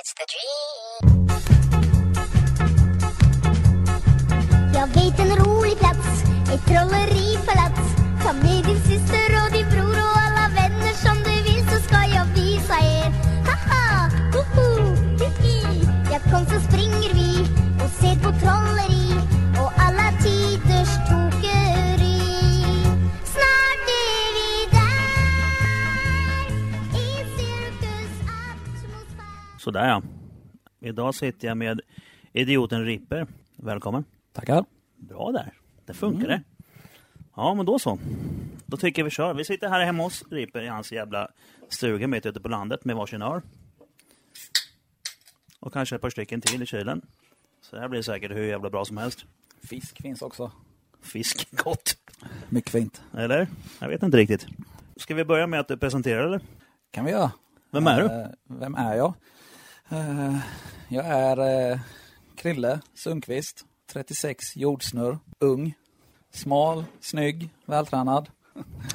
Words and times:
It's 0.00 0.14
the 0.14 0.26
dream. 0.32 1.26
Jag 4.74 4.86
vet 4.86 5.18
en 5.18 5.36
rolig 5.36 5.78
plats, 5.78 6.22
ett 6.52 6.66
trolleripalats. 6.66 7.94
Ta 8.24 8.32
med 8.32 8.64
din 8.64 8.80
syster 8.80 9.44
och 9.44 9.52
din 9.52 9.68
bror 9.70 9.96
och 10.06 10.18
alla 10.24 10.48
vänner 10.54 10.94
som 11.04 11.16
du 11.16 11.42
vill 11.42 11.64
så 11.70 11.80
ska 11.82 11.96
jag 12.14 12.24
visa 12.24 12.74
er. 12.74 13.12
Haha, 13.48 14.10
hoho, 14.32 14.96
hihi. 15.18 15.88
Ja, 16.12 16.18
kom 16.30 16.44
så 16.46 16.60
springer 16.68 17.14
vi 17.14 17.40
och 17.84 17.90
ser 17.90 18.16
på 18.16 18.30
trollen. 18.40 18.79
Sådär 29.70 29.88
ja. 29.88 30.02
Idag 30.80 31.14
sitter 31.14 31.48
jag 31.48 31.56
med 31.56 31.80
idioten 32.32 32.84
Ripper. 32.84 33.26
Välkommen. 33.56 34.04
Tackar. 34.32 34.64
Bra 34.96 35.32
där. 35.32 35.52
Det 35.86 35.94
funkar 35.94 36.28
det. 36.28 36.42
Ja, 37.36 37.54
men 37.54 37.66
då 37.66 37.78
så. 37.78 37.98
Då 38.66 38.76
tycker 38.76 39.02
jag 39.02 39.04
vi 39.04 39.10
kör. 39.10 39.34
Vi 39.34 39.44
sitter 39.44 39.68
här 39.68 39.84
hemma 39.84 40.02
hos 40.02 40.24
Ripper 40.30 40.62
i 40.62 40.66
hans 40.66 40.92
jävla 40.92 41.28
stuga 41.68 42.06
mitt 42.06 42.26
ute 42.26 42.40
på 42.40 42.48
landet 42.48 42.84
med 42.84 42.96
varsin 42.96 43.22
öl. 43.22 43.40
Och 45.60 45.72
kanske 45.72 45.96
ett 45.96 46.02
par 46.02 46.10
stycken 46.10 46.40
till 46.40 46.62
i 46.62 46.66
kylen. 46.66 47.02
Så 47.60 47.76
det 47.76 47.82
här 47.82 47.88
blir 47.88 48.02
säkert 48.02 48.30
hur 48.30 48.44
jävla 48.44 48.70
bra 48.70 48.84
som 48.84 48.96
helst. 48.96 49.24
Fisk 49.62 50.02
finns 50.02 50.22
också. 50.22 50.52
Fisk, 51.02 51.48
gott. 51.64 51.96
Mycket 52.48 52.70
fint. 52.70 53.02
Eller? 53.16 53.48
Jag 53.78 53.88
vet 53.88 54.02
inte 54.02 54.16
riktigt. 54.16 54.46
Ska 54.96 55.14
vi 55.14 55.24
börja 55.24 55.46
med 55.46 55.60
att 55.60 55.68
du 55.68 55.76
presenterar 55.76 56.26
eller? 56.26 56.40
Kan 56.90 57.04
vi 57.04 57.10
göra. 57.10 57.32
Vem 57.70 57.86
är 57.86 58.00
du? 58.00 58.06
Eh, 58.06 58.28
vem 58.48 58.74
är 58.74 58.94
jag? 58.94 59.14
Eh, 59.92 60.36
jag 60.88 61.06
är 61.06 61.70
eh, 61.72 61.80
Krille 62.34 62.80
Sundqvist, 62.94 63.64
36, 63.92 64.56
jordsnurr, 64.56 65.18
ung, 65.38 65.74
smal, 66.30 66.84
snygg, 67.00 67.50
vältränad. 67.66 68.28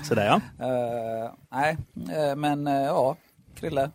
Sådär 0.04 0.26
ja. 0.26 0.66
Eh, 0.66 1.32
nej, 1.50 1.78
eh, 2.18 2.36
men 2.36 2.66
ja, 2.66 3.16
Krille. 3.56 3.92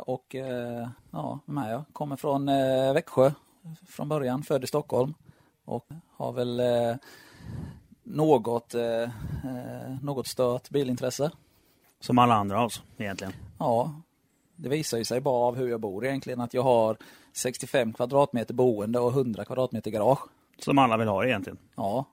Och 0.00 0.34
ja, 1.10 1.38
är 1.58 1.70
jag? 1.70 1.84
Kommer 1.92 2.16
från 2.16 2.46
Växjö 2.94 3.32
från 3.88 4.08
början, 4.08 4.42
född 4.42 4.64
i 4.64 4.66
Stockholm. 4.66 5.14
Och 5.64 5.86
har 6.16 6.32
väl 6.32 6.62
något, 8.02 8.74
något 10.02 10.26
stört 10.26 10.70
bilintresse. 10.70 11.30
Som 12.00 12.18
alla 12.18 12.34
andra 12.34 12.60
av 12.60 12.66
oss 12.66 12.82
egentligen. 12.96 13.32
Ja, 13.58 13.94
det 14.64 14.70
visar 14.70 14.98
ju 14.98 15.04
sig 15.04 15.20
bara 15.20 15.46
av 15.48 15.56
hur 15.56 15.68
jag 15.68 15.80
bor 15.80 16.06
egentligen 16.06 16.40
att 16.40 16.54
jag 16.54 16.62
har 16.62 16.96
65 17.32 17.92
kvadratmeter 17.92 18.54
boende 18.54 18.98
och 18.98 19.10
100 19.10 19.44
kvadratmeter 19.44 19.90
garage. 19.90 20.20
Som 20.58 20.78
alla 20.78 20.96
vill 20.96 21.08
ha 21.08 21.24
egentligen. 21.24 21.58
Ja, 21.76 22.04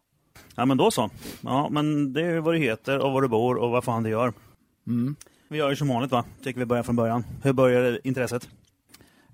Ja 0.56 0.66
men 0.66 0.78
då 0.78 0.92
så. 0.92 1.10
Ja 1.42 1.70
men 1.70 2.14
det 2.14 2.22
är 2.22 2.40
vad 2.40 2.54
du 2.54 2.58
heter 2.58 3.00
och 3.00 3.12
var 3.12 3.22
du 3.22 3.28
bor 3.28 3.56
och 3.56 3.72
vad 3.72 3.84
fan 3.84 4.04
du 4.04 4.10
gör. 4.10 4.34
Mm. 4.88 5.16
Vi 5.48 5.58
gör 5.58 5.70
ju 5.70 5.76
som 5.76 5.88
vanligt 5.88 6.12
va? 6.12 6.26
Tycker 6.44 6.60
vi 6.60 6.66
börjar 6.66 6.84
från 6.84 6.96
början. 6.96 7.24
Hur 7.44 7.54
började 7.54 8.00
intresset? 8.04 8.50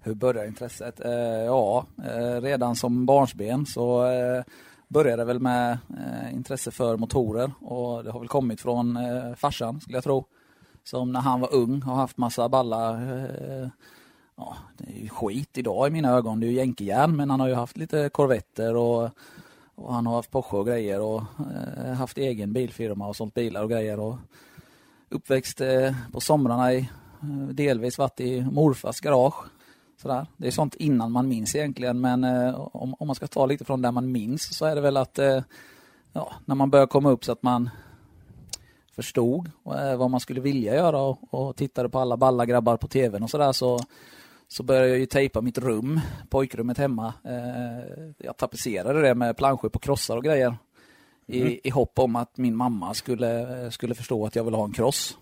hur 0.07 0.13
började 0.13 0.47
intresset? 0.47 1.05
Eh, 1.05 1.11
ja, 1.45 1.85
eh, 2.05 2.41
redan 2.41 2.75
som 2.75 3.05
barnsben 3.05 3.65
så 3.65 4.05
eh, 4.05 4.43
började 4.87 5.21
det 5.21 5.25
väl 5.25 5.39
med 5.39 5.71
eh, 5.71 6.33
intresse 6.33 6.71
för 6.71 6.97
motorer 6.97 7.51
och 7.61 8.03
det 8.03 8.11
har 8.11 8.19
väl 8.19 8.27
kommit 8.27 8.61
från 8.61 8.97
eh, 8.97 9.35
farsan 9.35 9.81
skulle 9.81 9.97
jag 9.97 10.03
tro. 10.03 10.25
Som 10.87 11.11
när 11.11 11.19
han 11.19 11.39
var 11.39 11.53
ung 11.53 11.81
har 11.81 11.95
haft 11.95 12.17
massa 12.17 12.49
balla 12.49 12.91
eh, 12.91 13.67
Ja, 14.35 14.57
det 14.77 14.93
är 14.93 15.03
ju 15.03 15.09
skit 15.09 15.57
idag 15.57 15.87
i 15.87 15.91
mina 15.91 16.11
ögon. 16.11 16.39
Det 16.39 16.45
är 16.45 16.49
ju 16.49 16.55
jänkejärn 16.55 17.15
men 17.15 17.29
han 17.29 17.39
har 17.39 17.47
ju 17.47 17.53
haft 17.53 17.77
lite 17.77 18.09
korvetter 18.09 18.75
och, 18.75 19.09
och 19.75 19.93
han 19.93 20.05
har 20.05 20.15
haft 20.15 20.31
Porsche 20.31 20.57
och 20.57 20.65
grejer 20.65 21.01
och 21.01 21.23
eh, 21.85 21.93
haft 21.93 22.17
egen 22.17 22.53
bilfirma 22.53 23.07
och 23.07 23.15
sålt 23.15 23.33
bilar 23.33 23.63
och 23.63 23.69
grejer. 23.69 23.99
Och 23.99 24.15
uppväxt 25.09 25.61
eh, 25.61 25.95
på 26.11 26.19
somrarna 26.19 26.73
i 26.73 26.77
eh, 27.21 27.47
delvis 27.51 27.97
varit 27.97 28.19
i 28.19 28.41
morfars 28.41 28.99
garage. 28.99 29.45
Sådär. 30.01 30.27
Det 30.37 30.47
är 30.47 30.51
sånt 30.51 30.75
innan 30.75 31.11
man 31.11 31.27
minns 31.27 31.55
egentligen 31.55 32.01
men 32.01 32.23
eh, 32.23 32.59
om, 32.59 32.95
om 32.99 33.07
man 33.07 33.15
ska 33.15 33.27
ta 33.27 33.45
lite 33.45 33.65
från 33.65 33.81
där 33.81 33.91
man 33.91 34.11
minns 34.11 34.57
så 34.57 34.65
är 34.65 34.75
det 34.75 34.81
väl 34.81 34.97
att 34.97 35.19
eh, 35.19 35.41
ja, 36.13 36.33
när 36.45 36.55
man 36.55 36.69
börjar 36.69 36.87
komma 36.87 37.09
upp 37.11 37.25
så 37.25 37.31
att 37.31 37.43
man 37.43 37.69
förstod 38.97 39.51
eh, 39.65 39.95
vad 39.97 40.09
man 40.09 40.19
skulle 40.19 40.41
vilja 40.41 40.75
göra 40.75 41.01
och, 41.01 41.19
och 41.29 41.55
tittade 41.55 41.89
på 41.89 41.99
alla 41.99 42.17
balla 42.17 42.45
grabbar 42.45 42.77
på 42.77 42.87
tvn 42.87 43.23
och 43.23 43.29
sådär 43.29 43.51
så, 43.51 43.79
så 44.47 44.63
började 44.63 44.87
jag 44.87 44.99
ju 44.99 45.05
tejpa 45.05 45.41
mitt 45.41 45.57
rum, 45.57 45.99
pojkrummet 46.29 46.77
hemma. 46.77 47.13
Eh, 47.23 48.13
jag 48.17 48.37
tapetserade 48.37 49.01
det 49.01 49.15
med 49.15 49.37
planscher 49.37 49.69
på 49.69 49.79
krossar 49.79 50.17
och 50.17 50.23
grejer. 50.23 50.57
I, 51.27 51.67
I 51.67 51.69
hopp 51.69 51.99
om 51.99 52.15
att 52.15 52.37
min 52.37 52.55
mamma 52.55 52.93
skulle, 52.93 53.71
skulle 53.71 53.95
förstå 53.95 54.25
att 54.25 54.35
jag 54.35 54.43
ville 54.43 54.57
ha 54.57 54.65
en 54.65 54.73
kross. 54.73 55.17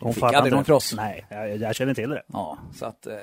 Hon 0.00 0.14
fick 0.14 0.22
aldrig 0.22 0.52
någon 0.54 0.64
kross. 0.64 0.94
Nej, 0.96 1.26
jag, 1.30 1.56
jag 1.56 1.74
känner 1.74 1.94
till 1.94 2.10
det. 2.10 2.22
Ja, 2.26 2.58
så 2.74 2.86
att, 2.86 3.06
eh, 3.06 3.14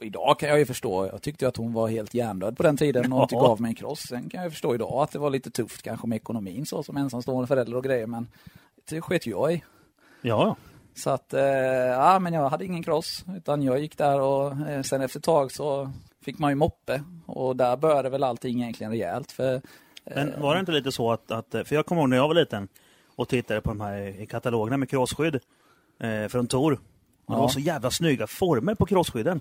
idag 0.00 0.38
kan 0.38 0.48
jag 0.48 0.58
ju 0.58 0.66
förstå, 0.66 1.06
jag 1.06 1.22
tyckte 1.22 1.48
att 1.48 1.56
hon 1.56 1.72
var 1.72 1.88
helt 1.88 2.14
hjärndöd 2.14 2.56
på 2.56 2.62
den 2.62 2.76
tiden 2.76 3.12
och 3.12 3.22
inte 3.22 3.34
gav 3.34 3.60
mig 3.60 3.68
en 3.68 3.74
kross. 3.74 4.00
Sen 4.00 4.30
kan 4.30 4.42
jag 4.42 4.52
förstå 4.52 4.74
idag 4.74 5.02
att 5.02 5.12
det 5.12 5.18
var 5.18 5.30
lite 5.30 5.50
tufft 5.50 5.82
kanske 5.82 6.06
med 6.06 6.16
ekonomin 6.16 6.66
så 6.66 6.82
som 6.82 6.96
ensamstående 6.96 7.46
förälder 7.46 7.76
och 7.76 7.84
grejer 7.84 8.06
men 8.06 8.28
det 8.90 9.00
sket 9.00 9.26
jag 9.26 9.52
i. 9.52 9.62
Ja. 10.22 10.56
Så 10.94 11.10
att, 11.10 11.34
eh, 11.34 11.42
ja 11.42 12.18
men 12.18 12.32
jag 12.32 12.48
hade 12.50 12.64
ingen 12.64 12.82
kross 12.82 13.24
utan 13.36 13.62
jag 13.62 13.78
gick 13.80 13.98
där 13.98 14.20
och 14.20 14.52
eh, 14.68 14.82
sen 14.82 15.00
efter 15.02 15.18
ett 15.18 15.24
tag 15.24 15.52
så 15.52 15.90
fick 16.24 16.38
man 16.38 16.50
ju 16.50 16.54
moppe 16.54 17.02
och 17.26 17.56
där 17.56 17.76
började 17.76 18.08
väl 18.10 18.24
allting 18.24 18.62
egentligen 18.62 18.90
rejält 18.92 19.32
för 19.32 19.62
Men 20.14 20.40
var 20.40 20.54
det 20.54 20.60
inte 20.60 20.72
lite 20.72 20.92
så 20.92 21.12
att, 21.12 21.30
att, 21.30 21.50
för 21.50 21.74
jag 21.74 21.86
kommer 21.86 22.02
ihåg 22.02 22.10
när 22.10 22.16
jag 22.16 22.28
var 22.28 22.34
liten 22.34 22.68
och 23.16 23.28
tittade 23.28 23.60
på 23.60 23.68
de 23.70 23.80
här 23.80 24.20
i 24.20 24.26
katalogerna 24.26 24.76
med 24.76 24.90
crossskydd 24.90 25.40
eh, 26.00 26.28
från 26.28 26.46
Tor. 26.46 26.72
Och 26.72 26.78
det 27.26 27.34
Ja. 27.34 27.40
var 27.40 27.48
så 27.48 27.60
jävla 27.60 27.90
snygga 27.90 28.26
former 28.26 28.74
på 28.74 28.86
crossskydden. 28.86 29.40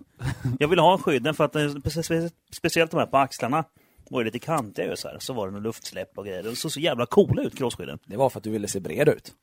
Jag 0.60 0.68
ville 0.68 0.82
ha 0.82 0.98
skydden 0.98 1.34
för 1.34 1.44
att 1.46 1.56
eh, 1.56 1.60
spe- 1.62 2.02
spe- 2.02 2.32
speciellt 2.52 2.92
de 2.92 2.98
här 2.98 3.06
på 3.06 3.18
axlarna 3.18 3.64
var 4.10 4.22
ju 4.22 4.26
lite 4.26 4.40
kantiga 4.40 4.86
ju 4.86 4.96
så 4.96 5.08
här. 5.08 5.18
Så 5.20 5.34
var 5.34 5.48
det 5.48 5.54
något 5.54 5.64
luftsläpp 5.64 6.18
och 6.18 6.26
grejer. 6.26 6.44
De 6.44 6.56
såg 6.56 6.72
så 6.72 6.80
jävla 6.80 7.06
coola 7.06 7.42
ut 7.42 7.58
crossskydden. 7.58 8.00
det 8.06 8.18
var 8.18 8.30
för 8.30 8.40
att 8.40 8.44
du 8.44 8.50
ville 8.50 8.68
se 8.68 8.80
bred 8.80 9.10
ut. 9.10 9.34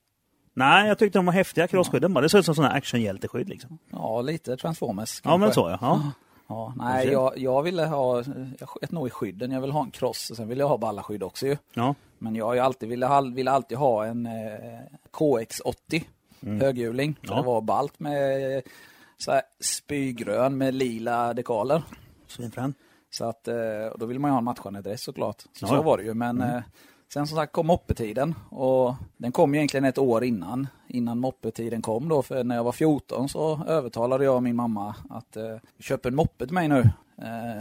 Nej, 0.54 0.88
jag 0.88 0.98
tyckte 0.98 1.18
de 1.18 1.26
var 1.26 1.32
häftiga 1.32 1.66
crossskydden 1.66 2.14
bara. 2.14 2.20
Det 2.20 2.28
såg 2.28 2.38
ut 2.38 2.44
som 2.44 2.54
sådana 2.54 2.74
actionhjälteskydd 2.74 3.48
liksom. 3.48 3.78
Ja, 3.90 4.20
lite 4.20 4.56
Transformers. 4.56 5.20
Ja 5.24 5.30
men 5.36 5.40
kanske. 5.40 5.54
så 5.60 5.68
ja. 5.70 5.78
ja. 5.80 6.10
Ja, 6.48 6.72
nej, 6.76 7.08
jag, 7.08 7.38
jag 7.38 7.62
ville 7.62 7.84
ha, 7.84 8.22
jag 8.58 8.68
sket 8.68 8.92
nog 8.92 9.06
i 9.06 9.10
skydden, 9.10 9.50
jag 9.50 9.60
ville 9.60 9.72
ha 9.72 9.82
en 9.82 9.90
cross 9.90 10.30
och 10.30 10.36
sen 10.36 10.48
ville 10.48 10.60
jag 10.62 10.68
ha 10.68 10.78
ballaskydd 10.78 11.22
också 11.22 11.46
ju. 11.46 11.56
ja. 11.74 11.94
Men 12.18 12.36
jag 12.36 12.44
har 12.46 12.54
ju 12.54 12.60
alltid 12.60 12.88
ville, 12.88 13.22
ville 13.34 13.50
alltid 13.50 13.78
ha 13.78 14.06
en 14.06 14.26
eh, 14.26 14.32
KX80 15.12 16.04
höghjuling. 16.40 17.14
För 17.14 17.26
Mm. 17.26 17.36
Ja. 17.36 17.42
Det 17.42 17.46
var 17.46 17.60
balt 17.60 18.00
med 18.00 18.62
så 19.18 19.32
här 19.32 19.42
spygrön 19.60 20.58
med 20.58 20.74
lila 20.74 21.34
dekaler. 21.34 21.82
Svinfrän. 22.26 22.74
Så 23.16 23.24
att, 23.24 23.48
eh, 23.48 23.54
då 23.98 24.06
vill 24.06 24.18
man 24.18 24.28
ju 24.28 24.32
ha 24.32 24.38
en 24.38 24.44
matchande 24.44 24.80
dress 24.82 25.02
såklart. 25.02 25.42
Så, 25.52 25.66
så 25.66 25.82
var 25.82 25.98
det 25.98 26.04
ju. 26.04 26.14
Men 26.14 26.40
eh, 26.40 26.62
sen 27.12 27.26
som 27.26 27.36
sagt 27.36 27.52
kom 27.52 27.66
moppetiden. 27.66 28.34
Och 28.50 28.94
den 29.16 29.32
kom 29.32 29.54
ju 29.54 29.58
egentligen 29.60 29.84
ett 29.84 29.98
år 29.98 30.24
innan. 30.24 30.66
Innan 30.88 31.18
moppetiden 31.18 31.82
kom 31.82 32.08
då. 32.08 32.22
För 32.22 32.44
när 32.44 32.56
jag 32.56 32.64
var 32.64 32.72
14 32.72 33.28
så 33.28 33.60
övertalade 33.66 34.24
jag 34.24 34.42
min 34.42 34.56
mamma 34.56 34.94
att 35.10 35.36
eh, 35.36 35.56
köpa 35.78 36.08
en 36.08 36.14
moppe 36.14 36.46
till 36.46 36.54
mig 36.54 36.68
nu. 36.68 36.90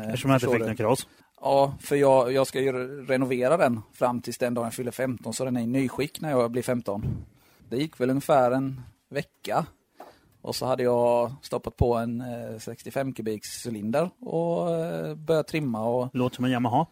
Eftersom 0.05 0.31
jag 0.31 0.38
inte 0.38 0.45
fick 0.47 0.59
någon 0.67 0.75
cross. 0.77 1.07
Ja, 1.41 1.73
för 1.79 1.95
jag, 1.95 2.31
jag 2.31 2.47
ska 2.47 2.61
ju 2.61 2.72
re- 2.72 3.05
renovera 3.07 3.57
den 3.57 3.81
fram 3.93 4.22
tills 4.22 4.37
den 4.37 4.53
dagen 4.53 4.66
jag 4.66 4.73
fyller 4.73 4.91
15. 4.91 5.33
Så 5.33 5.45
den 5.45 5.57
är 5.57 5.61
i 5.61 5.67
nyskick 5.67 6.22
när 6.22 6.29
jag 6.31 6.51
blir 6.51 6.63
15. 6.63 7.05
Det 7.69 7.77
gick 7.77 7.99
väl 7.99 8.09
ungefär 8.09 8.51
en 8.51 8.81
vecka. 9.09 9.66
Och 10.45 10.56
så 10.56 10.66
hade 10.66 10.83
jag 10.83 11.31
stoppat 11.41 11.78
på 11.78 11.95
en 11.95 12.22
eh, 12.22 12.57
65 12.59 13.13
kubiks 13.13 13.66
cylinder 13.67 14.09
och 14.19 14.72
eh, 14.75 15.16
börjat 15.16 15.47
trimma 15.47 15.84
och 15.87 16.09
Låter 16.14 16.35
som 16.35 16.46
en 16.46 16.52
Yamaha. 16.52 16.85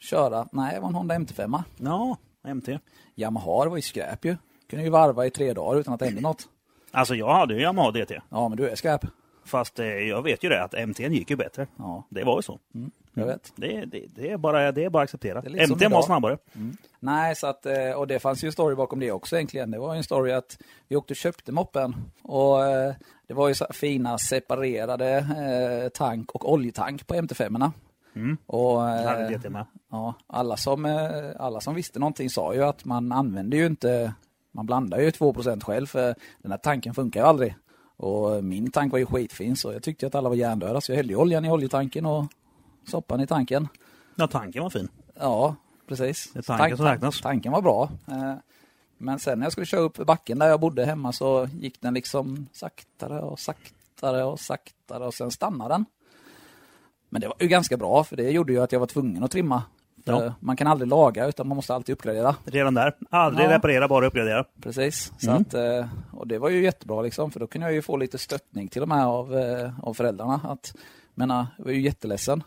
köra. 0.00 0.48
Nej, 0.52 0.74
det 0.74 0.80
var 0.80 0.88
en 0.88 0.94
Honda 0.94 1.14
MT5. 1.14 1.62
Ja, 1.76 2.16
MT. 2.54 2.68
Yamaha 3.14 3.64
det 3.64 3.70
var 3.70 3.76
ju 3.76 3.82
skräp 3.82 4.24
ju. 4.24 4.36
Kunde 4.70 4.84
ju 4.84 4.90
varva 4.90 5.26
i 5.26 5.30
tre 5.30 5.52
dagar 5.52 5.80
utan 5.80 5.94
att 5.94 6.00
det 6.00 6.06
hände 6.06 6.20
något. 6.20 6.48
Alltså 6.90 7.14
jag 7.14 7.34
hade 7.34 7.54
ju 7.54 7.60
Yamaha 7.60 7.90
DT. 7.90 8.20
Ja, 8.28 8.48
men 8.48 8.56
du 8.58 8.68
är 8.68 8.76
skräp. 8.76 9.06
Fast 9.44 9.78
eh, 9.78 9.86
jag 9.86 10.22
vet 10.22 10.44
ju 10.44 10.48
det 10.48 10.64
att 10.64 10.88
MT 10.88 10.98
gick 10.98 11.30
ju 11.30 11.36
bättre. 11.36 11.66
Ja, 11.76 12.06
Det 12.08 12.24
var 12.24 12.38
ju 12.38 12.42
så. 12.42 12.58
jag 13.14 13.26
vet. 13.26 13.52
Det, 13.56 13.84
det, 13.84 14.06
det, 14.14 14.30
är 14.30 14.36
bara, 14.36 14.72
det 14.72 14.84
är 14.84 14.90
bara 14.90 15.02
att 15.02 15.06
acceptera. 15.06 15.40
Det 15.40 15.48
är 15.48 15.50
lite 15.50 15.66
som 15.66 15.76
MT 15.76 15.92
var 15.92 16.02
snabbare. 16.02 16.38
Nej, 17.00 17.36
så 17.36 17.46
att, 17.46 17.66
eh, 17.66 17.90
och 17.90 18.06
det 18.06 18.18
fanns 18.18 18.44
ju 18.44 18.46
en 18.46 18.52
story 18.52 18.74
bakom 18.74 19.00
det 19.00 19.12
också 19.12 19.36
egentligen. 19.36 19.70
Det 19.70 19.78
var 19.78 19.94
en 19.94 20.04
story 20.04 20.32
att 20.32 20.58
vi 20.88 20.96
åkte 20.96 21.12
och 21.12 21.16
köpte 21.16 21.52
moppen 21.52 21.94
och 22.22 22.66
eh, 22.66 22.94
det 23.26 23.34
var 23.34 23.48
ju 23.48 23.54
fina 23.70 24.18
separerade 24.18 25.90
tank 25.94 26.30
och 26.30 26.52
oljetank 26.52 27.06
på 27.06 27.14
MT5. 27.14 27.70
Mm. 28.16 28.36
Och, 28.46 28.80
ja, 29.90 30.14
alla, 30.26 30.56
som, 30.56 30.84
alla 31.38 31.60
som 31.60 31.74
visste 31.74 31.98
någonting 31.98 32.30
sa 32.30 32.54
ju 32.54 32.64
att 32.64 32.84
man 32.84 33.12
använde 33.12 33.56
ju 33.56 33.66
inte, 33.66 34.14
man 34.52 34.66
blandar 34.66 34.98
ju 34.98 35.10
2% 35.10 35.64
själv 35.64 35.86
för 35.86 36.14
den 36.38 36.50
här 36.50 36.58
tanken 36.58 36.94
funkar 36.94 37.20
ju 37.20 37.26
aldrig. 37.26 37.54
Och 37.96 38.44
min 38.44 38.70
tank 38.70 38.92
var 38.92 38.98
ju 38.98 39.06
skitfin 39.06 39.56
så 39.56 39.72
jag 39.72 39.82
tyckte 39.82 40.06
att 40.06 40.14
alla 40.14 40.28
var 40.28 40.36
hjärndöda 40.36 40.80
så 40.80 40.92
jag 40.92 40.96
hällde 40.96 41.16
oljan 41.16 41.44
i 41.44 41.50
oljetanken 41.50 42.06
och 42.06 42.24
soppan 42.88 43.20
i 43.20 43.26
tanken. 43.26 43.68
Ja, 44.14 44.26
tanken 44.26 44.62
var 44.62 44.70
fin. 44.70 44.88
Ja, 45.14 45.56
precis. 45.88 46.30
Det 46.32 46.38
är 46.38 46.42
tanken 46.42 46.76
som 46.76 46.86
räknas. 46.86 47.20
Tanken 47.20 47.52
var 47.52 47.62
bra. 47.62 47.90
Eh, 48.08 48.34
Men 48.98 49.18
sen 49.18 49.38
när 49.38 49.46
jag 49.46 49.52
skulle 49.52 49.66
köra 49.66 49.80
upp 49.80 49.96
backen 49.96 50.38
där 50.38 50.46
jag 50.48 50.60
bodde 50.60 50.84
hemma 50.86 51.12
så 51.12 51.48
gick 51.60 51.80
den 51.80 51.94
liksom 51.94 52.46
saktare 52.52 53.20
och 53.20 53.40
saktare 53.40 54.24
och 54.24 54.40
saktare 54.40 55.06
och 55.06 55.14
sen 55.14 55.30
stannade 55.30 55.74
den. 55.74 55.84
Men 57.08 57.20
det 57.20 57.28
var 57.28 57.36
ju 57.40 57.48
ganska 57.48 57.76
bra 57.76 58.04
för 58.04 58.16
det 58.16 58.30
gjorde 58.30 58.52
ju 58.52 58.62
att 58.62 58.72
jag 58.72 58.80
var 58.80 58.86
tvungen 58.86 59.24
att 59.24 59.30
trimma. 59.30 59.62
Ja. 60.04 60.18
För 60.18 60.34
Man 60.40 60.56
kan 60.56 60.66
aldrig 60.66 60.88
laga 60.88 61.26
utan 61.26 61.48
man 61.48 61.56
måste 61.56 61.74
alltid 61.74 61.92
uppgradera. 61.92 62.36
Redan 62.44 62.74
där. 62.74 62.92
Aldrig 63.10 63.46
Ja. 63.46 63.50
reparera, 63.56 63.88
bara 63.88 64.06
uppgradera. 64.06 64.44
Precis. 64.62 65.12
Så 65.18 65.30
Mm. 65.30 65.42
att, 65.42 65.54
eh, 65.54 65.86
och 66.12 66.26
det 66.26 66.38
var 66.38 66.48
ju 66.48 66.62
jättebra 66.62 67.02
liksom 67.02 67.30
för 67.30 67.40
då 67.40 67.46
kunde 67.46 67.66
jag 67.66 67.74
ju 67.74 67.82
få 67.82 67.96
lite 67.96 68.18
stöttning 68.18 68.68
till 68.68 68.82
och 68.82 68.88
med 68.88 69.06
av, 69.06 69.34
eh, 69.38 69.70
av 69.82 69.94
föräldrarna. 69.94 70.40
Att, 70.44 70.74
menar, 71.14 71.46
jag 71.58 71.64
var 71.64 71.72
ju 71.72 71.80
jätteledsen. 71.80 72.42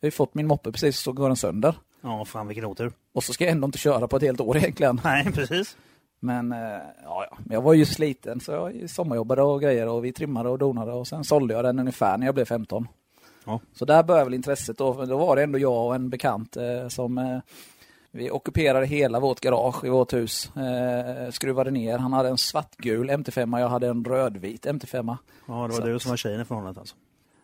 Jag 0.00 0.06
har 0.06 0.06
ju 0.06 0.10
fått 0.10 0.34
min 0.34 0.46
moppe 0.46 0.72
precis 0.72 0.98
så 0.98 1.12
går 1.12 1.26
den 1.28 1.36
sönder. 1.36 1.74
Ja, 2.00 2.24
fan 2.24 2.46
vilken 2.46 2.64
otur. 2.64 2.92
Och 3.14 3.24
så 3.24 3.32
ska 3.32 3.44
jag 3.44 3.52
ändå 3.52 3.64
inte 3.64 3.78
köra 3.78 4.08
på 4.08 4.16
ett 4.16 4.22
helt 4.22 4.40
år 4.40 4.56
egentligen. 4.56 5.00
Nej, 5.04 5.32
precis. 5.32 5.76
Men 6.20 6.52
eh, 6.52 6.58
ja, 7.04 7.26
ja, 7.30 7.38
jag 7.50 7.62
var 7.62 7.74
ju 7.74 7.84
sliten 7.84 8.40
så 8.40 8.52
jag 8.52 8.90
sommarjobbade 8.90 9.42
och 9.42 9.60
grejer 9.62 9.88
och 9.88 10.04
vi 10.04 10.12
trimmade 10.12 10.48
och 10.48 10.58
donade 10.58 10.92
och 10.92 11.06
sen 11.06 11.24
sålde 11.24 11.54
jag 11.54 11.64
den 11.64 11.78
ungefär 11.78 12.18
när 12.18 12.26
jag 12.26 12.34
blev 12.34 12.44
15. 12.44 12.88
Ja. 13.48 13.60
Så 13.72 13.84
där 13.84 14.02
började 14.02 14.24
väl 14.24 14.34
intresset 14.34 14.78
då. 14.78 15.04
Då 15.04 15.18
var 15.18 15.36
det 15.36 15.42
ändå 15.42 15.58
jag 15.58 15.86
och 15.86 15.94
en 15.94 16.10
bekant 16.10 16.56
eh, 16.56 16.88
som 16.88 17.18
eh, 17.18 17.38
vi 18.10 18.30
ockuperade 18.30 18.86
hela 18.86 19.20
vårt 19.20 19.40
garage 19.40 19.84
i 19.84 19.88
vårt 19.88 20.12
hus. 20.12 20.56
Eh, 20.56 21.30
skruvade 21.30 21.70
ner. 21.70 21.98
Han 21.98 22.12
hade 22.12 22.28
en 22.28 22.38
svartgul 22.38 23.10
MT5 23.10 23.60
jag 23.60 23.68
hade 23.68 23.88
en 23.88 24.04
rödvit 24.04 24.66
MT5. 24.66 25.16
Ja, 25.46 25.54
det 25.54 25.58
var 25.58 25.70
Så 25.70 25.80
du 25.80 25.98
som 25.98 26.10
var 26.10 26.16
tjejen 26.16 26.40
i 26.40 26.44
förhållandet 26.44 26.78
alltså. 26.78 26.96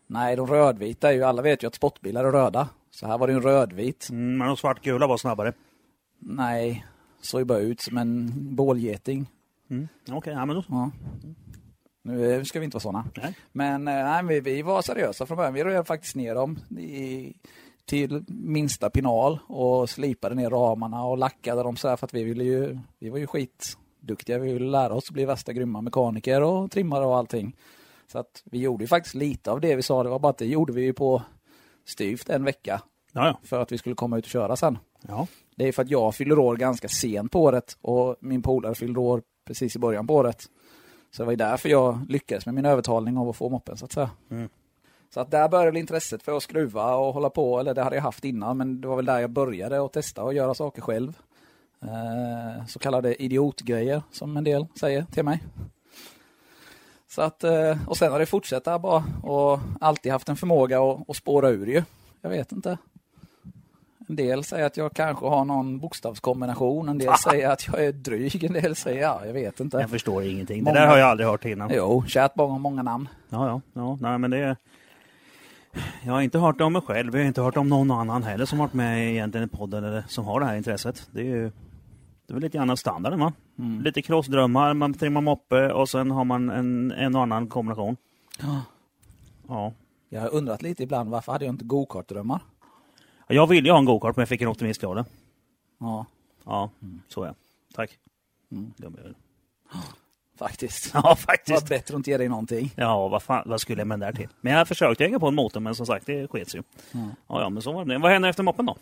Nej, 0.07 0.37
de 0.37 0.47
rödvita 0.47 1.09
är 1.09 1.13
ju, 1.13 1.23
alla 1.23 1.43
vet 1.43 1.63
ju 1.63 1.67
att 1.67 1.75
sportbilar 1.75 2.25
är 2.25 2.33
röda. 2.33 2.69
Så 2.91 3.07
här 3.07 3.19
var 3.19 3.27
det 3.27 3.33
en 3.33 3.43
rödvit. 3.43 4.09
Mm, 4.11 4.39
men 4.39 4.47
de 4.47 4.57
svartgula 4.57 5.07
var 5.07 5.17
snabbare. 5.17 5.53
Nej, 6.19 6.87
såg 7.21 7.41
ju 7.41 7.45
bara 7.45 7.59
ut 7.59 7.81
som 7.81 7.99
en 7.99 8.31
bålgeting. 8.55 9.27
Mm. 9.71 9.89
Okej, 10.11 10.33
ja, 10.33 10.47
men 10.47 10.57
då. 10.57 10.65
Ja. 10.69 10.91
Nu 12.07 12.35
eh, 12.35 12.43
ska 12.43 12.59
vi 12.59 12.65
inte 12.65 12.75
vara 12.75 12.81
sådana. 12.83 13.05
Nej. 13.23 13.35
Men 13.53 13.89
eh, 13.89 13.95
nej, 13.95 14.25
vi, 14.25 14.41
vi 14.41 14.63
var 14.63 14.83
seriösa 14.83 15.27
från 15.27 15.37
början. 15.37 15.55
Vi 15.55 15.65
röjde 15.65 15.85
faktiskt 15.85 16.17
ner 16.17 16.35
dem 16.35 16.59
i, 16.79 17.33
till 17.85 18.25
minsta 18.29 18.91
pinal 18.91 19.39
och 19.47 19.91
slipade 19.91 20.35
ner 20.35 20.51
ramarna 20.51 21.05
och 21.05 21.19
lackade 21.19 21.63
dem 21.63 21.77
så 21.77 21.89
här 21.89 21.97
för 21.97 22.07
att 22.07 22.15
vi 22.15 22.25
ville 22.25 22.45
ju, 22.45 22.79
vi 22.99 23.09
var 23.11 23.19
ju 23.19 23.27
skitduktiga. 23.27 24.39
Vi 24.39 24.53
ville 24.53 24.71
lära 24.71 24.95
oss 24.95 25.09
att 25.09 25.15
bli 25.15 25.25
värsta 25.25 25.53
grymma 25.53 25.81
mekaniker 25.81 26.43
och 26.43 26.71
trimmare 26.71 27.07
och 27.07 27.17
allting. 27.17 27.57
Så 28.13 28.19
att 28.19 28.43
vi 28.45 28.59
gjorde 28.59 28.85
ju 28.85 28.89
faktiskt 28.89 29.15
lite 29.15 29.51
av 29.51 29.61
det 29.61 29.77
vi 29.77 29.83
sa. 29.83 30.03
Det 30.03 30.09
var 30.11 30.19
bara 30.19 30.31
att 30.31 30.39
det 30.39 30.47
gjorde 30.47 30.73
vi 30.73 30.83
ju 30.83 30.93
på 30.93 31.23
styvt 31.87 32.29
en 32.29 32.45
vecka 32.45 32.83
Ja, 33.13 33.27
ja. 33.27 33.39
för 33.43 33.61
att 33.61 33.73
vi 33.73 33.79
skulle 33.79 33.95
komma 33.95 34.19
ut 34.19 34.25
och 34.25 34.31
köra 34.31 34.57
sen. 34.57 34.79
ja. 35.09 35.27
Det 35.57 35.69
är 35.69 35.73
för 35.73 35.83
att 35.83 35.91
jag 35.91 36.15
fyller 36.15 36.39
år 36.39 36.57
ganska 36.57 36.89
sent 36.89 37.33
på 37.33 37.43
året 37.43 37.79
och 37.81 38.17
min 38.21 38.43
polare 38.43 38.75
fyllde 38.75 39.01
år 39.01 39.23
precis 39.47 39.77
i 39.77 39.79
början 39.79 40.07
på 40.07 40.15
året. 40.15 40.45
Så 41.15 41.23
det 41.23 41.25
var 41.25 41.33
ju 41.33 41.37
därför 41.37 41.69
jag 41.69 42.07
lyckades 42.09 42.47
med 42.47 42.55
min 42.55 42.65
övertalning 42.65 43.19
av 43.19 43.29
att 43.29 43.37
få 43.37 43.49
moppen 43.49 43.77
så 43.77 43.85
att 43.85 43.93
säga. 43.93 44.11
Mm. 44.31 44.49
Så 45.11 45.21
att 45.21 45.31
där 45.31 45.49
började 45.49 45.81
intresset 45.81 46.23
för 46.23 46.37
att 46.37 46.43
skruva 46.43 46.95
och 46.95 47.15
hålla 47.15 47.31
på, 47.31 47.61
eller 47.61 47.75
det 47.75 47.83
hade 47.83 47.97
jag 47.97 48.03
haft 48.03 48.25
innan, 48.25 48.57
men 48.57 48.81
det 48.81 48.89
var 48.89 48.97
väl 48.97 49.05
där 49.05 49.21
jag 49.21 49.31
började 49.31 49.85
att 49.85 49.93
testa 49.93 50.23
och 50.23 50.35
göra 50.35 50.55
saker 50.55 50.83
själv. 50.83 51.19
Eh, 51.83 52.67
så 52.67 52.79
kallade 52.79 53.23
idiotgrejer 53.23 54.03
som 54.11 54.37
en 54.37 54.45
del 54.45 54.67
säger 54.81 55.05
till 55.05 55.25
mig. 55.25 55.43
Så 57.09 57.23
att, 57.23 57.45
eh, 57.45 57.89
och 57.89 57.97
sen 57.97 58.13
har 58.13 58.19
det 58.19 58.27
fortsatt 58.27 58.65
bara 58.65 59.05
och 59.23 59.61
alltid 59.81 60.13
haft 60.13 60.29
en 60.29 60.37
förmåga 60.37 60.83
att, 60.83 61.11
att 61.11 61.17
spåra 61.17 61.49
ur 61.49 61.67
ju. 61.67 61.83
Jag 62.21 62.31
vet 62.31 62.53
inte. 62.53 62.79
En 64.09 64.17
del 64.17 64.45
säger 64.45 64.67
att 64.67 64.77
jag 64.77 64.93
kanske 64.93 65.27
har 65.27 65.45
någon 65.45 65.79
bokstavskombination, 65.79 66.89
en 66.89 66.99
del 66.99 67.15
säger 67.19 67.51
att 67.51 67.67
jag 67.67 67.85
är 67.85 67.93
dryg, 67.93 68.45
en 68.45 68.53
del 68.53 68.77
säger 68.77 69.03
ja, 69.03 69.27
jag 69.27 69.33
vet 69.33 69.61
inte. 69.61 69.77
Jag 69.77 69.91
förstår 69.91 70.23
ingenting. 70.25 70.65
Många- 70.65 70.75
Det 70.75 70.81
där 70.81 70.87
har 70.87 70.97
jag 70.99 71.09
aldrig 71.09 71.29
hört 71.29 71.45
innan. 71.45 71.71
Jo, 71.75 72.05
kärt 72.09 72.35
barn 72.35 72.51
har 72.51 72.59
många 72.59 72.83
namn. 72.83 73.09
Ja, 73.29 73.47
ja, 73.49 73.61
ja. 73.73 73.99
Nej, 74.01 74.19
men 74.19 74.31
det 74.31 74.39
är... 74.39 74.57
Jag 76.05 76.13
har 76.13 76.21
inte 76.21 76.39
hört 76.39 76.61
om 76.61 76.73
mig 76.73 76.83
själv. 76.83 77.15
Jag 77.15 77.23
har 77.23 77.27
inte 77.27 77.43
hört 77.43 77.57
om 77.57 77.69
någon 77.69 77.91
annan 77.91 78.23
heller 78.23 78.45
som 78.45 78.59
varit 78.59 78.73
med 78.73 79.11
egentligen 79.13 79.47
i 79.47 79.57
podden 79.57 79.85
eller 79.85 80.05
som 80.09 80.25
har 80.25 80.41
det 80.41 80.47
här 80.47 80.57
intresset. 80.57 81.09
Det 81.13 81.21
är 81.21 81.25
ju 81.25 81.51
det 82.27 82.33
är 82.33 82.35
väl 82.35 82.43
lite 82.43 82.59
grann 82.59 82.77
standarden 82.77 83.21
va? 83.21 83.33
Mm. 83.59 83.83
Lite 83.83 84.03
crossdrömmar, 84.03 84.75
man 84.75 84.95
trimmar 84.95 85.21
moppe 85.21 85.73
och 85.73 85.89
sen 85.89 86.11
har 86.11 86.25
man 86.25 86.51
en, 86.51 86.93
en 86.93 87.15
och 87.17 87.23
annan 87.23 87.47
kombination. 87.47 87.97
Ja. 88.43 88.61
Ja. 89.49 89.73
Jag 90.09 90.21
har 90.21 90.35
undrat 90.35 90.63
lite 90.63 90.83
ibland, 90.83 91.11
varför 91.11 91.33
hade 91.33 91.45
jag 91.45 91.53
inte 91.55 91.65
go-kart-drömmar? 91.65 92.41
Jag 93.27 93.47
ville 93.47 93.69
ju 93.69 93.73
ha 93.73 93.79
en 93.79 93.85
go-kart 93.85 94.17
men 94.17 94.23
jag 94.23 94.29
fick 94.29 94.41
en 94.43 94.49
optimistgala. 94.49 95.05
Ja, 95.81 96.07
Ja, 96.45 96.71
så 97.09 97.23
är 97.23 97.27
jag. 97.27 97.35
Tack. 97.75 97.91
Mm. 98.53 98.73
Dum 98.77 98.97
jag 99.05 99.15
faktiskt. 100.39 100.91
Ja, 100.95 101.01
Det 101.01 101.09
var 101.09 101.15
faktiskt. 101.15 101.69
bättre 101.69 101.95
att 101.95 101.99
inte 101.99 102.11
ge 102.11 102.19
dig 102.19 102.29
någonting. 102.29 102.73
Ja, 102.77 103.09
vad, 103.09 103.23
fan, 103.23 103.43
vad 103.47 103.61
skulle 103.61 103.81
jag 103.81 103.87
med 103.89 104.01
den 104.01 104.13
där 104.15 104.19
till? 104.21 104.29
Men 104.41 104.53
jag 104.53 104.69
försökte 104.69 105.05
hänga 105.05 105.19
på 105.19 105.29
en 105.29 105.35
motor 105.35 105.61
men 105.61 105.75
som 105.75 105.87
sagt 105.87 106.07
det 106.07 106.29
skets 106.29 106.55
ju. 106.55 106.63
Mm. 106.95 107.09
Ja, 107.29 107.41
ja, 107.41 107.49
men 107.49 107.63
så 107.63 107.73
var 107.73 107.85
det. 107.85 107.99
Vad 107.99 108.11
hände 108.13 108.29
efter 108.29 108.43
moppen 108.43 108.67
då? 108.67 108.77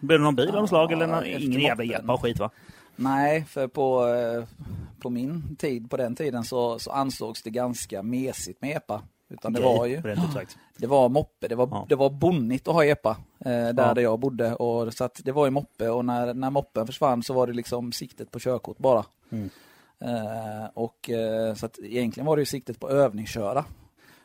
Blev 0.00 0.18
det 0.18 0.24
någon 0.24 0.36
bil 0.36 0.48
av 0.48 0.54
något 0.54 0.68
slag 0.68 0.92
eller 0.92 1.06
någon, 1.06 1.26
ingen 1.26 1.60
jävla 1.60 1.84
hjälp 1.84 2.08
av 2.10 2.20
skit 2.20 2.38
va? 2.38 2.50
Nej, 2.96 3.44
för 3.44 3.68
på, 3.68 4.06
eh, 4.08 4.44
på 5.00 5.10
min 5.10 5.56
tid, 5.56 5.90
på 5.90 5.96
den 5.96 6.16
tiden, 6.16 6.44
så, 6.44 6.78
så 6.78 6.90
ansågs 6.90 7.42
det 7.42 7.50
ganska 7.50 8.02
mesigt 8.02 8.60
med 8.62 8.76
epa. 8.76 9.02
Utan 9.28 9.52
det 9.52 9.60
var 9.60 9.86
ju, 9.86 10.00
Rent 10.00 10.32
sagt. 10.32 10.56
det 10.76 10.86
var 10.86 11.08
moppe, 11.08 11.48
det 11.48 11.54
var, 11.54 11.68
Ja. 11.70 11.86
det 11.88 11.94
var 11.94 12.10
bonnigt 12.10 12.68
att 12.68 12.74
ha 12.74 12.84
epa 12.84 13.10
eh, 13.38 13.50
där, 13.50 13.86
Ja. 13.88 13.94
där 13.94 14.02
jag 14.02 14.18
bodde. 14.20 14.54
Och, 14.54 14.94
så 14.94 15.08
det 15.24 15.32
var 15.32 15.44
ju 15.46 15.50
moppe 15.50 15.88
och 15.88 16.04
när, 16.04 16.34
när 16.34 16.50
moppen 16.50 16.86
försvann 16.86 17.22
så 17.22 17.34
var 17.34 17.46
det 17.46 17.52
liksom 17.52 17.92
siktet 17.92 18.30
på 18.30 18.38
körkort 18.38 18.78
bara. 18.78 19.04
Mm. 19.30 19.50
Eh, 19.98 20.66
och 20.74 21.10
eh, 21.10 21.54
så 21.54 21.66
att 21.66 21.78
egentligen 21.78 22.26
var 22.26 22.36
det 22.36 22.40
ju 22.42 22.46
siktet 22.46 22.80
på 22.80 22.90
övningsköra. 22.90 23.64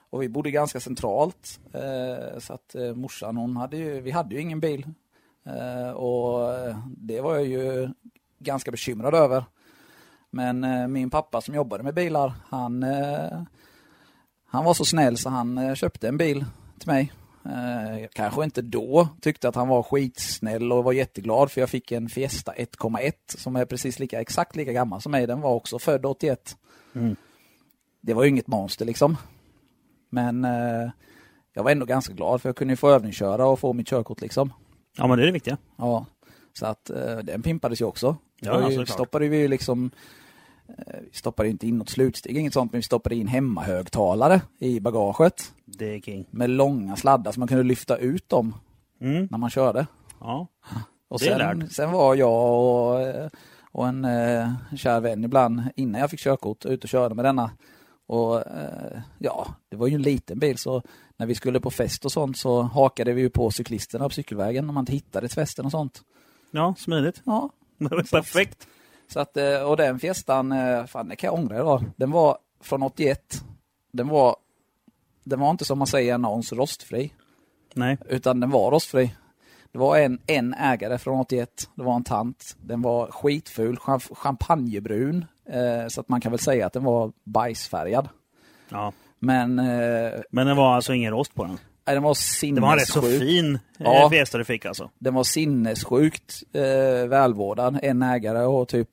Och 0.10 0.22
vi 0.22 0.30
bodde 0.30 0.52
ganska 0.52 0.80
centralt. 0.80 1.60
Eh, 1.74 2.40
så 2.40 2.54
att 2.54 2.76
eh, 2.76 2.94
morsan 2.96 3.38
hon 3.38 3.58
hade 3.58 3.78
ju, 3.78 4.02
vi 4.02 4.12
hade 4.12 4.36
ju 4.36 4.42
ingen 4.42 4.60
bil. 4.60 4.86
Eh, 5.46 5.92
och 5.92 6.50
det 6.86 7.22
var 7.22 7.36
jag 7.36 7.46
ju 7.46 7.90
ganska 8.40 8.72
bekymrad 8.72 9.16
över. 9.16 9.44
Men 10.30 10.92
min 10.92 11.10
pappa 11.10 11.42
som 11.42 11.56
jobbade 11.56 11.84
med 11.84 11.94
bilar, 11.94 12.34
han, 12.50 12.86
han 14.52 14.66
var 14.66 14.74
så 14.74 14.86
snäll 14.86 15.18
så 15.18 15.30
han 15.30 15.58
eh, 15.58 15.76
köpte 15.76 16.08
en 16.08 16.18
bil 16.18 16.46
till 16.80 16.88
mig. 16.88 17.12
Eh, 17.46 18.02
jag 18.02 18.12
kanske 18.12 18.44
inte 18.44 18.62
då 18.62 19.08
tyckte 19.22 19.50
att 19.50 19.56
han 19.56 19.68
var 19.68 19.84
skitsnäll 19.84 20.72
och 20.72 20.84
var 20.84 20.94
jätteglad 20.94 21.52
för 21.52 21.62
jag 21.62 21.70
fick 21.70 21.92
en 21.92 22.10
Fiesta 22.10 22.54
1,1 22.54 23.14
som 23.28 23.56
är 23.56 23.66
precis 23.66 24.00
lika 24.00 24.22
exakt 24.22 24.56
lika 24.56 24.74
gammal 24.74 25.02
som 25.02 25.12
mig. 25.12 25.28
Den 25.28 25.42
var 25.42 25.54
också 25.54 25.80
född 25.80 26.06
81. 26.06 26.58
Mm. 26.94 27.16
Det 28.02 28.14
var 28.14 28.24
ju 28.24 28.30
inget 28.30 28.48
monster 28.48 28.86
liksom. 28.86 29.18
Men 30.10 30.46
eh, 30.46 30.92
jag 31.54 31.64
var 31.64 31.72
ändå 31.72 31.86
ganska 31.86 32.14
glad 32.14 32.42
för 32.42 32.50
jag 32.50 32.56
kunde 32.56 32.72
ju 32.72 32.78
få 32.78 32.90
övningsköra 32.90 33.46
och 33.46 33.60
få 33.60 33.74
mitt 33.74 33.88
körkort 33.88 34.22
liksom. 34.22 34.54
Ja, 34.98 35.08
men 35.08 35.18
det 35.18 35.24
är 35.24 35.26
det 35.26 35.34
viktiga. 35.34 35.58
Ja, 35.78 36.06
så 36.54 36.66
att 36.66 36.90
eh, 36.90 37.18
den 37.18 37.42
pimpades 37.42 37.82
ju 37.82 37.86
också. 37.86 38.18
Ja, 38.40 38.62
ja, 38.62 38.72
ju, 38.72 38.86
stoppade 38.86 39.28
vi 39.28 39.38
ju 39.38 39.48
liksom 39.48 39.86
eh, 39.86 39.92
vi 41.12 41.18
stoppade 41.18 41.50
inte 41.50 41.68
in 41.68 41.78
något 41.78 41.90
slutsteg, 41.90 42.38
inget 42.38 42.54
sånt, 42.54 42.72
men 42.72 42.80
vi 42.80 42.84
stoppade 42.84 43.16
in 43.16 43.28
hemmahögtalare 43.28 44.42
i 44.60 44.80
bagaget 44.80 45.52
Det 45.66 45.96
är 45.96 46.00
king. 46.02 46.26
med 46.32 46.50
långa 46.50 46.96
sladdar 46.96 47.32
så 47.32 47.40
man 47.40 47.48
kunde 47.48 47.64
lyfta 47.64 47.98
ut 47.98 48.30
dem 48.30 48.54
Mm. 49.02 49.28
när 49.32 49.38
man 49.38 49.50
körde. 49.50 49.88
Ja. 50.20 50.48
Och 51.08 51.20
Det 51.20 51.28
är 51.28 51.40
sen, 51.40 51.60
lärt. 51.60 51.72
sen 51.72 51.92
var 51.92 52.16
jag 52.16 52.60
och, 52.62 53.02
eh, 53.02 53.30
och 53.72 53.88
en 53.88 54.06
eh, 54.06 54.50
kär 54.76 55.00
vän 55.00 55.24
ibland, 55.24 55.62
innan 55.76 56.02
jag 56.02 56.10
fick 56.10 56.20
körkort, 56.20 56.66
ute 56.66 56.86
och 56.86 56.90
körde 56.90 57.16
med 57.16 57.26
denna. 57.26 57.52
Och 58.08 58.38
eh, 58.48 59.02
ja, 59.20 59.48
det 59.70 59.76
var 59.78 59.88
ju 59.88 59.96
en 59.96 60.02
liten 60.02 60.40
bil 60.40 60.58
så 60.58 60.82
när 61.18 61.26
vi 61.26 61.36
skulle 61.36 61.60
på 61.60 61.70
fest 61.72 62.06
och 62.06 62.12
sånt 62.12 62.38
så 62.38 62.62
hakade 62.62 63.14
vi 63.14 63.22
ju 63.22 63.30
på 63.30 63.52
cyklisterna 63.52 64.10
på 64.10 64.14
cykelvägen 64.16 64.70
om 64.70 64.76
man 64.76 64.82
inte 64.82 64.92
hittade 64.92 65.28
till 65.28 65.36
festen 65.36 65.66
och 65.66 65.72
sånt. 65.72 66.02
ja, 66.52 66.76
smidigt. 66.78 67.22
Ja, 67.26 67.50
Perfekt. 68.12 68.68
Så 69.14 69.20
att, 69.20 69.38
eh, 69.38 69.62
och 69.62 69.78
den 69.78 70.00
Fiestan, 70.00 70.52
eh, 70.52 70.86
fan 70.86 71.08
det 71.10 71.16
kan 71.16 71.28
jag 71.28 71.34
ångra 71.40 71.56
idag. 71.56 71.84
Den 71.96 72.12
var 72.12 72.38
från 72.62 72.84
81. 72.84 73.44
Den 73.92 74.08
var, 74.08 74.36
den 75.24 75.40
var 75.40 75.50
inte 75.52 75.66
som 75.66 75.78
man 75.78 75.88
säger 75.88 76.08
i 76.08 76.12
annons 76.12 76.54
rostfri, 76.54 77.14
Nej. 77.74 77.98
utan 78.10 78.40
den 78.40 78.50
var 78.50 78.72
rostfri. 78.72 79.16
Det 79.72 79.78
var 79.78 79.98
en, 79.98 80.20
en 80.28 80.54
ägare 80.54 80.98
från 80.98 81.20
81, 81.20 81.70
det 81.76 81.84
var 81.84 81.96
en 81.96 82.04
tant. 82.04 82.56
Den 82.62 82.82
var 82.82 83.12
skitful, 83.12 83.76
champ- 83.78 84.16
champagnebrun, 84.16 85.26
eh, 85.46 85.88
så 85.88 86.02
att 86.02 86.10
man 86.10 86.22
kan 86.22 86.32
väl 86.32 86.40
säga 86.40 86.66
att 86.66 86.74
den 86.74 86.84
var 86.84 87.12
bajsfärgad. 87.24 88.10
Ja. 88.70 88.92
Men 89.20 89.60
eh, 89.60 90.12
Men 90.32 90.48
det 90.48 90.54
var 90.54 90.76
alltså 90.76 90.94
ingen 90.94 91.12
rost 91.12 91.36
på 91.36 91.44
den? 91.44 91.58
Nej, 91.86 91.96
den 91.96 92.04
var 92.04 92.54
Det 92.56 92.62
var 92.62 92.72
en 92.72 92.78
rätt 92.80 92.88
så 92.88 93.02
sinnessjuk. 93.02 93.22
fin 93.22 93.60
Ja. 93.78 93.94
ja. 93.94 94.10
Fiesta 94.10 94.38
du 94.38 94.44
fick 94.46 94.66
alltså. 94.66 94.90
Den 95.00 95.14
var 95.14 95.24
sinnessjukt 95.24 96.44
eh, 96.54 97.08
välvårdad. 97.08 97.80
En 97.84 98.02
ägare 98.02 98.46
och 98.46 98.68
typ, 98.68 98.90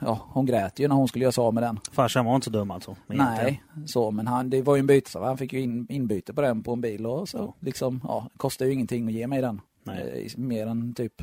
ja, 0.00 0.20
hon 0.28 0.46
grät 0.46 0.78
ju 0.78 0.88
när 0.88 0.94
hon 0.94 1.08
skulle 1.08 1.22
göra 1.22 1.32
sig 1.32 1.42
av 1.42 1.54
med 1.54 1.62
den. 1.62 1.78
Farsan 1.92 2.24
var 2.24 2.34
inte 2.34 2.44
så 2.44 2.50
dum 2.50 2.70
alltså. 2.70 2.96
Nej, 3.06 3.62
så, 3.86 4.10
men 4.10 4.26
han, 4.26 4.50
det 4.50 4.62
var 4.62 4.76
ju 4.76 4.80
en 4.80 4.86
bytesaffär. 4.86 5.26
Han 5.26 5.38
fick 5.38 5.52
ju 5.52 5.60
in, 5.60 5.86
inbyte 5.88 6.34
på 6.34 6.40
den 6.40 6.62
på 6.62 6.72
en 6.72 6.80
bil 6.80 7.06
och 7.06 7.28
så. 7.28 7.54
Liksom, 7.60 8.00
ja, 8.04 8.30
kostar 8.36 8.66
ju 8.66 8.72
ingenting 8.72 9.06
att 9.06 9.12
ge 9.12 9.26
mig 9.26 9.40
den. 9.40 9.60
Nej. 9.84 10.26
Eh, 10.36 10.38
mer 10.40 10.66
än 10.66 10.94
typ, 10.94 11.22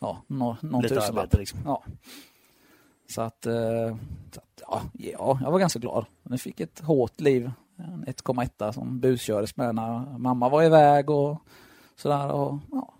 ja, 0.00 0.22
nå, 0.26 0.56
någon 0.60 0.82
Lite 0.82 0.94
tusenlapp. 0.94 1.22
arbete 1.22 1.38
liksom. 1.38 1.58
Ja. 1.64 1.82
Så 3.14 3.22
att, 3.22 3.46
eh, 3.46 3.96
så 4.30 4.40
att 4.40 4.60
ja, 4.68 4.82
ja, 4.92 5.38
jag 5.42 5.50
var 5.50 5.58
ganska 5.58 5.78
glad. 5.78 6.04
Den 6.22 6.38
fick 6.38 6.60
ett 6.60 6.80
hårt 6.80 7.20
liv. 7.20 7.50
En 7.76 8.04
1,1 8.06 8.72
som 8.72 9.00
buskördes 9.00 9.56
med 9.56 9.74
när 9.74 10.18
mamma 10.18 10.48
var 10.48 10.62
iväg 10.62 11.10
och 11.10 11.38
sådär. 11.96 12.28
Och, 12.32 12.58
ja, 12.72 12.92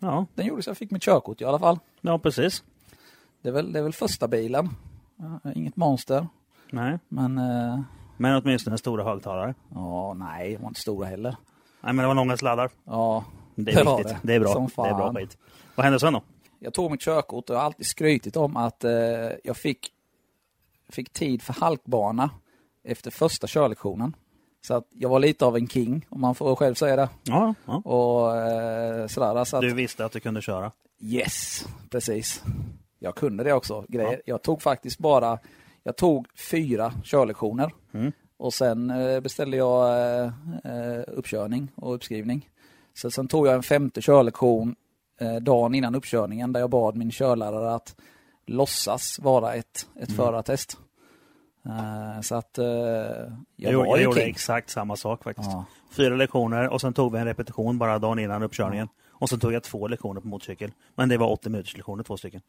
Ja, 0.00 0.26
den 0.34 0.46
gjorde 0.46 0.62
så 0.62 0.70
jag 0.70 0.76
fick 0.78 0.90
mitt 0.90 1.02
körkort 1.02 1.40
i 1.40 1.44
alla 1.44 1.58
fall. 1.58 1.78
ja 2.00 2.18
precis. 2.18 2.64
Det 3.42 3.48
är 3.48 3.52
väl, 3.52 3.72
det 3.72 3.78
är 3.78 3.82
väl 3.82 3.92
första 3.92 4.28
bilen. 4.28 4.68
Ja, 5.16 5.50
Inget 5.52 5.76
monster. 5.76 6.26
Nej. 6.70 6.98
Men 7.08 7.38
eh, 7.38 7.80
Men 8.16 8.42
åtminstone 8.42 8.78
stora 8.78 9.04
högtalare. 9.04 9.54
ja, 9.74 10.14
nej, 10.14 10.50
det 10.52 10.58
var 10.62 10.68
inte 10.68 10.80
stora 10.80 11.06
heller. 11.06 11.36
Nej, 11.80 11.92
men 11.92 11.96
det 11.96 12.06
var 12.06 12.14
långa 12.14 12.36
sladdar. 12.36 12.70
Ja, 12.84 13.24
Det 13.54 13.62
Det 13.62 13.80
är 13.80 13.84
var 13.84 13.96
viktigt. 13.98 14.16
det. 14.22 14.28
Det. 14.28 14.34
är 14.34 14.40
bra. 14.40 14.52
Som 14.52 14.66
Det 14.76 14.88
är 14.88 14.94
bra 14.94 15.06
fan. 15.06 15.14
skit. 15.14 15.38
Vad 15.74 15.84
hände 15.84 16.00
sen 16.00 16.12
då? 16.12 16.22
jag 16.58 16.74
tog 16.74 16.90
mitt 16.90 17.00
körkort 17.00 17.50
och 17.50 17.56
jag 17.56 17.60
har 17.60 17.66
alltid 17.66 17.86
skrytit 17.86 18.36
om 18.36 18.56
att 18.56 18.84
eh, 18.84 18.90
jag 19.44 19.56
fick, 19.56 19.92
fick 20.88 21.12
tid 21.12 21.42
för 21.42 21.52
halkbana 21.52 22.30
efter 22.86 23.10
första 23.10 23.46
körlektionen. 23.46 24.16
Så 24.66 24.74
att 24.74 24.86
jag 24.90 25.08
var 25.08 25.20
lite 25.20 25.44
av 25.46 25.56
en 25.56 25.68
king, 25.68 26.06
om 26.08 26.20
man 26.20 26.34
får 26.34 26.56
själv 26.56 26.74
säga 26.74 26.96
det. 26.96 27.08
Ja, 27.22 27.54
ja. 27.66 27.76
Och 27.76 28.36
eh, 28.36 29.06
sådär. 29.06 29.44
Så 29.44 29.56
att, 29.56 29.62
Du 29.62 29.74
visste 29.74 30.04
att 30.04 30.12
du 30.12 30.20
kunde 30.20 30.42
köra. 30.42 30.72
Yes, 31.00 31.64
precis. 31.90 32.42
Jag 32.98 33.14
kunde 33.14 33.44
det 33.44 33.52
också. 33.52 33.84
Grejer. 33.88 34.22
Jag 34.26 34.42
tog 34.42 34.62
faktiskt 34.62 34.98
bara, 34.98 35.38
jag 35.82 35.96
tog 35.96 36.26
fyra 36.50 36.92
körlektioner. 37.04 37.70
Mm. 37.94 38.12
Och 38.38 38.54
sen 38.54 38.90
eh, 38.90 39.20
beställde 39.20 39.56
jag 39.56 39.88
eh, 40.22 40.30
eh, 40.64 41.04
uppkörning 41.06 41.72
och 41.76 41.94
uppskrivning. 41.94 42.48
Så 42.94 43.10
sen 43.10 43.28
tog 43.28 43.46
jag 43.46 43.54
en 43.54 43.62
femte 43.62 44.00
körlektion 44.02 44.74
eh, 45.20 45.34
dagen 45.36 45.74
innan 45.74 45.94
uppkörningen 45.94 46.52
där 46.52 46.60
jag 46.60 46.70
bad 46.70 46.96
min 46.96 47.10
körlärare 47.10 47.74
att 47.74 47.96
låtsas 48.46 49.18
vara 49.18 49.54
ett, 49.54 49.86
ett 49.96 50.08
Mm. 50.08 50.16
förartest. 50.16 50.78
Eh, 51.66 52.20
så 52.20 52.34
att 52.34 52.58
eh, 52.58 52.64
jag, 52.64 53.30
Jag, 53.56 53.72
gjorde, 53.72 53.88
var 53.88 53.96
jag 53.96 53.98
ju 53.98 54.04
gjorde 54.04 54.22
exakt 54.22 54.70
samma 54.70 54.96
sak 54.96 55.24
faktiskt. 55.24 55.50
Ja. 55.52 55.64
Fyra 55.90 56.16
lektioner 56.16 56.68
och 56.68 56.80
sen 56.80 56.94
tog 56.94 57.12
vi 57.12 57.18
en 57.18 57.24
repetition 57.24 57.78
bara 57.78 57.98
dagen 57.98 58.18
innan 58.18 58.42
uppkörningen. 58.42 58.88
Och 59.10 59.28
sen 59.28 59.38
tog 59.40 59.52
jag 59.52 59.62
två 59.62 59.88
lektioner 59.88 60.20
på 60.20 60.28
motorcykel. 60.28 60.72
Men 60.94 61.08
det 61.08 61.16
var 61.18 61.30
80 61.30 61.50
minuters 61.50 61.76
lektioner, 61.76 62.02
två 62.04 62.16
stycken. 62.16 62.40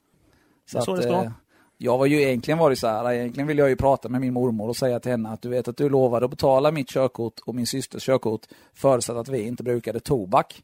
Så 0.66 0.82
Så 0.82 0.92
att, 0.92 0.98
det 0.98 1.04
ska. 1.04 1.24
eh, 1.24 1.32
jag 1.78 1.98
var 1.98 2.06
ju 2.06 2.22
egentligen 2.22 2.58
var 2.58 2.70
det 2.70 2.76
så 2.76 2.88
här, 2.88 3.12
egentligen 3.12 3.48
ville 3.48 3.62
jag 3.62 3.70
ju 3.70 3.76
prata 3.76 4.10
med 4.10 4.22
min 4.22 4.34
mormor 4.34 4.68
och 4.70 4.78
säga 4.78 5.00
till 5.00 5.12
henne 5.12 5.30
att 5.30 5.42
du 5.42 5.50
vet 5.50 5.68
att 5.68 5.78
du 5.78 5.90
lovade 5.90 6.26
att 6.26 6.30
betala 6.32 6.72
mitt 6.72 6.90
körkort 6.90 7.34
och 7.46 7.56
min 7.56 7.68
systers 7.68 8.04
körkort 8.06 8.42
förutsatt 8.74 9.18
att 9.18 9.28
vi 9.30 9.42
inte 9.42 9.64
brukade 9.64 10.00
tobak 10.00 10.64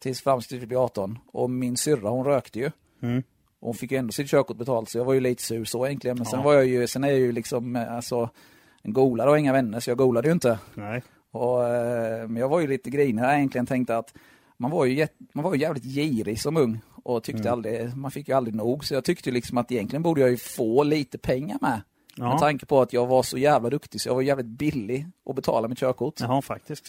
tills 0.00 0.20
fram 0.20 0.40
tills 0.40 0.62
vi 0.62 0.66
blev 0.66 0.80
18. 0.80 1.18
Och 1.32 1.50
min 1.50 1.76
syrra 1.76 2.08
hon 2.08 2.24
rökte 2.24 2.58
ju. 2.58 2.70
Mm. 3.02 3.22
Och 3.60 3.66
hon 3.66 3.74
fick 3.74 3.90
ju 3.92 3.98
ändå 3.98 4.12
sitt 4.12 4.30
körkort 4.30 4.56
betalt 4.56 4.88
så 4.88 4.98
jag 4.98 5.04
var 5.04 5.14
ju 5.14 5.20
lite 5.20 5.42
sur 5.42 5.64
så 5.64 5.86
egentligen. 5.86 6.16
Men 6.16 6.26
sen 6.26 6.38
Ja. 6.38 6.44
var 6.44 6.54
jag 6.54 6.66
ju, 6.66 6.86
sen 6.86 7.04
är 7.04 7.08
jag 7.08 7.18
ju 7.18 7.32
liksom 7.32 7.76
eh, 7.76 7.94
alltså 7.94 8.30
en 8.82 8.92
golare 8.92 9.30
och 9.30 9.38
inga 9.38 9.52
vänner 9.52 9.80
så 9.80 9.90
jag 9.90 9.98
golade 9.98 10.28
ju 10.28 10.32
inte. 10.32 10.58
Nej. 10.74 11.02
Och, 11.30 11.64
eh, 11.68 12.28
men 12.28 12.36
jag 12.36 12.48
var 12.48 12.60
ju 12.60 12.66
lite 12.66 12.90
grinig 12.90 13.22
jag 13.22 13.34
egentligen 13.36 13.66
tänkte 13.66 13.96
att 13.96 14.14
man 14.56 14.70
var 14.70 14.84
ju, 14.84 14.94
jätt, 14.94 15.12
man 15.32 15.44
var 15.44 15.54
ju 15.54 15.60
jävligt 15.60 15.84
girig 15.84 16.40
som 16.40 16.56
ung 16.56 16.80
och 17.04 17.22
tyckte 17.24 17.40
Mm. 17.42 17.52
aldrig, 17.52 17.96
man 17.96 18.10
fick 18.10 18.28
ju 18.28 18.34
aldrig 18.34 18.54
nog. 18.54 18.84
Så 18.84 18.94
jag 18.94 19.04
tyckte 19.04 19.30
liksom 19.30 19.58
att 19.58 19.72
egentligen 19.72 20.02
borde 20.02 20.20
jag 20.20 20.30
ju 20.30 20.36
få 20.36 20.82
lite 20.82 21.18
pengar 21.18 21.58
med. 21.60 21.80
Med 22.18 22.26
Ja, 22.26 22.38
tanke 22.38 22.66
på 22.66 22.80
att 22.80 22.92
jag 22.92 23.06
var 23.06 23.22
så 23.22 23.38
jävla 23.38 23.70
duktig 23.70 24.00
så 24.00 24.08
jag 24.08 24.14
var 24.14 24.22
jävligt 24.22 24.46
billig 24.46 25.06
att 25.30 25.36
betala 25.36 25.68
mitt 25.68 25.78
körkort. 25.78 26.14
Jaha, 26.20 26.42
faktiskt. 26.42 26.84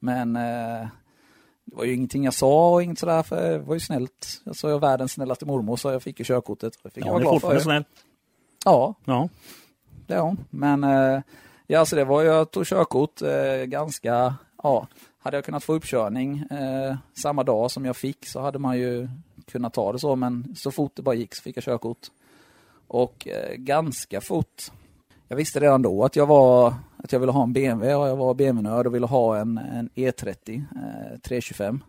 Men 0.00 0.36
eh, 0.36 0.86
det 1.66 1.76
var 1.76 1.84
ju 1.84 1.94
ingenting 1.94 2.24
jag 2.24 2.34
sa 2.34 2.70
och 2.72 2.82
inget 2.82 2.98
sådär 2.98 3.22
för 3.22 3.50
det 3.50 3.58
var 3.58 3.74
ju 3.74 3.80
snällt. 3.80 4.40
Jag 4.44 4.56
sa 4.56 4.70
jag 4.70 4.80
världens 4.80 5.12
snällaste 5.12 5.46
mormor 5.46 5.76
så 5.76 5.90
jag 5.92 6.02
fick 6.02 6.18
ju 6.18 6.24
körkortet. 6.24 6.78
Det 6.82 6.90
fick 6.90 7.04
jag 7.06 7.08
Ja, 7.08 7.12
vara 7.12 7.20
det 7.22 7.26
är 7.26 7.38
glad 7.38 7.52
för. 7.52 7.58
snäll. 7.60 7.84
Ja, 8.64 8.94
Ja. 9.04 9.28
det 10.06 10.14
är 10.14 10.20
hon. 10.20 10.44
Men 10.50 10.84
eh, 10.84 11.20
ja, 11.66 11.84
så 11.86 11.96
det 11.96 12.04
var 12.04 12.22
jag 12.22 12.50
tog 12.50 12.66
körkort 12.66 13.22
eh, 13.22 13.64
ganska, 13.64 14.34
ja, 14.62 14.86
hade 15.18 15.36
jag 15.36 15.44
kunnat 15.44 15.64
få 15.64 15.72
uppkörning 15.74 16.38
eh, 16.38 16.96
samma 17.22 17.42
dag 17.44 17.70
som 17.70 17.84
jag 17.84 17.96
fick 17.96 18.28
så 18.28 18.40
hade 18.40 18.58
man 18.58 18.78
ju 18.78 19.08
kunnat 19.50 19.74
ta 19.74 19.92
det 19.92 19.98
så, 19.98 20.16
men 20.16 20.54
så 20.56 20.70
fort 20.70 20.92
det 20.94 21.02
bara 21.02 21.14
gick 21.14 21.34
så 21.34 21.42
fick 21.42 21.56
jag 21.56 21.64
körkort. 21.64 22.06
Och 22.88 23.28
eh, 23.28 23.54
ganska 23.56 24.20
fort, 24.20 24.62
jag 25.28 25.36
visste 25.36 25.60
redan 25.60 25.82
då 25.82 26.04
att 26.04 26.16
jag 26.16 26.26
var, 26.26 26.74
att 27.06 27.12
jag 27.12 27.20
ville 27.20 27.32
ha 27.32 27.42
en 27.42 27.52
BMW 27.52 27.94
och 27.94 28.08
jag 28.08 28.16
var 28.16 28.34
BMW-nörd 28.34 28.86
och 28.86 28.94
ville 28.94 29.06
ha 29.06 29.36
en, 29.38 29.58
en 29.58 29.90
E30 29.94 30.64
eh, 30.76 31.18
325. 31.18 31.84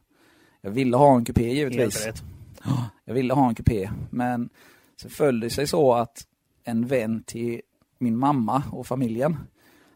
Jag 0.62 0.71
ville 0.71 0.97
ha 0.97 1.15
en 1.15 1.25
kupé 1.25 1.53
givetvis. 1.53 2.05
Helt 2.05 2.07
rätt. 2.07 2.24
Jag 3.05 3.13
ville 3.13 3.33
ha 3.33 3.47
en 3.47 3.55
kupé, 3.55 3.89
men 4.09 4.50
så 4.95 5.09
föll 5.09 5.39
det 5.39 5.50
sig 5.50 5.67
så 5.67 5.93
att 5.93 6.27
en 6.63 6.88
vän 6.88 7.24
till 7.24 7.62
min 7.97 8.17
mamma 8.17 8.63
och 8.71 8.88
familjen 8.88 9.38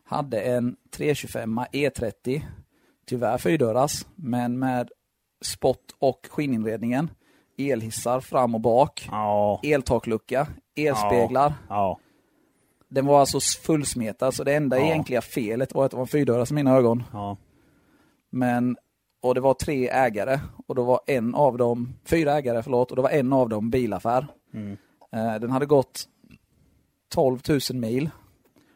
hade 0.04 0.42
en 0.42 0.76
325 0.92 1.60
E30, 1.60 2.42
tyvärr 3.06 3.38
fyrdörrars, 3.38 4.06
men 4.16 4.60
med 4.60 4.90
spott 5.42 5.96
och 6.00 6.28
skinninredningen, 6.32 7.10
elhissar 7.58 8.20
fram 8.20 8.56
och 8.56 8.62
bak, 8.62 9.08
Ja. 9.12 9.60
eltaklucka, 9.64 10.48
elspeglar. 10.76 11.54
Ja. 11.70 12.00
Den 12.92 13.06
var 13.06 13.20
alltså 13.20 13.40
fullsmetad, 13.40 14.34
så 14.34 14.44
det 14.44 14.54
enda 14.56 14.80
Ja. 14.80 14.86
egentliga 14.86 15.22
felet 15.22 15.74
var 15.74 15.86
att 15.86 15.92
det 15.92 15.98
var 15.98 16.04
en 16.04 16.08
fyrdörrars 16.08 16.52
i 16.52 16.54
mina 16.54 16.76
ögon. 16.76 17.04
Ja. 17.14 17.38
Men, 18.30 18.78
och 19.22 19.36
det 19.36 19.42
var 19.42 19.54
tre 19.54 19.90
ägare 19.90 20.40
och 20.68 20.76
då 20.76 20.84
var 20.84 21.00
en 21.08 21.36
av 21.36 21.58
dem, 21.58 21.94
fyra 22.06 22.34
ägare 22.38 22.64
förlåt, 22.64 22.90
och 22.92 22.96
då 22.96 23.02
var 23.02 23.10
en 23.10 23.34
av 23.34 23.50
dem 23.50 23.70
bilaffär. 23.70 24.28
Mm. 24.54 24.78
Eh, 25.16 25.40
Den 25.40 25.52
hade 25.52 25.66
gått 25.66 26.04
12 27.14 27.40
000 27.50 27.60
mil. 27.74 28.10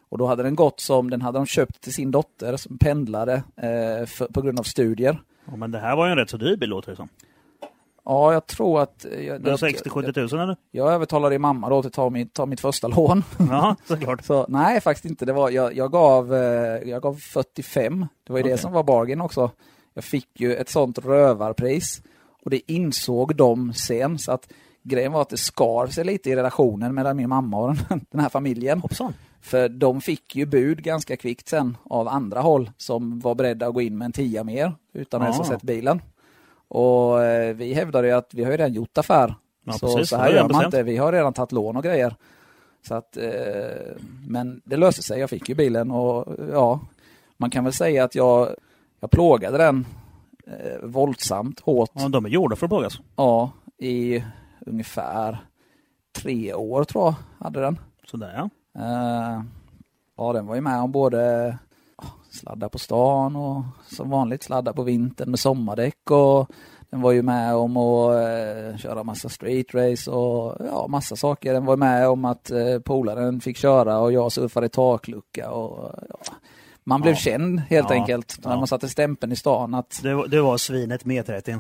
Och 0.10 0.18
då 0.18 0.26
hade 0.26 0.44
den 0.44 0.56
gått 0.56 0.80
som, 0.80 1.10
den 1.10 1.22
hade 1.22 1.38
de 1.40 1.46
köpt 1.46 1.82
till 1.82 1.94
sin 1.94 2.12
dotter 2.12 2.58
som 2.58 2.78
pendlade 2.78 3.34
eh, 3.34 4.06
för, 4.06 4.28
på 4.34 4.42
grund 4.42 4.60
av 4.60 4.64
studier. 4.64 5.22
ja. 5.46 5.56
Men 5.56 5.72
det 5.72 5.80
här 5.80 5.96
var 5.96 6.06
ju 6.06 6.12
en 6.12 6.18
rätt 6.18 6.30
så 6.30 6.38
dyr 6.38 6.58
bil 6.58 6.70
låter 6.70 6.92
det 6.92 6.96
som. 6.96 7.10
Ja, 8.06 8.34
jag 8.34 8.48
tror 8.48 8.82
att... 8.82 9.06
eh, 9.06 9.20
Jag, 9.22 9.42
Den 9.42 9.58
jag, 9.62 9.70
60-70 9.72 10.12
tusen 10.14 10.40
eller? 10.40 10.58
jag 10.72 10.94
övertalade 10.94 11.36
din 11.36 11.42
mamma 11.42 11.70
då 11.70 11.80
att 11.80 11.94
ta 11.94 12.10
mitt, 12.10 12.34
ta 12.34 12.46
mitt 12.46 12.60
första 12.60 12.88
lån. 12.88 13.24
Ja, 13.50 13.76
såklart. 13.88 14.24
Så, 14.26 14.46
nej, 14.50 14.82
faktiskt 14.82 15.06
inte. 15.06 15.26
Det 15.26 15.34
var, 15.34 15.50
jag, 15.50 15.76
jag, 15.76 15.92
gav, 15.92 16.34
eh, 16.34 16.40
jag 16.90 17.02
gav 17.02 17.14
45. 17.16 18.06
Det 18.24 18.34
var 18.34 18.40
ju 18.40 18.44
Okej. 18.44 18.52
det 18.52 18.58
som 18.58 18.72
var 18.72 18.84
bargain 18.84 19.22
också. 19.22 19.52
Jag 19.94 20.04
fick 20.04 20.40
ju 20.40 20.56
ett 20.56 20.70
sånt 20.70 20.98
rövarpris. 21.06 22.02
Och 22.44 22.50
det 22.52 22.72
insåg 22.72 23.36
de 23.36 23.74
sen. 23.74 24.20
Så 24.20 24.32
att 24.32 24.48
grejen 24.84 25.12
var 25.12 25.22
att 25.22 25.30
det 25.30 25.38
skar 25.38 25.88
sig 25.88 26.04
lite 26.06 26.30
i 26.30 26.36
relationen 26.36 26.96
mellan 26.96 27.18
min 27.18 27.30
mamma 27.30 27.58
och 27.58 27.76
den, 27.90 28.06
den 28.12 28.22
här 28.22 28.30
familjen. 28.30 28.80
Hoppsan. 28.82 29.14
För 29.42 29.70
de 29.70 30.02
fick 30.02 30.36
ju 30.36 30.46
bud 30.46 30.84
ganska 30.84 31.18
kvickt 31.18 31.48
sen 31.48 31.78
av 31.90 32.08
andra 32.08 32.42
håll 32.42 32.72
som 32.78 33.20
var 33.20 33.36
beredda 33.36 33.68
att 33.68 33.74
gå 33.74 33.82
in 33.82 33.98
med 33.98 34.06
en 34.06 34.12
tia 34.12 34.44
mer 34.44 34.74
utan 34.94 35.22
att 35.22 35.26
ens 35.26 35.38
ha 35.38 35.44
Ah. 35.46 35.48
sett 35.48 35.62
bilen. 35.64 36.02
Och 36.68 37.24
eh, 37.24 37.56
vi 37.56 37.74
hävdade 37.74 38.08
ju 38.08 38.14
att 38.14 38.34
vi 38.34 38.44
har 38.44 38.52
ju 38.52 38.58
redan 38.58 38.74
gjort 38.74 38.98
affär. 38.98 39.36
Ja, 39.66 39.74
så, 39.74 39.88
precis. 39.88 40.10
så 40.10 40.18
här 40.18 40.30
gör 40.30 40.40
man 40.40 40.48
bestämt. 40.48 40.66
inte. 40.66 40.84
Vi 40.84 40.98
har 40.98 41.12
redan 41.12 41.34
tagit 41.34 41.52
lån 41.52 41.78
och 41.78 41.84
grejer. 41.84 42.16
Så 42.88 42.96
att, 42.96 43.18
eh, 43.18 43.94
men 44.28 44.62
det 44.66 44.78
löste 44.78 45.04
sig. 45.04 45.20
Jag 45.20 45.30
fick 45.30 45.50
ju 45.50 45.56
bilen 45.56 45.92
och 45.92 46.36
ja, 46.52 46.80
man 47.38 47.50
kan 47.50 47.64
väl 47.64 47.74
säga 47.74 48.04
att 48.04 48.16
jag, 48.16 48.50
jag 49.00 49.12
plågade 49.12 49.58
den 49.58 49.86
eh, 50.48 50.80
våldsamt 50.84 51.60
hårt. 51.60 51.92
Ja, 51.94 52.08
de 52.08 52.26
är 52.26 52.30
gjorda 52.30 52.56
för 52.56 52.66
att 52.66 52.70
plågas. 52.70 53.00
Ja, 53.16 53.52
i 53.78 54.24
ungefär 54.66 55.38
tre 56.16 56.54
år 56.54 56.84
tror 56.84 57.04
jag 57.04 57.16
hade 57.46 57.62
den. 57.62 57.80
Sådär 58.06 58.34
ja. 58.36 58.50
Eh, 58.82 59.44
ja, 60.18 60.34
den 60.34 60.46
var 60.46 60.56
ju 60.56 60.62
med 60.62 60.82
om 60.82 60.92
både 60.92 61.58
sladda 62.36 62.70
på 62.70 62.80
stan 62.80 63.36
och 63.36 63.64
som 63.88 64.10
vanligt 64.10 64.44
sladda 64.44 64.74
på 64.74 64.84
vintern 64.84 65.30
med 65.30 65.40
sommardäck 65.40 66.12
och 66.12 66.50
den 66.90 67.02
var 67.02 67.12
ju 67.12 67.22
med 67.22 67.56
om 67.56 67.78
att 67.78 68.12
eh, 68.16 68.78
köra 68.78 69.04
massa 69.04 69.30
street 69.30 69.74
race 69.76 70.12
och 70.12 70.56
ja, 70.72 70.88
massa 70.90 71.16
saker. 71.16 71.54
Den 71.54 71.66
var 71.66 71.78
med 71.78 72.08
om 72.10 72.26
att 72.26 72.52
eh, 72.52 72.80
polaren 72.86 73.42
fick 73.42 73.58
köra 73.58 74.00
och 74.00 74.12
jag 74.12 74.32
surfade 74.32 74.66
i 74.66 74.70
taklucka 74.70 75.52
och 75.52 75.92
ja, 76.10 76.18
man 76.84 77.02
blev 77.02 77.14
Ja. 77.14 77.18
känd 77.18 77.60
helt 77.60 77.90
Ja. 77.90 77.96
enkelt 77.96 78.40
när 78.46 78.58
man 78.58 78.68
satte 78.68 78.90
stämpeln 78.90 79.32
i 79.32 79.36
stan 79.36 79.74
att 79.74 80.02
var- 80.04 80.28
det 80.28 80.42
var 80.42 80.58
svinet 80.58 81.06
med 81.06 81.26
30. 81.26 81.58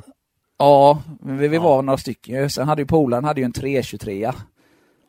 ja, 0.58 1.00
vi, 1.22 1.48
vi 1.48 1.58
var 1.58 1.82
några 1.82 1.98
stycken 1.98 2.36
ju. 2.36 2.50
Sen 2.50 2.68
hade 2.68 2.82
ju 2.82 2.86
polaren 2.88 3.24
hade 3.24 3.42
ju 3.42 3.46
en 3.46 3.52
323 3.52 4.32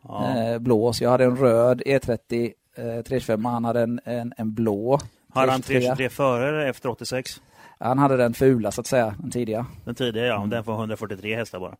Ja. 0.08 0.36
eh, 0.36 0.58
blå. 0.58 0.92
Så 0.92 1.04
jag 1.04 1.10
hade 1.10 1.24
en 1.24 1.36
röd 1.36 1.82
E30 1.86 2.52
eh, 2.76 3.02
325 3.02 3.44
han 3.44 3.64
hade 3.64 3.82
en, 3.82 4.00
en, 4.04 4.32
en 4.36 4.54
blå. 4.54 4.98
Har 5.40 5.48
han 5.48 5.62
323. 5.62 5.80
323 5.80 6.08
före 6.08 6.48
eller 6.48 6.66
efter 6.66 6.88
86? 6.88 7.42
Han 7.78 7.98
hade 7.98 8.16
den 8.16 8.34
fula 8.34 8.70
så 8.70 8.80
att 8.80 8.86
säga, 8.86 9.14
den 9.18 9.30
tidiga. 9.30 9.66
Den 9.84 9.94
tidigare, 9.94 10.26
ja. 10.26 10.46
Den 10.50 10.64
får 10.64 10.74
143 10.74 11.36
hästar 11.36 11.60
bara. 11.60 11.76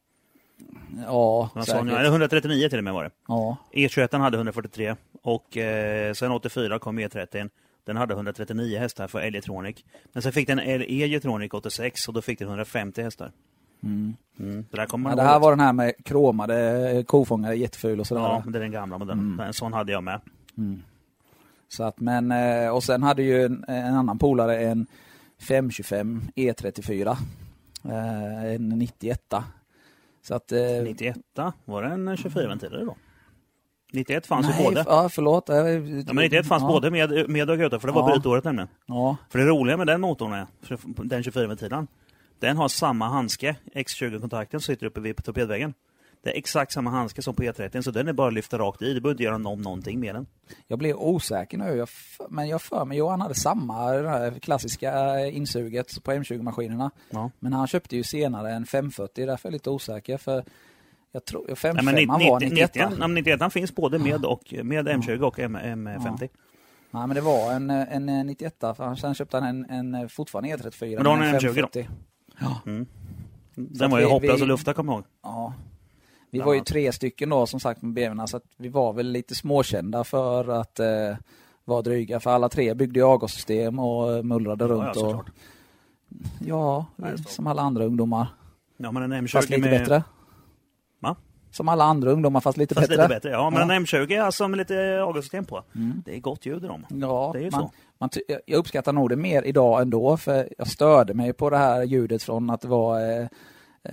Ja, 1.06 1.50
Den 1.54 1.64
säkert. 1.64 1.78
Sonja, 1.78 1.98
eller 1.98 2.10
139 2.10 2.68
till 2.68 2.78
och 2.78 2.84
med 2.84 2.94
var 2.94 3.04
det. 3.04 3.10
Ja, 3.28 3.56
E21 3.72 4.18
hade 4.18 4.36
143 4.36 4.96
och 5.22 5.56
eh, 5.56 6.12
sen 6.12 6.30
84 6.32 6.78
kom 6.78 6.98
E30. 6.98 7.50
Den 7.84 7.96
hade 7.96 8.14
139 8.14 8.78
hästar 8.78 9.08
för 9.08 9.20
Elgetronic. 9.20 9.84
Men 10.12 10.22
sen 10.22 10.32
fick 10.32 10.46
den 10.46 10.60
E-Getronic 10.60 11.54
86 11.54 12.08
och 12.08 12.14
då 12.14 12.22
fick 12.22 12.38
den 12.38 12.48
150 12.48 13.02
hästar. 13.02 13.32
Mm. 13.82 14.16
Det 14.70 14.86
kommer 14.86 15.02
man 15.02 15.10
Men 15.10 15.16
det 15.16 15.22
här 15.30 15.38
var 15.38 15.50
den 15.50 15.60
här 15.60 15.72
med 15.72 16.04
kromade 16.04 17.04
kofångare, 17.06 17.54
jätteful 17.54 18.00
och 18.00 18.06
sådär. 18.06 18.22
Ja, 18.22 18.42
det 18.46 18.58
är 18.58 18.62
den 18.62 18.72
gamla 18.72 18.98
modellen. 18.98 19.40
En 19.40 19.52
sån 19.54 19.72
hade 19.72 19.92
jag 19.92 20.04
med. 20.04 20.20
Så 21.68 21.84
att, 21.84 22.00
men, 22.00 22.32
eh, 22.32 22.68
och 22.68 22.84
sen 22.84 23.02
hade 23.02 23.22
ju 23.22 23.44
en, 23.44 23.64
en 23.68 23.94
annan 23.94 24.18
polare 24.18 24.58
en 24.58 24.86
525 25.48 26.22
E34. 26.36 27.16
Eh, 27.84 28.54
En 28.54 28.68
91. 28.68 29.20
Så 30.22 30.34
att... 30.34 30.52
eh, 30.52 30.58
91 30.84 31.16
var 31.64 31.82
det 31.82 31.88
en 31.88 32.16
24 32.16 32.48
ventiler 32.48 32.84
då? 32.84 32.96
91 33.92 34.26
fanns 34.26 34.46
nej, 34.48 34.58
ju 34.58 34.64
både. 34.64 34.84
Ja, 34.88 35.08
förlåt. 35.08 35.48
Eh, 35.48 35.56
Ja, 35.56 36.12
men 36.12 36.16
91 36.16 36.46
fanns 36.46 36.62
ja, 36.62 36.68
både 36.68 36.90
med, 36.90 37.28
med 37.30 37.50
och 37.50 37.58
utan, 37.58 37.80
för 37.80 37.88
det 37.88 37.94
var 37.94 38.08
Ja. 38.08 38.14
brytåret 38.14 38.44
nämligen. 38.44 38.68
Ja, 38.86 39.16
För 39.30 39.38
det 39.38 39.44
roliga 39.44 39.76
med 39.76 39.86
den 39.86 40.00
motorn 40.00 40.32
är, 40.32 40.46
den 41.04 41.22
24 41.22 41.46
ventilen, 41.46 41.86
den 42.38 42.56
har 42.56 42.68
samma 42.68 43.08
handske, 43.08 43.56
X20-kontakten, 43.74 44.60
som 44.60 44.74
sitter 44.74 44.86
uppe 44.86 45.00
vid 45.00 45.24
torpedväggen. 45.24 45.74
Det 46.26 46.32
är 46.32 46.38
exakt 46.38 46.72
samma 46.72 46.90
handske 46.90 47.22
som 47.22 47.34
på 47.34 47.42
E30, 47.42 47.82
så 47.82 47.90
den 47.90 48.08
är 48.08 48.12
bara 48.12 48.28
att 48.28 48.34
lyfta 48.34 48.58
rakt 48.58 48.82
i. 48.82 48.94
Du 48.94 49.00
behöver 49.00 49.14
inte 49.14 49.22
göra 49.22 49.36
om 49.36 49.62
någonting 49.62 50.00
med 50.00 50.14
den. 50.14 50.26
jag 50.66 50.78
blev 50.78 50.96
osäker 50.96 51.58
nu. 51.58 51.76
Jag, 51.76 51.88
men 52.28 52.48
jag 52.48 52.62
för 52.62 52.84
mig 52.84 52.98
Johan 52.98 53.20
hade 53.20 53.34
samma 53.34 53.92
det 53.92 54.08
här 54.08 54.30
klassiska 54.30 55.20
insuget 55.26 56.02
på 56.04 56.12
M20-maskinerna. 56.12 56.90
Ja. 57.10 57.30
Men 57.38 57.52
han 57.52 57.66
köpte 57.66 57.96
ju 57.96 58.02
senare 58.02 58.52
en 58.52 58.66
540, 58.66 59.26
därför 59.26 59.48
är 59.48 59.50
jag 59.50 59.52
lite 59.52 59.70
osäker. 59.70 60.18
För 60.18 60.44
jag 61.12 61.24
tror, 61.24 61.44
Nej, 61.46 61.56
55 61.56 61.84
men 61.84 61.94
90, 61.94 62.08
var 62.08 62.40
90, 62.40 62.48
91. 62.48 62.74
91, 62.74 62.90
nej, 62.90 63.08
men 63.08 63.14
91 63.14 63.52
finns 63.52 63.74
både 63.74 63.98
med, 63.98 64.24
och, 64.24 64.54
med 64.62 64.88
M20 64.88 65.20
och 65.20 65.38
M, 65.38 65.56
M50. 65.56 66.18
Nej 66.90 67.06
men 67.06 67.14
det 67.14 67.20
var 67.20 67.52
en, 67.52 67.70
en 67.70 68.26
91 68.26 68.56
för 68.60 68.84
han, 68.84 68.96
sen 68.96 69.14
köpte 69.14 69.36
han 69.36 69.64
en, 69.68 69.94
en 69.94 70.08
fortfarande 70.08 70.56
E34. 70.56 70.94
Men 70.94 71.04
då 71.04 71.10
har 71.10 71.16
han 71.16 71.26
en 71.26 71.34
M20 71.34 71.40
då? 71.40 71.48
540. 71.52 71.86
Den 73.56 73.90
var 73.90 74.00
ju 74.00 74.06
hopplös 74.06 74.42
att 74.42 74.48
lufta, 74.48 74.74
kommer 74.74 74.92
jag 74.92 74.98
ihåg. 74.98 75.06
Ja. 75.22 75.54
Vi 76.38 76.44
var 76.44 76.54
ju 76.54 76.60
tre 76.60 76.92
stycken 76.92 77.28
då 77.28 77.46
som 77.46 77.60
sagt 77.60 77.82
med 77.82 77.92
BMWna 77.94 78.26
så 78.26 78.36
att 78.36 78.42
vi 78.56 78.68
var 78.68 78.92
väl 78.92 79.06
lite 79.06 79.34
småkända 79.34 80.04
för 80.04 80.48
att 80.60 80.80
eh, 80.80 80.86
vara 81.64 81.82
dryga. 81.82 82.20
För 82.20 82.30
alla 82.30 82.48
tre 82.48 82.74
byggde 82.74 82.98
ju 83.00 83.06
avgassystem 83.06 83.78
och 83.78 84.12
eh, 84.16 84.22
mullrade 84.22 84.64
Ja, 84.64 84.68
runt. 84.68 84.96
ja, 84.96 85.06
och, 85.06 85.24
ja, 86.46 86.86
Nej, 86.96 87.18
som 87.18 87.46
alla 87.46 87.62
andra 87.62 87.84
ungdomar. 87.84 88.26
Ja, 88.76 88.92
men 88.92 89.12
en 89.12 89.26
M20 89.26 89.32
Fast 89.32 89.50
lite 89.50 89.62
med... 89.70 89.80
bättre. 89.80 90.02
Va? 91.00 91.16
Som 91.50 91.68
alla 91.68 91.84
andra 91.84 92.10
ungdomar 92.10 92.40
fast 92.40 92.58
lite 92.58 92.74
Fast 92.74 92.88
bättre. 92.88 93.02
lite 93.02 93.14
bättre. 93.14 93.30
Ja, 93.30 93.50
men 93.50 93.68
Ja. 93.68 93.74
en 93.74 93.86
M20 93.86 94.22
alltså 94.22 94.48
med 94.48 94.56
lite 94.58 95.02
avgassystem 95.02 95.44
på. 95.44 95.62
Det 96.04 96.16
är 96.16 96.20
gott 96.20 96.46
ljud 96.46 96.64
i 96.64 96.66
dem. 96.66 96.86
Ja, 96.88 97.30
Det 97.32 97.38
är 97.38 97.42
ju 97.42 97.50
man, 97.50 97.60
så. 97.60 97.70
man 97.98 98.10
jag- 98.46 98.56
uppskattar 98.58 98.92
nog 98.92 99.08
det 99.10 99.16
mer 99.16 99.42
idag 99.42 99.82
ändå 99.82 100.16
för 100.16 100.48
jag 100.58 100.66
störde 100.68 101.14
mig 101.14 101.32
på 101.32 101.50
det 101.50 101.56
här 101.56 101.82
ljudet 101.82 102.22
från 102.22 102.50
att 102.50 102.60
det 102.60 102.68
var 102.68 103.20
eh, 103.20 103.26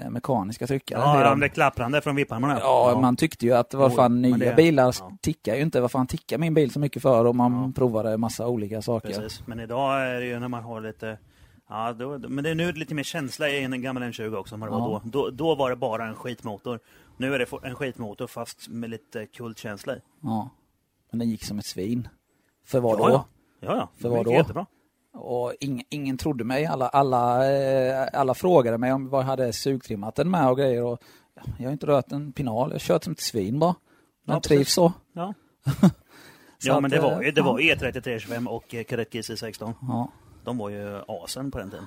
mekaniska 0.09 0.67
tryckare. 0.67 0.99
Ja, 0.99 1.29
de 1.29 1.39
där 1.39 1.47
klapprande 1.47 2.01
från 2.01 2.15
vipparna. 2.15 2.57
Ja, 2.59 2.99
man 3.01 3.15
tyckte 3.15 3.45
ju 3.45 3.53
att 3.53 3.73
vad 3.73 3.95
fan 3.95 4.21
nya 4.21 4.37
det- 4.37 4.55
bilar 4.55 4.95
ja. 4.99 5.17
tickar 5.21 5.55
ju 5.55 5.61
inte. 5.61 5.81
Vad 5.81 5.91
fan 5.91 6.07
tickar 6.07 6.37
min 6.37 6.53
bil 6.53 6.71
så 6.71 6.79
mycket 6.79 7.01
för? 7.01 7.25
Och 7.25 7.35
man 7.35 7.53
Ja. 7.53 7.71
provade 7.75 8.17
massa 8.17 8.47
olika 8.47 8.81
saker. 8.81 9.07
Precis, 9.07 9.47
men 9.47 9.59
idag 9.59 10.01
är 10.07 10.19
det 10.19 10.25
ju 10.25 10.39
när 10.39 10.47
man 10.47 10.63
har 10.63 10.81
lite 10.81 11.17
Ja, 11.69 11.93
då, 11.93 12.19
men 12.29 12.43
det 12.43 12.49
är 12.49 12.55
nu 12.55 12.71
lite 12.71 12.95
mer 12.95 13.03
känsla 13.03 13.49
i 13.49 13.63
en 13.63 13.81
gammal 13.81 14.03
M20 14.03 14.35
också 14.35 14.55
än 14.55 14.59
vad 14.61 14.69
det 14.69 14.73
var 14.73 14.79
Ja. 14.89 15.01
då. 15.03 15.09
då. 15.23 15.29
Då 15.29 15.55
var 15.55 15.69
det 15.69 15.75
bara 15.75 16.05
en 16.07 16.15
skitmotor. 16.15 16.79
Nu 17.17 17.33
är 17.35 17.39
det 17.39 17.67
en 17.69 17.75
skitmotor 17.75 18.27
fast 18.27 18.67
med 18.69 18.89
lite 18.89 19.25
kultkänsla 19.25 19.95
i. 19.95 19.99
Ja. 20.23 20.49
Men 21.11 21.19
den 21.19 21.29
gick 21.29 21.45
som 21.45 21.59
ett 21.59 21.65
svin. 21.65 22.07
För 22.65 22.79
vad 22.79 22.99
ja, 22.99 23.07
då? 23.07 23.09
Ja, 23.13 23.25
ja. 23.59 23.75
ja. 23.77 23.89
För 24.01 24.09
Det 24.09 24.15
vad 24.15 24.25
då? 24.25 24.31
Jättebra. 24.33 24.65
Och 25.13 25.53
ing, 25.59 25.83
ingen 25.89 26.17
trodde 26.17 26.43
mig. 26.43 26.65
Alla, 26.65 26.87
alla, 26.87 27.51
eh, 27.53 28.07
alla 28.13 28.33
frågade 28.33 28.77
mig 28.77 28.93
om 28.93 29.09
vad 29.09 29.21
jag 29.21 29.25
hade 29.27 29.53
sugtrimmat 29.53 30.15
den 30.15 30.31
med 30.31 30.49
och 30.49 30.57
grejer. 30.57 30.83
Och 30.83 30.99
ja, 31.35 31.41
jag 31.57 31.65
har 31.65 31.71
inte 31.71 31.87
rört 31.87 32.11
en 32.11 32.31
pinal. 32.31 32.69
Jag 32.69 32.73
har 32.75 32.79
kört 32.79 33.03
som 33.03 33.13
ett 33.13 33.19
svin 33.19 33.59
bara. 33.59 33.75
Den 34.25 34.33
Ja, 34.35 34.39
trivs 34.41 34.73
så. 34.73 34.93
Ja, 35.13 35.33
Så 36.57 36.69
ja 36.69 36.79
men 36.79 36.91
det 36.91 36.99
var 36.99 37.11
eh, 37.11 37.25
ju 37.25 37.31
det 37.31 37.41
var 37.41 37.59
E3325 37.59 38.47
och 38.47 38.73
eh, 38.75 38.83
Kadett 38.83 39.13
GC16. 39.13 39.73
Ja. 39.81 40.11
De 40.43 40.57
var 40.57 40.69
ju 40.69 41.01
asen 41.07 41.51
på 41.51 41.57
den 41.57 41.69
tiden. 41.69 41.85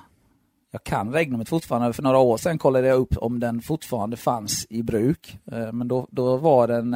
Jag 0.71 0.83
kan 0.83 1.13
regnumet 1.13 1.49
fortfarande. 1.49 1.93
För 1.93 2.03
några 2.03 2.17
år 2.17 2.37
sedan 2.37 2.57
kollade 2.57 2.87
jag 2.87 2.97
upp 2.97 3.17
om 3.17 3.39
den 3.39 3.61
fortfarande 3.61 4.17
fanns 4.17 4.65
i 4.69 4.83
bruk. 4.83 5.39
Eh, 5.51 5.71
Men 5.71 5.87
då, 5.87 6.07
då 6.11 6.37
var 6.37 6.67
den, 6.67 6.91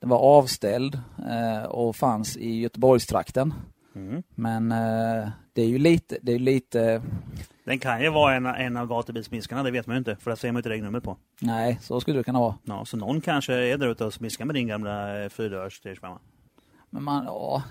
den 0.00 0.08
var 0.08 0.18
avställd 0.18 1.00
och 1.68 1.96
fanns 1.96 2.36
i 2.36 2.60
Göteborgstrakten. 2.60 3.54
Mm. 3.94 4.22
Men 4.34 4.72
eh, 4.72 5.28
det 5.52 5.62
är 5.62 5.66
ju 5.66 5.78
lite, 5.78 6.18
det 6.22 6.32
är 6.32 6.38
lite, 6.38 7.02
Den 7.64 7.78
kan 7.78 8.02
ju 8.02 8.08
vara 8.10 8.34
en, 8.34 8.46
en 8.46 8.76
av 8.76 8.86
gatubilsmiskarna, 8.88 9.62
det 9.62 9.70
vet 9.70 9.86
man 9.86 9.94
ju 9.96 9.98
inte. 9.98 10.16
För 10.16 10.30
det 10.30 10.36
ser 10.36 10.48
man 10.48 10.54
ju 10.56 10.58
inte 10.58 10.68
regnumret 10.70 11.04
på. 11.04 11.16
nej 11.40 11.78
så 11.82 12.00
skulle 12.00 12.18
det 12.18 12.24
kunna 12.24 12.40
vara. 12.40 12.54
Ja, 12.64 12.84
så 12.84 12.96
någon 12.96 13.20
kanske 13.20 13.54
är 13.54 13.78
där 13.78 13.86
ute 13.88 14.04
och 14.04 14.14
smiskar 14.14 14.44
med 14.44 14.54
din 14.54 14.66
gamla 14.68 15.22
eh, 15.22 15.28
fyrdörrs 15.28 15.80
325. 15.80 16.18
Men 16.90 17.02
man, 17.04 17.24
ja. 17.24 17.62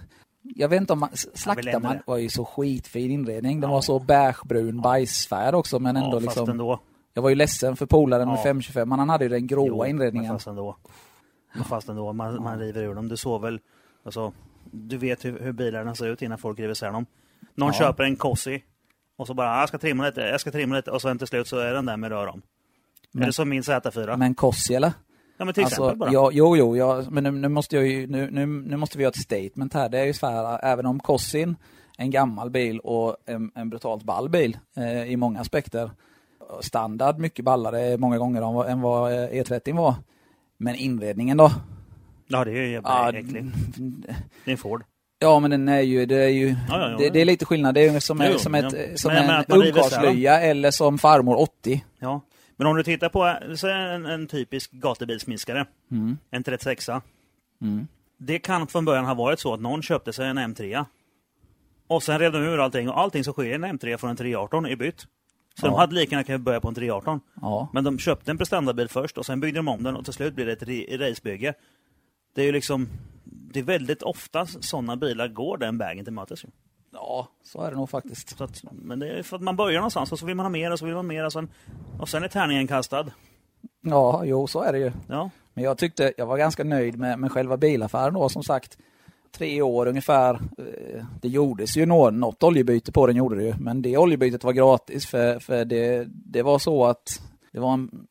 Jag 0.41 0.69
vet 0.69 0.81
inte 0.81 0.93
om 0.93 0.99
man, 0.99 1.09
slaktar 1.13 1.79
man, 1.79 1.97
var 2.05 2.17
ju 2.17 2.29
så 2.29 2.45
skitfin 2.45 3.11
inredning. 3.11 3.59
Den 3.61 3.69
Ja. 3.69 3.73
var 3.75 3.81
så 3.81 3.99
beigebrun 3.99 4.81
bajsfärg 4.81 5.55
också 5.55 5.79
men 5.79 5.97
ändå 5.97 6.15
Ja, 6.17 6.19
liksom. 6.19 6.49
ändå. 6.49 6.79
Jag 7.13 7.21
var 7.21 7.29
ju 7.29 7.35
ledsen 7.35 7.75
för 7.75 7.85
polaren 7.85 8.27
med 8.27 8.37
Ja. 8.37 8.43
525 8.43 8.89
men 8.89 8.99
han 8.99 9.09
hade 9.09 9.25
ju 9.25 9.29
den 9.29 9.47
gråa 9.47 9.67
Jo, 9.67 9.85
inredningen. 9.85 10.27
Men 10.27 10.35
fast 10.39 10.47
ändå. 10.47 10.77
Men 11.55 11.63
fast 11.63 11.89
ändå, 11.89 12.13
man, 12.13 12.43
man 12.43 12.59
river 12.59 12.83
ur 12.83 12.95
dem. 12.95 13.07
Du 13.07 13.17
såg 13.17 13.41
väl, 13.41 13.59
alltså, 14.03 14.33
du 14.71 14.97
vet 14.97 15.25
hur, 15.25 15.39
hur 15.39 15.51
bilarna 15.51 15.95
ser 15.95 16.07
ut 16.07 16.21
innan 16.21 16.37
folk 16.37 16.59
river 16.59 16.71
isär 16.71 16.91
dem. 16.91 17.05
Någon 17.55 17.67
Ja. 17.67 17.73
köper 17.73 18.03
en 18.03 18.15
Cossi 18.15 18.63
och 19.17 19.27
så 19.27 19.33
bara, 19.33 19.49
"Ah, 19.49 19.59
jag 19.59 19.67
ska 19.69 19.77
trimma 19.77 20.05
lite, 20.05 20.21
jag 20.21 20.41
ska 20.41 20.51
trimma 20.51 20.75
lite 20.75 20.91
och 20.91 21.01
sen 21.01 21.17
till 21.17 21.27
slut 21.27 21.47
så 21.47 21.57
är 21.57 21.73
den 21.73 21.85
där 21.85 21.97
med 21.97 22.09
rör 22.11 22.27
om. 22.27 22.41
Men- 23.11 23.25
det 23.27 23.33
som 23.33 23.49
min 23.49 23.61
Z4? 23.63 24.17
Men 24.17 24.35
Kossi 24.35 24.75
eller? 24.75 24.91
ja 25.37 25.45
men 25.45 25.53
till 25.53 25.63
exempel 25.63 25.83
Alltså, 25.85 25.97
bara. 25.97 26.11
ja, 26.13 26.29
jo, 26.33 26.57
jo, 26.57 26.77
ja, 26.77 27.03
men 27.09 27.23
nu, 27.23 27.31
nu, 27.31 27.47
måste 27.47 27.75
jag 27.75 27.87
ju, 27.87 28.07
nu, 28.07 28.29
nu, 28.31 28.45
nu 28.45 28.77
måste 28.77 28.97
vi 28.97 29.03
göra 29.03 29.09
ett 29.09 29.21
statement 29.21 29.73
här. 29.73 29.89
Det 29.89 29.99
är 29.99 30.05
ju 30.05 30.13
så 30.13 30.27
här, 30.27 30.59
även 30.63 30.85
om 30.85 30.99
Kossin, 30.99 31.55
en 31.97 32.11
gammal 32.11 32.49
bil 32.49 32.79
och 32.79 33.17
en, 33.25 33.51
en 33.55 33.69
brutalt 33.69 34.03
ball 34.03 34.29
bil 34.29 34.57
eh, 34.77 35.03
i 35.03 35.17
många 35.17 35.39
aspekter. 35.39 35.91
Standard 36.61 37.17
mycket 37.19 37.45
ballare 37.45 37.97
många 37.97 38.17
gånger 38.17 38.41
än 38.41 38.53
vad, 38.53 38.69
än 38.69 38.81
vad 38.81 39.11
eh, 39.13 39.17
E30 39.29 39.75
var. 39.77 39.95
Men 40.57 40.75
inredningen 40.75 41.37
då? 41.37 41.51
Ja 42.31 42.45
det 42.45 42.51
är 42.51 42.55
ju 42.55 42.71
jävla 42.71 42.89
Ja, 42.89 43.19
äckligt. 43.19 43.45
Det 44.45 44.51
är 44.51 44.51
en 44.51 44.57
Ford. 44.57 44.83
ja 45.19 45.39
men 45.39 45.51
den 45.51 45.67
är 45.69 45.81
ju, 45.81 46.05
det 46.05 46.15
är 46.23 46.27
ju, 46.29 46.47
Ja, 46.69 46.89
ja, 46.91 46.97
det, 46.97 47.09
det 47.09 47.21
är 47.21 47.25
lite 47.25 47.45
skillnad. 47.45 47.75
Det 47.75 47.87
är 47.87 47.99
som, 47.99 48.23
Jo, 48.31 48.37
som, 48.39 48.55
ett, 48.55 48.99
som 48.99 49.13
Men- 49.13 49.29
en 49.29 49.45
ungkarlslya 49.47 50.41
eller 50.41 50.71
som 50.71 50.97
farmor 50.97 51.39
80. 51.39 51.85
Ja. 51.99 52.21
Men 52.55 52.67
om 52.67 52.75
du 52.75 52.83
tittar 52.83 53.09
på 53.09 53.23
en, 53.67 54.05
en 54.05 54.27
typisk 54.27 54.71
gatubilsminskare, 54.71 55.65
Mm. 55.91 56.17
en 56.31 56.43
36 56.43 56.89
Mm. 57.61 57.87
Det 58.17 58.39
kan 58.39 58.67
från 58.67 58.85
början 58.85 59.05
ha 59.05 59.13
varit 59.13 59.39
så 59.39 59.53
att 59.53 59.59
någon 59.61 59.81
köpte 59.81 60.13
sig 60.13 60.27
en 60.27 60.39
M3 60.39 60.85
och 61.87 62.03
sen 62.03 62.19
rev 62.19 62.31
de 62.31 62.37
ur 62.43 62.59
allting 62.59 62.89
och 62.89 62.99
allting 62.99 63.23
som 63.23 63.33
skiljer 63.33 63.55
en 63.55 63.65
M3 63.65 63.97
från 63.97 64.09
en 64.09 64.15
318 64.15 64.65
är 64.65 64.75
bytt. 64.75 64.99
Så 65.59 65.65
de 65.65 65.73
Ja. 65.73 65.77
hade 65.79 65.95
lika 65.95 66.11
gärna 66.11 66.23
kunnat 66.23 66.41
börja 66.41 66.59
på 66.61 66.67
en 66.67 66.75
318. 66.75 67.19
Ja. 67.41 67.69
Men 67.73 67.83
de 67.83 67.99
köpte 67.99 68.31
en 68.31 68.37
prestandabil 68.37 68.87
först 68.89 69.17
och 69.17 69.25
sen 69.25 69.39
byggde 69.39 69.59
de 69.59 69.67
om 69.67 69.83
den 69.83 69.95
och 69.95 70.03
till 70.05 70.13
slut 70.13 70.33
blir 70.35 70.45
det 70.45 70.51
ett 70.51 70.99
racebygge. 71.01 71.53
Det 72.39 72.43
är 72.43 72.45
ju 72.45 72.51
liksom, 72.51 72.87
det 73.23 73.59
är 73.59 73.63
väldigt 73.63 74.01
ofta 74.01 74.45
sådana 74.45 74.95
bilar 74.95 75.27
går 75.27 75.57
den 75.57 75.77
vägen 75.77 76.05
till 76.05 76.13
mötes. 76.13 76.43
ju. 76.43 76.47
ja, 76.93 77.27
så 77.43 77.61
är 77.61 77.71
det 77.71 77.77
nog 77.77 77.89
faktiskt. 77.89 78.41
Att, 78.41 78.63
men 78.71 78.99
det 78.99 79.09
är 79.09 79.23
för 79.23 79.35
att 79.35 79.41
man 79.41 79.55
börjar 79.55 79.77
någonstans 79.79 80.11
och 80.11 80.19
så 80.19 80.25
vill 80.25 80.35
man 80.35 80.45
ha 80.45 80.49
mer 80.49 80.71
och 80.71 80.79
så 80.79 80.85
vill 80.85 80.93
man 80.95 81.05
ha 81.05 81.07
mer 81.07 81.25
och 81.25 81.33
sen, 81.33 81.49
och 81.99 82.09
sen 82.09 82.23
är 82.23 82.27
tärningen 82.27 82.67
kastad. 82.67 83.05
Ja, 83.81 84.21
jo 84.25 84.47
så 84.47 84.61
är 84.61 84.71
det 84.73 84.79
ju. 84.79 84.91
Ja, 85.07 85.29
Men 85.53 85.63
jag 85.63 85.77
tyckte, 85.77 86.13
jag 86.17 86.25
var 86.25 86.37
ganska 86.37 86.63
nöjd 86.63 86.99
med, 86.99 87.19
med 87.19 87.31
själva 87.31 87.57
bilaffären 87.57 88.13
då 88.13 88.29
som 88.29 88.43
sagt. 88.43 88.77
Tre 89.31 89.61
år 89.61 89.85
ungefär. 89.87 90.33
Eh, 90.33 91.05
Det 91.21 91.27
gjordes 91.29 91.77
ju 91.77 91.85
nå- 91.85 92.09
något 92.09 92.43
oljebyte 92.43 92.91
på 92.91 93.07
den 93.07 93.15
gjorde 93.15 93.35
det 93.35 93.43
ju. 93.43 93.53
Men 93.59 93.81
det 93.81 93.97
oljebytet 93.97 94.43
var 94.43 94.53
gratis 94.53 95.05
för, 95.07 95.39
för 95.39 95.65
det, 95.65 96.05
det 96.09 96.41
var 96.41 96.59
så 96.59 96.85
att 96.85 97.21
det 97.51 97.59
var 97.59 97.73
en 97.73 98.07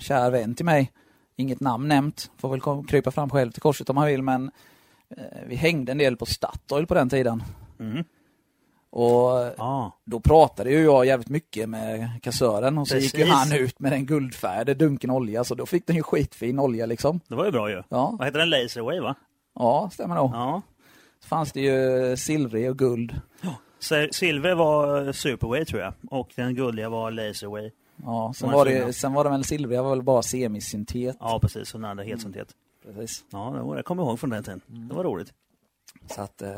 kär 0.00 0.30
vän 0.30 0.54
till 0.54 0.64
mig. 0.64 0.92
Inget 1.36 1.60
namn 1.60 1.88
nämnt. 1.88 2.30
Får 2.38 2.48
väl 2.48 2.84
krypa 2.86 3.10
fram 3.10 3.30
själv 3.30 3.50
till 3.52 3.62
korset 3.62 3.90
om 3.90 3.96
han 3.96 4.06
vill 4.06 4.22
men 4.22 4.50
eh, 5.16 5.24
vi 5.46 5.54
hängde 5.56 5.92
en 5.92 5.98
del 5.98 6.16
på 6.16 6.26
Statoil 6.26 6.86
på 6.86 6.94
den 6.94 7.08
tiden. 7.08 7.42
Mhm. 7.78 8.04
Och 8.90 9.30
ja. 9.58 9.98
då 10.04 10.20
pratade 10.20 10.70
ju 10.70 10.84
jag 10.84 11.06
jävligt 11.06 11.28
mycket 11.28 11.68
med 11.68 12.10
kassören 12.22 12.78
och 12.78 12.88
så 12.88 12.96
gick 12.96 13.14
ju 13.18 13.24
Precis. 13.24 13.34
han 13.34 13.52
ut 13.60 13.80
med 13.80 13.92
den 13.92 14.06
guldfärgade 14.06 14.74
dunken 14.74 15.10
olja 15.10 15.44
så 15.44 15.54
då 15.54 15.66
fick 15.66 15.86
den 15.86 15.96
ju 15.96 16.02
skitfin 16.02 16.58
olja 16.58 16.86
liksom. 16.86 17.20
det 17.28 17.34
var 17.34 17.44
ju 17.44 17.50
bra 17.52 17.70
ju. 17.70 17.82
Ja, 17.88 18.16
Vad 18.18 18.26
heter 18.26 18.38
den? 18.38 18.50
Laserwave 18.50 19.00
va? 19.00 19.14
ja 19.54 19.90
stämmer 19.92 20.14
nog. 20.14 20.30
Ja. 20.34 20.62
Så 21.22 21.28
fanns 21.28 21.52
det 21.52 21.60
ju 21.60 22.16
silvrig 22.16 22.70
och 22.70 22.78
guld. 22.78 23.20
Så 23.78 24.08
Silver 24.12 24.54
var 24.54 25.12
Superway 25.12 25.64
tror 25.64 25.80
jag 25.82 25.92
och 26.10 26.32
den 26.36 26.54
guldiga 26.54 26.88
var 26.88 27.10
Laserway. 27.10 27.70
Ja, 28.04 28.32
sen, 28.36 28.48
De 28.48 28.54
var 28.54 28.64
det, 28.64 28.92
sen 28.92 29.12
var 29.12 29.24
det 29.24 29.30
väl 29.30 29.44
silvriga 29.44 29.82
var 29.82 29.90
väl 29.90 30.02
bara 30.02 30.22
semisyntet. 30.22 31.16
Ja 31.20 31.38
precis, 31.42 31.74
och 31.74 31.80
den 31.80 31.90
andra 31.90 32.04
helt 32.04 32.22
syntet. 32.22 32.48
Precis. 32.84 33.24
Ja, 33.30 33.52
det 33.56 33.62
var, 33.62 33.76
jag 33.76 33.84
kommer 33.84 34.02
ihåg 34.02 34.20
från 34.20 34.30
den 34.30 34.42
tiden. 34.44 34.60
Det 34.66 34.94
var 34.94 35.04
roligt. 35.04 35.32
Så 36.06 36.20
att 36.22 36.42
eh, 36.42 36.50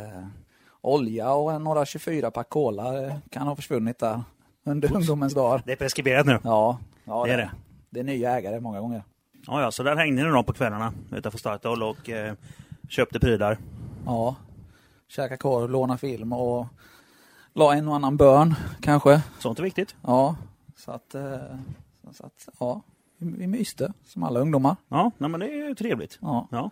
olja 0.81 1.33
och 1.33 1.63
några 1.63 1.87
24 1.87 2.31
pack 2.31 2.49
cola 2.49 3.07
eh, 3.07 3.15
kan 3.31 3.47
ha 3.47 3.57
försvunnit 3.57 3.99
där 3.99 4.23
under 4.65 4.97
ungdomens 4.97 5.35
dagar. 5.35 5.63
Det 5.67 5.73
är 5.73 5.77
preskriberat 5.77 6.27
nu. 6.27 6.39
Ja, 6.45 6.79
ja 7.05 7.25
Det 7.25 7.33
är 7.33 7.37
det. 7.37 7.51
Det 7.91 8.01
är 8.01 8.05
nya 8.05 8.39
ägare 8.39 8.61
många 8.61 8.81
gånger. 8.81 9.05
Ja, 9.47 9.63
ja, 9.63 9.71
så 9.71 9.83
där 9.83 9.97
hängde 9.97 10.23
ni 10.23 10.31
då 10.31 10.43
på 10.43 10.53
kvällarna 10.53 10.93
utanför 11.13 11.39
Statoil 11.39 11.83
och 11.83 12.11
eh, 12.11 12.35
köpte 12.89 13.21
prylar. 13.21 13.59
Ja, 14.07 14.37
käka 15.09 15.37
korv, 15.37 15.71
låna 15.71 15.99
film 15.99 16.33
och 16.33 16.67
la 17.53 17.75
en 17.75 17.89
och 17.89 17.95
annan 17.95 18.17
bön 18.17 18.55
kanske. 18.81 19.23
Sånt 19.39 19.59
är 19.59 19.63
viktigt. 19.63 19.97
Ja, 20.03 20.37
så 20.89 20.93
att, 20.95 21.15
eh, 21.15 21.57
så 22.13 22.27
att 22.27 22.49
ja, 22.61 22.83
vi, 23.19 23.47
myste 23.47 23.93
som 24.05 24.23
alla 24.23 24.41
ungdomar. 24.41 24.77
Ja, 24.89 25.11
nej, 25.19 25.31
men 25.31 25.41
det 25.41 25.47
är 25.47 25.69
ju 25.69 25.75
trevligt. 25.75 26.19
Ja, 26.23 26.49
Ja. 26.51 26.71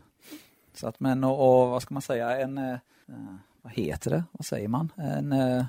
så 0.74 0.88
att 0.88 1.00
men 1.00 1.24
och, 1.24 1.62
och 1.62 1.70
vad 1.70 1.82
ska 1.82 1.94
man 1.94 2.02
säga, 2.02 2.40
en, 2.40 2.58
eh, 2.58 2.72
eh, 3.08 3.34
vad 3.62 3.72
heter 3.72 4.10
det, 4.10 4.24
vad 4.32 4.46
säger 4.46 4.68
man? 4.68 4.92
En, 4.96 5.32
eh, 5.32 5.64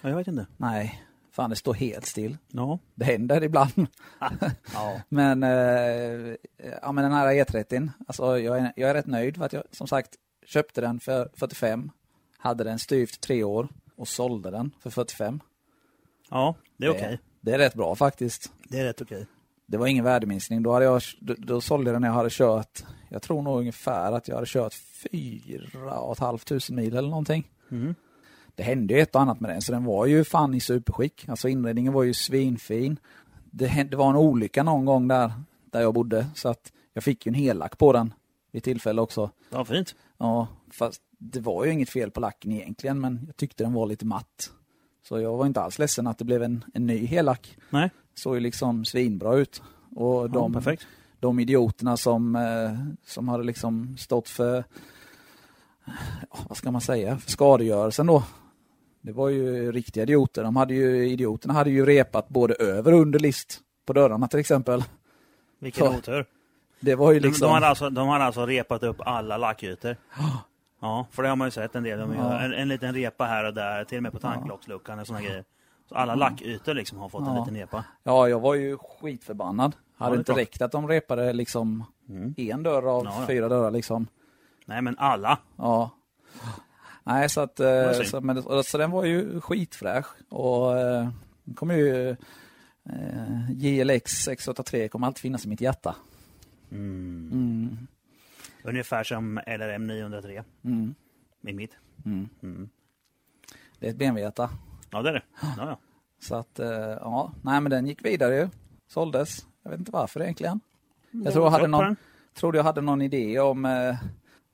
ja, 0.00 0.08
jag 0.08 0.16
vet 0.16 0.28
inte. 0.28 0.46
nej, 0.56 1.02
fan 1.30 1.50
det 1.50 1.56
står 1.56 1.74
helt 1.74 2.06
still. 2.06 2.36
Ja. 2.48 2.78
Det 2.94 3.04
händer 3.04 3.42
ibland. 3.44 3.72
ja. 4.74 5.00
Men, 5.08 5.42
eh, 5.42 6.36
ja, 6.82 6.92
men 6.92 7.04
den 7.04 7.12
här 7.12 7.26
E30, 7.26 7.90
alltså 8.06 8.38
jag 8.38 8.58
är, 8.58 8.72
jag 8.76 8.90
är 8.90 8.94
rätt 8.94 9.06
nöjd 9.06 9.36
för 9.36 9.44
att 9.44 9.52
jag 9.52 9.62
som 9.70 9.86
sagt 9.86 10.10
köpte 10.46 10.80
den 10.80 11.00
för 11.00 11.28
45, 11.34 11.90
hade 12.38 12.64
den 12.64 12.78
styvt 12.78 13.20
tre 13.20 13.44
år 13.44 13.68
och 13.96 14.08
sålde 14.08 14.50
den 14.50 14.74
för 14.80 14.90
45. 14.90 15.40
Ja, 16.30 16.54
det 16.76 16.86
är 16.86 16.90
okej. 16.90 17.20
Det 17.40 17.52
är 17.52 17.58
rätt 17.58 17.74
bra 17.74 17.94
faktiskt. 17.94 18.52
Det 18.68 18.78
är 18.78 18.84
rätt 18.84 19.00
okej. 19.00 19.26
Det 19.66 19.76
var 19.76 19.86
ingen 19.86 20.04
värdeminskning. 20.04 20.62
Då, 20.62 20.72
hade 20.72 20.84
jag, 20.84 21.02
då, 21.20 21.34
då 21.38 21.60
sålde 21.60 21.90
jag 21.90 21.94
den 21.94 22.02
när 22.02 22.08
jag 22.08 22.14
hade 22.14 22.30
kört, 22.30 22.84
jag 23.08 23.22
tror 23.22 23.42
nog 23.42 23.58
ungefär 23.58 24.12
att 24.12 24.28
jag 24.28 24.34
hade 24.34 24.46
kört 24.46 24.74
fyra 24.74 25.98
och 25.98 26.12
ett 26.12 26.18
halvt 26.18 26.46
tusen 26.46 26.76
mil 26.76 26.96
eller 26.96 27.08
någonting. 27.08 27.50
Mm. 27.70 27.94
Det 28.54 28.62
hände 28.62 28.94
ju 28.94 29.00
ett 29.00 29.14
och 29.14 29.20
annat 29.20 29.40
med 29.40 29.50
den, 29.50 29.62
så 29.62 29.72
den 29.72 29.84
var 29.84 30.06
ju 30.06 30.24
fan 30.24 30.54
i 30.54 30.60
superskick. 30.60 31.28
Alltså 31.28 31.48
inredningen 31.48 31.92
var 31.92 32.02
ju 32.02 32.14
svinfin. 32.14 32.96
Det, 33.50 33.66
hände, 33.66 33.90
det 33.90 33.96
var 33.96 34.10
en 34.10 34.16
olycka 34.16 34.62
någon 34.62 34.84
gång 34.84 35.08
där, 35.08 35.32
där 35.64 35.80
jag 35.80 35.94
bodde, 35.94 36.26
så 36.34 36.48
att 36.48 36.72
jag 36.92 37.04
fick 37.04 37.26
ju 37.26 37.30
en 37.30 37.34
hellack 37.34 37.78
på 37.78 37.92
den 37.92 38.14
vid 38.52 38.62
tillfälle 38.62 39.00
också. 39.00 39.30
Ja, 39.50 39.64
fint. 39.64 39.94
Ja, 40.18 40.46
fast 40.70 41.02
det 41.18 41.40
var 41.40 41.64
ju 41.64 41.72
inget 41.72 41.90
fel 41.90 42.10
på 42.10 42.20
lacken 42.20 42.52
egentligen, 42.52 43.00
men 43.00 43.24
jag 43.26 43.36
tyckte 43.36 43.64
den 43.64 43.72
var 43.72 43.86
lite 43.86 44.06
matt. 44.06 44.52
Så 45.02 45.20
jag 45.20 45.36
var 45.36 45.46
inte 45.46 45.60
alls 45.60 45.78
ledsen 45.78 46.06
att 46.06 46.18
det 46.18 46.24
blev 46.24 46.42
en, 46.42 46.64
en 46.74 46.86
ny 46.86 47.06
hellack. 47.06 47.56
Nej, 47.70 47.90
Såg 48.14 48.34
ju 48.34 48.40
liksom 48.40 48.84
svinbra 48.84 49.34
ut. 49.34 49.62
Och 49.96 50.24
ja, 50.24 50.28
de, 50.28 50.52
perfekt. 50.52 50.86
de 51.20 51.38
idioterna 51.40 51.96
som, 51.96 52.36
eh, 52.36 52.72
som 53.06 53.28
hade 53.28 53.44
liksom 53.44 53.96
stått 53.98 54.28
för, 54.28 54.64
ja, 56.30 56.36
vad 56.48 56.56
ska 56.56 56.70
man 56.70 56.80
säga, 56.80 57.18
för 57.18 57.30
skadegörelsen 57.30 58.06
då. 58.06 58.22
Det 59.00 59.12
var 59.12 59.28
ju 59.28 59.72
riktiga 59.72 60.02
idioter. 60.02 60.42
De 60.42 60.56
hade 60.56 60.74
ju, 60.74 61.08
idioterna 61.08 61.54
hade 61.54 61.70
ju 61.70 61.86
repat 61.86 62.28
både 62.28 62.54
över 62.54 62.94
och 62.94 63.00
under 63.00 63.18
list 63.18 63.60
på 63.86 63.92
dörrarna 63.92 64.28
till 64.28 64.40
exempel. 64.40 64.84
Vilken 65.58 65.86
otur. 65.86 66.26
Det 66.80 66.94
var 66.94 67.12
ju 67.12 67.20
De, 67.20 67.28
liksom... 67.28 67.46
de, 67.46 67.54
hade 67.54 67.66
alltså, 67.66 67.90
de 67.90 68.08
hade 68.08 68.24
alltså 68.24 68.46
repat 68.46 68.82
upp 68.82 68.96
alla 69.00 69.36
lackytor. 69.36 69.96
Ja, 70.80 71.06
för 71.10 71.22
det 71.22 71.28
har 71.28 71.36
man 71.36 71.46
ju 71.46 71.50
sett 71.50 71.74
en 71.74 71.82
del. 71.82 71.98
De 71.98 72.14
Ja. 72.14 72.40
en, 72.40 72.52
en 72.52 72.68
liten 72.68 72.94
repa 72.94 73.24
här 73.24 73.44
och 73.44 73.54
där, 73.54 73.84
till 73.84 73.96
och 73.98 74.02
med 74.02 74.12
på 74.12 74.18
tanklocksluckan 74.18 74.98
och 74.98 75.06
såna 75.06 75.20
grejer. 75.22 75.44
Så 75.88 75.94
alla 75.94 76.14
lackytor 76.14 76.74
liksom 76.74 76.98
har 76.98 77.08
fått 77.08 77.20
en 77.20 77.34
Ja. 77.34 77.38
liten 77.40 77.54
repa. 77.56 77.84
Ja, 78.02 78.28
jag 78.28 78.40
var 78.40 78.54
ju 78.54 78.76
skitförbannad. 78.78 79.76
Hade 79.96 80.14
är 80.14 80.18
inte 80.18 80.24
klart. 80.24 80.38
räckt 80.38 80.62
att 80.62 80.72
de 80.72 80.88
repade 80.88 81.32
liksom 81.32 81.84
Mm. 82.08 82.34
en 82.36 82.62
dörr 82.62 82.82
av 82.98 83.04
Ja, 83.04 83.16
ja. 83.20 83.26
fyra 83.26 83.48
dörrar 83.48 83.70
liksom. 83.70 84.06
Nej, 84.66 84.82
men 84.82 84.98
alla. 84.98 85.38
Ja. 85.56 85.90
Nej, 87.04 87.28
så 87.28 87.40
att, 87.40 87.60
eh, 87.60 87.92
så, 87.92 88.20
men, 88.20 88.42
så 88.64 88.78
den 88.78 88.90
var 88.90 89.04
ju 89.04 89.40
skitfräsch 89.40 90.06
och 90.28 90.78
eh, 90.78 91.08
kommer 91.54 91.74
ju 91.74 92.10
eh, 92.90 93.50
JLX 93.52 94.12
683 94.12 94.88
kommer 94.88 95.06
alltid 95.06 95.20
finnas 95.20 95.44
i 95.44 95.48
mitt 95.48 95.60
hjärta. 95.60 95.94
Mm. 96.70 97.28
Mm, 97.32 97.86
Ungefär 98.62 99.04
som 99.04 99.40
LRM 99.46 99.86
903 99.86 100.44
mm, 100.64 100.94
i 101.46 101.52
mitt. 101.52 101.76
mm. 102.04 102.28
Mm. 102.42 102.68
Det 103.78 103.86
är 103.86 103.90
ett 103.90 103.96
BMW-hjärta. 103.96 104.50
Ja, 104.90 105.02
det 105.02 105.08
är 105.08 105.12
det. 105.12 105.22
Ja, 105.40 105.52
ja. 105.56 105.78
Så 106.20 106.34
att, 106.34 106.58
eh, 106.58 106.68
ja, 107.00 107.32
nej 107.42 107.60
men 107.60 107.70
den 107.70 107.86
gick 107.86 108.04
vidare 108.04 108.36
ju. 108.36 108.48
Såldes. 108.88 109.46
Jag 109.62 109.70
vet 109.70 109.78
inte 109.78 109.92
varför 109.92 110.22
egentligen. 110.22 110.60
Jag 111.10 111.32
tror 111.32 111.44
jag 111.44 111.50
hade 111.50 111.66
någon, 111.66 111.96
trodde 112.34 112.58
jag 112.58 112.64
hade 112.64 112.80
någon 112.80 113.02
idé 113.02 113.40
om, 113.40 113.64
eh, 113.64 113.94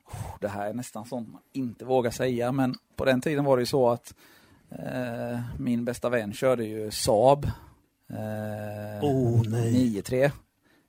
oh, 0.07 0.37
det 0.41 0.49
här 0.49 0.71
är 0.71 0.75
nästan 0.75 1.05
sånt 1.05 1.33
man 1.33 1.43
inte 1.53 1.85
vågar 1.85 2.11
säga, 2.11 2.53
men 2.53 2.75
på 2.97 3.05
den 3.05 3.21
tiden 3.21 3.45
var 3.45 3.57
det 3.57 3.61
ju 3.63 3.67
så 3.67 3.91
att 3.91 4.15
eh, 4.71 5.41
min 5.59 5.85
bästa 5.85 6.09
vän 6.09 6.33
körde 6.33 6.65
ju 6.65 6.91
Saab 6.91 7.45
eh, 8.09 9.05
Oh, 9.05 9.43
nej. 9.49 9.73
93 9.73 10.31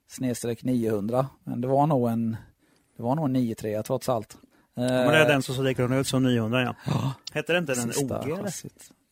snedstreck 0.07 0.63
900, 0.63 1.27
men 1.43 1.61
det 1.61 1.67
var 1.67 1.87
nog 1.87 2.09
en 2.09 2.37
det 2.97 3.03
var 3.03 3.15
nog 3.15 3.25
en 3.25 3.33
93 3.33 3.83
trots 3.83 4.09
allt. 4.09 4.37
Eh, 4.77 4.83
Ja, 4.83 4.91
men 4.91 5.07
det 5.07 5.17
är 5.17 5.27
den 5.27 5.41
som 5.41 5.55
så 5.55 5.81
hon 5.81 5.93
ut 5.93 6.07
som 6.07 6.23
900 6.23 6.75
ja. 6.85 7.13
Hette 7.33 7.53
det 7.53 7.59
inte 7.59 7.73
den 7.73 7.93
sista 7.93 8.21
OG 8.21 8.29
eller? 8.29 8.51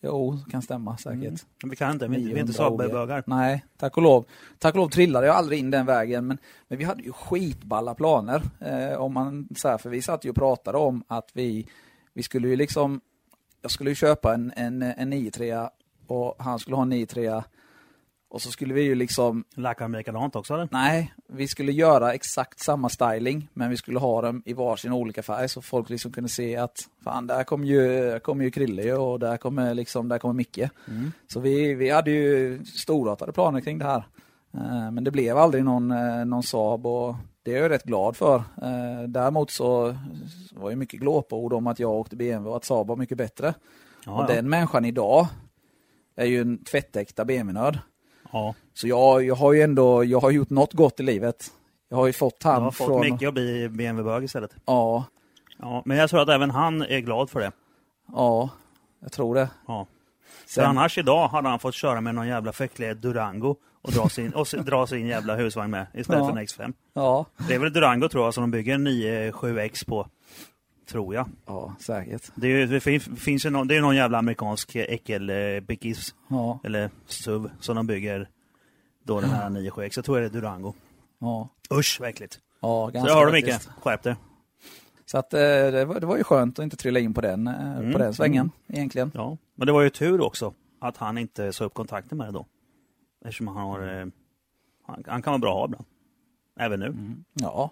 Jo, 0.01 0.39
kan 0.51 0.61
stämma 0.61 0.97
säkert. 0.97 1.23
Mm. 1.23 1.35
Men 1.61 1.69
Vi 1.69 1.75
kan 1.75 1.91
inte, 1.91 2.07
vi, 2.07 2.15
är 2.15 2.19
inte 2.19 2.29
900 2.29 2.53
Saab-bögar. 2.53 3.23
Nej, 3.25 3.65
tack 3.77 3.97
och 3.97 4.03
lov. 4.03 4.25
Tack 4.59 4.73
och 4.73 4.79
lov 4.79 4.89
trillade 4.89 5.27
jag 5.27 5.35
aldrig 5.35 5.59
in 5.59 5.71
den 5.71 5.85
vägen, 5.85 6.27
men, 6.27 6.37
men 6.67 6.77
vi 6.77 6.83
hade 6.83 7.03
ju 7.03 7.11
skitballa 7.11 7.95
planer. 7.95 8.41
Eh, 8.59 9.01
om 9.01 9.13
man, 9.13 9.47
så 9.55 9.67
här, 9.67 9.77
för 9.77 9.89
vi 9.89 10.01
satt 10.01 10.25
ju 10.25 10.29
och 10.29 10.35
pratade 10.35 10.77
om 10.77 11.03
att 11.07 11.29
vi, 11.33 11.67
vi 12.13 12.23
skulle 12.23 12.47
ju 12.47 12.55
liksom, 12.55 13.01
jag 13.61 13.71
skulle 13.71 13.89
ju 13.91 13.95
köpa 13.95 14.33
en, 14.33 14.53
en, 14.55 14.81
en 14.81 15.09
93 15.09 15.67
och 16.07 16.35
han 16.39 16.59
skulle 16.59 16.75
ha 16.75 16.83
en 16.83 16.89
93 16.89 17.43
och 18.33 18.41
så 18.41 18.51
skulle 18.51 18.73
vi 18.73 18.81
ju 18.81 18.95
liksom, 18.95 19.43
Lackar 19.55 19.85
de 19.85 19.97
likadant 19.97 20.35
också 20.35 20.53
eller? 20.53 20.67
nej, 20.71 21.13
vi 21.27 21.47
skulle 21.47 21.71
göra 21.71 22.13
exakt 22.13 22.59
samma 22.59 22.89
styling, 22.89 23.49
men 23.53 23.69
vi 23.69 23.77
skulle 23.77 23.99
ha 23.99 24.21
dem 24.21 24.43
i 24.45 24.53
varsin 24.53 24.91
olika 24.91 25.23
färg 25.23 25.49
så 25.49 25.61
folk 25.61 25.89
liksom 25.89 26.11
kunde 26.11 26.29
se 26.29 26.55
att 26.55 26.89
fan, 27.03 27.27
där 27.27 27.43
kommer 27.43 27.67
ju, 27.67 28.19
kommer 28.19 28.43
ju 28.43 28.51
Krille 28.51 28.93
och 28.93 29.19
där 29.19 29.37
kommer 29.37 29.73
liksom, 29.73 30.09
där 30.09 30.17
kommer 30.17 30.33
Micke. 30.33 30.57
Mm. 30.87 31.11
Så 31.27 31.39
vi, 31.39 31.73
vi 31.73 31.89
hade 31.89 32.11
ju 32.11 32.65
storartade 32.65 33.31
planer 33.31 33.61
kring 33.61 33.77
det 33.77 33.85
här. 33.85 34.03
Eh, 34.53 34.91
Men 34.91 35.03
det 35.03 35.11
blev 35.11 35.37
aldrig 35.37 35.63
någon, 35.63 35.91
eh, 35.91 36.25
någon 36.25 36.43
Saab 36.43 36.85
och 36.85 37.15
det 37.43 37.55
är 37.55 37.61
jag 37.61 37.71
rätt 37.71 37.83
glad 37.83 38.15
för. 38.15 38.35
Eh, 38.37 39.07
Däremot 39.07 39.51
så 39.51 39.95
var 40.51 40.69
det 40.69 40.75
mycket 40.75 40.99
glåpord 40.99 41.53
om 41.53 41.67
att 41.67 41.79
jag 41.79 41.91
åkte 41.91 42.15
BMW 42.15 42.49
och 42.49 42.55
att 42.55 42.65
Saab 42.65 42.87
var 42.87 42.95
mycket 42.95 43.17
bättre. 43.17 43.53
Ja, 44.05 44.11
och 44.11 44.23
ja. 44.23 44.35
den 44.35 44.49
människan 44.49 44.85
idag 44.85 45.27
är 46.15 46.25
ju 46.25 46.41
en 46.41 46.63
tvättäkta 46.63 47.25
BMW-nörd. 47.25 47.79
Ja. 48.33 48.55
Så 48.73 48.87
jag, 48.87 49.23
jag 49.23 49.35
har 49.35 49.53
ju 49.53 49.61
ändå, 49.61 50.03
jag 50.03 50.19
har 50.19 50.31
gjort 50.31 50.49
något 50.49 50.73
gott 50.73 50.99
i 50.99 51.03
livet. 51.03 51.47
Jag 51.89 51.97
har 51.97 52.07
ju 52.07 52.13
fått 52.13 52.39
Du 52.39 52.47
han 52.49 52.63
har 52.63 52.71
fått 52.71 52.87
från... 52.87 53.01
Micke 53.01 53.23
att 53.23 53.33
bli 53.33 53.69
BMW-bög 53.69 54.23
istället. 54.23 54.51
Ja, 54.65 55.03
Ja, 55.59 55.81
men 55.85 55.97
jag 55.97 56.09
tror 56.09 56.21
att 56.21 56.29
även 56.29 56.51
han 56.51 56.81
är 56.81 56.99
glad 56.99 57.29
för 57.29 57.39
det. 57.39 57.51
ja, 58.13 58.49
jag 59.01 59.11
tror 59.11 59.35
det. 59.35 59.49
Ja. 59.67 59.87
För 60.41 60.49
Sen, 60.49 60.65
annars 60.65 60.97
idag 60.97 61.27
hade 61.27 61.49
han 61.49 61.59
fått 61.59 61.73
köra 61.75 62.01
med 62.01 62.15
någon 62.15 62.27
jävla 62.27 62.53
fäcklig 62.53 62.97
Durango 62.97 63.55
och 63.81 63.91
dra 63.91 64.09
sin, 64.09 64.33
och 64.33 64.47
dra 64.65 64.87
sin 64.87 65.07
jävla 65.07 65.35
husvagn 65.35 65.71
med 65.71 65.85
istället 65.93 66.19
Ja. 66.21 66.25
för 66.31 66.37
en 66.37 66.45
X5. 66.47 66.73
ja, 66.93 67.25
Det 67.47 67.55
är 67.55 67.59
väl 67.59 67.73
Durango 67.73 68.09
tror 68.09 68.23
jag 68.23 68.33
som 68.33 68.41
de 68.43 68.51
bygger 68.51 68.75
en 68.75 68.87
97X 68.87 69.85
på. 69.87 70.07
Tror 70.85 71.15
jag. 71.15 71.29
ja, 71.45 71.75
säkert. 71.79 72.31
Det, 72.35 72.47
är, 72.47 72.67
det 72.67 72.79
fin- 72.79 72.99
finns 72.99 73.45
ju 73.45 73.49
någon, 73.49 73.67
det 73.67 73.75
är 73.77 73.81
någon 73.81 73.95
jävla 73.95 74.17
amerikansk 74.17 74.75
äckelbickis 74.75 76.15
Ja, 76.27 76.59
eller 76.63 76.89
SUV 77.05 77.49
som 77.59 77.75
de 77.75 77.87
bygger 77.87 78.29
då 79.03 79.21
den 79.21 79.29
här 79.29 79.49
97X. 79.49 79.91
Jag 79.95 80.05
tror 80.05 80.19
det 80.19 80.25
är 80.25 80.29
Durango. 80.29 80.73
ja, 81.19 81.49
Usch 81.73 81.97
vad 81.99 82.09
äckligt. 82.09 82.39
ja, 82.61 82.85
Så 82.87 82.91
ganska 82.91 83.13
det 83.13 83.19
har 83.19 83.25
du. 83.25 83.31
Micke, 83.31 83.53
skärp 83.81 84.03
dig. 84.03 84.15
Så 85.05 85.17
att, 85.17 85.33
eh, 85.33 85.39
det, 85.39 85.85
var, 85.85 85.99
det 85.99 86.05
var 86.05 86.17
ju 86.17 86.23
skönt 86.23 86.59
att 86.59 86.63
inte 86.63 86.77
trilla 86.77 86.99
in 86.99 87.13
på 87.13 87.21
den, 87.21 87.47
eh, 87.47 87.77
Mm, 87.77 87.91
på 87.93 87.97
den 87.97 88.13
svängen 88.13 88.51
egentligen. 88.67 89.11
Ja, 89.13 89.37
men 89.55 89.65
det 89.67 89.71
var 89.73 89.81
ju 89.81 89.89
tur 89.89 90.21
också 90.21 90.53
att 90.79 90.97
han 90.97 91.17
inte 91.17 91.53
sa 91.53 91.65
upp 91.65 91.73
kontakten 91.73 92.17
med 92.17 92.27
det 92.27 92.31
då. 92.31 92.45
Eftersom 93.25 93.47
han 93.47 93.57
har, 93.57 93.99
eh, 94.01 94.05
han, 94.85 95.03
han 95.07 95.21
kan 95.21 95.31
vara 95.31 95.39
bra 95.39 95.51
att 95.53 95.59
ha 95.59 95.65
ibland. 95.65 95.85
Även 96.59 96.79
nu. 96.79 97.15
Ja. 97.33 97.71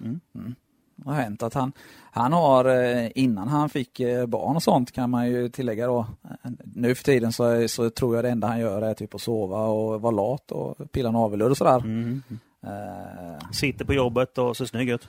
Mm. 0.00 0.54
Det 0.96 1.08
har 1.10 1.14
hänt 1.14 1.42
att 1.42 1.54
han, 1.54 1.72
han 2.10 2.32
har, 2.32 2.64
eh, 2.64 3.10
innan 3.14 3.48
han 3.48 3.68
fick 3.68 4.00
eh, 4.00 4.26
barn 4.26 4.56
och 4.56 4.62
sånt 4.62 4.92
kan 4.92 5.10
man 5.10 5.26
ju 5.28 5.48
tillägga 5.48 5.86
då. 5.86 5.98
eh, 6.44 6.50
Nu 6.64 6.94
för 6.94 7.04
tiden 7.04 7.32
så, 7.32 7.68
så 7.68 7.90
tror 7.90 8.14
jag 8.16 8.24
det 8.24 8.30
enda 8.30 8.46
han 8.46 8.58
gör 8.60 8.82
är 8.82 8.94
typ 8.94 9.14
att 9.14 9.20
sova 9.20 9.66
och 9.66 10.00
vara 10.00 10.10
lat 10.14 10.52
och 10.52 10.92
pilla 10.92 11.10
navelludd 11.10 11.50
och 11.50 11.56
sådär. 11.56 11.78
Mm. 11.78 12.22
Eh, 12.66 13.50
Sitter 13.52 13.84
på 13.84 13.94
jobbet 13.94 14.38
och 14.38 14.56
ser 14.56 14.64
snygg 14.64 14.88
ut. 14.90 15.08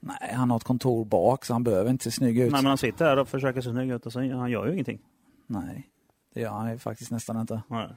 nej, 0.00 0.34
han 0.34 0.50
har 0.50 0.56
ett 0.56 0.64
kontor 0.64 1.04
bak 1.04 1.44
så 1.44 1.52
han 1.52 1.64
behöver 1.64 1.90
inte 1.90 2.04
se 2.04 2.10
snygg 2.10 2.38
ut. 2.38 2.52
Nej, 2.52 2.62
men 2.62 2.68
han 2.68 2.78
sitter 2.78 3.04
där 3.04 3.18
och 3.18 3.28
försöker 3.28 3.60
se 3.60 3.70
snygg 3.70 3.90
ut 3.90 4.06
och 4.06 4.12
så, 4.12 4.18
han 4.18 4.50
gör 4.50 4.66
ju 4.66 4.72
ingenting. 4.72 4.98
Nej, 5.46 5.88
det 6.34 6.40
gör 6.40 6.50
han 6.50 6.70
ju 6.72 6.78
faktiskt 6.78 7.10
nästan 7.10 7.40
inte. 7.40 7.62
Nej. 7.68 7.88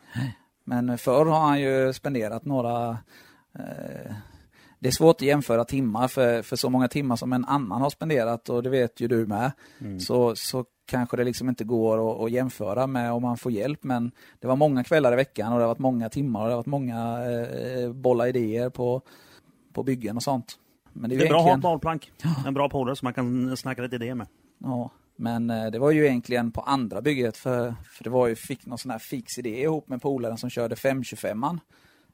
Men 0.63 0.97
förr 0.97 1.25
har 1.25 1.39
han 1.39 1.61
ju 1.61 1.93
spenderat 1.93 2.45
några... 2.45 2.97
Eh, 3.59 4.13
det 4.79 4.87
är 4.87 4.91
svårt 4.91 5.15
att 5.15 5.21
jämföra 5.21 5.65
timmar 5.65 6.07
för, 6.07 6.41
för 6.41 6.55
så 6.55 6.69
många 6.69 6.87
timmar 6.87 7.15
som 7.15 7.33
en 7.33 7.45
annan 7.45 7.81
har 7.81 7.89
spenderat 7.89 8.49
och 8.49 8.63
det 8.63 8.69
vet 8.69 9.01
ju 9.01 9.07
du 9.07 9.25
med. 9.25 9.51
Så, 9.99 10.35
så 10.35 10.65
kanske 10.85 11.17
det 11.17 11.23
liksom 11.23 11.49
inte 11.49 11.63
går 11.63 12.11
att, 12.11 12.21
att 12.21 12.31
jämföra 12.31 12.87
med 12.87 13.11
om 13.11 13.21
man 13.21 13.37
får 13.37 13.51
hjälp 13.51 13.83
men 13.83 14.11
det 14.39 14.47
var 14.47 14.55
många 14.55 14.83
kvällar 14.83 15.13
i 15.13 15.15
veckan 15.15 15.53
och 15.53 15.59
det 15.59 15.63
har 15.63 15.67
varit 15.67 15.79
många 15.79 16.09
timmar 16.09 16.41
och 16.41 16.47
det 16.47 16.51
har 16.51 16.57
varit 16.57 16.65
många 16.65 17.19
eh, 17.29 17.91
bolla 17.91 18.27
idéer 18.27 18.69
på, 18.69 19.01
på 19.73 19.83
byggen 19.83 20.15
och 20.15 20.23
sånt. 20.23 20.59
Men 20.93 21.09
det 21.09 21.15
är, 21.15 21.19
Det 21.19 21.25
är 21.25 21.29
bra 21.29 21.37
att 21.37 21.43
ha 21.43 21.49
ett 21.49 21.51
egentligen, 21.51 21.71
bollplank. 21.71 22.11
En 22.47 22.53
bra 22.53 22.69
polare 22.69 22.95
som 22.95 23.05
man 23.05 23.13
kan 23.13 23.57
snacka 23.57 23.81
lite 23.81 23.95
idéer 23.95 24.15
med. 24.15 24.27
ja, 24.57 24.91
men 25.15 25.49
eh, 25.49 25.71
det 25.71 25.79
var 25.79 25.91
ju 25.91 26.05
egentligen 26.05 26.51
på 26.51 26.61
andra 26.61 27.01
bygget 27.01 27.37
för, 27.37 27.75
för 27.91 28.03
det 28.03 28.09
var 28.09 28.27
ju, 28.27 28.35
fick 28.35 28.65
någon 28.65 28.77
sån 28.77 28.91
här 28.91 28.99
fix 28.99 29.37
idé 29.37 29.61
ihop 29.61 29.89
med 29.89 30.01
polaren 30.01 30.37
som 30.37 30.49
körde 30.49 30.75
525an. 30.75 31.59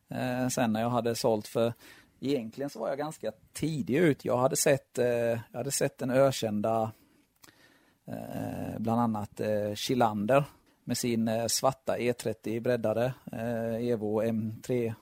Eh, 0.09 0.47
sen 0.47 0.73
när 0.73 0.81
jag 0.81 0.89
hade 0.89 1.15
sålt 1.15 1.47
för 1.47 1.73
egentligen 2.21 2.69
så 2.69 2.79
var 2.79 2.89
jag 2.89 2.97
ganska 2.97 3.31
tidig 3.53 3.95
ut. 3.95 4.25
Jag 4.25 4.37
hade 4.37 4.55
sett, 4.55 4.97
eh, 4.97 5.05
jag 5.05 5.57
hade 5.57 5.71
sett 5.71 5.97
den 5.97 6.11
ökända 6.11 6.91
eh, 8.07 8.79
bland 8.79 9.01
annat 9.01 9.39
eh, 9.39 9.73
Chilander 9.75 10.43
med 10.83 10.97
sin 10.97 11.27
eh, 11.27 11.47
svarta 11.47 11.97
E30 11.97 12.59
breddade 12.59 13.13
eh, 13.31 13.89
Evo 13.89 14.21
M3. 14.23 14.93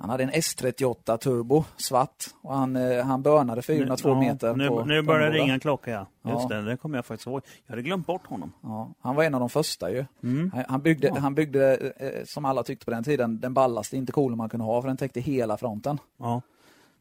Han 0.00 0.10
hade 0.10 0.22
en 0.24 0.30
S38 0.30 1.16
turbo 1.16 1.64
svart 1.76 2.24
och 2.42 2.54
han, 2.54 2.76
eh, 2.76 3.04
han 3.04 3.22
börnade 3.22 3.62
402 3.62 4.08
ja, 4.08 4.20
meter. 4.20 4.54
Nu, 4.56 4.68
på, 4.68 4.84
nu 4.84 5.02
börjar 5.02 5.30
det 5.30 5.38
ringa 5.38 5.54
en 5.54 5.60
klocka, 5.60 5.90
ja. 5.90 6.30
Just 6.30 6.46
Ja. 6.50 6.56
det, 6.56 6.62
det 6.62 6.76
kommer 6.76 6.98
jag 6.98 7.04
faktiskt 7.06 7.26
ihåg. 7.26 7.42
Jag 7.66 7.72
hade 7.72 7.82
glömt 7.82 8.06
bort 8.06 8.26
honom. 8.26 8.52
Ja, 8.62 8.90
han 9.00 9.16
var 9.16 9.24
en 9.24 9.34
av 9.34 9.40
de 9.40 9.48
första 9.50 9.90
ju. 9.90 10.04
Mm. 10.22 10.50
Han- 10.68 10.80
byggde, 10.82 11.06
Ja. 11.08 11.18
han 11.18 11.34
byggde 11.34 11.76
eh, 11.96 12.24
som 12.24 12.44
alla 12.44 12.62
tyckte 12.62 12.84
på 12.84 12.90
den 12.90 13.04
tiden, 13.04 13.40
den 13.40 13.54
ballaste 13.54 13.96
intercoolen 13.96 14.38
man 14.38 14.48
kunde 14.48 14.66
ha 14.66 14.80
för 14.82 14.88
den 14.88 14.96
täckte 14.96 15.20
hela 15.20 15.56
fronten. 15.56 15.98
Ja. 16.18 16.42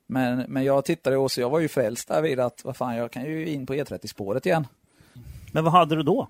Men, 0.07 0.45
men 0.47 0.63
jag 0.63 0.85
tittade 0.85 1.17
och 1.17 1.31
så 1.31 1.41
jag 1.41 1.49
var 1.49 1.59
ju 1.59 1.67
frälst 1.67 2.07
där 2.07 2.21
vid 2.21 2.39
att 2.39 2.61
vad 2.65 2.75
fan, 2.77 2.95
jag 2.95 3.11
kan 3.11 3.23
ju 3.23 3.47
in 3.49 3.65
på 3.65 3.73
E30-spåret 3.73 4.45
igen. 4.45 4.67
Men 5.51 5.63
vad 5.63 5.73
hade 5.73 5.95
du 5.95 6.03
då? 6.03 6.27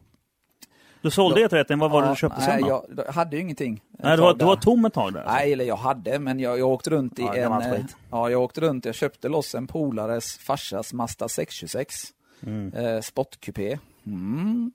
Du 1.02 1.12
sålde 1.12 1.48
E30, 1.48 1.80
vad 1.80 1.92
var 1.92 2.02
det 2.02 2.08
Ja, 2.08 2.12
du 2.14 2.18
köpte 2.18 2.38
nej, 2.40 2.48
sen 2.48 2.62
då? 2.70 2.86
jag, 3.08 3.14
hade 3.14 3.36
ju 3.36 3.42
ingenting. 3.42 3.82
nej, 3.92 4.12
du 4.12 4.18
tag 4.18 4.24
var, 4.24 4.34
du 4.34 4.46
var 4.46 4.56
tom 4.56 4.86
ett 4.86 4.94
tag 4.94 5.14
där? 5.14 5.20
alltså. 5.20 5.34
Nej, 5.36 5.54
eller 5.54 5.66
jag 5.66 5.76
hade, 5.76 6.20
men 6.20 6.40
jag, 6.40 6.60
jag 6.60 6.70
åkte 6.70 6.90
runt 6.90 7.20
i 7.20 7.22
Ja, 7.22 7.36
en... 7.36 7.52
eh, 7.52 7.72
skit. 7.78 7.96
Ja, 8.12 8.30
jag 8.30 8.42
åkte 8.42 8.62
runt, 8.62 8.86
jag 8.86 8.96
köpte 8.96 9.30
loss 9.30 9.56
en 9.56 9.68
polares 9.68 10.38
farsas 10.38 10.94
Mazda 10.94 11.28
626. 11.30 11.96
Mm. 12.44 12.74
Eh, 12.74 13.02
sportkupé. 13.02 13.80
Mm. 14.06 14.72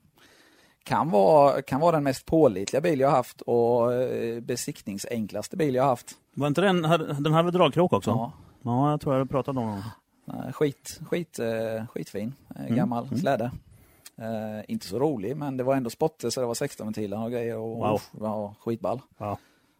Kan 0.83 1.09
vara, 1.09 1.61
kan 1.61 1.79
vara 1.79 1.91
den 1.91 2.03
mest 2.03 2.25
pålitliga 2.25 2.81
bil 2.81 2.99
jag 2.99 3.09
haft 3.11 3.41
och 3.41 3.93
eh, 3.93 4.39
besiktningsenklaste 4.41 5.57
bil 5.57 5.75
jag 5.75 5.83
haft. 5.83 6.11
Var 6.33 6.47
inte 6.47 6.61
den, 6.61 6.81
den 7.23 7.33
hade 7.33 7.51
dragkrok 7.51 7.93
också? 7.93 8.09
Ja. 8.09 8.31
Ja, 8.63 8.91
jag 8.91 9.01
tror 9.01 9.15
jag 9.15 9.29
pratat 9.29 9.57
om 9.57 9.81
den. 10.25 10.53
Skit, 10.53 10.99
skit, 11.09 11.39
eh, 11.39 11.85
skitfin, 11.87 12.33
Mm, 12.59 12.75
gammal 12.75 13.03
mm. 13.03 13.19
Eh, 14.17 14.63
inte 14.67 14.85
så 14.85 14.99
rolig, 14.99 15.37
men 15.37 15.57
det 15.57 15.63
var 15.63 15.75
ändå 15.75 15.89
spotter 15.89 16.29
så 16.29 16.41
det 16.41 16.47
var 16.47 16.53
16 16.53 16.87
ventiler 16.87 17.23
och 17.23 17.31
grejer 17.31 17.57
och 17.57 17.77
Wow. 17.77 17.95
usch, 17.95 18.03
var 18.11 18.53
skitball. 18.59 19.01
Ja. 19.17 19.37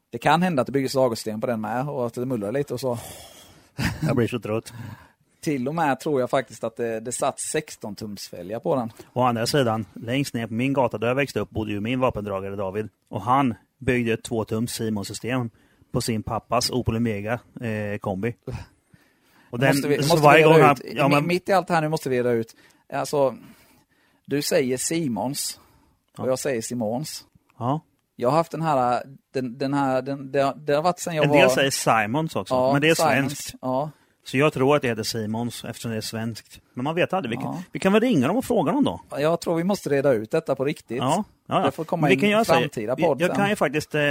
Det 0.10 0.17
kan 0.17 0.41
hända 0.41 0.62
att 0.62 0.65
det 0.65 0.71
byggdes 0.71 0.93
lagersten 0.93 1.41
på 1.41 1.48
den 1.48 1.62
med 1.62 1.89
och 1.89 2.06
att 2.06 2.13
det 2.13 2.26
mullrar 2.26 2.52
lite 2.52 2.74
och 2.74 2.80
så. 2.80 2.98
Jag 4.08 4.15
blir 4.15 4.28
så 4.28 4.39
trött. 4.39 4.74
Till 5.41 5.67
och 5.67 5.76
med 5.76 6.00
tror 6.00 6.19
jag 6.19 6.30
faktiskt 6.30 6.63
att 6.63 6.76
det, 6.76 7.00
det 7.00 7.12
satt 7.12 7.39
16 7.39 7.95
tumsfälgar 7.95 8.60
på 8.60 8.76
den. 8.76 8.91
Å 9.13 9.21
andra 9.21 9.48
sidan, 9.48 9.86
längst 9.93 10.34
ner 10.34 10.48
på 10.48 10.54
min 10.54 10.74
gata 10.74 10.98
där 10.98 11.08
jag 11.08 11.15
växte 11.15 11.39
upp 11.39 11.50
bodde 11.50 11.71
ju 11.71 11.80
min 11.80 12.00
vapendragare 12.00 12.56
David. 12.56 12.89
Och 13.10 13.21
han 13.21 13.54
byggde 13.78 14.13
ett 14.13 14.24
tvåtums 14.24 14.71
Simon-system 14.71 15.50
på 15.91 16.02
sin 16.02 16.24
pappas 16.24 16.71
Opel 16.71 16.95
Omega 16.95 17.39
eh, 17.62 17.98
kombi. 18.00 18.36
Och 19.50 19.60
den, 19.60 19.76
måste 19.76 19.88
vi, 19.88 19.98
måste 19.98 20.21
varje 20.21 20.43
gång 20.43 20.62
han... 20.62 20.71
ut. 20.71 20.82
Ja, 20.95 21.08
men, 21.08 21.28
Mitt 21.28 21.50
i 21.50 21.52
allt 21.52 21.69
här 21.69 21.82
nu 21.82 21.89
måste 21.89 22.10
vi 22.10 22.17
reda 22.17 22.32
ut. 22.32 22.56
Alltså, 22.93 23.36
du 24.25 24.41
säger 24.41 24.77
Simons 24.77 25.59
och 26.17 26.25
Ja. 26.25 26.29
jag 26.29 26.39
säger 26.39 26.61
Simons. 26.61 27.25
ja. 27.59 27.81
Jag 28.17 28.29
har 28.29 28.38
haft 28.38 28.51
den 28.51 28.61
här, 28.61 29.03
den, 29.33 29.57
den 29.57 29.73
här, 29.73 30.01
den, 30.01 30.31
det, 30.31 30.41
har- 30.41 30.55
det 30.55 30.73
har 30.73 30.81
varit 30.81 30.99
sen 30.99 31.15
jag 31.15 31.23
En 31.25 31.29
var... 31.31 31.38
del 31.38 31.49
säger 31.49 31.71
Simons 31.71 32.35
också, 32.35 32.53
Ja, 32.53 32.73
men 32.73 32.81
det 32.81 32.89
är 32.89 32.95
Simons. 32.95 33.11
svenskt. 33.13 33.53
Ja, 33.61 33.89
Så 34.23 34.38
jag 34.38 34.53
tror 34.53 34.75
att 34.75 34.81
det 34.81 34.88
heter 34.88 35.03
Simons 35.03 35.65
eftersom 35.65 35.91
det 35.91 35.97
är 35.97 36.01
svenskt. 36.01 36.59
Men 36.73 36.83
man 36.83 36.95
vet 36.95 37.13
aldrig. 37.13 37.29
Vi 37.38 37.43
kan, 37.43 37.53
Ja. 37.55 37.63
vi 37.71 37.79
kan 37.79 37.93
väl 37.93 38.01
ringa 38.01 38.27
dem 38.27 38.38
och 38.38 38.45
fråga 38.45 38.71
dem 38.71 38.83
då? 38.83 39.01
jag 39.17 39.41
tror 39.41 39.55
vi 39.55 39.63
måste 39.63 39.89
reda 39.89 40.13
ut 40.13 40.31
detta 40.31 40.55
på 40.55 40.65
riktigt. 40.65 40.97
Ja, 40.97 41.23
ja, 41.47 41.59
ja. 41.59 41.65
Det 41.65 41.71
får 41.71 41.83
komma 41.83 42.07
Vi 42.07 42.13
in 42.13 42.39
i 42.41 42.45
framtida 42.45 42.95
podd 42.95 43.21
Jag, 43.21 43.29
jag 43.29 43.35
kan 43.35 43.49
ju 43.49 43.55
faktiskt 43.55 43.95
eh, 43.95 44.01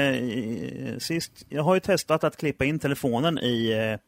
sist, 0.99 1.33
jag 1.49 1.63
har 1.63 1.75
ju 1.75 1.81
testat 1.81 2.25
att 2.25 2.37
klippa 2.37 2.65
in 2.65 2.79
telefonen 2.79 3.39
i, 3.39 3.71
eh, 3.73 3.99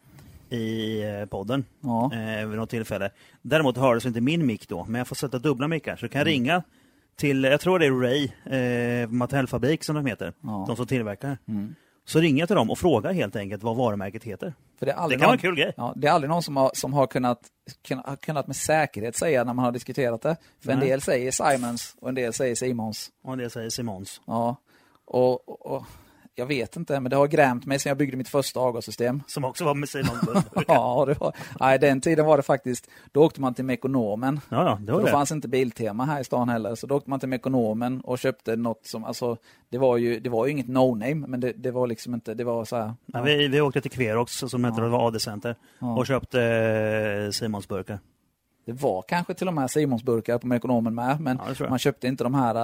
i 0.51 1.03
eh, 1.03 1.27
podden 1.27 1.65
Ja. 1.81 2.11
eh, 2.15 2.47
vid 2.47 2.59
något 2.59 2.71
tillfälle. 2.71 3.11
Däremot 3.43 3.77
hördes 3.77 4.07
inte 4.07 4.21
min 4.21 4.47
mick 4.47 4.69
då, 4.69 4.85
men 4.85 4.99
jag 4.99 5.09
får 5.09 5.17
sätta 5.17 5.39
dubbla 5.39 5.69
mickar. 5.69 5.97
Så 5.97 6.05
jag 6.05 6.13
kan 6.13 6.21
Mm. 6.21 6.31
ringa 6.33 6.63
till, 7.17 7.45
jag 7.45 7.61
tror 7.61 7.79
det 7.79 7.87
är 7.87 7.93
Ray, 8.01 8.29
eh, 8.59 9.09
Mattelfabrik 9.09 9.85
som 9.85 9.95
de 9.97 10.07
heter, 10.07 10.33
Ja. 10.43 10.65
de 10.69 10.77
som 10.77 10.87
tillverkar. 10.87 11.39
Mm. 11.49 11.75
Så 12.05 12.21
ringer 12.21 12.39
jag 12.43 12.49
till 12.49 12.57
dem 12.57 12.71
och 12.71 12.79
frågar 12.79 13.13
helt 13.13 13.37
enkelt 13.37 13.63
vad 13.63 13.77
varumärket 13.77 14.25
heter. 14.25 14.55
För 14.79 14.87
det, 14.87 14.93
är 14.93 15.09
Det 15.09 15.15
kan 15.15 15.21
vara 15.21 15.27
någon, 15.27 15.33
en 15.33 15.39
kul 15.39 15.57
grej. 15.57 15.73
ja, 15.77 15.93
det 15.97 16.07
är 16.09 16.13
aldrig 16.13 16.29
någon 16.31 16.43
som 16.43 16.57
har, 16.57 16.71
som 16.75 16.93
har 16.93 17.07
kunnat, 17.07 17.39
kunnat, 17.89 18.21
kunnat 18.21 18.47
med 18.47 18.57
säkerhet 18.57 19.17
säga 19.17 19.45
när 19.45 19.55
man 19.55 19.65
har 19.65 19.73
diskuterat 19.73 20.23
det. 20.23 20.37
För 20.65 20.73
en 20.73 20.79
Nej. 20.79 20.89
del 20.89 21.01
säger 21.01 21.31
Simons 21.33 21.97
och 22.01 22.09
en 22.09 22.15
del 22.15 22.33
säger 22.33 22.55
Simons. 22.55 23.11
Och 23.25 23.37
det 23.37 23.51
säger 23.51 23.71
Simons. 23.71 24.21
Ja. 24.27 24.57
Och, 25.05 25.49
och, 25.49 25.67
och 25.77 25.85
jag 26.39 26.47
vet 26.47 26.77
inte, 26.77 27.01
men 27.01 27.11
det 27.11 27.17
har 27.17 27.27
grämt 27.27 27.67
mig 27.67 27.79
sedan 27.79 27.91
jag 27.91 27.97
byggde 27.99 28.17
mitt 28.17 28.29
första 28.29 28.61
avgassystem. 28.61 29.23
Som 29.27 29.45
också 29.45 29.65
var 29.65 29.75
med 29.75 29.89
Simons 29.89 30.21
burk. 30.27 30.65
Ja, 30.69 31.05
det 31.09 31.15
var, 31.21 31.33
nej, 31.61 31.79
den 31.79 32.01
tiden 32.01 32.27
var 32.27 32.37
det 32.37 32.43
faktiskt, 32.43 32.89
då 33.13 33.25
åkte 33.25 33.41
man 33.41 33.55
till 33.55 33.65
Mekonomen. 33.65 34.41
Ja, 34.49 34.79
det 34.81 34.93
var 34.93 34.99
Då 35.01 35.07
det. 35.07 35.11
fanns 35.13 35.33
inte 35.33 35.49
Biltema 35.49 36.05
här 36.05 36.21
i 36.21 36.25
stan 36.25 36.49
heller, 36.49 36.75
så 36.75 36.87
då 36.87 36.95
åkte 36.97 37.11
man 37.11 37.21
till 37.21 37.29
Mekonomen 37.29 38.01
och 38.01 38.19
köpte 38.19 38.57
något 38.57 38.87
som, 38.87 39.05
alltså, 39.05 39.37
det 39.71 39.79
var 39.79 39.97
ju, 39.97 40.21
det 40.21 40.31
var 40.31 40.47
ju 40.47 40.53
inget 40.53 40.67
no-name, 40.69 41.27
men 41.27 41.41
det, 41.41 41.53
det 41.53 41.71
var 41.71 41.87
liksom 41.87 42.15
inte, 42.15 42.35
det 42.35 42.45
var 42.45 42.65
så 42.65 42.77
här. 42.77 42.95
Ja, 43.07 43.23
vi, 43.23 43.49
vi 43.49 43.61
åkte 43.61 43.81
till 43.81 43.91
Querox 43.91 44.33
som 44.39 44.65
heter 44.65 44.83
Ja. 44.83 45.07
AD-center 45.09 45.57
Ja. 45.79 45.97
och 45.97 46.07
köpte 46.07 46.43
eh, 46.43 47.31
Simons 47.31 47.69
burkar. 47.69 47.99
Det 48.67 48.73
var 48.73 49.03
kanske 49.09 49.35
till 49.35 49.49
och 49.49 49.55
med 49.55 49.71
Simonsburkar 49.71 50.39
på 50.39 50.47
Mekonomen 50.47 50.95
med, 50.95 51.21
men 51.21 51.41
Ja, 51.59 51.69
man 51.69 51.79
köpte 51.79 52.07
inte 52.07 52.25
de 52.25 52.35
här 52.35 52.55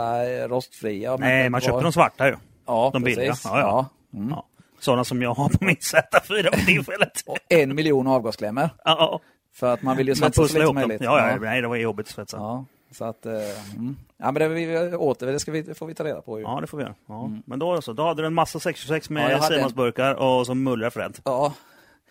eh, 0.45 0.49
rostfria. 0.49 1.17
Nej, 1.17 1.51
man 1.51 1.53
var- 1.53 1.61
köpte 1.67 1.83
de 1.83 1.93
svarta 1.93 2.27
ju. 2.29 2.37
Ja, 2.67 2.91
de 2.93 3.03
billiga. 3.03 3.31
precis. 3.31 3.45
Ja, 3.45 3.61
ja. 3.61 3.89
Mm. 4.19 4.31
Ja. 4.31 4.47
Sådana 4.81 5.05
som 5.05 5.23
jag 5.23 5.35
har 5.35 5.49
på 5.49 5.65
min 5.65 5.77
Z4 5.77 6.21
för 6.23 6.67
tillfället. 6.67 7.23
Och 7.27 7.39
en 7.49 7.75
miljon 7.75 8.07
avgasklämmor. 8.07 8.71
Ja, 8.85 8.97
ja. 8.99 9.21
För 9.53 9.75
att 9.75 9.83
man 9.83 9.97
vill 9.97 10.09
ju 10.09 10.15
svetsa 10.15 10.49
så 10.49 10.55
lite 10.55 10.67
som 10.67 10.75
möjligt. 10.75 11.03
Ja, 11.03 11.31
ja, 11.31 11.39
nej, 11.41 11.63
det 11.63 11.69
var 11.69 11.77
jobbigt 11.77 12.07
att 12.07 12.15
svetsa. 12.15 12.37
Ja. 12.37 12.65
Ja, 12.89 12.95
så 12.95 13.05
att, 13.05 13.27
mm. 13.27 13.97
ja 14.17 14.33
men 14.33 14.35
det 14.35 14.49
vi 14.49 14.97
åter, 14.97 15.27
det 15.27 15.41
ska 15.41 15.53
vi, 15.53 15.63
det 15.63 15.75
får 15.75 15.87
vi 15.87 15.95
ta 15.95 16.05
reda 16.05 16.23
på 16.23 16.39
ju. 16.39 16.61
det 16.61 16.67
får 16.67 16.79
vi 16.79 16.83
göra. 16.83 16.95
Ja. 17.07 17.31
Men 17.45 17.59
då, 17.59 17.83
så, 17.83 17.93
då 17.93 18.07
hade 18.07 18.23
du 18.23 18.27
en 18.27 18.35
massa 18.35 18.61
626 18.61 19.11
Mm. 19.11 19.23
Ja, 19.23 19.29
med 19.29 19.35
jag 19.35 19.43
hade 19.43 19.57
Simons 19.57 19.75
burkar 19.75 20.15
och 20.15 20.47
som 20.47 20.63
mullrar 20.63 20.91
Fred. 20.91 21.19
Ja, 21.25 21.55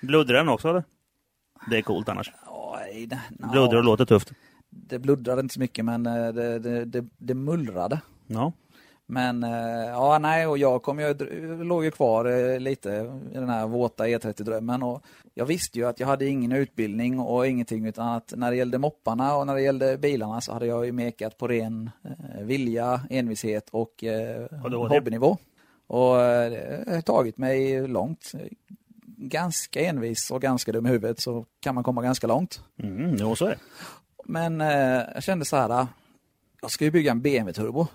Bluddrar 0.01 0.37
den 0.37 0.49
också 0.49 0.69
eller? 0.69 0.83
Det 1.69 1.77
är 1.77 1.81
coolt 1.81 2.09
annars. 2.09 2.31
det, 3.07 3.19
Bluddrar 3.29 3.77
och 3.77 3.83
låter 3.83 4.05
tufft. 4.05 4.31
det 4.69 4.99
bluddrade 4.99 5.41
inte 5.41 5.53
så 5.53 5.59
mycket 5.59 5.85
men 5.85 6.05
eh, 6.05 6.33
det, 6.33 6.59
det, 6.59 6.85
det, 6.85 7.05
det 7.17 7.33
mullrade. 7.33 8.01
Ja. 8.27 8.51
Men 9.11 9.43
eh, 9.43 9.89
ja, 9.89 10.19
nej, 10.19 10.47
och 10.47 10.57
jag 10.57 10.83
kom 10.83 10.99
ju, 10.99 11.13
låg 11.63 11.83
ju 11.83 11.91
kvar 11.91 12.25
eh, 12.25 12.59
lite 12.59 12.89
i 13.31 13.33
den 13.33 13.49
här 13.49 13.67
våta 13.67 14.07
E30-drömmen 14.07 14.83
och 14.83 15.03
jag 15.33 15.45
visste 15.45 15.79
ju 15.79 15.87
att 15.87 15.99
jag 15.99 16.07
hade 16.07 16.25
ingen 16.25 16.51
utbildning 16.51 17.19
och 17.19 17.47
ingenting 17.47 17.85
utan 17.85 18.07
att 18.07 18.33
när 18.35 18.51
det 18.51 18.57
gällde 18.57 18.77
mopparna 18.77 19.35
och 19.35 19.47
när 19.47 19.55
det 19.55 19.61
gällde 19.61 19.97
bilarna 19.97 20.41
så 20.41 20.53
hade 20.53 20.65
jag 20.65 20.85
ju 20.85 20.91
mekat 20.91 21.37
på 21.37 21.47
ren 21.47 21.89
eh, 22.03 22.43
vilja, 22.43 23.01
envishet 23.09 23.69
och 23.71 24.03
eh, 24.03 24.45
Och 24.63 24.89
hobbynivå. 24.89 25.37
Och 25.87 26.15
det 26.15 26.83
har 26.87 27.01
tagit 27.01 27.37
mig 27.37 27.87
långt. 27.87 28.31
Ganska 29.17 29.81
envis 29.81 30.31
och 30.31 30.41
ganska 30.41 30.71
dum 30.71 30.85
i 30.85 30.89
huvudet 30.89 31.19
så 31.19 31.45
kan 31.59 31.75
man 31.75 31.83
komma 31.83 32.01
ganska 32.01 32.27
långt. 32.27 32.63
Mm, 32.83 33.15
jo, 33.19 33.35
så 33.35 33.45
är 33.45 33.49
det. 33.49 33.57
Men 34.25 34.61
eh, 34.61 35.01
jag 35.13 35.23
kände 35.23 35.45
så 35.45 35.55
här, 35.55 35.87
jag 36.61 36.71
ska 36.71 36.85
ju 36.85 36.91
bygga 36.91 37.11
en 37.11 37.21
BMW-turbo. 37.21 37.87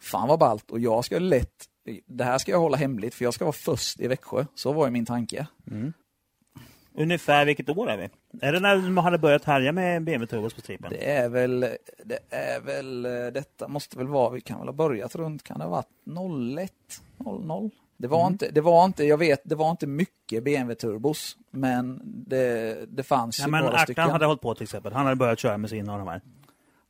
Fan 0.00 0.28
vad 0.28 0.38
ballt 0.38 0.70
och 0.70 0.80
jag 0.80 1.04
ska 1.04 1.18
lätt, 1.18 1.64
det 2.06 2.24
här 2.24 2.38
ska 2.38 2.50
jag 2.52 2.58
hålla 2.60 2.76
hemligt 2.76 3.14
för 3.14 3.24
jag 3.24 3.34
ska 3.34 3.44
vara 3.44 3.52
först 3.52 4.00
i 4.00 4.08
Växjö. 4.08 4.46
Så 4.54 4.72
var 4.72 4.86
ju 4.86 4.90
min 4.90 5.06
tanke. 5.06 5.46
Ungefär 6.94 7.44
vilket 7.44 7.68
år 7.68 7.90
är 7.90 7.96
vi? 7.96 8.08
Är 8.46 8.52
det 8.52 8.60
när 8.60 8.76
man 8.90 9.04
hade 9.04 9.18
börjat 9.18 9.44
härja 9.44 9.72
med 9.72 10.02
BMW 10.04 10.26
Turbos 10.26 10.54
på 10.54 10.60
stripen? 10.60 10.90
Det 10.90 11.10
är 11.10 11.28
väl, 11.28 11.60
det 12.04 12.18
är 12.30 12.60
väl, 12.60 13.02
detta 13.34 13.68
måste 13.68 13.98
väl 13.98 14.06
vara, 14.06 14.30
vi 14.30 14.40
kan 14.40 14.58
väl 14.58 14.68
ha 14.68 14.72
börjat 14.72 15.14
runt, 15.14 15.42
kan 15.42 15.58
det 15.58 15.64
ha 15.64 15.70
varit 15.70 15.88
01, 16.58 16.72
00? 17.18 17.70
Det 17.96 18.08
var, 18.08 18.26
inte, 18.26 18.50
det 18.50 18.60
var 18.60 18.84
inte, 18.84 19.04
jag 19.04 19.18
vet, 19.18 19.40
det 19.44 19.54
var 19.54 19.70
inte 19.70 19.86
mycket 19.86 20.44
BMW-turbos, 20.44 21.36
men 21.50 22.00
det, 22.04 22.78
det 22.88 23.02
fanns 23.02 23.38
Ja, 23.38 23.44
ju 23.44 23.50
men 23.50 23.64
några 23.64 23.78
stycken. 23.78 24.10
hade 24.10 24.26
hållit 24.26 24.40
på 24.42 24.54
till 24.54 24.62
exempel. 24.62 24.92
Han 24.92 25.04
hade 25.04 25.16
börjat 25.16 25.38
köra 25.38 25.58
med 25.58 25.70
sin 25.70 25.88
och 25.88 25.98
de 25.98 26.08
här. 26.08 26.20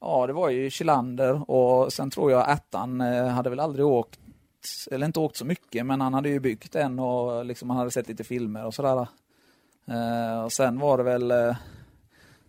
Ja, 0.00 0.26
det 0.26 0.32
var 0.32 0.50
ju 0.50 0.70
Kilander 0.70 1.50
och 1.50 1.92
sen 1.92 2.10
tror 2.10 2.30
jag 2.32 2.48
Attan 2.50 3.00
eh, 3.00 3.26
hade 3.26 3.50
väl 3.50 3.60
aldrig 3.60 3.86
åkt, 3.86 4.20
eller 4.90 5.06
inte 5.06 5.20
åkt 5.20 5.36
så 5.36 5.44
mycket, 5.44 5.86
men 5.86 6.00
han 6.00 6.14
hade 6.14 6.28
ju 6.28 6.40
byggt 6.40 6.74
en 6.74 6.98
och 6.98 7.44
liksom 7.44 7.70
han 7.70 7.78
hade 7.78 7.90
sett 7.90 8.08
lite 8.08 8.24
filmer 8.24 8.66
och 8.66 8.74
sådär. 8.74 9.08
Eh, 9.86 10.44
och 10.44 10.52
sen 10.52 10.78
var 10.78 10.98
det 10.98 11.04
väl 11.04 11.30
eh, 11.30 11.56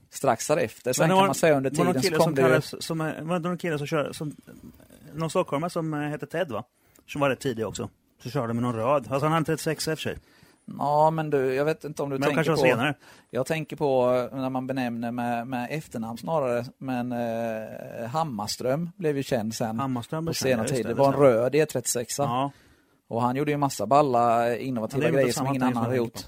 strax 0.09 0.47
därefter, 0.47 0.93
sen 0.93 1.03
det 1.03 1.09
kan 1.09 1.17
var- 1.17 1.25
man 1.25 1.35
säga 1.35 1.57
under 1.57 1.69
var 1.69 1.75
tiden 1.85 1.93
så 1.93 2.01
kille 2.01 2.17
kom 2.17 2.23
som 2.23 2.35
det 2.35 2.55
ju... 2.55 2.81
som, 2.81 2.97
var 2.97 3.39
det 3.39 3.49
någon 3.49 3.57
kille 3.57 3.77
som 3.77 3.87
kör, 3.87 4.11
som, 4.11 4.35
någon 5.13 5.29
stockholmare 5.29 5.69
som 5.69 5.93
hette 5.93 6.25
Ted 6.25 6.51
va? 6.51 6.63
Som 7.07 7.21
var 7.21 7.29
rätt 7.29 7.39
tidig 7.39 7.67
också. 7.67 7.89
Så 8.23 8.29
körde 8.29 8.53
med 8.53 8.63
någon 8.63 8.75
röd. 8.75 9.07
Alltså 9.09 9.25
han 9.25 9.31
hade 9.31 9.45
36 9.45 9.87
i 9.87 9.93
och 9.93 9.97
för 9.99 10.03
sig. 10.03 10.17
Ja, 10.79 11.12
men 11.12 11.29
du, 11.29 11.53
jag 11.53 11.65
vet 11.65 11.84
inte 11.84 12.03
om 12.03 12.10
du 12.10 12.17
Men 12.17 12.27
tänker 12.29 12.43
kanske 12.43 12.63
på... 12.63 12.69
senare. 12.69 12.93
Jag 13.29 13.45
tänker 13.45 13.75
på 13.75 14.13
eh, 14.31 14.38
när 14.39 14.49
man 14.49 14.67
benämner 14.67 15.12
med, 15.12 15.47
med 15.47 15.67
efternamn 15.71 16.17
snarare, 16.17 16.65
men 16.77 17.12
eh, 17.12 18.07
Hammarström 18.10 18.89
blev 18.95 19.17
ju 19.17 19.23
känd 19.23 19.55
sen 19.55 19.79
Hammarström 19.79 20.25
på 20.25 20.34
senare 20.34 20.67
tid. 20.67 20.86
det, 20.86 20.93
var 20.93 21.13
en 21.13 21.19
röd 21.19 21.55
E36 21.55 22.05
Ja. 22.17 22.51
och 23.07 23.21
han 23.21 23.36
gjorde 23.36 23.51
ju 23.51 23.57
massa 23.57 23.86
balla 23.86 24.57
innovativa 24.57 25.03
Ja, 25.03 25.07
är 25.07 25.12
väl 25.12 25.21
grejer 25.21 25.34
som 25.34 25.47
ingen 25.47 25.63
annan 25.63 25.84
hade 25.84 25.95
gjort. 25.95 26.25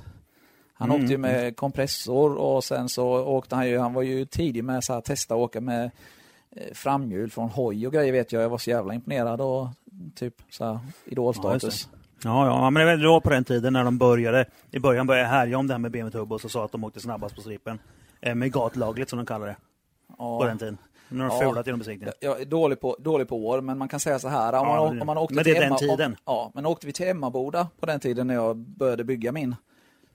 Han 0.73 0.89
Mm, 0.91 1.01
åkte 1.01 1.11
ju 1.11 1.17
med 1.17 1.55
kompressor 1.57 2.35
och 2.35 2.63
sen 2.63 2.89
så 2.89 3.05
åkte 3.25 3.55
han 3.55 3.67
ju, 3.69 3.77
han 3.79 3.93
var 3.93 4.01
ju 4.01 4.25
tidig 4.25 4.63
med 4.63 4.83
här, 4.89 5.01
testa 5.01 5.33
att 5.33 5.39
åka 5.39 5.61
med 5.61 5.91
eh, 6.55 6.73
framhjul 6.73 7.31
från 7.31 7.49
hoj 7.49 7.87
och 7.87 7.93
grejer 7.93 8.11
vet 8.11 8.31
jag. 8.31 8.43
Jag 8.43 8.49
var 8.49 8.57
så 8.57 8.69
jävla 8.69 8.93
imponerad 8.93 9.41
och 9.41 9.67
typ 10.15 10.35
så 10.49 10.65
här, 10.65 10.79
idolstatus. 11.05 11.89
Ja, 11.91 11.97
Ja, 12.23 12.45
ja, 12.47 12.69
men 12.69 12.99
det 12.99 13.07
var 13.07 13.19
på 13.21 13.29
den 13.29 13.43
tiden 13.43 13.73
när 13.73 13.83
de 13.83 13.97
började, 13.97 14.45
i 14.71 14.79
början 14.79 15.07
började 15.07 15.27
härja 15.27 15.57
om 15.57 15.67
det 15.67 15.73
här 15.73 15.79
med 15.79 15.91
BMW 15.91 16.19
Turbo 16.19 16.35
och 16.35 16.51
sa 16.51 16.65
att 16.65 16.71
de 16.71 16.83
åkte 16.83 16.99
snabbast 16.99 17.35
på 17.35 17.41
strippen. 17.41 17.79
Eh, 18.21 18.35
med 18.35 18.51
gatlagligt 18.51 19.09
som 19.09 19.17
de 19.17 19.25
kallar 19.25 19.47
det, 19.47 19.55
Ja. 20.17 20.39
på 20.39 20.45
den 20.45 20.57
tiden. 20.57 20.77
När 21.09 21.25
de 21.27 21.35
Ja. 21.41 21.49
fulat 21.49 21.65
genom 21.65 21.79
besiktningen. 21.79 22.13
Jag 22.19 22.41
är 22.41 22.45
dålig 22.45 22.79
på, 22.79 22.97
dålig 22.99 23.27
på 23.27 23.47
år, 23.47 23.61
men 23.61 23.77
man 23.77 23.87
kan 23.87 23.99
säga 23.99 24.19
så 24.19 24.27
här. 24.27 24.53
Om, 24.53 24.67
Ja, 24.67 24.75
man, 24.85 25.01
om 25.01 25.05
man 25.07 25.17
åkte 25.17 25.35
men 25.35 25.43
det 25.43 25.49
är 25.49 25.53
till 25.53 25.61
den 25.61 25.67
Emma, 25.69 25.77
tiden. 25.77 26.11
Om, 26.11 26.17
ja, 26.25 26.51
men 26.53 26.65
åkte 26.65 26.87
vi 26.87 26.93
till 26.93 27.07
Emmaboda 27.07 27.67
på 27.79 27.85
den 27.85 27.99
tiden 27.99 28.27
när 28.27 28.33
jag 28.33 28.57
började 28.57 29.03
bygga 29.03 29.31
min, 29.31 29.55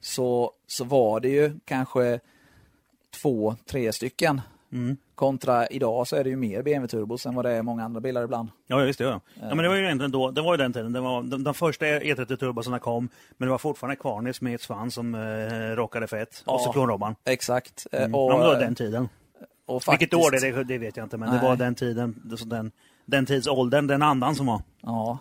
så, 0.00 0.52
så 0.66 0.84
var 0.84 1.20
det 1.20 1.28
ju 1.28 1.58
kanske 1.64 2.20
två, 3.22 3.56
tre 3.70 3.92
stycken. 3.92 4.40
Mm. 4.72 4.96
Kontra 5.18 5.66
idag 5.66 6.06
så 6.08 6.16
är 6.16 6.24
det 6.24 6.30
ju 6.30 6.36
mer 6.36 6.62
BMW 6.62 6.88
turbos 6.88 7.26
än 7.26 7.34
vad 7.34 7.44
det 7.44 7.50
är 7.52 7.62
många 7.62 7.84
andra 7.84 8.00
bilar 8.00 8.24
ibland. 8.24 8.48
Ja, 8.66 8.76
visst 8.76 8.98
det 8.98 9.04
gör 9.04 9.10
jag. 9.10 9.20
Ja, 9.34 9.48
men 9.54 9.58
det 9.58 9.68
var 9.68 9.76
ju 9.76 9.84
egentligen 9.84 10.10
då, 10.12 10.30
det 10.30 10.40
var 10.42 10.52
ju 10.54 10.56
den 10.56 10.72
tiden. 10.72 10.92
Det 10.92 11.00
var, 11.00 11.22
de, 11.22 11.44
de 11.44 11.54
första 11.54 11.84
E30 11.86 12.36
turbosarna 12.36 12.78
kom, 12.78 13.08
men 13.36 13.46
det 13.46 13.50
var 13.50 13.58
fortfarande 13.58 13.96
Kvarnis 13.96 14.40
med 14.40 14.54
ett 14.54 14.60
svans 14.60 14.94
som 14.94 15.14
eh, 15.14 15.20
rockade 15.76 16.06
fett. 16.06 16.42
Och 16.46 16.60
Ja. 16.60 16.64
cyklonrobban. 16.66 17.14
Exakt. 17.24 17.86
Eh, 17.92 17.98
Mm. 18.00 18.14
Och, 18.14 18.32
ja, 18.32 18.36
men 18.36 18.46
det 18.46 18.54
var 18.54 18.60
den 18.60 18.74
tiden. 18.74 19.08
och 19.66 19.82
faktiskt, 19.82 20.02
Vilket 20.12 20.26
år 20.26 20.30
det 20.52 20.60
är, 20.60 20.64
det, 20.64 20.78
vet 20.78 20.96
jag 20.96 21.04
inte, 21.06 21.16
men 21.16 21.28
Nej. 21.30 21.38
det 21.40 21.46
var 21.48 21.56
den 21.56 21.74
tiden, 21.74 22.22
den, 22.46 22.70
den 23.06 23.26
tidsåldern, 23.26 23.86
den 23.86 24.02
andan 24.02 24.34
som 24.34 24.46
var. 24.46 24.62
Ja, 24.80 25.18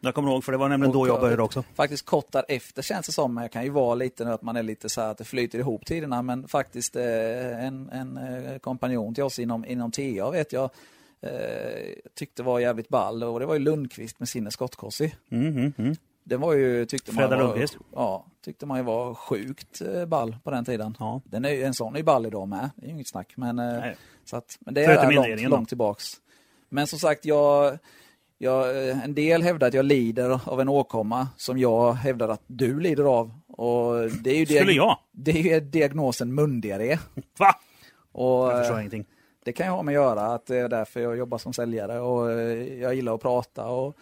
Jag 0.00 0.14
kommer 0.14 0.30
ihåg, 0.30 0.44
för 0.44 0.52
det 0.52 0.58
var 0.58 0.68
nämligen 0.68 0.92
då 0.92 1.06
jag 1.06 1.20
började 1.20 1.42
också. 1.42 1.64
faktiskt 1.74 2.06
kort 2.06 2.32
därefter 2.32 2.82
känns 2.82 3.06
det 3.06 3.12
som. 3.12 3.34
men 3.34 3.42
Jag 3.42 3.52
kan 3.52 3.64
ju 3.64 3.70
vara 3.70 3.94
lite 3.94 4.24
nu 4.24 4.32
att 4.32 4.42
man 4.42 4.56
är 4.56 4.62
lite 4.62 4.88
så 4.88 5.00
här 5.00 5.10
att 5.10 5.18
det 5.18 5.24
flyter 5.24 5.58
ihop 5.58 5.86
tiderna. 5.86 6.22
Men 6.22 6.48
faktiskt 6.48 6.96
eh, 6.96 7.64
en, 7.64 7.90
en 7.90 8.16
eh, 8.16 8.58
kompanjon 8.58 9.14
till 9.14 9.24
oss 9.24 9.38
inom, 9.38 9.64
inom 9.64 9.90
TA 9.90 10.30
vet 10.30 10.52
jag 10.52 10.70
eh, 11.20 11.30
tyckte 12.14 12.42
var 12.42 12.60
jävligt 12.60 12.88
ball. 12.88 13.22
Och 13.22 13.40
det 13.40 13.46
var 13.46 13.54
ju 13.54 13.60
Lundqvist 13.60 14.18
med 14.18 14.28
sin 14.28 14.50
skottkorsi. 14.50 15.14
Mm, 15.30 15.46
mm, 15.46 15.72
mm. 15.78 15.96
Den 16.24 16.40
var 16.40 16.52
ju, 16.52 16.86
tyckte 16.86 17.12
man 17.12 17.30
var. 17.30 17.66
Ja, 17.94 18.26
tyckte 18.44 18.66
man 18.66 18.78
ju 18.78 18.84
var 18.84 19.14
sjukt 19.14 19.82
ball 20.06 20.36
på 20.44 20.50
den 20.50 20.64
tiden. 20.64 20.96
Ja. 20.98 21.20
Den 21.24 21.44
är, 21.44 21.64
en 21.64 21.74
sån 21.74 21.94
är 21.94 21.98
ju 21.98 22.04
ball 22.04 22.26
idag 22.26 22.48
med, 22.48 22.70
det 22.76 22.84
är 22.84 22.86
ju 22.86 22.92
inget 22.92 23.08
snack. 23.08 23.32
Men, 23.36 23.56
Nej. 23.56 23.96
så 24.24 24.36
att, 24.36 24.56
men 24.60 24.74
det 24.74 24.84
är 24.84 25.12
långt, 25.12 25.50
långt 25.50 25.68
tillbaks. 25.68 26.12
Men 26.68 26.86
som 26.86 26.98
sagt, 26.98 27.24
jag, 27.24 27.78
jag, 28.38 28.88
eh, 28.88 29.04
en 29.04 29.14
del 29.14 29.42
hävdar 29.42 29.68
att 29.68 29.74
jag 29.74 29.84
lider 29.84 30.40
av 30.50 30.60
en 30.60 30.68
åkomma 30.68 31.28
som 31.36 31.58
jag 31.58 31.92
hävdar 31.92 32.28
att 32.28 32.42
du 32.46 32.80
lider 32.80 33.04
av. 33.04 33.30
Och 33.48 34.10
det 34.10 34.30
är 34.30 34.38
ju 34.38 34.46
Skulle 34.46 34.72
jag? 34.72 34.98
Det 35.12 35.30
är 35.30 35.42
ju 35.54 35.60
diagnosen 35.60 36.34
mundiarré. 36.34 36.98
Va? 37.38 37.54
Och, 38.12 38.52
Jag 38.52 38.58
förstår 38.58 38.78
ingenting. 38.78 39.04
det 39.44 39.52
kan 39.52 39.66
ju 39.66 39.72
ha 39.72 39.82
med 39.82 39.92
att 39.92 40.04
göra 40.04 40.20
att 40.34 40.46
det 40.46 40.56
är 40.56 40.68
därför 40.68 41.00
jag 41.00 41.16
jobbar 41.16 41.38
som 41.38 41.52
säljare 41.52 42.00
och 42.00 42.30
eh, 42.32 42.78
jag 42.80 42.94
gillar 42.94 43.14
att 43.14 43.22
prata 43.22 43.66
och 43.66 43.94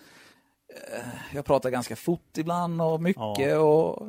eh, 0.92 1.06
jag 1.34 1.44
pratar 1.44 1.70
ganska 1.70 1.96
fort 1.96 2.38
ibland 2.38 2.82
och 2.82 3.02
mycket 3.02 3.38
Ja. 3.38 3.58
och 3.58 4.06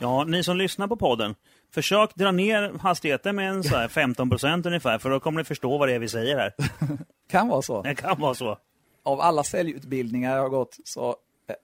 Ja, 0.00 0.24
ni 0.24 0.44
som 0.44 0.56
lyssnar 0.56 0.86
på 0.88 0.96
podden, 0.96 1.34
försök 1.74 2.14
dra 2.14 2.30
ner 2.30 2.72
hastigheten 2.80 3.36
med 3.36 3.48
en 3.50 3.64
så 3.64 3.76
här 3.76 3.88
15% 3.88 4.66
ungefär, 4.66 4.98
för 4.98 5.10
då 5.10 5.20
kommer 5.20 5.40
ni 5.40 5.44
förstå 5.44 5.78
vad 5.78 5.88
det 5.88 5.94
är 5.94 5.98
vi 5.98 6.08
säger 6.08 6.36
här. 6.36 6.54
kan 7.30 7.48
vara 7.48 7.62
så. 7.62 7.82
Det 7.82 7.94
kan 7.94 8.20
vara 8.20 8.34
så. 8.34 8.58
Av 9.08 9.20
alla 9.20 9.44
säljutbildningar 9.44 10.36
jag 10.36 10.42
har 10.42 10.48
gått 10.48 10.76
så 10.84 11.16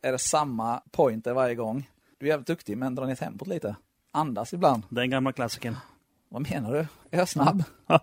är 0.03 0.13
det 0.13 0.19
samma 0.19 0.81
pointer 0.91 1.33
varje 1.33 1.55
gång. 1.55 1.91
Du 2.19 2.27
är 2.27 2.31
jävligt 2.31 2.47
duktig 2.47 2.79
men 2.79 2.95
dra 2.95 3.07
ner 3.07 3.15
tempot 3.15 3.49
lite. 3.49 3.77
Andas 4.13 4.53
ibland. 4.53 4.83
Den 4.89 5.11
gamla 5.11 5.33
klassikern. 5.33 5.77
Vad 6.29 6.51
menar 6.51 6.73
du? 6.73 6.79
Är 6.79 7.19
jag 7.19 7.29
snabb? 7.29 7.65
Ja. 7.87 8.01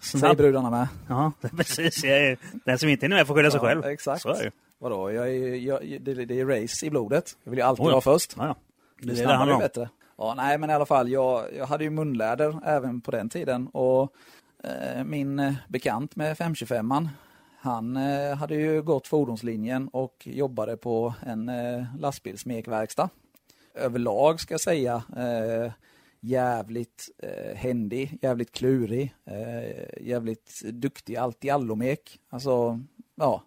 Säger 0.00 0.18
Snabb. 0.18 0.36
brudarna 0.36 0.70
med. 0.70 0.88
Ja, 1.08 1.32
precis. 1.56 2.04
Jag 2.04 2.18
är, 2.18 2.38
den 2.64 2.78
som 2.78 2.88
inte 2.88 3.06
är 3.06 3.08
med 3.10 3.26
får 3.26 3.34
skylla 3.34 3.50
sig 3.50 3.60
Ja, 3.62 3.66
själv. 3.68 3.84
exakt. 3.84 4.22
Så 4.22 4.28
är 4.28 4.44
det. 4.44 4.50
Vadå? 4.78 5.12
Jag 5.12 5.28
är, 5.28 5.54
jag, 5.54 6.00
det, 6.00 6.14
det 6.24 6.40
är 6.40 6.62
race 6.62 6.86
i 6.86 6.90
blodet. 6.90 7.36
Jag 7.44 7.50
vill 7.50 7.58
ju 7.58 7.64
alltid 7.64 7.86
ja. 7.86 7.90
vara 7.90 8.00
först. 8.00 8.34
Ja, 8.38 8.46
ja. 8.46 8.56
Det 9.02 9.12
är 9.12 9.16
det 9.16 9.22
det 9.22 9.34
handlar 9.34 9.54
om. 9.54 9.60
bättre. 9.60 9.88
Ja, 10.18 10.34
nej, 10.36 10.58
men 10.58 10.70
i 10.70 10.72
alla 10.72 10.86
fall, 10.86 11.08
jag, 11.10 11.44
jag 11.56 11.66
hade 11.66 11.84
ju 11.84 11.90
munläder 11.90 12.60
även 12.64 13.00
på 13.00 13.10
den 13.10 13.28
tiden 13.28 13.66
och 13.66 14.12
eh, 14.64 15.04
min 15.04 15.56
bekant 15.68 16.16
med 16.16 16.36
525an, 16.36 17.08
han 17.64 17.96
eh, 17.96 18.36
hade 18.36 18.54
ju 18.54 18.82
gått 18.82 19.06
fordonslinjen 19.06 19.88
och 19.88 20.26
jobbade 20.26 20.76
på 20.76 21.14
en 21.26 21.48
eh, 21.48 21.84
lastbilsmekverkstad. 21.98 23.08
Överlag 23.74 24.40
ska 24.40 24.54
jag 24.54 24.60
säga 24.60 25.02
eh, 25.16 25.72
jävligt 26.20 27.10
eh, 27.18 27.56
händig, 27.56 28.18
jävligt 28.22 28.52
klurig, 28.52 29.14
eh, 29.24 30.04
jävligt 30.06 30.62
duktig 30.64 31.16
allt 31.16 31.44
i 31.44 31.50
allomek. 31.50 32.20
Alltså, 32.28 32.80
ja, 33.14 33.42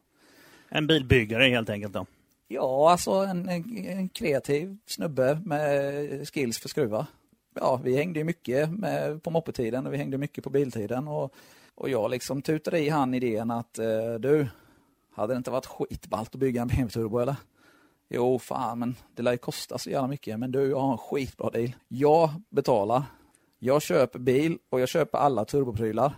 En 0.69 0.87
bilbyggare 0.87 1.43
helt 1.43 1.69
enkelt 1.69 1.93
då. 1.93 2.05
Ja, 2.47 2.91
alltså 2.91 3.11
en, 3.11 3.49
en, 3.49 4.09
kreativ 4.09 4.77
snubbe 4.85 5.41
med 5.45 6.27
skills 6.27 6.59
för 6.59 6.69
skruvar. 6.69 7.05
Ja, 7.53 7.81
vi 7.83 7.97
hängde 7.97 8.19
ju 8.19 8.23
mycket 8.23 8.71
med, 8.71 9.23
på 9.23 9.31
moppetiden 9.31 9.87
och 9.87 9.93
vi 9.93 9.97
hängde 9.97 10.17
mycket 10.17 10.43
på 10.43 10.49
biltiden. 10.49 11.07
Och, 11.07 11.33
och 11.77 11.89
jag 11.89 12.11
liksom 12.11 12.41
tutade 12.41 12.79
i 12.79 12.89
han 12.89 13.13
idén 13.13 13.51
att 13.51 13.79
eh, 13.79 14.13
du, 14.19 14.47
hade 15.15 15.33
det 15.33 15.37
inte 15.37 15.51
varit 15.51 15.65
skitballt 15.65 16.35
att 16.35 16.39
bygga 16.39 16.61
en 16.61 16.67
BMW 16.67 16.93
Turbo 16.93 17.19
eller? 17.19 17.35
Jo, 18.09 18.39
fan, 18.39 18.79
men 18.79 18.95
det 19.15 19.23
lär 19.23 19.31
ju 19.31 19.37
kosta 19.37 19.77
så 19.77 19.89
jävla 19.89 20.07
mycket. 20.07 20.39
Men 20.39 20.51
du, 20.51 20.69
jag 20.69 20.79
har 20.79 20.91
en 20.91 20.97
skitbra 20.97 21.49
deal. 21.49 21.75
Jag 21.87 22.29
betalar. 22.49 23.03
Jag 23.59 23.81
köper 23.81 24.19
bil 24.19 24.57
och 24.69 24.79
jag 24.79 24.89
köper 24.89 25.17
alla 25.17 25.45
turboprylar. 25.45 26.13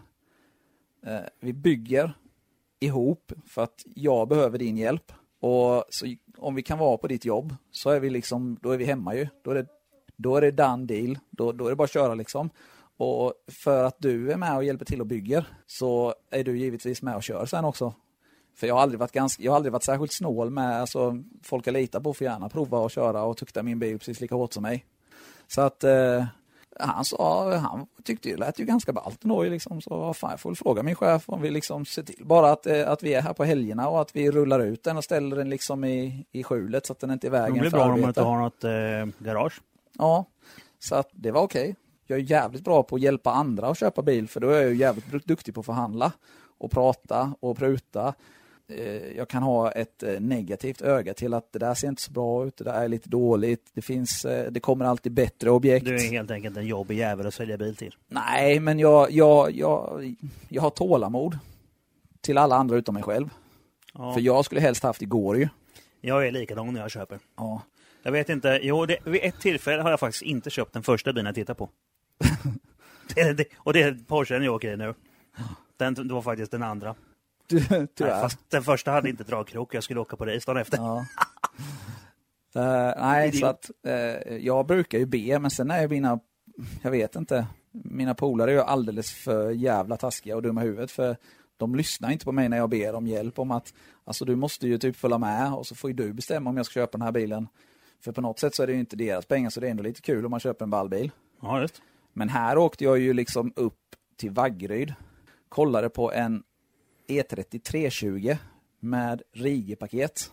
Eh, 1.06 1.19
vi 1.39 1.54
bygger 1.54 2.13
ihop 2.80 3.32
för 3.45 3.63
att 3.63 3.84
jag 3.95 4.28
behöver 4.28 4.58
din 4.58 4.78
hjälp. 4.78 5.12
Och 5.39 5.84
så, 5.89 6.15
om 6.38 6.56
vi 6.56 6.63
kan 6.63 6.78
vara 6.78 6.98
på 6.98 7.08
ditt 7.08 7.26
jobb 7.26 7.56
så 7.72 7.89
är 7.89 8.00
vi 8.00 8.10
liksom, 8.10 8.58
då 8.62 8.72
är 8.72 8.78
vi 8.78 8.86
hemma 8.86 9.15
ju. 9.15 9.28
Då 9.41 9.52
är 9.52 9.56
det, 9.56 9.67
då 10.15 10.36
är 10.36 10.41
det 10.41 10.52
done 10.52 10.86
deal. 10.86 11.19
Då, 11.30 11.52
då 11.52 11.65
är 11.65 11.69
det 11.69 11.76
bara 11.76 11.84
att 11.84 11.93
köra 11.93 12.15
liksom. 12.15 12.50
Och 12.99 13.33
för 13.47 13.83
att 13.83 13.95
du 13.97 14.31
är 14.31 14.38
med 14.38 14.55
och 14.55 14.63
hjälper 14.63 14.85
till 14.85 15.01
och 15.01 15.07
bygger 15.07 15.45
så 15.67 16.13
är 16.31 16.43
du 16.43 16.57
givetvis 16.57 17.01
med 17.01 17.15
och 17.15 17.23
kör 17.23 17.45
sen 17.45 17.65
också. 17.65 17.93
För 18.55 18.67
jag 18.67 18.75
har 18.75 18.81
aldrig 18.81 18.99
varit, 18.99 19.12
ganska, 19.12 19.43
jag 19.43 19.51
har 19.51 19.55
aldrig 19.55 19.73
varit 19.73 19.83
särskilt 19.83 20.13
snål 20.13 20.49
med, 20.49 20.81
alltså 20.81 21.23
folk 21.43 21.67
jag 21.67 21.73
litar 21.73 21.99
på 21.99 22.13
får 22.13 22.25
gärna 22.25 22.49
prova 22.49 22.79
och 22.79 22.91
köra 22.91 23.23
och 23.23 23.38
tukta 23.38 23.63
min 23.63 23.79
bil 23.79 23.99
precis 23.99 24.21
lika 24.21 24.35
hårt 24.35 24.53
som 24.53 24.63
mig. 24.63 24.85
Så 25.47 25.62
att 25.62 25.83
eh, 25.83 26.25
han 26.79 27.05
sa, 27.05 27.55
han 27.55 27.88
tyckte 28.03 28.29
det 28.29 28.38
lät 28.38 28.59
ju 28.59 28.65
ganska 28.65 28.93
ballt 28.93 29.23
ändå 29.23 29.43
liksom, 29.43 29.81
så 29.81 30.13
fan 30.13 30.31
jag 30.31 30.39
får 30.39 30.49
väl 30.49 30.57
fråga 30.57 30.83
min 30.83 30.95
chef 30.95 31.29
om 31.29 31.41
vi 31.41 31.49
liksom 31.49 31.85
ser 31.85 32.03
till 32.03 32.25
bara 32.25 32.51
att, 32.51 32.67
eh, 32.67 32.89
att 32.89 33.03
vi 33.03 33.13
är 33.13 33.21
här 33.21 33.33
på 33.33 33.43
helgerna 33.43 33.89
och 33.89 34.01
att 34.01 34.15
vi 34.15 34.31
rullar 34.31 34.59
ut 34.59 34.83
den 34.83 34.97
och 34.97 35.03
ställer 35.03 35.35
den 35.35 35.49
liksom 35.49 35.83
i, 35.83 36.25
i 36.31 36.43
skjulet 36.43 36.85
så 36.85 36.93
att 36.93 36.99
den 36.99 37.12
inte 37.12 37.27
är 37.27 37.29
i 37.29 37.31
Det 37.31 37.39
vägen 37.39 37.59
blir 37.59 37.69
för 37.69 37.77
bra 37.77 37.85
om 37.85 38.01
man 38.01 38.09
inte 38.09 38.21
har 38.21 38.38
något 38.38 38.63
eh, 38.63 39.25
garage. 39.25 39.62
Ja, 39.97 40.25
så 40.79 40.95
att 40.95 41.09
det 41.12 41.31
var 41.31 41.41
okej. 41.41 41.75
Jag 42.10 42.19
är 42.19 42.24
jävligt 42.24 42.63
bra 42.63 42.84
på 42.84 42.95
att 42.95 43.02
hjälpa 43.02 43.32
andra 43.32 43.67
att 43.67 43.78
köpa 43.80 44.02
bil 44.02 44.28
för 44.28 44.39
då 44.39 44.50
är 44.50 44.62
jag 44.62 44.69
ju 44.69 44.76
jävligt 44.78 45.26
duktig 45.26 45.54
på 45.54 45.60
att 45.60 45.65
förhandla 45.65 46.12
och 46.58 46.71
prata 46.71 47.33
och 47.40 47.58
pruta. 47.58 48.13
Eh, 48.67 49.17
Jag 49.17 49.27
kan 49.29 49.44
ha 49.44 49.71
ett 49.71 50.04
eh, 50.04 50.19
negativt 50.19 50.81
öga 50.81 51.13
till 51.13 51.33
att 51.33 51.54
det 51.54 51.60
där 51.60 51.73
ser 51.73 51.88
inte 51.88 52.02
så 52.02 52.12
bra 52.12 52.46
ut, 52.46 52.58
det 52.58 52.63
där 52.63 52.73
är 52.83 52.88
lite 52.88 53.10
dåligt, 53.10 53.69
det 53.73 53.81
finns, 53.81 54.25
eh, 54.25 54.52
det 54.52 54.60
kommer 54.60 54.86
alltid 54.86 55.12
bättre 55.12 55.50
objekt. 55.52 55.86
Du 55.86 55.96
är 55.96 56.12
helt 56.12 56.31
enkelt 56.31 56.58
en 56.58 56.67
jobbig 56.67 56.98
jävel 56.98 57.27
att 57.27 57.33
sälja 57.33 57.58
bil 57.58 57.75
till. 57.75 57.96
Nej, 58.08 58.60
men 58.60 58.79
jag, 58.79 59.12
jag, 59.12 59.52
jag, 59.52 60.15
jag 60.50 60.62
har 60.62 60.69
tålamod 60.69 61.40
till 62.21 62.38
alla 62.38 62.56
andra 62.56 62.75
utom 62.77 62.94
mig 62.94 63.04
själv. 63.04 63.29
Ja. 63.94 64.13
För 64.13 64.21
jag 64.21 64.46
skulle 64.46 64.62
helst 64.62 64.83
haft 64.83 65.02
igår 65.02 65.38
ju. 65.38 65.48
Jag 66.02 66.27
är 66.27 66.31
likadan 66.31 66.73
när 66.73 66.81
jag 66.81 66.92
köper. 66.92 67.19
Ja. 67.38 67.62
Jag 68.04 68.12
vet 68.12 68.29
inte, 68.29 68.60
jo, 68.63 68.86
det, 68.86 68.98
vid 69.04 69.21
ett 69.23 69.40
tillfälle 69.42 69.81
har 69.81 69.90
jag 69.90 70.00
faktiskt 70.00 70.23
inte 70.23 70.50
köpt 70.50 70.73
den 70.73 70.83
första 70.83 71.13
bilen 71.13 71.25
jag 71.25 71.36
tittar 71.36 71.54
på. 71.54 71.69
Det, 73.15 73.34
det, 73.34 73.46
och 73.58 73.74
det 73.74 73.82
är 73.82 73.98
Porschen 74.08 74.44
jag 74.44 74.56
åker 74.56 74.74
i 74.74 74.78
nu. 74.78 74.94
Den, 75.78 75.94
det 75.94 76.13
var 76.13 76.22
faktiskt 76.22 76.52
den 76.52 76.63
andra. 76.63 76.96
Du, 77.48 77.63
Nej, 77.70 77.88
tyvärr. 77.96 78.22
fast 78.22 78.40
den 78.50 78.63
första 78.63 78.92
hade 78.92 79.10
inte 79.10 79.24
dragkrok, 79.24 79.74
jag 79.74 79.84
skulle 79.84 80.00
åka 80.00 80.15
på 80.15 80.26
race 80.26 80.52
dagen 80.52 80.62
efter. 80.62 80.78
Ja. 80.78 81.06
Eh, 82.56 82.94
nej, 82.98 83.32
så 83.32 83.46
att 83.46 83.72
eh, 83.86 84.38
jag 84.38 84.65
brukar 84.65 84.98
ju 84.98 85.06
be, 85.06 85.40
men 85.40 85.52
sen 85.52 85.72
är 85.72 85.88
mina, 85.88 86.20
jag 86.82 86.92
vet 86.92 87.15
inte, 87.15 87.48
mina 87.72 88.15
polare 88.15 88.52
är 88.52 88.56
ju 88.56 88.62
alldeles 88.62 89.12
för 89.12 89.52
jävla 89.52 89.98
taskiga 89.98 90.36
och 90.36 90.42
dumma 90.42 90.63
i 90.63 90.65
huvudet 90.65 90.92
för 90.92 91.17
de 91.58 91.76
lyssnar 91.76 92.12
inte 92.12 92.26
på 92.26 92.32
mig 92.32 92.50
när 92.50 92.58
jag 92.58 92.70
ber 92.70 92.96
om 92.96 93.08
hjälp 93.08 93.40
om 93.40 93.52
att 93.52 93.74
alltså 94.06 94.26
du 94.26 94.36
måste 94.36 94.67
ju 94.67 94.78
typ 94.78 94.96
följa 94.96 95.17
med 95.17 95.54
och 95.54 95.67
så 95.67 95.76
får 95.76 95.90
ju 95.90 95.96
du 95.96 96.13
bestämma 96.13 96.50
om 96.50 96.58
jag 96.58 96.65
ska 96.65 96.74
köpa 96.74 96.98
den 96.98 97.06
här 97.06 97.12
bilen. 97.12 97.48
För 98.02 98.12
på 98.12 98.22
något 98.22 98.40
sätt 98.40 98.56
så 98.56 98.63
är 98.63 98.67
det 98.67 98.74
ju 98.74 98.80
inte 98.80 98.96
deras 98.96 99.26
pengar 99.26 99.50
så 99.50 99.60
det 99.60 99.67
är 99.67 99.72
ändå 99.72 99.84
lite 99.84 100.02
kul 100.02 100.26
om 100.26 100.32
man 100.32 100.40
köper 100.40 100.65
en 100.65 100.70
ballbil. 100.70 101.12
Ja, 101.42 101.62
just. 101.62 101.82
Men 102.20 102.30
här 102.30 102.58
åkte 102.58 102.84
jag 102.84 103.00
ju 103.00 103.13
liksom 103.13 103.54
upp 103.56 103.96
till 104.17 104.32
Vaggeryd, 104.32 104.94
kollade 105.50 105.90
på 105.90 106.12
en 106.12 106.44
E30 107.08 107.60
320 107.60 108.36
med 108.80 109.22
Rige-paket. 109.34 110.32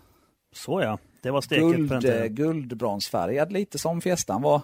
Så 0.52 0.80
ja, 0.80 0.98
det 1.22 1.30
var 1.30 1.40
steket 1.40 1.62
på 1.64 1.70
den 1.70 1.88
Guld, 1.88 1.92
eh, 1.92 2.00
tiden. 2.00 2.34
guldbronsfärgad, 2.34 3.52
lite 3.52 3.78
som 3.78 4.00
Fiestan 4.00 4.42
var. 4.42 4.62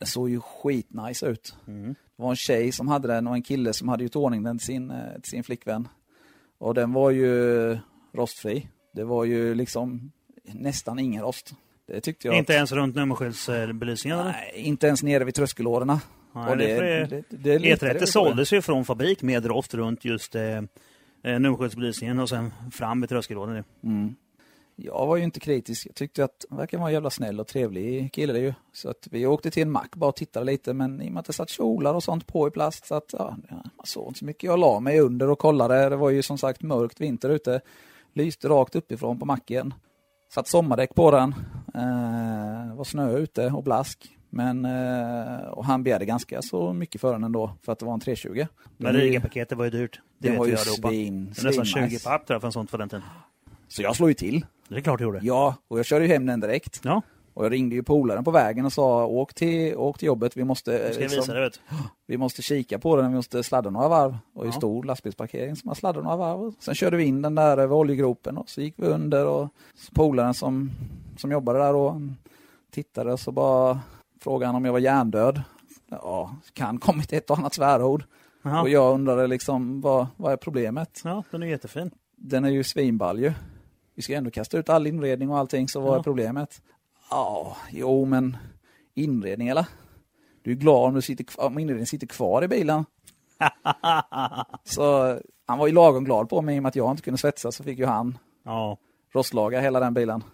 Det 0.00 0.06
såg 0.06 0.30
ju 0.30 0.40
skitnice 0.40 1.26
ut. 1.26 1.56
Mm. 1.66 1.88
Det 2.16 2.22
var 2.22 2.30
en 2.30 2.36
tjej 2.36 2.72
som 2.72 2.88
hade 2.88 3.08
den 3.08 3.26
och 3.26 3.34
en 3.34 3.42
kille 3.42 3.72
som 3.72 3.88
hade 3.88 4.04
gjort 4.04 4.16
ordning 4.16 4.42
den 4.42 4.58
till 4.58 4.66
sin, 4.66 4.90
eh, 4.90 5.20
till 5.20 5.30
sin 5.30 5.44
flickvän. 5.44 5.88
Och 6.58 6.74
den 6.74 6.92
var 6.92 7.10
ju 7.10 7.78
rostfri. 8.14 8.68
Det 8.94 9.04
var 9.04 9.24
ju 9.24 9.54
liksom 9.54 10.12
nästan 10.44 10.98
ingen 10.98 11.22
rost. 11.22 11.54
Det 11.86 12.00
tyckte 12.00 12.28
jag. 12.28 12.36
Inte 12.36 12.52
ens 12.52 12.72
runt 12.72 12.96
nummerskyltsbelysningen 12.96 14.18
eller? 14.18 14.32
Nej, 14.32 14.52
inte 14.56 14.86
ens 14.86 15.02
nere 15.02 15.24
vid 15.24 15.34
tröskelådorna. 15.34 16.00
Nej, 16.34 16.50
Och 16.50 16.56
det, 16.56 16.66
det- 16.66 17.06
det, 17.06 17.22
det- 17.30 17.36
det 17.36 17.58
litade 17.58 17.86
jag 17.92 17.96
E30 17.96 18.00
på 18.00 18.06
såldes 18.06 18.52
ju 18.52 18.62
från 18.62 18.84
fabrik 18.84 19.22
med 19.22 19.46
rost 19.46 19.74
runt 19.74 20.04
just 20.04 20.34
eh, 20.34 20.42
eh, 20.56 20.62
nummerskyltsbelysningen 21.22 22.18
och 22.18 22.28
sen 22.28 22.52
fram 22.72 23.00
med 23.00 23.08
tröskelådan. 23.08 23.64
Mm. 23.84 24.14
Jag 24.76 25.06
var 25.06 25.16
ju 25.16 25.24
inte 25.24 25.40
kritisk. 25.40 25.86
Jag 25.86 25.94
tyckte 25.94 26.24
att 26.24 26.44
han 26.50 26.58
verkar 26.58 26.78
vara 26.78 26.88
en 26.88 26.94
jävla 26.94 27.10
snäll 27.10 27.40
och 27.40 27.46
trevlig 27.46 28.12
kille 28.12 28.38
ju. 28.38 28.54
Så 28.72 28.90
att 28.90 29.08
vi 29.10 29.26
åkte 29.26 29.50
till 29.50 29.62
en 29.62 29.70
mack 29.70 29.96
bara 29.96 30.08
och 30.08 30.16
tittade 30.16 30.46
lite 30.46 30.74
men 30.74 31.02
i 31.02 31.08
och 31.08 31.12
med 31.12 31.20
att 31.20 31.26
det 31.26 31.32
satt 31.32 31.48
kjolar 31.50 31.94
och 31.94 32.02
sånt 32.02 32.26
på 32.26 32.48
i 32.48 32.50
plast 32.50 32.86
så 32.86 32.94
att 32.94 33.10
ja, 33.12 33.36
man 33.50 33.62
såg 33.84 34.08
inte 34.08 34.18
så 34.18 34.24
mycket. 34.24 34.42
Jag 34.42 34.58
la 34.58 34.80
mig 34.80 35.00
under 35.00 35.30
och 35.30 35.38
kollade. 35.38 35.88
Det 35.88 35.96
var 35.96 36.10
ju 36.10 36.22
som 36.22 36.38
sagt 36.38 36.62
mörkt 36.62 37.00
vinter 37.00 37.28
ute. 37.30 37.60
Lyste 38.14 38.48
rakt 38.48 38.76
uppifrån 38.76 39.18
på 39.18 39.24
macken. 39.26 39.74
Satt 40.34 40.48
sommardäck 40.48 40.94
på 40.94 41.10
den. 41.10 41.34
Eh, 41.74 42.74
var 42.76 42.84
snö 42.84 43.18
ute 43.18 43.46
och 43.46 43.64
blask. 43.64 44.16
Men 44.34 44.64
eh, 44.64 45.48
och 45.48 45.64
han 45.64 45.82
begärde 45.82 46.04
ganska 46.04 46.42
så 46.42 46.72
mycket 46.72 47.00
för 47.00 47.12
den 47.12 47.24
ändå 47.24 47.52
för 47.62 47.72
att 47.72 47.78
det 47.78 47.84
var 47.84 47.94
en 47.94 48.00
320. 48.00 48.46
Men 48.76 48.92
Riga-paketet 48.92 49.58
var 49.58 49.64
ju 49.64 49.70
dyrt. 49.70 50.00
Det 50.18 50.28
den 50.28 50.32
vet 50.32 50.38
var 50.38 50.46
vi 50.46 50.50
ju 50.52 50.56
svin, 50.56 51.32
Det 51.34 51.40
är 51.40 51.44
nästan 51.44 51.66
svin 51.66 51.90
20 51.90 51.98
papp 52.04 52.26
tror 52.26 52.34
jag 52.34 52.40
för 52.40 52.48
en 52.48 52.52
sånt 52.52 52.70
för 52.70 52.78
den 52.78 52.88
tiden. 52.88 53.02
Så 53.68 53.82
jag 53.82 53.96
slog 53.96 54.10
ju 54.10 54.14
till. 54.14 54.46
Det 54.68 54.76
är 54.76 54.80
klart 54.80 54.98
du 54.98 55.04
gjorde. 55.04 55.20
Ja, 55.22 55.54
och 55.68 55.78
jag 55.78 55.86
körde 55.86 56.04
ju 56.06 56.12
hem 56.12 56.26
den 56.26 56.40
direkt. 56.40 56.80
Ja, 56.84 57.02
Och 57.34 57.44
jag 57.44 57.52
ringde 57.52 57.74
ju 57.74 57.82
polaren 57.82 58.24
på 58.24 58.30
vägen 58.30 58.64
och 58.66 58.72
sa 58.72 59.06
åk 59.06 59.34
till, 59.34 59.76
åk 59.76 59.98
till 59.98 60.06
jobbet, 60.06 60.36
vi 60.36 60.44
måste, 60.44 60.72
jag 60.72 61.00
liksom, 61.00 61.18
visa 61.20 61.32
dig 61.34 61.42
vet 61.42 61.60
vi 62.06 62.16
måste 62.18 62.42
kika 62.42 62.78
på 62.78 62.96
den, 62.96 63.08
vi 63.10 63.16
måste 63.16 63.42
sladda 63.42 63.70
några 63.70 63.88
varv. 63.88 64.18
Och 64.34 64.44
i 64.44 64.48
Ja. 64.48 64.52
stor 64.52 64.84
lastbilsparkering 64.84 65.56
så 65.56 65.66
man 65.66 65.74
sladdade 65.74 66.04
några 66.04 66.16
varv. 66.16 66.52
Sen 66.58 66.74
körde 66.74 66.96
vi 66.96 67.04
in 67.04 67.22
den 67.22 67.34
där 67.34 67.56
över 67.58 67.76
oljegropen 67.76 68.36
och 68.36 68.48
så 68.48 68.60
gick 68.60 68.74
vi 68.76 68.86
under 68.86 69.26
och 69.26 69.48
polaren 69.94 70.34
som, 70.34 70.70
som 71.16 71.32
jobbade 71.32 71.58
där 71.58 71.74
och 71.74 71.94
tittade 72.70 73.12
och 73.12 73.20
så 73.20 73.32
bara 73.32 73.80
frågade 74.22 74.46
han 74.46 74.54
om 74.56 74.64
jag 74.64 74.72
var 74.72 74.78
hjärndöd. 74.80 75.42
Ja, 75.90 76.36
kan 76.52 76.78
kommit 76.78 77.12
ett 77.12 77.30
och 77.30 77.38
annat 77.38 77.54
svärord. 77.54 78.04
Jaha. 78.42 78.62
Och 78.62 78.68
jag 78.68 78.94
undrade 78.94 79.26
liksom 79.26 79.80
vad, 79.80 80.06
vad 80.16 80.32
är 80.32 80.36
problemet? 80.36 81.00
Ja, 81.04 81.22
den 81.30 81.42
är 81.42 81.46
jättefin. 81.46 81.90
Den 82.16 82.44
är 82.44 82.50
ju 82.50 82.64
svinball 82.64 83.20
ju. 83.20 83.32
Vi 83.94 84.02
ska 84.02 84.14
ändå 84.14 84.30
kasta 84.30 84.58
ut 84.58 84.68
all 84.68 84.86
inredning 84.86 85.30
och 85.30 85.38
allting, 85.38 85.68
så 85.68 85.80
vad 85.80 85.94
Ja. 85.94 85.98
är 85.98 86.02
problemet? 86.02 86.62
Ja, 87.10 87.56
jo 87.70 88.04
men 88.04 88.36
inredning 88.94 89.48
eller? 89.48 89.66
Du 90.42 90.50
är 90.50 90.54
glad 90.54 90.88
om, 90.88 90.94
du 90.94 91.02
sitter, 91.02 91.40
om 91.44 91.58
inredningen 91.58 91.86
sitter 91.86 92.06
kvar 92.06 92.44
i 92.44 92.48
bilen. 92.48 92.84
så 94.64 95.18
han 95.46 95.58
var 95.58 95.66
ju 95.66 95.72
lagom 95.72 96.04
glad 96.04 96.28
på 96.28 96.42
mig 96.42 96.56
i 96.56 96.58
och 96.58 96.62
med 96.62 96.68
att 96.68 96.76
jag 96.76 96.90
inte 96.90 97.02
kunde 97.02 97.18
svetsa 97.18 97.52
så 97.52 97.64
fick 97.64 97.78
ju 97.78 97.86
han 97.86 98.18
Ja, 98.44 98.78
rostlaga 99.14 99.60
hela 99.60 99.80
den 99.80 99.94
bilen. 99.94 100.24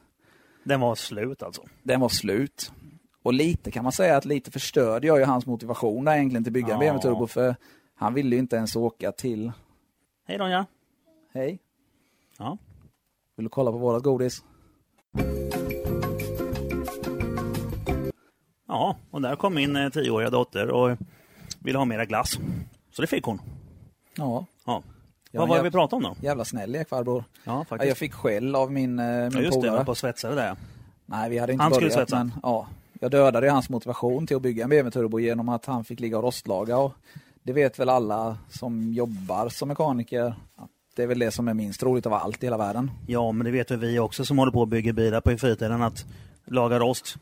den 0.64 0.80
var 0.80 0.95
slut 0.95 1.43
alltså. 1.43 1.62
Den 1.82 2.01
var 2.01 2.09
slut. 2.09 2.72
Och 3.23 3.33
lite 3.33 3.71
kan 3.71 3.83
man 3.85 3.93
säga 3.93 4.16
att 4.16 4.25
lite 4.25 4.51
förstörde 4.51 5.07
jag 5.07 5.19
ju 5.19 5.25
hans 5.25 5.47
motivation 5.47 6.05
där 6.05 6.12
egentligen 6.16 6.45
till 6.45 6.51
att 6.51 6.55
bygga 6.55 6.66
en 6.66 6.73
Ja. 6.73 6.79
BMW 6.79 7.03
Turbo 7.03 7.27
för 7.27 7.57
han 7.95 8.14
ville 8.14 8.37
ju 8.37 8.41
inte 8.41 8.57
ens 8.57 8.77
åka 8.77 9.12
till, 9.12 9.53
Hej 10.27 10.39
Ronja. 10.39 10.66
hej, 11.35 11.59
Ja. 12.39 12.59
vill 13.37 13.45
du 13.45 13.51
kolla 13.51 13.71
på 13.73 13.79
vårat 13.79 14.03
godis? 14.03 14.43
ja, 18.69 18.97
och 19.11 19.23
där 19.23 19.37
kom 19.37 19.55
min 19.55 19.77
eh, 19.77 19.89
tioåriga 19.91 20.31
dotter 20.31 20.71
och 20.71 20.97
ville 21.59 21.79
ha 21.79 21.85
mera 21.85 22.05
glass. 22.05 22.39
Så 22.93 23.03
det 23.03 23.07
fick 23.09 23.25
hon. 23.25 23.41
Ja, 24.16 24.45
Ja. 24.66 24.83
Ja, 25.31 25.41
Vad 25.41 25.49
var 25.49 25.57
det 25.57 25.59
jag- 25.59 25.64
vi 25.64 25.71
pratade 25.71 26.07
om 26.07 26.14
då? 26.21 26.27
jävla 26.27 26.45
snäll 26.45 26.71
lekfarbror. 26.71 27.25
Ja, 27.45 27.53
Ja, 27.53 27.64
faktiskt. 27.64 27.89
jag 27.89 27.97
fick 27.99 28.12
skäll 28.14 28.55
av 28.55 28.73
min, 28.73 28.99
eh, 28.99 29.05
min 29.07 29.31
ja, 29.33 29.41
just 29.41 29.53
det, 29.53 29.61
polare. 29.61 29.77
var 29.77 29.85
på 29.85 29.95
svetsare 29.95 30.35
där. 30.35 30.57
Nej, 31.07 31.31
vi 31.31 31.39
hade 31.39 31.53
inte 31.53 31.62
Han 31.62 31.73
skulle 31.73 31.91
börjat, 31.91 32.09
svetsa. 32.09 32.16
men 32.25 32.33
ja, 32.43 32.66
jag 33.01 33.11
dödade 33.11 33.51
hans 33.51 33.68
motivation 33.68 34.26
till 34.26 34.36
att 34.36 34.42
bygga 34.42 34.64
en 34.64 34.70
BMW 34.70 34.90
Turbo 34.90 35.20
genom 35.20 35.49
att 35.49 35.66
han 35.66 35.84
fick 35.84 36.01
ligga 36.01 36.16
och 36.18 36.22
rostlaga. 36.24 36.78
Och 36.78 36.92
det 37.42 37.53
vet 37.53 37.78
väl 37.78 37.88
alla 37.88 38.38
som 38.49 38.92
jobbar 38.92 39.49
som 39.49 39.68
mekaniker. 39.68 40.34
Det 40.96 41.03
är 41.03 41.07
väl 41.07 41.18
det 41.18 41.30
som 41.30 41.49
är 41.49 41.55
minst 41.55 41.82
roligt 41.82 42.07
av 42.07 42.12
allt 42.14 42.42
i 42.42 42.46
hela 42.46 42.57
världen. 42.57 42.90
Ja, 43.07 43.32
men 43.32 43.44
det 43.44 43.51
vet 43.51 43.70
vi 43.70 43.99
också 43.99 44.24
som 44.24 44.38
håller 44.38 44.53
på 44.53 44.62
att 44.62 44.68
bygga 44.68 44.92
bilar 44.92 45.20
på 45.20 45.38
fritiden 45.38 45.82
att 45.82 46.05
laga 46.44 46.78
rost, 46.78 47.16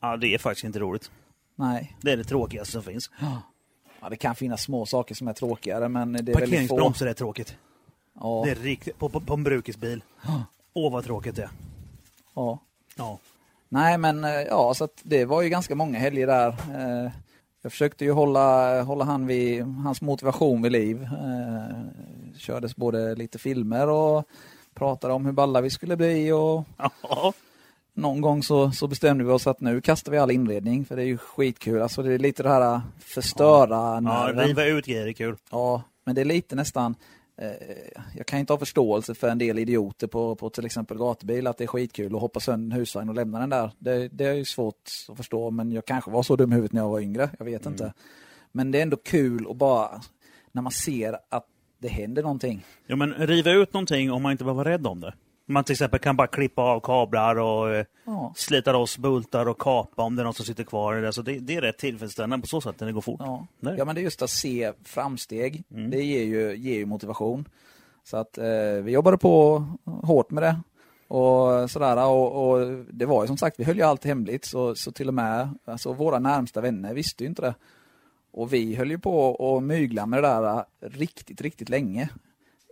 ja 0.00 0.16
det 0.16 0.34
är 0.34 0.38
faktiskt 0.38 0.64
inte 0.64 0.78
roligt. 0.78 1.10
Nej, 1.56 1.96
Det 2.00 2.12
är 2.12 2.16
det 2.16 2.24
tråkigaste 2.24 2.72
som 2.72 2.82
finns. 2.82 3.10
ja, 4.00 4.08
det 4.08 4.16
kan 4.16 4.34
finnas 4.34 4.62
små 4.62 4.86
saker 4.86 5.14
som 5.14 5.28
är 5.28 5.32
tråkigare, 5.32 5.88
men 5.88 6.12
det 6.12 6.32
är. 6.32 6.34
Parkeringsbromsar 6.34 7.06
är 7.06 7.12
tråkigt. 7.12 7.56
Ja, 8.20 8.42
Det 8.44 8.50
är 8.50 8.54
riktigt, 8.54 8.98
på, 8.98 9.08
på, 9.08 9.20
på 9.20 9.34
en 9.34 9.44
brukisbil. 9.44 10.02
Åh 10.74 10.92
vad 10.92 11.04
tråkigt 11.04 11.36
det 11.36 11.42
är. 11.42 11.50
ja. 12.34 12.58
Ja. 12.96 13.18
Nej, 13.72 13.98
men 13.98 14.24
eh, 14.24 14.30
ja, 14.30 14.74
så 14.74 14.88
det 15.02 15.24
var 15.24 15.42
ju 15.42 15.48
ganska 15.48 15.74
många 15.74 15.98
helger 15.98 16.26
där. 16.26 16.48
Eh, 16.48 17.10
Jag 17.62 17.72
försökte 17.72 18.04
ju 18.04 18.12
hålla, 18.12 18.82
hålla 18.82 19.04
han 19.04 19.26
vid, 19.26 19.62
hans 19.62 20.02
motivation 20.02 20.62
vid 20.62 20.72
liv. 20.72 21.02
Eh, 21.02 21.76
Kördes 22.38 22.76
både 22.76 23.14
lite 23.14 23.38
filmer 23.38 23.88
och 23.88 24.24
pratade 24.74 25.14
om 25.14 25.24
hur 25.26 25.32
balla 25.32 25.60
vi 25.60 25.70
skulle 25.70 25.96
bli 25.96 26.32
och 26.32 26.64
Ja. 27.02 27.32
någon 27.94 28.20
gång 28.20 28.42
så, 28.42 28.70
så 28.70 28.88
bestämde 28.88 29.24
vi 29.24 29.30
oss 29.30 29.46
att 29.46 29.60
nu 29.60 29.80
kastar 29.80 30.12
vi 30.12 30.18
all 30.18 30.30
inredning 30.30 30.84
för 30.84 30.96
det 30.96 31.02
är 31.02 31.06
ju 31.06 31.18
skitkul. 31.18 31.82
Alltså 31.82 32.02
det 32.02 32.12
är 32.14 32.18
lite 32.18 32.42
det 32.42 32.48
här 32.48 32.80
förstöra 32.98 33.76
ja, 33.94 34.00
nerven. 34.00 34.46
riva 34.46 34.64
ut 34.64 34.86
grejer 34.86 35.06
är 35.06 35.12
kul. 35.12 35.36
Ja, 35.50 35.82
men 36.04 36.14
det 36.14 36.20
är 36.20 36.24
lite 36.24 36.54
nästan 36.56 36.94
jag 38.16 38.26
kan 38.26 38.38
inte 38.38 38.52
ha 38.52 38.58
förståelse 38.58 39.14
för 39.14 39.28
en 39.28 39.38
del 39.38 39.58
idioter 39.58 40.06
på, 40.06 40.34
på 40.34 40.50
till 40.50 40.66
exempel 40.66 40.98
gatubil 40.98 41.46
att 41.46 41.58
det 41.58 41.64
är 41.64 41.68
skitkul 41.68 42.14
att 42.14 42.20
hoppa 42.20 42.40
sönder 42.40 42.76
en 42.76 42.80
husvagn 42.80 43.08
och 43.08 43.14
lämna 43.14 43.40
den 43.40 43.50
där. 43.50 43.70
Det, 43.78 44.08
det 44.08 44.24
är 44.24 44.34
ju 44.34 44.44
svårt 44.44 44.90
att 45.08 45.16
förstå 45.16 45.50
men 45.50 45.72
jag 45.72 45.84
kanske 45.84 46.10
var 46.10 46.22
så 46.22 46.36
dum 46.36 46.52
i 46.52 46.54
huvudet 46.54 46.72
när 46.72 46.80
jag 46.80 46.88
var 46.88 47.00
yngre, 47.00 47.30
jag 47.38 47.44
vet 47.44 47.66
inte. 47.66 47.94
Men 48.52 48.70
det 48.70 48.78
är 48.78 48.82
ändå 48.82 48.96
kul 48.96 49.46
att 49.50 49.56
bara, 49.56 50.00
när 50.52 50.62
man 50.62 50.72
ser 50.72 51.18
att 51.28 51.46
det 51.78 51.88
händer 51.88 52.22
någonting. 52.22 52.64
Ja, 52.86 52.96
men 52.96 53.14
riva 53.14 53.50
ut 53.50 53.72
någonting 53.72 54.12
om 54.12 54.22
man 54.22 54.32
inte 54.32 54.44
behöver 54.44 54.64
vara 54.64 54.72
rädd 54.72 54.86
om 54.86 55.00
det. 55.00 55.14
Man 55.50 55.64
till 55.64 55.72
exempel 55.72 56.00
kan 56.00 56.16
bara 56.16 56.26
klippa 56.26 56.62
av 56.62 56.80
kablar 56.80 57.36
och 57.36 57.74
eh, 57.74 57.84
Ja. 58.04 58.32
slita 58.36 58.72
loss 58.72 58.98
bultar 58.98 59.48
och 59.48 59.58
kapa 59.58 60.02
om 60.02 60.16
det 60.16 60.22
är 60.22 60.24
något 60.24 60.36
som 60.36 60.46
sitter 60.46 60.64
kvar. 60.64 60.96
i 60.96 61.00
det. 61.00 61.38
Det, 61.38 61.56
är 61.56 61.60
rätt 61.60 61.78
tillfredsställande 61.78 62.42
på 62.42 62.46
så 62.46 62.60
sätt 62.60 62.80
när 62.80 62.86
det 62.86 62.92
går 62.92 63.00
fort. 63.00 63.20
Ja. 63.24 63.46
Nej. 63.60 63.74
ja, 63.78 63.84
men 63.84 63.94
det 63.94 64.00
är 64.00 64.02
just 64.02 64.22
att 64.22 64.30
se 64.30 64.72
framsteg. 64.84 65.62
Mm. 65.70 65.90
Det 65.90 66.02
ger 66.02 66.24
ju, 66.24 66.56
ger 66.56 66.74
ju 66.74 66.86
motivation. 66.86 67.48
Så 68.04 68.16
att 68.16 68.38
eh, 68.38 68.44
vi 68.82 68.92
jobbade 68.92 69.18
på 69.18 69.64
hårt 69.84 70.30
med 70.30 70.42
det. 70.42 70.60
Och 71.08 71.70
sådär 71.70 72.06
och, 72.06 72.50
och 72.50 72.84
det 72.90 73.06
var 73.06 73.22
ju 73.22 73.26
som 73.26 73.36
sagt, 73.36 73.60
vi 73.60 73.64
höll 73.64 73.76
ju 73.76 73.82
allt 73.82 74.04
hemligt 74.04 74.44
så, 74.44 74.74
så 74.74 74.92
till 74.92 75.08
och 75.08 75.14
med 75.14 75.48
alltså, 75.64 75.92
våra 75.92 76.18
närmsta 76.18 76.60
vänner 76.60 76.94
visste 76.94 77.24
ju 77.24 77.28
inte 77.28 77.42
det. 77.42 77.54
Och 78.32 78.52
vi 78.52 78.74
höll 78.74 78.90
ju 78.90 78.98
på 78.98 79.36
att 79.56 79.62
mygla 79.62 80.06
med 80.06 80.22
det 80.22 80.28
där 80.28 80.64
riktigt, 80.80 81.40
riktigt 81.40 81.68
länge. 81.68 82.08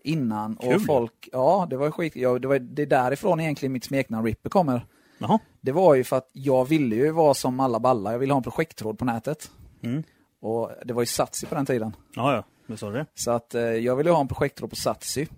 Innan 0.04 0.56
Kul. 0.56 0.74
och 0.74 0.82
folk, 0.82 1.28
ja 1.32 1.66
det 1.70 1.76
var 1.76 1.90
skit, 1.90 2.16
ja, 2.16 2.38
det 2.38 2.48
var 2.48 2.58
det 2.58 2.82
är 2.82 2.86
därifrån 2.86 3.40
egentligen 3.40 3.72
mitt 3.72 3.84
smeknamn 3.84 4.26
Ripper 4.26 4.50
kommer. 4.50 4.86
Jaha. 5.18 5.38
Det 5.60 5.72
var 5.72 5.94
ju 5.94 6.04
för 6.04 6.16
att 6.16 6.30
jag 6.32 6.64
ville 6.64 6.96
ju 6.96 7.10
vara 7.10 7.34
som 7.34 7.60
alla 7.60 7.80
ballar, 7.80 8.12
jag 8.12 8.18
ville 8.18 8.32
ha 8.32 8.38
en 8.38 8.42
projekttråd 8.42 8.98
på 8.98 9.04
nätet. 9.04 9.50
Mm. 9.82 10.02
Och 10.40 10.70
det 10.84 10.92
var 10.92 11.02
ju 11.02 11.06
Satsi 11.06 11.46
på 11.46 11.54
den 11.54 11.66
tiden. 11.66 11.96
Ja, 12.14 12.34
ja. 12.34 12.44
Det 12.66 12.76
sa 12.76 12.90
det. 12.90 13.06
Så 13.14 13.30
att 13.30 13.54
eh, 13.54 13.62
jag 13.62 13.96
ville 13.96 14.10
ha 14.10 14.20
en 14.20 14.28
projekttråd 14.28 14.70
på 14.70 14.76
Satsi. 14.76 15.28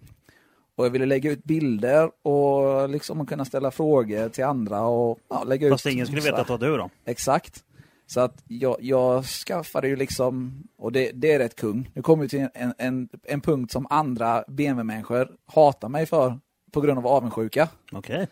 Och 0.76 0.84
jag 0.86 0.90
ville 0.90 1.06
lägga 1.06 1.30
ut 1.30 1.44
bilder 1.44 2.10
och 2.26 2.88
liksom 2.88 3.26
kunna 3.26 3.44
ställa 3.44 3.70
frågor 3.70 4.28
till 4.28 4.44
andra 4.44 4.80
och 4.82 5.18
ja, 5.28 5.44
lägga 5.44 5.70
Fast 5.70 5.86
ut. 5.86 5.92
ingen 5.92 6.06
skulle 6.06 6.20
veta 6.20 6.40
att 6.40 6.46
det 6.46 6.52
var 6.52 6.58
du 6.58 6.76
då. 6.76 6.90
Exakt. 7.04 7.64
Så 8.10 8.20
att 8.20 8.42
jag, 8.48 8.76
jag 8.80 9.24
skaffade 9.24 9.88
ju 9.88 9.96
liksom, 9.96 10.62
och 10.78 10.92
det, 10.92 11.10
det 11.14 11.32
är 11.32 11.38
rätt 11.38 11.56
kung. 11.56 11.90
Nu 11.94 12.02
kommer 12.02 12.22
vi 12.22 12.28
till 12.28 12.48
en, 12.54 12.74
en, 12.78 13.08
en 13.22 13.40
punkt 13.40 13.72
som 13.72 13.86
andra 13.90 14.44
BMW-människor 14.48 15.28
hatar 15.46 15.88
mig 15.88 16.06
för 16.06 16.38
på 16.72 16.80
grund 16.80 16.98
av 16.98 17.06
avundsjuka. 17.06 17.68
Okej. 17.92 18.26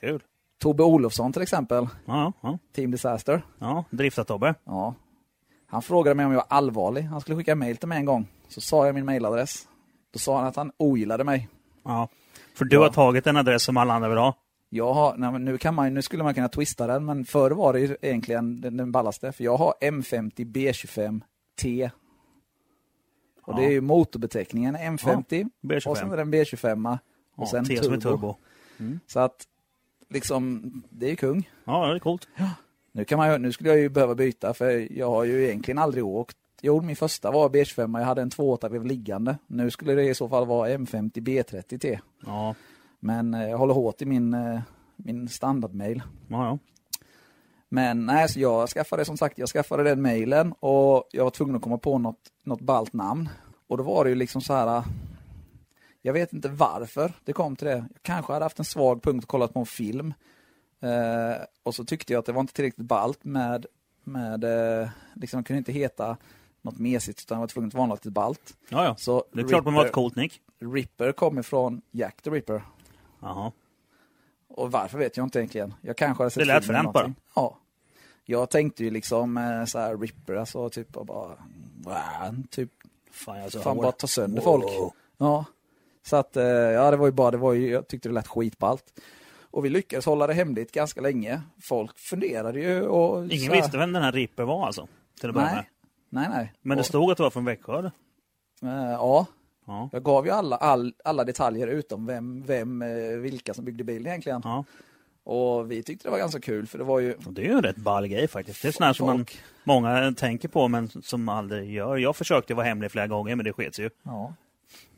Kul. 0.00 0.22
Tobbe 0.60 0.82
Olofsson 0.82 1.32
till 1.32 1.42
exempel, 1.42 1.88
Ja, 2.06 2.32
ja. 2.40 2.58
Team 2.74 2.90
Disaster. 2.90 3.42
ja 3.58 3.84
driftat-Tobbe. 3.90 4.54
Ja. 4.64 4.94
Han 5.66 5.82
frågade 5.82 6.14
mig 6.14 6.26
om 6.26 6.32
jag 6.32 6.38
var 6.38 6.46
allvarlig. 6.56 7.02
Han 7.02 7.20
skulle 7.20 7.36
skicka 7.36 7.54
mail 7.54 7.76
till 7.76 7.88
mig 7.88 7.98
en 7.98 8.04
gång. 8.04 8.26
Så 8.48 8.60
sa 8.60 8.86
jag 8.86 8.94
min 8.94 9.04
mailadress. 9.04 9.68
Då 10.12 10.18
sa 10.18 10.38
han 10.38 10.46
att 10.46 10.56
han 10.56 10.72
ogillade 10.76 11.24
mig. 11.24 11.48
Ja. 11.84 12.08
För 12.54 12.64
du 12.64 12.76
Ja. 12.76 12.82
har 12.82 12.88
tagit 12.90 13.26
en 13.26 13.36
adress 13.36 13.62
som 13.62 13.76
alla 13.76 13.94
andra 13.94 14.08
vill 14.08 14.18
ha. 14.18 14.34
Jag 14.76 14.92
har, 14.94 15.16
nej, 15.16 15.38
nu, 15.38 15.58
kan 15.58 15.74
man, 15.74 15.94
nu 15.94 16.02
skulle 16.02 16.22
man 16.22 16.34
kunna 16.34 16.48
twista 16.48 16.86
den, 16.86 17.04
men 17.04 17.24
förr 17.24 17.50
var 17.50 17.72
det 17.72 17.80
ju 17.80 17.96
egentligen 18.02 18.60
den, 18.60 18.76
den 18.76 18.92
ballaste. 18.92 19.32
För 19.32 19.44
jag 19.44 19.56
har 19.56 19.74
M50 19.80 20.32
B25T. 20.52 21.90
Och 23.42 23.52
Ja. 23.54 23.56
det 23.56 23.64
är 23.66 23.70
ju 23.70 23.80
motorbeteckningen 23.80 24.76
M50 24.76 25.48
B25. 25.62 25.88
och 25.88 25.96
sen 25.98 26.12
är 26.12 26.16
det 26.16 26.22
en 26.22 26.34
B25 26.34 26.92
och 26.92 26.98
Ja, 27.36 27.46
sen 27.50 27.64
T 27.64 27.76
turbo. 27.76 27.84
som 27.84 27.92
är 27.94 27.98
turbo. 28.00 28.36
Så 29.06 29.20
att 29.20 29.46
liksom, 30.10 30.72
det 30.90 31.06
är 31.06 31.10
ju 31.10 31.16
kung. 31.16 31.50
Ja, 31.64 31.86
det 31.86 31.94
är 31.94 31.98
coolt. 31.98 32.28
Nu, 32.92 33.04
kan 33.04 33.18
man, 33.18 33.42
nu 33.42 33.52
skulle 33.52 33.70
jag 33.70 33.78
ju 33.78 33.88
behöva 33.88 34.14
byta 34.14 34.54
för 34.54 34.92
jag 34.98 35.10
har 35.10 35.24
ju 35.24 35.44
egentligen 35.44 35.78
aldrig 35.78 36.04
åkt. 36.04 36.36
Jo, 36.62 36.80
min 36.80 36.96
första 36.96 37.30
var 37.30 37.48
B25, 37.48 37.98
jag 37.98 38.06
hade 38.06 38.22
en 38.22 38.30
2.8 38.30 38.68
blev 38.70 38.84
liggande. 38.86 39.38
Nu 39.46 39.70
skulle 39.70 39.94
det 39.94 40.04
i 40.04 40.14
så 40.14 40.28
fall 40.28 40.46
vara 40.46 40.68
M50 40.68 41.10
B30T. 41.12 41.98
Ja, 42.26 42.54
Men 43.04 43.34
eh, 43.34 43.50
jag 43.50 43.58
håller 43.58 43.74
hårt 43.74 44.02
i 44.02 44.06
min, 44.06 44.34
eh, 44.34 44.60
min 44.96 45.28
standardmail. 45.28 46.02
ja, 46.28 46.46
ja. 46.46 46.58
Men 47.68 48.06
nej, 48.06 48.28
så 48.28 48.40
jag 48.40 48.68
skaffade 48.68 49.04
som 49.04 49.16
sagt, 49.16 49.38
jag 49.38 49.48
skaffade 49.48 49.82
den 49.82 50.02
mailen 50.02 50.52
och 50.52 51.08
jag 51.12 51.24
var 51.24 51.30
tvungen 51.30 51.56
att 51.56 51.62
komma 51.62 51.78
på 51.78 51.98
något, 51.98 52.18
något 52.42 52.60
ballt 52.60 52.92
namn. 52.92 53.28
Och 53.68 53.76
då 53.76 53.82
var 53.82 54.04
det 54.04 54.10
ju 54.10 54.16
liksom 54.16 54.40
så 54.40 54.54
här, 54.54 54.82
jag 56.02 56.12
vet 56.12 56.32
inte 56.32 56.48
varför 56.48 57.12
det 57.24 57.32
kom 57.32 57.56
till 57.56 57.66
det. 57.66 57.72
Jag 57.72 58.02
kanske 58.02 58.32
hade 58.32 58.44
haft 58.44 58.58
en 58.58 58.64
svag 58.64 59.02
punkt 59.02 59.22
och 59.22 59.28
kollat 59.28 59.52
på 59.52 59.60
en 59.60 59.66
film. 59.66 60.14
Eh, 60.80 61.44
och 61.62 61.74
så 61.74 61.84
tyckte 61.84 62.12
jag 62.12 62.20
att 62.20 62.26
det 62.26 62.32
var 62.32 62.40
inte 62.40 62.54
tillräckligt 62.54 62.86
ballt 62.86 63.24
med, 63.24 63.66
med 64.04 64.44
eh, 64.44 64.88
liksom 65.14 65.40
det 65.40 65.46
kunde 65.46 65.58
inte 65.58 65.72
heta 65.72 66.16
något 66.62 66.78
mesigt 66.78 67.20
utan 67.20 67.38
det 67.38 67.40
var 67.40 67.48
tvungen 67.48 67.68
att 67.68 67.74
vara 67.74 67.86
något 67.86 68.04
ballt. 68.04 68.56
ja, 68.68 68.84
ja. 68.84 68.96
Så 68.96 69.24
Det 69.32 69.40
är 69.40 69.48
klart 69.48 69.64
man 69.64 69.74
var 69.74 69.80
ett 69.80 69.86
Ripper, 69.86 69.94
coolt 69.94 70.16
nick. 70.16 70.40
Ripper 70.58 71.12
kom 71.12 71.38
ifrån 71.38 71.82
Jack 71.90 72.22
the 72.22 72.30
Ripper. 72.30 72.62
Jaha. 73.24 73.52
Och 74.48 74.72
varför 74.72 74.98
vet 74.98 75.16
jag 75.16 75.26
inte 75.26 75.38
egentligen. 75.38 75.74
Jag 75.80 75.96
kanske 75.96 76.22
hade 76.22 76.30
sett 76.30 76.40
Det 76.40 76.44
lät 76.54 76.64
fränt 76.64 76.92
bara. 76.92 77.14
Ja. 77.34 77.58
Jag 78.24 78.50
tänkte 78.50 78.84
ju 78.84 78.90
liksom 78.90 79.36
eh, 79.36 79.64
så 79.64 79.78
här 79.78 79.96
Ripper, 79.96 80.34
alltså 80.34 80.70
typ 80.70 80.96
och 80.96 81.06
bara, 81.06 81.36
typ, 82.50 82.70
Fan, 83.10 83.36
jag 83.36 83.46
är 83.46 83.50
så 83.50 83.60
fan 83.60 83.76
bara 83.76 83.92
ta 83.92 84.06
sönder 84.06 84.42
Wow. 84.42 84.60
folk. 84.60 84.94
Ja. 85.18 85.44
Så 86.02 86.16
att, 86.16 86.36
eh, 86.36 86.44
ja 86.44 86.90
det 86.90 86.96
var 86.96 87.06
ju 87.06 87.12
bara, 87.12 87.30
det 87.30 87.36
var 87.36 87.52
ju, 87.52 87.70
jag 87.70 87.88
tyckte 87.88 88.08
det 88.08 88.12
lät 88.12 88.26
skitballt. 88.28 89.00
Och 89.50 89.64
vi 89.64 89.68
lyckades 89.68 90.06
hålla 90.06 90.26
det 90.26 90.34
hemligt 90.34 90.72
ganska 90.72 91.00
länge. 91.00 91.40
Folk 91.62 91.98
funderade 91.98 92.60
ju 92.60 92.82
och... 92.86 93.26
Ingen 93.32 93.52
visste 93.52 93.78
vem 93.78 93.92
den 93.92 94.02
här 94.02 94.12
Ripper 94.12 94.42
var 94.44 94.66
alltså. 94.66 94.88
Till 95.20 95.28
att 95.28 95.34
börja 95.34 95.46
med. 95.54 95.64
Nej, 96.08 96.28
nej. 96.30 96.52
Men 96.62 96.78
det 96.78 96.84
stod 96.84 97.10
att 97.10 97.16
det 97.16 97.22
var 97.22 97.30
från 97.30 97.44
Växjö 97.44 97.78
eller? 97.78 97.92
eh, 98.62 98.90
Ja, 98.92 99.26
Ja. 99.66 99.88
jag 99.92 100.02
gav 100.02 100.26
ju 100.26 100.32
alla, 100.32 100.56
all, 100.56 100.94
alla 101.04 101.24
detaljer 101.24 101.66
utom 101.66 102.06
vem, 102.06 102.42
vem 102.42 102.82
eh, 102.82 102.88
vilka 103.18 103.54
som 103.54 103.64
byggde 103.64 103.84
bilen 103.84 104.06
egentligen. 104.06 104.40
ja. 104.44 104.64
Och 105.26 105.70
vi 105.70 105.82
tyckte 105.82 106.06
det 106.08 106.10
var 106.10 106.18
ganska 106.18 106.40
kul 106.40 106.66
för 106.66 106.78
det 106.78 106.84
var 106.84 107.00
ju 107.00 107.14
det 107.30 107.42
är 107.42 107.46
ju 107.46 107.52
en 107.52 107.62
rätt 107.62 107.76
ball 107.76 108.06
grej 108.06 108.28
faktiskt. 108.28 108.62
Det 108.62 108.80
är 108.80 108.84
här 108.84 108.92
som 108.92 109.06
man, 109.06 109.26
många 109.64 110.12
tänker 110.16 110.48
på 110.48 110.68
men 110.68 110.88
som 110.88 111.28
aldrig 111.28 111.72
gör. 111.72 111.96
Jag 111.96 112.16
försökte 112.16 112.54
vara 112.54 112.66
hemlig 112.66 112.90
flera 112.90 113.06
gånger 113.06 113.36
men 113.36 113.44
det 113.44 113.52
sket 113.52 113.78
ju. 113.78 113.90
Ja. 114.02 114.34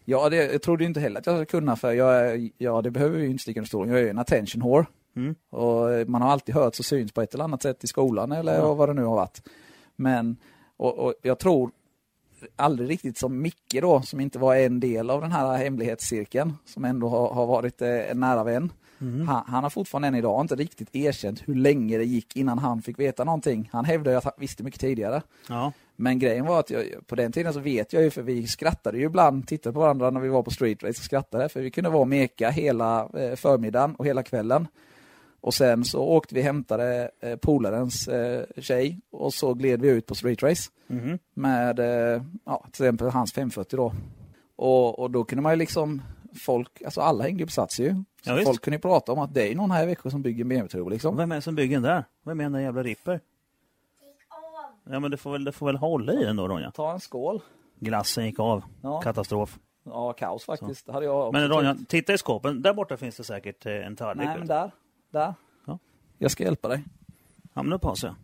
Ja, 0.05 0.29
det, 0.29 0.37
jag 0.53 0.63
trodde 0.63 0.85
inte 0.85 1.01
heller 1.01 1.21
att 1.21 1.27
jag 1.27 1.35
skulle 1.35 1.47
kunna 1.61 1.77
för 1.77 1.93
jag 1.93 2.51
ja 2.59 2.83
det 2.83 2.91
behöver 2.91 3.19
ju 3.19 3.27
inte 3.27 3.43
sticka 3.43 3.61
under 3.61 3.69
stolen. 3.69 3.91
Jag 3.91 3.99
är 4.01 4.05
ju 4.05 4.11
en 4.11 4.19
attention 4.19 4.63
whore. 4.63 4.87
Mm. 5.17 5.35
Och 5.51 6.09
man 6.09 6.23
har 6.23 6.31
alltid 6.31 6.55
hört 6.55 6.79
och 6.79 6.85
syns 6.85 7.13
på 7.13 7.23
ett 7.23 7.35
eller 7.35 7.45
annat 7.45 7.63
sätt 7.63 7.85
i 7.85 7.87
skolan 7.87 8.33
eller 8.33 8.55
Ja. 8.55 8.75
vad 8.75 8.89
det 8.89 8.93
nu 8.95 9.05
har 9.05 9.17
varit. 9.17 9.43
Men, 9.97 10.37
och, 10.77 10.99
och 10.99 11.15
jag 11.23 11.39
tror 11.39 11.71
aldrig 12.57 12.91
riktigt 12.91 13.19
som 13.19 13.43
Micke 13.43 13.81
då, 13.81 14.03
som 14.03 14.21
inte 14.21 14.39
var 14.39 14.57
en 14.57 14.81
del 14.81 15.11
av 15.11 15.21
den 15.21 15.33
här 15.33 15.57
hemlighetscirkeln, 15.57 16.53
som 16.65 16.85
ändå 16.85 17.09
har, 17.09 17.35
har 17.35 17.47
varit 17.47 17.83
eh, 17.83 18.11
en 18.11 18.21
nära 18.21 18.45
vän. 18.45 18.73
Mm. 19.01 19.29
Han, 19.29 19.45
han 19.47 19.63
har 19.63 19.71
fortfarande 19.71 20.09
än 20.09 20.15
idag 20.15 20.41
inte 20.41 20.55
riktigt 20.55 20.97
erkänt 20.97 21.43
hur 21.49 21.55
länge 21.55 21.99
det 21.99 22.05
gick 22.05 22.37
innan 22.37 22.59
han 22.59 22.83
fick 22.83 22.99
veta 22.99 23.25
någonting. 23.25 23.69
Han 23.73 23.85
hävdar 23.85 24.13
ju 24.13 24.19
att 24.19 24.25
han 24.25 24.33
visste 24.39 24.63
mycket 24.63 24.81
tidigare. 24.81 25.23
Ja. 25.49 25.73
Men 25.97 26.19
grejen 26.19 26.47
var 26.47 26.61
att 26.61 26.71
jag, 26.71 26.85
på 27.07 27.15
den 27.15 27.33
tiden 27.33 27.53
så 27.53 27.61
vet 27.61 27.93
jag 27.93 28.03
ju, 28.03 28.11
för 28.11 28.23
vi 28.23 28.47
skrattade 28.47 28.99
ju 28.99 29.05
ibland, 29.05 29.49
tittade 29.49 29.73
på 29.73 29.81
varandra 29.81 30.11
när 30.11 30.21
vi 30.21 30.29
var 30.29 30.43
på 30.43 30.51
street 30.51 30.83
race 30.83 30.99
och 31.01 31.05
skrattade, 31.05 31.49
för 31.49 31.61
vi 31.61 31.71
kunde 31.71 31.91
vara 31.91 32.01
och 32.01 32.09
meka 32.09 32.51
hela 32.51 33.09
eh, 33.15 33.37
förmiddagen 33.37 33.95
och 33.95 34.07
hela 34.07 34.23
kvällen. 34.23 34.69
Och 35.41 35.55
sen 35.55 35.85
så 35.85 36.03
åkte 36.03 36.35
vi 36.35 36.41
och 36.41 36.45
hämtade 36.45 37.11
eh, 37.21 37.37
polarens 37.37 38.09
eh, 38.09 38.45
tjej 38.59 39.01
och 39.11 39.35
så 39.35 39.55
gled 39.55 39.81
vi 39.81 39.89
ut 39.89 40.07
på 40.07 40.15
street 40.15 40.43
race 40.43 40.71
Mhm. 40.89 41.19
med 41.35 41.79
eh, 41.79 42.23
ja, 42.45 42.65
till 42.73 42.85
exempel 42.85 43.09
hans 43.11 43.33
540 43.33 43.77
då. 43.77 43.93
Och, 44.57 44.99
och 44.99 45.11
då 45.11 45.25
kunde 45.25 45.43
man 45.43 45.53
ju 45.53 45.57
liksom, 45.59 46.03
folk, 46.47 46.83
alltså 46.83 47.01
alla 47.01 47.25
hängde 47.25 47.41
ju 47.43 47.47
på 47.47 47.53
Sats 47.53 47.81
ju. 47.81 47.95
Så 48.25 48.31
Ja, 48.31 48.41
folk 48.45 48.63
kunde 48.63 48.77
ju 48.77 48.81
prata 48.81 49.13
om 49.13 49.19
att 49.19 49.35
det 49.35 49.53
är 49.53 49.55
någon 49.55 49.71
här 49.71 49.83
i 49.83 49.87
Växjö 49.87 50.11
som 50.11 50.23
bygger 50.23 50.45
en 50.45 50.49
BMW-turbo 50.49 50.89
liksom. 50.89 51.17
Vem 51.17 51.33
är 51.33 51.37
det 51.37 51.43
som 51.43 51.55
bygger 51.55 51.77
den 51.77 51.83
där? 51.83 52.05
Vem 52.25 52.41
är 52.41 52.45
den 52.45 52.53
där 52.53 52.61
jävla 52.61 52.83
Ripper? 52.83 53.21
Ja 54.91 55.01
men 55.01 55.11
du 55.11 55.17
får 55.17 55.33
väl, 55.33 55.45
du 55.45 55.53
får 55.53 55.67
väl 55.67 55.77
hålla 55.77 56.13
i 56.13 56.25
den 56.25 56.37
då 56.37 56.49
Ronja. 56.49 56.71
Ta 56.71 56.93
en 56.93 57.01
skål. 57.01 57.41
Glassen 57.81 58.25
gick 58.27 58.39
av. 58.41 58.65
Ja, 58.83 59.01
Katastrof. 59.01 59.59
ja 59.85 60.13
kaos 60.13 60.45
faktiskt. 60.45 60.87
Det 60.87 60.93
hade 60.93 61.07
jag 61.07 61.33
Men. 61.33 61.49
Ronja, 61.49 61.77
titta 61.89 62.13
i 62.15 62.19
skåpen. 62.19 62.63
Där 62.63 62.73
borta 62.75 62.97
finns 62.97 63.17
det 63.17 63.25
säkert 63.25 63.67
eh, 63.67 63.73
en 63.87 63.97
tallrik. 63.97 64.27
Nej, 64.27 64.39
men 64.39 64.47
där. 64.47 64.71
Där. 65.11 65.35
Ja. 65.67 65.79
Jag 66.19 66.31
ska 66.31 66.45
hjälpa 66.45 66.69
dig. 66.69 66.85
Ja 67.55 67.63
men 67.63 67.71
nu 67.71 67.79
pausar 67.79 68.09
jag. 68.09 68.17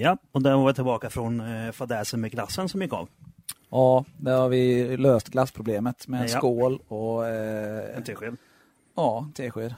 Ja, 0.00 0.18
och 0.32 0.42
där 0.42 0.56
var 0.56 0.66
vi 0.66 0.74
tillbaka 0.74 1.10
från 1.10 1.40
eh, 1.40 1.72
fadäsen 1.72 2.20
med 2.20 2.30
glassen 2.30 2.68
som 2.68 2.82
gick 2.82 2.92
av. 2.92 3.08
Ja, 3.70 4.04
där 4.16 4.36
har 4.38 4.48
vi 4.48 4.96
löst 4.96 5.28
glassproblemet 5.28 6.08
med 6.08 6.20
en 6.20 6.26
Ja. 6.28 6.38
skål 6.38 6.78
och 6.88 7.26
eh, 7.26 7.96
En 7.96 8.04
tesked. 8.04 8.36
ja, 8.96 9.28
tesked. 9.34 9.74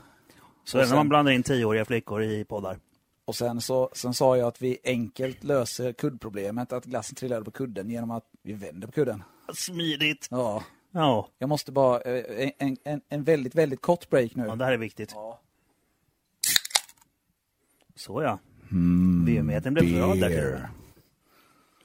Så 0.65 0.79
det 0.79 0.89
när 0.89 0.97
man 0.97 1.09
blandar 1.09 1.33
in 1.33 1.43
tioåriga 1.43 1.85
flickor 1.85 2.23
i 2.23 2.45
poddar. 2.45 2.79
Och 3.27 3.35
sen, 3.35 3.61
så, 3.61 3.91
sen 3.93 4.15
sa 4.15 4.37
jag 4.37 4.49
att 4.49 4.63
vi 4.63 4.79
enkelt 4.85 5.45
löser 5.45 5.93
kuddproblemet, 5.93 6.73
att 6.73 6.85
glassen 6.85 7.15
trillade 7.15 7.45
på 7.45 7.51
kudden 7.51 7.91
genom 7.91 8.11
att 8.11 8.25
vi 8.43 8.53
vänder 8.53 8.87
på 8.87 8.93
kudden. 8.93 9.23
Smidigt! 9.55 10.29
Ja, 10.31 10.63
Ja, 10.97 11.29
jag 11.39 11.49
måste 11.49 11.73
bara, 11.73 12.01
eh, 12.01 12.51
en, 12.59 12.77
en, 12.85 13.01
en 13.09 13.25
väldigt, 13.25 13.55
väldigt 13.55 13.83
kort 13.83 14.11
break 14.11 14.35
nu. 14.35 14.47
ja 14.47 14.57
det 14.57 14.65
här 14.65 14.73
är 14.73 14.79
viktigt. 14.79 15.13
Ja. 15.15 15.41
Så 17.97 18.23
ja. 18.23 18.39
VM-eten 19.27 19.75
blev 19.75 19.95
bra 19.95 20.15
där. 20.15 20.69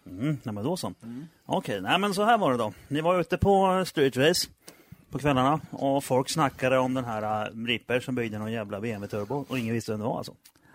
Mm, 0.06 0.38
nej 0.44 0.54
men 0.54 0.64
då 0.64 0.78
så. 0.78 0.94
Okej, 1.46 1.82
nej 1.82 2.00
men 2.00 2.14
så 2.14 2.24
här 2.24 2.38
var 2.38 2.52
det 2.52 2.58
då. 2.58 2.74
Ni 2.88 3.02
var 3.02 3.20
ute 3.20 3.38
på 3.38 3.84
street 3.86 4.18
race 4.18 4.50
på 5.10 5.20
kvällarna 5.20 5.62
och 5.72 6.04
folk 6.04 6.30
snackade 6.30 6.78
om 6.78 6.94
den 6.94 7.06
här 7.06 7.52
uh, 7.52 7.66
Ripper 7.66 8.00
som 8.00 8.16
byggde 8.16 8.40
någon 8.40 8.52
jävla 8.52 8.82
BMW-turbo 8.82 9.46
och 9.50 9.60
ingen 9.60 9.74
visste 9.74 9.92
vem 9.92 10.00
det 10.00 10.06
var 10.06 10.18
alltså. 10.18 10.34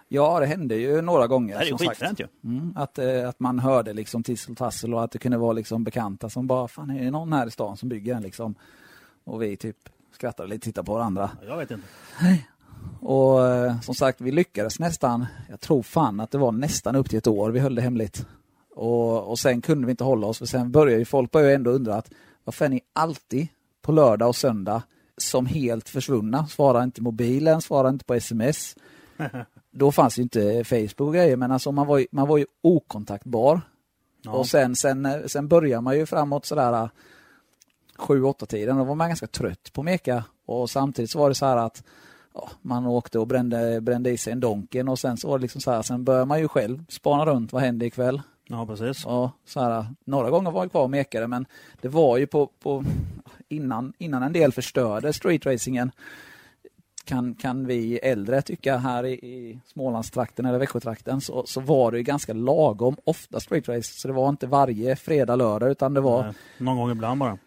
Ja, 0.09 0.41
det 0.41 0.47
hände 0.47 0.75
ju 0.75 1.03
några 1.03 1.27
gånger. 1.27 1.53
Det 1.55 1.59
här 1.59 1.67
är 1.67 1.67
ju 1.67 1.71
som 1.71 1.79
sagt. 1.79 1.91
skitfränt 1.91 2.21
ju. 2.21 2.27
Mm, 2.45 2.73
att, 2.77 2.99
eh, 2.99 3.29
att 3.29 3.41
man 3.41 3.59
hörde 3.59 3.93
liksom 3.93 4.23
tissel 4.23 4.53
och 4.53 4.59
tassel 4.59 4.95
och 4.95 5.05
att 5.05 5.11
det 5.11 5.19
kunde 5.19 5.39
vara 5.39 5.53
liksom 5.53 5.85
bekanta 5.85 6.31
som 6.31 6.47
bara, 6.47 6.69
fan 6.69 6.91
är 6.91 7.05
det 7.05 7.11
någon 7.11 7.33
här 7.33 7.47
i 7.47 7.51
stan 7.51 7.77
som 7.77 7.89
bygger 7.89 8.15
en 8.15 8.23
liksom? 8.23 8.55
Och 9.25 9.43
vi 9.43 9.57
typ 9.57 9.77
skrattade 10.13 10.49
lite, 10.49 10.65
tittade 10.65 10.87
på 10.87 10.95
varandra. 10.95 11.31
Jag 11.47 11.57
vet 11.57 11.71
inte. 11.71 11.87
Och 13.01 13.47
eh, 13.47 13.81
som 13.81 13.95
sagt, 13.95 14.21
vi 14.21 14.31
lyckades 14.33 14.79
nästan, 14.79 15.27
jag 15.49 15.61
tror 15.61 15.83
fan 15.83 16.21
att 16.21 16.31
det 16.31 16.39
var 16.39 16.53
nästan 16.53 16.97
upp 16.97 17.11
till 17.11 17.19
ett 17.19 17.27
år 17.27 17.51
vi 17.51 17.61
höll 17.61 17.75
det 17.75 17.83
hemligt. 17.83 18.27
Och, 18.75 19.31
och 19.31 19.39
sen 19.39 19.61
kunde 19.61 19.87
vi 19.87 19.91
inte 19.91 20.05
hålla 20.05 20.27
oss, 20.27 20.39
för 20.39 20.47
sen 20.47 20.71
började 20.71 20.99
ju 20.99 21.05
folk 21.05 21.31
började 21.31 21.55
ändå 21.55 21.71
undra 21.71 21.95
att 21.95 22.11
varför 22.45 22.65
är 22.65 22.69
ni 22.69 22.81
alltid 22.93 23.49
på 23.83 23.93
lördag 23.93 24.29
och 24.29 24.37
söndag 24.37 24.83
som 25.17 25.47
helt 25.47 25.89
försvunna? 25.89 26.47
Svarar 26.47 26.85
inte 26.85 27.03
mobilen, 27.03 27.63
svarar 27.63 27.89
inte 27.89 28.05
på 28.05 28.15
sms. 28.15 28.77
Då 29.79 29.93
fanns 29.93 30.19
ju 30.19 30.23
inte 30.23 30.65
Facebook 30.65 31.09
och 31.09 31.15
grejer, 31.15 31.37
men 31.37 31.53
alltså 31.53 31.73
man 31.73 31.87
var 31.87 31.99
ju, 31.99 32.07
man 32.11 32.29
var 32.29 32.39
ju 32.39 32.47
okontaktbar. 32.63 33.61
Ja. 34.23 34.33
Och 34.33 34.47
sen, 34.47 34.77
sen, 34.77 35.29
sen 35.29 35.49
börjar 35.49 35.81
man 35.81 35.97
ju 35.97 36.07
framåt 36.07 36.47
sådär 36.47 36.91
7-8 37.97 38.47
tiden. 38.47 38.77
Då 38.77 38.85
var 38.85 38.95
man 38.95 39.09
ganska 39.09 39.27
trött 39.27 39.73
på 39.73 39.83
meka. 39.83 40.25
Och 40.47 40.71
samtidigt 40.71 41.11
så 41.11 41.19
var 41.19 41.29
det 41.29 41.35
så 41.35 41.47
här 41.47 41.57
att 41.57 41.83
ja, 42.35 42.51
man 42.63 42.87
åkte 42.87 43.19
och 43.19 43.27
brände, 43.27 43.81
brände 43.81 44.11
i 44.11 44.17
sig 44.17 44.33
en 44.33 44.41
Donken 44.41 44.89
och 44.89 44.99
sen 44.99 45.17
så 45.17 45.29
var 45.29 45.39
det 45.39 45.43
liksom 45.43 45.61
så 45.61 45.71
här, 45.71 45.83
sen 45.83 46.05
börjar 46.05 46.25
man 46.25 46.41
ju 46.41 46.49
själv 46.49 46.85
spana 46.89 47.27
runt, 47.27 47.53
vad 47.53 47.63
händer 47.63 47.87
ikväll? 47.87 48.23
Ja, 48.49 48.67
precis. 48.67 49.07
Och 49.07 49.31
så 49.45 49.61
här, 49.61 49.87
några 50.05 50.31
gånger 50.31 50.51
var 50.51 50.63
jag 50.63 50.71
kvar 50.71 50.83
och 50.83 50.91
mekade 50.91 51.27
men 51.27 51.47
det 51.81 51.89
var 51.89 52.17
ju 52.17 52.27
på, 52.27 52.47
på 52.47 52.85
innan, 53.49 53.93
innan 53.99 54.23
en 54.23 54.33
del 54.33 54.53
förstörde 54.53 55.13
streetracingen 55.13 55.91
kan, 57.07 57.35
kan 57.35 57.67
vi 57.67 57.99
äldre 57.99 58.43
tycka 58.43 58.77
här 58.77 59.07
i, 59.07 59.13
i 59.13 59.61
Smålandstrakten 59.67 60.47
eller 60.47 60.59
Växjötrakten 60.59 61.21
så, 61.21 61.47
så 61.47 61.61
var 61.61 61.93
det 61.93 62.03
ganska 62.03 62.33
lagom 62.33 62.97
ofta 63.05 63.41
streetrace. 63.41 64.01
Så 64.01 64.09
det 64.09 64.15
var 64.15 64.29
inte 64.29 64.47
varje 64.47 64.97
fredag, 64.97 65.37
lördag 65.37 65.71
utan 65.71 65.95
det 65.95 66.01
var... 66.01 66.23
Nej, 66.23 66.33
någon 66.59 66.77
gång 66.77 66.91
ibland 66.91 67.21
bara. 67.21 67.39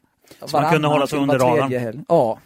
Så 0.46 0.62
man 0.62 0.72
kunde 0.72 0.88
hålla 0.88 1.08
sig 1.08 1.20
under 1.20 1.40
radarn. 1.40 2.06
Ja. 2.08 2.40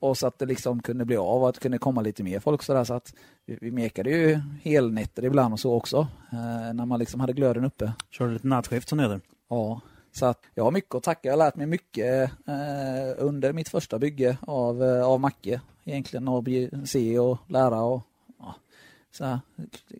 Och 0.00 0.18
så 0.18 0.26
att 0.26 0.38
det 0.38 0.46
liksom 0.46 0.82
kunde 0.82 1.04
bli 1.04 1.16
av 1.16 1.42
och 1.42 1.48
att 1.48 1.54
det 1.54 1.60
kunde 1.60 1.78
komma 1.78 2.00
lite 2.00 2.22
mer 2.22 2.40
folk. 2.40 2.62
Så, 2.62 2.74
där, 2.74 2.84
så 2.84 2.94
att 2.94 3.14
vi, 3.46 3.58
vi 3.60 3.70
mekade 3.70 4.10
ju 4.10 4.40
helnätter 4.62 5.24
ibland 5.24 5.52
och 5.52 5.60
så 5.60 5.74
också. 5.74 6.06
Eh, 6.32 6.74
när 6.74 6.86
man 6.86 6.98
liksom 6.98 7.20
hade 7.20 7.32
glöden 7.32 7.64
uppe. 7.64 7.92
Körde 8.10 8.32
lite 8.32 8.46
nattskift 8.46 8.88
som 8.88 8.98
det 8.98 9.04
heter. 9.04 9.20
Ja. 9.48 9.80
Så 10.12 10.26
att 10.26 10.38
jag 10.54 10.64
har 10.64 10.70
mycket 10.70 10.94
att 10.94 11.02
tacka. 11.02 11.28
Jag 11.28 11.32
har 11.32 11.38
lärt 11.38 11.56
mig 11.56 11.66
mycket 11.66 12.30
eh, 12.46 13.14
under 13.18 13.52
mitt 13.52 13.68
första 13.68 13.98
bygge 13.98 14.36
av, 14.40 14.82
eh, 14.82 15.06
av 15.06 15.20
Macke. 15.20 15.60
Egentligen 15.84 16.28
att 16.28 16.44
se 16.88 17.18
och 17.18 17.38
lära 17.46 17.82
och 17.82 18.02
ja, 18.38 18.54
så 19.12 19.24
här, 19.24 19.40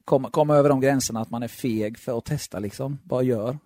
komma, 0.05 0.31
komma 0.31 0.57
över 0.57 0.69
de 0.69 0.81
gränserna 0.81 1.21
att 1.21 1.31
man 1.31 1.43
är 1.43 1.49
feg 1.49 1.99
för 1.99 2.19
att 2.19 2.25
testa 2.25 2.59
liksom. 2.59 2.99
Bara 3.05 3.23
gör. 3.23 3.59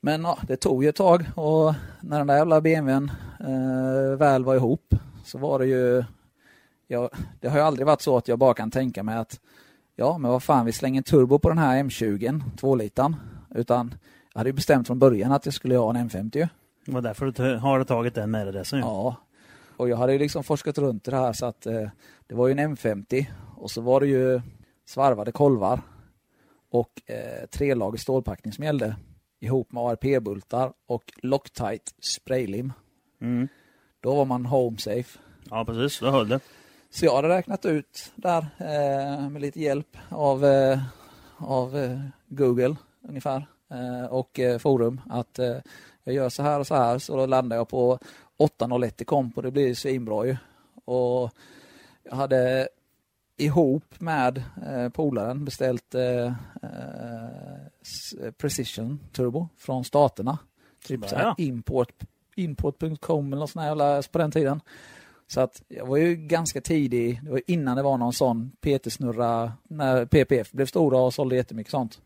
Men 0.00 0.22
ja, 0.22 0.38
det 0.42 0.56
tog 0.56 0.82
ju 0.82 0.88
ett 0.88 0.96
tag 0.96 1.24
och 1.34 1.74
när 2.00 2.18
den 2.18 2.26
där 2.26 2.36
jävla 2.36 2.60
BMWn 2.60 3.10
eh, 3.40 4.18
väl 4.18 4.44
var 4.44 4.54
ihop 4.54 4.94
så 5.24 5.38
var 5.38 5.58
det 5.58 5.66
ju... 5.66 6.04
Jag, 6.88 7.10
det 7.40 7.48
har 7.48 7.58
ju 7.58 7.64
aldrig 7.64 7.86
varit 7.86 8.02
så 8.02 8.16
att 8.16 8.28
jag 8.28 8.38
bara 8.38 8.54
kan 8.54 8.70
tänka 8.70 9.02
mig 9.02 9.16
att 9.16 9.40
ja, 9.96 10.18
men 10.18 10.30
vad 10.30 10.42
fan, 10.42 10.66
vi 10.66 10.72
slänger 10.72 11.02
turbo 11.02 11.38
på 11.38 11.48
den 11.48 11.58
här 11.58 11.82
M20, 11.82 12.40
2-litern. 12.56 13.16
Utan 13.54 13.94
jag 14.36 14.40
hade 14.40 14.48
ju 14.50 14.54
bestämt 14.54 14.86
från 14.86 14.98
början 14.98 15.32
att 15.32 15.44
jag 15.44 15.54
skulle 15.54 15.76
ha 15.76 15.90
en 15.96 16.10
M50. 16.10 16.48
Det 16.84 16.92
var 16.92 17.02
därför 17.02 17.26
du 17.26 17.56
har 17.56 17.84
tagit 17.84 18.14
den 18.14 18.30
med 18.30 18.54
dig 18.54 18.64
Ja, 18.72 19.16
och 19.76 19.88
jag 19.88 19.96
hade 19.96 20.12
ju 20.12 20.18
liksom 20.18 20.44
forskat 20.44 20.78
runt 20.78 21.04
det 21.04 21.16
här 21.16 21.32
så 21.32 21.46
att 21.46 21.66
eh, 21.66 21.88
det 22.26 22.34
var 22.34 22.48
ju 22.48 22.52
en 22.52 22.76
M50 22.76 23.26
och 23.56 23.70
så 23.70 23.80
var 23.80 24.00
det 24.00 24.06
ju 24.06 24.40
svarvade 24.86 25.32
kolvar 25.32 25.80
och 26.70 27.02
eh, 27.06 27.46
trelagers 27.46 28.00
stålpackning 28.00 28.52
som 28.52 28.64
gällde 28.64 28.96
ihop 29.40 29.72
med 29.72 29.82
ARP-bultar 29.82 30.72
och 30.86 31.12
Loctite 31.22 31.92
spraylim. 32.00 32.72
Mm. 33.20 33.48
Då 34.00 34.14
var 34.14 34.24
man 34.24 34.46
home 34.46 34.78
safe. 34.78 35.18
Ja, 35.50 35.64
precis. 35.64 36.00
Då 36.00 36.10
höll 36.10 36.28
det. 36.28 36.40
Så 36.90 37.04
jag 37.04 37.16
hade 37.16 37.28
räknat 37.28 37.66
ut 37.66 38.12
där 38.14 38.46
eh, 38.58 39.28
med 39.30 39.42
lite 39.42 39.60
hjälp 39.60 39.96
av, 40.08 40.44
eh, 40.44 40.78
av 41.36 41.76
eh, 41.76 42.00
Google 42.28 42.76
ungefär 43.08 43.46
och 44.10 44.40
eh, 44.40 44.58
forum 44.58 45.00
att 45.10 45.38
eh, 45.38 45.56
jag 46.04 46.14
gör 46.14 46.28
så 46.28 46.42
här 46.42 46.60
och 46.60 46.66
så 46.66 46.74
här 46.74 46.98
så 46.98 47.16
då 47.16 47.26
landar 47.26 47.56
jag 47.56 47.68
på 47.68 47.98
801 48.36 49.00
i 49.00 49.04
komp 49.04 49.36
och 49.36 49.42
det 49.42 49.50
blir 49.50 49.74
svinbra 49.74 50.26
ju. 50.26 50.36
Och 50.84 51.30
jag 52.02 52.16
hade 52.16 52.68
ihop 53.36 54.00
med 54.00 54.42
eh, 54.66 54.88
polaren 54.88 55.44
beställt 55.44 55.94
eh, 55.94 56.32
Precision 58.38 59.00
Turbo 59.12 59.48
från 59.56 59.84
staterna. 59.84 60.38
Typ 60.84 61.00
ja. 61.12 61.34
import 61.38 62.02
import.com 62.36 63.26
eller 63.26 63.40
något 63.40 63.50
sånt 63.50 63.64
här 63.64 64.12
på 64.12 64.18
den 64.18 64.30
tiden. 64.30 64.60
Så 65.26 65.40
att 65.40 65.62
jag 65.68 65.86
var 65.86 65.96
ju 65.96 66.16
ganska 66.16 66.60
tidig, 66.60 67.20
det 67.22 67.30
var 67.30 67.40
innan 67.46 67.76
det 67.76 67.82
var 67.82 67.98
någon 67.98 68.12
sån 68.12 68.52
PT-snurra, 68.60 69.52
när 69.62 70.06
PPF 70.06 70.52
blev 70.52 70.66
stora 70.66 70.98
och 70.98 71.14
sålde 71.14 71.36
jättemycket 71.36 71.70
sånt. 71.70 72.00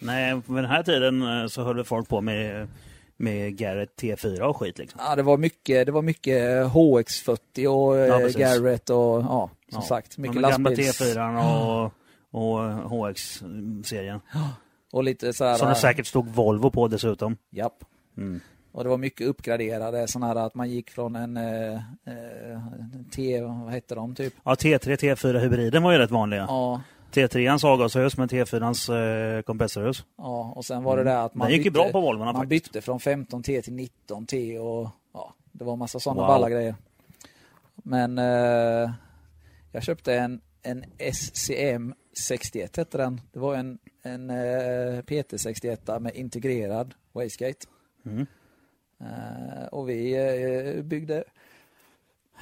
Nej, 0.00 0.40
på 0.42 0.52
den 0.52 0.64
här 0.64 0.82
tiden 0.82 1.22
eh, 1.22 1.46
så 1.46 1.62
höll 1.62 1.84
folk 1.84 2.08
på 2.08 2.20
med, 2.20 2.68
med 3.16 3.56
Garrett 3.56 4.02
T4 4.02 4.40
och 4.40 4.56
skit 4.56 4.78
liksom. 4.78 5.00
Ja, 5.04 5.16
det 5.16 5.22
var 5.22 5.36
mycket, 5.36 5.86
det 5.86 5.92
var 5.92 6.02
mycket 6.02 6.66
HX40 6.66 7.66
och 7.66 7.96
ja, 7.96 8.20
eh, 8.20 8.28
Garrett 8.28 8.90
och 8.90 8.96
ja, 8.96 9.50
som 9.68 9.80
ja. 9.80 9.82
sagt, 9.82 10.18
mycket 10.18 10.42
ja, 10.42 10.48
lastbils... 10.48 10.98
Gamla 11.14 11.42
T4 11.42 11.92
och, 12.30 12.50
och 12.50 12.60
HX-serien. 12.90 14.20
Och 14.92 15.04
lite 15.04 15.32
så 15.32 15.44
här... 15.44 15.56
Som 15.56 15.68
det 15.68 15.74
säkert 15.74 16.06
stod 16.06 16.28
Volvo 16.28 16.70
på 16.70 16.88
dessutom. 16.88 17.36
Japp. 17.50 17.84
Mm. 18.16 18.40
Och 18.72 18.84
det 18.84 18.90
var 18.90 18.98
mycket 18.98 19.26
uppgraderade 19.26 20.08
sådana 20.08 20.26
här 20.26 20.46
att 20.46 20.54
man 20.54 20.70
gick 20.70 20.90
från 20.90 21.16
en 21.16 21.36
eh, 21.36 21.74
eh 21.74 22.60
T, 23.14 23.40
vad 23.42 23.72
hette 23.72 23.94
de 23.94 24.14
typ? 24.14 24.34
Ja, 24.44 24.54
T3, 24.54 24.96
T4 24.96 25.38
hybriden 25.38 25.82
var 25.82 25.92
ju 25.92 25.98
rätt 25.98 26.10
vanliga. 26.10 26.46
Ja. 26.48 26.80
T3ans 27.10 27.66
avgashus 27.66 28.16
med 28.16 28.30
T4ans 28.30 28.94
eh, 29.36 29.42
kompressorhus. 29.42 30.04
Ja, 30.18 30.52
och 30.56 30.64
sen 30.64 30.82
var 30.82 30.96
det 30.96 31.04
där 31.04 31.26
att 31.26 31.34
man 31.34 31.50
gick 31.50 31.62
bytte, 31.62 31.70
bra 31.70 31.90
på 31.92 32.00
Volvo 32.00 32.24
Man 32.24 32.34
faktiskt. 32.34 32.64
bytte 32.64 32.80
från 32.80 32.98
15T 32.98 33.62
till 33.62 33.88
19T 34.08 34.58
och 34.58 34.88
ja, 35.12 35.34
det 35.52 35.64
var 35.64 35.76
massa 35.76 36.00
sådana 36.00 36.20
wow. 36.20 36.28
balla 36.28 36.50
grejer. 36.50 36.74
Men 37.74 38.18
eh, 38.18 38.90
jag 39.72 39.82
köpte 39.82 40.14
en, 40.14 40.40
en 40.62 40.84
SCM 41.12 41.94
61 42.26 42.76
hette 42.76 42.98
den. 42.98 43.20
Det 43.32 43.38
var 43.38 43.54
en, 43.54 43.78
en 44.02 44.30
eh, 44.30 45.02
PT61 45.02 45.98
med 45.98 46.14
integrerad 46.14 46.94
wastegate. 47.12 47.66
Mm. 48.06 48.26
Uh, 49.00 49.64
och 49.64 49.88
vi 49.88 50.18
uh, 50.18 50.82
byggde 50.82 51.24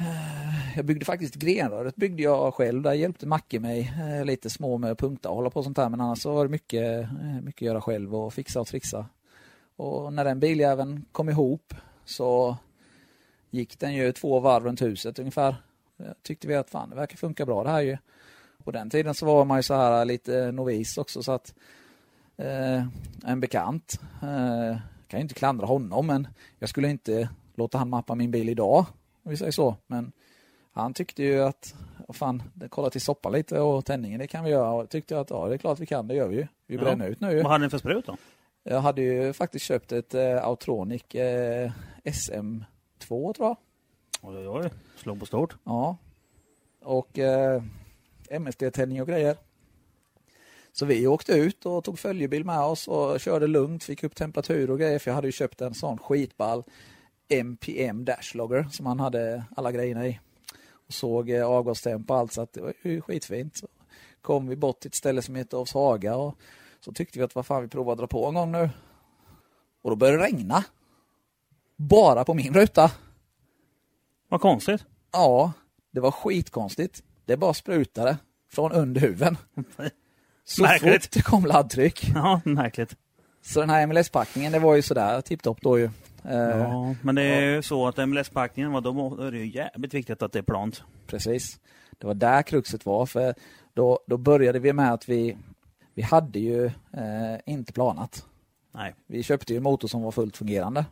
Eh, 0.00 0.76
jag 0.76 0.84
byggde 0.84 1.04
faktiskt 1.04 1.34
grenröret 1.34 1.96
byggde 1.96 2.22
jag 2.22 2.54
själv. 2.54 2.82
Där 2.82 2.92
hjälpte 2.92 3.26
Macke 3.26 3.60
mig 3.60 3.92
eh, 4.00 4.24
lite 4.24 4.50
små 4.50 4.78
med 4.78 4.98
punkta 4.98 5.28
och 5.30 5.36
hålla 5.36 5.50
på 5.50 5.62
sånt 5.62 5.78
här. 5.78 5.88
Men 5.88 6.00
annars 6.00 6.22
så 6.22 6.34
var 6.34 6.44
det 6.44 6.50
mycket, 6.50 7.02
eh, 7.02 7.40
mycket 7.42 7.62
att 7.62 7.66
göra 7.66 7.80
själv 7.80 8.14
och 8.14 8.34
fixa 8.34 8.60
och 8.60 8.66
trixa. 8.66 9.06
Och 9.76 10.12
när 10.12 10.24
den 10.24 10.40
biljäveln 10.40 11.04
kom 11.12 11.28
ihop 11.28 11.74
så 12.04 12.56
gick 13.50 13.78
den 13.78 13.94
ju 13.94 14.12
två 14.12 14.40
varv 14.40 14.64
runt 14.64 14.82
huset 14.82 15.18
ungefär. 15.18 15.56
Tyckte 16.22 16.48
vi 16.48 16.54
att 16.54 16.70
fan 16.70 16.90
det 16.90 16.96
verkar 16.96 17.16
funka 17.16 17.46
bra 17.46 17.64
det 17.64 17.70
här 17.70 17.80
ju. 17.80 17.96
På 18.64 18.70
den 18.70 18.90
tiden 18.90 19.14
så 19.14 19.26
var 19.26 19.44
man 19.44 19.58
ju 19.58 19.62
så 19.62 19.74
här 19.74 20.04
lite 20.04 20.52
novis 20.52 20.98
också 20.98 21.22
så 21.22 21.32
att 21.32 21.54
en 23.24 23.40
bekant 23.40 24.00
kan 25.08 25.18
ju 25.18 25.22
inte 25.22 25.34
klandra 25.34 25.66
honom, 25.66 26.06
men 26.06 26.28
jag 26.58 26.68
skulle 26.68 26.90
inte 26.90 27.28
låta 27.54 27.78
han 27.78 27.88
mappa 27.88 28.14
min 28.14 28.30
bil 28.30 28.48
idag, 28.48 28.86
om 29.28 29.30
vi 29.30 29.36
säger 29.36 29.52
så. 29.52 29.76
Men 29.86 30.12
han 30.72 30.94
tyckte 30.94 31.22
ju 31.22 31.42
att, 31.42 31.74
vad 32.06 32.16
fan, 32.16 32.42
kolla 32.68 32.90
till 32.90 33.00
soppa 33.00 33.30
lite 33.30 33.60
och 33.60 33.84
tändningen, 33.84 34.20
det 34.20 34.26
kan 34.26 34.44
vi 34.44 34.50
göra. 34.50 34.72
Och 34.72 34.90
tyckte 34.90 35.20
att, 35.20 35.30
ja, 35.30 35.48
det 35.48 35.54
är 35.54 35.58
klart 35.58 35.78
vi 35.78 35.86
kan, 35.86 36.08
det 36.08 36.14
gör 36.14 36.28
vi 36.28 36.36
ju. 36.36 36.46
Vi 36.66 36.78
bränner 36.78 37.04
ja. 37.04 37.10
ut 37.10 37.20
nu 37.20 37.42
Vad 37.42 37.52
hade 37.52 37.64
ni 37.64 37.70
för 37.70 37.78
sprut 37.78 38.06
då? 38.06 38.16
Jag 38.62 38.80
hade 38.80 39.02
ju 39.02 39.32
faktiskt 39.32 39.64
köpt 39.64 39.92
ett 39.92 40.14
eh, 40.14 40.44
Autronic 40.44 41.14
eh, 41.14 41.72
SM2, 42.04 43.32
tror 43.34 43.48
jag. 43.48 43.56
Oj, 44.22 44.36
oj, 44.36 44.48
oj. 44.48 44.70
Slog 44.96 45.20
på 45.20 45.26
stort. 45.26 45.56
Ja. 45.64 45.96
Och 46.82 47.18
eh, 47.18 47.62
MSD-tändning 48.30 49.02
och 49.02 49.08
grejer. 49.08 49.36
Så 50.72 50.86
vi 50.86 51.06
åkte 51.06 51.32
ut 51.32 51.66
och 51.66 51.84
tog 51.84 51.98
följebil 51.98 52.44
med 52.44 52.60
oss 52.60 52.88
och 52.88 53.20
körde 53.20 53.46
lugnt, 53.46 53.84
fick 53.84 54.04
upp 54.04 54.14
temperatur 54.14 54.70
och 54.70 54.78
grejer 54.78 54.98
för 54.98 55.10
jag 55.10 55.14
hade 55.14 55.28
ju 55.28 55.32
köpt 55.32 55.60
en 55.60 55.74
sån 55.74 55.98
skitball 55.98 56.64
MPM 57.28 58.04
Dashlogger 58.04 58.66
som 58.70 58.86
han 58.86 59.00
hade 59.00 59.44
alla 59.56 59.72
grejerna 59.72 60.06
i. 60.06 60.20
Och 60.70 60.94
såg 60.94 61.30
eh, 61.30 61.46
avgastempo 61.46 62.14
och 62.14 62.20
allt 62.20 62.32
så 62.32 62.40
att 62.40 62.52
det 62.52 62.60
var 62.60 62.72
ju 62.82 63.00
skitfint. 63.00 63.56
Så 63.56 63.66
kom 64.22 64.48
vi 64.48 64.56
bort 64.56 64.80
till 64.80 64.88
ett 64.88 64.94
ställe 64.94 65.22
som 65.22 65.34
heter 65.34 65.56
Ovshaga 65.56 66.16
och 66.16 66.34
så 66.80 66.92
tyckte 66.92 67.18
vi 67.18 67.24
att 67.24 67.34
vad 67.34 67.46
fan 67.46 67.62
vi 67.62 67.68
provar 67.68 67.92
att 67.92 67.98
dra 67.98 68.06
på 68.06 68.26
en 68.26 68.34
gång 68.34 68.52
nu. 68.52 68.70
Och 69.82 69.90
då 69.90 69.96
började 69.96 70.18
det 70.18 70.24
regna. 70.24 70.64
Bara 71.76 72.24
på 72.24 72.34
min 72.34 72.54
ruta. 72.54 72.90
Vad 74.28 74.40
konstigt. 74.40 74.84
Ja, 75.12 75.52
det 75.90 76.00
var 76.00 76.10
skitkonstigt. 76.10 77.02
Det 77.24 77.36
bara 77.36 77.54
sprutade 77.54 78.16
från 78.50 78.72
under 78.72 79.00
huven. 79.00 79.36
Så 80.44 80.62
märkligt. 80.62 81.02
fort 81.04 81.12
det 81.12 81.22
kom 81.22 81.46
laddtryck. 81.46 82.10
Ja, 82.14 82.40
märkligt. 82.44 82.96
Så 83.42 83.60
den 83.60 83.70
här 83.70 83.86
MLS-packningen, 83.86 84.52
det 84.52 84.58
var 84.58 84.74
ju 84.74 84.82
sådär 84.82 85.20
tipptopp 85.20 85.60
då 85.60 85.78
ju. 85.78 85.90
Ja, 86.22 86.94
men 87.02 87.14
det 87.14 87.22
är 87.22 87.54
ju 87.54 87.62
så 87.62 87.86
att 87.86 87.96
MLS-packningen, 87.96 88.82
då 88.82 89.18
är 89.22 89.30
det 89.30 89.38
ju 89.38 89.46
jävligt 89.46 89.94
viktigt 89.94 90.22
att 90.22 90.32
det 90.32 90.38
är 90.38 90.42
plant. 90.42 90.82
Precis. 91.06 91.60
Det 91.98 92.06
var 92.06 92.14
där 92.14 92.42
kruxet 92.42 92.86
var, 92.86 93.06
för 93.06 93.34
då, 93.74 93.98
då 94.06 94.16
började 94.16 94.58
vi 94.58 94.72
med 94.72 94.92
att 94.92 95.08
vi, 95.08 95.36
vi 95.94 96.02
hade 96.02 96.38
ju 96.38 96.66
eh, 96.66 97.38
inte 97.46 97.72
planat. 97.72 98.26
Nej. 98.74 98.94
Vi 99.06 99.22
köpte 99.22 99.52
ju 99.52 99.56
en 99.56 99.62
motor 99.62 99.88
som 99.88 100.02
var 100.02 100.10
fullt 100.10 100.36
fungerande 100.36 100.84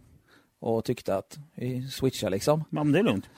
och 0.58 0.84
tyckte 0.84 1.16
att 1.16 1.38
vi 1.54 1.88
switchar 1.88 2.30
liksom. 2.30 2.64
Ja, 2.70 2.84
men 2.84 2.92
det 2.92 2.98
är 2.98 3.02
lugnt. 3.02 3.30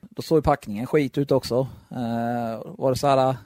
Då 0.00 0.22
såg 0.22 0.38
ju 0.38 0.42
packningen 0.42 0.86
skit 0.86 1.18
ut 1.18 1.32
också. 1.32 1.68
Eh, 1.90 2.62
var 2.78 2.90
det 2.90 2.96
så 2.96 3.06
här 3.06 3.36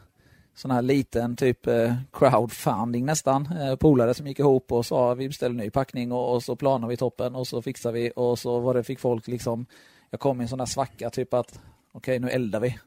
sån 0.59 0.71
här 0.71 0.83
liten 0.83 1.37
typ 1.37 1.67
eh, 1.67 1.95
crowdfunding 2.13 3.05
nästan. 3.05 3.49
Eh, 3.61 3.77
polare 3.77 4.15
som 4.15 4.27
gick 4.27 4.39
ihop 4.39 4.73
och 4.73 4.87
sa 4.87 5.15
vi 5.15 5.29
beställer 5.29 5.55
ny 5.55 5.71
packning 5.71 6.13
och, 6.13 6.35
och 6.35 6.43
så 6.43 6.57
planar 6.57 6.89
vi 6.89 6.97
toppen 6.97 7.35
och 7.35 7.47
så 7.47 7.63
fixar 7.63 7.93
vi 7.93 8.13
och 8.17 8.39
så 8.39 8.59
var 8.59 8.75
det 8.75 8.85
fick 8.85 9.01
folk 9.01 9.29
liksom 9.29 9.67
jag 10.11 10.21
kom 10.21 10.41
i 10.41 10.43
en 10.43 10.49
sån 10.49 10.59
där 10.59 10.67
svacka 10.67 11.11
typ 11.11 11.35
att 11.35 11.61
okej 11.93 12.19
nu 12.19 12.31
eldar 12.31 12.61
vi. 12.61 12.79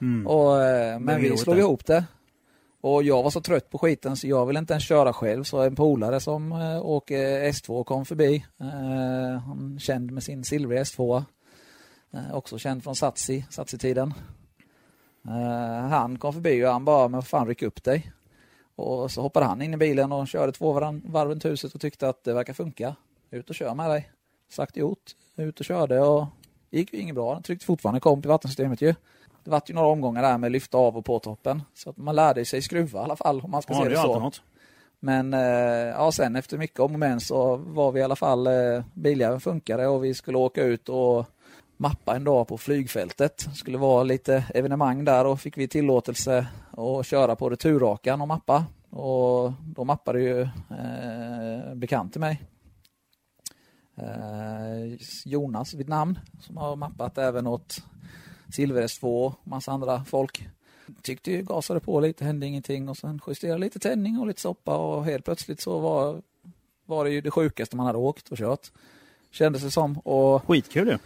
Mm. 0.00 0.26
Och, 0.26 0.62
eh, 0.62 0.98
men 0.98 1.20
vi 1.20 1.36
slog 1.36 1.56
det. 1.56 1.60
ihop 1.60 1.86
det. 1.86 2.04
Och 2.80 3.02
jag 3.02 3.22
var 3.22 3.30
så 3.30 3.40
trött 3.40 3.70
på 3.70 3.78
skiten 3.78 4.16
så 4.16 4.26
jag 4.26 4.46
ville 4.46 4.58
inte 4.58 4.72
ens 4.72 4.84
köra 4.84 5.12
själv 5.12 5.44
så 5.44 5.62
en 5.62 5.76
polare 5.76 6.20
som 6.20 6.52
eh, 6.52 6.86
åker 6.86 7.50
S2 7.50 7.84
kom 7.84 8.04
förbi. 8.04 8.44
Eh, 8.60 9.40
han 9.40 9.78
känd 9.80 10.10
med 10.10 10.22
sin 10.22 10.44
silvriga 10.44 10.82
S2. 10.82 11.24
Eh, 12.12 12.34
också 12.34 12.58
känd 12.58 12.84
från 12.84 12.96
Satsi, 12.96 13.46
Satsi-tiden. 13.50 14.14
Eh, 15.28 15.88
han 15.88 16.18
kom 16.18 16.32
förbi 16.32 16.64
och 16.64 16.70
han 16.70 16.84
bara, 16.84 17.08
men 17.08 17.22
fan 17.22 17.46
ryck 17.46 17.62
upp 17.62 17.84
dig. 17.84 18.12
Och 18.76 19.10
så 19.10 19.22
hoppade 19.22 19.46
han 19.46 19.62
in 19.62 19.74
i 19.74 19.76
bilen 19.76 20.12
och 20.12 20.28
körde 20.28 20.52
två 20.52 20.72
varv 20.72 21.28
runt 21.28 21.44
huset 21.44 21.74
och 21.74 21.80
tyckte 21.80 22.08
att 22.08 22.24
det 22.24 22.32
verkar 22.32 22.52
funka. 22.52 22.96
Ut 23.30 23.48
och 23.50 23.54
kör 23.56 23.74
med 23.74 23.90
dig. 23.90 24.10
Sagt 24.50 24.76
gjort. 24.76 25.10
Ut 25.36 25.60
och 25.60 25.66
körde 25.66 26.00
och 26.00 26.26
gick 26.70 26.92
ju 26.92 27.00
inget 27.00 27.14
bra. 27.14 27.34
Den 27.34 27.42
tryckte 27.42 27.66
fortfarande 27.66 28.00
kom 28.00 28.22
till 28.22 28.28
vattensystemet 28.28 28.80
ju. 28.82 28.94
Det 29.44 29.50
var 29.50 29.62
ju 29.66 29.74
några 29.74 29.88
omgångar 29.88 30.22
där 30.22 30.38
med 30.38 30.52
lyfta 30.52 30.78
av 30.78 30.96
och 30.96 31.04
på 31.04 31.18
toppen. 31.18 31.62
Så 31.74 31.90
att 31.90 31.96
man 31.96 32.16
lärde 32.16 32.44
sig 32.44 32.62
skruva 32.62 33.00
i 33.00 33.02
alla 33.02 33.16
fall 33.16 33.40
om 33.40 33.50
man 33.50 33.62
ska 33.62 33.72
Ja, 33.72 33.78
se 33.78 33.84
det 33.84 33.90
det 33.94 33.96
så. 33.96 34.18
något. 34.20 34.42
Men 35.00 35.34
eh, 35.34 35.40
ja, 35.40 36.12
sen 36.12 36.36
efter 36.36 36.58
mycket 36.58 36.80
om 36.80 36.92
och 36.92 36.98
men 36.98 37.20
så 37.20 37.56
var 37.56 37.92
vi 37.92 38.00
i 38.00 38.02
alla 38.02 38.16
fall, 38.16 38.46
eh, 38.46 38.84
biljäveln 38.94 39.40
funkade 39.40 39.86
och 39.86 40.04
vi 40.04 40.14
skulle 40.14 40.38
åka 40.38 40.62
ut 40.62 40.88
och 40.88 41.26
mappa 41.80 42.16
en 42.16 42.24
dag 42.24 42.48
på 42.48 42.58
flygfältet. 42.58 43.46
Det 43.48 43.54
skulle 43.54 43.78
vara 43.78 44.02
lite 44.02 44.44
evenemang 44.54 45.04
där 45.04 45.24
och 45.24 45.40
fick 45.40 45.58
vi 45.58 45.68
tillåtelse 45.68 46.46
att 46.70 47.06
köra 47.06 47.36
på 47.36 47.50
returrakan 47.50 48.20
och 48.20 48.28
mappa. 48.28 48.64
Och 48.90 49.52
då 49.74 49.84
mappade 49.84 50.20
ju 50.20 50.40
eh, 50.40 51.74
bekant 51.74 52.12
till 52.12 52.20
mig. 52.20 52.42
Eh, 53.96 54.98
Jonas 55.24 55.74
vid 55.74 55.88
namn 55.88 56.18
som 56.40 56.56
har 56.56 56.76
mappat 56.76 57.18
även 57.18 57.46
åt 57.46 57.82
Silver 58.52 58.82
S2 58.82 59.26
och 59.26 59.34
massa 59.44 59.72
andra 59.72 60.04
folk. 60.04 60.48
Tyckte 61.02 61.30
ju 61.30 61.42
gasade 61.42 61.80
på 61.80 62.00
lite, 62.00 62.24
hände 62.24 62.46
ingenting 62.46 62.88
och 62.88 62.96
sen 62.96 63.20
justerade 63.26 63.58
lite 63.58 63.78
tändning 63.78 64.18
och 64.18 64.26
lite 64.26 64.40
soppa 64.40 64.76
och 64.76 65.04
helt 65.04 65.24
plötsligt 65.24 65.60
så 65.60 65.78
var, 65.78 66.22
var 66.86 67.04
det 67.04 67.10
ju 67.10 67.20
det 67.20 67.30
sjukaste 67.30 67.76
man 67.76 67.86
hade 67.86 67.98
åkt 67.98 68.28
och 68.28 68.38
kört. 68.38 68.70
Kändes 69.30 69.62
det 69.62 69.70
som. 69.70 69.98
Och 69.98 70.44
Skitkul 70.48 70.88
ju. 70.88 70.92
Ja, 70.92 70.98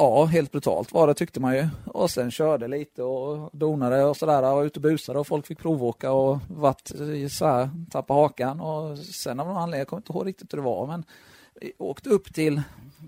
Ja, 0.00 0.24
helt 0.24 0.52
brutalt 0.52 0.92
var 0.92 1.06
det 1.06 1.14
tyckte 1.14 1.40
man 1.40 1.56
ju. 1.56 1.68
Och 1.86 2.10
sen 2.10 2.30
körde 2.30 2.68
lite 2.68 3.02
och 3.02 3.50
donade 3.52 4.04
och 4.04 4.16
sådär 4.16 4.42
och 4.42 4.56
var 4.56 4.64
ute 4.64 4.78
och 4.78 4.82
busade 4.82 5.18
och 5.18 5.26
folk 5.26 5.46
fick 5.46 5.58
provåka 5.58 6.12
och 6.12 6.38
vart 6.48 6.88
så 7.30 7.46
här, 7.46 7.70
tappa 7.90 8.14
hakan 8.14 8.60
och 8.60 8.98
sen 8.98 9.40
av 9.40 9.46
någon 9.46 9.56
anledning, 9.56 9.78
jag 9.78 9.88
kommer 9.88 10.00
inte 10.00 10.12
ihåg 10.12 10.26
riktigt 10.26 10.52
hur 10.52 10.58
det 10.58 10.64
var, 10.64 10.86
men 10.86 11.04
vi 11.60 11.72
åkte 11.78 12.10
upp 12.10 12.34
till, 12.34 12.56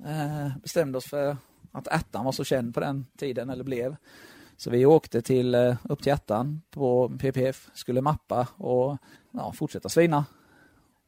eh, 0.06 0.58
bestämde 0.62 0.98
oss 0.98 1.04
för 1.04 1.36
att 1.72 1.86
ettan 1.86 2.24
var 2.24 2.32
så 2.32 2.44
känd 2.44 2.74
på 2.74 2.80
den 2.80 3.06
tiden, 3.18 3.50
eller 3.50 3.64
blev. 3.64 3.96
Så 4.56 4.70
vi 4.70 4.86
åkte 4.86 5.22
till, 5.22 5.54
eh, 5.54 5.76
upp 5.82 6.02
till 6.02 6.12
ettan 6.12 6.62
på 6.70 7.12
PPF, 7.18 7.70
skulle 7.74 8.00
mappa 8.00 8.46
och 8.56 8.98
ja, 9.30 9.52
fortsätta 9.52 9.88
svina. 9.88 10.24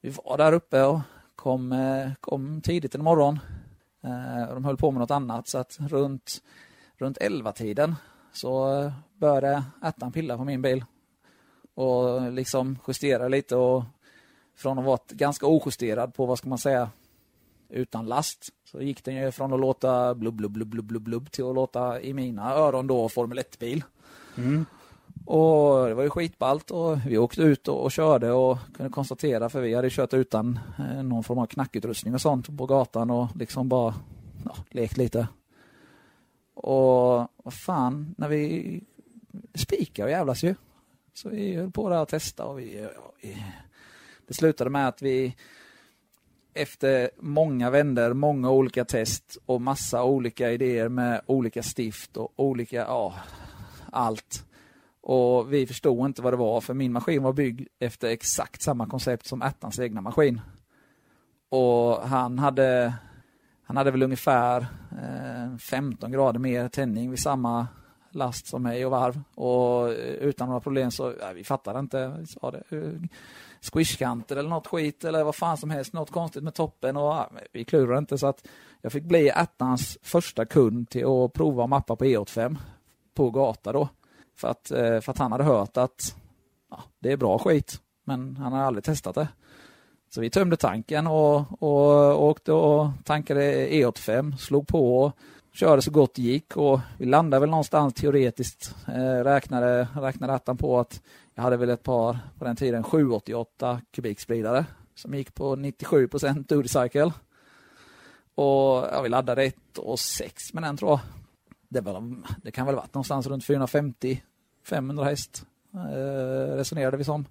Vi 0.01 0.11
var 0.11 0.39
där 0.39 0.53
uppe 0.53 0.83
och 0.83 1.01
kom, 1.37 1.73
eh, 1.73 2.11
kom 2.21 2.61
tidigt 2.61 2.95
en 2.95 3.05
morgon. 3.05 3.39
Eh, 4.05 4.55
de 4.55 4.65
höll 4.65 4.77
på 4.77 4.91
med 4.91 5.01
något 5.01 5.11
annat 5.11 5.49
så 5.49 5.59
att 5.59 5.79
runt, 5.81 6.43
runt 6.97 7.19
11-tiden 7.19 7.95
så 8.33 8.93
började 9.17 9.65
ettan 9.85 10.13
pilla 10.13 10.37
på 10.37 10.45
min 10.45 10.63
bil. 10.63 10.85
Och 11.75 12.33
liksom 12.33 12.79
justera 12.89 13.29
lite 13.29 13.57
och 13.57 13.85
från 14.57 14.79
att 14.79 14.85
vara 14.85 14.99
ganska 15.09 15.47
ojusterad 15.47 16.15
på, 16.15 16.27
vad 16.27 16.39
ska 16.39 16.49
man 16.49 16.59
säga, 16.59 16.91
utan 17.69 18.07
last. 18.07 18.49
Så 18.65 18.83
gick 18.83 19.05
den 19.05 19.15
ju 19.15 19.31
från 19.31 19.53
att 19.53 19.61
låta 19.61 20.15
blubb, 20.15 20.35
blubb, 20.35 20.53
blubb, 20.53 20.69
blubb, 20.69 20.87
blubb, 20.87 21.03
blubb 21.03 21.31
till 21.31 21.45
att 21.45 21.55
låta 21.55 22.01
i 22.01 22.15
mina 22.15 22.55
öron 22.55 22.87
då 22.87 23.09
Formel 23.09 23.39
1-bil. 23.39 23.85
Mm. 24.37 24.67
Och 25.25 25.89
det 25.89 25.95
var 25.95 26.03
ju 26.03 26.11
skitballt 26.11 26.71
och 26.71 26.99
vi 27.07 27.19
åkte 27.19 27.43
ut 27.43 27.69
och, 27.69 27.85
och 27.85 27.93
körde 27.93 28.33
och 28.33 28.59
kunde 28.77 28.93
konstatera 28.93 29.49
för 29.49 29.61
vi 29.61 29.75
hade 29.75 29.91
kört 29.91 30.15
utan 30.15 30.59
eh, 30.79 31.03
någon 31.03 31.25
form 31.25 31.39
av 31.39 31.47
knackutrustning 31.47 32.15
och 32.15 32.21
sånt 32.21 32.59
på 32.59 32.67
gatan 32.67 33.11
och 33.11 33.29
liksom 33.37 33.69
bara 33.69 33.95
ja, 34.45 34.57
lekt 34.71 34.97
lite. 34.97 35.29
Och 36.55 37.29
vad 37.37 37.55
fan, 37.55 38.15
när 38.19 38.29
vi 38.29 38.81
spikade 39.55 40.05
och 40.05 40.11
jävlas 40.11 40.43
ju. 40.43 40.55
Så 41.15 41.29
vi 41.29 41.55
höll 41.55 41.71
på 41.71 41.89
där 41.89 42.01
och 42.01 42.09
testade 42.09 42.49
och 42.49 42.59
vi, 42.59 42.83
ja, 42.83 43.13
vi 43.23 43.45
det 44.27 44.35
slutade 44.35 44.71
med 44.71 44.89
att 44.89 45.03
vi 45.03 45.37
efter 46.55 47.11
många 47.19 47.71
vänder, 47.71 48.13
många 48.13 48.51
olika 48.51 48.85
test 48.85 49.39
och 49.47 49.61
massa 49.61 50.05
olika 50.05 50.51
idéer 50.51 50.89
med 50.89 51.21
olika 51.27 51.63
stift 51.63 52.17
och 52.17 52.33
olika, 52.37 52.77
ja, 52.77 53.15
allt. 53.93 54.45
Och 55.07 55.53
vi 55.53 55.67
förstod 55.67 56.07
inte 56.07 56.23
vad 56.23 56.33
det 56.33 56.37
var 56.37 56.61
för 56.61 56.75
min 56.75 56.93
maskin 56.93 57.23
var 57.23 57.33
byggd 57.33 57.69
efter 57.79 58.09
exakt 58.09 58.63
samma 58.63 58.87
koncept 58.87 59.27
som 59.27 59.43
ettans 59.43 59.79
egna 59.79 60.01
maskin. 60.01 60.41
Och 61.49 62.09
han 62.09 62.39
hade, 62.39 62.95
han 63.63 63.77
hade 63.77 63.91
väl 63.91 64.03
ungefär 64.03 64.67
eh, 64.91 65.57
15 65.57 66.13
grader 66.13 66.41
mer 66.41 66.69
tändning 66.69 67.11
vid 67.11 67.19
samma 67.19 67.67
last 68.11 68.47
som 68.47 68.63
mig 68.63 68.85
och 68.85 68.91
varv. 68.91 69.21
Och 69.35 69.89
eh, 69.89 70.15
utan 70.15 70.49
några 70.49 70.61
problem 70.61 70.91
så, 70.91 71.15
ja, 71.21 71.33
vi 71.35 71.45
fattade 71.45 71.79
inte, 71.79 72.17
vi 72.19 72.27
sa 72.27 72.51
det, 72.51 72.77
eh, 72.77 73.09
squishkanter 73.61 74.37
eller 74.37 74.51
något 74.51 74.67
skit 74.67 75.05
eller 75.05 75.25
vad 75.25 75.35
fan 75.35 75.57
som 75.57 75.71
helst, 75.71 75.93
något 75.93 76.11
konstigt 76.11 76.45
med 76.45 76.55
toppen 76.55 76.97
och 76.97 77.03
ja, 77.03 77.31
vi 77.53 77.65
klurade 77.65 77.99
inte 77.99 78.19
så 78.19 78.27
att 78.27 78.47
jag 78.81 78.93
fick 78.93 79.05
bli 79.05 79.29
ettans 79.29 79.99
första 80.03 80.45
kund 80.45 80.91
till 80.91 81.07
att 81.07 81.33
prova 81.33 81.65
att 81.65 81.71
mappa 81.71 81.97
på 81.97 82.05
E85 82.05 82.57
på 83.15 83.31
gata 83.31 83.73
då. 83.73 83.89
För 84.37 84.49
att, 84.49 84.71
eh, 84.71 85.01
för 85.01 85.11
att 85.11 85.19
han 85.19 85.33
hade 85.33 85.45
hört 85.45 85.77
att 85.77 86.17
ja, 86.71 86.83
det 86.99 87.13
är 87.13 87.17
bra 87.17 87.39
skit, 87.39 87.81
men 88.05 88.37
han 88.37 88.53
hade 88.53 88.65
aldrig 88.65 88.85
testat 88.85 89.15
det. 89.15 89.29
Så 90.11 90.21
vi 90.21 90.31
tömde 90.31 90.57
tanken 90.57 91.07
och, 91.07 91.63
och 91.63 92.25
åkte 92.25 92.53
och 92.53 92.89
tankade 93.05 93.69
E85, 93.69 94.37
slog 94.37 94.69
på 94.69 94.99
och 94.99 95.13
körde 95.53 95.83
så 95.83 95.91
gott 95.91 96.15
det 96.15 96.23
gick 96.23 96.57
och 96.57 96.81
vi 96.99 97.07
landade 97.07 97.41
väl 97.41 97.51
någonstans 97.51 97.95
teoretiskt, 97.95 98.75
eh, 98.89 99.25
räknade, 99.25 99.89
räknade 99.95 100.33
attan 100.33 100.57
på 100.57 100.81
att 100.81 101.03
jag 101.35 101.43
hade 101.43 101.57
väl 101.57 101.71
ett 101.71 101.83
par, 101.83 102.19
på 102.39 102.45
den 102.45 102.57
tiden, 102.57 102.83
788 102.83 103.81
kubikspridare 103.91 104.67
som 104.95 105.15
gick 105.15 105.35
på 105.35 105.57
97 105.57 106.09
procent 106.09 106.49
Dudicycle. 106.49 107.13
Och 108.35 108.85
ja, 108.93 109.01
vi 109.03 109.09
laddade 109.09 109.45
1 109.45 109.79
och 109.79 110.01
6 110.01 110.53
med 110.53 110.63
den 110.63 110.77
tror 110.77 110.91
jag. 110.91 111.01
Det, 111.75 111.81
var, 111.81 112.17
det 112.43 112.51
kan 112.51 112.67
väl 112.67 112.75
varit 112.75 112.95
någonstans 112.95 113.27
runt 113.27 113.45
450-500 113.45 115.05
häst 115.05 115.47
eh, 115.75 116.57
resonerade 116.57 116.97
vi 116.97 117.05
som. 117.05 117.27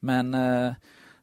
Men 0.00 0.34
eh, 0.34 0.72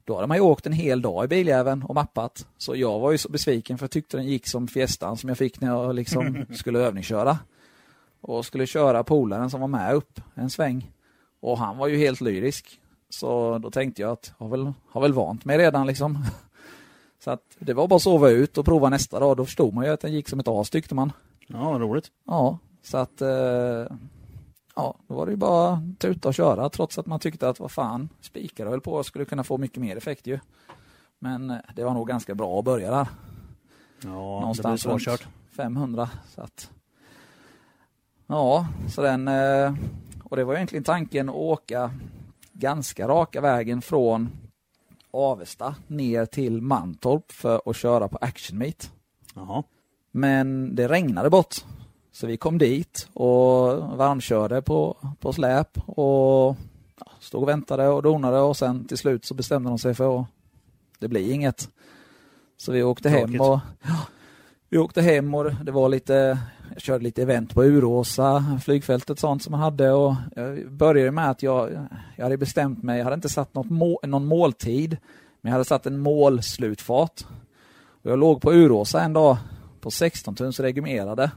då 0.04 0.14
hade 0.14 0.26
man 0.26 0.36
ju 0.36 0.40
åkt 0.40 0.66
en 0.66 0.72
hel 0.72 1.02
dag 1.02 1.24
i 1.24 1.28
biljäveln 1.28 1.82
och 1.82 1.94
mappat. 1.94 2.46
Så 2.58 2.76
jag 2.76 2.98
var 2.98 3.12
ju 3.12 3.18
så 3.18 3.28
besviken 3.28 3.78
för 3.78 3.84
jag 3.84 3.90
tyckte 3.90 4.16
den 4.16 4.26
gick 4.26 4.46
som 4.46 4.68
Fiestan 4.68 5.16
som 5.16 5.28
jag 5.28 5.38
fick 5.38 5.60
när 5.60 5.68
jag 5.68 5.94
liksom 5.94 6.46
skulle 6.54 6.78
övningsköra. 6.78 7.38
Och 8.20 8.46
skulle 8.46 8.66
köra 8.66 9.04
polaren 9.04 9.50
som 9.50 9.60
var 9.60 9.68
med 9.68 9.94
upp 9.94 10.20
en 10.34 10.50
sväng. 10.50 10.90
Och 11.40 11.58
han 11.58 11.78
var 11.78 11.88
ju 11.88 11.96
helt 11.96 12.20
lyrisk. 12.20 12.80
Så 13.08 13.58
då 13.58 13.70
tänkte 13.70 14.02
jag 14.02 14.10
att 14.10 14.34
jag 14.38 14.46
har 14.46 14.50
väl, 14.50 14.72
har 14.88 15.00
väl 15.00 15.12
vant 15.12 15.44
mig 15.44 15.58
redan 15.58 15.86
liksom. 15.86 16.24
Så 17.24 17.30
att 17.30 17.56
det 17.58 17.74
var 17.74 17.88
bara 17.88 17.96
att 17.96 18.02
sova 18.02 18.30
ut 18.30 18.58
och 18.58 18.64
prova 18.64 18.88
nästa 18.88 19.20
dag. 19.20 19.36
Då 19.36 19.44
förstod 19.44 19.74
man 19.74 19.84
ju 19.84 19.90
att 19.90 20.00
den 20.00 20.12
gick 20.12 20.28
som 20.28 20.40
ett 20.40 20.48
as 20.48 20.70
tyckte 20.70 20.94
man. 20.94 21.12
Ja, 21.46 21.58
roligt. 21.78 22.10
Ja, 22.26 22.58
så 22.82 22.96
att 22.98 23.20
eh, 23.22 23.28
ja, 24.76 24.94
då 25.06 25.14
var 25.14 25.26
det 25.26 25.32
ju 25.32 25.36
bara 25.36 25.82
tuta 25.98 26.28
och 26.28 26.34
köra 26.34 26.68
trots 26.68 26.98
att 26.98 27.06
man 27.06 27.20
tyckte 27.20 27.48
att 27.48 27.60
vad 27.60 27.70
fan, 27.70 28.08
spikar 28.20 28.66
höll 28.66 28.80
på 28.80 29.02
skulle 29.04 29.24
kunna 29.24 29.44
få 29.44 29.58
mycket 29.58 29.80
mer 29.82 29.96
effekt 29.96 30.26
ju. 30.26 30.38
Men 31.18 31.50
eh, 31.50 31.56
det 31.76 31.84
var 31.84 31.94
nog 31.94 32.08
ganska 32.08 32.34
bra 32.34 32.58
att 32.58 32.64
börja 32.64 32.90
där. 32.90 33.08
Ja, 34.04 34.10
Någonstans 34.40 34.82
det 34.82 34.88
blir 34.88 34.98
svårkört. 34.98 35.24
runt 35.24 35.34
500. 35.56 36.10
Så 36.34 36.40
att, 36.40 36.70
ja, 38.26 38.66
så 38.88 39.02
den, 39.02 39.28
eh, 39.28 39.74
och 40.24 40.36
det 40.36 40.44
var 40.44 40.54
egentligen 40.54 40.84
tanken 40.84 41.28
att 41.28 41.34
åka 41.34 41.90
ganska 42.52 43.08
raka 43.08 43.40
vägen 43.40 43.82
från 43.82 44.30
Avesta 45.10 45.74
ner 45.86 46.26
till 46.26 46.62
Mantorp 46.62 47.32
för 47.32 47.62
att 47.66 47.76
köra 47.76 48.08
på 48.08 48.18
Action 48.20 48.58
Meet. 48.58 48.92
Jaha. 49.34 49.62
Men 50.12 50.74
det 50.74 50.88
regnade 50.88 51.30
bort. 51.30 51.54
Så 52.12 52.26
vi 52.26 52.36
kom 52.36 52.58
dit 52.58 53.08
och 53.12 53.78
varmkörde 53.96 54.62
på, 54.62 54.96
på 55.20 55.32
släp 55.32 55.78
och 55.86 56.56
stod 57.20 57.42
och 57.42 57.48
väntade 57.48 57.88
och 57.88 58.02
donade 58.02 58.40
och 58.40 58.56
sen 58.56 58.84
till 58.84 58.98
slut 58.98 59.24
så 59.24 59.34
bestämde 59.34 59.68
de 59.68 59.78
sig 59.78 59.94
för 59.94 60.20
att 60.20 60.26
det 60.98 61.08
blir 61.08 61.32
inget. 61.32 61.68
Så 62.56 62.72
vi 62.72 62.82
åkte 62.82 63.08
hem 63.08 63.20
Tråkigt. 63.20 63.40
och 63.40 63.58
ja, 63.82 63.98
vi 64.68 64.78
åkte 64.78 65.02
hem 65.02 65.34
och 65.34 65.54
det 65.64 65.72
var 65.72 65.88
lite, 65.88 66.38
jag 66.72 66.82
körde 66.82 67.04
lite 67.04 67.22
event 67.22 67.54
på 67.54 67.64
Uråsa, 67.64 68.58
flygfältet 68.64 69.18
sånt 69.18 69.42
som 69.42 69.50
man 69.50 69.60
hade 69.60 69.92
och 69.92 70.14
jag 70.36 70.72
började 70.72 71.10
med 71.10 71.30
att 71.30 71.42
jag, 71.42 71.86
jag 72.16 72.24
hade 72.24 72.36
bestämt 72.36 72.82
mig, 72.82 72.98
jag 72.98 73.04
hade 73.04 73.14
inte 73.14 73.28
satt 73.28 73.54
något 73.54 73.70
må, 73.70 74.00
någon 74.02 74.26
måltid, 74.26 74.96
men 75.40 75.50
jag 75.50 75.52
hade 75.52 75.64
satt 75.64 75.86
en 75.86 75.98
målslutfart. 75.98 77.24
Och 78.02 78.10
jag 78.10 78.18
låg 78.18 78.40
på 78.40 78.52
Uråsa 78.52 79.02
en 79.02 79.12
dag 79.12 79.36
på 79.82 79.90
16 79.90 80.34
tums 80.34 80.60
regumerade 80.60 81.30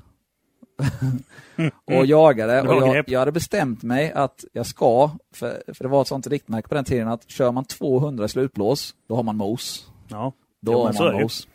och 1.85 2.05
jagade. 2.05 2.61
Och 2.61 2.87
jag, 2.87 3.09
jag 3.09 3.19
hade 3.19 3.31
bestämt 3.31 3.83
mig 3.83 4.11
att 4.11 4.45
jag 4.53 4.65
ska, 4.65 5.11
för, 5.33 5.63
för 5.73 5.83
det 5.83 5.89
var 5.89 6.01
ett 6.01 6.07
sånt 6.07 6.27
riktmärke 6.27 6.67
på 6.67 6.75
den 6.75 6.85
tiden, 6.85 7.07
att 7.07 7.29
kör 7.29 7.51
man 7.51 7.65
200 7.65 8.25
i 8.25 8.29
slutblås, 8.29 8.95
då 9.07 9.15
har 9.15 9.23
man 9.23 9.37
mos. 9.37 9.87
Ja. 10.07 10.33
Då 10.61 10.71
Jo, 10.71 10.79
har 10.79 11.11
man 11.11 11.21
mos. 11.21 11.47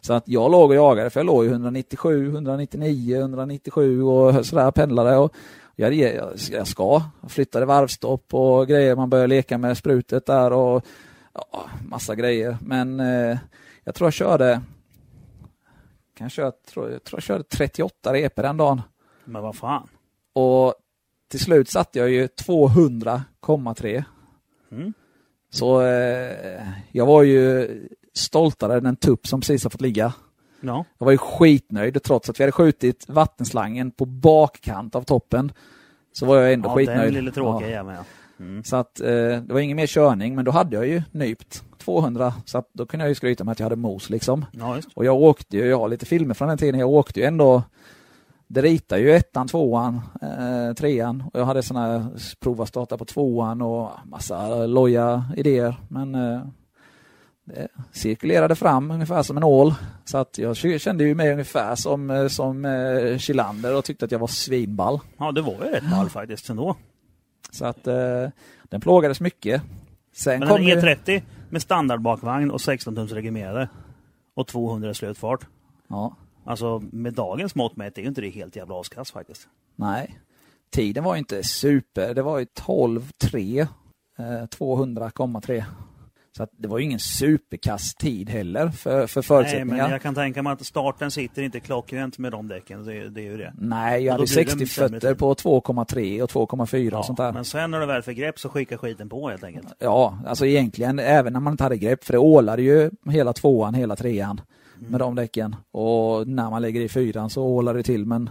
Så 0.00 0.12
att 0.12 0.28
jag 0.28 0.50
låg 0.50 0.70
och 0.70 0.76
jagade, 0.76 1.10
för 1.10 1.20
jag 1.20 1.26
låg 1.26 1.44
ju 1.44 1.50
197, 1.50 2.28
199, 2.28 3.16
197 3.16 4.02
och 4.02 4.46
sådär 4.46 4.70
pendlade. 4.70 5.16
Och 5.16 5.34
jag, 5.76 5.94
jag, 5.94 6.32
jag 6.52 6.66
ska, 6.66 7.02
jag 7.20 7.30
flyttade 7.30 7.66
varvstopp 7.66 8.34
och 8.34 8.68
grejer, 8.68 8.96
man 8.96 9.10
började 9.10 9.26
leka 9.28 9.58
med 9.58 9.78
sprutet 9.78 10.26
där 10.26 10.52
och 10.52 10.84
ja, 11.32 11.70
massa 11.88 12.14
grejer. 12.14 12.56
Men 12.60 13.00
eh, 13.00 13.38
jag 13.84 13.94
tror 13.94 14.06
jag 14.06 14.14
körde, 14.14 14.60
kanske 16.14 16.42
jag 16.42 16.62
tror, 16.62 16.90
jag 16.90 17.04
tror 17.04 17.16
jag 17.16 17.22
körde 17.22 17.44
38 17.44 18.12
repor 18.12 18.42
den 18.42 18.56
dagen. 18.56 18.82
Men 19.24 19.42
vad 19.42 19.56
fan. 19.56 19.88
Och 20.32 20.74
till 21.30 21.40
slut 21.40 21.68
satte 21.68 21.98
jag 21.98 22.10
ju 22.10 22.26
200,3. 22.26 24.04
Mm. 24.72 24.92
Så 25.50 25.82
eh, 25.82 26.62
jag 26.92 27.06
var 27.06 27.22
ju 27.22 27.70
stoltare 28.14 28.76
än 28.78 28.86
en 28.86 28.96
tupp 28.96 29.26
som 29.26 29.40
precis 29.40 29.62
har 29.64 29.70
fått 29.70 29.80
ligga. 29.80 30.12
Ja. 30.60 30.84
Jag 30.98 31.04
var 31.04 31.12
ju 31.12 31.18
skitnöjd 31.18 32.02
trots 32.02 32.28
att 32.30 32.40
vi 32.40 32.44
hade 32.44 32.52
skjutit 32.52 33.08
vattenslangen 33.08 33.90
på 33.90 34.04
bakkant 34.04 34.94
av 34.94 35.02
toppen. 35.02 35.52
Så 36.12 36.26
var 36.26 36.36
jag 36.36 36.52
ändå 36.52 36.68
ja 36.68 36.74
skitnöjd. 36.74 37.00
den 37.00 37.14
lille 37.14 37.30
tråkiga 37.32 37.68
Ja. 37.68 37.74
jäveln 37.74 37.96
ja. 37.96 38.04
Mm. 38.44 38.64
Så 38.64 38.76
att 38.76 39.00
eh, 39.00 39.06
det 39.06 39.46
var 39.48 39.60
ingen 39.60 39.76
mer 39.76 39.86
körning, 39.86 40.34
men 40.34 40.44
då 40.44 40.50
hade 40.50 40.76
jag 40.76 40.86
ju 40.86 41.02
nypt 41.10 41.64
200. 41.84 42.34
Så 42.44 42.64
då 42.72 42.86
kunde 42.86 43.04
jag 43.04 43.08
ju 43.08 43.14
skryta 43.14 43.44
med 43.44 43.52
att 43.52 43.58
jag 43.58 43.64
hade 43.64 43.76
mos 43.76 44.10
liksom. 44.10 44.44
Ja. 44.52 44.80
Och 44.94 45.04
jag 45.04 45.16
åkte 45.16 45.56
ju, 45.56 45.66
jag 45.66 45.78
har 45.78 45.88
lite 45.88 46.06
filmer 46.06 46.34
från 46.34 46.48
den 46.48 46.58
tiden, 46.58 46.80
jag 46.80 46.90
åkte 46.90 47.20
ju 47.20 47.26
ändå 47.26 47.62
det 48.46 48.62
ritar 48.62 48.96
ju 48.96 49.12
ettan, 49.12 49.48
tvåan, 49.48 50.00
eh, 50.22 50.74
trean 50.74 51.24
och 51.32 51.40
jag 51.40 51.44
hade 51.44 51.62
såna 51.62 51.80
här 51.80 52.06
prova 52.40 52.66
starta 52.66 52.98
på 52.98 53.04
tvåan 53.04 53.62
och 53.62 53.90
massa 54.04 54.66
loja 54.66 55.24
idéer. 55.36 55.76
Men 55.88 56.14
eh, 56.14 56.40
det 57.44 57.68
cirkulerade 57.92 58.54
fram 58.54 58.90
ungefär 58.90 59.22
som 59.22 59.36
en 59.36 59.44
ål. 59.44 59.74
Så 60.04 60.18
att 60.18 60.38
jag 60.38 60.56
kände 60.56 61.04
ju 61.04 61.14
mig 61.14 61.32
ungefär 61.32 61.74
som, 61.74 62.10
eh, 62.10 62.28
som 62.28 62.64
eh, 62.64 63.18
Chilander 63.18 63.76
och 63.76 63.84
tyckte 63.84 64.04
att 64.04 64.12
jag 64.12 64.18
var 64.18 64.26
svinball. 64.26 65.00
Ja, 65.18 65.32
det 65.32 65.42
var 65.42 65.52
ju 65.52 65.70
rätt 65.70 65.90
ball 65.90 66.10
faktiskt 66.10 66.48
ändå. 66.48 66.76
Så 67.50 67.64
att 67.64 67.86
eh, 67.86 68.28
den 68.62 68.80
plågades 68.80 69.20
mycket. 69.20 69.62
Sen 70.12 70.40
Men 70.40 70.48
kom 70.48 70.56
en 70.60 70.64
ju, 70.64 70.74
E30 70.74 71.22
med 71.54 71.62
standardbakvagn 71.62 72.50
och 72.50 72.60
16 72.60 72.94
tums 72.94 73.12
regimerade 73.12 73.68
och 74.34 74.46
200 74.46 74.90
i 74.90 74.94
slutfart. 74.94 75.46
ja, 75.88 76.16
Alltså 76.44 76.82
med 76.92 77.14
dagens 77.14 77.54
mått 77.54 77.76
mätt 77.76 77.98
är 77.98 78.02
ju 78.02 78.08
inte 78.08 78.20
det 78.20 78.30
helt 78.30 78.56
jävla 78.56 78.80
askass 78.80 79.10
faktiskt. 79.12 79.48
nej. 79.76 80.18
Tiden 80.70 81.04
var 81.04 81.14
ju 81.14 81.18
inte 81.18 81.42
super, 81.42 82.14
det 82.14 82.22
var 82.22 82.38
ju 82.38 82.44
12.3, 82.44 83.60
eh, 84.18 84.46
200,3. 84.46 85.64
Så 86.36 86.46
det 86.58 86.68
var 86.68 86.78
ju 86.78 86.84
ingen 86.84 86.98
superkass 86.98 87.94
tid 87.94 88.30
heller 88.30 88.68
för, 88.68 89.06
för 89.06 89.20
Nej, 89.20 89.24
förutsättningar. 89.24 89.82
men 89.82 89.90
jag 89.90 90.02
kan 90.02 90.14
tänka 90.14 90.42
mig 90.42 90.52
att 90.52 90.66
starten 90.66 91.10
sitter 91.10 91.42
inte 91.42 91.60
klockrent 91.60 92.18
med 92.18 92.32
de 92.32 92.48
däcken. 92.48 92.84
Det, 92.84 93.08
det 93.08 93.20
är 93.20 93.24
ju 93.24 93.36
det. 93.36 93.52
Nej, 93.58 94.02
jag 94.04 94.12
hade 94.12 94.22
blir 94.24 94.44
det 94.44 94.50
60 94.50 94.62
en 94.62 94.66
sämre 94.68 95.00
fötter 95.00 95.14
på 95.14 95.34
2,3 95.34 96.22
och 96.22 96.30
2,4 96.30 96.92
och 96.94 97.04
sånt 97.04 97.16
där. 97.18 97.32
men 97.32 97.44
sen 97.44 97.70
när 97.70 97.80
det 97.80 97.86
väl 97.86 98.02
får 98.02 98.12
grepp 98.12 98.38
så 98.38 98.48
skickar 98.48 98.76
skiten 98.76 99.08
på 99.08 99.28
helt 99.28 99.44
enkelt. 99.44 99.68
Ja, 99.78 100.18
alltså 100.26 100.46
egentligen 100.46 100.98
även 100.98 101.32
när 101.32 101.40
man 101.40 101.52
inte 101.52 101.62
hade 101.62 101.76
grepp, 101.76 102.04
för 102.04 102.12
det 102.12 102.18
ålade 102.18 102.62
ju 102.62 102.90
hela 103.10 103.32
tvåan, 103.32 103.74
hela 103.74 103.96
trean 103.96 104.40
Mm. 104.78 104.90
med 104.90 105.00
de 105.00 105.14
däcken. 105.14 105.56
Och 105.70 106.28
när 106.28 106.50
man 106.50 106.62
lägger 106.62 106.80
i 106.80 106.88
fyran 106.88 107.30
så 107.30 107.42
ålar 107.44 107.74
det 107.74 107.82
till, 107.82 108.06
men 108.06 108.30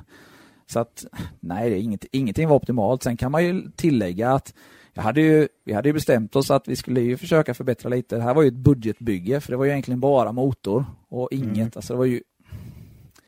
så 0.67 0.79
att 0.79 1.05
nej, 1.39 1.69
det 1.69 1.75
är 1.75 1.79
inget, 1.79 2.05
ingenting 2.11 2.47
var 2.47 2.55
optimalt. 2.55 3.03
Sen 3.03 3.17
kan 3.17 3.31
man 3.31 3.45
ju 3.45 3.63
tillägga 3.75 4.31
att 4.31 4.53
jag 4.93 5.03
hade 5.03 5.21
ju, 5.21 5.47
vi 5.63 5.73
hade 5.73 5.89
ju 5.89 5.93
bestämt 5.93 6.35
oss 6.35 6.51
att 6.51 6.67
vi 6.67 6.75
skulle 6.75 7.01
ju 7.01 7.17
försöka 7.17 7.53
förbättra 7.53 7.89
lite. 7.89 8.15
Det 8.15 8.21
här 8.21 8.33
var 8.33 8.41
ju 8.41 8.47
ett 8.47 8.53
budgetbygge, 8.53 9.41
för 9.41 9.51
det 9.51 9.57
var 9.57 9.65
ju 9.65 9.71
egentligen 9.71 9.99
bara 9.99 10.31
motor 10.31 10.85
och 11.09 11.27
inget. 11.31 11.55
Mm. 11.57 11.71
Alltså 11.75 11.93
det 11.93 11.97
var 11.97 12.05
ju 12.05 12.21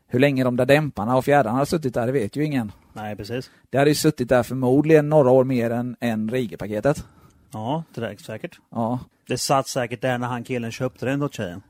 hur 0.06 0.18
länge 0.20 0.44
de 0.44 0.56
där 0.56 0.66
dämparna 0.66 1.16
och 1.16 1.24
fjädrarna 1.24 1.54
hade 1.54 1.66
suttit 1.66 1.94
där, 1.94 2.06
det 2.06 2.12
vet 2.12 2.36
ju 2.36 2.44
ingen. 2.44 2.72
Nej, 2.92 3.16
precis. 3.16 3.50
Det 3.70 3.78
hade 3.78 3.90
ju 3.90 3.94
suttit 3.94 4.28
där 4.28 4.42
förmodligen 4.42 5.08
några 5.08 5.30
år 5.30 5.44
mer 5.44 5.70
än, 5.70 5.96
än 6.00 6.30
Rige-paketet. 6.30 7.04
Ja, 7.52 7.84
direkt 7.94 8.24
säkert. 8.24 8.58
Ja, 8.70 8.98
Det 9.28 9.38
satt 9.38 9.68
säkert 9.68 10.02
där 10.02 10.18
när 10.18 10.26
han 10.26 10.44
killen 10.44 10.72
köpte 10.72 11.06
den 11.06 11.22
åt 11.22 11.34
tjejen. 11.34 11.62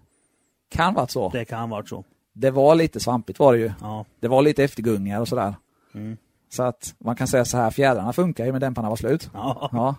kan 0.70 0.94
varit 0.94 1.10
så. 1.10 1.28
Det 1.28 1.44
kan 1.44 1.70
varit 1.70 1.88
så. 1.88 2.04
Det 2.32 2.50
var 2.50 2.74
lite 2.74 3.00
svampigt 3.00 3.38
var 3.38 3.52
det 3.52 3.58
ju. 3.58 3.72
Ja. 3.80 4.04
Det 4.20 4.28
var 4.28 4.42
lite 4.42 4.64
eftergunningar 4.64 5.20
och 5.20 5.28
sådär. 5.28 5.54
Mm. 5.94 6.16
Så 6.56 6.62
att 6.62 6.94
man 6.98 7.16
kan 7.16 7.28
säga 7.28 7.44
så 7.44 7.56
här, 7.56 7.70
fjädrarna 7.70 8.12
funkar 8.12 8.44
ju 8.44 8.52
men 8.52 8.60
dämparna 8.60 8.88
var 8.88 8.96
slut. 8.96 9.30
Ja. 9.34 9.70
Ja. 9.72 9.94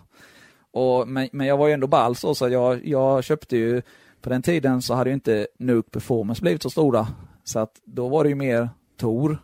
Och, 0.70 1.08
men, 1.08 1.28
men 1.32 1.46
jag 1.46 1.56
var 1.56 1.66
ju 1.66 1.72
ändå 1.72 1.86
ball 1.86 2.16
så, 2.16 2.34
så 2.34 2.48
jag, 2.48 2.86
jag 2.86 3.24
köpte 3.24 3.56
ju, 3.56 3.82
på 4.20 4.30
den 4.30 4.42
tiden 4.42 4.82
så 4.82 4.94
hade 4.94 5.10
ju 5.10 5.14
inte 5.14 5.46
Nuke 5.58 5.90
Performance 5.90 6.42
blivit 6.42 6.62
så 6.62 6.70
stora. 6.70 7.08
Så 7.44 7.58
att 7.58 7.72
då 7.84 8.08
var 8.08 8.24
det 8.24 8.28
ju 8.28 8.34
mer 8.34 8.68
Tor 8.96 9.42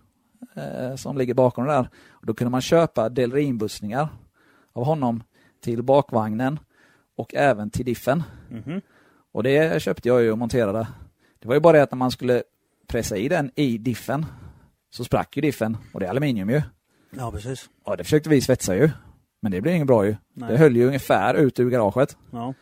eh, 0.57 0.97
som 0.97 1.19
ligger 1.19 1.35
bakom 1.35 1.67
det 1.67 1.73
där. 1.73 1.89
Och 2.11 2.27
då 2.27 2.35
kunde 2.35 2.51
man 2.51 2.61
köpa 2.61 3.09
Delrin-bussningar 3.09 4.09
av 4.73 4.85
honom 4.85 5.23
till 5.65 5.83
bakvagnen 5.83 6.59
och 7.17 7.35
även 7.35 7.71
till 7.71 7.85
diffen. 7.85 8.23
Mhm. 8.51 8.81
Och 9.33 9.43
det 9.43 9.83
köpte 9.83 10.09
jag 10.09 10.23
ju 10.23 10.33
och 10.33 10.39
monterade. 10.39 10.87
Det 11.39 11.49
var 11.49 11.55
ju 11.55 11.61
bara 11.61 11.77
det 11.77 11.83
att 11.83 11.91
när 11.91 11.97
man 11.97 12.11
skulle 12.11 12.43
pressa 12.87 13.17
i 13.17 13.29
den 13.29 13.51
i 13.55 13.79
diffen 13.79 14.27
så 14.91 15.05
sprack 15.05 15.37
ju 15.37 15.43
diffen 15.43 15.77
och 15.93 16.01
det 16.01 16.07
är 16.07 16.11
aluminium 16.11 16.51
ju. 16.51 16.63
Ja, 17.19 17.31
precis. 17.31 17.71
Ja, 17.87 17.97
det 17.97 18.05
försökte 18.05 18.29
vi 18.29 18.41
svetsa 18.41 18.77
ju. 18.77 18.91
Men 19.43 19.53
det 19.53 19.61
blev 19.61 19.75
inget 19.75 19.87
bra 19.87 20.07
ju. 20.07 20.17
Nej. 20.35 20.53
Det 20.53 20.59
höll 20.59 20.77
ju 20.77 20.87
ungefär 20.87 21.35
ut 21.35 21.61
ur 21.61 21.71
garaget. 21.71 22.17
Ja. 22.31 22.55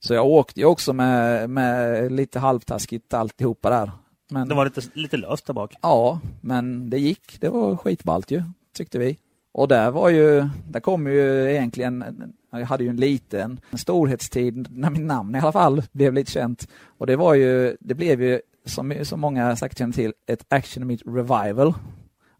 Så 0.00 0.14
jag 0.14 0.26
åkte 0.26 0.60
ju 0.60 0.66
också 0.66 0.92
med, 0.92 1.50
med 1.50 2.12
lite 2.12 2.38
halvtaskigt 2.38 3.14
alltihopa 3.14 3.70
där. 3.70 3.90
Men, 4.30 4.48
Det 4.48 4.54
var 4.54 4.64
lite, 4.64 4.80
lite 4.94 5.16
löst 5.16 5.46
där 5.46 5.54
bak. 5.54 5.74
Ja, 5.82 6.20
men 6.40 6.90
det 6.90 6.98
gick. 6.98 7.40
Det 7.40 7.48
var 7.48 7.76
skitballt 7.76 8.30
ju, 8.30 8.42
tyckte 8.76 8.98
vi. 8.98 9.18
Och 9.52 9.68
där 9.68 9.90
var 9.90 10.08
ju, 10.08 10.48
där 10.68 10.80
kom 10.80 11.06
ju 11.06 11.50
egentligen, 11.50 12.04
jag 12.50 12.66
hade 12.66 12.84
ju 12.84 12.90
en 12.90 12.96
liten 12.96 13.60
storhetstid 13.72 14.66
när 14.70 14.90
mitt 14.90 15.00
namn 15.00 15.34
i 15.34 15.38
alla 15.38 15.52
fall 15.52 15.82
blev 15.92 16.12
lite 16.12 16.30
känt. 16.30 16.68
Och 16.98 17.06
det 17.06 17.16
var 17.16 17.34
ju, 17.34 17.76
det 17.80 17.94
blev 17.94 18.22
ju, 18.22 18.40
som, 18.64 18.94
som 19.02 19.20
många 19.20 19.56
säkert 19.56 19.78
känner 19.78 19.92
till, 19.92 20.12
ett 20.26 20.44
Action 20.48 20.86
Meet 20.86 21.00
Revival. 21.06 21.74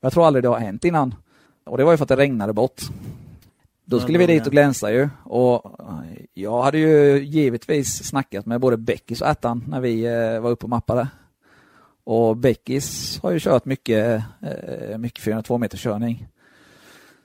Jag 0.00 0.12
tror 0.12 0.26
aldrig 0.26 0.44
det 0.44 0.48
har 0.48 0.58
hänt 0.58 0.84
innan. 0.84 1.14
Och 1.70 1.78
det 1.78 1.84
var 1.84 1.92
ju 1.92 1.96
för 1.96 2.04
att 2.04 2.08
det 2.08 2.16
regnade 2.16 2.52
bort. 2.52 2.82
Då 3.84 4.00
skulle 4.00 4.18
vi 4.18 4.26
dit 4.26 4.46
och 4.46 4.52
glänsa 4.52 4.92
ju. 4.92 5.08
Och 5.24 5.80
jag 6.34 6.62
hade 6.62 6.78
ju 6.78 7.24
givetvis 7.24 8.04
snackat 8.04 8.46
med 8.46 8.60
både 8.60 8.76
Beckis 8.76 9.20
och 9.20 9.28
Attan 9.28 9.64
när 9.68 9.80
vi 9.80 10.04
eh, 10.04 10.40
var 10.40 10.50
uppe 10.50 10.66
och 10.66 10.70
mappade. 10.70 11.08
Och 12.04 12.36
Beckis 12.36 13.18
har 13.22 13.30
ju 13.30 13.40
kört 13.40 13.64
mycket, 13.64 14.22
eh, 14.42 14.98
mycket 14.98 15.24
402 15.24 15.58
meters 15.58 15.82
körning. 15.82 16.28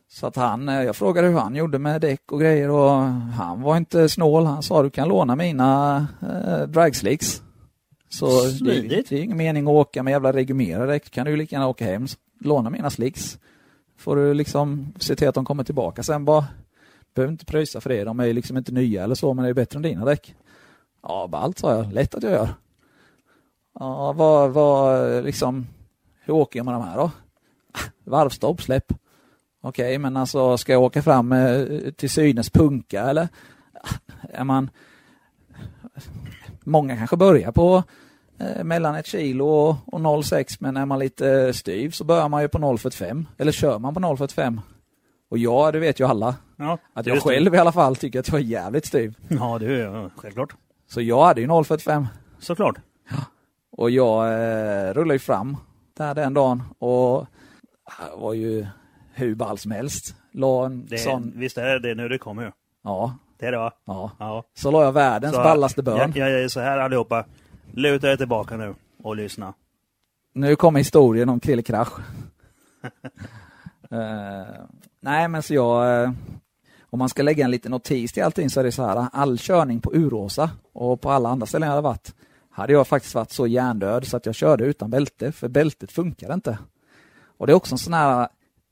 Så 0.07 0.27
att 0.27 0.35
han, 0.35 0.69
eh, 0.69 0.83
jag 0.83 0.95
frågade 0.95 1.27
hur 1.27 1.37
han 1.39 1.55
gjorde 1.55 1.79
med 1.79 2.01
däck 2.01 2.31
och 2.31 2.39
grejer 2.39 2.69
och 2.69 2.91
han 3.37 3.61
var 3.61 3.77
inte 3.77 4.09
snål. 4.09 4.45
Han 4.45 4.63
sa 4.63 4.83
du 4.83 4.89
kan 4.89 5.07
låna 5.07 5.35
mina 5.35 5.97
eh, 6.21 6.67
dragslicks. 6.67 7.41
Så 8.09 8.43
det, 8.43 8.51
Smidigt. 8.51 9.09
det 9.09 9.15
är 9.15 9.23
ingen 9.23 9.37
mening 9.37 9.63
att 9.63 9.73
åka 9.73 10.03
med 10.03 10.11
jävla 10.11 10.33
reguljära 10.33 10.85
däck. 10.85 11.11
kan 11.11 11.25
du 11.25 11.35
lika 11.35 11.55
gärna 11.55 11.67
åka 11.67 11.85
hem. 11.85 12.07
Låna 12.39 12.69
mina 12.69 12.89
slicks. 12.89 13.39
Får 14.05 14.15
du 14.15 14.33
liksom 14.33 14.93
se 14.99 15.15
till 15.15 15.27
att 15.27 15.35
de 15.35 15.45
kommer 15.45 15.63
tillbaka 15.63 16.03
sen 16.03 16.25
bara. 16.25 16.45
Behöver 17.15 17.31
inte 17.31 17.45
pröjsa 17.45 17.81
för 17.81 17.89
det. 17.89 18.03
De 18.03 18.19
är 18.19 18.25
ju 18.25 18.33
liksom 18.33 18.57
inte 18.57 18.71
nya 18.71 19.03
eller 19.03 19.15
så 19.15 19.33
men 19.33 19.43
det 19.43 19.49
är 19.49 19.53
bättre 19.53 19.77
än 19.77 19.83
dina 19.83 20.05
däck. 20.05 20.35
Ja, 21.03 21.27
ballt 21.27 21.59
sa 21.59 21.75
jag. 21.75 21.93
Lätt 21.93 22.15
att 22.15 22.23
jag 22.23 22.31
gör. 22.31 22.49
Ja, 23.79 24.13
vad, 24.13 24.51
vad 24.51 25.23
liksom, 25.23 25.67
hur 26.21 26.33
åker 26.33 26.59
jag 26.59 26.65
med 26.65 26.73
de 26.73 26.83
här 26.83 26.97
då? 26.97 27.11
Varvstopp, 28.11 28.61
släpp. 28.61 28.93
Okej, 29.61 29.97
men 29.97 30.17
alltså 30.17 30.57
ska 30.57 30.71
jag 30.71 30.83
åka 30.83 31.01
fram 31.01 31.31
eh, 31.31 31.65
till 31.91 32.09
synes 32.09 32.49
punka 32.49 33.01
eller? 33.01 33.27
Är 34.29 34.43
man... 34.43 34.69
Många 36.63 36.97
kanske 36.97 37.17
börjar 37.17 37.51
på 37.51 37.83
mellan 38.63 38.95
ett 38.95 39.05
kilo 39.07 39.45
och, 39.47 39.75
och 39.85 39.99
0,6 39.99 40.57
men 40.59 40.77
är 40.77 40.85
man 40.85 40.99
lite 40.99 41.53
styv 41.53 41.89
så 41.91 42.03
börjar 42.03 42.29
man 42.29 42.41
ju 42.41 42.47
på 42.47 42.57
0,45 42.57 43.25
eller 43.37 43.51
kör 43.51 43.79
man 43.79 43.93
på 43.93 43.99
0,45. 43.99 44.59
Och 45.29 45.37
jag, 45.37 45.73
det 45.73 45.79
vet 45.79 45.99
ju 45.99 46.07
alla, 46.07 46.35
Ja, 46.57 46.77
att 46.93 47.05
jag 47.05 47.21
själv 47.21 47.55
i 47.55 47.57
alla 47.57 47.71
fall 47.71 47.95
tycker 47.95 48.19
att 48.19 48.27
jag 48.27 48.37
är 48.39 48.43
jävligt 48.43 48.85
styv. 48.85 49.15
Ja, 49.27 49.57
det 49.59 49.65
är 49.81 50.09
självklart. 50.15 50.55
Så 50.89 51.01
jag 51.01 51.23
hade 51.25 51.41
ju 51.41 51.47
0,45 51.47 52.05
Såklart. 52.39 52.75
Och 53.77 53.89
jag 53.91 54.27
eh, 54.27 54.93
rullade 54.93 55.13
ju 55.15 55.19
fram 55.19 55.57
där 55.97 56.13
den 56.15 56.33
dagen 56.33 56.63
och 56.79 57.25
var 58.17 58.33
ju 58.33 58.65
hur 59.13 59.35
ball 59.35 59.57
som 59.57 59.71
helst. 59.71 60.15
La 60.31 60.65
en 60.65 60.85
Det, 60.85 60.97
sån, 60.97 61.31
Visst 61.35 61.57
är 61.57 61.79
det 61.79 61.95
nu 61.95 62.07
det 62.09 62.17
kommer 62.17 62.43
ju. 62.43 62.51
ja, 62.83 63.15
Det 63.39 63.45
är 63.45 63.51
det 63.51 63.57
va? 63.57 63.71
ja. 63.85 64.11
Ja. 64.19 64.43
Så 64.53 64.71
la 64.71 64.83
jag 64.83 64.91
världens 64.91 65.35
Så- 65.35 65.43
ballaste 65.43 65.83
börn. 65.83 66.13
Jag, 66.15 66.31
jag 66.31 66.41
är 66.43 66.47
så 66.47 66.59
här 66.59 66.77
allihopa. 66.77 67.25
Luta 67.77 68.11
er 68.11 68.17
tillbaka 68.17 68.57
nu 68.57 68.75
och 69.03 69.15
lyssna. 69.15 69.53
Nu 70.33 70.55
kommer 70.55 70.79
historien 70.79 71.29
om 71.29 71.39
Krille 71.39 71.61
Krasch. 71.61 71.99
Eh, 73.91 74.65
nej, 74.99 75.27
men 75.27 75.43
så 75.43 75.53
jag... 75.53 76.03
Uh, 76.03 76.13
om 76.81 76.99
man 76.99 77.09
ska 77.09 77.23
lägga 77.23 77.45
en 77.45 77.51
liten 77.51 77.71
notis 77.71 78.11
till 78.11 78.23
allting 78.23 78.49
så 78.49 78.59
är 78.59 78.63
det 78.63 78.71
så 78.71 78.85
här, 78.85 79.07
all 79.13 79.37
körning 79.37 79.81
på 79.81 79.93
Uråsa 79.93 80.49
och 80.73 81.01
på 81.01 81.11
alla 81.11 81.29
andra 81.29 81.45
ställen 81.45 81.67
jag 81.67 81.75
hade 81.75 81.81
varit, 81.81 82.15
hade 82.49 82.73
jag 82.73 82.87
faktiskt 82.87 83.15
varit 83.15 83.31
så 83.31 83.47
hjärndöd 83.47 84.07
så 84.07 84.17
att 84.17 84.25
jag 84.25 84.35
körde 84.35 84.65
utan 84.65 84.89
bälte, 84.89 85.31
för 85.31 85.47
bältet 85.47 85.91
funkar 85.91 86.33
inte. 86.33 86.57
Och 87.37 87.47
det 87.47 87.53
är 87.53 87.55
också 87.55 87.73
en 87.73 87.79
sån 87.79 87.93
här 87.93 88.27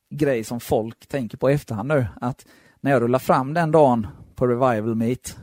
grej 0.09 0.43
som 0.43 0.59
folk 0.59 1.07
tänker 1.07 1.37
på 1.37 1.51
i 1.51 1.53
efterhand 1.53 1.87
nu, 1.87 2.07
att 2.21 2.45
när 2.81 2.91
jag 2.91 3.01
rullade 3.01 3.23
fram 3.23 3.53
den 3.53 3.71
dagen 3.71 4.07
på 4.35 4.47
Revival 4.47 4.95
Meet 4.95 5.37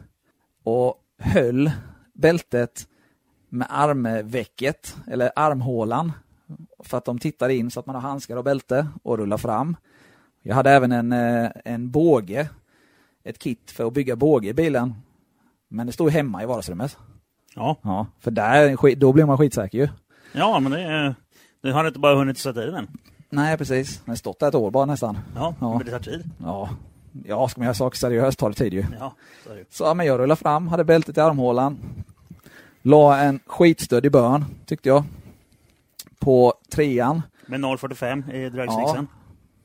och 0.62 0.94
höll 1.18 1.70
bältet 2.14 2.86
med 3.50 3.66
armvecket, 3.70 4.96
eller 5.06 5.30
armhålan, 5.36 6.12
för 6.84 6.98
att 6.98 7.04
de 7.04 7.18
tittar 7.18 7.48
in 7.48 7.70
så 7.70 7.80
att 7.80 7.86
man 7.86 7.94
har 7.94 8.02
handskar 8.02 8.36
och 8.36 8.44
bälte 8.44 8.86
och 9.02 9.18
rullar 9.18 9.36
fram. 9.36 9.76
Jag 10.42 10.54
hade 10.54 10.70
även 10.70 10.92
en, 10.92 11.12
eh, 11.12 11.50
en 11.64 11.90
båge, 11.90 12.48
ett 13.24 13.38
kit 13.38 13.70
för 13.70 13.86
att 13.86 13.92
bygga 13.92 14.16
båge 14.16 14.48
i 14.48 14.54
bilen. 14.54 14.94
Men 15.68 15.86
det 15.86 15.92
stod 15.92 16.10
hemma 16.10 16.42
i 16.42 16.46
vardagsrummet. 16.46 16.96
Ja, 17.54 17.76
Ja, 17.82 18.06
för 18.20 18.30
där, 18.30 18.94
då 18.96 19.12
blir 19.12 19.24
man 19.24 19.38
skitsäker 19.38 19.78
ju. 19.78 19.88
ja 20.32 20.60
men 20.60 20.72
det, 20.72 21.14
du 21.60 21.72
har 21.72 21.86
inte 21.86 21.98
bara 21.98 22.14
hunnit 22.14 22.38
sätta 22.38 22.64
i 22.64 22.70
den. 22.70 22.88
Nej, 23.30 23.58
precis. 23.58 23.96
Den 24.04 24.10
har 24.12 24.16
stått 24.16 24.38
där 24.40 24.48
ett 24.48 24.54
år 24.54 24.70
bara 24.70 24.84
nästan. 24.86 25.18
Ja, 25.34 25.54
Ja. 25.60 25.76
men 25.76 25.86
det 25.86 25.90
tar 25.92 25.98
tid. 25.98 26.30
Ja, 26.38 26.70
ja 27.24 27.48
ska 27.48 27.60
man 27.60 27.64
göra 27.66 27.74
saker 27.74 27.98
seriöst 27.98 28.38
tar 28.38 28.48
det 28.48 28.54
tid 28.54 28.72
ju. 28.74 28.84
Ja, 29.00 29.14
så 29.46 29.54
det. 29.54 29.64
Så 29.70 29.84
ja, 29.84 29.94
men 29.94 30.06
jag 30.06 30.18
rullade 30.20 30.40
fram, 30.40 30.68
hade 30.68 30.84
bältet 30.84 31.16
i 31.16 31.20
armhålan. 31.20 31.78
La 32.82 33.18
en 33.18 33.40
skitstödig 33.46 34.12
börn, 34.12 34.44
tyckte 34.66 34.88
jag. 34.88 35.04
På 36.18 36.54
trean 36.72 37.22
Med 37.46 37.60
0,45 37.60 38.32
i 38.32 38.50
dragslixen. 38.50 39.08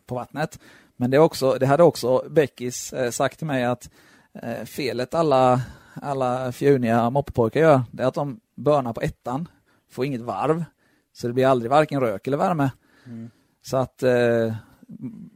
på 0.05 0.15
vattnet. 0.15 0.59
Men 0.95 1.11
det, 1.11 1.19
också, 1.19 1.53
det 1.59 1.65
hade 1.65 1.83
också 1.83 2.23
Beckis 2.29 2.93
eh, 2.93 3.11
sagt 3.11 3.37
till 3.37 3.47
mig 3.47 3.65
att 3.65 3.89
eh, 4.43 4.65
felet 4.65 5.13
alla, 5.13 5.61
alla 5.93 6.51
fjuniga 6.51 7.09
moppepojkar 7.09 7.59
gör, 7.59 7.81
det 7.91 8.03
är 8.03 8.07
att 8.07 8.13
de 8.13 8.39
börnar 8.55 8.93
på 8.93 9.01
ettan, 9.01 9.47
får 9.91 10.05
inget 10.05 10.21
varv, 10.21 10.63
så 11.13 11.27
det 11.27 11.33
blir 11.33 11.47
aldrig 11.47 11.71
varken 11.71 11.99
rök 12.01 12.27
eller 12.27 12.37
värme. 12.37 12.71
Så 13.61 13.77
att 13.77 14.03
eh, 14.03 14.55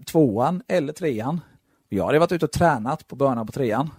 tvåan 0.05 0.63
eller 0.67 0.93
trean, 0.93 1.41
jag 1.89 2.05
hade 2.05 2.19
varit 2.19 2.31
ute 2.31 2.45
och 2.45 2.51
tränat 2.51 3.07
på 3.07 3.15
börna 3.15 3.45
på 3.45 3.51
trean 3.51 3.89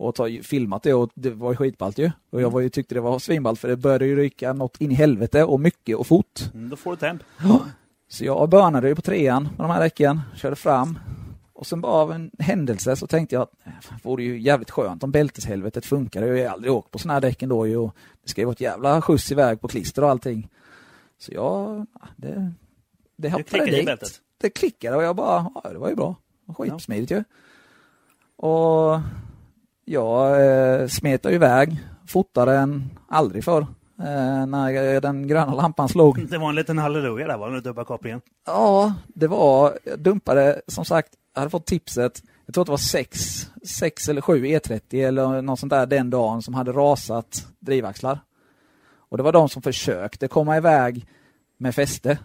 och 0.00 0.14
ta, 0.14 0.28
filmat 0.42 0.82
det 0.82 0.94
och 0.94 1.10
det 1.14 1.30
var 1.30 1.54
skitballt 1.54 1.98
ju. 1.98 2.10
Och 2.30 2.42
jag 2.42 2.50
var 2.50 2.60
ju, 2.60 2.68
tyckte 2.68 2.94
det 2.94 3.00
var 3.00 3.18
svinballt 3.18 3.60
för 3.60 3.68
det 3.68 3.76
började 3.76 4.06
ju 4.06 4.16
ryka 4.16 4.52
något 4.52 4.80
in 4.80 4.90
i 4.90 4.94
helvete 4.94 5.44
och 5.44 5.60
mycket 5.60 5.96
och 5.96 6.06
fort. 6.06 6.40
Mm, 6.54 6.68
då 6.68 6.76
får 6.76 6.90
du 6.90 6.96
temp. 6.96 7.22
Så 8.08 8.24
jag 8.24 8.48
börnade 8.48 8.88
ju 8.88 8.94
på 8.94 9.02
trean 9.02 9.42
med 9.42 9.66
de 9.66 9.70
här 9.70 9.80
däcken, 9.80 10.20
körde 10.34 10.56
fram. 10.56 10.98
Och 11.52 11.66
sen 11.66 11.80
bara 11.80 11.92
av 11.92 12.12
en 12.12 12.30
händelse 12.38 12.96
så 12.96 13.06
tänkte 13.06 13.34
jag 13.34 13.42
att 13.42 13.52
äh, 13.64 13.72
det 13.88 14.08
vore 14.08 14.22
ju 14.24 14.40
jävligt 14.40 14.70
skönt 14.70 15.04
om 15.04 15.10
bälteshelvetet 15.10 15.86
funkade. 15.86 16.26
Jag 16.26 16.32
har 16.34 16.38
ju 16.38 16.46
aldrig 16.46 16.72
åkt 16.72 16.90
på 16.90 16.98
såna 16.98 17.14
här 17.14 17.20
däcken 17.20 17.48
då 17.48 17.66
ju. 17.66 17.76
Och 17.76 17.96
det 18.22 18.30
ska 18.30 18.40
ju 18.40 18.44
vara 18.44 18.52
ett 18.52 18.60
jävla 18.60 19.02
skjuts 19.02 19.32
iväg 19.32 19.60
på 19.60 19.68
klister 19.68 20.04
och 20.04 20.10
allting. 20.10 20.48
Så 21.18 21.32
jag, 21.32 21.86
ja, 22.00 22.08
det, 22.16 22.52
det 23.16 23.30
hoppade 23.30 23.66
dit. 23.66 23.86
bältet. 23.86 24.20
Det 24.38 24.50
klickade 24.50 24.96
och 24.96 25.02
jag 25.02 25.16
bara, 25.16 25.50
ja 25.54 25.70
det 25.70 25.78
var 25.78 25.88
ju 25.88 25.94
bra. 25.94 26.14
Skitsmidigt 26.56 27.12
ju. 27.12 27.24
Och 28.36 29.00
jag 29.90 30.46
eh, 30.80 30.86
smetade 30.86 31.34
iväg 31.34 31.76
fortare 32.06 32.58
än 32.58 32.90
aldrig 33.08 33.44
förr. 33.44 33.66
Eh, 33.98 34.46
när 34.46 35.00
den 35.00 35.28
gröna 35.28 35.54
lampan 35.54 35.88
slog. 35.88 36.28
Det 36.28 36.38
var 36.38 36.48
en 36.48 36.54
liten 36.54 36.78
halleluja 36.78 37.26
där, 37.26 37.38
var 37.38 37.50
det? 37.50 37.60
Dubba 37.60 37.84
kopplingen. 37.84 38.20
Ja, 38.46 38.94
det 39.06 39.26
var, 39.26 39.78
jag 39.84 39.98
dumpade, 40.00 40.60
som 40.66 40.84
sagt, 40.84 41.08
jag 41.34 41.40
hade 41.40 41.50
fått 41.50 41.66
tipset, 41.66 42.22
jag 42.46 42.54
tror 42.54 42.62
att 42.62 42.66
det 42.66 42.70
var 42.72 42.76
sex, 42.76 43.18
sex 43.64 44.08
eller 44.08 44.20
sju 44.20 44.44
E30 44.44 45.08
eller 45.08 45.42
något 45.42 45.58
sånt 45.58 45.70
där 45.70 45.86
den 45.86 46.10
dagen 46.10 46.42
som 46.42 46.54
hade 46.54 46.72
rasat 46.72 47.46
drivaxlar. 47.58 48.18
Och 49.10 49.16
det 49.16 49.22
var 49.22 49.32
de 49.32 49.48
som 49.48 49.62
försökte 49.62 50.28
komma 50.28 50.56
iväg 50.56 51.06
med 51.58 51.74
fäste. 51.74 52.18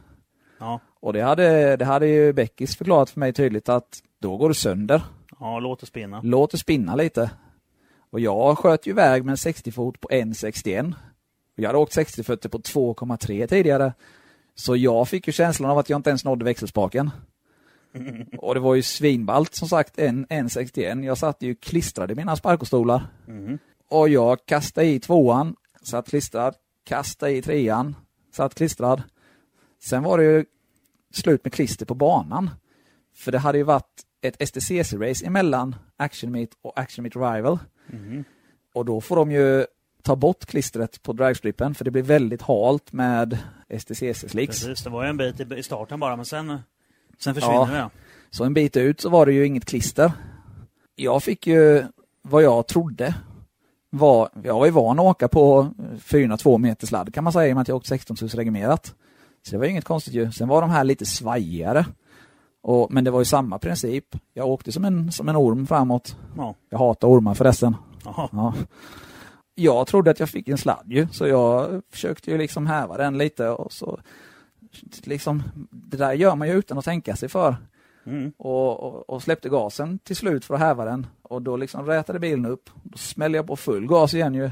Ja, 0.59 0.79
Och 0.99 1.13
det 1.13 1.21
hade, 1.21 1.75
det 1.77 1.85
hade 1.85 2.07
ju 2.07 2.33
Beckis 2.33 2.77
förklarat 2.77 3.09
för 3.09 3.19
mig 3.19 3.33
tydligt 3.33 3.69
att 3.69 3.99
då 4.21 4.37
går 4.37 4.49
det 4.49 4.55
sönder. 4.55 5.01
ja 5.39 5.59
låt 5.59 5.79
det 5.79 5.85
spinna. 5.85 6.21
Låt 6.23 6.51
det 6.51 6.57
spinna 6.57 6.95
lite. 6.95 7.31
Och 8.09 8.19
jag 8.19 8.57
sköt 8.57 8.87
ju 8.87 8.91
iväg 8.91 9.25
med 9.25 9.31
en 9.31 9.37
60 9.37 9.71
fot 9.71 9.99
på 9.99 10.07
1,61. 10.07 10.93
Och 11.57 11.63
Jag 11.63 11.69
hade 11.69 11.79
åkt 11.79 11.97
60-40 11.97 12.47
på 12.47 12.57
2,3 12.57 13.47
tidigare. 13.47 13.93
Så 14.55 14.75
jag 14.75 15.07
fick 15.07 15.27
ju 15.27 15.33
känslan 15.33 15.71
av 15.71 15.77
att 15.77 15.89
jag 15.89 15.99
inte 15.99 16.09
ens 16.09 16.25
nådde 16.25 16.45
växelspaken. 16.45 17.11
Och 18.37 18.53
det 18.53 18.59
var 18.59 18.75
ju 18.75 18.81
svinballt 18.81 19.55
som 19.55 19.67
sagt, 19.67 19.99
en 19.99 20.27
1,61. 20.27 21.05
Jag 21.05 21.17
satt 21.17 21.41
ju 21.41 21.55
klistrad 21.55 22.11
i 22.11 22.15
mina 22.15 22.35
sparkostolar. 22.35 23.07
Mhm. 23.27 23.59
Och 23.89 24.09
jag 24.09 24.45
kastade 24.45 24.87
i 24.87 24.99
tvåan, 24.99 25.55
satt 25.81 26.09
klistrad. 26.09 26.55
Kastade 26.83 27.31
i 27.31 27.41
trean, 27.41 27.95
satt 28.31 28.55
klistrad. 28.55 29.03
Sen 29.83 30.03
var 30.03 30.17
det 30.17 30.23
ju 30.23 30.45
slut 31.13 31.43
med 31.43 31.53
klister 31.53 31.85
på 31.85 31.95
banan. 31.95 32.49
För 33.15 33.31
det 33.31 33.39
hade 33.39 33.57
ju 33.57 33.63
varit 33.63 34.03
ett 34.21 34.39
STCC-race 34.39 35.25
emellan 35.25 35.75
Action 35.97 36.31
Meet 36.31 36.49
och 36.61 36.79
Action 36.79 37.03
Meet 37.03 37.15
Rival. 37.15 37.59
Mhm. 37.87 38.23
Och 38.73 38.85
då 38.85 39.01
får 39.01 39.15
de 39.15 39.31
ju 39.31 39.65
ta 40.01 40.15
bort 40.15 40.45
klistret 40.45 41.03
på 41.03 41.13
dragstrippen 41.13 41.75
för 41.75 41.85
det 41.85 41.91
blir 41.91 42.03
väldigt 42.03 42.41
halt 42.41 42.93
med 42.93 43.37
STCC-slicks. 43.69 44.47
Precis, 44.65 44.83
det 44.83 44.89
var 44.89 45.03
ju 45.03 45.09
en 45.09 45.17
bit 45.17 45.51
i- 45.51 45.63
starten 45.63 45.99
bara, 45.99 46.15
men 46.15 46.25
sen, 46.25 46.57
sen 47.19 47.33
försvinner 47.35 47.55
Ja. 47.77 47.83
det. 47.83 47.89
Så 48.29 48.43
en 48.43 48.53
bit 48.53 48.77
ut 48.77 49.01
så 49.01 49.09
var 49.09 49.25
det 49.25 49.33
ju 49.33 49.45
inget 49.45 49.65
klister. 49.65 50.11
Jag 50.95 51.23
fick 51.23 51.47
ju 51.47 51.83
vad 52.21 52.43
jag 52.43 52.67
trodde 52.67 53.15
var, 53.89 54.29
jag 54.43 54.53
var 54.59 54.65
ju 54.65 54.71
van 54.71 54.99
att 54.99 55.05
åka 55.05 55.27
på 55.27 55.73
402 55.99 56.57
meter 56.57 56.87
sladd 56.87 57.13
kan 57.13 57.23
man 57.23 57.33
säga 57.33 57.47
i 57.47 57.51
och 57.51 57.55
med 57.55 57.61
att 57.61 57.67
jag 57.67 57.77
åkt 57.77 57.87
16 57.87 58.17
000 58.21 58.29
regimerat. 58.29 58.95
Så 59.43 59.51
det 59.51 59.57
var 59.57 59.65
ju 59.65 59.71
inget 59.71 59.85
konstigt 59.85 60.13
ju. 60.13 60.31
Sen 60.31 60.47
var 60.47 60.61
de 60.61 60.69
här 60.69 60.83
lite 60.83 61.05
svajigare. 61.05 61.85
Och, 62.67 62.91
men 62.91 63.03
det 63.03 63.11
var 63.11 63.19
ju 63.19 63.25
samma 63.25 63.59
princip. 63.59 64.15
Jag 64.33 64.47
åkte 64.47 64.71
som 64.71 64.85
en, 64.85 65.11
som 65.11 65.29
en 65.29 65.35
orm 65.35 65.67
framåt. 65.67 66.17
Ja. 66.37 66.55
Jag 66.69 66.77
hatar 66.77 67.07
ormar 67.07 67.33
förresten. 67.33 67.75
Ja. 68.03 68.53
Jag 69.55 69.87
trodde 69.87 70.11
att 70.11 70.19
jag 70.19 70.29
fick 70.29 70.47
en 70.47 70.57
sladd 70.57 70.85
ju, 70.85 71.07
så 71.11 71.27
jag 71.27 71.81
försökte 71.91 72.31
ju 72.31 72.37
liksom 72.37 72.67
häva 72.67 72.97
den 72.97 73.17
lite 73.17 73.49
och 73.49 73.73
så 73.73 73.99
liksom, 75.03 75.43
det 75.71 75.97
där 75.97 76.13
gör 76.13 76.35
man 76.35 76.47
ju 76.47 76.53
utan 76.53 76.77
att 76.77 76.85
tänka 76.85 77.15
sig 77.15 77.29
för. 77.29 77.55
Mm. 78.05 78.33
Och, 78.37 78.79
och, 78.79 79.09
och 79.09 79.23
släppte 79.23 79.49
gasen 79.49 79.99
till 79.99 80.15
slut 80.15 80.45
för 80.45 80.53
att 80.53 80.59
häva 80.59 80.85
den 80.85 81.07
och 81.21 81.41
då 81.41 81.57
liksom 81.57 81.85
rätade 81.85 82.19
bilen 82.19 82.45
upp. 82.45 82.69
Då 82.83 82.97
smällde 82.97 83.37
jag 83.37 83.47
på 83.47 83.55
full 83.55 83.87
gas 83.87 84.13
igen 84.13 84.33
ju 84.33 84.51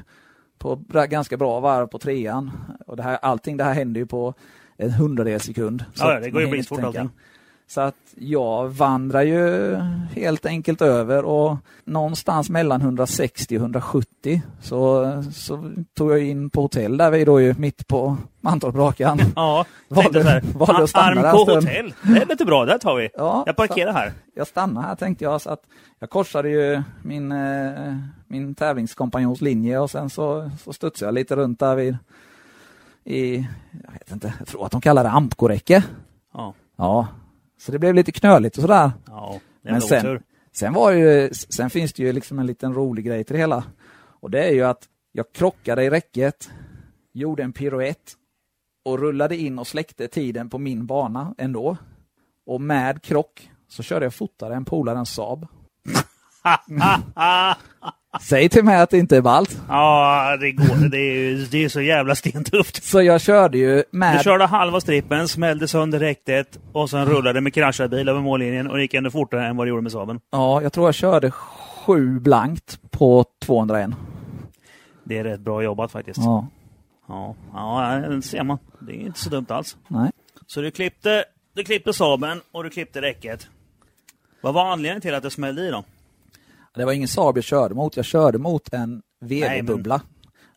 på 0.57 0.75
ganska 1.09 1.37
bra 1.37 1.59
varv 1.59 1.87
på 1.87 1.99
trean. 1.99 2.51
Och 2.87 2.97
det 2.97 3.03
här, 3.03 3.19
allting 3.21 3.57
det 3.57 3.63
här 3.63 3.73
hände 3.73 3.99
ju 3.99 4.05
på 4.05 4.33
en 4.77 4.91
hundradels 4.91 5.43
sekund. 5.43 5.85
Ja, 5.95 6.19
det 6.19 6.29
går 6.29 6.41
ju 6.41 6.57
inte 6.57 6.69
tänka. 6.69 6.87
allting. 6.87 7.09
Så 7.67 7.81
att 7.81 7.95
jag 8.15 8.67
vandrar 8.69 9.21
ju 9.21 9.75
helt 10.15 10.45
enkelt 10.45 10.81
över 10.81 11.25
och 11.25 11.57
någonstans 11.85 12.49
mellan 12.49 12.81
160 12.81 13.55
och 13.57 13.61
170 13.61 14.41
så, 14.61 15.23
så 15.33 15.71
tog 15.97 16.11
jag 16.11 16.19
in 16.23 16.49
på 16.49 16.61
hotell 16.61 16.97
där 16.97 17.11
vi 17.11 17.25
då 17.25 17.41
ju 17.41 17.55
mitt 17.57 17.87
på 17.87 18.17
Mantorp-rakan. 18.41 19.19
Ja, 19.35 19.65
Valde- 19.89 20.23
här. 20.23 20.41
valde 20.55 20.83
att 20.83 20.89
stanna 20.89 21.05
Arm 21.07 21.21
där 21.21 21.31
på 21.31 21.37
stund. 21.37 21.55
hotell. 21.67 21.93
Det 22.03 22.21
är 22.21 22.25
lite 22.25 22.45
bra, 22.45 22.65
där 22.65 22.77
tar 22.77 22.95
vi. 22.95 23.09
Ja, 23.13 23.43
Jag 23.45 23.55
parkerar 23.55 23.93
här. 23.93 24.13
jag 24.35 24.47
stannar 24.47 24.81
här 24.81 24.95
tänkte 24.95 25.23
jag. 25.23 25.41
Så 25.41 25.49
att 25.49 25.61
jag 25.99 26.09
korsade 26.09 26.49
ju 26.49 26.83
min, 27.01 27.31
eh, 27.31 27.95
min 28.27 28.55
tävlingskompanjons 28.55 29.41
linje 29.41 29.79
och 29.79 29.91
sen 29.91 30.09
så, 30.09 30.51
så 30.63 30.73
studsade 30.73 31.07
jag 31.07 31.13
lite 31.13 31.35
runt 31.35 31.59
där 31.59 31.75
vid 31.75 31.97
i, 33.05 33.35
jag 33.83 33.91
vet 33.93 34.11
inte, 34.11 34.33
jag 34.39 34.47
tror 34.47 34.65
att 34.65 34.71
de 34.71 34.81
kallar 34.81 35.03
det 35.03 35.09
ampkoräcke. 35.09 35.83
Ja, 36.33 36.53
Ja, 36.77 37.07
så 37.63 37.71
det 37.71 37.79
blev 37.79 37.93
lite 37.93 38.11
knöligt 38.11 38.57
och 38.57 38.61
sådär. 38.61 38.91
ja 39.07 39.39
Men 39.61 39.75
en 39.75 39.81
sen- 39.81 39.99
otur. 40.07 40.21
Sen, 40.51 40.73
var 40.73 40.91
ju, 40.91 41.29
sen 41.33 41.69
finns 41.69 41.93
det 41.93 42.03
ju 42.03 42.11
liksom 42.13 42.39
en 42.39 42.45
liten 42.45 42.73
rolig 42.73 43.05
grej 43.05 43.23
till 43.23 43.33
det 43.33 43.39
hela. 43.39 43.63
Och 43.95 44.31
det 44.31 44.43
är 44.43 44.51
ju 44.51 44.63
att 44.63 44.89
jag 45.11 45.31
krockade 45.31 45.83
i 45.83 45.89
räcket, 45.89 46.49
gjorde 47.13 47.43
en 47.43 47.53
piruett 47.53 48.13
och 48.85 48.99
rullade 48.99 49.37
in 49.37 49.59
och 49.59 49.67
släckte 49.67 50.07
tiden 50.07 50.49
på 50.49 50.57
min 50.57 50.85
bana 50.85 51.35
ändå. 51.37 51.77
Och 52.45 52.61
med 52.61 53.01
krock 53.01 53.49
så 53.67 53.83
körde 53.83 54.05
jag 54.05 54.13
fortare 54.13 54.55
än 54.55 54.65
polarens 54.65 55.09
Saab. 55.13 55.47
Säg 58.21 58.49
till 58.49 58.63
mig 58.63 58.81
att 58.81 58.89
det 58.89 58.97
inte 58.97 59.17
är 59.17 59.21
ballt. 59.21 59.61
Ja, 59.67 60.37
det 60.41 60.51
går. 60.51 60.89
Det 60.89 60.97
är 60.97 61.13
ju 61.13 61.45
det 61.45 61.63
är 61.63 61.69
så 61.69 61.81
jävla 61.81 62.15
stentufft. 62.15 62.83
Så 62.83 63.01
jag 63.01 63.21
körde 63.21 63.57
ju 63.57 63.75
Du 63.75 63.83
med... 63.91 64.23
körde 64.23 64.45
halva 64.45 64.81
strippen, 64.81 65.27
smällde 65.27 65.67
sönder 65.67 65.99
räcket 65.99 66.59
och 66.71 66.89
sen 66.89 67.05
rullade 67.05 67.41
med 67.41 67.53
kraschad 67.53 67.89
bil 67.89 68.09
över 68.09 68.21
mållinjen 68.21 68.69
och 68.71 68.81
gick 68.81 68.93
ännu 68.93 69.11
fortare 69.11 69.47
än 69.47 69.57
vad 69.57 69.67
du 69.67 69.69
gjorde 69.69 69.81
med 69.81 69.91
Saaben. 69.91 70.19
Ja, 70.31 70.61
jag 70.61 70.73
tror 70.73 70.87
jag 70.87 70.95
körde 70.95 71.31
sju 71.31 72.19
blankt 72.19 72.79
på 72.91 73.25
201. 73.45 73.89
Det 75.03 75.17
är 75.17 75.23
rätt 75.23 75.39
bra 75.39 75.63
jobbat 75.63 75.91
faktiskt. 75.91 76.19
Ja, 76.19 76.47
Ja, 77.07 77.35
ja 77.53 77.95
det 78.09 78.21
ser 78.21 78.43
man. 78.43 78.57
Det 78.79 78.91
är 78.91 78.99
inte 79.05 79.19
så 79.19 79.29
dumt 79.29 79.45
alls. 79.49 79.77
nej. 79.87 80.11
Så 80.47 80.61
du 80.61 80.71
klippte 80.71 81.25
du 81.55 81.63
klippte 81.63 81.93
Saaben 81.93 82.41
och 82.51 82.63
du 82.63 82.69
klippte 82.69 83.01
räcket. 83.01 83.47
Vad 84.41 84.53
var 84.53 84.71
anledningen 84.71 85.01
till 85.01 85.15
att 85.15 85.23
det 85.23 85.29
smällde 85.31 85.61
i 85.61 85.71
då? 85.71 85.83
Det 86.75 86.85
var 86.85 86.91
ingen 86.93 87.07
Saab 87.07 87.37
jag 87.37 87.43
körde 87.43 87.75
mot, 87.75 87.95
jag 87.97 88.05
körde 88.05 88.37
mot 88.37 88.73
en 88.73 89.01
VD-bubbla. 89.21 90.01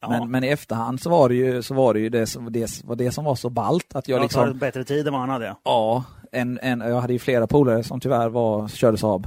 Ja. 0.00 0.08
Men, 0.08 0.30
men 0.30 0.44
i 0.44 0.48
efterhand 0.48 1.00
så 1.00 1.10
var 1.10 1.28
det 1.28 1.34
ju, 1.34 1.62
så 1.62 1.74
var 1.74 1.94
det, 1.94 2.00
ju 2.00 2.08
det, 2.08 2.26
som, 2.26 2.52
det, 2.52 2.84
var 2.84 2.96
det 2.96 3.10
som 3.12 3.24
var 3.24 3.34
så 3.34 3.50
ballt 3.50 3.96
att 3.96 4.08
jag 4.08 4.16
Jag 4.16 4.22
liksom... 4.22 4.44
tar 4.46 4.54
bättre 4.54 4.84
tid 4.84 5.06
än 5.06 5.12
vad 5.12 5.20
han 5.20 5.30
hade. 5.30 5.56
ja. 5.64 6.04
En, 6.32 6.58
en, 6.62 6.80
jag 6.80 7.00
hade 7.00 7.12
ju 7.12 7.18
flera 7.18 7.46
polare 7.46 7.82
som 7.82 8.00
tyvärr 8.00 8.28
var, 8.28 8.68
körde 8.68 8.98
Saab. 8.98 9.26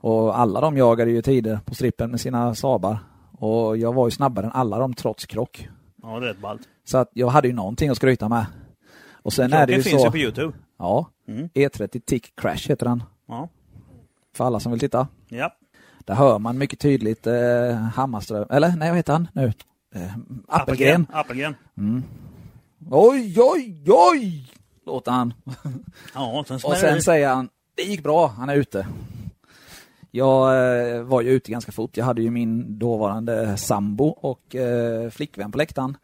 Och 0.00 0.38
alla 0.38 0.60
de 0.60 0.76
jagade 0.76 1.10
ju 1.10 1.22
tider 1.22 1.58
på 1.64 1.74
strippen 1.74 2.10
med 2.10 2.20
sina 2.20 2.54
Saabar. 2.54 2.98
Och 3.38 3.76
jag 3.76 3.92
var 3.92 4.06
ju 4.06 4.10
snabbare 4.10 4.46
än 4.46 4.52
alla 4.52 4.78
dem 4.78 4.94
trots 4.94 5.26
krock. 5.26 5.68
Ja, 6.02 6.08
det 6.20 6.26
är 6.26 6.28
rätt 6.30 6.38
ballt. 6.40 6.62
Så 6.84 6.98
att 6.98 7.10
jag 7.12 7.28
hade 7.28 7.48
ju 7.48 7.54
någonting 7.54 7.90
att 7.90 7.96
skryta 7.96 8.28
med. 8.28 8.46
Och 9.22 9.32
sen 9.32 9.52
är 9.52 9.66
det 9.66 9.72
ju 9.72 9.82
finns 9.82 10.00
så... 10.02 10.06
ju 10.06 10.10
på 10.10 10.18
Youtube. 10.18 10.52
Ja, 10.78 11.06
Mm. 11.28 11.48
E30 11.54 12.00
Tick 12.06 12.36
Crash 12.36 12.68
heter 12.68 12.86
den. 12.86 13.02
Ja. 13.28 13.48
För 14.36 14.44
alla 14.44 14.60
som 14.60 14.72
vill 14.72 14.80
titta. 14.80 15.08
ja. 15.28 15.50
Där 16.04 16.14
hör 16.14 16.38
man 16.38 16.58
mycket 16.58 16.78
tydligt 16.80 17.26
eh, 17.26 17.74
Hammarström, 17.94 18.46
eller 18.50 18.76
nej 18.76 18.88
vad 18.90 18.96
heter 18.96 19.12
han 19.12 19.28
nu? 19.32 19.52
Eh, 19.94 20.12
Appelgren. 20.48 21.06
Appelgren. 21.12 21.54
Oj, 22.90 23.36
oj, 23.40 23.84
oj! 23.86 24.52
Låter 24.86 25.12
han. 25.12 25.34
Ja, 26.14 26.44
sen 26.48 26.54
Och 26.64 26.76
sen 26.76 26.94
det. 26.94 27.02
säger 27.02 27.28
han, 27.28 27.48
det 27.76 27.82
gick 27.82 28.02
bra, 28.02 28.26
han 28.26 28.48
är 28.48 28.56
ute. 28.56 28.86
Jag 30.10 30.46
eh, 30.96 31.02
var 31.02 31.20
ju 31.22 31.30
ute 31.30 31.50
ganska 31.50 31.72
fort. 31.72 31.96
Jag 31.96 32.04
hade 32.04 32.22
ju 32.22 32.30
min 32.30 32.78
dåvarande 32.78 33.56
sambo 33.56 34.04
och 34.08 34.54
eh, 34.54 35.10
flickvän 35.10 35.52
på 35.52 35.58
läktaren. 35.58 35.96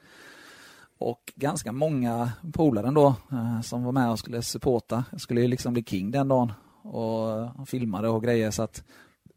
Och 0.99 1.33
ganska 1.37 1.73
många 1.73 2.31
polare 2.53 2.89
ändå 2.89 3.15
eh, 3.33 3.61
som 3.61 3.85
var 3.85 3.93
med 3.93 4.11
och 4.11 4.19
skulle 4.19 4.43
supporta. 4.43 5.05
Jag 5.11 5.21
skulle 5.21 5.41
ju 5.41 5.49
liksom 5.49 5.73
bli 5.73 5.85
king 5.85 6.11
den 6.11 6.29
dagen 6.29 6.53
och, 6.83 7.61
och 7.61 7.69
filmade 7.69 8.09
och 8.09 8.23
grejer 8.23 8.51
så 8.51 8.63
att 8.63 8.85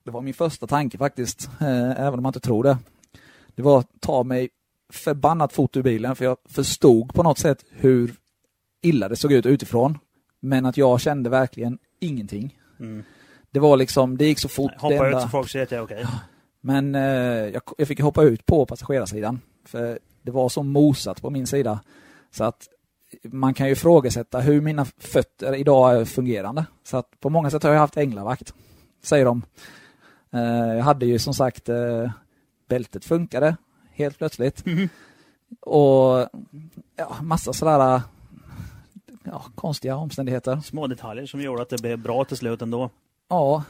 det 0.05 0.11
var 0.11 0.21
min 0.21 0.33
första 0.33 0.67
tanke 0.67 0.97
faktiskt, 0.97 1.49
eh, 1.61 1.91
även 2.01 2.13
om 2.13 2.23
man 2.23 2.29
inte 2.29 2.39
tror 2.39 2.63
det. 2.63 2.77
Det 3.55 3.61
var 3.61 3.79
att 3.79 3.89
ta 3.99 4.23
mig 4.23 4.49
förbannat 4.93 5.53
fort 5.53 5.75
ur 5.77 5.83
bilen 5.83 6.15
för 6.15 6.25
jag 6.25 6.37
förstod 6.45 7.13
på 7.13 7.23
något 7.23 7.37
sätt 7.39 7.65
hur 7.71 8.15
illa 8.81 9.09
det 9.09 9.15
såg 9.15 9.31
ut 9.31 9.45
utifrån. 9.45 9.97
Men 10.39 10.65
att 10.65 10.77
jag 10.77 11.01
kände 11.01 11.29
verkligen 11.29 11.77
ingenting. 11.99 12.59
Mm. 12.79 13.03
Det 13.51 13.59
var 13.59 13.77
liksom, 13.77 14.17
det 14.17 14.25
gick 14.25 14.39
så 14.39 14.49
fort. 14.49 14.71
det 14.71 14.81
Hoppa 14.81 14.95
ut 14.95 15.01
enda- 15.13 15.21
så 15.21 15.27
folk 15.27 15.49
ser 15.49 15.63
att 15.63 15.71
jag 15.71 15.79
är 15.79 15.85
okej. 15.85 16.05
Men 16.61 16.95
eh, 16.95 17.01
jag, 17.01 17.61
jag 17.77 17.87
fick 17.87 17.99
hoppa 18.01 18.23
ut 18.23 18.45
på 18.45 18.65
passagerarsidan. 18.65 19.39
För 19.65 19.99
det 20.21 20.31
var 20.31 20.49
så 20.49 20.63
mosat 20.63 21.21
på 21.21 21.29
min 21.29 21.47
sida. 21.47 21.79
Så 22.31 22.43
att 22.43 22.67
man 23.23 23.53
kan 23.53 23.67
ju 23.67 23.73
ifrågasätta 23.73 24.39
hur 24.39 24.61
mina 24.61 24.85
fötter 24.85 25.55
idag 25.55 25.95
är 26.01 26.05
fungerande. 26.05 26.65
Så 26.83 26.97
att 26.97 27.19
på 27.19 27.29
många 27.29 27.49
sätt 27.49 27.63
har 27.63 27.71
jag 27.71 27.79
haft 27.79 27.97
änglavakt, 27.97 28.53
säger 29.03 29.25
de. 29.25 29.41
Eh, 30.33 30.75
jag 30.75 30.83
hade 30.83 31.05
ju 31.05 31.19
som 31.19 31.33
sagt 31.33 31.69
eh, 31.69 32.11
bältet 32.67 33.05
funkade 33.05 33.57
helt 33.91 34.17
plötsligt. 34.17 34.63
Och 35.61 36.29
ja, 36.95 37.15
massa 37.21 37.53
sådär 37.53 38.01
ja, 39.23 39.45
konstiga 39.55 39.95
omständigheter. 39.95 40.57
Små 40.57 40.87
detaljer 40.87 41.25
som 41.25 41.41
gjorde 41.41 41.61
att 41.61 41.69
det 41.69 41.81
blev 41.81 41.99
bra 41.99 42.25
till 42.25 42.37
slut 42.37 42.61
ändå. 42.61 42.89
Ja, 43.29 43.63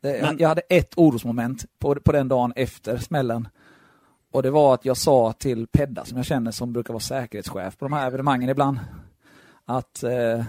det, 0.00 0.22
Men- 0.22 0.38
jag 0.38 0.48
hade 0.48 0.62
ett 0.68 0.92
orosmoment 0.96 1.64
på, 1.78 1.94
på 1.94 2.12
den 2.12 2.28
dagen 2.28 2.52
efter 2.56 2.98
smällen. 2.98 3.48
Och 4.32 4.42
det 4.42 4.50
var 4.50 4.74
att 4.74 4.84
jag 4.84 4.96
sa 4.96 5.32
till 5.32 5.66
Pedda, 5.66 6.04
som 6.04 6.16
jag 6.16 6.26
känner 6.26 6.50
som 6.50 6.72
brukar 6.72 6.92
vara 6.92 7.00
säkerhetschef 7.00 7.78
på 7.78 7.84
de 7.84 7.92
här 7.92 8.06
evenemangen 8.06 8.48
ibland, 8.50 8.78
att 9.64 10.02
eh, 10.02 10.44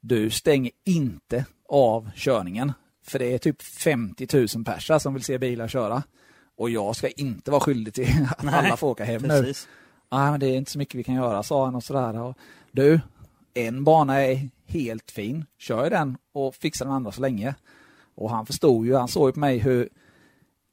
du 0.00 0.30
stänger 0.30 0.72
inte 0.84 1.44
av 1.68 2.10
körningen. 2.14 2.72
För 3.02 3.18
det 3.18 3.34
är 3.34 3.38
typ 3.38 3.62
50 3.62 4.26
000 4.56 4.64
personer 4.64 4.98
som 4.98 5.14
vill 5.14 5.24
se 5.24 5.38
bilar 5.38 5.68
köra. 5.68 6.02
Och 6.56 6.70
jag 6.70 6.96
ska 6.96 7.08
inte 7.08 7.50
vara 7.50 7.60
skyldig 7.60 7.94
till 7.94 8.28
att 8.30 8.42
Nej, 8.42 8.54
alla 8.54 8.76
får 8.76 8.88
åka 8.88 9.04
hem 9.04 9.22
nu. 9.22 9.28
Precis. 9.28 9.68
Nej, 10.12 10.30
men 10.30 10.40
det 10.40 10.46
är 10.46 10.56
inte 10.56 10.70
så 10.70 10.78
mycket 10.78 10.94
vi 10.94 11.04
kan 11.04 11.14
göra, 11.14 11.42
sa 11.42 11.64
han 11.64 11.74
och 11.74 11.84
sådär. 11.84 12.20
Och, 12.20 12.36
du, 12.72 13.00
en 13.54 13.84
bana 13.84 14.22
är 14.22 14.48
helt 14.66 15.10
fin. 15.10 15.44
Kör 15.58 15.90
den 15.90 16.16
och 16.32 16.54
fixa 16.54 16.84
den 16.84 16.92
andra 16.94 17.12
så 17.12 17.20
länge. 17.20 17.54
Och 18.14 18.30
han 18.30 18.46
förstod 18.46 18.86
ju, 18.86 18.94
han 18.94 19.08
såg 19.08 19.28
ju 19.28 19.32
på 19.32 19.40
mig 19.40 19.58
hur 19.58 19.88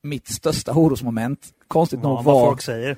mitt 0.04 0.28
största 0.28 0.74
orosmoment, 0.74 1.54
konstigt 1.68 2.00
Ja, 2.04 2.10
nog, 2.10 2.24
var, 2.24 2.46
folk 2.46 2.62
säger. 2.62 2.98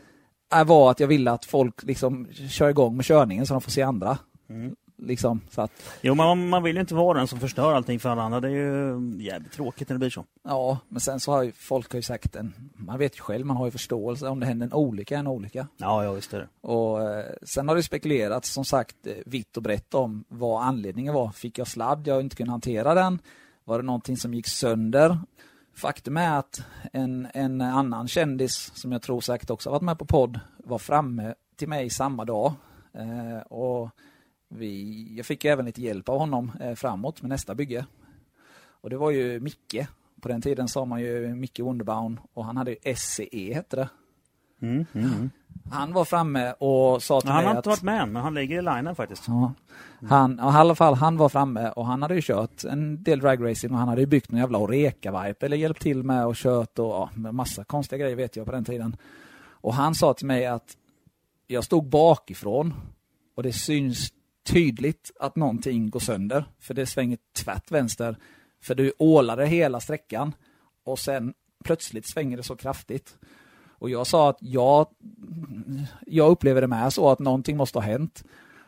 var 0.66 0.92
att 0.92 1.00
jag 1.00 1.08
ville 1.08 1.32
att 1.32 1.46
folk 1.46 1.84
liksom 1.84 2.28
kör 2.50 2.70
igång 2.70 2.96
med 2.96 3.06
körningen 3.06 3.46
så 3.48 3.54
de 3.54 3.62
får 3.62 3.72
se 3.72 3.82
andra. 3.82 4.18
Mm. 4.50 4.76
Liksom, 5.02 5.41
så 5.50 5.62
att, 5.62 5.72
Jo, 6.02 6.16
man, 6.16 6.50
man 6.50 6.64
vill 6.64 6.76
ju 6.76 6.82
inte 6.82 6.95
vara 6.95 7.18
den 7.18 7.28
som 7.28 7.39
förstör 7.39 7.74
allting 7.74 8.00
för 8.00 8.10
alla 8.10 8.22
andra. 8.22 8.39
Det 8.39 8.47
är 8.47 8.52
ju 8.52 9.00
jävligt 9.20 9.52
tråkigt 9.52 9.89
när 9.89 9.93
det 9.93 10.00
blir 10.00 10.10
så. 10.10 10.26
ja, 10.43 10.78
men 10.89 11.00
sen 11.00 11.20
så 11.20 11.32
har 11.32 11.43
ju 11.43 11.52
folk 11.52 11.91
har 11.91 11.97
ju 11.97 12.04
sagt 12.04 12.36
en, 12.36 12.54
man 12.76 13.00
vet 13.00 13.18
ju 13.18 13.22
själv, 13.22 13.45
man 13.45 13.58
har 13.58 13.66
ju 13.66 13.72
förståelse 13.72 14.28
om 14.28 14.39
det 14.39 14.45
händer 14.45 14.66
en 14.66 14.74
olycka, 14.74 15.18
en 15.18 15.28
olycka. 15.28 15.68
Ja, 15.78 16.04
ja 16.04 16.12
visst 16.12 16.34
är 16.34 16.39
det. 16.39 16.68
Och 16.68 17.02
eh, 17.02 17.26
sen 17.43 17.68
har 17.68 17.76
det 17.76 17.84
spekulerats 17.84 18.50
som 18.50 18.66
sagt 18.66 19.08
eh, 19.08 19.14
vitt 19.26 19.58
och 19.58 19.64
brett 19.64 19.93
om 19.93 20.24
vad 20.28 20.64
anledningen 20.64 21.14
var. 21.14 21.30
Fick 21.32 21.58
jag 21.58 21.68
sladd, 21.68 22.08
jag 22.08 22.22
inte 22.22 22.36
kunde 22.36 22.52
hantera 22.52 22.93
den? 22.93 23.20
Var 23.64 23.80
det 23.80 23.86
någonting 23.86 24.18
som 24.18 24.34
gick 24.34 24.47
sönder? 24.47 25.18
Faktum 25.76 26.18
är 26.18 26.39
att 26.39 26.62
en, 26.93 27.28
en 27.34 27.62
annan 27.62 28.08
kändis, 28.08 28.72
som 28.76 28.91
jag 28.91 29.02
tror 29.02 29.22
säkert 29.22 29.50
också 29.50 29.70
har 29.70 29.72
varit 29.72 29.82
med 29.82 30.00
på 30.00 30.06
podd, 30.06 30.39
var 30.58 30.78
framme 30.78 31.34
till 31.56 31.70
mig 31.70 31.89
samma 31.89 32.26
dag. 32.26 32.54
Eh, 32.93 33.41
och 33.41 33.89
vi, 34.50 35.08
jag 35.18 35.26
fick 35.26 35.45
även 35.45 35.66
lite 35.66 35.82
hjälp 35.82 36.10
av 36.10 36.20
honom 36.20 36.52
eh, 36.60 36.76
framåt 36.76 37.22
med 37.22 37.30
nästa 37.30 37.56
bygge. 37.56 37.86
Och 38.82 38.89
det 38.89 38.97
var 38.97 39.12
ju 39.12 39.39
Micke. 39.39 39.88
På 40.22 40.28
den 40.28 40.41
tiden 40.41 40.68
sa 40.68 40.86
man 40.86 41.02
ju 41.02 41.36
Micke 41.36 41.60
Wunderbaum 41.60 42.20
och 42.34 42.45
han 42.45 42.58
hade 42.58 42.72
ju 42.72 42.95
SCE 42.95 43.54
hette 43.54 43.76
det. 43.76 43.89
Mm, 44.62 44.86
mm, 44.93 45.14
mm. 45.14 45.30
Han 45.72 45.93
var 45.93 46.06
framme 46.06 46.52
och 46.52 47.04
sa 47.04 47.22
till 47.22 47.30
Ja, 47.30 47.34
han 47.34 47.43
mig 47.43 47.45
har 47.45 47.52
att... 47.52 47.58
inte 47.58 47.70
varit 47.70 47.84
med 47.84 48.02
än, 48.02 48.12
men 48.12 48.22
han 48.22 48.34
ligger 48.34 48.60
i 48.60 48.62
linen 48.62 48.95
faktiskt. 48.95 49.28
Ja. 49.28 49.54
Han, 50.10 50.39
och 50.39 50.54
I 50.54 50.56
alla 50.56 50.76
fall, 50.76 50.93
han 50.93 51.18
var 51.18 51.30
framme 51.30 51.70
och 51.70 51.86
han 51.86 52.02
hade 52.02 52.16
ju 52.16 52.22
kört 52.22 52.64
en 52.64 53.04
del 53.04 53.20
dragracing 53.20 53.72
och 53.72 53.78
han 53.78 53.88
hade 53.88 54.02
ju 54.02 54.08
byggt 54.08 54.32
en 54.32 54.38
jävla 54.38 54.58
Oreka-vipe 54.58 55.45
eller 55.45 55.58
hjälpt 55.58 55.82
till 55.82 56.04
med 56.04 56.26
och 56.26 56.36
kört 56.36 56.80
och 56.80 56.86
ja, 56.86 57.10
massa 57.16 57.64
konstiga 57.64 58.00
grejer 58.00 58.16
vet 58.16 58.36
jag 58.36 58.45
på 58.45 58.52
den 58.52 58.66
tiden. 58.66 58.97
Och 59.52 59.74
han 59.74 59.95
sa 59.95 60.14
till 60.14 60.28
mig 60.28 60.45
att 60.45 60.78
jag 61.47 61.64
stod 61.64 61.89
bakifrån 61.89 62.74
och 63.36 63.43
det 63.43 63.54
syns 63.54 64.14
tydligt 64.54 65.12
att 65.20 65.36
någonting 65.36 65.89
går 65.89 66.00
sönder 66.00 66.45
för 66.60 66.74
det 66.74 66.86
svänger 66.86 67.18
tvärt 67.34 67.72
vänster. 67.72 68.18
För 68.62 68.76
du 68.76 68.93
ålade 68.97 69.45
hela 69.45 69.80
sträckan 69.80 70.36
och 70.84 71.00
sen 71.00 71.34
plötsligt 71.64 72.08
svänger 72.08 72.38
det 72.38 72.43
så 72.43 72.56
kraftigt. 72.56 73.18
Och 73.68 73.89
jag 73.89 74.08
sa 74.08 74.30
att 74.30 74.38
jag, 74.39 74.88
jag 76.08 76.32
upplever 76.32 76.62
det 76.62 76.68
med 76.68 76.93
så 76.93 77.10
att 77.10 77.20
någonting 77.20 77.58
måste 77.58 77.78
ha 77.78 77.84
hänt. 77.84 78.24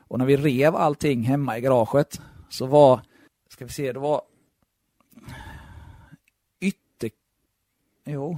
Och 0.07 0.19
när 0.19 0.25
vi 0.25 0.38
rev 0.38 0.75
allting 0.75 1.23
hemma 1.23 1.57
i 1.57 1.61
garaget 1.61 2.21
så 2.49 2.65
var, 2.65 3.01
ska 3.49 3.65
vi 3.65 3.71
se, 3.71 3.91
det 3.91 3.99
var 3.99 4.21
ytter... 6.59 7.09
Jo, 8.05 8.38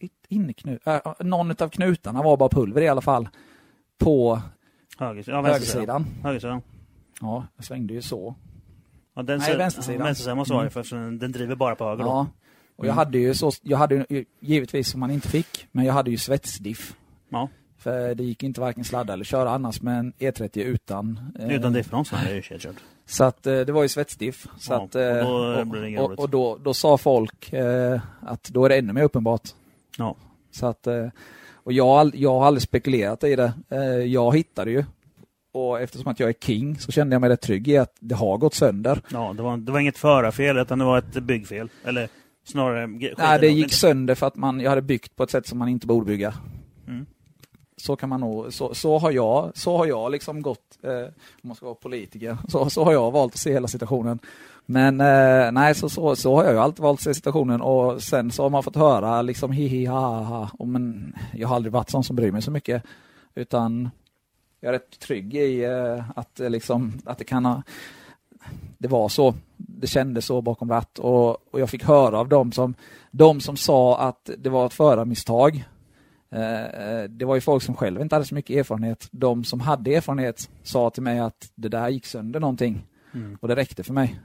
yt- 0.00 0.26
inneknut... 0.28 0.86
Äh, 0.86 1.00
någon 1.20 1.50
av 1.50 1.68
knutarna 1.68 2.22
var 2.22 2.36
bara 2.36 2.48
pulver 2.48 2.82
i 2.82 2.88
alla 2.88 3.00
fall. 3.00 3.28
På 3.98 4.42
Höger, 4.98 5.24
ja, 5.26 5.42
högersidan. 5.42 6.06
Högersidan. 6.22 6.62
Ja, 7.20 7.46
jag 7.56 7.64
svängde 7.64 7.94
ju 7.94 8.02
så. 8.02 8.34
Ja, 9.14 9.22
den 9.22 9.38
Nej, 9.38 9.46
sidan- 9.46 9.58
vänstersidan. 9.58 9.98
Ja, 9.98 10.04
vänstersidan 10.04 10.36
måste 10.36 10.54
vara 10.54 10.62
Mm. 10.62 10.84
för 10.84 11.18
den 11.18 11.32
driver 11.32 11.54
bara 11.54 11.74
på 11.74 11.84
höger 11.88 12.04
då. 12.04 12.08
Ja. 12.10 12.26
Och 12.76 12.86
jag 12.86 12.92
hade 12.94 13.18
ju 13.18 13.34
så, 13.34 13.50
jag 13.62 13.78
hade 13.78 13.94
ju 14.08 14.24
givetvis 14.40 14.88
som 14.88 15.00
man 15.00 15.10
inte 15.10 15.28
fick, 15.28 15.66
men 15.72 15.84
jag 15.84 15.92
hade 15.94 16.10
ju 16.10 16.16
svetsdiff. 16.16 16.94
Ja. 17.28 17.48
För 17.78 18.14
det 18.14 18.24
gick 18.24 18.42
inte 18.42 18.60
varken 18.60 18.84
sladda 18.84 19.12
eller 19.12 19.24
köra 19.24 19.50
annars 19.50 19.82
med 19.82 19.98
en 19.98 20.12
E30 20.12 20.58
utan... 20.62 21.20
eh, 21.38 21.52
Utan 21.56 21.72
differens, 21.72 22.10
det 22.10 22.16
är 22.30 22.34
ju 22.34 22.42
kört. 22.42 22.76
Så 23.06 23.24
att 23.24 23.46
eh, 23.46 23.60
det 23.60 23.72
var 23.72 23.82
ju 23.82 23.88
svetsdiff. 23.88 24.46
Så 24.58 24.72
Ja, 24.72 24.84
att, 24.84 24.94
eh, 24.94 25.30
och 25.30 25.66
då 25.66 26.02
och, 26.02 26.10
och, 26.12 26.18
och 26.18 26.30
då, 26.30 26.58
då 26.64 26.74
sa 26.74 26.98
folk 26.98 27.52
eh, 27.52 28.00
att 28.20 28.44
då 28.44 28.64
är 28.64 28.68
det 28.68 28.76
ännu 28.76 28.92
mer 28.92 29.02
uppenbart. 29.02 29.48
Ja. 29.98 30.16
Så 30.50 30.66
att, 30.66 30.86
eh, 30.86 31.06
och 31.68 31.72
jag, 31.72 32.14
jag 32.14 32.38
har 32.38 32.46
aldrig 32.46 32.62
spekulerat 32.62 33.24
i 33.24 33.36
det. 33.36 33.52
Eh, 33.70 33.82
jag 33.82 34.36
hittade 34.36 34.70
ju. 34.70 34.84
Och 35.52 35.80
eftersom 35.80 36.08
att 36.08 36.20
jag 36.20 36.28
är 36.28 36.32
king 36.32 36.78
så 36.78 36.92
kände 36.92 37.14
jag 37.14 37.20
mig 37.20 37.30
rätt 37.30 37.40
trygg 37.40 37.68
i 37.68 37.78
att 37.78 37.96
det 38.00 38.14
har 38.14 38.38
gått 38.38 38.54
sönder. 38.54 39.02
Ja, 39.12 39.34
det 39.36 39.42
var, 39.42 39.56
det 39.56 39.72
var 39.72 39.80
inget 39.80 39.98
förarfel, 39.98 40.58
utan 40.58 40.78
det 40.78 40.84
var 40.84 40.98
ett 40.98 41.22
byggfel. 41.22 41.68
Eller 41.84 42.08
snarare... 42.44 42.86
Nej, 43.18 43.40
det 43.40 43.48
gick 43.48 43.72
sönder 43.72 44.14
för 44.14 44.26
att 44.26 44.36
man, 44.36 44.60
jag 44.60 44.70
hade 44.70 44.82
byggt 44.82 45.16
på 45.16 45.22
ett 45.22 45.30
sätt 45.30 45.46
som 45.46 45.58
man 45.58 45.68
inte 45.68 45.86
borde 45.86 46.06
bygga. 46.06 46.34
Mm. 46.86 47.06
Så 47.76 47.96
kan 47.96 48.08
man 48.08 48.20
nog, 48.20 48.52
så, 48.52 48.74
så 48.74 48.98
har 48.98 49.10
jag, 49.10 49.50
så 49.54 49.76
har 49.76 49.86
jag 49.86 50.12
liksom 50.12 50.42
gått, 50.42 50.78
eh, 50.82 50.92
om 50.92 51.48
man 51.48 51.56
ska 51.56 51.66
vara 51.66 51.74
politiker, 51.74 52.36
så, 52.48 52.70
så 52.70 52.84
har 52.84 52.92
jag 52.92 53.10
valt 53.10 53.34
att 53.34 53.40
se 53.40 53.52
hela 53.52 53.68
situationen. 53.68 54.18
Men 54.70 55.00
eh, 55.00 55.52
nej, 55.52 55.74
så, 55.74 55.88
så, 55.88 56.16
så 56.16 56.36
har 56.36 56.44
jag 56.44 56.52
ju 56.52 56.58
alltid 56.58 56.82
valt 56.82 57.00
situationen 57.00 57.60
och 57.60 58.02
sen 58.02 58.30
så 58.30 58.42
har 58.42 58.50
man 58.50 58.62
fått 58.62 58.76
höra 58.76 59.22
liksom 59.22 59.52
hi 59.52 59.66
hi 59.66 59.84
ha 59.84 60.22
ha. 60.22 60.50
Och 60.58 60.68
men 60.68 61.16
jag 61.34 61.48
har 61.48 61.56
aldrig 61.56 61.72
varit 61.72 61.90
sån 61.90 62.04
som 62.04 62.16
bryr 62.16 62.32
mig 62.32 62.42
så 62.42 62.50
mycket. 62.50 62.82
Utan 63.34 63.90
jag 64.60 64.68
är 64.68 64.72
rätt 64.72 64.98
trygg 65.00 65.34
i 65.34 65.64
eh, 65.64 66.04
att, 66.16 66.40
eh, 66.40 66.50
liksom, 66.50 66.92
att 67.04 67.18
det 67.18 67.24
kan 67.24 67.44
ha 67.44 67.62
det 68.78 68.88
var 68.88 69.08
så. 69.08 69.34
Det 69.56 69.86
kändes 69.86 70.24
så 70.24 70.42
bakom 70.42 70.70
ratt 70.70 70.98
och, 70.98 71.30
och 71.30 71.60
jag 71.60 71.70
fick 71.70 71.84
höra 71.84 72.18
av 72.18 72.28
dem 72.28 72.52
som, 72.52 72.74
de 73.10 73.40
som 73.40 73.56
sa 73.56 74.00
att 74.00 74.30
det 74.38 74.50
var 74.50 74.66
ett 74.66 74.74
förarmisstag. 74.74 75.64
Eh, 76.30 77.02
det 77.08 77.24
var 77.24 77.34
ju 77.34 77.40
folk 77.40 77.62
som 77.62 77.74
själv 77.74 78.00
inte 78.00 78.14
hade 78.14 78.26
så 78.26 78.34
mycket 78.34 78.56
erfarenhet. 78.56 79.08
De 79.10 79.44
som 79.44 79.60
hade 79.60 79.94
erfarenhet 79.94 80.50
sa 80.62 80.90
till 80.90 81.02
mig 81.02 81.18
att 81.18 81.52
det 81.54 81.68
där 81.68 81.88
gick 81.88 82.06
sönder 82.06 82.40
någonting. 82.40 82.86
Mm. 83.14 83.38
Och 83.40 83.48
det 83.48 83.56
räckte 83.56 83.84
för 83.84 83.92
mig. 83.94 84.20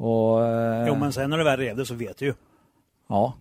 Och, 0.00 0.46
eh, 0.46 0.86
Jo, 0.88 0.94
men 0.94 1.12
sen 1.12 1.30
när 1.30 1.38
du 1.38 1.44
väl 1.44 1.58
rev 1.58 1.76
det 1.76 1.86
så 1.86 1.94
vet 1.94 2.18
du 2.18 2.26
ju. 2.26 2.34
Ja. 3.08 3.34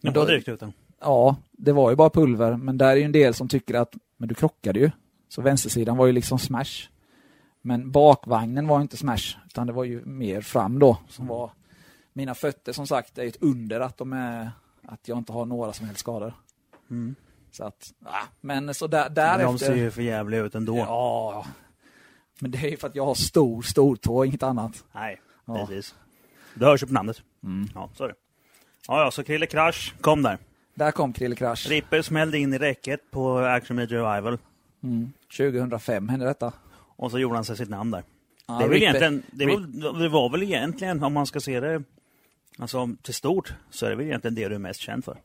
Men 0.00 0.12
då 0.12 0.24
direkt 0.24 0.48
ut 0.48 0.60
den. 0.60 0.72
Ja, 1.00 1.36
det 1.52 1.72
var 1.72 1.90
ju 1.90 1.96
bara 1.96 2.10
pulver, 2.10 2.56
men 2.56 2.78
där 2.78 2.88
är 2.88 2.96
ju 2.96 3.02
en 3.02 3.12
del 3.12 3.34
som 3.34 3.48
tycker 3.48 3.74
att 3.74 3.94
men 4.16 4.28
du 4.28 4.34
krockade 4.34 4.80
ju. 4.80 4.90
Så 5.28 5.42
vänstersidan 5.42 5.96
var 5.96 6.06
ju 6.06 6.12
liksom 6.12 6.38
smash. 6.38 6.88
Men 7.62 7.90
bakvagnen 7.90 8.66
var 8.66 8.80
inte 8.80 8.96
smash, 8.96 9.36
utan 9.46 9.66
det 9.66 9.72
var 9.72 9.84
ju 9.84 10.04
mer 10.04 10.40
fram 10.40 10.78
då 10.78 10.98
som 11.08 11.26
var 11.26 11.50
mina 12.12 12.34
fötter 12.34 12.72
som 12.72 12.86
sagt 12.86 13.14
det 13.14 13.22
är 13.22 13.26
ett 13.26 13.42
under 13.42 13.80
att 13.80 13.96
de 13.96 14.12
är 14.12 14.50
att 14.82 15.08
jag 15.08 15.18
inte 15.18 15.32
har 15.32 15.44
några 15.46 15.72
som 15.72 15.86
helst 15.86 16.00
skador. 16.00 16.34
Mm. 16.90 17.14
Så 17.50 17.64
att, 17.64 17.92
ja, 18.04 18.20
men 18.40 18.74
så 18.74 18.86
där, 18.86 19.04
Men 19.04 19.14
därefter. 19.14 19.44
de 19.44 19.58
ser 19.58 19.74
ju 19.76 19.90
för 19.90 20.02
jävliga 20.02 20.40
ut 20.40 20.54
ändå. 20.54 20.76
Ja, 20.78 21.46
men 22.40 22.50
det 22.50 22.58
är 22.58 22.70
ju 22.70 22.76
för 22.76 22.88
att 22.88 22.94
jag 22.94 23.04
har 23.06 23.14
stor, 23.14 23.62
stor 23.62 23.96
tå, 23.96 24.24
inget 24.24 24.42
annat. 24.42 24.84
Nej, 24.92 25.20
Ja. 25.48 25.66
precis. 25.66 25.94
Det 26.54 26.64
hörs 26.64 26.82
ju 26.82 26.86
på 26.86 26.92
namnet. 26.92 27.22
Mm. 27.44 27.68
Ja, 27.74 27.90
så 27.94 28.04
är 28.04 28.08
det. 28.08 28.14
Ja, 28.88 29.04
ja, 29.04 29.10
så 29.10 29.24
Krille 29.24 29.46
Krasch 29.46 29.94
kom 30.00 30.22
där. 30.22 30.38
Där 30.74 30.90
kom 30.90 31.12
Krille 31.12 31.36
Krasch. 31.36 31.66
Ripper 31.68 32.02
smällde 32.02 32.38
in 32.38 32.54
i 32.54 32.58
räcket 32.58 33.10
på 33.10 33.38
Action 33.38 33.76
Media 33.76 33.98
Revival. 33.98 34.38
Mm. 34.82 35.12
2005 35.36 36.08
hände 36.08 36.26
detta. 36.26 36.52
Och 36.96 37.10
så 37.10 37.18
gjorde 37.18 37.34
han 37.34 37.44
sig 37.44 37.56
sitt 37.56 37.68
namn 37.68 37.90
där. 37.90 38.02
Ja, 38.46 38.58
det, 38.58 38.64
är 38.64 38.68
väl 38.68 38.82
egentligen, 38.82 39.22
det, 39.30 39.46
var, 39.46 40.00
det 40.00 40.08
var 40.08 40.30
väl 40.30 40.42
egentligen, 40.42 41.02
om 41.02 41.12
man 41.12 41.26
ska 41.26 41.40
se 41.40 41.60
det 41.60 41.82
alltså, 42.58 42.88
till 43.02 43.14
stort, 43.14 43.54
så 43.70 43.86
är 43.86 43.90
det 43.90 43.96
väl 43.96 44.06
egentligen 44.06 44.34
det 44.34 44.48
du 44.48 44.54
är 44.54 44.58
mest 44.58 44.80
känd 44.80 45.04
för. 45.04 45.18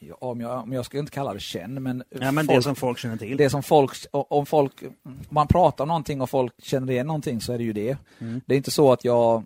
Ja, 0.00 0.14
om 0.20 0.40
jag, 0.40 0.62
om 0.62 0.72
jag 0.72 0.84
ska 0.84 0.98
inte 0.98 1.12
kalla 1.12 1.34
det 1.34 1.40
känd, 1.40 1.80
men, 1.80 2.02
Ja, 2.20 2.32
men 2.32 2.46
det 2.46 2.62
som 2.62 2.74
folk 2.74 2.98
känner 2.98 3.16
till. 3.16 3.36
det 3.36 3.50
som 3.50 3.62
folk, 3.62 3.92
om 4.10 4.46
folk, 4.46 4.72
om 5.04 5.14
man 5.28 5.46
pratar 5.46 5.84
om 5.84 5.88
någonting 5.88 6.20
och 6.20 6.30
folk 6.30 6.52
känner 6.62 6.92
igen 6.92 7.06
någonting 7.06 7.40
så 7.40 7.52
är 7.52 7.58
det 7.58 7.64
ju 7.64 7.72
det. 7.72 7.96
Mm. 8.18 8.40
Det 8.46 8.54
är 8.54 8.56
inte 8.56 8.70
så 8.70 8.92
att 8.92 9.04
jag 9.04 9.44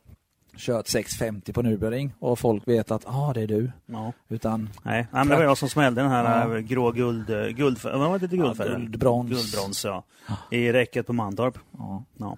kört 0.56 0.88
650 0.88 1.52
på 1.52 1.62
Nürburgring 1.62 2.10
och 2.18 2.38
folk 2.38 2.68
vet 2.68 2.90
att 2.90 3.02
ah, 3.06 3.32
det 3.32 3.40
är 3.42 3.46
du. 3.46 3.72
Ja. 3.86 4.12
Utan 4.28 4.70
Nej, 4.82 5.06
ja, 5.12 5.18
men 5.18 5.28
det 5.28 5.36
var 5.36 5.42
jag 5.42 5.58
som 5.58 5.68
smällde 5.68 6.02
den 6.02 6.10
här 6.10 6.48
Ja. 6.48 6.54
äh, 6.56 6.60
grå 6.60 6.90
guld, 6.92 7.30
äh, 7.30 7.46
guld, 7.48 7.78
vad 7.84 7.98
var 7.98 8.18
det 8.18 8.28
till 8.28 8.38
guldfärgen? 8.38 8.80
guldbrons. 8.80 9.30
Guldbrons, 9.30 9.84
ja. 9.84 10.04
I 10.50 10.72
räcket 10.72 11.06
på 11.06 11.12
Mantorp. 11.12 11.58
ja. 11.78 12.04
Ja. 12.18 12.36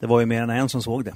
Det 0.00 0.06
var 0.06 0.20
ju 0.20 0.26
mer 0.26 0.42
än 0.42 0.50
en 0.50 0.68
som 0.68 0.82
såg 0.82 1.04
det. 1.04 1.14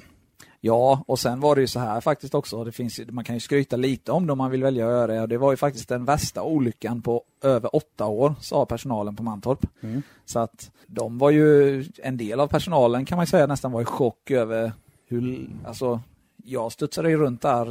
Ja, 0.65 1.03
och 1.07 1.19
sen 1.19 1.39
var 1.39 1.55
det 1.55 1.61
ju 1.61 1.67
så 1.67 1.79
här 1.79 2.01
faktiskt 2.01 2.35
också. 2.35 2.63
Det 2.63 2.71
finns, 2.71 2.99
man 3.09 3.23
kan 3.23 3.35
ju 3.35 3.39
skryta 3.39 3.75
lite 3.75 4.11
om 4.11 4.25
det 4.27 4.31
om 4.31 4.37
man 4.37 4.51
vill 4.51 4.63
välja 4.63 4.85
att 4.85 4.91
göra 4.91 5.07
det. 5.21 5.27
Det 5.27 5.37
var 5.37 5.51
ju 5.51 5.57
faktiskt 5.57 5.89
den 5.89 6.05
värsta 6.05 6.43
olyckan 6.43 7.01
på 7.01 7.23
över 7.41 7.75
åtta 7.75 8.05
år, 8.05 8.35
sa 8.41 8.65
personalen 8.65 9.15
på 9.15 9.23
Mantorp. 9.23 9.65
Mm. 9.81 10.01
Så 10.25 10.39
att 10.39 10.71
de 10.87 11.17
var 11.17 11.29
ju, 11.29 11.85
en 12.03 12.17
del 12.17 12.39
av 12.39 12.47
personalen 12.47 13.05
kan 13.05 13.17
man 13.17 13.27
säga 13.27 13.47
nästan 13.47 13.71
var 13.71 13.81
i 13.81 13.85
chock 13.85 14.31
över 14.31 14.71
hur, 15.07 15.49
alltså 15.65 15.99
jag 16.43 16.71
studsade 16.71 17.09
ju 17.09 17.17
runt 17.17 17.41
där 17.41 17.69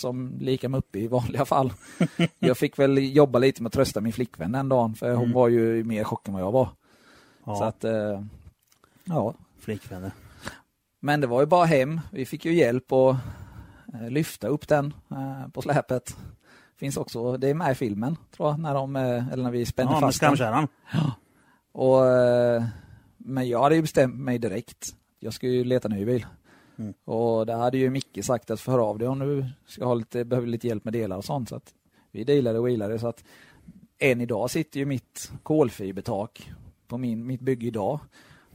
som 0.00 0.32
lika 0.40 0.68
med 0.68 0.78
uppe 0.78 0.98
i 0.98 1.06
vanliga 1.08 1.44
fall. 1.44 1.72
Jag 2.38 2.58
fick 2.58 2.78
väl 2.78 3.16
jobba 3.16 3.38
lite 3.38 3.62
med 3.62 3.68
att 3.68 3.72
trösta 3.72 4.00
min 4.00 4.12
flickvän 4.12 4.52
den 4.52 4.68
dagen 4.68 4.94
för 4.94 5.10
hon 5.14 5.24
Mm. 5.24 5.32
var 5.34 5.48
ju 5.48 5.78
i 5.78 5.84
mer 5.84 6.04
chock 6.04 6.28
än 6.28 6.34
vad 6.34 6.42
jag 6.42 6.52
var. 6.52 6.68
Ja, 7.44 7.56
Så 7.56 7.64
att, 7.64 7.84
eh, 7.84 8.22
ja. 9.04 9.34
flickvänner. 9.58 10.10
Men 11.00 11.20
det 11.20 11.26
var 11.26 11.40
ju 11.40 11.46
bara 11.46 11.64
hem. 11.64 12.00
Vi 12.12 12.24
fick 12.26 12.44
ju 12.44 12.54
hjälp 12.54 12.92
att 12.92 13.16
eh, 13.94 14.10
lyfta 14.10 14.48
upp 14.48 14.68
den 14.68 14.94
eh, 15.10 15.48
på 15.52 15.62
släpet. 15.62 16.16
Finns 16.76 16.96
också, 16.96 17.36
det 17.36 17.48
är 17.48 17.54
med 17.54 17.72
i 17.72 17.74
filmen 17.74 18.16
tror 18.36 18.48
jag, 18.48 18.58
när 18.60 18.74
de, 18.74 18.96
eh, 18.96 19.28
eller 19.32 19.42
när 19.42 19.50
vi 19.50 19.66
spänner 19.66 19.90
Ja, 19.90 19.94
med 19.94 20.00
fast 20.00 20.20
den. 20.20 20.36
skamkärran. 20.36 20.68
Och, 21.72 22.06
eh, 22.06 22.64
men 23.16 23.48
jag 23.48 23.62
hade 23.62 23.74
ju 23.74 23.82
bestämt 23.82 24.14
mig 24.14 24.38
direkt. 24.38 24.94
Jag 25.18 25.34
skulle 25.34 25.52
ju 25.52 25.64
leta 25.64 25.88
ny 25.88 26.04
bil. 26.04 26.26
Mm. 26.78 26.94
Och 27.04 27.46
där 27.46 27.56
hade 27.56 27.78
ju 27.78 27.90
Micke 27.90 28.24
sagt 28.24 28.50
att 28.50 28.60
för 28.60 28.78
av 28.78 28.98
dig 28.98 29.08
om 29.08 29.18
du 29.18 29.44
ska 29.66 29.84
ha 29.84 29.94
lite, 29.94 30.24
behöver 30.24 30.48
lite 30.48 30.66
hjälp 30.68 30.84
med 30.84 30.92
delar 30.92 31.16
och 31.16 31.24
sånt. 31.24 31.48
Så 31.48 31.56
att 31.56 31.74
vi 32.10 32.24
dealade 32.24 32.58
och 32.58 32.66
wheelade. 32.66 32.98
Så 32.98 33.08
att 33.08 33.24
än 33.98 34.20
idag 34.20 34.50
sitter 34.50 34.80
ju 34.80 34.86
mitt 34.86 35.32
kolfibertak 35.42 36.50
på 36.88 36.98
min, 36.98 37.26
mitt 37.26 37.40
bygge 37.40 37.66
idag. 37.66 38.00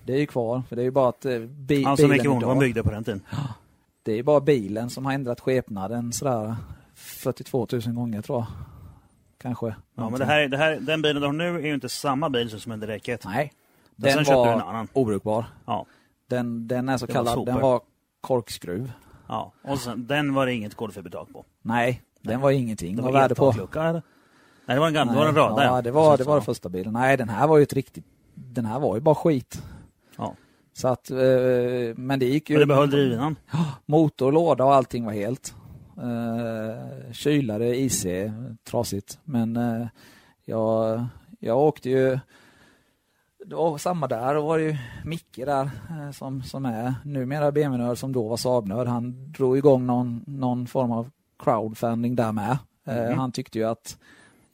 Det 0.06 0.14
är 0.14 0.18
ju 0.20 0.26
kvar, 0.26 0.62
för 0.70 0.76
det 0.76 0.82
är 0.82 0.84
ju 0.84 0.92
bara 0.92 1.10
att 1.10 1.26
eh, 1.26 1.40
bi, 1.40 1.86
Alltså 1.86 2.08
bilen 2.08 2.26
Wohnman 2.28 2.42
idag, 2.44 2.60
byggde 2.60 2.84
på 2.84 2.92
den 2.92 3.04
tiden. 3.04 3.22
det 4.04 4.20
är 4.20 4.24
bara 4.24 4.40
bilen 4.40 4.90
som 4.90 5.06
har 5.06 5.14
ändrat 5.14 5.40
skepnaden 5.40 6.14
sådär 6.14 6.56
42 6.96 7.68
000 7.72 7.82
gånger 7.82 8.22
tror 8.22 8.38
jag. 8.40 8.48
Kanske. 9.42 9.76
Ja, 9.96 10.10
men 10.10 10.20
det 10.20 10.26
här, 10.26 10.48
det 10.48 10.58
här, 10.58 10.80
den 10.82 11.02
bilen 11.02 11.22
du 11.22 11.28
har 11.28 11.34
nu 11.34 11.56
är 11.60 11.66
ju 11.68 11.74
inte 11.74 11.90
samma 11.90 12.30
bil 12.30 12.50
som 12.50 12.60
smällde 12.60 12.88
räcket. 12.88 13.26
Nej. 13.26 13.54
Men 13.96 14.10
sen 14.10 14.16
Den 14.18 14.26
köpte 14.26 14.44
du 14.44 14.50
en 14.52 14.60
var 14.60 14.66
annan. 14.68 14.88
obrukbar. 14.94 15.46
Ja. 15.66 15.86
Den, 16.30 16.68
den 16.68 16.90
är 16.90 16.98
så 16.98 17.06
Det 17.06 17.14
var 17.14 17.20
kallad, 17.20 17.34
super. 17.40 17.52
den 17.52 17.62
var 17.62 17.82
korkskruv. 18.22 18.92
ja. 19.28 19.52
Och 19.64 19.80
sen, 19.80 20.08
den 20.08 20.34
var 20.34 20.46
det 20.46 20.54
inget 20.54 20.76
kolfibertak 20.76 21.28
på. 21.34 21.46
Nej, 21.62 22.02
den 22.22 22.42
var 22.42 22.52
ingenting 22.52 22.96
Det 22.96 23.02
var 23.02 23.12
värde 23.12 23.36
på. 23.36 23.52
eller? 23.52 23.92
Nej, 24.66 24.76
det 24.76 24.80
var 24.80 24.88
en 24.88 24.94
gammal, 24.94 25.16
det 25.16 25.20
var 25.22 25.28
en 25.28 25.34
Nej, 25.36 25.44
röda. 25.44 25.64
Ja, 25.64 25.82
det 25.82 25.92
var, 25.92 26.18
det 26.18 26.24
var 26.24 26.36
den 26.36 26.44
första 26.46 26.70
bilen. 26.70 26.94
Nej, 26.94 27.18
den 27.18 27.30
här 27.30 27.48
var 27.48 27.58
ju 27.58 27.64
ett 27.64 27.74
riktigt, 27.74 28.06
den 28.34 28.66
här 28.66 28.80
var 28.80 28.96
ju 28.96 29.02
bara 29.02 29.16
skit. 29.16 29.62
Så 30.78 30.88
att, 30.88 31.12
eh, 31.12 31.18
men 31.96 32.20
det 32.20 32.26
gick 32.26 32.50
ju. 32.50 32.54
Men 32.56 32.60
det 32.60 32.74
behöll 32.74 32.90
drivlinan. 32.90 33.36
Motor, 33.86 34.32
låda 34.32 34.64
och 34.66 34.74
allting 34.76 35.06
var 35.06 35.14
helt. 35.14 35.56
Eh, 35.98 37.12
kylare, 37.14 37.76
IC, 37.76 38.06
trasigt. 38.70 39.20
Men 39.24 39.58
eh, 39.58 39.88
jag, 40.46 41.06
jag 41.40 41.58
åkte 41.60 41.90
ju, 41.90 42.20
det 43.46 43.56
var 43.56 43.78
samma 43.78 44.08
där, 44.08 44.36
då 44.36 44.42
var 44.42 44.58
det 44.58 44.64
ju 44.64 44.78
Micke 45.06 45.36
där 45.36 45.70
eh, 45.90 46.12
som, 46.12 46.44
som 46.44 46.66
är 46.66 46.94
numera 47.04 47.52
BMW-nörd 47.52 47.98
som 47.98 48.12
då 48.14 48.28
var 48.28 48.38
Saab-nörd. 48.38 48.88
Han 48.88 49.32
drog 49.32 49.58
igång 49.58 49.86
någon, 49.86 50.24
någon 50.28 50.68
form 50.68 50.92
av 50.92 51.10
crowdfunding 51.40 52.16
där 52.16 52.32
med. 52.32 52.58
Eh, 52.88 52.96
Mhm. 53.10 53.18
Han 53.20 53.32
tyckte 53.32 53.58
ju 53.60 53.66
att 53.66 53.98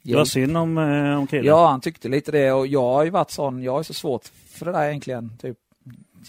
Det 0.02 0.16
var 0.16 0.24
synd 0.24 0.56
om, 0.56 0.78
eh, 0.78 1.18
om 1.18 1.26
Krille. 1.26 1.48
Ja, 1.48 1.68
han 1.68 1.80
tyckte 1.80 2.08
lite 2.08 2.32
det 2.32 2.52
och 2.52 2.66
jag 2.66 2.82
har 2.92 3.04
ju 3.04 3.10
varit 3.10 3.30
sån, 3.30 3.62
jag 3.62 3.78
är 3.78 3.82
så 3.82 3.94
svårt 3.94 4.24
för 4.46 4.66
det 4.66 4.72
där 4.72 4.88
egentligen. 4.88 5.32
Typ, 5.42 5.58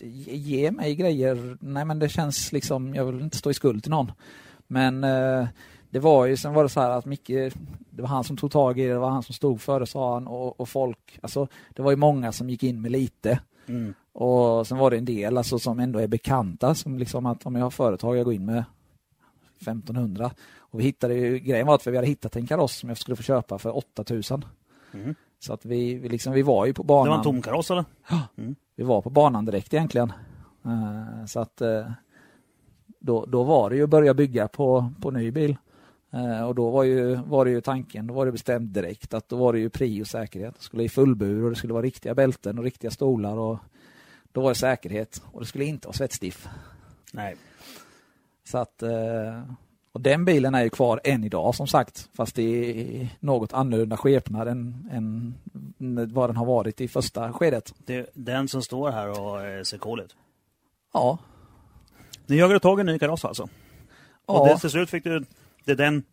ge- 0.01 0.71
mig 0.71 0.95
grejer, 0.95 1.57
nej 1.61 1.85
men 1.85 1.99
det 1.99 2.09
känns 2.09 2.51
liksom, 2.51 2.95
jag 2.95 3.05
vill 3.05 3.21
inte 3.21 3.37
stå 3.37 3.49
i 3.51 3.53
skuld 3.53 3.83
till 3.83 3.91
någon. 3.91 4.11
Men 4.67 5.03
eh, 5.03 5.47
det 5.89 5.99
var 5.99 6.25
ju, 6.25 6.37
sen 6.37 6.53
var 6.53 6.63
det 6.63 6.69
så 6.69 6.81
här 6.81 6.89
att 6.89 7.05
Micke, 7.05 7.27
det 7.89 8.01
var 8.01 8.07
han 8.07 8.23
som 8.23 8.37
tog 8.37 8.51
tag 8.51 8.79
i 8.79 8.83
det, 8.83 8.89
det 8.93 8.99
var 8.99 9.09
han 9.09 9.23
som 9.23 9.33
stod 9.35 9.61
för 9.61 9.79
det 9.79 9.85
sa 9.87 10.13
han 10.13 10.27
och, 10.27 10.59
och 10.59 10.69
folk, 10.69 11.19
alltså 11.21 11.47
det 11.73 11.81
var 11.81 11.91
ju 11.91 11.97
många 11.97 12.31
som 12.31 12.49
gick 12.49 12.63
in 12.63 12.81
med 12.81 12.91
lite. 12.91 13.39
Mm. 13.67 13.93
Och 14.13 14.67
sen 14.67 14.77
var 14.77 14.91
det 14.91 14.97
en 14.97 15.05
del 15.05 15.37
alltså, 15.37 15.59
som 15.59 15.79
ändå 15.79 15.99
är 15.99 16.07
bekanta, 16.07 16.75
som 16.75 16.97
liksom 16.99 17.25
att 17.25 17.45
om 17.45 17.55
jag 17.55 17.63
har 17.63 17.69
företag, 17.69 18.17
jag 18.17 18.25
går 18.25 18.33
in 18.33 18.45
med 18.45 18.63
1500. 19.61 20.31
Och 20.57 20.79
vi 20.79 20.83
hittade 20.83 21.13
ju, 21.13 21.39
grejen 21.39 21.67
var 21.67 21.75
att 21.75 21.87
vi 21.87 21.95
hade 21.95 22.07
hittat 22.07 22.35
en 22.35 22.47
kaross 22.47 22.75
som 22.75 22.89
jag 22.89 22.97
skulle 22.97 23.15
få 23.15 23.23
köpa 23.23 23.57
för 23.57 23.77
8000. 23.77 24.45
Mm. 24.93 25.15
Så 25.39 25.53
att 25.53 25.65
vi, 25.65 25.95
vi, 25.95 26.09
liksom, 26.09 26.33
vi 26.33 26.41
var 26.41 26.65
ju 26.65 26.73
på 26.73 26.81
Det 26.83 26.87
banan. 26.87 27.09
var 27.09 27.17
en 27.17 27.23
tom 27.23 27.41
kaross 27.41 27.71
eller? 27.71 27.85
Vi 28.75 28.83
var 28.83 29.01
på 29.01 29.09
banan 29.09 29.45
direkt 29.45 29.73
egentligen. 29.73 30.13
Eh, 30.65 31.25
så 31.25 31.39
att 31.39 31.61
eh, 31.61 31.91
då, 32.99 33.25
då 33.25 33.43
var 33.43 33.69
det 33.69 33.75
ju 33.75 33.83
att 33.83 33.89
börja 33.89 34.13
bygga 34.13 34.47
på, 34.47 34.93
på 35.01 35.11
ny 35.11 35.31
bil. 35.31 35.57
Eh, 36.11 36.47
och 36.47 36.55
då 36.55 36.69
var, 36.69 36.83
ju, 36.83 37.15
var 37.15 37.45
det 37.45 37.51
ju 37.51 37.61
tanken, 37.61 38.07
då 38.07 38.13
var 38.13 38.25
det 38.25 38.31
bestämt 38.31 38.73
direkt 38.73 39.13
att 39.13 39.29
då 39.29 39.35
var 39.35 39.53
det 39.53 39.59
ju 39.59 39.69
pri 39.69 40.01
och 40.01 40.07
säkerhet. 40.07 40.55
Det 40.55 40.63
skulle 40.63 40.83
i 40.83 40.89
fullbur 40.89 41.43
och 41.43 41.49
det 41.49 41.55
skulle 41.55 41.73
vara 41.73 41.83
riktiga 41.83 42.15
bälten 42.15 42.57
och 42.57 42.63
riktiga 42.63 42.91
stolar 42.91 43.37
och 43.37 43.59
då 44.31 44.41
var 44.41 44.49
det 44.49 44.55
säkerhet 44.55 45.21
och 45.25 45.39
det 45.41 45.45
skulle 45.45 45.65
inte 45.65 45.87
vara 45.87 45.97
svettstiff. 45.97 46.47
Nej. 47.13 47.35
Så 48.43 48.57
att, 48.57 48.83
och 49.93 50.01
den 50.01 50.25
bilen 50.25 50.55
är 50.55 50.63
ju 50.63 50.69
kvar 50.69 51.01
än 51.03 51.23
idag 51.23 51.55
som 51.55 51.67
sagt, 51.67 52.09
fast 52.13 52.39
i 52.39 53.09
något 53.19 53.53
annorlunda 53.53 53.97
skepnad 53.97 54.47
än, 54.47 54.89
än 54.91 55.33
vad 56.13 56.29
den 56.29 56.35
har 56.35 56.45
varit 56.45 56.81
i 56.81 56.87
första 56.87 57.33
skedet. 57.33 57.73
Det 57.77 57.95
är 57.95 58.07
den 58.13 58.47
som 58.47 58.61
står 58.61 58.91
här 58.91 59.21
och 59.21 59.45
eh, 59.45 59.63
ser 59.63 59.77
cool 59.77 59.99
ut. 59.99 60.15
Ja, 60.93 61.17
Ni 62.25 62.37
jagade 62.37 62.59
tag 62.59 62.79
i 62.79 62.81
en 62.81 62.85
ny 62.85 62.99
kaross 62.99 63.25
alltså? 63.25 63.43
Och 64.25 64.47
ja, 64.47 64.53
det, 64.53 64.59
till 64.59 64.69
slut 64.69 64.89
fick 64.89 65.03
du, 65.03 65.25
det 65.65 65.71
är 65.71 65.75
den 65.75 66.03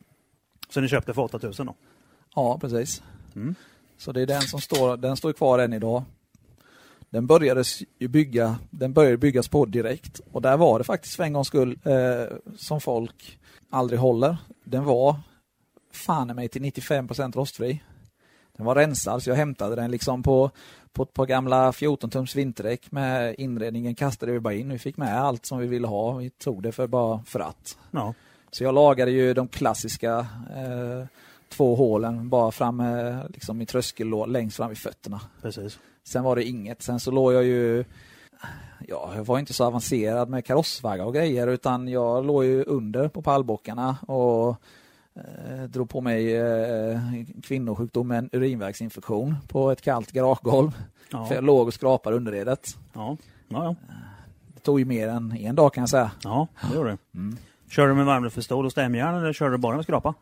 som 0.68 0.82
ni 0.82 0.88
köpte 0.88 1.14
för 1.14 1.22
8000 1.22 1.66
då? 1.66 1.74
ja 2.34 2.58
precis. 2.58 3.02
Mm. 3.34 3.54
Så 3.98 4.12
det 4.12 4.22
är 4.22 4.26
den 4.26 4.42
som 4.42 4.60
står, 4.60 4.96
den 4.96 5.16
står 5.16 5.32
kvar 5.32 5.58
än 5.58 5.72
idag. 5.72 6.02
Den 7.10 7.26
började 7.26 7.64
ju 7.98 8.08
bygga, 8.08 8.58
den 8.70 8.92
började 8.92 9.16
byggas 9.16 9.48
på 9.48 9.64
direkt 9.64 10.20
och 10.32 10.42
där 10.42 10.56
var 10.56 10.78
det 10.78 10.84
faktiskt 10.84 11.14
för 11.14 11.24
en 11.24 11.32
gångs 11.32 11.48
skull 11.48 11.78
eh, 11.84 12.36
som 12.56 12.80
folk 12.80 13.39
aldrig 13.70 14.00
håller. 14.00 14.36
Den 14.64 14.84
var 14.84 15.16
fan 15.92 16.30
i 16.30 16.34
mig 16.34 16.48
till 16.48 16.62
95% 16.62 17.32
rostfri. 17.32 17.82
Den 18.56 18.66
var 18.66 18.74
rensad 18.74 19.22
så 19.22 19.30
jag 19.30 19.36
hämtade 19.36 19.76
den 19.76 19.90
liksom 19.90 20.22
på, 20.22 20.50
på 20.92 21.02
ett 21.02 21.12
par 21.12 21.26
gamla 21.26 21.72
14 21.72 22.10
tums 22.10 22.36
vinterdäck 22.36 22.92
med 22.92 23.34
inredningen 23.38 23.94
kastade 23.94 24.32
vi 24.32 24.40
bara 24.40 24.54
in. 24.54 24.68
Vi 24.68 24.78
fick 24.78 24.96
med 24.96 25.20
allt 25.20 25.46
som 25.46 25.58
vi 25.58 25.66
ville 25.66 25.86
ha. 25.86 26.12
Vi 26.12 26.30
tog 26.30 26.62
det 26.62 26.72
för 26.72 26.86
bara 26.86 27.22
för 27.26 27.40
att. 27.40 27.78
Ja. 27.90 28.14
Så 28.50 28.64
jag 28.64 28.74
lagade 28.74 29.10
ju 29.10 29.34
de 29.34 29.48
klassiska 29.48 30.26
eh, 30.56 31.06
två 31.48 31.74
hålen 31.74 32.28
bara 32.28 32.50
framme 32.50 33.22
liksom 33.28 33.60
i 33.60 33.66
tröskel 33.66 34.08
längst 34.28 34.56
fram 34.56 34.68
vid 34.68 34.78
fötterna. 34.78 35.20
Precis. 35.42 35.78
Sen 36.04 36.24
var 36.24 36.36
det 36.36 36.44
inget. 36.44 36.82
Sen 36.82 37.00
så 37.00 37.10
låg 37.10 37.32
jag 37.32 37.44
ju 37.44 37.84
Ja, 38.88 39.12
jag 39.16 39.24
var 39.24 39.38
inte 39.38 39.52
så 39.52 39.64
avancerad 39.64 40.28
med 40.28 40.44
karossvaggar 40.44 41.04
och 41.04 41.14
grejer 41.14 41.46
utan 41.46 41.88
jag 41.88 42.26
låg 42.26 42.44
ju 42.44 42.64
under 42.64 43.08
på 43.08 43.22
pallbockarna 43.22 43.96
och 44.06 44.48
eh, 45.14 45.62
drog 45.68 45.90
på 45.90 46.00
mig 46.00 46.36
eh, 46.36 47.00
kvinnosjukdom 47.42 48.08
med 48.08 48.18
en 48.18 48.30
urinvägsinfektion 48.32 49.36
på 49.48 49.70
ett 49.70 49.80
kallt 49.80 50.12
garagegolv. 50.12 50.82
Ja. 51.10 51.26
För 51.26 51.34
jag 51.34 51.44
låg 51.44 51.66
och 51.66 51.74
skrapade 51.74 52.16
underredet. 52.16 52.76
Ja. 52.92 53.16
Ja, 53.48 53.64
ja. 53.64 53.74
Det 54.54 54.60
tog 54.60 54.78
ju 54.78 54.84
mer 54.84 55.08
än 55.08 55.36
en 55.36 55.54
dag 55.54 55.74
kan 55.74 55.82
jag 55.82 55.88
säga. 55.90 56.10
ja 56.24 56.46
det 56.70 56.76
gjorde 56.76 56.98
du. 57.12 57.36
Kör 57.70 57.88
du 57.88 57.94
med 57.94 58.06
varmluftspistol 58.06 58.66
och 58.66 58.72
stämjärn 58.72 59.14
eller 59.14 59.32
kör 59.32 59.50
du 59.50 59.58
bara 59.58 59.76
med 59.76 59.84
skrapa? 59.84 60.14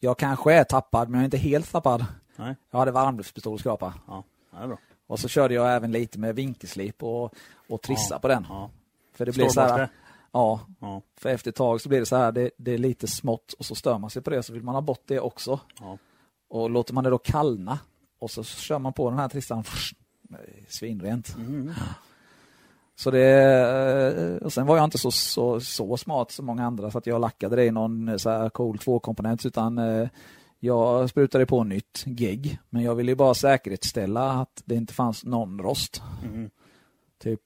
Jag 0.00 0.18
kanske 0.18 0.54
är 0.54 0.64
tappad 0.64 1.08
men 1.08 1.14
jag 1.14 1.22
är 1.22 1.24
inte 1.24 1.36
helt 1.38 1.72
tappad. 1.72 2.04
Nej. 2.36 2.56
Jag 2.70 2.78
hade 2.78 2.90
varmluftspistol 2.92 3.54
och 3.54 3.60
skrapa. 3.60 3.94
Ja, 4.06 4.24
det 4.50 4.62
är 4.62 4.66
bra. 4.66 4.78
Och 5.10 5.18
så 5.18 5.28
körde 5.28 5.54
jag 5.54 5.74
även 5.74 5.92
lite 5.92 6.18
med 6.18 6.34
vinkelslip 6.34 7.02
och, 7.02 7.34
och 7.68 7.82
trissa 7.82 8.14
Ja, 8.14 8.18
på 8.18 8.28
den. 8.28 8.46
Ja. 8.48 8.70
För 9.14 9.26
det 9.26 9.32
blir 9.32 9.48
så 9.48 9.60
här, 9.60 9.88
ja, 10.32 10.60
Ja. 10.80 11.02
för 11.16 11.28
efter 11.28 11.50
ett 11.50 11.56
tag 11.56 11.80
så 11.80 11.88
blir 11.88 12.00
det 12.00 12.06
så 12.06 12.16
här, 12.16 12.32
det, 12.32 12.50
det 12.56 12.74
är 12.74 12.78
lite 12.78 13.06
smått 13.06 13.52
och 13.52 13.64
så 13.64 13.74
stör 13.74 13.98
man 13.98 14.10
sig 14.10 14.22
på 14.22 14.30
det 14.30 14.42
så 14.42 14.52
vill 14.52 14.62
man 14.62 14.74
ha 14.74 14.82
bort 14.82 15.02
det 15.06 15.20
också. 15.20 15.60
Och 16.48 16.70
låter 16.70 16.94
man 16.94 17.04
det 17.04 17.10
då 17.10 17.18
kallna 17.18 17.78
och 18.18 18.30
så 18.30 18.44
kör 18.44 18.78
man 18.78 18.92
på 18.92 19.10
den 19.10 19.18
här 19.18 19.28
trissan, 19.28 19.64
svinrent. 20.68 21.34
Mm. 21.36 21.72
Så 22.96 23.10
det, 23.10 23.50
eh, 24.40 24.44
och 24.46 24.52
sen 24.52 24.66
var 24.66 24.76
jag 24.76 24.84
inte 24.84 24.98
så, 24.98 25.10
så, 25.10 25.60
så 25.60 25.96
smart 25.96 26.30
som 26.30 26.46
många 26.46 26.66
andra 26.66 26.90
så 26.90 26.98
att 26.98 27.06
jag 27.06 27.20
lackade 27.20 27.56
det 27.56 27.64
i 27.64 27.70
någon 27.70 28.18
så 28.18 28.30
här 28.30 28.48
cool 28.50 28.78
tvåkomponent 28.78 29.46
utan 29.46 29.78
eh, 29.78 30.08
jag 30.60 31.10
sprutade 31.10 31.46
på 31.46 31.64
nytt 31.64 32.02
gegg. 32.06 32.58
Men 32.70 32.82
jag 32.82 32.94
ville 32.94 33.10
ju 33.10 33.16
bara 33.16 33.34
säkerhetsställa 33.34 34.30
att 34.30 34.62
det 34.64 34.74
inte 34.74 34.94
fanns 34.94 35.24
någon 35.24 35.58
rost. 35.58 36.02
Mm. 36.24 36.50
Typ 37.22 37.40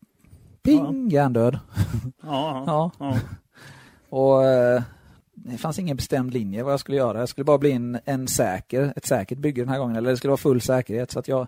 ping, 0.63 1.09
hjärndöd. 1.09 1.59
Ja, 2.23 2.65
ja. 2.67 2.91
Ja. 2.99 3.15
ja. 3.15 3.19
Och 4.09 4.45
eh, 4.45 4.83
det 5.35 5.59
fanns 5.59 5.79
ingen 5.79 5.97
bestämd 5.97 6.33
linje 6.33 6.63
vad 6.63 6.73
jag 6.73 6.81
skulle 6.81 6.97
göra. 6.97 7.19
Jag 7.19 7.29
skulle 7.29 7.45
bara 7.45 7.59
bli 7.59 7.73
en, 7.73 7.99
en 8.05 8.29
säker, 8.29 8.93
ett 8.97 9.07
säkert 9.07 9.39
bygge 9.39 9.63
den 9.63 9.69
här 9.69 9.79
gången. 9.79 9.97
Eller 9.97 10.11
det 10.11 10.17
skulle 10.17 10.31
vara 10.31 10.37
full 10.37 10.61
säkerhet. 10.61 11.11
Så 11.11 11.19
att 11.19 11.29
jag, 11.29 11.47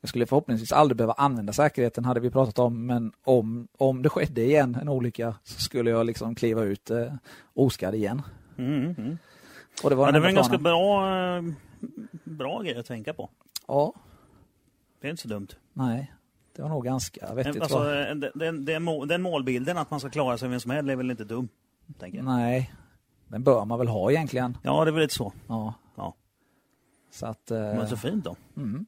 jag 0.00 0.08
skulle 0.08 0.26
förhoppningsvis 0.26 0.72
aldrig 0.72 0.96
behöva 0.96 1.12
använda 1.12 1.52
säkerheten 1.52 2.04
hade 2.04 2.20
vi 2.20 2.30
pratat 2.30 2.58
om. 2.58 2.86
Men 2.86 3.12
om, 3.24 3.68
om 3.78 4.02
det 4.02 4.08
skedde 4.08 4.42
igen 4.42 4.78
en 4.80 4.88
olycka 4.88 5.34
så 5.44 5.60
skulle 5.60 5.90
jag 5.90 6.06
liksom 6.06 6.34
kliva 6.34 6.62
ut 6.62 6.90
eh, 6.90 7.12
oskadd 7.54 7.94
igen. 7.94 8.22
Mm, 8.58 8.94
mm. 8.98 9.18
Och 9.84 9.90
det 9.90 9.96
var 9.96 10.06
Ja, 10.06 10.12
det 10.12 10.20
var 10.20 10.28
en 10.28 10.34
ganska 10.34 10.58
bra, 10.58 11.16
eh, 11.36 11.42
bra 12.24 12.62
grej 12.62 12.78
att 12.78 12.86
tänka 12.86 13.14
på. 13.14 13.30
Ja, 13.68 13.92
Det 15.00 15.06
är 15.06 15.10
inte 15.10 15.22
så 15.22 15.28
dumt. 15.28 15.48
nej. 15.72 16.12
Det 16.56 16.62
var 16.62 16.68
nog 16.68 16.84
ganska 16.84 17.34
vettigt. 17.34 17.62
Alltså, 17.62 17.94
eh, 17.94 18.14
den, 18.14 18.30
den, 18.34 18.64
den, 18.64 18.82
må- 18.82 19.04
den 19.04 19.22
målbilden 19.22 19.78
att 19.78 19.90
man 19.90 20.00
ska 20.00 20.08
klara 20.10 20.38
sig 20.38 20.48
vid 20.48 20.54
en 20.54 20.60
smäll 20.60 20.90
är 20.90 20.96
väl 20.96 21.10
inte 21.10 21.24
dum? 21.24 21.48
Nej, 22.22 22.72
den 23.28 23.42
bör 23.42 23.64
man 23.64 23.78
väl 23.78 23.88
ha 23.88 24.10
egentligen. 24.10 24.56
Ja, 24.62 24.84
det 24.84 24.90
är 24.90 24.92
väl 24.92 25.02
lite 25.02 25.14
så. 25.14 25.32
Ja. 25.48 25.74
Ja. 25.96 26.14
Så 27.10 27.26
att, 27.26 27.50
eh, 27.50 27.58
Men 27.60 27.88
så 27.88 27.96
fint 27.96 28.24
då. 28.24 28.36
Mm. 28.56 28.86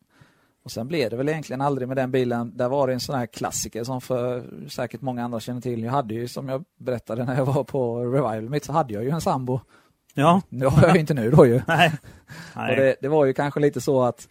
Och 0.63 0.71
sen 0.71 0.89
blev 0.89 1.11
det 1.11 1.17
väl 1.17 1.29
egentligen 1.29 1.61
aldrig 1.61 1.89
med 1.89 1.97
den 1.97 2.11
bilen. 2.11 2.57
Där 2.57 2.69
var 2.69 2.87
det 2.87 2.93
en 2.93 3.01
sån 3.01 3.15
här 3.19 3.27
klassiker 3.27 3.85
som 3.85 4.01
för 4.01 4.45
säkert 4.69 5.01
många 5.01 5.25
andra 5.25 5.41
känner 5.41 5.61
till. 5.61 5.83
Jag 5.83 5.93
hade 5.93 6.15
ju 6.15 6.29
som 6.29 6.49
jag 6.49 6.65
berättade 6.77 7.25
när 7.25 7.37
jag 7.37 7.47
var 7.47 7.65
på 7.65 8.05
Revival 8.05 8.49
mitt 8.51 8.65
så 8.65 8.73
hade 8.73 8.95
jag 8.95 9.05
ju 9.05 9.11
en 9.11 9.21
sambo. 9.21 9.61
Ja, 10.15 10.43
Det 10.49 10.67
har 10.67 10.83
jag 10.83 10.95
ju 10.95 11.01
inte 11.01 11.15
nu 11.15 11.31
då 11.31 11.47
ju. 11.47 11.61
nej. 11.67 11.93
Nej. 12.57 12.77
det, 12.77 12.97
det 13.01 13.09
var 13.09 13.25
ju 13.25 13.33
kanske 13.33 13.61
lite 13.61 13.81
så 13.81 14.03
att 14.03 14.29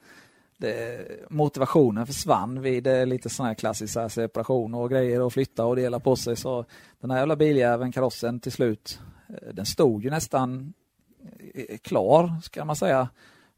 det, 0.57 1.07
motivationen 1.29 2.07
försvann 2.07 2.61
vid 2.61 2.87
eh, 2.87 3.05
lite 3.05 3.29
sån 3.29 3.45
här 3.45 3.53
klassisk 3.53 3.93
så 3.93 3.99
här 3.99 4.09
separation 4.09 4.73
och 4.73 4.89
grejer 4.89 5.21
och 5.21 5.33
flytta 5.33 5.65
och 5.65 5.75
dela 5.75 5.99
på 5.99 6.15
sig. 6.15 6.35
Så 6.35 6.65
den 6.99 7.11
här 7.11 7.17
jävla 7.17 7.35
biljäveln, 7.35 7.91
karossen 7.91 8.39
till 8.39 8.51
slut, 8.51 8.99
eh, 9.29 9.53
den 9.53 9.65
stod 9.65 10.03
ju 10.03 10.09
nästan 10.09 10.73
eh, 11.53 11.77
klar 11.77 12.41
ska 12.43 12.65
man 12.65 12.75
säga. 12.75 13.09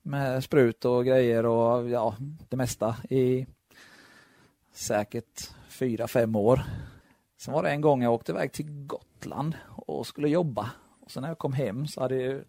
Med 0.05 0.43
sprut 0.43 0.85
och 0.85 1.05
grejer 1.05 1.45
och 1.45 1.89
ja, 1.89 2.15
det 2.49 2.57
mesta 2.57 2.95
i 3.09 3.45
säkert 4.73 5.49
fyra, 5.69 6.07
fem 6.07 6.35
år. 6.35 6.61
Sen 7.37 7.53
var 7.53 7.63
det 7.63 7.69
en 7.69 7.81
gång 7.81 8.03
jag 8.03 8.13
åkte 8.13 8.31
iväg 8.31 8.51
till 8.51 8.65
Gotland 8.69 9.55
och 9.69 10.07
skulle 10.07 10.29
jobba. 10.29 10.71
Sen 11.14 11.22
när 11.22 11.30
jag 11.30 11.38
kom 11.38 11.53
hem 11.53 11.88
så 11.88 12.02
hade 12.02 12.15
ju 12.15 12.44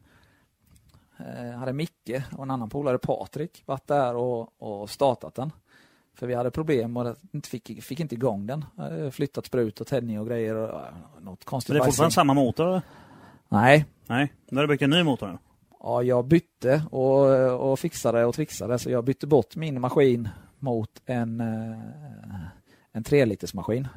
eh, 1.18 1.58
hade 1.58 1.72
Micke 1.72 2.10
och 2.36 2.42
en 2.42 2.50
annan 2.50 2.70
polare 2.70 2.98
Patrik 2.98 3.62
varit 3.66 3.86
där 3.86 4.14
och, 4.16 4.62
och 4.62 4.90
startat 4.90 5.34
den. 5.34 5.52
För 6.14 6.26
vi 6.26 6.34
hade 6.34 6.50
problem 6.50 6.96
och 6.96 7.16
inte 7.32 7.48
fick, 7.48 7.82
fick 7.82 8.00
inte 8.00 8.14
igång 8.14 8.46
den. 8.46 8.64
Eh, 8.78 9.10
Flyttat 9.10 9.46
sprut 9.46 9.80
och 9.80 9.86
tändning 9.86 10.20
och 10.20 10.26
grejer 10.26 10.54
och 10.54 10.80
eh, 10.80 10.94
något 11.20 11.44
konstigt. 11.44 11.68
Men 11.68 11.78
det 11.78 11.84
är 11.84 11.86
fortfarande 11.86 12.06
bajsing. 12.06 12.14
samma 12.14 12.34
motor? 12.34 12.68
eller? 12.68 12.82
Nej, 13.48 13.86
Nej, 14.06 14.32
nu 14.50 14.56
har 14.56 14.62
du 14.62 14.68
byggt 14.68 14.82
en 14.82 14.90
ny 14.90 15.02
motor 15.02 15.26
nu. 15.28 15.38
ja, 15.80 16.02
jag 16.02 16.24
bytte 16.24 16.82
och, 16.90 17.70
och 17.70 17.78
fixade 17.78 18.24
och 18.24 18.34
trixade 18.34 18.78
så 18.78 18.90
jag 18.90 19.04
bytte 19.04 19.26
bort 19.26 19.56
min 19.56 19.80
maskin 19.80 20.28
mot 20.58 20.90
en, 21.06 21.40
en 22.92 23.04
3 23.04 23.24
liters 23.24 23.54
maskin. 23.54 23.88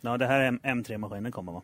Ja, 0.00 0.16
det 0.18 0.26
här 0.26 0.40
är 0.40 0.50
M3-maskinen 0.50 1.32
kommer 1.32 1.52
va? 1.52 1.62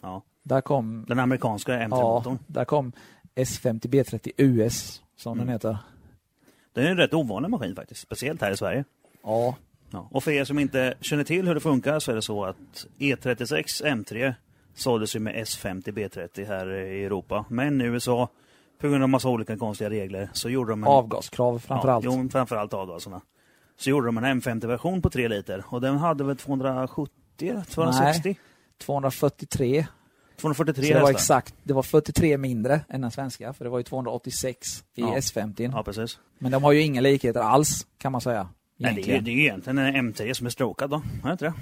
Ja. 0.00 0.22
Där 0.42 0.60
kom, 0.60 1.04
Den 1.08 1.18
amerikanska 1.18 1.72
ja, 1.72 1.78
M3-motorn. 1.88 2.38
där 2.46 2.64
kom 2.64 2.92
S50 3.34 3.80
B30 3.88 4.30
US 4.36 5.02
som 5.16 5.32
Mm. 5.32 5.46
den 5.46 5.52
heter. 5.52 5.78
Det 6.72 6.80
är 6.80 6.86
en 6.90 6.96
rätt 6.96 7.14
ovanlig 7.14 7.50
maskin 7.50 7.76
faktiskt, 7.76 8.00
speciellt 8.00 8.40
här 8.40 8.50
i 8.50 8.56
Sverige. 8.56 8.84
Ja, 9.22 9.56
Ja. 9.94 10.08
Och 10.10 10.24
för 10.24 10.30
er 10.30 10.44
som 10.44 10.58
inte 10.58 10.94
känner 11.00 11.24
till 11.24 11.46
hur 11.48 11.54
det 11.54 11.60
funkar 11.60 11.98
så 12.00 12.10
är 12.10 12.14
det 12.14 12.22
så 12.22 12.44
att 12.44 12.86
E36 12.98 13.84
M3 13.84 14.34
såldes 14.74 15.16
ju 15.16 15.20
med 15.20 15.34
S50 15.34 15.82
B30 15.92 16.46
här 16.46 16.70
i 16.74 17.04
Europa. 17.04 17.44
Men 17.48 17.80
i 17.80 17.84
USA, 17.84 18.28
på 18.80 18.88
grund 18.88 19.02
av 19.02 19.08
massa 19.08 19.28
olika 19.28 19.56
konstiga 19.56 19.90
regler, 19.90 20.28
så 20.32 20.48
gjorde 20.50 20.72
de 20.72 20.82
en... 20.82 20.88
avgaskrav 20.88 21.58
framförallt. 21.58 22.04
Ja, 22.04 22.24
framförallt 22.32 22.74
avgaserna. 22.74 23.20
Så 23.76 23.90
gjorde 23.90 24.06
de 24.06 24.18
en 24.18 24.24
M50-version 24.40 25.02
på 25.02 25.10
3 25.10 25.28
liter 25.28 25.64
och 25.68 25.80
den 25.80 25.96
hade 25.98 26.24
väl 26.24 26.36
270, 26.36 27.62
260? 27.68 28.36
243 28.78 29.86
243 30.40 30.84
Så 30.86 30.92
det 30.94 31.00
var 31.00 31.00
hästar. 31.00 31.12
exakt, 31.38 31.54
det 31.62 31.72
var 31.74 31.82
43 31.82 32.38
mindre 32.38 32.80
än 32.88 33.00
den 33.00 33.10
svenska, 33.10 33.52
för 33.52 33.64
det 33.64 33.70
var 33.70 33.78
ju 33.78 33.82
286 33.84 34.84
i 34.94 35.00
Ja. 35.00 35.06
S50. 35.16 35.70
Ja, 35.74 35.82
precis. 35.82 36.18
Men 36.38 36.52
de 36.52 36.62
har 36.64 36.72
ju 36.72 36.80
inga 36.80 37.00
likheter 37.00 37.40
alls, 37.40 37.86
kan 37.98 38.12
man 38.12 38.20
säga. 38.20 38.48
Nej, 38.78 38.94
det, 38.94 39.00
är, 39.00 39.04
ju- 39.04 39.10
Egentligen. 39.12 39.24
det 39.24 39.30
är 39.30 39.34
ju 39.34 39.42
egentligen 39.42 39.78
en 39.78 40.12
M3 40.12 40.32
som 40.34 40.46
är 40.46 40.50
strokad 40.50 40.90
då, 40.90 40.96
är 40.96 41.26
det 41.26 41.32
inte 41.32 41.44
det? 41.44 41.54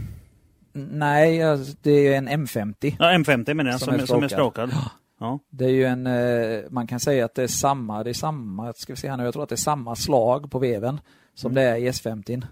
Nej, 0.73 1.43
alltså, 1.43 1.75
det 1.83 1.91
är 1.91 2.03
ju 2.03 2.15
en 2.15 2.29
M50. 2.29 2.97
Ja, 2.99 3.05
M50 3.13 3.55
menar 3.55 3.71
jag, 3.71 3.81
Som 3.81 3.87
som, 3.93 4.01
är 4.01 4.07
som 4.07 4.23
är 4.23 4.29
strokad. 4.29 4.71
Ja. 5.23 5.39
Det 5.51 5.65
är 5.65 5.69
ju 5.71 5.85
en, 5.85 6.07
eh, 6.07 6.61
man 6.71 6.87
kan 6.87 7.01
säga 7.01 7.25
att 7.25 7.35
det 7.35 7.43
är 7.43 7.47
samma, 7.47 8.05
det 8.05 8.11
är 8.11 8.15
samma, 8.15 8.73
ska 8.73 8.93
vi 8.93 8.97
se 8.97 9.11
här 9.11 9.17
nu, 9.17 9.25
jag 9.25 9.33
tror 9.33 9.43
att 9.43 9.49
det 9.49 9.55
är 9.55 9.57
samma 9.57 9.97
slag 9.97 10.51
på 10.51 10.59
veven 10.59 11.01
som 11.35 11.55
det 11.55 11.63
är 11.63 11.77
i 11.77 11.89
S50. 11.91 12.43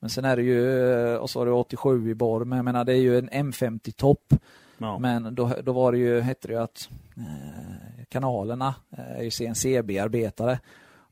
Men 0.00 0.10
sen 0.10 0.24
är 0.24 0.36
det 0.36 0.42
ju, 0.42 0.92
eh, 1.12 1.14
och 1.16 1.30
så 1.30 1.38
har 1.40 1.46
du 1.46 1.52
87 1.52 2.10
i 2.10 2.14
borr, 2.14 2.44
men 2.44 2.56
jag 2.56 2.64
menar 2.64 2.84
det 2.84 2.92
är 2.92 2.96
ju 3.00 3.18
en 3.18 3.30
M50 3.30 3.92
topp. 3.92 4.34
Ja. 4.82 4.98
Men 4.98 5.34
då, 5.34 5.54
då 5.62 5.72
var 5.72 5.92
det 5.92 5.98
ju, 5.98 6.20
hette 6.20 6.48
det 6.48 6.54
ju 6.54 6.60
att 6.60 6.88
eh, 7.16 8.04
kanalerna 8.08 8.74
eh, 8.98 9.18
är 9.18 9.22
ju 9.22 9.30
CNC-bearbetade. 9.30 10.58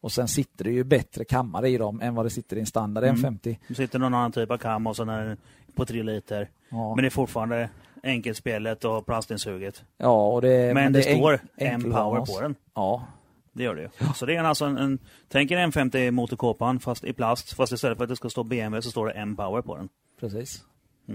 Och 0.02 0.12
sen 0.12 0.28
sitter 0.28 0.64
det 0.64 0.70
ju 0.70 0.84
bättre 0.84 1.24
kammare 1.24 1.68
i 1.68 1.78
dem 1.78 2.00
än 2.00 2.14
vad 2.14 2.26
det 2.26 2.30
sitter 2.30 2.56
i 2.56 2.60
en 2.60 2.66
standard 2.66 3.04
Mm. 3.04 3.16
M50. 3.16 3.56
Det 3.68 3.74
sitter 3.74 3.98
någon 3.98 4.14
annan 4.14 4.32
typ 4.32 4.50
av 4.50 4.58
kam 4.58 4.86
och 4.86 4.96
sen 4.96 5.36
på 5.74 5.84
3 5.84 6.02
liter. 6.02 6.50
Ja, 6.68 6.94
Men 6.94 7.02
det 7.02 7.08
är 7.08 7.10
fortfarande 7.10 7.68
enkelspelet 8.02 8.84
och 8.84 9.06
plastinsuget. 9.06 9.84
ja 9.96 10.26
och 10.26 10.42
det, 10.42 10.74
Men, 10.74 10.92
det, 10.92 10.98
är 10.98 11.16
står 11.16 11.40
M-power 11.56 12.20
på 12.34 12.40
den. 12.40 12.54
Ja, 12.74 13.06
Det 13.52 13.62
gör 13.62 13.74
det 13.74 13.82
ju. 13.82 13.88
Så 14.14 14.26
det 14.26 14.36
är 14.36 14.42
alltså 14.44 14.64
en, 14.64 14.76
en 14.78 14.98
tänk 15.28 15.50
en 15.50 15.72
M50 15.72 16.10
motorkåpan 16.10 16.80
fast 16.80 17.04
i 17.04 17.12
plast. 17.12 17.52
Fast 17.52 17.72
istället 17.72 17.98
för 17.98 18.04
att 18.04 18.10
det 18.10 18.16
ska 18.16 18.30
stå 18.30 18.42
BMW 18.44 18.82
så 18.82 18.90
står 18.90 19.06
det 19.06 19.12
M-power 19.12 19.62
på 19.62 19.76
den. 19.76 19.88
precis. 20.20 20.64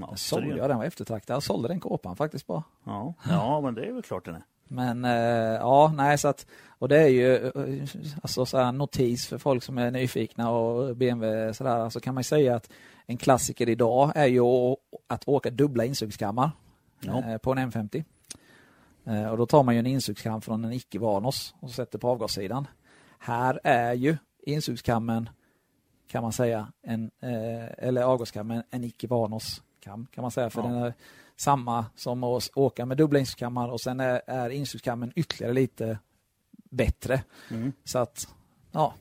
Det, 0.01 0.17
sålde 0.17 0.57
jag 0.57 0.69
den 0.69 0.77
var 0.77 0.85
eftertraktad. 0.85 1.35
Jag 1.35 1.43
sålde 1.43 1.67
den 1.67 1.79
kåpan 1.79 2.15
faktiskt 2.15 2.47
bara. 2.47 2.63
ja, 2.83 3.13
ja, 3.29 3.61
men 3.61 3.73
det 3.75 3.85
är 3.85 3.91
väl 3.93 4.01
klart 4.03 4.25
den 4.25 4.35
är. 4.35 4.43
Men 4.67 5.05
eh, 5.05 5.11
ja, 5.59 5.93
nej 5.95 6.17
så 6.17 6.27
att 6.27 6.45
och 6.69 6.89
det 6.89 6.97
är 6.99 7.07
ju 7.07 7.35
eh, 7.35 7.87
alltså 8.21 8.45
så 8.45 8.57
här 8.57 8.71
notis 8.71 9.27
för 9.27 9.37
folk 9.37 9.63
som 9.63 9.77
är 9.77 9.91
nyfikna 9.91 10.49
och 10.51 10.95
BMW 10.97 11.53
sådär 11.53 11.89
så 11.89 11.99
kan 11.99 12.13
man 12.15 12.23
säga 12.23 12.55
att 12.55 12.69
en 13.05 13.17
klassiker 13.17 13.69
idag 13.69 14.11
är 14.15 14.25
ju 14.25 14.41
att 15.07 15.27
åka 15.27 15.49
dubbla 15.49 15.85
insugskammar 15.85 16.51
Ja. 16.99 17.23
eh, 17.31 17.37
på 17.37 17.51
en 17.51 17.71
M50. 17.71 18.03
Eh, 19.05 19.27
och 19.29 19.37
då 19.37 19.45
tar 19.45 19.63
man 19.63 19.75
ju 19.75 19.79
en 19.79 19.85
insugskam 19.85 20.41
från 20.41 20.65
en 20.65 20.71
icke-Vanos 20.73 21.55
och 21.59 21.71
sätter 21.71 21.99
på 21.99 22.09
avgassidan. 22.09 22.67
Här 23.19 23.59
är 23.63 23.93
ju 23.93 24.17
insugskammen 24.45 25.29
kan 26.07 26.23
man 26.23 26.31
säga, 26.33 26.67
en, 26.81 27.11
eh, 27.21 27.87
eller 27.87 28.01
avgaskammen, 28.03 28.63
en 28.71 28.83
icke 28.83 29.07
Vanos-kam 29.85 30.07
kan 30.11 30.21
man 30.21 30.31
säga. 30.31 30.49
För 30.49 30.61
Ja. 30.61 30.67
den 30.67 30.77
är 30.83 30.93
samma 31.35 31.85
som 31.95 32.23
att 32.23 32.49
åka 32.55 32.85
med 32.85 32.97
dubbla 32.97 33.19
insugskammar 33.19 33.69
och 33.69 33.81
sen 33.81 33.99
är, 33.99 34.21
är 34.27 34.49
insugskammen 34.49 35.11
ytterligare 35.15 35.53
lite 35.53 35.99
bättre. 36.69 37.23
Mm. 37.51 37.73
Så 37.83 37.99
att, 37.99 38.27
ja. 38.71 38.93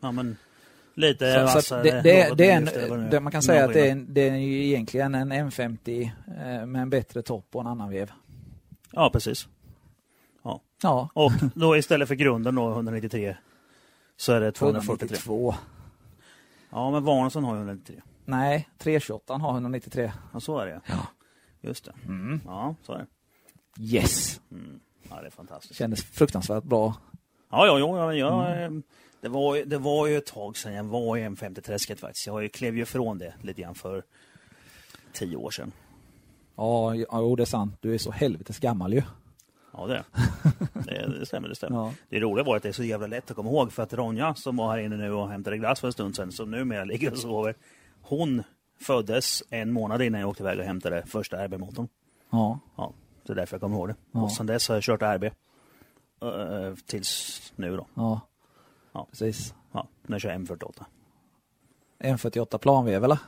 Ja, 0.00 0.12
men 0.12 0.36
lite 0.94 1.48
Så, 1.48 1.62
så 1.62 1.74
det, 1.76 2.00
det, 2.02 2.34
det 2.36 2.50
är 2.50 2.56
en, 2.56 2.68
är. 2.68 3.10
det 3.10 3.20
man 3.20 3.32
kan 3.32 3.42
säga 3.42 3.64
att 3.64 3.72
det 3.72 3.88
är, 3.88 3.92
en, 3.92 4.14
det 4.14 4.28
är 4.28 4.36
ju 4.36 4.64
egentligen 4.66 5.14
en 5.14 5.32
M50 5.32 6.10
eh, 6.26 6.66
med 6.66 6.82
en 6.82 6.90
bättre 6.90 7.22
topp 7.22 7.46
och 7.52 7.60
en 7.60 7.66
annan 7.66 7.90
vev. 7.90 8.10
Ja, 8.92 9.10
precis. 9.12 9.48
Ja, 10.82 11.10
Och 11.14 11.32
då 11.54 11.76
istället 11.76 12.08
för 12.08 12.14
grunden 12.14 12.54
då 12.54 12.70
193 12.70 13.36
så 14.16 14.32
är 14.32 14.40
det 14.40 14.52
243. 14.52 15.06
192. 15.06 15.54
Ja, 16.70 16.90
men 16.90 17.04
Vaneson 17.04 17.44
har 17.44 17.52
ju 17.54 17.58
193. 17.58 18.00
Nej, 18.30 18.68
328 18.78 19.34
har 19.34 19.52
193. 19.52 20.12
Ja, 20.32 20.40
så 20.40 20.58
är 20.58 20.66
det 20.66 20.80
Ja. 20.86 21.06
Just 21.60 21.84
det. 21.84 21.92
Mm. 22.06 22.40
Ja, 22.44 22.74
så 22.82 22.92
är 22.92 22.98
det. 22.98 23.06
Yes! 23.82 24.40
Mm. 24.52 24.80
Ja, 25.10 25.20
det 25.20 25.26
är 25.26 25.30
fantastiskt. 25.30 25.78
Kändes 25.78 26.04
fruktansvärt 26.04 26.64
bra. 26.64 26.94
Ja, 27.50 27.66
ja, 27.66 27.78
ja, 27.78 28.14
ja, 28.14 28.46
Mm. 28.46 28.76
eh, 28.76 28.82
det, 29.20 29.28
var, 29.28 29.64
det 29.64 29.78
var 29.78 30.06
ju 30.06 30.16
ett 30.16 30.26
tag 30.26 30.56
sedan 30.56 30.72
jag 30.74 30.84
var 30.84 31.16
i 31.16 31.20
M50-träsket 31.28 31.96
faktiskt. 32.00 32.26
Jag 32.26 32.32
har 32.34 32.40
ju- 32.40 32.48
klev 32.48 32.76
ju 32.76 32.82
ifrån 32.82 33.18
det 33.18 33.34
lite 33.42 33.62
grann 33.62 33.74
för 33.74 34.02
tio 35.12 35.36
år 35.36 35.50
sedan. 35.50 35.72
Ja, 36.56 36.94
ja, 36.94 37.06
jo, 37.12 37.36
det 37.36 37.42
är 37.42 37.44
sant. 37.44 37.76
Du 37.80 37.94
är 37.94 37.98
så 37.98 38.10
helvetes 38.10 38.58
gammal 38.58 38.92
ju. 38.94 39.02
Ja, 39.72 39.86
det, 39.86 40.04
det, 40.86 41.18
det 41.18 41.26
stämmer. 41.26 41.48
Det 41.48 41.54
stämmer. 41.54 41.76
Ja. 41.84 41.92
Det 42.08 42.20
roliga 42.20 42.44
var 42.44 42.56
att 42.56 42.62
det 42.62 42.68
är 42.68 42.72
så 42.72 42.84
jävla 42.84 43.06
lätt 43.06 43.30
att 43.30 43.36
komma 43.36 43.50
ihåg 43.50 43.72
för 43.72 43.82
att 43.82 43.92
Ronja 43.94 44.34
som 44.34 44.56
var 44.56 44.70
här 44.70 44.78
inne 44.78 44.96
nu 44.96 45.12
och 45.12 45.30
hämtade 45.30 45.58
glass 45.58 45.80
för 45.80 45.86
en 45.88 45.92
stund 45.92 46.16
sedan, 46.16 46.32
som 46.32 46.50
numera 46.50 46.84
ligger 46.84 47.12
och 47.12 47.18
sover, 47.18 47.54
hon 48.02 48.42
föddes 48.80 49.42
en 49.50 49.72
månad 49.72 50.02
innan 50.02 50.20
jag 50.20 50.30
åkte 50.30 50.42
iväg 50.42 50.58
och 50.58 50.64
hämtade 50.64 51.02
första 51.06 51.46
RB-motorn. 51.46 51.88
Ja, 52.30 52.58
Ja, 52.76 52.92
det 53.26 53.32
är 53.32 53.36
därför 53.36 53.54
jag 53.54 53.60
kommer 53.60 53.76
ihåg 53.76 53.88
det. 53.88 53.94
Ja. 54.12 54.22
Och 54.22 54.32
sedan 54.32 54.46
dess 54.46 54.68
har 54.68 54.76
jag 54.76 54.82
kört 54.82 55.02
RB. 55.02 55.24
eh, 55.24 56.74
tills 56.86 57.52
nu 57.56 57.76
då. 57.76 57.86
ja. 57.94 58.20
Ja. 58.92 59.06
Precis. 59.10 59.54
Ja, 59.72 59.86
jag 60.06 60.20
kör 60.20 60.30
M48. 60.30 60.84
M48 61.98 62.58
planvev 62.58 63.04
eller? 63.04 63.18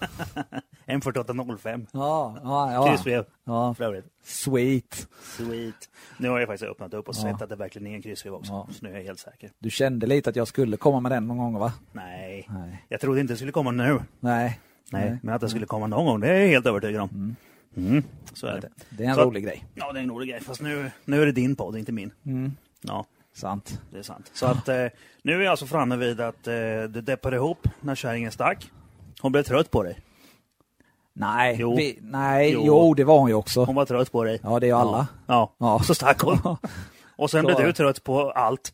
M4805. 0.86 1.86
Ja, 1.92 2.36
ja, 2.42 2.72
ja. 3.06 3.24
Ja. 3.44 3.74
för 3.74 3.84
övrigt. 3.84 4.04
Sweet. 4.24 5.08
Sweet. 5.22 5.88
Nu 6.18 6.28
har 6.28 6.38
jag 6.38 6.48
faktiskt 6.48 6.70
öppnat 6.70 6.94
upp 6.94 7.08
och 7.08 7.14
Ja. 7.18 7.22
sett 7.22 7.42
att 7.42 7.48
det 7.48 7.56
verkligen 7.56 7.86
är 7.86 7.94
en 7.94 8.02
kryssvev 8.02 8.34
också. 8.34 8.52
Ja. 8.52 8.68
Så 8.72 8.84
nu 8.84 8.90
är 8.92 8.96
jag 8.96 9.02
helt 9.04 9.18
säker. 9.18 9.50
Du 9.58 9.70
kände 9.70 10.06
lite 10.06 10.30
att 10.30 10.36
jag 10.36 10.48
skulle 10.48 10.76
komma 10.76 11.00
med 11.00 11.12
den 11.12 11.26
någon 11.26 11.38
gång 11.38 11.58
va? 11.58 11.72
Nej, 11.92 12.46
Nej. 12.50 12.84
jag 12.88 13.00
trodde 13.00 13.20
inte 13.20 13.32
det 13.32 13.36
skulle 13.36 13.52
komma 13.52 13.70
nu. 13.70 14.00
Nej. 14.20 14.60
Nej, 14.90 15.18
men 15.22 15.34
att 15.34 15.40
det 15.40 15.48
skulle 15.48 15.66
komma 15.66 15.86
någon 15.86 16.06
gång, 16.06 16.20
det 16.20 16.28
är 16.28 16.40
jag 16.40 16.48
helt 16.48 16.66
övertygad 16.66 17.02
om. 17.02 17.36
Mm. 17.76 18.02
Så 18.34 18.46
är 18.46 18.60
det. 18.60 18.68
Det, 18.90 19.04
är 19.04 19.08
en 19.08 19.14
Så- 19.14 19.24
rolig 19.24 19.44
grej. 19.44 19.64
Ja, 19.74 19.92
det 19.92 19.98
är 19.98 20.02
en 20.02 20.10
rolig 20.10 20.28
grej. 20.28 20.40
Fast 20.40 20.60
nu, 20.60 20.90
nu 21.04 21.22
är 21.22 21.26
det 21.26 21.32
din 21.32 21.56
podd, 21.56 21.76
inte 21.76 21.92
min. 21.92 22.12
Mm. 22.26 22.52
Ja, 22.82 23.06
Sant. 23.34 23.80
det 23.92 23.98
är 23.98 24.02
sant. 24.02 24.30
Så 24.34 24.46
att 24.46 24.68
eh, 24.68 24.86
nu 25.22 25.32
är 25.34 25.40
jag 25.40 25.46
alltså 25.50 25.66
framme 25.66 25.96
vid 25.96 26.20
att 26.20 26.46
eh, 26.46 26.52
det 26.54 26.86
deppade 27.02 27.36
ihop 27.36 27.68
när 27.80 27.94
kärringen 27.94 28.32
stack. 28.32 28.70
Hon 29.20 29.32
blev 29.32 29.42
trött 29.42 29.70
på 29.70 29.82
dig. 29.82 29.98
Nej, 31.12 31.56
Jo. 31.60 31.76
vi, 31.76 31.98
nej, 32.02 32.50
Jo. 32.52 32.62
jo. 32.66 32.94
det 32.94 33.04
var 33.04 33.18
hon 33.18 33.28
ju 33.28 33.34
också. 33.34 33.64
Hon 33.64 33.74
var 33.74 33.84
trött 33.84 34.12
på 34.12 34.24
dig. 34.24 34.40
Ja, 34.42 34.60
det 34.60 34.66
är 34.66 34.68
ju 34.68 34.74
alla. 34.76 35.06
Ja, 35.26 35.54
Ja. 35.58 35.74
och 35.74 35.84
så 35.84 35.94
stack 35.94 36.20
hon. 36.20 36.38
Och 37.18 37.30
sen 37.30 37.44
blev 37.44 37.56
du 37.64 37.72
trött 37.72 38.04
på 38.04 38.30
allt. 38.30 38.72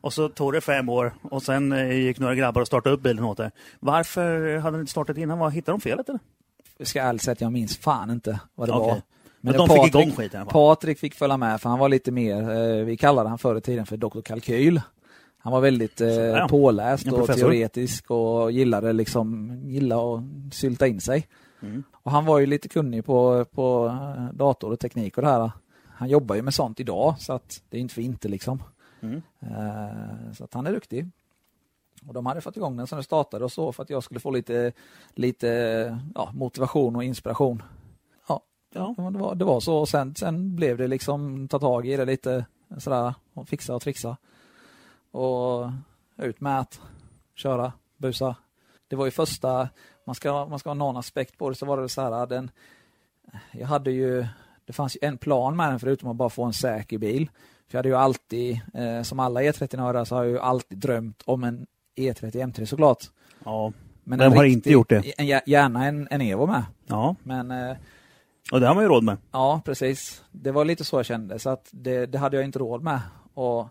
Och 0.00 0.12
så 0.12 0.28
tog 0.28 0.52
det 0.52 0.60
fem 0.60 0.88
år 0.88 1.14
och 1.22 1.42
sen 1.42 1.72
eh, 1.72 1.92
gick 1.92 2.18
några 2.18 2.34
grabbar 2.34 2.60
och 2.60 2.66
startade 2.66 2.94
upp 2.94 3.02
bilen 3.02 3.24
åt 3.24 3.36
dig. 3.36 3.50
Varför 3.80 4.58
hade 4.58 4.76
ni 4.76 4.80
inte 4.80 4.90
startat 4.90 5.16
innan? 5.18 5.38
Vad, 5.38 5.52
hittade 5.52 5.72
de 5.78 5.80
felet 5.80 6.08
eller? 6.08 6.20
Jag 6.78 6.86
ska 6.86 7.02
ärligt 7.02 7.22
säga 7.22 7.32
att 7.32 7.40
jag 7.40 7.52
minns 7.52 7.76
fan 7.78 8.10
inte 8.10 8.40
vad 8.54 8.68
det 8.68 8.72
Okej. 8.72 8.88
var. 8.88 9.02
Men 9.40 9.52
det 9.52 9.58
de 9.58 9.68
Patrik- 9.68 9.84
fick 9.84 9.94
igång 9.94 10.12
skiten. 10.12 10.46
Patrik 10.46 10.98
fick 10.98 11.14
följa 11.14 11.36
med 11.36 11.60
för 11.60 11.68
han 11.70 11.78
var 11.78 11.88
lite 11.88 12.10
mer, 12.12 12.50
eh, 12.50 12.84
vi 12.84 12.96
kallade 12.96 13.28
han 13.28 13.38
förr 13.38 13.56
i 13.56 13.60
tiden 13.60 13.86
för 13.86 13.96
Dr. 13.96 14.20
Kalkyl. 14.20 14.80
Han 15.44 15.52
var 15.52 15.60
väldigt 15.60 16.00
eh, 16.00 16.08
Sådär. 16.08 16.48
påläst 16.48 17.12
och 17.12 17.26
teoretisk 17.26 18.10
och 18.10 18.52
gillade 18.52 18.92
liksom, 18.92 19.58
gilla 19.64 19.96
att 20.14 20.22
sylta 20.54 20.86
in 20.86 21.00
sig. 21.00 21.28
Mm. 21.62 21.82
Och 21.92 22.10
han 22.10 22.24
var 22.24 22.38
ju 22.38 22.46
lite 22.46 22.68
kunnig 22.68 23.04
på, 23.04 23.44
på 23.44 23.86
eh, 23.86 24.34
dator 24.34 24.72
och 24.72 24.80
teknik 24.80 25.16
och 25.18 25.22
det 25.22 25.28
här. 25.30 25.50
Han 25.88 26.08
jobbar 26.08 26.34
ju 26.36 26.42
med 26.42 26.54
sånt 26.54 26.80
idag 26.80 27.14
så 27.18 27.32
att 27.32 27.62
det 27.70 27.76
är 27.76 27.80
inte 27.80 27.94
för 27.94 28.02
inte 28.02 28.28
liksom. 28.28 28.62
Mm. 29.00 29.22
Eh, 29.40 30.32
Så 30.32 30.44
att 30.44 30.54
han 30.54 30.66
är 30.66 30.72
duktig. 30.72 31.08
Och 32.08 32.14
de 32.14 32.26
hade 32.26 32.40
fått 32.40 32.56
igång 32.56 32.76
den 32.76 32.86
som 32.86 32.98
det 32.98 33.04
startade 33.04 33.44
och 33.44 33.52
så 33.52 33.72
för 33.72 33.82
att 33.82 33.90
jag 33.90 34.02
skulle 34.02 34.20
få 34.20 34.30
lite, 34.30 34.72
lite 35.14 35.48
ja, 36.14 36.30
motivation 36.34 36.96
och 36.96 37.04
inspiration. 37.04 37.62
Ja, 38.28 38.40
Ja. 38.74 38.94
det 39.12 39.18
var, 39.18 39.34
det 39.34 39.44
var 39.44 39.60
så. 39.60 39.76
Och 39.76 39.88
sen, 39.88 40.14
sen 40.14 40.56
blev 40.56 40.76
det 40.78 40.88
liksom 40.88 41.48
ta 41.48 41.58
tag 41.58 41.86
i 41.88 41.96
det 41.96 42.04
lite 42.04 42.44
sådär 42.78 43.14
och 43.34 43.48
fixa 43.48 43.74
och 43.74 43.82
trixa. 43.82 44.16
Och 45.14 45.70
ut 46.16 46.40
med 46.40 46.60
att 46.60 46.80
köra, 47.34 47.72
busa. 47.96 48.36
Det 48.88 48.96
var 48.96 49.04
ju 49.04 49.10
första, 49.10 49.68
man 50.06 50.14
ska, 50.14 50.46
man 50.46 50.58
ska 50.58 50.70
ha 50.70 50.74
någon 50.74 50.96
aspekt 50.96 51.38
på 51.38 51.48
det, 51.50 51.54
så 51.56 51.66
var 51.66 51.80
det 51.82 51.88
så 51.88 52.02
här, 52.02 52.26
den, 52.26 52.50
jag 53.52 53.66
hade 53.66 53.90
ju, 53.90 54.26
det 54.64 54.72
fanns 54.72 54.96
ju 54.96 54.98
en 55.06 55.18
plan 55.18 55.56
med 55.56 55.70
den 55.70 55.80
förutom 55.80 56.10
att 56.10 56.16
bara 56.16 56.28
få 56.30 56.44
en 56.44 56.52
säker 56.52 56.98
bil. 56.98 57.30
För 57.68 57.74
jag 57.74 57.78
hade 57.78 57.88
ju 57.88 57.94
alltid, 57.94 58.60
eh, 58.74 59.02
som 59.02 59.20
alla 59.20 59.40
E30-nördar, 59.42 60.04
så 60.04 60.14
har 60.14 60.22
jag 60.24 60.30
ju 60.32 60.38
alltid 60.38 60.78
drömt 60.78 61.22
om 61.26 61.44
en 61.44 61.66
E 61.96 62.12
E30 62.12 62.30
M3 62.32 62.64
såklart. 62.64 63.04
Ja. 63.44 63.72
Men 64.04 64.18
Vem 64.18 64.32
har 64.32 64.42
riktig- 64.42 64.52
inte 64.56 64.70
gjort 64.70 64.88
det? 64.88 65.12
En, 65.20 65.26
gärna 65.46 65.84
en, 65.86 66.08
en 66.10 66.20
Evo 66.20 66.46
med. 66.46 66.64
ja, 66.86 67.16
Men 67.22 67.50
eh, 67.50 67.76
och 68.52 68.60
det 68.60 68.66
har 68.66 68.74
man 68.74 68.84
ju 68.84 68.88
råd 68.88 69.04
med. 69.04 69.16
ja, 69.32 69.60
precis. 69.64 70.24
Det 70.32 70.50
var 70.52 70.64
lite 70.64 70.84
så 70.84 70.96
jag 70.98 71.06
kände, 71.06 71.38
så 71.38 71.50
att 71.50 71.68
det, 71.70 72.06
det 72.06 72.18
hade 72.18 72.36
jag 72.36 72.44
inte 72.44 72.58
råd 72.58 72.82
med. 72.82 73.00
Och 73.34 73.68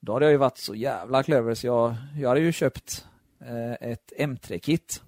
då 0.00 0.12
hade 0.12 0.24
jag 0.24 0.32
ju 0.32 0.38
varit 0.38 0.58
så 0.58 0.74
jävla 0.74 1.22
clever 1.22 1.54
så 1.54 1.66
jag, 1.66 1.94
jag 2.16 2.28
hade 2.28 2.40
ju 2.40 2.52
köpt 2.52 3.06
eh, 3.40 3.90
ett 3.90 4.12
M3-kit. 4.18 5.02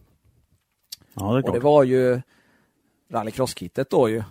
Ja, 1.15 1.23
det 1.23 1.29
är 1.29 1.39
Och 1.39 1.45
klart. 1.45 1.55
det 1.55 1.61
var 1.61 1.85
ju 1.85 2.21
rallycross-kittet 3.13 3.91
då 3.91 4.09
ju. 4.09 4.23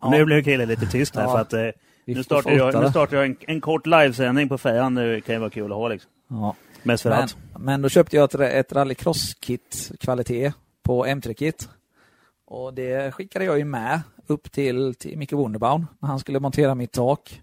Ja. 0.00 0.10
Nu 0.10 0.24
blev 0.24 0.42
killen 0.44 0.68
lite 0.68 0.86
tyst 0.86 1.16
här 1.16 1.22
Ja. 1.22 1.32
för 1.32 1.38
att 1.40 1.52
eh, 1.52 1.80
nu 2.04 2.24
startar 2.24 2.50
jag, 2.50 2.82
nu 2.82 2.90
startar 2.90 3.16
jag 3.16 3.26
en, 3.26 3.36
en 3.40 3.60
kort 3.60 3.86
livesändning 3.86 4.48
på 4.48 4.58
fejan. 4.58 4.94
Det 4.94 5.20
kan 5.20 5.34
ju 5.34 5.38
vara 5.38 5.50
kul 5.50 5.72
att 5.72 5.78
ha 5.78 5.88
liksom. 5.88 6.10
Ja. 6.28 6.54
Mest 6.82 7.02
för 7.02 7.10
Men, 7.10 7.22
att. 7.24 7.36
men 7.58 7.82
då 7.82 7.88
köpte 7.88 8.16
jag 8.16 8.24
ett, 8.34 8.40
ett 8.40 8.72
rallycross-kit 8.72 9.92
kvalitet 10.00 10.52
på 10.82 11.06
M3-kit. 11.06 11.68
Och 12.46 12.74
det 12.74 13.14
skickade 13.14 13.44
jag 13.44 13.58
ju 13.58 13.64
med 13.64 14.00
upp 14.26 14.52
till, 14.52 14.94
till 14.94 15.18
Micke 15.18 15.32
Wunderbaum 15.32 15.86
när 15.98 16.08
han 16.08 16.18
skulle 16.18 16.40
montera 16.40 16.74
mitt 16.74 16.92
tak. 16.92 17.42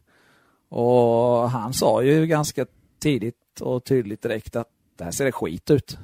Och 0.71 1.49
han 1.49 1.73
sa 1.73 2.03
ju 2.03 2.25
ganska 2.27 2.65
tidigt 2.99 3.61
och 3.61 3.83
tydligt 3.83 4.21
direkt 4.21 4.55
att 4.55 4.67
det 4.97 5.03
här 5.03 5.11
ser 5.11 5.25
det 5.25 5.31
skit 5.31 5.71
ut. 5.71 5.97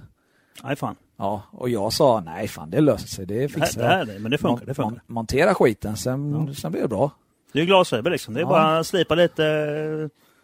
Nej 0.63 0.75
fan. 0.75 0.95
Ja, 1.17 1.41
och 1.51 1.69
jag 1.69 1.93
sa 1.93 2.19
nej 2.25 2.47
fan 2.47 2.69
det 2.69 2.81
löser 2.81 3.07
sig, 3.07 3.25
det 3.25 3.33
Det 3.33 3.39
här, 3.41 3.47
fixar 3.47 3.81
det 3.81 3.87
jag. 3.87 3.93
här 3.93 4.01
är 4.01 4.05
det, 4.05 4.19
men 4.19 4.31
det 4.31 4.37
funkar. 4.37 4.65
Det 4.65 4.73
funkar. 4.73 4.95
Mon- 4.95 5.01
montera 5.13 5.53
skiten, 5.53 5.97
sen, 5.97 6.55
sen 6.55 6.71
blir 6.71 6.81
det 6.81 6.87
bra. 6.87 7.11
Det 7.53 7.61
är 7.61 7.65
glasfiber 7.65 8.11
liksom. 8.11 8.33
Det 8.33 8.39
är 8.39 8.41
Ja. 8.41 8.49
bara 8.49 8.83
slipa 8.83 9.15
lite. 9.15 9.43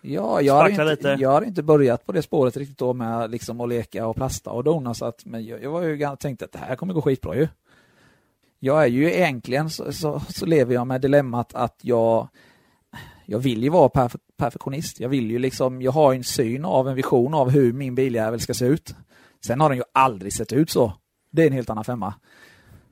Ja, 0.02 0.42
jag 0.42 0.54
har, 0.54 0.70
inte, 0.70 0.84
lite. 0.86 1.18
jag 1.20 1.30
har 1.30 1.42
inte 1.42 1.64
börjat 1.64 2.06
på 2.06 2.12
det 2.12 2.22
spåret 2.22 2.58
riktigt 2.58 2.78
då 2.78 2.94
med 2.94 3.32
liksom 3.32 3.62
att 3.62 3.70
leka 3.70 4.08
och 4.08 4.16
plasta 4.16 4.50
och 4.50 4.64
dona 4.64 4.94
så 4.94 5.06
att, 5.06 5.26
men 5.26 5.46
jag, 5.46 5.64
jag 5.64 5.72
var 5.72 5.82
ju 5.82 5.98
gärna 6.00 6.16
tänkt 6.16 6.42
att 6.44 6.52
det 6.52 6.60
här 6.60 6.76
kommer 6.76 6.94
gå 6.94 7.02
skitbra 7.02 7.36
ju. 7.36 7.48
Jag 8.60 8.84
är 8.84 8.88
ju 8.88 9.14
egentligen 9.14 9.70
så, 9.70 9.92
så, 9.94 10.22
så 10.30 10.46
lever 10.46 10.74
jag 10.74 10.88
med 10.88 11.02
dilemmat 11.02 11.54
att 11.56 11.78
jag 11.82 12.28
jag 13.34 13.40
vill 13.40 13.64
ju 13.64 13.70
vara 13.70 13.90
perf 13.90 14.16
perfektionist. 14.38 15.00
Jag 15.00 15.10
vill 15.10 15.32
ju 15.32 15.40
liksom, 15.40 15.82
jag 15.82 15.92
har 15.92 16.14
en 16.14 16.24
syn 16.24 16.66
av 16.66 16.90
en 16.90 16.96
vision 16.96 17.34
av 17.34 17.50
hur 17.50 17.74
min 17.74 17.96
biljävel 17.96 18.40
ska 18.40 18.54
se 18.54 18.66
ut. 18.66 18.96
Sen 19.46 19.62
har 19.62 19.70
den 19.70 19.78
ju 19.78 19.84
aldrig 19.94 20.34
sett 20.34 20.54
ut 20.54 20.70
så. 20.70 20.94
Det 21.32 21.42
är 21.44 21.48
en 21.48 21.54
helt 21.54 21.70
annan 21.70 21.84
femma. 21.84 22.14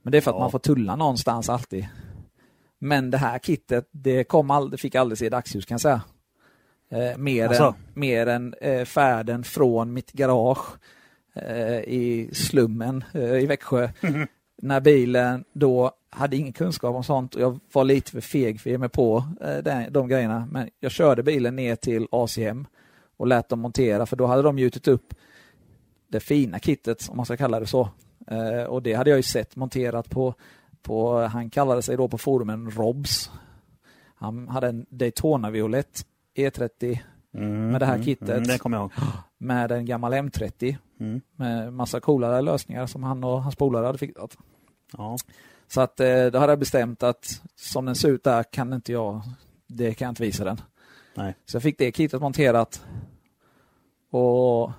Men 0.01 0.11
det 0.11 0.17
är 0.17 0.21
för 0.21 0.31
att 0.31 0.35
Ja. 0.35 0.39
man 0.41 0.51
får 0.51 0.59
tulla 0.59 0.95
någonstans 0.95 1.49
alltid. 1.49 1.87
Men 2.79 3.11
det 3.11 3.17
här 3.17 3.39
kittet, 3.39 3.87
det 3.91 4.23
kom 4.23 4.51
aldrig, 4.51 4.79
fick 4.79 4.95
aldrig 4.95 5.17
se 5.17 5.29
dagsljus 5.29 5.65
kan 5.65 5.73
jag 5.75 5.81
säga. 5.81 6.01
Eh, 6.91 7.17
mer, 7.17 7.47
Alltså? 7.47 7.63
än, 7.63 7.73
mer 7.93 8.27
än 8.27 8.53
eh, 8.61 8.85
färden 8.85 9.43
från 9.43 9.93
mitt 9.93 10.11
garage 10.11 10.65
eh, 11.35 11.79
i 11.79 12.29
slummen 12.33 13.03
eh, 13.13 13.33
i 13.33 13.45
Växjö. 13.45 13.89
När 14.61 14.81
bilen 14.81 15.43
då 15.53 15.91
hade 16.11 16.37
ingen 16.37 16.53
kunskap 16.53 16.95
om 16.95 17.03
sånt 17.03 17.35
och 17.35 17.41
jag 17.41 17.59
var 17.73 17.83
lite 17.83 18.11
för 18.11 18.21
feg 18.21 18.61
för 18.61 18.69
att 18.69 18.71
ge 18.71 18.77
mig 18.77 18.89
på 18.89 19.23
eh, 19.41 19.57
de, 19.57 19.87
de 19.89 20.07
grejerna. 20.07 20.47
Men 20.51 20.69
jag 20.79 20.91
körde 20.91 21.23
bilen 21.23 21.55
ner 21.55 21.75
till 21.75 22.07
ACM 22.11 22.65
och 23.17 23.27
lät 23.27 23.49
dem 23.49 23.59
montera 23.59 24.05
för 24.05 24.15
då 24.15 24.25
hade 24.25 24.41
de 24.41 24.59
gjutit 24.59 24.87
upp 24.87 25.13
det 26.07 26.19
fina 26.19 26.59
kittet, 26.59 27.09
om 27.09 27.17
man 27.17 27.25
ska 27.25 27.37
kalla 27.37 27.59
det 27.59 27.67
så. 27.67 27.89
Eh, 28.27 28.63
och 28.63 28.83
det 28.83 28.93
hade 28.93 29.09
jag 29.09 29.17
ju 29.17 29.23
sett 29.23 29.55
monterat 29.55 30.09
på, 30.09 30.33
på 30.81 31.19
han 31.19 31.49
kallade 31.49 31.81
sig 31.81 31.97
då 31.97 32.07
på 32.07 32.17
forumen 32.17 32.71
Robs. 32.71 33.31
Han 34.15 34.47
hade 34.47 34.67
en 34.67 34.85
Daytona 34.89 35.49
Violett 35.49 36.05
E30 36.37 36.99
med 37.71 37.81
det 37.81 37.85
här 37.85 38.03
kittet. 38.03 38.29
Mm, 38.29 38.43
det 38.43 38.57
med 39.37 39.71
en 39.71 39.85
gammal 39.85 40.13
M30 40.13 40.75
Mm. 40.99 41.21
med 41.35 41.73
massa 41.73 41.99
coolare 41.99 42.41
lösningar 42.41 42.85
som 42.85 43.03
han 43.03 43.23
och 43.23 43.43
hans 43.43 43.55
polare 43.55 43.85
hade 43.85 43.97
fixat. 43.97 44.37
Ja. 44.97 45.17
Så 45.73 45.81
att 45.81 45.99
eh, 45.99 46.25
då 46.25 46.39
hade 46.39 46.51
jag 46.51 46.59
bestämt 46.59 47.03
att 47.03 47.41
som 47.55 47.85
den 47.85 47.95
ser 47.95 48.09
ut 48.09 48.23
där 48.23 48.43
kan 48.43 48.73
inte 48.73 48.91
jag, 48.91 49.21
det 49.67 49.93
kan 49.93 50.05
jag 50.05 50.11
inte 50.11 50.23
visa 50.23 50.43
den. 50.43 50.61
Nej. 51.15 51.35
Så 51.45 51.55
jag 51.55 51.63
fick 51.63 51.77
det 51.77 51.91
kittet 51.91 52.21
monterat. 52.21 52.85
Och 54.09 54.71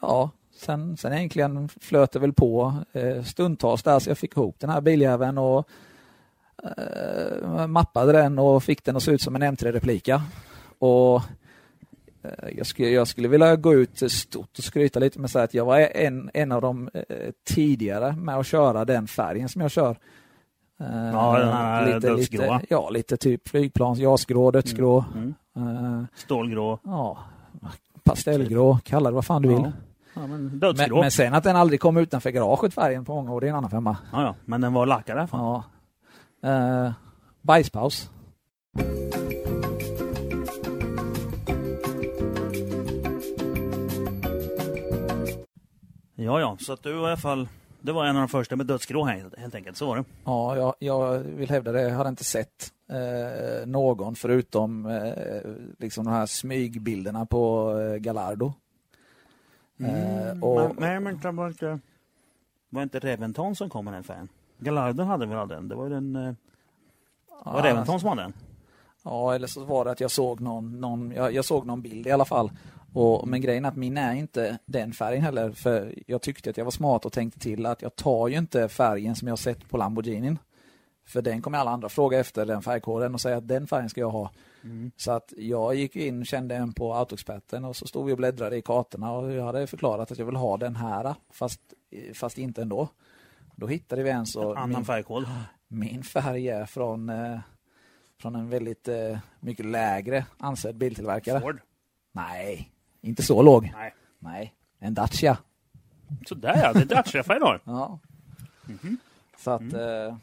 ja, 0.00 0.30
sen, 0.54 0.96
sen 0.96 1.12
egentligen 1.12 1.68
flöt 1.68 2.12
det 2.12 2.18
väl 2.18 2.32
på 2.32 2.74
eh, 2.92 3.22
stundtals 3.22 3.82
där 3.82 3.98
så 3.98 4.10
jag 4.10 4.18
fick 4.18 4.36
ihop 4.36 4.56
den 4.58 4.70
här 4.70 4.80
biljäveln 4.80 5.38
och 5.38 5.68
eh, 6.62 7.66
mappade 7.66 8.12
den 8.12 8.38
och 8.38 8.64
fick 8.64 8.84
den 8.84 8.96
att 8.96 9.02
se 9.02 9.10
ut 9.10 9.22
som 9.22 9.36
en 9.36 9.42
M3-replika. 9.42 10.22
Och 10.78 11.22
jag 12.56 12.66
skulle, 12.66 12.88
jag 12.88 13.08
skulle 13.08 13.28
vilja 13.28 13.56
gå 13.56 13.74
ut 13.74 14.12
stort 14.12 14.58
och 14.58 14.64
skryta 14.64 15.00
lite 15.00 15.18
med 15.18 15.24
att 15.24 15.30
säga 15.30 15.44
att 15.44 15.54
jag 15.54 15.64
var 15.64 15.78
en, 15.78 16.30
en 16.34 16.52
av 16.52 16.62
de 16.62 16.90
eh, 16.94 17.02
tidigare 17.48 18.16
med 18.16 18.36
att 18.36 18.46
köra 18.46 18.84
den 18.84 19.06
färgen 19.06 19.48
som 19.48 19.60
jag 19.62 19.70
kör. 19.70 19.90
Eh, 20.80 21.10
Ja, 21.12 21.38
den 21.38 21.48
här 21.48 22.00
dödsgråa. 22.00 22.58
Lite, 22.58 22.66
ja, 22.74 22.90
lite 22.90 23.16
typ 23.16 23.48
flygplans, 23.48 23.98
jasgrå, 23.98 24.50
dödsgrå. 24.50 25.04
Mm. 25.14 25.34
Eh, 25.56 26.04
Stålgrå. 26.14 26.78
ja, 26.84 27.18
pastellgrå, 28.04 28.78
kalla 28.84 29.10
det 29.10 29.14
vad 29.14 29.24
fan 29.26 29.42
du 29.42 29.48
vill. 29.48 29.58
Ja. 29.58 29.72
Ja, 30.14 30.26
men 30.26 30.60
Men, 30.76 30.90
men 30.90 31.10
sen 31.10 31.34
att 31.34 31.44
den 31.44 31.56
aldrig 31.56 31.80
kom 31.80 31.96
utanför 31.96 32.30
garaget 32.30 32.74
färgen 32.74 33.04
på 33.04 33.14
många 33.14 33.32
år, 33.32 33.40
det 33.40 33.46
är 33.46 33.50
en 33.50 33.56
annan 33.56 33.70
femma. 33.70 33.96
Ja, 34.12 34.22
ja. 34.22 34.34
Men 34.44 34.60
den 34.60 34.72
var 34.72 34.86
lackad 34.86 35.16
i 35.16 35.18
alla 35.18 35.26
fall. 35.28 35.62
Ja. 36.42 36.84
Uh, 36.86 36.92
bajspaus. 37.42 38.10
Ja, 46.24 46.40
ja. 46.40 46.56
Så 46.60 46.72
att 46.72 46.82
du 46.82 46.92
var 46.92 47.02
i 47.02 47.06
alla 47.06 47.16
fall... 47.16 47.48
Det 47.84 47.92
var 47.92 48.04
en 48.04 48.16
av 48.16 48.22
de 48.22 48.28
första 48.28 48.56
med 48.56 48.66
dödsgrå 48.66 49.04
här, 49.04 49.30
helt 49.38 49.54
enkelt. 49.54 49.76
Så 49.76 49.86
var 49.86 49.96
det. 49.96 50.04
Ja, 50.24 50.56
jag, 50.56 50.74
jag 50.78 51.18
vill 51.18 51.50
hävda 51.50 51.72
det. 51.72 51.82
Jag 51.82 51.94
hade 51.96 52.08
inte 52.08 52.24
sett 52.24 52.72
eh, 52.90 53.66
någon 53.66 54.14
förutom 54.14 54.86
eh, 54.86 55.42
liksom 55.78 56.04
de 56.04 56.10
här 56.10 56.26
smygbilderna 56.26 57.26
på 57.26 57.72
eh, 57.78 57.96
Gallardo. 57.96 58.52
Eh, 59.80 60.42
och, 60.44 60.56
men, 60.56 60.76
nej, 60.78 61.00
men 61.00 61.18
det 61.18 61.30
var 61.30 61.48
inte... 61.48 61.78
Var 62.70 62.82
inte 62.82 62.98
Reventon 62.98 63.56
som 63.56 63.70
kom 63.70 63.84
med 63.84 63.94
den 63.94 64.04
färgen? 64.04 64.28
Gallarden 64.58 65.06
hade 65.06 65.26
väl 65.26 65.48
den? 65.48 65.68
Det 65.68 65.74
var 65.74 65.84
ju 65.84 65.90
den... 65.90 66.16
eh, 66.16 66.34
Var 67.44 67.58
ja, 67.58 67.64
Reventon 67.64 68.00
som 68.00 68.08
hade 68.08 68.22
den? 68.22 68.32
Ja, 69.04 69.34
eller 69.34 69.46
så 69.46 69.64
var 69.64 69.84
det 69.84 69.90
att 69.90 70.00
jag 70.00 70.10
såg 70.10 70.40
någon, 70.40 70.80
någon 70.80 71.12
jag, 71.12 71.34
jag 71.34 71.44
såg 71.44 71.66
någon 71.66 71.82
bild 71.82 72.06
i 72.06 72.10
alla 72.10 72.24
fall. 72.24 72.50
Och, 72.94 73.28
men 73.28 73.40
grejen 73.40 73.64
är 73.64 73.68
att 73.68 73.76
min 73.76 73.98
är 73.98 74.14
inte 74.14 74.58
den 74.64 74.92
färgen 74.92 75.22
heller. 75.22 75.52
För 75.52 75.94
jag 76.06 76.22
tyckte 76.22 76.50
att 76.50 76.56
jag 76.56 76.64
var 76.64 76.70
smart 76.70 77.04
och 77.04 77.12
tänkte 77.12 77.40
till 77.40 77.66
att 77.66 77.82
jag 77.82 77.96
tar 77.96 78.28
ju 78.28 78.38
inte 78.38 78.68
färgen 78.68 79.16
som 79.16 79.28
jag 79.28 79.38
sett 79.38 79.68
på 79.68 79.76
Lamborghinin. 79.76 80.38
För 81.06 81.22
den 81.22 81.42
kommer 81.42 81.58
alla 81.58 81.70
andra 81.70 81.88
fråga 81.88 82.20
efter 82.20 82.46
den 82.46 82.62
färgkoden 82.62 83.14
och 83.14 83.20
säga 83.20 83.36
att 83.36 83.48
den 83.48 83.66
färgen 83.66 83.88
ska 83.88 84.00
jag 84.00 84.10
ha. 84.10 84.30
Så 84.96 85.12
att 85.12 85.32
jag 85.36 85.74
gick 85.74 85.96
in, 85.96 86.24
kände 86.24 86.54
en 86.54 86.72
på 86.72 86.94
Autoexperten 86.94 87.64
och 87.64 87.76
så 87.76 87.86
stod 87.86 88.06
vi 88.06 88.12
och 88.12 88.16
bläddrade 88.16 88.56
i 88.56 88.62
kartorna 88.62 89.12
och 89.12 89.32
jag 89.32 89.44
hade 89.44 89.66
förklarat 89.66 90.12
att 90.12 90.18
jag 90.18 90.26
vill 90.26 90.36
ha 90.36 90.56
den 90.56 90.76
här 90.76 91.14
fast, 91.30 91.60
fast 92.14 92.38
inte 92.38 92.62
ändå. 92.62 92.88
Då 93.56 93.66
hittade 93.66 94.02
vi 94.02 94.10
en 94.10 94.26
så 94.26 94.54
Annan 94.54 94.68
min, 94.70 94.84
färgkod. 94.84 95.24
min 95.68 96.02
färg 96.02 96.48
är 96.48 96.66
från, 96.66 97.08
eh, 97.08 97.38
från 98.20 98.34
en 98.34 98.50
väldigt 98.50 98.88
eh, 98.88 99.18
mycket 99.40 99.66
lägre 99.66 100.26
ansedd 100.38 100.76
biltillverkare. 100.76 101.40
Ford. 101.40 101.60
Nej, 102.12 102.71
inte 103.02 103.22
så 103.22 103.42
låg. 103.42 103.72
Nej. 103.76 103.94
Nej, 104.18 104.54
en 104.78 104.94
Dacia. 104.94 105.38
Sådär 106.26 106.56
ja, 106.62 106.72
det 106.72 106.80
är 106.80 106.84
Dacia-färg. 106.84 107.38
Ja. 107.64 107.98
Mhm. 108.64 108.96
Så 109.38 109.50
att... 109.50 109.72
Eh, 109.72 110.16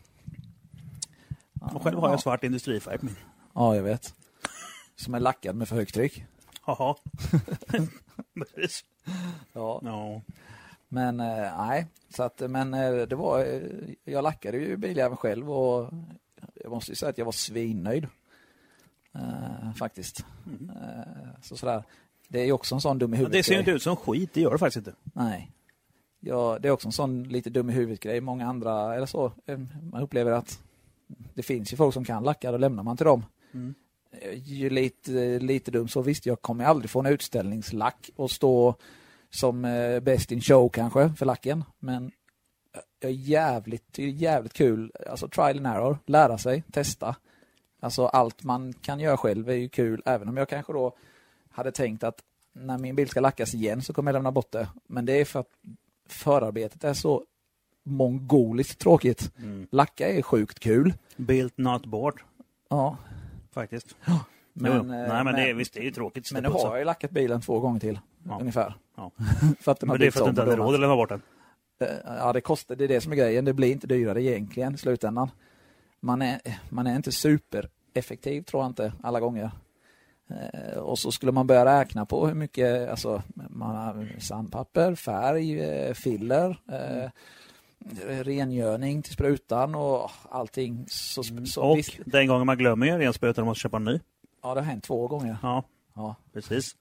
Och 1.76 1.84
själv 1.84 2.00
har 2.00 2.10
jag 2.10 2.20
svart 2.20 2.44
industrifärg 2.44 2.98
på 2.98 3.06
min. 3.06 3.16
Ja, 3.54 3.76
jag 3.76 3.84
vet. 3.84 4.14
Som 4.96 5.14
är 5.14 5.20
lackad 5.20 5.56
med 5.56 5.68
för 5.68 5.76
högtryck. 5.76 6.26
Jaha. 6.68 6.96
Precis. 8.34 8.86
Ja. 9.54 9.82
Ja. 9.84 10.22
Men 10.88 11.20
eh, 11.20 11.58
nej, 11.58 11.88
så 12.10 12.24
att, 12.24 12.40
men 12.50 12.74
eh, 12.74 12.92
det 12.96 13.16
var, 13.16 13.40
eh, 13.46 13.62
jag 14.04 14.24
lackade 14.24 14.58
ju 14.58 14.78
biljäveln 14.78 15.18
själv 15.18 15.52
och 15.52 15.94
jag 16.56 16.72
måste 16.72 16.92
ju 16.92 16.96
säga 16.96 17.10
att 17.10 17.18
jag 17.18 17.26
var 17.26 17.32
svinnöjd. 17.32 18.08
Eh, 19.16 19.74
faktiskt. 19.76 20.26
Eh, 20.76 21.42
så 21.42 21.58
sådär. 21.58 21.84
Det 22.32 22.40
är 22.40 22.52
också 22.52 22.76
en 22.76 22.82
sån 22.82 23.00
dum 23.00 23.14
i 23.14 23.18
huvudet 23.18 23.40
det 23.40 23.44
ser 23.44 23.54
ju 23.54 23.60
inte 23.60 23.72
ut 23.72 23.84
som 23.84 23.96
skit, 23.96 24.30
det 24.34 24.42
gör 24.42 24.52
det 24.52 24.58
faktiskt 24.58 24.88
inte. 24.88 25.00
Nej. 25.14 25.52
Ja, 26.20 26.58
det 26.62 26.68
är 26.68 26.72
också 26.72 26.88
en 26.88 26.92
sån 26.92 27.24
lite 27.24 27.50
dum 27.50 27.70
i 27.70 27.74
huvudet 27.74 28.00
grej. 28.00 28.22
Många 28.22 28.48
andra, 28.48 28.96
eller 28.96 29.06
så, 29.06 29.32
eh, 29.46 29.60
man 29.92 30.02
upplever 30.02 30.32
att 30.32 30.60
det 31.34 31.44
finns 31.44 31.74
ju 31.74 31.78
folk 31.78 31.94
som 31.94 32.06
kan 32.06 32.24
lacka, 32.24 32.52
då 32.52 32.58
lämnar 32.58 32.84
man 32.84 32.98
till 32.98 33.06
dem. 33.06 33.26
Mm. 33.54 33.76
Eh, 34.12 34.34
Ju 34.34 34.70
lite, 34.70 35.40
lite 35.40 35.72
dum 35.72 35.88
så 35.88 36.02
visst, 36.02 36.26
jag 36.26 36.42
kommer 36.42 36.66
aldrig 36.66 36.90
få 36.90 37.00
en 37.00 37.06
utställningslack 37.06 38.10
och 38.16 38.32
stå 38.32 38.76
som 39.30 39.66
eh, 39.66 40.00
best 40.00 40.32
in 40.32 40.42
show 40.42 40.70
kanske 40.70 41.10
för 41.18 41.26
lacken. 41.26 41.64
Men 41.80 42.12
jag 43.00 43.12
är 43.12 43.16
jävligt, 43.16 43.94
det 43.94 44.04
är 44.04 44.08
jävligt 44.08 44.54
kul, 44.54 44.92
alltså 45.10 45.28
trial 45.28 45.58
and 45.58 45.68
error, 45.68 45.98
lära 46.06 46.38
sig, 46.38 46.64
testa. 46.72 47.16
Alltså 47.80 48.06
allt 48.06 48.44
man 48.44 48.74
kan 48.74 49.00
göra 49.00 49.18
själv 49.18 49.50
är 49.50 49.54
ju 49.54 49.70
kul, 49.70 50.02
även 50.06 50.30
om 50.30 50.38
jag 50.38 50.50
kanske 50.50 50.74
då 50.74 50.96
hade 51.60 51.72
tänkt 51.72 52.04
att 52.04 52.20
när 52.54 52.78
min 52.78 52.96
bil 52.96 53.10
ska 53.10 53.20
lackas 53.20 53.54
igen 53.54 53.82
så 53.82 53.94
kommer 53.94 54.12
jag 54.12 54.14
lämna 54.14 54.32
bort 54.32 54.52
det. 54.52 54.68
Men 54.88 55.06
det 55.06 55.14
är 55.22 55.26
för 55.26 55.40
att 55.40 55.50
förarbetet 56.10 56.84
är 56.84 56.94
så 56.94 57.24
mongoliskt 57.84 58.80
tråkigt. 58.80 59.32
Mm. 59.38 59.68
Lacka 59.72 60.10
är 60.10 60.22
sjukt 60.22 60.60
kul. 60.60 60.94
Built 61.18 61.58
not 61.58 61.86
bought, 61.86 62.16
Ja, 62.70 62.98
faktiskt. 63.54 63.96
men, 64.54 64.72
jo, 64.72 64.80
eh, 64.80 64.86
Nej, 64.86 65.24
men, 65.24 65.34
det, 65.36 65.50
är- 65.50 65.54
visst, 65.54 65.74
det 65.74 65.80
är 65.80 65.84
ju 65.84 65.92
tråkigt. 65.92 66.32
men 66.34 66.44
nu 66.44 66.50
har 66.50 66.60
jag 66.70 66.80
ju 66.80 66.86
lackat 66.86 67.12
bilen 67.12 67.42
två 67.42 67.60
gånger 67.60 67.80
till, 67.80 68.00
Ja. 68.24 68.38
ungefär. 68.42 68.74
Ja. 68.98 69.12
för 69.60 69.72
att 69.72 69.80
den 69.80 69.90
har 69.90 69.94
Men 69.96 70.00
det 70.02 70.08
är 70.08 70.12
för 70.12 70.20
att 70.20 70.26
du 70.26 70.30
inte 70.30 70.42
hade 70.42 70.56
råd 70.56 70.74
att 70.74 70.80
lämna 70.80 70.96
bort 70.96 71.10
den. 71.10 71.22
Eh, 71.82 71.88
Ja, 72.06 72.34
det 72.34 72.42
kostar, 72.42 72.76
det 72.76 72.84
är 72.84 72.88
det 72.88 73.02
som 73.02 73.12
är 73.12 73.16
grejen. 73.16 73.46
Det 73.46 73.54
blir 73.54 73.72
inte 73.72 73.88
dyrare 73.88 74.24
egentligen 74.24 74.74
i 74.76 74.78
slutändan. 74.78 75.30
Man 76.00 76.22
är, 76.22 76.40
man 76.70 76.88
är 76.88 76.96
inte 76.96 77.12
supereffektiv, 77.12 78.42
tror 78.42 78.64
jag 78.64 78.70
inte, 78.70 78.94
alla 79.04 79.20
gånger. 79.20 79.52
Eh, 80.30 80.78
Och 80.80 81.00
så 81.00 81.12
skulle 81.12 81.32
man 81.32 81.48
börja 81.48 81.66
räkna 81.80 82.06
på 82.06 82.28
hur 82.28 82.34
mycket, 82.36 82.90
alltså 82.90 83.22
man 83.50 84.10
sandpapper, 84.20 84.96
färg, 84.96 85.60
eh, 85.60 85.94
filler, 85.94 86.60
eh, 86.72 87.10
rengöring 88.24 89.02
till 89.02 89.14
sprutan 89.14 89.76
och 89.76 90.12
allting. 90.30 90.86
Så, 90.88 91.24
så 91.24 91.64
Och 91.64 91.78
visst, 91.78 91.98
den 92.06 92.28
gången 92.28 92.46
man 92.46 92.58
glömmer 92.58 92.86
ju 92.86 93.04
en 93.06 93.14
spruta 93.14 93.42
och 93.42 93.48
måste 93.48 93.62
köpa 93.62 93.78
en 93.78 93.84
ny. 93.84 94.00
ja, 94.44 94.54
det 94.54 94.60
har 94.62 94.66
hänt 94.68 94.84
två 94.84 95.08
gånger. 95.08 95.38
Ja, 95.44 95.64
Ja. 95.96 96.16
precis. 96.34 96.76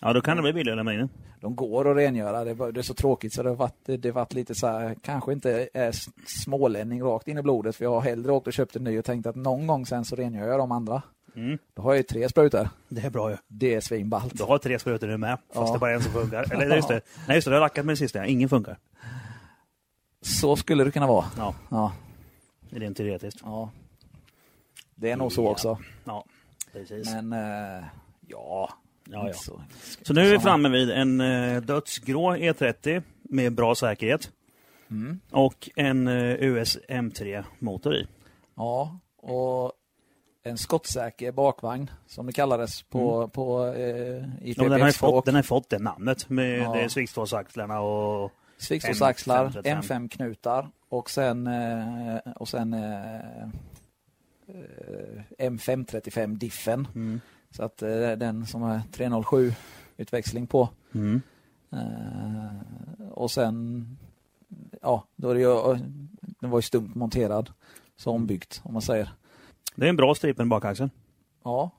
Ja, 0.00 0.12
då 0.12 0.20
kan 0.20 0.36
det 0.36 0.42
bli 0.42 0.52
billigare 0.52 0.80
att 0.80 0.86
lämna 0.86 1.02
in. 1.02 1.08
De 1.40 1.56
går 1.56 1.90
att 1.90 1.96
rengöra, 1.96 2.44
det, 2.44 2.54
var- 2.54 2.72
det 2.72 2.80
är 2.80 2.82
så 2.82 2.94
tråkigt 2.94 3.32
så 3.34 3.42
det 3.42 3.48
har 3.48 3.56
varit, 3.56 3.74
det 3.86 4.04
har 4.04 4.12
varit 4.12 4.34
lite 4.34 4.54
så 4.54 4.66
här, 4.66 4.96
kanske 5.02 5.32
inte 5.32 5.68
är 5.74 5.92
smålänning 6.26 7.02
rakt 7.02 7.28
in 7.28 7.38
i 7.38 7.42
blodet 7.42 7.76
för 7.76 7.84
jag 7.84 7.90
har 7.92 8.00
hellre 8.00 8.32
åkt 8.32 8.46
och 8.46 8.52
köpt 8.52 8.76
en 8.76 8.84
ny 8.84 8.98
och 8.98 9.04
tänkt 9.04 9.26
att 9.26 9.36
någon 9.36 9.66
gång 9.66 9.86
sen 9.86 10.04
så 10.04 10.16
rengör 10.16 10.48
jag 10.48 10.58
de 10.58 10.72
andra. 10.72 11.02
Mm. 11.34 11.58
Då 11.74 11.82
har 11.82 11.90
jag 11.92 11.96
ju 11.96 12.02
tre 12.02 12.28
sprutor. 12.28 12.68
Det 12.88 13.00
är 13.00 13.10
bra 13.10 13.30
ju. 13.30 13.36
Det 13.48 13.74
är 13.74 13.80
svinballt. 13.80 14.38
Du 14.38 14.44
har 14.44 14.58
tre 14.58 14.78
sprutor 14.78 15.06
nu 15.06 15.16
med, 15.16 15.38
fast 15.48 15.54
Ja. 15.54 15.64
det 15.72 15.76
är 15.76 15.78
bara 15.78 15.92
en 15.92 16.02
som 16.02 16.12
funkar. 16.12 16.52
Eller 16.52 16.76
just 16.76 16.88
det, 16.88 17.00
nej 17.28 17.34
just 17.36 17.44
det, 17.44 17.50
du 17.50 17.54
har 17.54 17.60
lackat 17.60 17.84
med 17.84 17.90
den 17.90 17.96
sista, 17.96 18.26
ingen 18.26 18.48
funkar. 18.48 18.78
Så 20.20 20.56
skulle 20.56 20.84
det 20.84 20.90
kunna 20.90 21.06
vara. 21.06 21.24
Ja, 21.36 21.54
Ja, 21.70 21.92
rent 22.70 22.96
teoretiskt. 22.96 23.40
ja. 23.44 23.70
Det 24.94 25.10
är 25.10 25.16
nog 25.16 25.32
så 25.32 25.48
också. 25.48 25.78
Ja, 26.04 26.24
precis. 26.72 27.06
Men 27.14 27.32
eh, 27.32 27.84
ja, 28.28 28.70
Ja, 29.10 29.26
ja. 29.28 29.32
Så, 29.32 29.62
Så 30.02 30.12
nu 30.14 30.20
är 30.20 30.30
vi 30.30 30.38
framme 30.38 30.68
vid 30.68 30.90
en 30.90 31.20
eh, 31.20 31.62
dödsgrå 31.62 32.36
E30 32.36 33.02
med 33.22 33.52
bra 33.54 33.74
säkerhet 33.74 34.30
Mm. 34.90 35.20
och 35.30 35.70
en 35.76 36.08
eh, 36.08 36.34
US 36.42 36.78
M3-motor 36.88 37.94
i. 37.94 38.06
Ja, 38.56 38.98
och 39.16 39.72
en 40.42 40.58
skottsäker 40.58 41.32
bakvagn 41.32 41.90
som 42.06 42.26
det 42.26 42.32
kallades 42.32 42.82
på, 42.82 43.28
på 43.28 43.66
eh, 43.66 43.82
i 44.42 44.54
Mm. 44.54 44.54
Ja, 44.56 44.62
den, 44.68 44.72
har 44.72 44.78
ju 44.78 44.92
fått, 44.92 45.00
PPF-språk. 45.00 45.24
den 45.24 45.34
har 45.34 45.42
ju 45.42 45.46
fått 45.46 45.70
det 45.70 45.78
namnet 45.78 46.28
med 46.28 46.58
Ja. 46.58 46.80
ja. 46.80 46.88
svixtvåsaxlarna 46.88 47.80
och... 47.80 48.32
Svixåsaxlar, 48.58 49.48
M535. 49.48 49.82
M5-knutar 49.82 50.68
och 50.88 51.10
sen, 51.10 51.46
eh, 51.46 52.16
och 52.36 52.48
sen 52.48 52.74
eh, 52.74 53.42
eh, 54.46 55.22
M535-diffen. 55.38 56.86
Mm. 56.94 57.20
Så 57.50 57.64
att 57.64 57.82
eh, 57.82 58.10
den 58.10 58.46
som 58.46 58.62
är 58.62 58.80
307 58.92 59.52
utväxling 59.96 60.46
på. 60.46 60.68
Mm. 60.94 61.22
Eh, 61.72 63.08
och 63.10 63.30
sen, 63.30 63.86
ja, 64.82 65.04
då 65.16 65.30
är 65.30 65.34
det 65.34 65.40
ju, 65.40 65.78
den 66.40 66.50
var 66.50 66.58
ju 66.58 66.62
stumt 66.62 66.92
monterad. 66.94 67.50
Så 67.96 68.10
ombyggt 68.10 68.60
om 68.64 68.72
man 68.72 68.82
säger. 68.82 69.10
Det 69.74 69.84
är 69.84 69.88
en 69.88 69.96
bra 69.96 70.14
stripen 70.14 70.48
bakaxeln. 70.48 70.90
Ja. 71.44 71.70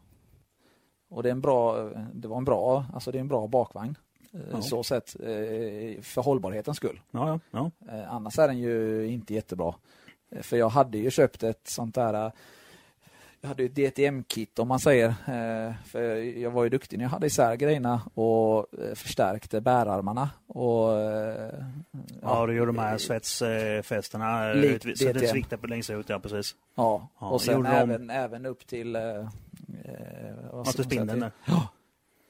Och 1.10 1.24
det, 1.24 1.30
är 1.30 1.32
en 1.32 1.42
bra, 1.42 1.90
det 2.14 2.28
var 2.28 2.38
en 2.38 2.46
bra, 2.46 2.86
alltså 2.94 3.12
det 3.12 3.18
är 3.18 3.20
en 3.20 3.28
bra 3.28 3.48
bakvagn. 3.48 3.98
Ja. 4.52 4.62
Så 4.62 4.84
sett, 4.84 5.16
eh, 5.20 6.02
för 6.02 6.22
hållbarhetens 6.22 6.78
skull. 6.78 7.00
Ja, 7.12 7.40
ja. 7.52 7.72
Eh, 7.90 8.14
Annars 8.14 8.40
är 8.40 8.48
den 8.48 8.58
ju 8.58 9.08
inte 9.08 9.34
jättebra. 9.34 9.76
Eh, 10.32 10.42
För 10.42 10.58
jag 10.58 10.70
hade 10.70 10.98
ju 10.98 11.12
köpt 11.12 11.44
ett 11.44 11.68
sånt 11.68 11.96
där 11.96 12.32
jag 13.44 13.48
hade 13.48 13.64
ju 13.64 13.70
ett 13.70 13.76
DTM-kit 13.96 14.60
om 14.60 14.68
man 14.68 14.80
säger. 14.80 15.08
eh, 15.10 15.74
För 15.86 16.02
jag 16.40 16.52
var 16.52 16.64
ju 16.64 16.70
duktig 16.70 16.98
när 16.98 17.06
jag 17.06 17.10
hade 17.10 17.28
isär 17.28 17.56
grejerna 17.56 18.02
och 18.14 18.60
eh, 18.84 18.96
förstärkte 18.96 19.62
bärarmarna. 19.62 20.30
Och, 20.48 21.00
eh, 21.02 21.54
Ja, 22.22 22.46
du 22.48 22.54
gjorde 22.56 22.72
de 22.72 22.80
här 22.80 22.98
svetsfästena 22.98 24.54
så 24.96 25.14
det 25.14 25.28
sviktade 25.28 25.62
på 25.62 25.68
längst 25.68 25.90
ut, 25.90 26.10
ja 26.10 26.20
precis. 26.20 26.56
Ja, 26.76 27.08
Ja, 27.20 27.30
och 27.30 27.42
sen 27.42 27.56
gjorde 27.56 27.70
de- 27.70 27.76
även, 27.76 28.10
även 28.10 28.46
upp 28.46 28.68
till... 28.68 28.96
Eh, 28.96 29.02
vad 30.52 30.68
spindeln 30.68 31.20
där. 31.20 31.32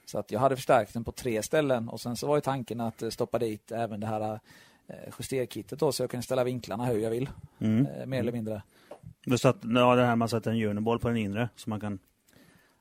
Så 0.06 0.20
att 0.20 0.32
jag 0.32 0.40
hade 0.40 0.56
förstärkt 0.56 0.94
den 0.94 1.04
på 1.04 1.12
tre 1.12 1.44
ställen 1.44 1.90
och 1.90 2.02
sen 2.02 2.16
så 2.16 2.28
var 2.28 2.36
ju 2.38 2.42
tanken 2.42 2.82
att 2.82 3.04
stoppa 3.10 3.40
dit 3.40 3.72
även 3.72 4.00
det 4.00 4.08
här 4.08 4.40
justerkittet 5.20 5.80
då 5.80 5.92
så 5.92 6.04
jag 6.04 6.10
kunde 6.10 6.24
ställa 6.24 6.44
vinklarna 6.44 6.86
hur 6.86 7.00
jag 7.00 7.10
vill. 7.10 7.30
Mm. 7.60 8.10
Mer 8.10 8.20
eller 8.20 8.32
mindre. 8.32 8.62
Du 9.26 9.38
satt, 9.38 9.58
ja, 9.62 9.96
det 9.96 10.06
här 10.06 10.16
man 10.16 10.30
sätter 10.30 10.52
en 10.52 10.64
uniball 10.64 11.00
på 11.00 11.08
den 11.08 11.18
inre 11.18 11.50
så 11.56 11.70
man 11.70 11.80
kan... 11.80 12.00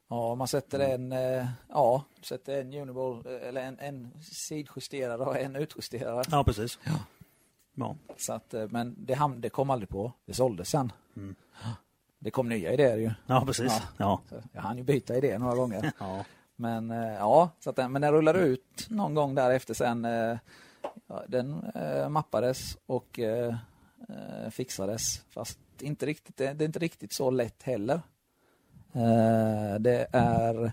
Ja, 0.08 0.34
man 0.34 0.48
sätter 0.48 0.78
en, 0.80 1.12
eh, 1.12 1.46
ja, 1.68 2.04
sätter 2.22 2.60
en 2.60 2.74
uniball, 2.74 3.26
eh, 3.26 3.48
eller 3.48 3.60
en, 3.60 3.78
en 3.78 4.12
sidjusterare 4.22 5.16
och 5.24 5.38
en 5.38 5.56
utjusterare. 5.56 6.22
Ja, 6.30 6.44
precis. 6.44 6.78
Ja. 7.74 7.96
Så 8.16 8.32
att, 8.32 8.54
eh, 8.54 8.66
men 8.68 8.94
det, 8.98 9.14
ham- 9.14 9.40
det 9.40 9.48
kom 9.50 9.70
aldrig 9.70 9.88
på. 9.88 10.12
Det 10.26 10.34
såldes 10.34 10.68
sen. 10.68 10.92
Mm. 11.16 11.34
Det 12.18 12.30
kom 12.30 12.48
nya 12.48 12.72
idéer 12.72 12.96
ju. 12.96 13.10
Ja, 13.26 13.44
precis. 13.46 13.82
Ja. 13.98 14.20
Ja. 14.30 14.38
Jag 14.52 14.62
hann 14.62 14.78
ju 14.78 14.84
byta 14.84 15.16
idé 15.16 15.38
några 15.38 15.54
gånger. 15.54 15.92
Ja. 15.98 16.24
Men 16.56 16.90
ja, 16.90 17.50
så 17.60 17.70
att 17.70 17.76
den, 17.76 17.92
men 17.92 18.02
den 18.02 18.12
rullade 18.12 18.38
ut 18.38 18.86
någon 18.90 19.14
gång 19.14 19.34
därefter 19.34 19.74
sen. 19.74 20.04
Ja, 21.06 21.22
den 21.28 21.72
mappades 22.08 22.76
och 22.86 23.20
fixades. 24.50 25.24
Fast 25.30 25.58
inte 25.82 26.06
riktigt, 26.06 26.36
det, 26.36 26.46
är 26.46 26.62
inte 26.62 26.78
riktigt 26.78 27.12
så 27.12 27.30
lätt 27.30 27.62
heller. 27.62 28.00
Eh, 28.92 29.80
det 29.80 30.06
är, 30.12 30.72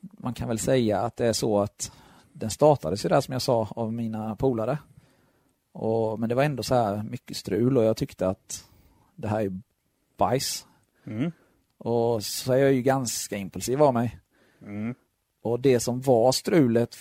man 0.00 0.34
kan 0.34 0.48
väl 0.48 0.58
säga 0.58 1.00
att 1.00 1.16
det 1.16 1.26
är 1.26 1.32
så 1.32 1.58
att 1.58 1.92
den 2.32 2.50
startades 2.50 3.04
ju 3.04 3.08
där 3.08 3.20
som 3.20 3.32
jag 3.32 3.42
sa 3.42 3.68
av 3.70 3.92
mina 3.92 4.36
polare. 4.36 4.78
Och, 5.72 6.20
men 6.20 6.28
det 6.28 6.34
var 6.34 6.42
ändå 6.42 6.62
så 6.62 6.74
här 6.74 7.02
mycket 7.02 7.36
strul 7.36 7.78
och 7.78 7.84
jag 7.84 7.96
tyckte 7.96 8.28
att 8.28 8.68
det 9.14 9.28
här 9.28 9.40
är 9.40 9.60
bajs. 10.16 10.66
Mm. 11.04 11.32
Och 11.78 12.24
så 12.24 12.52
är 12.52 12.56
jag 12.56 12.72
ju 12.72 12.82
ganska 12.82 13.36
impulsiv 13.36 13.82
av 13.82 13.94
mig. 13.94 14.18
Mm. 14.62 14.94
Och 15.46 15.60
det 15.60 15.80
som 15.80 16.00
var 16.00 16.32
strulet, 16.32 16.98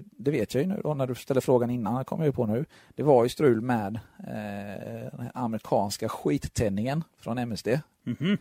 det 0.00 0.30
vet 0.30 0.54
jag 0.54 0.62
ju 0.62 0.68
nu 0.68 0.80
då 0.84 0.94
när 0.94 1.06
du 1.06 1.14
ställer 1.14 1.40
frågan 1.40 1.70
innan, 1.70 1.98
det 1.98 2.04
kommer 2.04 2.24
jag 2.24 2.34
på 2.34 2.46
nu. 2.46 2.64
Det 2.94 3.02
var 3.02 3.22
ju 3.22 3.28
strul 3.28 3.60
med 3.60 4.00
eh, 4.18 5.18
den 5.18 5.30
amerikanska 5.34 6.08
skittändningen 6.08 7.04
från 7.18 7.38
MSD. 7.38 7.68
Mhm. 8.02 8.38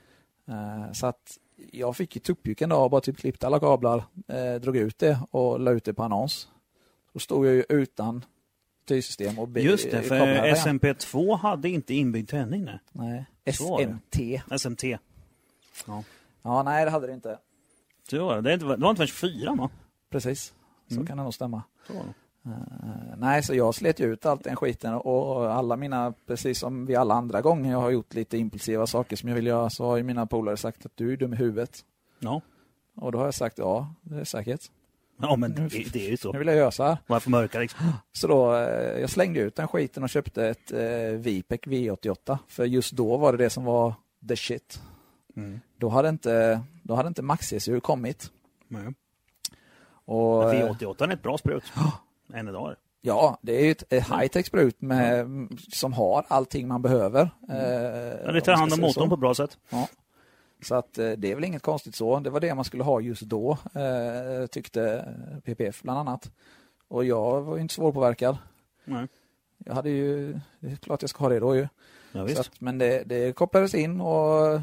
Eh, 0.48 0.92
så 0.92 1.08
att 1.08 1.38
jag 1.72 1.96
fick 1.96 2.16
ju 2.16 2.20
tuppjucken 2.20 2.70
då, 2.70 2.90
bara 2.90 3.02
typ 3.02 3.18
klippte 3.18 3.48
alla 3.48 3.60
kablar, 3.60 4.04
eh, 4.28 4.62
drog 4.62 4.78
ut 4.78 5.00
det 5.00 5.20
och 5.32 5.60
la 5.60 5.72
ut 5.72 5.84
det 5.84 5.94
på 5.94 6.04
annons. 6.04 6.48
Då 7.14 7.20
stod 7.20 7.46
jag 7.46 7.54
ju 7.54 7.64
utan 7.70 8.26
styrsystem 8.84 9.40
och 9.40 9.58
Just 9.58 9.92
det, 9.92 10.02
för 10.02 10.16
igen. 10.16 10.56
SMP2 10.56 11.38
hade 11.38 11.70
inte 11.70 11.94
inbyggd 11.94 12.30
tändning. 12.30 12.64
Nej. 12.64 12.80
Nej. 12.92 13.26
SMT. 13.54 14.42
SMT. 14.58 14.84
Ja, 16.42 16.64
nej 16.64 16.86
det 16.86 16.92
hade 16.92 17.08
det 17.08 17.14
inte. 17.14 17.38
Så 18.10 18.26
var 18.26 18.36
det. 18.36 18.42
Det, 18.42 18.50
är 18.50 18.54
inte, 18.54 18.66
det 18.66 18.76
var 18.78 18.90
inte 18.90 18.98
förrän 19.08 19.08
24 19.08 19.56
va? 19.56 19.70
Precis, 20.12 20.54
så 20.88 20.94
Mm. 20.94 21.06
kan 21.08 21.18
det 21.18 21.24
nog 21.24 21.34
stämma. 21.34 21.64
Så 21.88 21.94
det. 21.94 22.00
Eh, 22.46 23.18
nej, 23.18 23.44
så 23.44 23.56
jag 23.56 23.76
slet 23.76 24.00
ju 24.00 24.14
ut 24.14 24.26
allt 24.26 24.44
den 24.44 24.56
skiten 24.56 24.94
och 24.94 25.54
alla 25.54 25.76
mina, 25.76 26.14
precis 26.28 26.60
som 26.60 26.86
vid 26.86 26.98
alla 26.98 27.14
andra 27.14 27.42
gånger 27.42 27.72
jag 27.72 27.82
har 27.82 27.90
gjort 27.90 28.14
lite 28.14 28.38
impulsiva 28.38 28.88
saker 28.88 29.16
som 29.16 29.30
jag 29.30 29.36
vill 29.36 29.48
göra, 29.48 29.70
så 29.70 29.86
har 29.86 29.98
ju 29.98 30.04
mina 30.04 30.26
polare 30.26 30.58
sagt 30.58 30.86
att 30.86 30.92
du 30.96 31.14
är 31.14 31.18
dum 31.18 31.34
i 31.34 31.36
huvudet. 31.36 31.80
Ja. 32.20 32.42
Och 32.96 33.12
då 33.12 33.18
har 33.18 33.26
jag 33.26 33.34
sagt 33.34 33.58
ja, 33.58 33.94
det 34.02 34.20
är 34.20 34.24
säkert. 34.24 34.62
ja, 35.22 35.36
men 35.36 35.52
Nu- 35.52 35.68
det, 35.68 35.94
det 35.94 36.06
är 36.08 36.10
ju 36.12 36.18
så. 36.18 36.32
Nu 36.32 36.40
vill 36.40 36.48
jag 36.48 36.58
göra 36.58 36.72
så 36.72 36.84
här. 36.84 36.98
Varför 37.08 37.30
mörka 37.30 37.60
liksom? 37.60 37.92
Så 38.12 38.28
då, 38.28 38.56
eh, 38.56 39.00
jag 39.02 39.10
slängde 39.10 39.40
ut 39.40 39.56
den 39.56 39.68
skiten 39.68 40.04
och 40.04 40.10
köpte 40.10 40.48
ett 40.48 40.72
eh, 40.72 41.18
Vipec 41.20 41.62
V88. 41.62 42.38
För 42.48 42.66
just 42.66 42.92
då 42.92 43.18
var 43.18 43.32
det 43.32 43.38
det 43.44 43.50
som 43.50 43.64
var 43.64 43.94
the 44.28 44.36
shit. 44.36 44.82
Mm. 45.36 45.60
Då 45.78 45.90
hade 45.90 46.10
inte, 46.10 46.62
då 46.84 46.96
hade 46.96 47.08
inte 47.08 47.22
Max-ECU 47.22 47.80
kommit. 47.80 48.32
Nej. 48.68 48.94
Och, 50.06 50.54
eh, 50.54 50.70
V88 50.70 51.04
är 51.10 51.14
ett 51.14 51.22
bra 51.24 51.38
sprut. 51.38 51.64
Än 52.34 52.48
idag. 52.48 52.76
Ja, 53.02 53.38
det 53.42 53.60
är 53.62 53.66
ju 53.66 53.72
ett, 53.72 53.94
ett 53.94 54.04
high-tech 54.04 54.46
sprut 54.46 54.82
med, 54.82 55.28
som 55.72 55.94
har 55.94 56.26
allting 56.28 56.68
man 56.68 56.82
behöver. 56.82 57.22
Eh, 57.50 57.58
Ja, 58.26 58.32
det 58.32 58.42
tar 58.42 58.54
hand 58.54 58.74
om 58.74 58.80
motorn 58.82 58.94
så. 59.04 59.08
på 59.08 59.14
ett 59.14 59.20
bra 59.20 59.34
sätt. 59.36 59.58
Så 60.64 60.76
att 60.76 60.98
eh, 60.98 61.12
det 61.12 61.32
är 61.32 61.36
väl 61.36 61.44
inget 61.44 61.62
konstigt 61.62 61.96
så. 61.96 62.20
Det 62.20 62.30
var 62.30 62.40
det 62.40 62.56
man 62.56 62.66
skulle 62.66 62.84
ha 62.84 63.02
just 63.02 63.22
då, 63.22 63.58
eh, 63.74 64.48
tyckte 64.48 65.06
PPF 65.44 65.82
bland 65.82 66.00
annat. 66.00 66.32
Och 66.88 67.06
jag 67.06 67.42
var 67.42 67.56
ju 67.56 67.62
inte 67.62 67.74
svårpåverkad. 67.74 68.38
Nej. 68.86 69.08
Jag 69.58 69.74
hade 69.74 69.90
ju, 69.90 70.40
det 70.60 70.72
är 70.72 70.76
klart 70.76 71.02
jag 71.02 71.10
ska 71.10 71.24
ha 71.24 71.30
det 71.30 71.40
då 71.40 71.56
ju. 71.56 71.68
Ja, 72.16 72.40
att, 72.40 72.62
men 72.62 72.78
det, 72.78 73.04
det 73.04 73.36
kopplades 73.36 73.76
in 73.76 74.02
och 74.02 74.48
eh, 74.48 74.62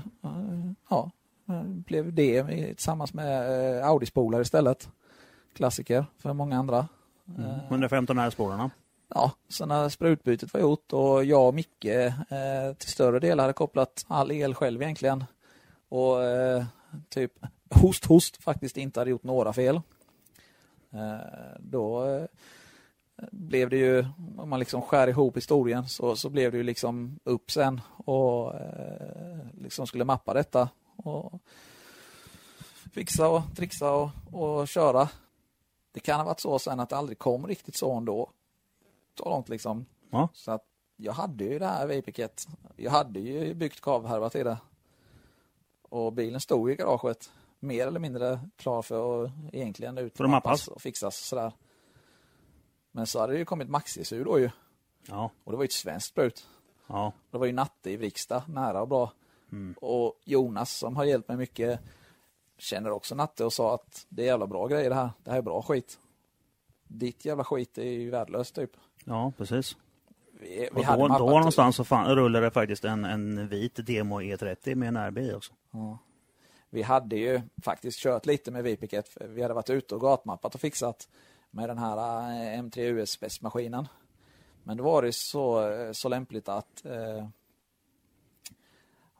ja, 0.88 1.10
eh, 1.48 1.62
blev 1.62 2.12
det 2.12 2.44
tillsammans 2.66 3.14
med 3.14 3.78
eh, 3.78 3.86
Audi-spolar 3.86 4.40
istället. 4.40 4.88
Klassiker 5.54 6.06
för 6.18 6.32
många 6.32 6.58
andra. 6.58 6.88
Mm. 7.28 7.50
Eh, 7.50 7.64
115 7.68 8.18
här 8.18 8.30
spårarna. 8.30 8.70
ja, 9.14 9.32
så 9.48 9.66
när 9.66 9.88
sprutbytet 9.88 10.54
var 10.54 10.60
gjort 10.60 10.92
och 10.92 11.24
jag 11.24 11.48
och 11.48 11.54
Micke 11.54 11.84
eh, 11.84 12.74
till 12.78 12.88
större 12.88 13.18
del 13.18 13.40
hade 13.40 13.52
kopplat 13.52 14.04
all 14.08 14.32
el 14.32 14.54
själv 14.54 14.82
egentligen 14.82 15.24
och 15.88 16.24
eh, 16.24 16.64
typ 17.08 17.32
host 17.70 18.04
host 18.04 18.42
faktiskt 18.42 18.76
inte 18.76 19.00
hade 19.00 19.10
gjort 19.10 19.22
några 19.22 19.52
fel. 19.52 19.80
Eh, 20.92 21.56
då 21.58 22.04
eh, 22.04 22.24
blev 23.32 23.70
det 23.70 23.76
ju, 23.76 24.04
om 24.38 24.48
man 24.48 24.58
liksom 24.58 24.82
skär 24.82 25.08
ihop 25.08 25.36
historien 25.36 25.88
så, 25.88 26.16
så 26.16 26.30
blev 26.30 26.52
det 26.52 26.58
ju 26.58 26.64
liksom 26.64 27.18
upp 27.24 27.50
sen 27.50 27.80
och 28.04 28.54
eh, 28.54 29.38
liksom 29.52 29.86
skulle 29.86 30.04
mappa 30.04 30.34
detta 30.34 30.68
och 30.96 31.40
fixa 32.92 33.28
och 33.28 33.42
trixa 33.56 33.92
och, 33.92 34.10
och 34.32 34.68
köra. 34.68 35.08
Det 35.92 36.00
kan 36.00 36.20
ha 36.20 36.24
varit 36.24 36.40
så 36.40 36.58
sen 36.58 36.80
att 36.80 36.88
det 36.88 36.96
aldrig 36.96 37.18
kom 37.18 37.46
riktigt 37.46 37.76
så 37.76 37.92
ändå. 37.92 38.30
Så 39.18 39.28
långt 39.28 39.48
liksom. 39.48 39.86
Ja. 40.10 40.28
Så 40.32 40.50
att 40.50 40.64
jag 40.96 41.12
hade 41.12 41.44
ju 41.44 41.58
det 41.58 41.66
här 41.66 41.86
Vapiket. 41.86 42.46
Jag 42.76 42.90
hade 42.90 43.20
ju 43.20 43.54
byggt 43.54 43.80
kavhärva 43.80 44.30
till 44.30 44.44
det. 44.44 44.58
Och 45.82 46.12
bilen 46.12 46.40
stod 46.40 46.70
i 46.70 46.74
garaget. 46.74 47.32
Mer 47.58 47.86
eller 47.86 48.00
mindre 48.00 48.40
klar 48.56 48.82
för 48.82 49.24
att 49.24 49.30
egentligen 49.52 49.98
ut 49.98 50.20
att 50.20 50.30
mappas. 50.30 50.68
och 50.68 50.82
fixas 50.82 51.16
sådär. 51.16 51.52
Men 52.92 53.06
så 53.06 53.20
hade 53.20 53.32
det 53.32 53.38
ju 53.38 53.44
kommit 53.44 53.68
Maxi-sur 53.68 54.24
då 54.24 54.38
ju. 54.38 54.50
Ja. 55.06 55.30
Och 55.44 55.52
det 55.52 55.56
var 55.56 55.64
ju 55.64 55.66
ett 55.66 55.72
svenskt 55.72 56.08
sprut. 56.08 56.46
Ja. 56.86 57.12
Det 57.30 57.38
var 57.38 57.46
ju 57.46 57.52
Natte 57.52 57.90
i 57.90 57.96
Vriksta, 57.96 58.42
nära 58.48 58.80
och 58.82 58.88
bra. 58.88 59.12
Mm. 59.52 59.74
Och 59.80 60.14
Jonas 60.24 60.78
som 60.78 60.96
har 60.96 61.04
hjälpt 61.04 61.28
mig 61.28 61.36
mycket 61.36 61.80
känner 62.58 62.90
också 62.90 63.14
Natte 63.14 63.44
och 63.44 63.52
sa 63.52 63.74
att 63.74 64.06
det 64.08 64.22
är 64.22 64.26
jävla 64.26 64.46
bra 64.46 64.66
grejer 64.66 64.88
det 64.88 64.96
här. 64.96 65.10
Det 65.24 65.30
här 65.30 65.38
är 65.38 65.42
bra 65.42 65.62
skit. 65.62 65.98
Ditt 66.82 67.24
jävla 67.24 67.44
skit 67.44 67.78
är 67.78 67.84
ju 67.84 68.10
värdelöst 68.10 68.54
typ. 68.54 68.70
Ja, 69.04 69.32
precis. 69.36 69.76
Vi, 70.32 70.68
Och 70.72 70.84
då, 70.84 71.08
då 71.08 71.26
någonstans 71.26 71.76
så 71.76 71.84
fan, 71.84 72.14
rullade 72.14 72.46
det 72.46 72.50
faktiskt 72.50 72.84
en, 72.84 73.04
en 73.04 73.48
vit 73.48 73.86
Demo 73.86 74.20
E30 74.20 74.74
med 74.74 74.88
en 74.88 74.96
RB 74.96 75.36
också. 75.36 75.52
Ja. 75.70 75.98
Vi 76.70 76.82
hade 76.82 77.16
ju 77.16 77.40
faktiskt 77.62 77.98
kört 77.98 78.26
lite 78.26 78.50
med 78.50 78.64
Vipiket. 78.64 79.16
Vi 79.20 79.42
hade 79.42 79.54
varit 79.54 79.70
ute 79.70 79.94
och 79.94 80.00
gatmappat 80.00 80.54
och 80.54 80.60
fixat 80.60 81.08
med 81.50 81.68
den 81.68 81.78
här 81.78 81.96
eh, 81.96 82.62
M3 82.62 82.80
US-maskinen. 82.80 83.88
Men 84.62 84.76
då 84.76 84.84
var 84.84 85.02
det 85.02 85.12
så, 85.12 85.70
eh, 85.70 85.92
så 85.92 86.08
lämpligt 86.08 86.48
att 86.48 86.84
eh, 86.84 87.26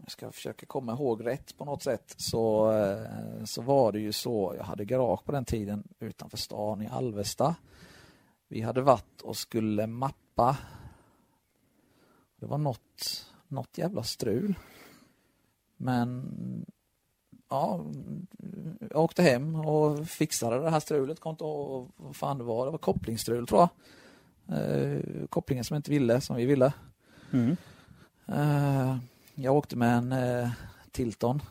om 0.01 0.05
jag 0.05 0.11
ska 0.11 0.33
försöka 0.33 0.67
komma 0.67 0.93
ihåg 0.93 1.27
rätt 1.27 1.57
på 1.57 1.65
något 1.65 1.83
sätt 1.83 2.15
så, 2.17 2.73
eh, 2.73 3.45
så 3.45 3.63
var 3.63 3.93
det 3.93 4.01
ju 4.01 4.13
så, 4.13 4.55
jag 4.57 4.65
hade 4.65 4.85
garage 4.85 5.25
på 5.25 5.33
den 5.33 5.45
tiden 5.45 5.89
utanför 5.99 6.37
stan 6.37 6.83
i 6.83 6.89
Alvesta. 6.89 7.57
Vi 8.49 8.61
hade 8.61 8.81
varit 8.81 9.21
och 9.23 9.37
skulle 9.37 9.87
mappa. 9.87 10.57
Det 12.37 12.47
var 12.47 12.59
något, 12.59 13.27
något 13.49 13.79
jävla 13.79 14.03
strul. 14.03 14.55
Men 15.77 16.67
ja, 17.51 17.85
jag 18.91 19.05
åkte 19.05 19.23
hem 19.23 19.55
och 19.55 20.09
fixade 20.09 20.61
det 20.61 20.71
här 20.71 20.81
strulet. 20.81 21.21
Kom 21.21 21.31
inte 21.31 21.45
ihåg 21.45 21.89
vad 21.97 22.17
fan 22.17 22.39
det 22.39 22.45
var. 22.45 22.65
Det 22.65 22.71
var 22.71 22.79
kopplingsstrul 22.79 23.47
tror 23.47 23.61
jag. 23.61 23.71
Eh, 24.59 25.01
kopplingen 25.29 25.65
som 25.65 25.77
inte 25.77 25.91
ville, 25.91 26.21
som 26.21 26.37
vi 26.37 26.47
ville. 26.47 26.73
Mm. 27.33 27.57
Eh, 28.27 28.97
jag 29.35 29.57
åkte 29.57 29.77
med 29.77 29.97
en 29.97 30.13
eh, 30.13 30.51
Tilton, 30.91 31.43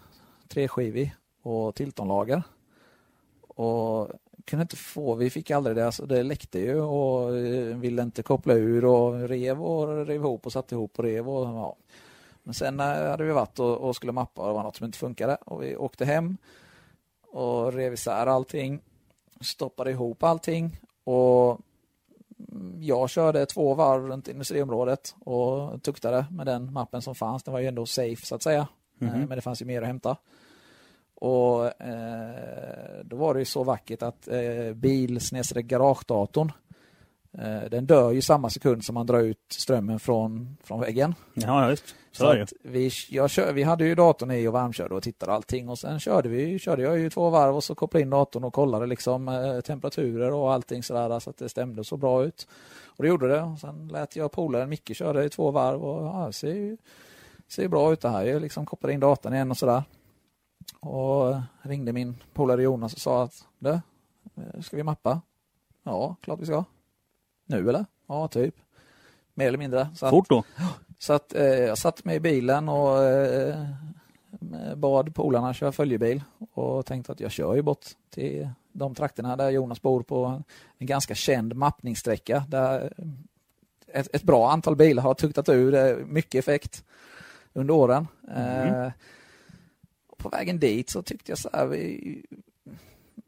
treskivig 0.47 1.15
och 1.41 1.75
Tiltonlager. 1.75 2.43
och 3.47 4.09
kunde 4.45 4.61
inte 4.61 4.75
få, 4.75 5.15
vi 5.15 5.29
fick 5.29 5.51
aldrig 5.51 5.75
det, 5.75 5.85
alltså 5.85 6.05
det 6.05 6.23
läckte 6.23 6.59
ju 6.59 6.81
och 6.81 7.37
eh, 7.37 7.77
ville 7.77 8.01
inte 8.01 8.23
koppla 8.23 8.53
ur 8.53 8.85
och 8.85 9.29
rev 9.29 9.63
och 9.63 10.05
rev 10.05 10.21
ihop 10.21 10.45
och 10.45 10.51
satte 10.51 10.75
ihop 10.75 10.99
och 10.99 11.03
rev 11.03 11.29
och 11.29 11.47
ja. 11.47 11.75
Men 12.49 12.53
sen 12.53 12.79
eh, 12.79 12.85
hade 12.85 13.23
vi 13.23 13.31
varit 13.31 13.59
och, 13.59 13.77
och 13.77 13.95
skulle 13.95 14.11
mappa 14.11 14.41
och 14.41 14.47
det 14.47 14.53
var 14.53 14.63
något 14.63 14.75
som 14.75 14.85
inte 14.85 14.97
funkade 14.97 15.35
och 15.35 15.63
vi 15.63 15.75
åkte 15.75 16.05
hem 16.05 16.37
och 17.31 17.73
rev 17.73 17.93
isär 17.93 18.27
allting, 18.27 18.81
stoppade 19.41 19.91
ihop 19.91 20.23
allting 20.23 20.79
och 21.03 21.59
jag 22.79 23.09
körde 23.09 23.45
två 23.45 23.73
varv 23.73 24.07
runt 24.07 24.27
industriområdet 24.27 25.15
och 25.19 25.83
tuktade 25.83 26.25
med 26.31 26.45
den 26.45 26.73
mappen 26.73 27.01
som 27.01 27.15
fanns. 27.15 27.43
Den 27.43 27.51
var 27.51 27.59
ju 27.59 27.67
ändå 27.67 27.85
safe 27.85 28.25
så 28.25 28.35
att 28.35 28.43
säga. 28.43 28.67
Mhm. 28.97 29.19
Men 29.19 29.29
det 29.29 29.41
fanns 29.41 29.61
ju 29.61 29.65
mer 29.65 29.81
att 29.81 29.87
hämta. 29.87 30.17
Och 31.15 31.81
eh, 31.81 33.03
då 33.03 33.15
var 33.15 33.33
det 33.33 33.39
ju 33.39 33.45
så 33.45 33.63
vackert 33.63 34.03
att 34.03 34.27
eh, 34.27 34.73
bil 34.73 35.21
snedstreck 35.21 35.65
garagedatorn 35.65 36.51
den 37.71 37.85
dör 37.85 38.11
ju 38.11 38.21
samma 38.21 38.49
sekund 38.49 38.85
som 38.85 38.93
man 38.93 39.05
drar 39.05 39.19
ut 39.19 39.37
strömmen 39.49 39.99
från, 39.99 40.57
från 40.63 40.79
väggen. 40.79 41.15
Ja, 41.33 41.67
visst. 41.67 41.95
Så, 42.11 42.23
Så 42.23 42.41
att 42.41 42.53
vi, 42.63 42.91
jag 43.09 43.29
kör, 43.29 43.53
vi 43.53 43.63
hade 43.63 43.85
ju 43.85 43.95
datorn 43.95 44.31
i 44.31 44.47
och 44.47 44.53
varmkörde 44.53 44.95
och 44.95 45.03
tittade 45.03 45.31
allting 45.31 45.69
och 45.69 45.79
sen 45.79 45.99
körde 45.99 46.29
vi 46.29 46.59
körde 46.59 46.81
jag 46.81 46.99
ju 46.99 47.09
två 47.09 47.29
varv 47.29 47.55
och 47.55 47.63
så 47.63 47.75
kopplade 47.75 48.01
in 48.01 48.09
datorn 48.09 48.43
och 48.43 48.53
kollade 48.53 48.85
liksom 48.85 49.27
eh, 49.27 49.61
temperaturer 49.61 50.31
och 50.31 50.53
allting 50.53 50.83
sådär 50.83 51.19
så 51.19 51.29
att 51.29 51.37
det 51.37 51.49
stämde 51.49 51.83
så 51.83 51.97
bra 51.97 52.23
ut. 52.23 52.47
Och 52.85 53.03
det 53.03 53.09
gjorde 53.09 53.27
det. 53.27 53.41
Och 53.41 53.59
sen 53.59 53.87
lät 53.87 54.15
jag 54.15 54.31
polaren 54.31 54.69
Micke 54.69 54.95
köra 54.95 55.23
i 55.23 55.29
två 55.29 55.51
varv 55.51 55.83
och 55.83 56.05
ja, 56.05 56.25
det 56.27 56.33
ser 56.33 56.53
ju 56.53 56.77
ser 57.47 57.67
bra 57.67 57.93
ut 57.93 58.01
det 58.01 58.09
här. 58.09 58.23
Jag 58.23 58.41
liksom 58.41 58.65
kopplade 58.65 58.93
in 58.93 58.99
datorn 58.99 59.33
igen 59.33 59.51
och 59.51 59.57
sådär. 59.57 59.83
Och 60.79 61.35
ringde 61.61 61.93
min 61.93 62.17
polare 62.33 62.63
Jonas 62.63 62.93
och 62.93 62.99
sa 62.99 63.23
att 63.23 63.45
du, 63.59 63.69
eh, 63.69 63.81
ska 64.61 64.77
vi 64.77 64.83
mappa? 64.83 65.21
Ja, 65.83 66.15
klart 66.21 66.39
vi 66.39 66.45
ska. 66.45 66.63
Nu 67.49 67.69
eller? 67.69 67.85
Ja, 68.07 68.27
typ. 68.27 68.55
Mer 69.33 69.47
eller 69.47 69.57
mindre. 69.57 69.89
Så 69.95 70.05
att- 70.05 70.09
Fort 70.09 70.29
då. 70.29 70.43
så 70.99 71.13
att 71.13 71.35
eh, 71.35 71.43
jag 71.45 71.77
satte 71.77 72.01
mig 72.05 72.15
i 72.15 72.19
bilen 72.19 72.69
och 72.69 73.03
eh, 73.03 73.65
bad 74.75 75.15
polarna 75.15 75.53
köra 75.53 75.71
följebil 75.71 76.23
och 76.53 76.85
tänkte 76.85 77.11
att 77.11 77.19
jag 77.19 77.31
kör 77.31 77.55
ju 77.55 77.61
bort 77.61 77.85
till 78.09 78.49
de 78.71 78.95
trakterna 78.95 79.35
där 79.35 79.49
Jonas 79.49 79.81
bor 79.81 80.03
på 80.03 80.41
en 80.77 80.87
ganska 80.87 81.15
känd 81.15 81.55
mappningssträcka 81.55 82.43
där 82.47 82.93
ett, 83.87 84.15
ett 84.15 84.23
bra 84.23 84.51
antal 84.51 84.75
bilar 84.75 85.03
har 85.03 85.13
tuktat 85.13 85.49
ur 85.49 85.73
eh, 85.73 85.95
mycket 86.05 86.39
effekt 86.39 86.83
under 87.53 87.73
åren. 87.73 88.07
Eh, 88.35 88.91
och 90.07 90.17
på 90.17 90.29
vägen 90.29 90.59
dit 90.59 90.89
så 90.89 91.01
tyckte 91.01 91.31
jag 91.31 91.37
så 91.39 91.49
här, 91.53 91.65
vi 91.65 92.23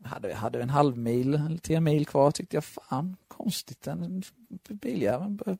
hade, 0.03 0.33
hade 0.33 0.61
en 0.61 0.69
halv 0.69 0.97
mil 0.97 1.59
till 1.61 1.75
en 1.75 1.83
mil 1.83 2.05
kvar 2.05 2.31
tyckte 2.31 2.55
jag 2.57 2.63
fan 2.63 3.15
konstigt 3.43 3.87
en 3.87 4.23
biljävel 4.69 5.29
bör- 5.29 5.57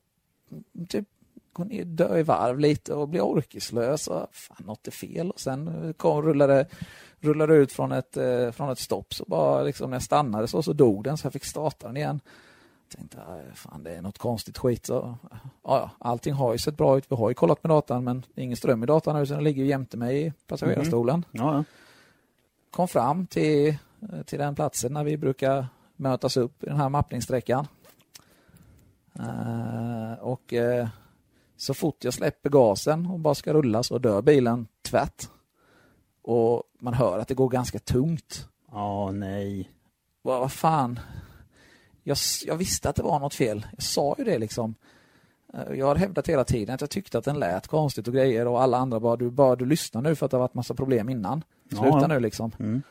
typ 0.88 1.08
gå 1.54 1.64
ner, 1.64 1.86
dö 1.86 2.18
i 2.20 2.24
varv 2.24 2.60
lite 2.60 2.94
och 2.94 3.10
bli 3.10 3.20
orkeslös. 3.20 4.08
Och 4.08 4.28
fan, 4.32 4.58
något 4.66 4.88
är 4.88 4.92
fel. 4.92 5.32
Och 5.32 5.40
sen 5.40 5.94
kom, 5.98 6.22
rullade, 6.22 6.66
rullade 7.20 7.56
ut 7.56 7.72
från 7.72 7.92
ett, 7.92 8.18
eh, 8.18 8.52
från 8.52 8.70
ett 8.72 8.80
stopp. 8.80 9.14
Så 9.14 9.26
bara 9.28 9.64
liksom 9.64 9.90
när 9.90 9.96
jag 9.96 10.04
stannade 10.04 10.48
så, 10.48 10.64
så 10.64 10.74
dog 10.74 11.04
den 11.04 11.18
så 11.18 11.26
jag 11.26 11.34
fick 11.34 11.46
starta 11.46 11.88
den 11.88 11.98
igen. 11.98 12.20
Tänkte, 12.96 13.18
"Aj, 13.28 13.42
fan 13.56 13.84
det 13.84 13.96
är 13.96 14.02
något 14.02 14.18
konstigt 14.18 14.58
skit. 14.58 14.86
Så, 14.86 15.16
ja, 15.32 15.38
ja, 15.64 15.90
allting 16.00 16.34
har 16.34 16.52
ju 16.52 16.58
sett 16.58 16.78
bra 16.78 16.98
ut. 16.98 17.06
Vi 17.12 17.16
har 17.16 17.30
ju 17.30 17.34
kollat 17.36 17.64
med 17.64 17.70
datan 17.70 18.04
men 18.04 18.26
ingen 18.36 18.58
ström 18.58 18.84
i 18.84 18.86
datan 18.86 19.16
nu 19.20 19.26
så 19.26 19.34
den 19.34 19.44
ligger 19.44 19.64
ju 19.64 19.70
jämte 19.70 19.98
mig 19.98 20.26
i 20.28 20.34
passagerarstolen. 20.48 21.26
Ja, 21.32 21.56
ja. 21.56 21.64
Kom 22.72 22.88
fram 22.88 23.28
till, 23.28 23.76
till 24.26 24.40
den 24.40 24.56
platsen 24.56 24.94
där 24.94 25.04
vi 25.04 25.18
brukar 25.18 25.66
mötas 26.02 26.38
upp 26.38 26.64
i 26.64 26.66
den 26.66 26.78
här 26.78 26.90
mappningssträckan. 26.90 27.68
Eh, 29.20 30.14
och 30.20 30.54
eh, 30.54 30.88
så 31.58 31.74
fort 31.74 32.04
jag 32.04 32.14
släpper 32.14 32.50
gasen 32.50 33.06
och 33.06 33.20
bara 33.20 33.36
ska 33.36 33.54
rulla 33.54 33.84
så 33.84 33.98
dör 33.98 34.22
bilen 34.22 34.68
tvärt. 34.82 35.30
Och 36.22 36.64
man 36.80 36.94
hör 36.94 37.20
att 37.20 37.28
det 37.28 37.34
går 37.34 37.50
ganska 37.50 37.80
tungt. 37.80 38.48
Ja, 38.72 39.12
nej. 39.12 39.72
Vad, 40.22 40.40
vad 40.40 40.52
fan. 40.52 41.00
Jag, 42.04 42.18
jag 42.46 42.56
visste 42.56 42.90
att 42.90 42.96
det 42.96 43.04
var 43.04 43.20
något 43.20 43.34
fel. 43.34 43.66
Jag 43.72 43.84
sa 43.84 44.16
ju 44.18 44.24
det 44.24 44.40
liksom. 44.40 44.76
Eh, 45.54 45.74
Jag 45.74 45.86
har 45.86 45.96
hävdat 45.96 46.30
hela 46.30 46.44
tiden 46.44 46.76
att 46.76 46.82
jag 46.82 46.90
tyckte 46.90 47.18
att 47.18 47.26
den 47.26 47.40
lät 47.40 47.68
konstigt 47.68 48.08
och 48.08 48.14
grejer 48.14 48.48
och 48.48 48.62
alla 48.62 48.78
andra 48.78 49.00
bara 49.00 49.16
du, 49.16 49.30
bara 49.30 49.56
du 49.56 49.66
lyssnar 49.66 50.02
nu 50.02 50.16
för 50.16 50.26
att 50.26 50.32
det 50.32 50.38
har 50.38 50.42
varit 50.42 50.54
massa 50.54 50.74
problem 50.74 51.10
innan. 51.10 51.44
Sluta 51.70 51.88
ja. 52.02 52.08
nu 52.08 52.20
liksom. 52.20 52.52
Mm. 52.60 52.82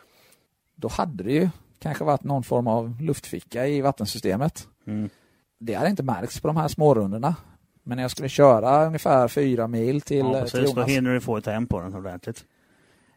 Då 0.74 0.89
hade 0.89 1.24
det 1.24 1.32
ju 1.32 1.49
kanske 1.81 2.05
varit 2.05 2.24
någon 2.24 2.43
form 2.43 2.66
av 2.66 3.01
luftficka 3.01 3.66
i 3.66 3.81
vattensystemet. 3.81 4.69
Mm. 4.86 5.11
Det 5.59 5.74
hade 5.74 5.90
inte 5.90 6.02
märkts 6.02 6.40
på 6.40 6.47
de 6.48 6.57
här 6.57 6.69
smårundorna. 6.69 7.36
Men 7.82 7.97
när 7.97 8.05
jag 8.05 8.11
skulle 8.11 8.28
köra 8.28 8.86
ungefär 8.86 9.28
fyra 9.28 9.66
mil 9.69 10.01
till, 10.01 10.19
Ja, 10.19 10.36
eh, 10.39 10.44
till 10.44 10.52
precis. 10.52 10.74
Då 10.74 10.81
Jonas. 10.81 10.90
hinner 10.90 11.11
du 11.15 11.20
få 11.20 11.36
ett 11.36 11.47
hem 11.47 11.66
på 11.66 11.81
den 11.81 11.94
ordentligt. 11.94 12.44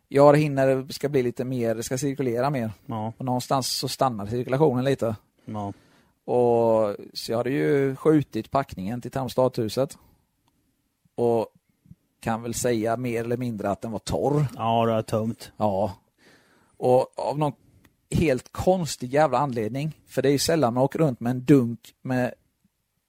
Ja, 0.08 0.32
det 0.32 0.38
hinner, 0.38 0.76
det 0.76 0.94
ska 0.94 1.10
bli 1.10 1.24
lite 1.24 1.46
mer, 1.46 1.76
det 1.76 1.84
ska 1.84 1.98
cirkulera 1.98 2.50
mer. 2.50 2.72
Ja, 2.86 3.14
Och 3.18 3.26
någonstans 3.26 3.68
så 3.68 3.88
stannar 3.88 4.26
cirkulationen 4.26 4.86
lite. 4.86 5.16
ja. 5.46 5.74
Och 6.26 6.96
så 7.14 7.32
jag 7.32 7.38
hade 7.38 7.50
ju 7.50 7.96
skjutit 7.96 8.52
packningen 8.52 9.02
till 9.02 9.12
termostathuset. 9.12 9.98
Och 11.16 11.48
kan 12.20 12.42
väl 12.44 12.54
säga 12.54 12.98
mer 12.98 13.24
eller 13.24 13.38
mindre 13.38 13.70
att 13.70 13.82
den 13.82 13.92
var 13.92 14.00
torr. 14.00 14.46
ja 14.56 14.86
det 14.86 14.94
är 14.94 15.02
tömt. 15.02 15.52
Ja. 15.58 15.94
Och 16.78 17.20
av 17.20 17.38
någon 17.40 17.54
helt 18.14 18.52
konstig 18.52 19.14
jävla 19.14 19.38
anledning, 19.38 19.98
för 20.08 20.22
det 20.22 20.30
är 20.30 20.32
ju 20.32 20.38
sällan 20.40 20.74
man 20.74 20.84
åker 20.84 21.00
runt 21.00 21.20
med 21.20 21.32
en 21.32 21.46
dunk 21.46 21.80
med 22.02 22.34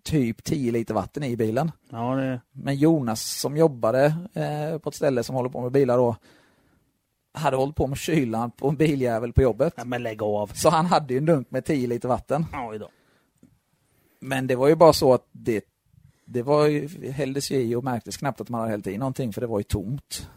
typ 0.03 0.45
10 0.45 0.73
liter 0.73 0.95
vatten 0.95 1.23
i 1.23 1.37
bilen. 1.37 1.73
Ja, 1.91 2.15
det... 2.15 2.41
Men 2.53 2.77
Jonas 2.77 3.41
som 3.41 3.57
jobbade 3.57 4.05
eh, 4.35 4.79
på 4.79 4.89
ett 4.89 4.95
ställe 4.95 5.23
som 5.23 5.35
håller 5.37 5.51
på 5.51 5.61
med 5.61 5.73
bilar 5.73 5.97
då, 5.97 6.17
hade 7.35 7.57
hållit 7.57 7.77
på 7.77 7.87
med 7.87 7.99
kylan 7.99 8.51
på 8.51 8.69
en 8.69 8.77
biljävel 8.77 9.33
på 9.33 9.43
jobbet. 9.43 9.75
Ja, 9.77 9.85
men 9.85 10.03
lägg 10.03 10.23
av. 10.23 10.47
Så 10.55 10.71
han 10.71 10.87
hade 10.87 11.15
ju 11.15 11.19
en 11.19 11.27
dunk 11.27 11.51
med 11.51 11.65
10 11.65 11.87
liter 11.87 12.09
vatten. 12.09 12.47
Oj 12.71 12.79
då. 12.79 12.89
Men 14.21 14.47
det 14.47 14.57
var 14.57 14.69
ju 14.69 14.75
bara 14.75 14.93
så 14.93 15.15
att 15.15 15.27
det, 15.33 15.65
det 16.25 16.43
var 16.43 16.67
ju, 16.67 17.11
hälldes 17.13 17.51
ju 17.51 17.57
i 17.57 17.75
och 17.75 17.85
märktes 17.85 18.17
knappt 18.17 18.41
att 18.41 18.49
man 18.49 18.61
hade 18.61 18.71
hällt 18.71 18.87
i 18.87 18.99
någonting 18.99 19.33
för 19.33 19.41
det 19.41 19.47
var 19.47 19.59
ju 19.59 19.65
tomt. 19.65 20.29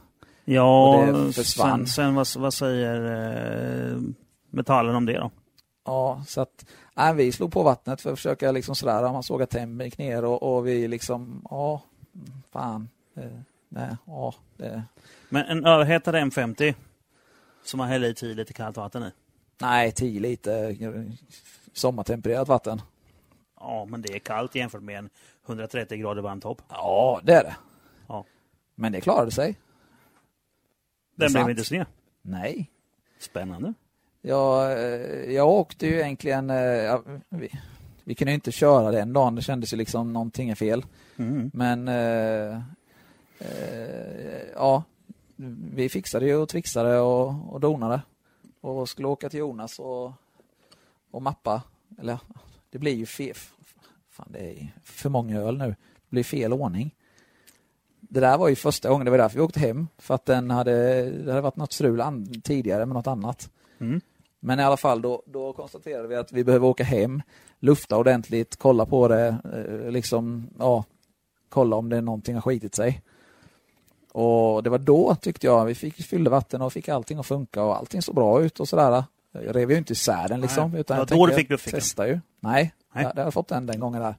Ja, 0.45 0.97
Och 0.97 1.23
det 1.23 1.33
försvann. 1.33 1.77
sen, 1.79 1.87
sen 1.87 2.15
vad, 2.15 2.27
vad 2.37 2.53
säger 2.53 3.01
eh, 3.93 3.99
metallen 4.49 4.95
om 4.95 5.05
det 5.05 5.17
då? 5.17 5.31
Ja, 5.85 6.23
så 6.27 6.41
att 6.41 6.65
nej, 6.95 7.15
vi 7.15 7.31
slog 7.31 7.51
på 7.51 7.63
vattnet 7.63 8.01
för 8.01 8.11
att 8.11 8.17
försöka 8.17 8.51
liksom 8.51 8.75
sådär, 8.75 9.01
man 9.01 9.23
såg 9.23 9.41
att 9.41 9.49
tempen 9.49 9.91
ner 9.97 10.25
och, 10.25 10.43
och 10.43 10.67
vi 10.67 10.87
liksom, 10.87 11.41
ja, 11.49 11.81
fan, 12.51 12.89
eh, 13.15 13.39
nej, 13.69 13.97
ja, 14.05 14.33
det, 14.57 14.83
Men 15.29 15.45
en 15.45 15.65
överhettad 15.65 16.11
M50 16.11 16.73
som 17.63 17.77
man 17.77 17.87
häller 17.87 18.09
i 18.09 18.13
10 18.13 18.33
liter 18.33 18.53
kallt 18.53 18.77
vatten 18.77 19.03
i. 19.03 19.11
nej, 19.61 19.91
10 19.91 20.19
liter 20.19 20.83
eh, 20.83 21.03
sommartempererat 21.73 22.47
vatten. 22.47 22.81
Ja, 23.59 23.85
men 23.85 24.01
det 24.01 24.13
är 24.15 24.19
kallt 24.19 24.55
jämfört 24.55 24.83
med 24.83 24.97
en 24.97 25.09
130 25.45 25.97
grader 25.97 26.21
varm 26.21 26.41
topp. 26.41 26.61
Ja, 26.69 27.21
det 27.23 27.33
är 27.33 27.43
det. 27.43 27.55
Ja. 28.07 28.25
Men 28.75 28.91
det 28.91 29.01
klarade 29.01 29.31
sig. 29.31 29.55
Den 31.15 31.31
blev 31.31 31.49
inte 31.49 31.63
sned. 31.63 31.85
Nej. 32.21 32.71
Spännande. 33.19 33.73
Jag, 34.27 34.71
eh, 34.71 35.31
jag 35.33 35.49
åkte 35.49 35.87
ju 35.87 35.99
egentligen, 35.99 36.49
eh, 36.49 36.57
ja, 36.57 37.03
vi, 37.29 37.49
vi 38.03 38.15
kunde 38.15 38.31
ju 38.31 38.35
inte 38.35 38.51
köra 38.51 38.91
den 38.91 39.13
dagen, 39.13 39.35
det 39.35 39.41
kändes 39.41 39.73
ju 39.73 39.77
liksom 39.77 40.13
någonting 40.13 40.49
är 40.49 40.55
fel. 40.55 40.85
Mm. 41.17 41.51
Men 41.53 41.87
eh, 41.87 42.57
eh, 43.39 44.43
ja, 44.55 44.83
vi 45.73 45.89
fixade 45.89 46.25
ju 46.25 46.35
och 46.35 46.49
trixade 46.49 46.99
och, 46.99 47.53
och 47.53 47.59
donade. 47.59 48.01
Och 48.61 48.89
skulle 48.89 49.07
åka 49.07 49.29
till 49.29 49.39
Jonas 49.39 49.79
och, 49.79 50.11
och 51.11 51.21
mappa. 51.21 51.61
Eller 51.99 52.19
det 52.69 52.79
blir 52.79 52.95
ju 52.95 53.05
fel. 53.05 53.35
Fan, 54.09 54.27
det 54.29 54.39
är 54.39 54.73
för 54.83 55.09
många 55.09 55.39
öl 55.39 55.57
nu. 55.57 55.67
Det 55.67 56.09
blir 56.09 56.23
fel 56.23 56.53
ordning. 56.53 56.95
Det 57.99 58.19
där 58.19 58.37
var 58.37 58.49
ju 58.49 58.55
första 58.55 58.89
gången, 58.89 59.05
det 59.05 59.11
var 59.11 59.17
därför 59.17 59.37
vi 59.37 59.43
åkte 59.43 59.59
hem. 59.59 59.87
För 59.97 60.15
att 60.15 60.25
den 60.25 60.51
hade, 60.51 61.03
det 61.09 61.31
hade 61.31 61.41
varit 61.41 61.55
något 61.55 61.73
strul 61.73 62.03
tidigare 62.43 62.85
med 62.85 62.95
något 62.95 63.07
annat. 63.07 63.49
Mm. 63.79 64.01
Men 64.39 64.59
i 64.59 64.63
alla 64.63 64.77
fall 64.77 65.01
då, 65.01 65.23
då 65.25 65.53
konstaterade 65.53 66.07
vi 66.07 66.15
att 66.15 66.31
vi 66.31 66.43
behöver 66.43 66.67
åka 66.67 66.83
hem, 66.83 67.21
lufta 67.59 67.97
ordentligt, 67.97 68.55
kolla 68.55 68.85
på 68.85 69.07
det, 69.07 69.37
eh, 69.53 69.91
liksom, 69.91 70.49
ja, 70.59 70.83
kolla 71.49 71.75
om 71.75 71.89
det 71.89 71.97
är 71.97 72.01
någonting 72.01 72.35
har 72.35 72.41
skitit 72.41 72.75
sig. 72.75 73.01
Och 74.11 74.63
det 74.63 74.69
var 74.69 74.77
då 74.77 75.15
tyckte 75.15 75.47
jag 75.47 75.65
vi 75.65 75.75
fick 75.75 75.95
fyllde 75.95 76.29
vatten 76.29 76.61
och 76.61 76.73
fick 76.73 76.89
allting 76.89 77.17
att 77.17 77.25
funka 77.25 77.63
och 77.63 77.75
allting 77.75 78.01
såg 78.01 78.15
bra 78.15 78.41
ut 78.41 78.59
och 78.59 78.69
sådär. 78.69 79.03
Jag 79.31 79.55
rev 79.55 79.71
ju 79.71 79.77
inte 79.77 79.93
isär 79.93 80.27
den 80.27 80.41
liksom. 80.41 80.71
Nej, 80.71 80.81
utan 80.81 80.97
jag 80.97 81.07
då 81.07 81.25
du 81.25 81.33
fick 81.33 81.49
luftfickan. 81.49 81.79
testar 81.79 82.05
ju. 82.05 82.19
Nej, 82.39 82.73
Nej. 82.93 83.03
Jag, 83.03 83.13
jag 83.15 83.23
har 83.23 83.31
fått 83.31 83.47
den 83.47 83.65
den 83.65 83.79
gången 83.79 84.01
där. 84.01 84.15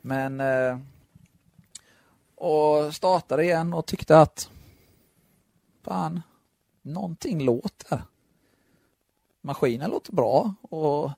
Men 0.00 0.40
eh, 0.40 0.78
och 2.34 2.94
startade 2.94 3.44
igen 3.44 3.72
och 3.74 3.86
tyckte 3.86 4.20
att 4.20 4.50
fan, 5.84 6.22
någonting 6.82 7.44
låter. 7.44 8.02
Maskinen 9.46 9.90
låter 9.90 10.12
bra 10.12 10.54
och 10.62 11.10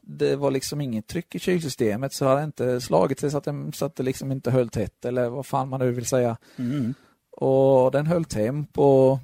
det 0.00 0.36
var 0.36 0.50
liksom 0.50 0.80
inget 0.80 1.06
tryck 1.06 1.34
i 1.34 1.38
kylsystemet 1.38 2.12
så 2.12 2.26
hade 2.26 2.44
inte 2.44 2.80
slagit 2.80 3.20
sig 3.20 3.30
så 3.30 3.38
att, 3.38 3.44
den, 3.44 3.72
så 3.72 3.84
att 3.84 3.96
det 3.96 4.02
liksom 4.02 4.32
inte 4.32 4.50
höll 4.50 4.68
tätt 4.68 5.04
eller 5.04 5.28
vad 5.28 5.46
fan 5.46 5.68
man 5.68 5.80
nu 5.80 5.92
vill 5.92 6.06
säga. 6.06 6.36
Mm. 6.56 6.94
Och 7.30 7.90
den 7.90 8.06
höll 8.06 8.24
temp 8.24 8.78
och 8.78 9.18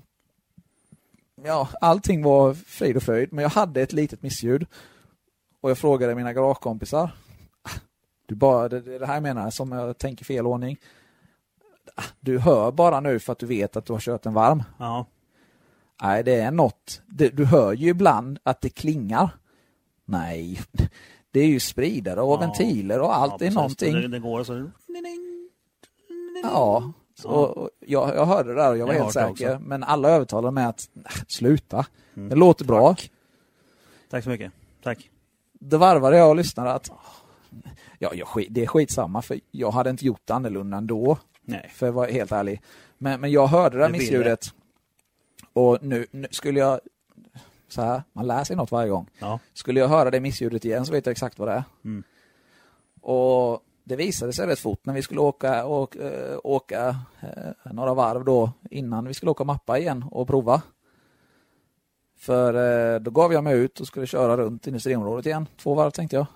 ja, 1.44 1.68
allting 1.81 2.22
var 2.22 2.55
frid 2.55 2.97
och 2.97 3.02
fröjd 3.02 3.32
men 3.32 3.43
jag 3.43 3.51
hade 3.51 3.82
ett 3.82 3.93
litet 3.93 4.22
missljud. 4.22 4.66
Och 5.60 5.70
jag 5.70 5.78
frågade 5.78 6.14
mina 6.14 6.32
garagekompisar. 6.32 7.10
Du 8.27 8.35
bara, 8.35 8.68
det, 8.68 8.98
det 8.98 9.06
här 9.06 9.20
menar 9.20 9.43
jag 9.43 9.52
som 9.52 9.72
jag 9.72 9.98
tänker 9.98 10.24
fel 10.24 10.47
ordning. 10.47 10.77
Du 12.20 12.39
hör 12.39 12.72
bara 12.72 13.01
nu 13.01 13.18
för 13.18 13.32
att 13.32 13.39
du 13.39 13.47
vet 13.47 13.77
att 13.77 13.86
du 13.86 13.93
har 13.93 14.01
kört 14.01 14.27
en 14.27 14.35
varm. 14.35 14.62
Ja. 14.78 15.06
Nej, 16.02 16.24
det 16.24 16.35
är 16.35 16.51
något. 16.51 17.02
Du 17.06 17.44
hör 17.44 17.72
ju 17.72 17.89
ibland 17.89 18.39
att 18.43 18.60
det 18.60 18.68
klingar. 18.68 19.31
Nej, 20.05 20.60
det 21.31 21.40
är 21.40 21.47
ju 21.47 21.60
spridare 21.60 22.20
och 22.20 22.32
Ja. 22.35 22.40
ventiler 22.40 23.01
och 23.01 23.16
allt 23.16 23.35
ja, 23.40 23.47
är 23.47 23.51
någonting. 23.51 23.93
Det, 23.94 24.09
det 24.09 24.18
går 24.18 24.44
så. 24.44 24.70
Ja, 26.43 26.93
så, 27.14 27.70
jag, 27.86 28.14
jag 28.16 28.27
hörde 28.27 28.48
det 28.48 28.55
där 28.62 28.70
och 28.70 28.78
jag 28.78 28.86
var 28.86 28.94
Jag 28.94 29.01
helt 29.02 29.12
säker. 29.12 29.59
Men 29.59 29.82
alla 29.82 30.09
övertalade 30.10 30.51
mig 30.52 30.64
att 30.64 30.89
"Nej, 30.93 31.05
sluta. 31.28 31.86
Mm. 32.16 32.28
Det 32.28 32.36
låter 32.36 32.64
bra. 32.64 32.97
Tack 34.10 34.24
så 34.24 34.31
mycket. 34.31 34.52
Tack. 34.82 35.10
Då 35.52 35.78
varvade 35.78 36.16
jag 36.16 36.28
och 36.28 36.36
lyssnade 36.36 36.72
att 36.72 36.90
ja, 37.98 38.10
jag, 38.14 38.47
det 38.51 38.62
är 38.62 38.66
skitsamma 38.66 39.22
för 39.22 39.40
jag 39.51 39.70
hade 39.70 39.90
inte 39.90 40.06
gjort 40.06 40.31
annorlunda 40.31 40.77
ändå. 40.77 41.18
Nej. 41.43 41.70
För 41.74 41.89
att 41.89 41.94
vara 41.94 42.10
helt 42.10 42.32
ärlig. 42.32 42.62
Men, 42.98 43.20
men 43.20 43.31
jag 43.31 43.47
hörde 43.47 43.77
det 43.78 43.82
där 43.85 43.90
missljudet. 43.90 44.55
Och 45.60 45.78
nu, 45.82 46.06
nu 46.10 46.28
skulle 46.30 46.60
jag 46.60 46.80
så 47.68 47.82
här, 47.82 48.02
man 48.12 48.26
lär 48.26 48.44
sig 48.44 48.56
något 48.56 48.70
varje 48.70 48.90
gång. 48.90 49.10
Ja. 49.18 49.38
Skulle 49.52 49.80
jag 49.80 49.88
höra 49.88 50.10
det 50.10 50.20
missljudet 50.20 50.64
igen 50.64 50.86
så 50.86 50.92
vet 50.92 51.06
jag 51.06 51.12
exakt 51.12 51.38
vad 51.38 51.48
det 51.48 51.52
är. 51.52 51.64
Mm. 51.84 52.02
Och 53.00 53.60
det 53.84 53.96
visade 53.96 54.32
sig 54.32 54.46
rätt 54.46 54.58
fort 54.58 54.86
när 54.86 54.94
vi 54.94 55.02
skulle 55.02 55.20
åka, 55.20 55.66
åka, 55.66 55.98
eh, 55.98 56.38
åka 56.44 56.96
eh, 57.20 57.72
några 57.72 57.94
varv 57.94 58.24
då 58.24 58.52
innan 58.70 59.06
vi 59.08 59.14
skulle 59.14 59.30
åka 59.30 59.44
mappa 59.44 59.78
igen 59.78 60.04
och 60.10 60.26
prova. 60.26 60.62
För 62.18 62.54
eh, 62.94 63.00
då 63.00 63.10
gav 63.10 63.32
jag 63.32 63.44
mig 63.44 63.58
ut 63.58 63.80
och 63.80 63.86
skulle 63.86 64.06
köra 64.06 64.36
runt 64.36 64.66
industriområdet 64.66 65.26
igen. 65.26 65.46
Två 65.56 65.74
varv 65.74 65.90
tänkte 65.90 66.16
jag. 66.16 66.26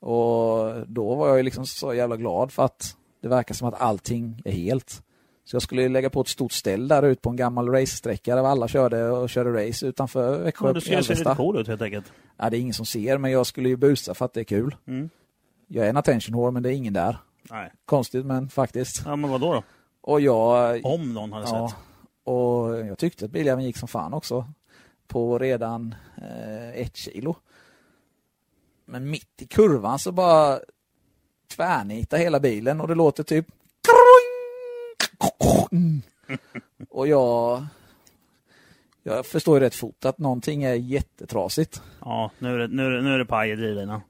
Och 0.00 0.86
då 0.86 1.14
var 1.14 1.28
jag 1.28 1.44
liksom 1.44 1.66
så 1.66 1.94
jävla 1.94 2.16
glad 2.16 2.52
för 2.52 2.64
att 2.64 2.96
det 3.20 3.28
verkar 3.28 3.54
som 3.54 3.68
att 3.68 3.80
allting 3.80 4.42
är 4.44 4.52
helt. 4.52 5.02
Så 5.46 5.56
jag 5.56 5.62
skulle 5.62 5.88
lägga 5.88 6.10
på 6.10 6.20
ett 6.20 6.28
stort 6.28 6.52
ställ 6.52 6.88
där 6.88 7.02
ute 7.02 7.20
på 7.20 7.30
en 7.30 7.36
gammal 7.36 7.68
racesträcka 7.68 8.36
där 8.36 8.44
alla 8.44 8.68
körde 8.68 9.10
och 9.10 9.30
körde 9.30 9.68
race 9.68 9.86
utanför 9.86 10.38
Växjö. 10.38 10.66
Ja, 10.66 10.72
du 10.72 10.80
ser, 10.80 11.02
ser 11.02 11.14
lite 11.14 11.34
cool 11.36 11.58
ut 11.58 11.68
helt 11.68 11.82
enkelt. 11.82 12.12
Ja, 12.36 12.50
det 12.50 12.56
är 12.56 12.60
ingen 12.60 12.74
som 12.74 12.86
ser, 12.86 13.18
men 13.18 13.30
jag 13.30 13.46
skulle 13.46 13.68
ju 13.68 13.76
busa 13.76 14.14
för 14.14 14.24
att 14.24 14.32
det 14.32 14.40
är 14.40 14.44
kul. 14.44 14.76
Mm. 14.86 15.10
Jag 15.66 15.86
är 15.86 15.90
en 15.90 15.96
attention 15.96 16.36
whore, 16.36 16.50
men 16.50 16.62
det 16.62 16.68
är 16.68 16.72
ingen 16.72 16.92
där. 16.92 17.18
Nej. 17.50 17.72
Konstigt, 17.84 18.26
men 18.26 18.48
faktiskt. 18.48 19.02
Ja, 19.04 19.16
men 19.16 19.30
vad 19.30 19.40
då? 19.40 19.62
Och 20.00 20.20
jag, 20.20 20.80
Om 20.84 21.14
någon 21.14 21.32
hade 21.32 21.46
ja, 21.46 21.68
sett. 21.68 21.78
och 22.24 22.78
jag 22.78 22.98
tyckte 22.98 23.24
att 23.24 23.30
biljäveln 23.30 23.66
gick 23.66 23.76
som 23.76 23.88
fan 23.88 24.14
också. 24.14 24.46
På 25.06 25.38
redan 25.38 25.94
eh, 26.16 26.80
ett 26.80 26.96
kilo. 26.96 27.36
Men 28.84 29.10
mitt 29.10 29.42
i 29.42 29.46
kurvan 29.46 29.98
så 29.98 30.12
bara 30.12 30.58
tvärnitar 31.56 32.18
hela 32.18 32.40
bilen 32.40 32.80
och 32.80 32.88
det 32.88 32.94
låter 32.94 33.22
typ 33.22 33.46
och 36.88 37.08
jag 37.08 37.66
jag 39.06 39.26
förstår 39.26 39.56
ju 39.58 39.60
rätt 39.60 39.74
fort 39.74 40.04
att 40.04 40.18
någonting 40.18 40.64
är 40.64 40.74
jättetrasigt. 40.74 41.82
Ja, 42.00 42.30
nu 42.38 42.54
är 42.54 42.58
det, 42.58 42.68
nu 42.68 42.86
är 42.86 42.90
det, 42.90 43.02
nu 43.02 43.14
är 43.14 43.18
det 43.18 43.24
paj 43.24 43.50
i 43.50 43.56
drivlinan. 43.56 44.00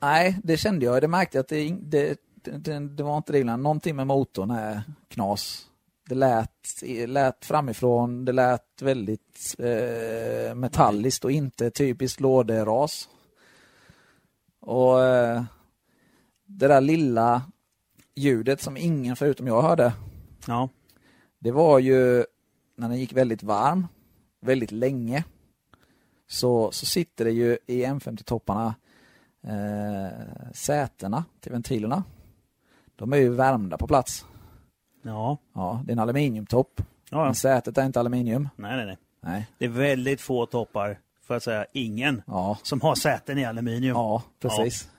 Nej, 0.00 0.40
det 0.44 0.56
kände 0.56 0.86
jag. 0.86 1.00
Det 1.00 1.08
märkte 1.08 1.38
jag 1.38 1.42
att 1.42 1.48
det, 1.48 1.76
det, 1.80 2.20
det, 2.42 2.78
det 2.78 3.02
var 3.02 3.16
inte 3.16 3.32
det. 3.32 3.44
Någonting 3.44 3.96
med 3.96 4.06
motorn 4.06 4.50
är 4.50 4.82
knas. 5.08 5.66
Det 6.08 6.14
lät, 6.14 6.82
lät 7.06 7.44
framifrån, 7.44 8.24
det 8.24 8.32
lät 8.32 8.82
väldigt 8.82 9.54
eh, 9.58 10.54
metalliskt 10.54 11.24
och 11.24 11.30
inte 11.30 11.70
typiskt 11.70 12.20
låderas. 12.20 13.08
Och 14.60 15.04
eh, 15.04 15.42
det 16.46 16.68
där 16.68 16.80
lilla 16.80 17.42
ljudet 18.16 18.60
som 18.60 18.76
ingen 18.76 19.16
förutom 19.16 19.46
jag 19.46 19.62
hörde, 19.62 19.92
Ja. 20.46 20.68
det 21.38 21.50
var 21.50 21.78
ju 21.78 22.24
när 22.76 22.88
den 22.88 22.98
gick 22.98 23.12
väldigt 23.12 23.42
varm, 23.42 23.86
väldigt 24.40 24.72
länge, 24.72 25.24
så, 26.28 26.70
så 26.70 26.86
sitter 26.86 27.24
det 27.24 27.30
ju 27.30 27.58
i 27.66 27.84
M50-topparna 27.84 28.74
eh, 29.42 30.52
sätena 30.52 31.24
till 31.40 31.52
ventilerna. 31.52 32.04
De 32.96 33.12
är 33.12 33.16
ju 33.16 33.28
värmda 33.28 33.78
på 33.78 33.86
plats. 33.86 34.26
Ja. 35.02 35.38
Ja, 35.54 35.82
det 35.84 35.90
är 35.90 35.92
en 35.92 35.98
aluminiumtopp, 35.98 36.72
Ja, 36.78 36.84
ja. 37.18 37.24
men 37.24 37.34
sätet 37.34 37.78
är 37.78 37.86
inte 37.86 38.00
aluminium. 38.00 38.48
Nej, 38.56 38.76
nej, 38.76 38.86
nej. 38.86 38.96
Nej. 39.20 39.46
Det 39.58 39.64
är 39.64 39.68
väldigt 39.68 40.20
få 40.20 40.46
toppar, 40.46 40.98
för 41.22 41.36
att 41.36 41.42
säga 41.42 41.66
ingen, 41.72 42.22
Ja, 42.26 42.58
som 42.62 42.80
har 42.80 42.94
säten 42.94 43.38
i 43.38 43.44
aluminium. 43.44 43.96
ja 43.96 44.22
precis. 44.40 44.90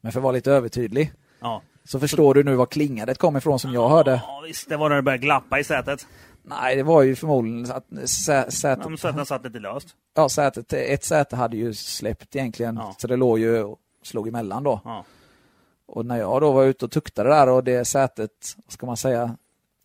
Men 0.00 0.12
för 0.12 0.20
att 0.20 0.22
vara 0.24 0.32
lite 0.32 0.52
övertydlig 0.52 1.12
Ja. 1.40 1.62
Så 1.84 2.00
förstår 2.00 2.34
du 2.34 2.44
nu 2.44 2.54
var 2.54 2.66
klingandet 2.66 3.18
kom 3.18 3.36
ifrån 3.36 3.58
som 3.58 3.72
jag 3.72 3.88
hörde. 3.88 4.22
Ja, 4.26 4.42
visst. 4.46 4.68
Det 4.68 4.76
var 4.76 4.88
när 4.88 4.96
det 4.96 5.02
började 5.02 5.22
glappa 5.22 5.58
i 5.58 5.64
sätet. 5.64 6.06
Nej, 6.44 6.76
det 6.76 6.82
var 6.82 7.02
ju 7.02 7.16
förmodligen 7.16 7.70
att 7.72 7.84
sä, 8.10 8.50
sätet, 8.50 8.78
Ja, 8.82 8.88
men 8.88 8.98
säten 8.98 9.26
satt 9.26 9.44
lite 9.44 9.58
löst. 9.58 9.88
ja, 10.14 10.28
sätet, 10.28 10.72
ett 10.72 11.04
säte 11.04 11.36
hade 11.36 11.56
ju 11.56 11.74
släppt 11.74 12.36
egentligen, 12.36 12.76
Ja. 12.76 12.94
så 12.98 13.06
det 13.06 13.16
låg 13.16 13.38
ju 13.38 13.62
och 13.62 13.78
slog 14.02 14.28
emellan 14.28 14.62
då. 14.64 14.80
Ja. 14.84 15.04
Och 15.86 16.06
när 16.06 16.18
jag 16.18 16.40
då 16.40 16.52
var 16.52 16.64
ute 16.64 16.84
och 16.84 16.90
tuktade 16.90 17.28
där 17.30 17.48
och 17.48 17.64
det 17.64 17.84
sätet, 17.84 18.30
vad 18.66 18.72
ska 18.72 18.86
man 18.86 18.96
säga, 18.96 19.36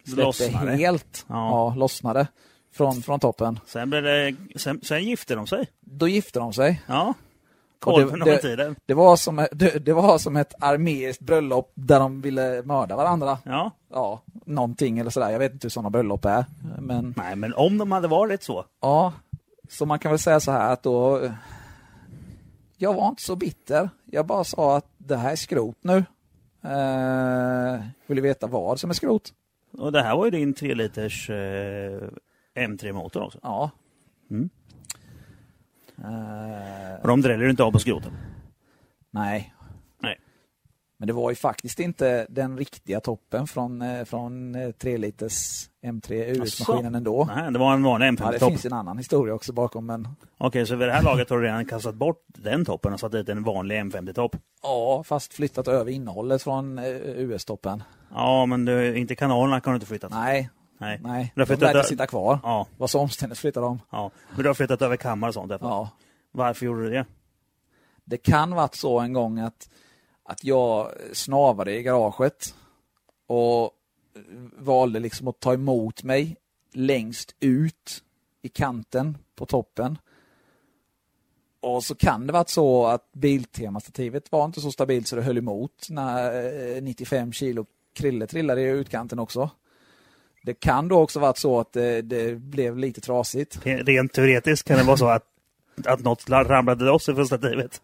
släppte 0.05 0.21
Lossnade. 0.23 0.71
helt, 0.75 1.25
Ja. 1.29 1.35
ja. 1.35 1.75
lossnade 1.75 2.27
från, 2.73 3.01
från 3.01 3.19
toppen. 3.19 3.59
Sen, 3.65 3.89
blev 3.89 4.03
det, 4.03 4.35
sen, 4.55 4.79
sen 4.83 5.03
gifte 5.03 5.35
de 5.35 5.47
sig. 5.47 5.67
Då 5.79 6.07
gifte 6.07 6.39
de 6.39 6.53
sig. 6.53 6.81
Ja. 6.87 7.13
Och 7.85 7.99
det- 7.99 8.25
det- 8.25 8.37
tiden. 8.37 8.75
Det 8.85 8.93
var, 8.93 9.15
som, 9.15 9.47
det, 9.51 9.85
det 9.85 9.93
var 9.93 10.17
som 10.17 10.35
ett 10.35 10.53
armeiskt 10.59 11.21
bröllop 11.21 11.71
där 11.75 11.99
de 11.99 12.21
ville 12.21 12.61
mörda 12.65 12.95
varandra. 12.95 13.37
Ja. 13.43 13.71
Ja, 13.93 14.21
någonting 14.45 14.99
eller 14.99 15.09
sådär. 15.09 15.29
Jag 15.29 15.39
vet 15.39 15.53
inte 15.53 15.65
hur 15.65 15.69
sådana 15.69 15.89
bröllop 15.89 16.25
är. 16.25 16.45
Men 16.79 17.13
Nej, 17.17 17.35
men 17.35 17.53
om 17.53 17.77
de 17.77 17.91
hade 17.91 18.07
varit 18.07 18.43
så. 18.43 18.65
ja, 18.81 19.13
så 19.69 19.85
man 19.85 19.99
kan 19.99 20.11
väl 20.11 20.19
säga 20.19 20.39
så 20.39 20.51
här 20.51 20.73
att 20.73 20.83
då... 20.83 21.21
Jag 22.77 22.93
var 22.93 23.07
inte 23.09 23.21
så 23.23 23.35
bitter. 23.35 23.89
Jag 24.05 24.25
bara 24.25 24.43
sa 24.43 24.77
att 24.77 24.85
det 24.97 25.15
här 25.17 25.31
är 25.31 25.35
skrot 25.35 25.77
nu. 25.81 25.97
Eh, 26.63 27.81
vill 28.07 28.15
du 28.15 28.21
veta 28.21 28.47
vad 28.47 28.79
som 28.79 28.89
är 28.89 28.93
skrot? 28.93 29.33
Och 29.77 29.91
det 29.91 30.01
här 30.03 30.15
var 30.15 30.25
ju 30.25 30.31
din 30.31 30.53
3 30.53 30.75
liters 30.75 31.29
eh, 31.29 32.01
M3-motor 32.55 33.21
också. 33.23 33.39
Ja. 33.43 33.69
Mm. 34.31 34.49
Eh, 36.03 37.01
Och 37.01 37.07
de 37.07 37.21
dräller 37.21 37.43
du 37.43 37.49
inte 37.49 37.63
av 37.63 37.71
på 37.71 37.79
skroten. 37.79 38.11
nej. 39.11 39.53
Nej. 40.01 40.15
Men 40.99 41.07
det 41.07 41.13
var 41.13 41.29
ju 41.29 41.35
faktiskt 41.35 41.79
inte 41.79 42.25
den 42.29 42.57
riktiga 42.57 42.99
toppen 42.99 43.47
från, 43.47 43.81
eh, 43.81 44.03
från 44.05 44.55
eh, 44.55 44.71
3 44.71 44.97
liters 44.97 45.69
M3 45.85 46.13
US-maskinen 46.25 46.95
ändå. 46.95 47.29
Nej, 47.35 47.51
det 47.51 47.59
var 47.59 47.73
en 47.73 47.83
vanlig 47.83 48.07
Ja, 48.07 48.11
det 48.11 48.17
M50-topp. 48.17 48.49
finns 48.49 48.65
en 48.65 48.73
annan 48.73 48.97
historia 48.97 49.33
också 49.33 49.53
bakom, 49.53 49.85
men 49.85 50.07
Okej, 50.37 50.65
så 50.65 50.75
vid 50.75 50.87
det 50.87 50.93
här 50.93 51.03
laget 51.03 51.29
har 51.29 51.37
du 51.37 51.43
redan 51.43 51.65
kastat 51.65 51.95
bort 51.95 52.23
den 52.27 52.65
toppen 52.65 52.93
och 52.93 52.99
satt 52.99 53.11
dit 53.11 53.29
en 53.29 53.43
vanlig 53.43 53.75
M50-topp. 53.81 54.35
ja, 54.63 55.03
fast 55.05 55.33
flyttat 55.33 55.67
över 55.67 55.91
innehållet 55.91 56.43
från 56.43 56.77
eh, 56.77 56.85
US-toppen. 57.01 57.83
Ja, 58.13 58.45
men 58.45 58.65
du, 58.65 58.97
inte 58.97 59.15
kanalerna 59.15 59.59
kan 59.61 59.73
du 59.73 59.75
inte 59.75 59.87
flytta. 59.87 60.07
Nej, 60.09 60.49
Nej. 60.77 60.99
nej. 61.03 61.33
De 61.35 61.45
flyttat 61.45 61.75
ö- 61.75 61.83
sitta 61.83 62.07
kvar. 62.07 62.39
Ja, 62.43 62.67
Var 62.77 62.87
så 62.87 62.99
omständigt 62.99 63.39
flyttade 63.39 63.65
de. 63.65 63.79
ja. 63.91 64.11
Men 64.35 64.43
du 64.43 64.49
har 64.49 64.53
flyttat 64.53 64.81
över 64.81 64.97
kammare 64.97 65.29
och 65.29 65.33
sånt. 65.33 65.49
därför. 65.49 65.65
Ja. 65.65 65.89
Varför 66.31 66.65
gjorde 66.65 66.83
du 66.83 66.89
det? 66.89 67.05
Det 68.05 68.17
kan 68.17 68.55
varit 68.55 68.75
så 68.75 68.99
en 68.99 69.13
gång 69.13 69.39
att, 69.39 69.69
att 70.23 70.43
jag 70.43 70.91
snavade 71.13 71.75
i 71.75 71.83
garaget 71.83 72.55
och 73.27 73.71
valde 74.57 74.99
liksom 74.99 75.27
att 75.27 75.39
ta 75.39 75.53
emot 75.53 76.03
mig 76.03 76.35
längst 76.73 77.35
ut 77.39 78.03
i 78.41 78.49
kanten 78.49 79.17
på 79.35 79.45
toppen. 79.45 79.97
Och 81.59 81.83
så 81.83 81.95
kan 81.95 82.27
det 82.27 82.33
varit 82.33 82.49
så 82.49 82.85
att 82.85 83.11
Biltema-stativet 83.11 84.31
var 84.31 84.45
inte 84.45 84.61
så 84.61 84.71
stabilt 84.71 85.07
så 85.07 85.15
det 85.15 85.21
höll 85.21 85.37
emot 85.37 85.87
när 85.89 86.75
eh, 86.75 86.81
95 86.81 87.33
kilo 87.33 87.65
krille 87.93 88.27
trillade 88.27 88.61
i 88.61 88.65
utkanten 88.69 89.19
också. 89.19 89.49
Det 90.47 90.53
kan 90.53 90.87
då 90.87 90.99
också 90.99 91.19
varit 91.19 91.37
så 91.37 91.59
att 91.59 91.73
det, 91.73 92.01
det 92.01 92.35
blev 92.35 92.77
lite 92.77 93.01
trasigt. 93.01 93.59
Rent 93.65 94.13
teoretiskt 94.13 94.67
kan 94.67 94.77
det 94.77 94.83
vara 94.83 94.97
så 94.97 95.07
att, 95.07 95.23
att 95.85 95.99
något 95.99 96.29
ramlade 96.29 96.85
loss 96.85 97.05
från 97.05 97.25
stativet. 97.27 97.81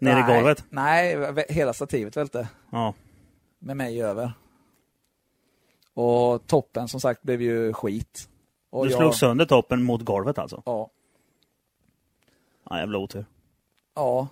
Ner 0.00 0.10
i 0.10 0.14
Nej, 0.14 0.34
golvet. 0.34 0.64
Nej, 0.70 1.16
hela 1.48 1.72
stativet 1.72 2.16
välte. 2.16 2.48
Ja. 2.70 2.94
med 3.58 3.76
mig 3.76 4.02
över. 4.02 4.32
Och 5.94 6.46
toppen 6.46 6.88
som 6.88 7.00
sagt 7.00 7.22
blev 7.22 7.42
ju 7.42 7.72
skit. 7.72 8.28
Och 8.70 8.84
Du 8.84 8.90
jag, 8.90 8.98
slog 9.00 9.14
sönder 9.14 9.44
toppen 9.46 9.82
mot 9.82 10.02
golvet 10.02 10.38
alltså? 10.38 10.62
Ja. 10.66 10.90
Ja, 12.70 12.78
jävla 12.78 12.98
otur. 12.98 13.24
Ja, 13.94 14.28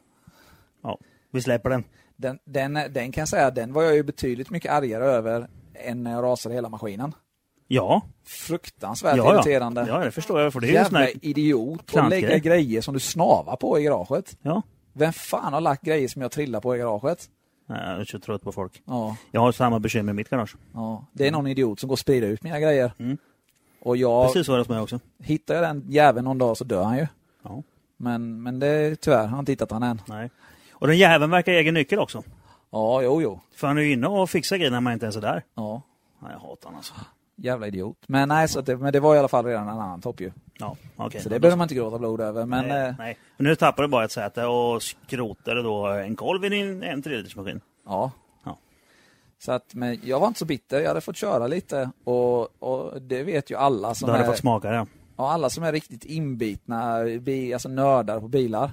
Ja, 0.83 0.99
vi 1.31 1.43
släpper 1.43 1.71
den. 1.71 1.85
den, 2.17 2.39
den, 2.45 2.75
den 2.75 3.13
kan 3.13 3.23
jag 3.23 3.29
säga, 3.29 3.51
den 3.51 3.73
var 3.73 3.83
jag 3.83 3.95
ju 3.95 4.03
betydligt 4.03 4.51
mycket 4.51 4.73
argare 4.73 5.05
över 5.05 5.49
än 5.75 6.03
när 6.05 6.13
jag 6.13 6.23
rasade 6.25 6.55
hela 6.55 6.69
maskinen. 6.69 7.13
Ja, 7.73 8.03
Fruktansvärt 8.25 9.17
ja, 9.17 9.25
ja. 9.25 9.35
irriterande. 9.35 9.85
ja 9.89 9.99
det 9.99 10.11
förstår 10.11 10.41
jag. 10.41 10.53
För 10.53 10.61
det 10.61 10.69
är 10.69 10.73
Jävla 10.73 11.09
idiot 11.11 11.87
klantgrej. 11.91 12.23
lägga 12.23 12.39
grejer 12.39 12.81
som 12.81 12.95
du 12.95 13.01
snavar 13.01 13.57
på 13.57 13.79
i 13.79 13.83
garaget. 13.83 14.37
Ja, 14.43 14.63
Vem 14.93 15.13
fan 15.13 15.53
har 15.53 15.61
lagt 15.61 15.83
grejer 15.83 16.09
som 16.09 16.23
jag 16.23 16.31
trillar 16.31 16.61
på 16.61 16.77
i 16.77 16.79
garaget? 16.79 17.29
Nej, 17.67 17.81
jag 17.91 18.01
är 18.01 18.05
så 18.05 18.19
trött 18.19 18.43
på 18.43 18.53
folk. 18.53 18.83
Ja, 18.85 19.17
Jag 19.31 19.41
har 19.41 19.53
samma 19.53 19.79
bekymmer 19.79 20.13
i 20.13 20.15
mitt 20.15 20.31
garage. 20.31 20.57
ja. 20.75 21.05
Det 21.13 21.27
är 21.27 21.31
någon 21.33 21.47
idiot 21.47 21.81
som 21.81 21.89
går 21.89 21.95
och 21.95 21.99
sprider 21.99 22.29
ut 22.29 22.43
mina 22.43 22.61
grejer. 22.61 22.93
Mm. 22.99 23.19
Och 23.83 23.97
jag, 23.97 24.27
Precis 24.27 24.47
så 24.47 24.53
är 24.53 24.57
det 24.57 24.61
hos 24.61 24.69
mig 24.69 24.81
också. 24.81 25.01
hittar 25.23 25.55
jag 25.55 25.63
den 25.65 25.85
jäveln 25.89 26.25
någon 26.25 26.39
dag 26.39 26.57
så 26.57 26.65
dör 26.65 26.85
han 26.85 26.97
ju. 26.97 27.07
Ja, 27.45 27.63
Men, 27.97 28.43
men 28.43 28.59
det 28.59 28.97
tyvärr, 29.01 29.23
jag 29.23 29.29
har 29.29 29.39
inte 29.39 29.53
hittat 29.53 29.71
han 29.71 29.83
än. 29.83 30.03
nej. 30.09 30.31
Och 30.73 30.87
den 30.87 30.99
jäveln 30.99 31.31
verkar 31.31 31.53
ha 31.53 31.59
egen 31.59 31.75
nyckel 31.75 31.99
också. 31.99 32.23
Ja, 32.71 33.03
jo, 33.03 33.23
jo. 33.23 33.41
För 33.55 33.67
han 33.67 33.79
är 33.79 33.83
ju 33.83 33.93
inne 33.93 34.07
och 34.07 34.31
fixar 34.31 34.57
grejer 34.57 34.71
när 34.71 34.81
man 34.81 34.93
inte 34.93 35.07
ens 35.07 35.17
är 35.17 35.21
där. 35.21 35.43
Ja, 35.55 35.83
Nej, 36.23 36.31
jag 36.33 36.39
hatar 36.41 36.65
honom 36.65 36.77
alltså. 36.77 36.95
Jävla 37.41 37.67
idiot. 37.67 37.97
Men 38.07 38.29
nej, 38.29 38.49
så 38.49 38.61
det, 38.61 38.77
men 38.77 38.93
det 38.93 39.01
var 39.01 39.15
i 39.15 39.19
alla 39.19 39.29
fall 39.29 39.45
redan 39.45 39.63
en 39.69 39.79
annan 39.79 40.01
topp 40.01 40.21
ju. 40.21 40.33
Ja, 40.59 40.77
okej. 40.97 41.21
Så 41.21 41.29
det 41.29 41.41
behöver 41.41 41.57
man 41.57 41.65
inte 41.65 41.75
gråta 41.75 41.99
blod 41.99 42.21
över. 42.21 42.47
Men 42.47 42.69
nej, 42.69 42.89
eh, 42.89 42.95
nej. 42.99 43.19
Men 43.37 43.47
nu 43.47 43.55
tappar 43.57 43.83
du 43.83 43.89
bara 43.89 44.05
ett 44.05 44.13
säte 44.13 44.45
och 44.45 44.83
skrotade 44.83 45.63
då 45.63 45.87
en 45.87 46.17
kolv 46.17 46.45
i 46.45 46.49
din 46.49 46.83
en 46.83 47.03
tredjedelsmaskin. 47.03 47.61
ja. 47.87 48.11
Ja. 48.45 48.59
Så 49.39 49.53
att, 49.53 49.75
men 49.75 49.99
jag 50.05 50.21
var 50.21 50.27
inte 50.29 50.39
så 50.39 50.45
bitter. 50.45 50.81
Jag 50.81 50.89
hade 50.89 51.01
fått 51.01 51.17
köra 51.17 51.47
lite 51.47 51.91
och, 52.05 52.63
och 52.63 53.03
det 53.03 53.23
vet 53.23 53.51
ju 53.51 53.57
alla 53.57 53.95
som 53.95 54.07
Du 54.07 54.13
hade 54.13 54.25
är, 54.25 54.29
fått 54.29 54.39
smaka 54.39 54.71
det. 54.71 54.87
ja, 55.17 55.33
alla 55.33 55.51
som 55.51 55.65
är 55.65 55.73
riktigt 55.73 56.05
inbitna, 56.05 57.05
bi, 57.21 57.53
alltså 57.53 57.69
nördar 57.69 58.21
på 58.21 58.29
bilar. 58.29 58.71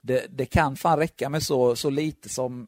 Det, 0.00 0.26
det 0.30 0.46
kan 0.46 0.76
fan 0.76 0.98
räcka 0.98 1.28
med 1.28 1.42
så, 1.42 1.76
så 1.76 1.90
lite 1.90 2.28
som 2.28 2.66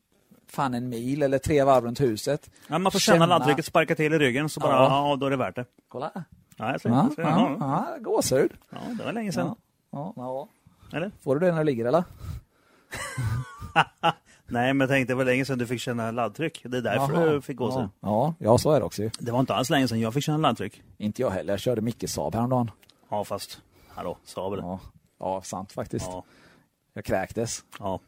fan 0.51 0.75
en 0.75 0.89
mil 0.89 1.23
eller 1.23 1.39
tre 1.39 1.65
varv 1.65 1.85
runt 1.85 2.01
huset. 2.01 2.51
Ja, 2.69 2.79
man 2.79 2.93
får 2.93 2.99
känna, 2.99 3.15
Känna- 3.17 3.27
laddtrycket 3.27 3.65
sparka 3.65 3.95
till 3.95 4.13
i 4.15 4.19
ryggen 4.19 4.49
så 4.49 4.61
bara, 4.61 4.73
Ja. 4.73 5.09
ja, 5.11 5.17
då 5.17 5.27
är 5.27 5.31
det 5.31 5.37
värt 5.37 5.57
det. 5.57 5.65
Kolla. 5.89 6.13
Ja, 6.57 6.73
jag 6.73 6.81
ser, 6.81 6.89
Ja, 6.89 7.11
ser, 7.17 7.23
ja, 7.23 7.57
ja, 7.61 7.87
ja, 7.91 7.97
gåshud. 8.03 8.53
ja, 8.71 8.79
det 8.99 9.05
var 9.05 9.13
länge 9.13 9.33
sedan. 9.33 9.55
Ja, 9.91 10.13
ja. 10.17 10.49
Eller? 10.93 11.11
Får 11.23 11.37
du 11.37 11.47
det 11.47 11.53
när 11.53 11.59
du 11.59 11.65
ligger 11.65 11.85
eller? 11.85 12.05
Nej, 14.53 14.75
men 14.75 14.81
jag 14.81 14.89
tänkte 14.89 15.13
det 15.13 15.17
var 15.17 15.25
länge 15.25 15.45
sedan 15.45 15.59
du 15.59 15.67
fick 15.67 15.81
känna 15.81 16.11
laddtryck. 16.11 16.61
Det 16.65 16.79
är 16.79 16.83
därför 16.83 17.15
Jaha. 17.15 17.27
du 17.27 17.43
fick 17.43 17.57
gå 17.57 17.73
sig. 17.73 17.89
ja. 18.01 18.35
ja, 18.39 18.59
så 18.59 18.71
är 18.73 18.81
det 18.81 18.87
också. 18.87 19.03
Det 19.19 19.33
var 19.33 19.41
inte 19.41 19.55
alls 19.55 19.71
länge 19.71 19.89
sedan 19.89 20.01
jag 20.01 20.15
fick 20.15 20.25
känna 20.25 20.39
laddtryck. 20.39 20.83
Inte 20.99 21.23
jag 21.23 21.31
heller. 21.31 21.53
Jag 21.53 21.61
körde 21.61 21.81
mycket 21.81 22.11
Saab 22.11 22.35
häromdagen. 22.35 22.71
Ja, 23.11 23.25
fast, 23.25 23.61
hallå, 23.89 24.17
Saab 24.25 24.53
eller? 24.53 24.63
Ja, 24.63 24.81
ja 25.19 25.43
sant 25.43 25.73
faktiskt. 25.73 26.07
Ja, 26.09 26.25
Jag 26.95 27.05
kräktes. 27.05 27.65
ja. 27.79 28.01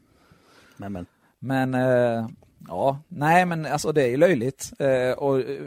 Men, 0.77 0.93
men. 0.93 1.07
Men 1.45 1.75
eh, 1.75 2.27
ja, 2.69 2.99
nej 3.09 3.47
men 3.47 3.67
alltså 3.67 3.93
det 3.93 4.03
är 4.03 4.09
ju 4.09 4.17
löjligt. 4.17 4.73
Eh, 4.79 5.11
och 5.19 5.39
eh, 5.41 5.61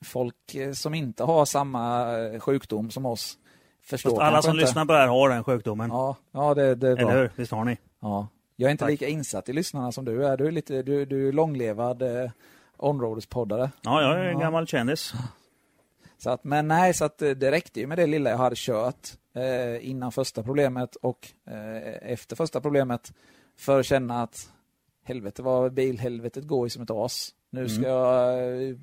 folk 0.00 0.34
som 0.74 0.94
inte 0.94 1.24
har 1.24 1.44
samma 1.44 2.06
sjukdom 2.40 2.90
som 2.90 3.06
oss 3.06 3.38
förstår 3.82 4.10
Fast 4.10 4.22
alla 4.22 4.42
som 4.42 4.50
inte. 4.50 4.64
lyssnar 4.64 4.84
på 4.84 4.92
det 4.92 4.98
här 4.98 5.06
har 5.08 5.28
den 5.28 5.44
sjukdomen. 5.44 5.90
Ja, 5.90 6.16
ja 6.32 6.54
det, 6.54 6.74
det 6.74 6.88
är 6.88 6.96
bra. 6.96 7.10
Eller 7.10 7.20
hur? 7.22 7.30
Visst 7.36 7.52
har 7.52 7.64
ni? 7.64 7.78
Ja. 8.00 8.28
Jag 8.56 8.66
är 8.68 8.70
inte 8.70 8.84
Tack. 8.84 8.90
lika 8.90 9.06
insatt 9.08 9.48
i 9.48 9.52
lyssnarna 9.52 9.92
som 9.92 10.04
du 10.04 10.26
är. 10.26 10.36
Du 10.36 10.46
är, 10.46 10.50
lite, 10.50 10.82
du, 10.82 11.04
du 11.04 11.28
är 11.28 11.32
långlevad 11.32 12.02
eh, 12.02 12.30
områdespoddare. 12.76 13.70
Ja, 13.82 14.02
jag 14.02 14.12
är 14.12 14.24
en 14.24 14.32
Ja. 14.32 14.38
gammal 14.40 14.66
kändis. 14.66 15.12
Så 16.18 16.30
att, 16.30 16.44
men 16.44 16.68
nej, 16.68 16.94
så 16.94 17.04
att 17.04 17.18
det 17.18 17.50
räckte 17.50 17.80
ju 17.80 17.86
med 17.86 17.98
det 17.98 18.06
lilla 18.06 18.30
jag 18.30 18.36
hade 18.38 18.56
kört 18.58 19.08
eh, 19.34 19.88
innan 19.90 20.12
första 20.12 20.42
problemet 20.42 20.96
och 20.96 21.28
eh, 21.50 22.12
efter 22.12 22.36
första 22.36 22.60
problemet 22.60 23.12
för 23.58 23.80
att 23.80 23.86
känna 23.86 24.22
att 24.22 24.50
helvete 25.08 25.42
vad 25.42 25.72
bilhelvetet 25.72 26.44
går 26.46 26.66
ju 26.66 26.70
som 26.70 26.82
ett 26.82 26.90
as. 26.90 27.30
Nu 27.50 27.68
ska 27.68 27.78
Mm. 27.78 27.90
jag 27.90 28.38
eh, 28.68 28.76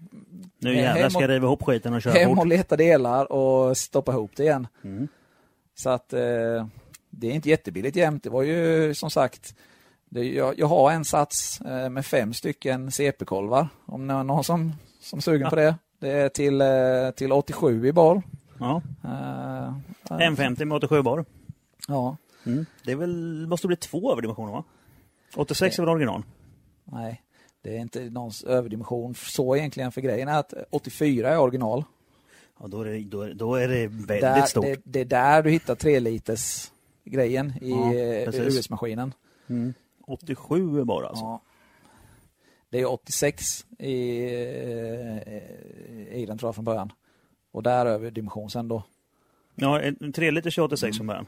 Nu 0.60 0.76
jävlar 0.76 1.10
ska 1.10 1.18
och- 1.18 1.24
jag 1.24 1.30
riva 1.30 1.46
ihop 1.48 1.64
skiten 1.64 1.94
och 1.94 2.02
köra 2.02 2.14
hem 2.14 2.30
och 2.32 2.38
fort. 2.38 2.48
leta 2.48 2.78
delar 2.78 3.32
och 3.32 3.78
stoppa 3.78 4.12
ihop 4.12 4.32
det 4.36 4.44
igen. 4.44 4.68
Mm. 4.84 5.08
Så 5.76 5.90
att 5.90 6.14
eh, 6.14 6.68
det 7.10 7.28
är 7.28 7.32
inte 7.32 7.50
jättebilligt 7.50 7.96
jämt. 7.96 8.24
Det 8.24 8.30
var 8.30 8.42
ju 8.44 8.94
som 8.94 9.10
sagt, 9.10 9.56
det, 10.10 10.24
jag, 10.34 10.60
jag 10.60 10.68
har 10.68 10.92
en 10.92 11.06
sats 11.06 11.62
eh, 11.62 11.90
med 11.90 12.06
fem 12.06 12.34
stycken 12.34 12.92
CP-kolvar. 12.92 13.68
Om 13.86 14.08
det 14.08 14.14
är 14.14 14.24
någon 14.24 14.44
som, 14.44 14.74
som 15.02 15.18
är 15.18 15.22
sugen 15.22 15.50
på 15.50 15.56
det. 15.56 15.76
Det 16.00 16.10
är 16.12 16.30
till, 16.30 16.62
eh, 16.62 17.12
till 17.16 17.32
87 17.32 17.88
i 17.88 17.92
bar. 17.94 18.22
Ja. 18.60 18.82
Eh, 19.04 19.74
M50 20.10 20.66
med 20.66 20.76
87 20.76 21.02
bar. 21.02 21.26
Ja, 21.88 22.18
Mm. 22.48 22.66
Det 22.84 22.92
är 22.92 22.96
väl, 22.96 23.48
måste 23.48 23.68
bli 23.68 23.76
två 23.76 24.12
överdimensioner 24.12 24.52
va? 24.52 24.64
86 25.36 25.80
är 25.80 25.84
väl 25.84 25.90
original? 25.90 26.24
nej. 26.84 27.22
Det 27.62 27.76
är 27.78 27.80
inte 27.82 28.10
någons 28.10 28.44
överdimension 28.44 29.16
så 29.16 29.56
egentligen 29.56 29.92
för 29.92 30.02
grejen 30.02 30.28
är 30.28 30.40
att 30.40 30.54
84 30.70 31.30
är 31.30 31.40
original. 31.40 31.84
Ja, 32.60 32.68
då 32.68 32.82
är 32.82 32.86
det, 32.86 33.00
då 33.00 33.22
är, 33.22 33.34
då 33.34 33.56
är 33.56 33.68
det 33.68 33.88
väldigt 33.88 34.22
Där, 34.22 34.42
stort. 34.46 34.66
det, 34.66 34.80
det 34.84 35.00
är 35.00 35.06
där 35.06 35.44
du 35.44 35.50
hittar 35.50 35.76
3 35.76 36.00
liters 36.00 36.72
grejen 37.04 37.54
i 37.62 37.70
Ja, 37.70 37.94
eh. 37.94 38.48
US-maskinen. 38.48 39.14
Mm. 39.48 39.74
87 40.08 40.84
bara 40.84 41.08
alltså. 41.08 41.24
Ja. 41.24 41.42
Det 42.70 42.80
är 42.80 42.86
86 42.92 43.66
i, 43.80 44.20
eh, 44.26 45.18
i 46.18 46.26
den 46.28 46.38
tror 46.38 46.48
jag 46.48 46.56
från 46.56 46.66
början. 46.66 46.92
Och 47.52 47.64
där 47.64 47.86
över 47.86 48.12
dimension 48.12 48.50
sen 48.50 48.68
då. 48.68 48.84
Ja, 49.56 49.82
en 49.82 50.14
3 50.14 50.32
liters 50.32 50.58
är 50.58 50.62
86 50.62 50.84
Mm. 50.84 50.98
från 50.98 51.08
början. 51.08 51.26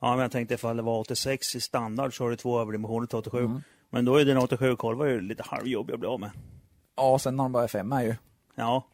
Ja, 0.00 0.10
men 0.10 0.18
jag 0.18 0.30
tänkte 0.32 0.54
ifall 0.54 0.76
det 0.76 0.82
var 0.82 0.98
86 0.98 1.54
i 1.54 1.60
standard 1.60 2.16
så 2.16 2.24
har 2.24 2.30
du 2.30 2.36
två 2.36 2.60
överdimensioner 2.60 3.06
till 3.06 3.18
87. 3.18 3.38
Mm. 3.44 3.62
Men 3.90 4.04
då 4.04 4.16
är 4.16 4.24
din 4.24 4.38
87-kolvar 4.38 5.06
ju 5.06 5.20
lite 5.20 5.42
halvjobbig 5.46 5.94
att 5.94 6.00
bli 6.00 6.08
av 6.08 6.20
med. 6.20 6.30
Ja, 6.96 7.18
sen 7.18 7.36
när 7.36 7.44
de 7.44 7.52
börjar 7.52 7.68
femma 7.68 8.04
ju. 8.04 8.14
Ja, 8.54 8.86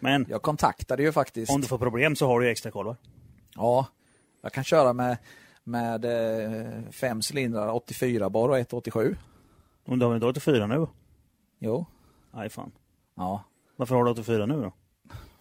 men 0.00 0.26
Jag 0.28 0.42
kontaktade 0.42 1.02
ju 1.02 1.12
faktiskt. 1.12 1.52
om 1.54 1.60
du 1.60 1.66
får 1.66 1.78
problem 1.78 2.16
så 2.16 2.26
har 2.26 2.40
du 2.40 2.46
ju 2.46 2.52
extra 2.52 2.70
kolvar. 2.70 2.96
Ja, 3.54 3.86
jag 4.42 4.52
kan 4.52 4.64
köra 4.64 4.92
med, 4.92 5.16
med 5.64 6.04
eh, 6.04 6.90
fem 6.92 7.20
cylindrar, 7.32 7.72
84 7.74 8.30
bar 8.30 8.48
och 8.48 8.58
187. 8.58 9.16
Om 9.86 9.98
du 9.98 10.06
har 10.06 10.14
inte 10.14 10.26
84 10.26 10.66
nu? 10.66 10.86
Jo, 11.58 11.86
Nej, 12.34 12.48
fan. 12.48 12.72
ja. 13.14 13.44
Varför 13.76 13.94
har 13.94 14.04
du 14.04 14.10
84 14.10 14.46
nu 14.46 14.62
då? 14.62 14.72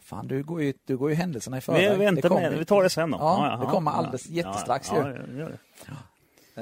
Fan, 0.06 0.28
du 0.28 0.44
går 0.44 0.62
ju, 0.62 0.74
du 0.86 0.98
går 0.98 1.10
ju 1.10 1.16
händelserna 1.16 1.58
i 1.58 1.60
Vi 1.60 1.62
förväg. 1.62 1.98
väntar 2.00 2.22
Det 2.22 2.28
kommer- 2.30 2.50
med. 2.50 2.60
Vi 2.60 2.66
tar 2.66 2.84
det 2.84 2.90
sen 2.90 3.12
då. 3.12 3.18
Ja, 3.18 3.58
det 3.62 3.68
kommer 3.72 3.92
alldeles 3.92 4.28
jättestrax 4.30 4.90
ja, 4.92 5.08
ju. 5.10 5.40
ja, 5.40 5.50
ja. 5.88 5.94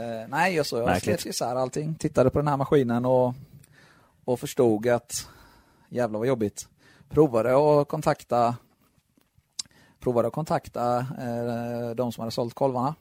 Eh, 0.02 0.28
nej, 0.30 0.56
jag, 0.56 0.66
så, 0.66 0.78
jag 0.78 1.02
slet 1.02 1.26
isär 1.26 1.56
allting. 1.56 1.96
Tittade 1.96 2.30
på 2.30 2.40
den 2.40 2.48
här 2.48 2.58
maskinen 2.58 3.06
och, 3.06 3.34
och 4.26 4.40
förstod 4.40 4.88
att 4.88 5.30
jävlar 5.90 6.20
vad 6.20 6.28
jobbigt. 6.28 6.68
Provade 7.10 7.82
att 7.82 7.88
kontakta 7.88 8.56
provade 10.00 10.28
att 10.28 10.34
kontakta 10.34 10.98
eh, 11.00 11.96
de 11.96 12.12
som 12.12 12.22
hade 12.22 12.32
sålt 12.32 12.54
kolvarna 12.54 12.96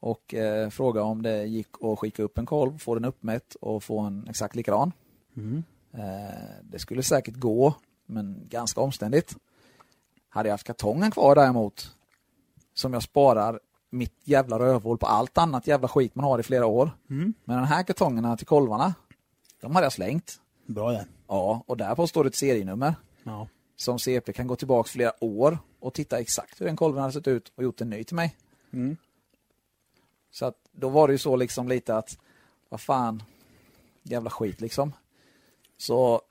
och 0.00 0.34
eh, 0.34 0.68
fråga 0.70 1.02
om 1.02 1.22
det 1.22 1.44
gick 1.44 1.68
att 1.80 1.98
skicka 1.98 2.22
upp 2.22 2.38
en 2.38 2.46
kolv, 2.46 2.78
få 2.78 2.94
den 2.94 3.04
uppmätt 3.04 3.54
och 3.54 3.82
få 3.82 4.00
en 4.00 4.26
exakt 4.28 4.56
likadan. 4.56 4.92
Mm. 5.36 5.62
Eh, 5.94 6.34
det 6.62 6.78
skulle 6.78 7.02
säkert 7.02 7.34
gå, 7.36 7.74
men 8.06 8.46
ganska 8.48 8.80
omständigt. 8.80 9.36
Hade 10.34 10.48
jag 10.48 10.52
haft 10.54 10.66
kartongen 10.66 11.10
kvar 11.10 11.34
däremot, 11.34 11.96
som 12.74 12.92
jag 12.92 13.02
sparar 13.02 13.60
mitt 13.90 14.14
jävla 14.24 14.58
rövhål 14.58 14.98
på 14.98 15.06
allt 15.06 15.38
annat 15.38 15.66
jävla 15.66 15.88
skit 15.88 16.14
man 16.14 16.24
har 16.24 16.38
i 16.38 16.42
flera 16.42 16.66
år. 16.66 16.90
Mm. 17.10 17.34
Men 17.44 17.56
den 17.56 17.66
här 17.66 17.82
kartongerna 17.82 18.36
till 18.36 18.46
kolvarna, 18.46 18.94
de 19.60 19.74
hade 19.74 19.84
jag 19.84 19.92
slängt. 19.92 20.40
Bra 20.66 20.92
det. 20.92 21.06
Ja, 21.28 21.64
och 21.66 21.76
där 21.76 21.94
på 21.94 22.06
står 22.06 22.24
det 22.24 22.28
ett 22.28 22.34
serienummer 22.36 22.94
Ja. 23.22 23.48
som 23.76 23.98
CP 23.98 24.32
kan 24.32 24.46
gå 24.46 24.56
tillbaka 24.56 24.88
flera 24.88 25.24
år 25.24 25.58
och 25.80 25.94
titta 25.94 26.18
exakt 26.18 26.60
hur 26.60 26.66
den 26.66 26.76
kolven 26.76 27.00
hade 27.00 27.12
sett 27.12 27.28
ut 27.28 27.52
och 27.56 27.62
gjort 27.62 27.80
en 27.80 27.90
ny 27.90 28.04
till 28.04 28.16
mig. 28.16 28.36
Mm. 28.72 28.96
Så 30.30 30.46
att 30.46 30.56
då 30.72 30.88
var 30.88 31.08
det 31.08 31.14
ju 31.14 31.18
så 31.18 31.36
liksom 31.36 31.68
lite 31.68 31.96
att, 31.96 32.18
vad 32.68 32.80
fan, 32.80 33.22
jävla 34.02 34.30
skit 34.30 34.60
liksom. 34.60 34.92
Så 35.76 36.22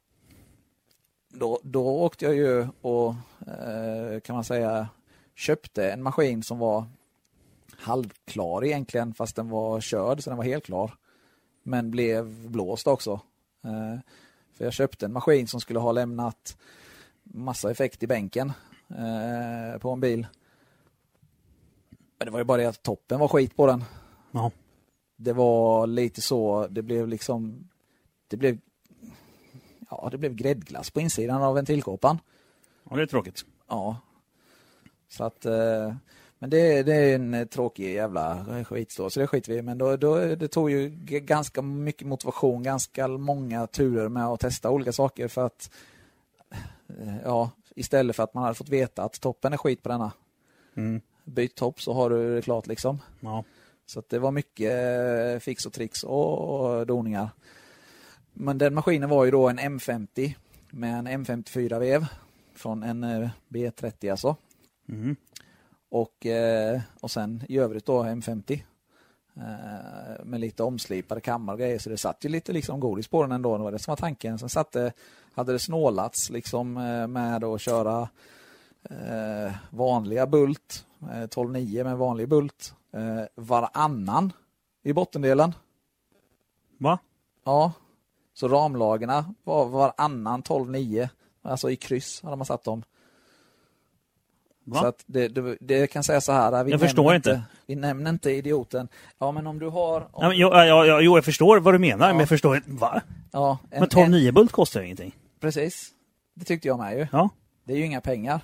då, 1.31 1.59
då 1.63 1.87
åkte 1.87 2.25
jag 2.25 2.35
ju 2.35 2.67
och, 2.81 3.15
eh, 3.47 4.19
kan 4.19 4.35
man 4.35 4.43
säga, 4.43 4.89
köpte 5.35 5.91
en 5.91 6.03
maskin 6.03 6.43
som 6.43 6.59
var 6.59 6.85
halvklar 7.77 8.65
egentligen, 8.65 9.13
fast 9.13 9.35
den 9.35 9.49
var 9.49 9.81
körd 9.81 10.23
så 10.23 10.29
den 10.29 10.37
var 10.37 10.45
helt 10.45 10.65
klar. 10.65 10.93
Men 11.63 11.91
blev 11.91 12.49
blåst 12.49 12.87
också. 12.87 13.11
Eh, 13.63 13.99
för 14.53 14.63
jag 14.63 14.73
köpte 14.73 15.05
en 15.05 15.13
maskin 15.13 15.47
som 15.47 15.61
skulle 15.61 15.79
ha 15.79 15.91
lämnat 15.91 16.57
massa 17.23 17.71
effekt 17.71 18.03
i 18.03 18.07
bänken 18.07 18.53
eh, 18.89 19.79
på 19.79 19.89
en 19.89 19.99
bil. 19.99 20.27
Men 22.17 22.25
det 22.25 22.31
var 22.31 22.39
ju 22.39 22.45
bara 22.45 22.57
det 22.57 22.69
att 22.69 22.83
toppen 22.83 23.19
var 23.19 23.27
skit 23.27 23.55
på 23.55 23.67
den. 23.67 23.83
Ja. 24.31 24.51
Det 25.15 25.33
var 25.33 25.87
lite 25.87 26.21
så, 26.21 26.67
det 26.67 26.81
blev 26.81 27.07
liksom, 27.07 27.69
det 28.27 28.37
blev, 28.37 28.57
ja 29.91 30.09
det 30.11 30.17
blev 30.17 30.35
gräddglass 30.35 30.89
på 30.89 31.01
insidan 31.01 31.43
av 31.43 31.55
ventilkåpan. 31.55 32.19
ja, 32.89 32.95
det 32.95 33.01
är 33.01 33.05
tråkigt. 33.05 33.45
Ja. 33.67 33.97
Så 35.09 35.23
att, 35.23 35.45
eh, 35.45 35.93
Men 36.39 36.49
det, 36.49 36.83
det 36.83 36.95
är 36.95 37.15
en 37.15 37.47
tråkig 37.47 37.93
jävla 37.93 38.45
skit 38.63 38.91
så, 38.91 39.09
det 39.09 39.27
skiter 39.27 39.51
vi 39.51 39.57
i. 39.57 39.61
Men 39.61 39.77
då, 39.77 39.97
då, 39.97 40.35
det 40.35 40.47
tog 40.47 40.71
ju 40.71 40.89
ganska 41.05 41.61
mycket 41.61 42.07
motivation, 42.07 42.63
ganska 42.63 43.07
många 43.07 43.67
turer 43.67 44.09
med 44.09 44.25
att 44.25 44.39
testa 44.39 44.69
olika 44.69 44.91
saker 44.91 45.27
för 45.27 45.45
att 45.45 45.71
eh, 46.99 47.21
ja, 47.23 47.51
istället 47.75 48.15
för 48.15 48.23
att 48.23 48.33
man 48.33 48.43
hade 48.43 48.55
fått 48.55 48.69
veta 48.69 49.03
att 49.03 49.21
toppen 49.21 49.53
är 49.53 49.57
skit 49.57 49.83
på 49.83 49.89
denna. 49.89 50.11
Mm. 50.75 51.01
Byt 51.23 51.55
topp 51.55 51.81
så 51.81 51.93
har 51.93 52.09
du 52.09 52.35
det 52.35 52.41
klart 52.41 52.67
liksom. 52.67 53.01
Ja. 53.19 53.43
Så 53.85 53.99
att 53.99 54.09
det 54.09 54.19
var 54.19 54.31
mycket 54.31 54.71
eh, 54.71 55.39
fix 55.39 55.65
och 55.65 55.73
tricks 55.73 56.03
och, 56.03 56.39
och 56.39 56.87
doningar. 56.87 57.29
Men 58.33 58.57
den 58.57 58.73
maskinen 58.73 59.09
var 59.09 59.25
ju 59.25 59.31
då 59.31 59.49
en 59.49 59.59
M50 59.59 60.33
med 60.69 60.99
en 60.99 61.25
M54-vev 61.25 62.05
från 62.55 62.83
en 62.83 63.03
eh, 63.03 63.29
B30 63.49 64.11
alltså. 64.11 64.35
Mm. 64.89 65.15
Och, 65.89 66.25
eh, 66.25 66.81
och 67.01 67.11
sen 67.11 67.43
i 67.49 67.57
övrigt 67.57 67.85
då 67.85 68.03
M50. 68.03 68.63
Eh, 69.35 70.25
med 70.25 70.39
lite 70.39 70.63
omslipade 70.63 71.21
kammar 71.21 71.53
och 71.53 71.59
grejer. 71.59 71.79
Så 71.79 71.89
det 71.89 71.97
satt 71.97 72.25
ju 72.25 72.29
lite 72.29 72.53
liksom 72.53 72.79
godis 72.79 73.07
på 73.07 73.21
den 73.21 73.31
ändå. 73.31 73.57
Det 73.57 73.63
var 73.63 73.71
det 73.71 73.79
som 73.79 73.91
var 73.91 73.97
tanken. 73.97 74.39
Sen 74.39 74.49
satt 74.49 74.71
det, 74.71 74.93
hade 75.33 75.51
det 75.51 75.59
snålats 75.59 76.29
liksom 76.29 76.73
med 77.09 77.43
att 77.43 77.61
köra 77.61 78.09
eh, 78.89 79.53
vanliga 79.69 80.27
bult. 80.27 80.85
Eh, 81.01 81.05
12.9 81.05 81.83
med 81.83 81.97
vanlig 81.97 82.29
bult. 82.29 82.73
Eh, 82.93 83.23
varannan 83.35 84.33
i 84.83 84.93
bottendelen. 84.93 85.55
Va? 86.77 86.99
Ja. 87.43 87.73
Så 88.41 88.47
ramlagerna 88.47 89.33
var 89.43 89.65
varannan 89.65 90.43
12.9. 90.43 91.09
Alltså 91.41 91.69
i 91.69 91.75
kryss 91.75 92.21
hade 92.23 92.35
man 92.35 92.45
satt 92.45 92.63
dem. 92.63 92.83
Va? 94.63 94.79
Så 94.79 94.87
att 94.87 95.03
det, 95.05 95.27
det, 95.27 95.57
det 95.59 95.87
kan 95.87 96.03
säga 96.03 96.21
så 96.21 96.31
här. 96.31 96.63
Vi 96.63 96.71
Jag 96.71 96.79
förstår 96.79 97.15
inte. 97.15 97.43
Vi 97.65 97.75
nämner 97.75 98.09
inte 98.09 98.31
idioten. 98.31 98.87
Ja, 99.19 99.31
men 99.31 99.47
om 99.47 99.59
du 99.59 99.69
har... 99.69 100.01
Om, 100.01 100.07
Ja, 100.13 100.27
men, 100.27 100.37
jo, 100.37 100.49
ja, 100.51 100.65
ja, 100.65 101.01
jo, 101.01 101.17
jag 101.17 101.25
förstår 101.25 101.59
vad 101.59 101.73
du 101.73 101.79
menar, 101.79 102.07
Ja. 102.07 102.13
men 102.13 102.19
jag 102.19 102.29
förstår 102.29 102.55
inte. 102.55 102.71
Va? 102.71 103.01
ja, 103.31 103.57
en, 103.71 103.79
Men 103.79 103.89
12 103.89 104.33
bult 104.33 104.51
kostar 104.51 104.79
ju 104.79 104.85
ingenting. 104.85 105.15
Precis. 105.39 105.89
Det 106.33 106.45
tyckte 106.45 106.67
jag 106.67 106.79
med 106.79 106.97
ju. 106.97 107.07
Ja. 107.11 107.29
Det 107.63 107.73
är 107.73 107.77
ju 107.77 107.85
inga 107.85 108.01
pengar. 108.01 108.41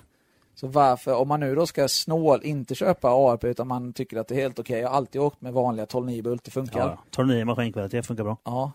Så 0.54 0.66
varför, 0.66 1.14
om 1.14 1.28
man 1.28 1.40
nu 1.40 1.54
då 1.54 1.66
ska 1.66 1.88
snål, 1.88 2.40
inte 2.44 2.74
köpa 2.74 3.08
ARP 3.08 3.44
utan 3.44 3.68
man 3.68 3.92
tycker 3.92 4.16
att 4.16 4.28
det 4.28 4.34
är 4.34 4.40
helt 4.42 4.58
okej. 4.58 4.80
Jag 4.80 4.88
har 4.88 4.96
alltid 4.96 5.20
åkt 5.20 5.40
med 5.40 5.52
vanliga 5.52 5.86
12.9 5.86 6.22
bult, 6.22 6.44
det 6.44 6.50
funkar. 6.50 6.78
ja. 6.80 6.98
12 7.10 7.44
maskinkvalitet 7.46 8.06
funkar 8.06 8.24
bra. 8.24 8.36
Ja. 8.44 8.72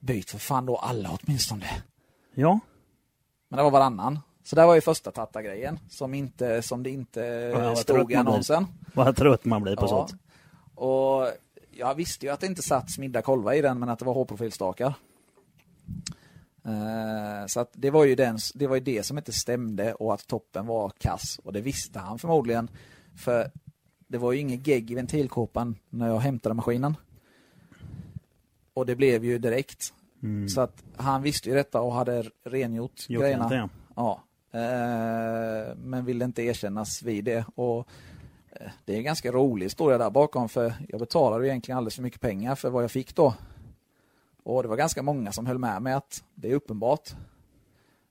Byt 0.00 0.30
för 0.30 0.38
fan 0.38 0.66
då 0.66 0.76
alla 0.76 1.18
åtminstone. 1.22 1.66
Ja. 2.34 2.60
Men 3.48 3.56
det 3.56 3.62
var 3.62 3.70
varannan. 3.70 4.18
Så 4.44 4.56
det 4.56 4.66
var 4.66 4.74
ju 4.74 4.80
första 4.80 5.10
tatta-grejen 5.10 5.78
som, 5.88 6.14
inte, 6.14 6.62
som 6.62 6.82
det 6.82 6.90
inte 6.90 7.52
vad 7.54 7.78
stod 7.78 8.12
i 8.12 8.14
annonsen. 8.14 8.66
Vad 8.94 9.16
trött 9.16 9.44
man 9.44 9.62
blir 9.62 9.76
på 9.76 9.88
sånt. 9.88 10.14
Och 10.74 11.28
jag 11.70 11.94
visste 11.94 12.26
ju 12.26 12.32
att 12.32 12.40
det 12.40 12.46
inte 12.46 12.62
satt 12.62 12.90
smidda 12.90 13.22
kolvar 13.22 13.52
i 13.52 13.60
den 13.60 13.78
men 13.78 13.88
att 13.88 13.98
det 13.98 14.04
var 14.04 14.14
H-profilstakar. 14.14 14.94
Eh, 16.64 17.46
Så 17.46 17.60
att 17.60 17.70
det 17.72 17.90
var 17.90 18.04
ju 18.04 18.14
den, 18.14 18.38
det 18.54 18.66
var 18.66 18.74
ju 18.76 18.80
det 18.82 19.02
som 19.02 19.18
inte 19.18 19.32
stämde 19.32 19.94
och 19.94 20.14
att 20.14 20.26
toppen 20.26 20.66
var 20.66 20.92
kass. 20.98 21.40
Och 21.44 21.52
det 21.52 21.60
visste 21.60 21.98
han 21.98 22.18
förmodligen. 22.18 22.70
För 23.16 23.50
det 24.08 24.18
var 24.18 24.32
ju 24.32 24.38
ingen 24.38 24.62
gegg 24.62 24.90
i 24.90 24.94
ventilkåpan 24.94 25.76
när 25.90 26.08
jag 26.08 26.18
hämtade 26.18 26.54
maskinen. 26.54 26.96
Och 28.80 28.86
det 28.86 28.96
blev 28.96 29.24
ju 29.24 29.38
direkt. 29.38 29.94
Mm. 30.22 30.48
Så 30.48 30.60
att 30.60 30.84
han 30.96 31.22
visste 31.22 31.48
ju 31.48 31.54
detta 31.54 31.80
och 31.80 31.92
hade 31.92 32.24
rengjort 32.44 33.06
Jo, 33.08 33.20
grejerna. 33.20 33.44
inte, 33.44 33.54
ja. 33.56 33.68
Ja, 33.94 34.58
eh, 34.58 35.76
men 35.76 36.04
ville 36.04 36.24
inte 36.24 36.42
erkännas 36.42 37.02
vid 37.02 37.24
det. 37.24 37.44
Och 37.54 37.88
eh, 38.50 38.70
det 38.84 38.92
är 38.92 38.96
en 38.96 39.04
ganska 39.04 39.32
rolig 39.32 39.66
historia 39.66 39.98
där 39.98 40.10
bakom 40.10 40.48
för 40.48 40.74
jag 40.88 41.00
betalade 41.00 41.48
egentligen 41.48 41.78
alldeles 41.78 41.94
för 41.94 42.02
mycket 42.02 42.20
pengar 42.20 42.54
för 42.54 42.70
vad 42.70 42.82
jag 42.82 42.90
fick 42.90 43.14
då. 43.14 43.34
Och 44.42 44.62
det 44.62 44.68
var 44.68 44.76
ganska 44.76 45.02
många 45.02 45.32
som 45.32 45.46
höll 45.46 45.58
med 45.58 45.82
mig 45.82 45.92
att 45.92 46.24
det 46.34 46.50
är 46.50 46.54
uppenbart. 46.54 47.10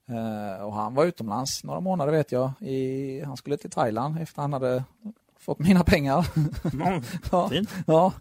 Eh, 0.07 0.63
och 0.65 0.73
han 0.73 0.93
var 0.93 1.05
utomlands 1.05 1.63
några 1.63 1.79
månader 1.79 2.11
vet 2.11 2.31
jag. 2.31 2.51
I, 2.59 3.21
han 3.25 3.37
skulle 3.37 3.57
till 3.57 3.69
Thailand 3.69 4.19
efter 4.21 4.41
han 4.41 4.53
hade 4.53 4.83
fått 5.39 5.59
mina 5.59 5.83
pengar. 5.83 6.27
Mm. 6.73 7.01
ja, 7.31 7.51
ja, 7.85 8.13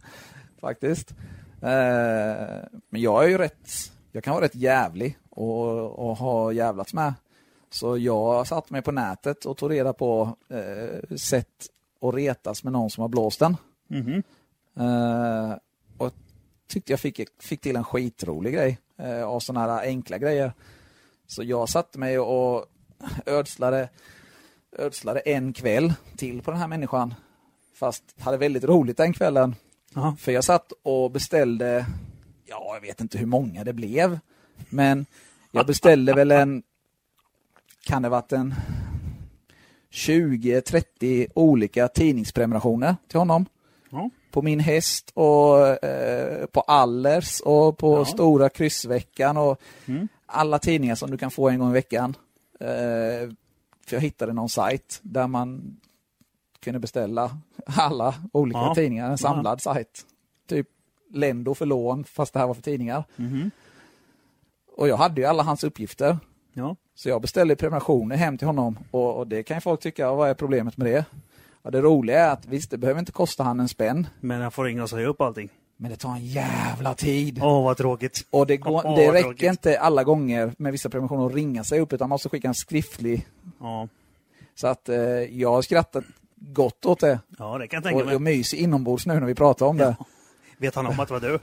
faktiskt. 0.61 1.15
Eh, 1.63 2.65
men 2.89 3.01
jag 3.01 3.25
är 3.25 3.29
ju 3.29 3.39
rätt, 3.39 3.71
jag 4.13 4.25
kan 4.25 4.35
vara 4.35 4.45
rätt 4.45 4.55
jävlig 4.55 5.19
och, 5.31 6.09
och 6.09 6.17
ha 6.17 6.53
jävlats 6.53 6.95
med. 6.95 7.15
Så 7.71 7.99
jag 7.99 8.47
satte 8.47 8.73
mig 8.73 8.83
på 8.83 8.93
nätet 8.93 9.45
och 9.45 9.57
tog 9.57 9.71
reda 9.71 9.93
på 9.93 10.37
eh, 10.49 11.17
sätt 11.17 11.67
att 12.01 12.15
retas 12.15 12.65
med 12.65 12.73
någon 12.73 12.91
som 12.91 13.01
har 13.03 13.09
blåst 13.09 13.39
den. 13.39 13.57
Mhm. 13.89 14.23
Eh, 14.77 15.57
och 15.99 16.13
tyckte 16.69 16.93
jag 16.93 17.01
fick, 17.01 17.21
fick 17.41 17.61
till 17.61 17.77
en 17.77 17.85
skitrolig 17.85 18.55
grej 18.55 18.79
eh, 18.97 19.25
av 19.25 19.41
sådana 19.41 19.75
här 19.75 19.83
enkla 19.83 20.19
grejer. 20.19 20.53
Så 21.27 21.43
jag 21.43 21.69
satte 21.69 21.99
mig 21.99 22.19
och 22.19 22.67
ödslade, 23.27 23.89
ödslade 24.79 25.21
en 25.21 25.53
kväll 25.53 25.93
till 26.17 26.43
på 26.43 26.51
den 26.51 26.61
här 26.61 26.69
människan. 26.69 27.15
Fast 27.75 28.15
hade 28.19 28.37
väldigt 28.37 28.65
roligt 28.65 28.97
den 28.97 29.13
kvällen. 29.13 29.55
Jaha. 29.99 30.17
För 30.19 30.33
jag 30.33 30.45
satt 30.45 30.73
och 30.83 31.11
beställde, 31.11 31.87
ja 32.47 32.71
jag 32.75 32.81
vet 32.81 33.01
inte 33.01 33.19
hur 33.19 33.27
många 33.27 33.65
det 33.65 33.73
blev. 33.73 34.19
Men 34.71 35.07
jag 35.51 35.67
beställde 35.67 36.15
väl 36.15 36.31
en, 36.31 36.63
kan 37.85 38.03
det 38.03 38.09
varit 38.09 38.33
en 38.33 38.55
20-30 39.93 41.27
olika 41.35 41.89
tidningsprenumerationer 41.89 42.97
till 43.09 43.19
honom. 43.19 43.47
Ja. 43.91 44.11
På 44.31 44.43
min 44.43 44.61
häst 44.61 45.11
och 45.15 45.85
eh, 45.85 46.47
på 46.47 46.61
Allers 46.61 47.41
och 47.41 47.79
på 47.79 47.99
Ja. 47.99 48.05
Stora 48.05 48.49
kryssveckan 48.49 49.37
och 49.37 49.61
Mm. 49.87 50.09
alla 50.27 50.59
tidningar 50.59 50.95
som 50.95 51.11
du 51.11 51.19
kan 51.19 51.31
få 51.31 51.49
en 51.49 51.59
gång 51.59 51.71
i 51.71 51.73
veckan. 51.73 52.17
Eh, 52.61 53.31
för 53.87 53.97
jag 53.97 54.01
hittade 54.01 54.33
någon 54.33 54.49
sajt 54.49 54.99
där 55.03 55.27
man 55.27 55.77
kunde 56.65 56.79
beställa 56.81 57.31
alla 57.67 58.15
olika 58.33 58.59
Ja. 58.59 58.75
tidningar, 58.75 59.11
en 59.11 59.19
samlad 59.19 59.63
sajt. 59.63 60.07
Typ 60.49 60.67
Lendo 61.11 61.55
för 61.55 61.67
lån, 61.67 62.05
fast 62.05 62.33
det 62.33 62.39
här 62.41 62.47
var 62.47 62.55
för 62.55 62.63
tidningar. 62.63 63.05
Mhm. 63.17 63.51
Och 64.77 64.89
jag 64.89 64.97
hade 64.97 65.21
ju 65.21 65.27
alla 65.27 65.43
hans 65.43 65.65
uppgifter. 65.65 66.19
Ja. 66.53 66.77
Så 66.95 67.09
jag 67.09 67.21
beställde 67.23 67.57
prenumerationer 67.57 68.17
hem 68.17 68.39
till 68.39 68.47
honom 68.47 68.79
och, 68.91 69.17
och 69.17 69.27
det 69.27 69.43
kan 69.43 69.57
ju 69.57 69.61
folk 69.61 69.81
tycka, 69.81 70.13
vad 70.13 70.31
är 70.31 70.35
problemet 70.35 70.77
med 70.77 70.87
det? 70.87 71.05
Ja, 71.63 71.71
det 71.71 71.81
roliga 71.81 72.21
är 72.27 72.31
att 72.33 72.47
visst, 72.47 72.71
det 72.71 72.79
behöver 72.79 73.01
inte 73.01 73.13
kosta 73.13 73.43
han 73.43 73.61
en 73.61 73.69
spänn, 73.69 74.07
Men 74.21 74.41
jag 74.41 74.55
får 74.55 74.65
ringa 74.65 74.83
och 74.83 74.91
säga 74.91 75.07
upp 75.09 75.21
allting. 75.21 75.49
men 75.77 75.91
det 75.91 75.97
tar 75.97 76.11
en 76.11 76.27
jävla 76.27 76.95
tid. 76.95 77.39
Åh, 77.43 77.65
vad 77.65 77.77
tråkigt. 77.77 78.27
Och 78.31 78.47
det, 78.47 78.57
går, 78.57 78.83
Åh, 78.87 78.97
det 78.97 79.13
räcker 79.13 79.23
tråkigt. 79.23 79.43
inte 79.51 79.81
alla 79.81 80.05
gånger 80.05 80.53
med 80.59 80.73
vissa 80.73 80.89
prenumerationer 80.89 81.27
att 81.27 81.35
ringa 81.35 81.65
sig 81.65 81.81
upp, 81.81 81.93
utan 81.93 82.09
man 82.09 82.15
måste 82.15 82.29
skicka 82.29 82.49
en 82.49 82.55
skriftlig. 82.55 83.27
Ja. 83.61 83.89
Så 84.55 84.67
att 84.67 84.89
eh, 84.89 84.97
jag 85.41 85.51
har 85.51 85.63
skrattat 85.63 86.05
gott 86.41 86.87
åt 86.87 87.01
det. 87.01 87.21
ja, 87.39 87.59
det 87.59 87.69
kan 87.69 87.77
jag 87.77 87.85
tänka 87.85 88.15
Och 88.15 88.21
mig. 88.23 88.35
myser 88.37 88.57
inombords 88.59 89.07
nu 89.07 89.15
när 89.15 89.27
vi 89.27 89.35
pratar 89.35 89.67
om 89.67 89.77
det. 89.77 89.97
Vet 90.59 90.75
han 90.75 90.87
om 90.87 91.01
att 91.01 91.09
det 91.09 91.15
var 91.15 91.21
du? 91.21 91.39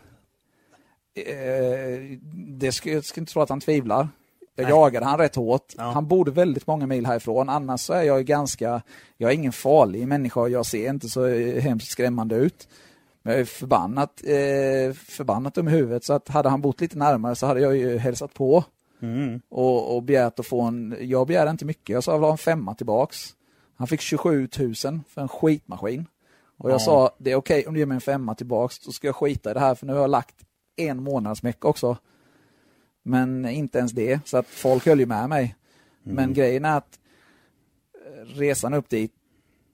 Eh, 1.21 2.17
det 2.47 2.71
ska, 2.71 2.91
jag 2.91 3.05
ska 3.05 3.21
inte 3.21 3.33
tro 3.33 3.41
att 3.41 3.49
han 3.49 3.59
tvivlar. 3.61 4.07
Jag 4.55 4.63
Nej. 4.63 4.71
jagade 4.71 5.05
han 5.05 5.19
rätt 5.19 5.35
hårt. 5.35 5.73
Ja. 5.77 5.83
Han 5.83 6.07
bodde 6.07 6.31
väldigt 6.31 6.67
många 6.67 6.87
mil 6.87 7.05
härifrån. 7.05 7.49
Annars 7.49 7.81
så 7.81 7.93
är 7.93 8.03
jag 8.03 8.17
ju 8.17 8.23
ganska, 8.23 8.81
jag 9.17 9.31
är 9.31 9.35
ingen 9.35 9.51
farlig 9.51 10.07
människa 10.07 10.39
och 10.41 10.49
jag 10.49 10.65
ser 10.65 10.89
inte 10.89 11.09
så 11.09 11.27
hemskt 11.59 11.87
skrämmande 11.89 12.35
ut. 12.35 12.67
Men 13.23 13.31
jag 13.33 13.41
är 13.41 13.45
förbannat, 13.45 14.21
eh, 14.23 14.93
förbannat 14.93 15.57
i 15.57 15.61
huvudet 15.61 16.03
så 16.03 16.13
att 16.13 16.27
hade 16.27 16.49
han 16.49 16.61
bott 16.61 16.81
lite 16.81 16.97
närmare 16.97 17.35
så 17.35 17.45
hade 17.45 17.59
jag 17.59 17.77
ju 17.77 17.97
hälsat 17.97 18.33
på 18.33 18.63
Mm. 19.01 19.41
och, 19.49 19.95
och 19.95 20.03
begärt 20.03 20.39
att 20.39 20.45
få 20.45 20.61
en, 20.61 20.95
jag 21.01 21.27
begärde 21.27 21.51
inte 21.51 21.65
mycket, 21.65 21.89
jag 21.93 22.03
sa 22.03 22.11
jag 22.11 22.17
vill 22.19 22.23
ha 22.25 22.31
en 22.31 22.37
femma 22.37 22.75
tillbaks. 22.75 23.34
Han 23.75 23.87
fick 23.87 24.01
27 24.01 24.47
000 24.59 24.75
för 25.07 25.21
en 25.21 25.27
skitmaskin. 25.27 26.05
Och 26.57 26.69
jag 26.69 26.75
Ja. 26.75 26.79
sa, 26.79 27.15
det 27.17 27.31
är 27.31 27.35
okej 27.35 27.67
om 27.67 27.73
du 27.73 27.79
ger 27.79 27.85
mig 27.85 27.95
en 27.95 28.01
femma 28.01 28.35
tillbaks, 28.35 28.79
då 28.79 28.91
ska 28.91 29.07
jag 29.07 29.15
skita 29.15 29.51
i 29.51 29.53
det 29.53 29.59
här 29.59 29.75
för 29.75 29.85
nu 29.85 29.93
har 29.93 29.99
jag 30.01 30.09
lagt 30.09 30.35
en 30.75 31.03
månads 31.03 31.41
också. 31.61 31.97
Men 33.03 33.45
inte 33.45 33.77
ens 33.77 33.91
det, 33.91 34.19
så 34.27 34.37
att 34.37 34.47
folk 34.47 34.85
höll 34.85 34.99
ju 34.99 35.05
med 35.05 35.29
mig. 35.29 35.55
Mm. 36.05 36.15
Men 36.15 36.33
grejen 36.33 36.65
är 36.65 36.77
att 36.77 36.99
eh, 38.05 38.25
resan 38.25 38.73
upp 38.73 38.89
dit 38.89 39.11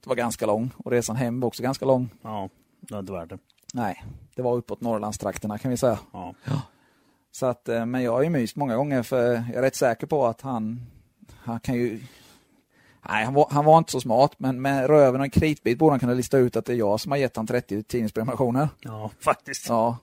var 0.05 0.15
ganska 0.15 0.45
lång 0.45 0.71
och 0.77 0.91
resan 0.91 1.15
hem 1.15 1.39
var 1.39 1.47
också 1.47 1.63
ganska 1.63 1.85
lång. 1.85 2.09
Ja, 2.21 2.49
det 2.79 2.93
var 2.93 2.99
inte 2.99 3.13
värt 3.13 3.29
det. 3.29 3.37
Nej, 3.73 4.05
det 4.35 4.41
var 4.41 4.55
uppåt 4.55 4.81
Norrlandstrakterna 4.81 5.57
kan 5.57 5.71
vi 5.71 5.77
säga. 5.77 5.99
Ja. 6.13 6.33
Så 7.31 7.45
att, 7.45 7.69
eh, 7.69 7.85
men 7.85 8.03
jag 8.03 8.11
har 8.11 8.21
ju 8.23 8.29
myst 8.29 8.55
många 8.55 8.75
gånger 8.75 9.03
för 9.03 9.33
jag 9.33 9.55
är 9.55 9.61
rätt 9.61 9.75
säker 9.75 10.07
på 10.07 10.25
att 10.25 10.41
han, 10.41 10.85
han 11.37 11.59
kan 11.59 11.75
ju 11.75 11.99
Nej, 13.09 13.25
han 13.25 13.33
var, 13.33 13.47
han 13.51 13.65
var 13.65 13.77
inte 13.77 13.91
så 13.91 14.01
smart, 14.01 14.31
men 14.37 14.61
med 14.61 14.87
röven 14.87 15.21
och 15.21 15.25
en 15.25 15.31
kritbit 15.31 15.77
borde 15.77 15.93
han 15.93 15.99
kunna 15.99 16.13
lista 16.13 16.37
ut 16.37 16.55
att 16.55 16.65
det 16.65 16.73
är 16.73 16.77
jag 16.77 16.99
som 16.99 17.11
har 17.11 17.17
gett 17.19 17.35
han 17.35 17.47
30 17.47 17.83
tidningsprenumerationer. 17.83 18.69
ja, 18.79 19.11
faktiskt. 19.19 19.69
Ja, 19.69 19.97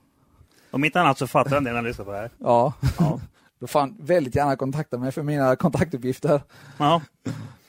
Om 0.70 0.84
inte 0.84 1.00
annat 1.00 1.18
så 1.18 1.26
fattar 1.26 1.50
han 1.50 1.64
det 1.64 1.70
när 1.70 1.76
han 1.76 1.84
lyssnar 1.84 2.04
på 2.04 2.10
det 2.12 2.18
här. 2.18 2.30
ja. 2.38 2.72
Ja. 2.98 3.20
Då 3.60 3.66
får 3.66 3.80
han 3.80 3.96
väldigt 4.00 4.34
gärna 4.34 4.56
kontakta 4.56 4.98
mig 4.98 5.12
för 5.12 5.22
mina 5.22 5.56
kontaktuppgifter. 5.56 6.42
Ja. 6.78 7.02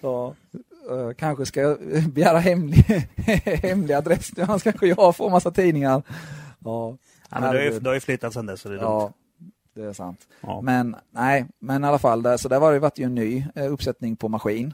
Ja. 0.02 0.34
Uh, 0.92 1.14
kanske 1.14 1.46
ska 1.46 1.62
jag 1.62 1.78
begära 2.14 2.40
hemlig, 2.40 2.86
hemlig 3.64 3.94
adress. 3.94 4.32
Annars 4.38 4.64
kanske 4.64 4.88
jag 4.88 5.16
får 5.16 5.30
massa 5.30 5.52
tidningar. 5.52 6.02
Ja, 6.60 6.98
ja 7.30 7.40
men 7.40 7.42
du 7.42 7.48
har, 7.58 7.66
ju, 7.66 7.80
du 7.80 7.90
har 7.90 7.94
ju 7.94 8.00
flyttat 8.00 8.34
sedan 8.34 8.46
dess. 8.46 8.62
Så 8.62 8.70
det 8.70 8.76
är 8.76 8.80
ja, 8.80 9.14
det 9.76 9.84
är 9.84 9.94
sant. 9.94 10.28
Ja. 10.42 10.62
Men 10.62 10.96
nej, 11.12 11.46
men 11.60 11.84
i 11.84 11.88
alla 11.88 12.00
fall, 12.00 12.22
där, 12.24 12.38
så 12.38 12.50
där 12.50 12.60
var 12.60 12.74
det 12.74 12.80
varit 12.80 13.00
ju 13.00 13.04
en 13.04 13.16
ny 13.16 13.46
uh, 13.58 13.74
uppsättning 13.74 14.16
på 14.16 14.30
maskin. 14.30 14.74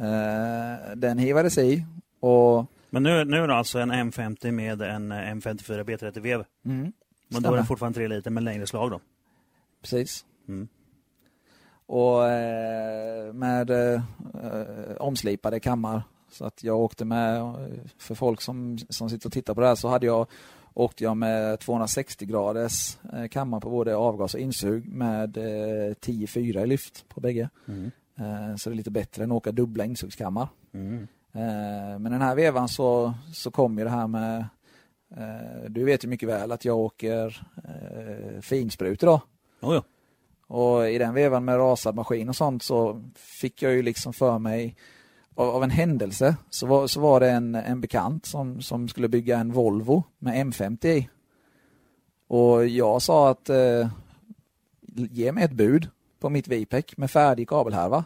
Uh, 0.00 0.96
den 0.96 1.18
hivades 1.18 1.58
i 1.58 1.84
och 2.20 2.66
men 2.90 3.02
nu, 3.02 3.24
nu 3.24 3.36
är 3.36 3.48
det 3.48 3.54
alltså 3.54 3.78
en 3.78 3.92
M50 3.92 4.50
med 4.50 4.82
en 4.82 5.12
M54 5.12 5.84
B30-vev. 5.84 6.44
Mm. 6.64 6.92
Men 7.28 7.42
då 7.42 7.52
är 7.52 7.56
den 7.56 7.66
fortfarande 7.66 7.98
3 7.98 8.08
liter 8.08 8.30
med 8.30 8.42
längre 8.42 8.66
slag 8.66 8.90
då? 8.90 9.00
Precis. 9.82 10.24
Mm. 10.48 10.68
Och 11.86 12.26
eh, 12.26 13.32
med 13.32 13.70
eh, 13.70 14.02
omslipade 14.98 15.60
kammar. 15.60 16.02
Så 16.30 16.44
att 16.44 16.64
jag 16.64 16.78
åkte 16.78 17.04
med, 17.04 17.54
för 17.98 18.14
folk 18.14 18.40
som, 18.40 18.78
som 18.78 19.10
sitter 19.10 19.28
och 19.28 19.32
tittar 19.32 19.54
på 19.54 19.60
det 19.60 19.66
här, 19.66 19.74
så 19.74 19.88
hade 19.88 20.06
jag 20.06 20.26
åkte 20.74 21.04
jag 21.04 21.16
med 21.16 21.60
260 21.60 22.26
graders 22.26 22.98
eh, 23.12 23.28
kammar 23.28 23.60
på 23.60 23.70
både 23.70 23.96
avgas 23.96 24.34
och 24.34 24.40
insug 24.40 24.88
med 24.88 25.36
eh, 25.36 25.94
10-4 25.94 26.62
i 26.62 26.66
lyft 26.66 27.08
på 27.08 27.20
bägge. 27.20 27.48
Mm. 27.68 27.90
Eh, 28.18 28.56
så 28.56 28.70
det 28.70 28.74
är 28.74 28.76
lite 28.76 28.90
bättre 28.90 29.24
än 29.24 29.30
att 29.32 29.36
åka 29.36 29.52
dubbla 29.52 29.84
insugskammar. 29.84 30.48
Mm. 30.74 31.08
Eh, 31.32 31.98
men 31.98 32.12
den 32.12 32.22
här 32.22 32.34
vevan 32.34 32.68
så, 32.68 33.14
så 33.32 33.50
kom 33.50 33.78
ju 33.78 33.84
det 33.84 33.90
här 33.90 34.06
med 34.06 34.46
eh, 35.16 35.70
du 35.70 35.84
vet 35.84 36.04
ju 36.04 36.08
mycket 36.08 36.28
väl 36.28 36.52
att 36.52 36.64
jag 36.64 36.78
åker 36.78 37.46
finsprut 38.40 39.02
idag. 39.02 39.20
Oh 39.60 39.74
ja. 39.74 39.82
Och 40.46 40.90
i 40.90 40.98
den 40.98 41.14
vevan 41.14 41.44
med 41.44 41.58
rasad 41.58 41.94
maskin 41.94 42.28
och 42.28 42.36
sånt 42.36 42.62
så 42.62 43.04
fick 43.14 43.62
jag 43.62 43.72
ju 43.72 43.82
liksom 43.82 44.12
för 44.12 44.38
mig 44.38 44.76
av, 45.34 45.48
av 45.48 45.64
en 45.64 45.70
händelse 45.70 46.36
så 46.50 46.66
var, 46.66 46.86
så 46.86 47.00
var 47.00 47.20
det 47.20 47.30
en, 47.30 47.54
en 47.54 47.80
bekant 47.80 48.26
som, 48.26 48.62
som 48.62 48.88
skulle 48.88 49.08
bygga 49.08 49.38
en 49.38 49.52
Volvo 49.52 50.04
med 50.18 50.46
M50 50.46 50.86
i. 50.86 51.08
Och 52.28 52.66
jag 52.66 53.02
sa 53.02 53.30
att 53.30 53.50
eh, 53.50 53.88
ge 54.96 55.32
mig 55.32 55.44
ett 55.44 55.52
bud 55.52 55.88
på 56.20 56.28
mitt 56.30 56.48
Vipec 56.48 56.84
med 56.96 57.10
färdig 57.10 57.48
kabelhärva. 57.48 58.04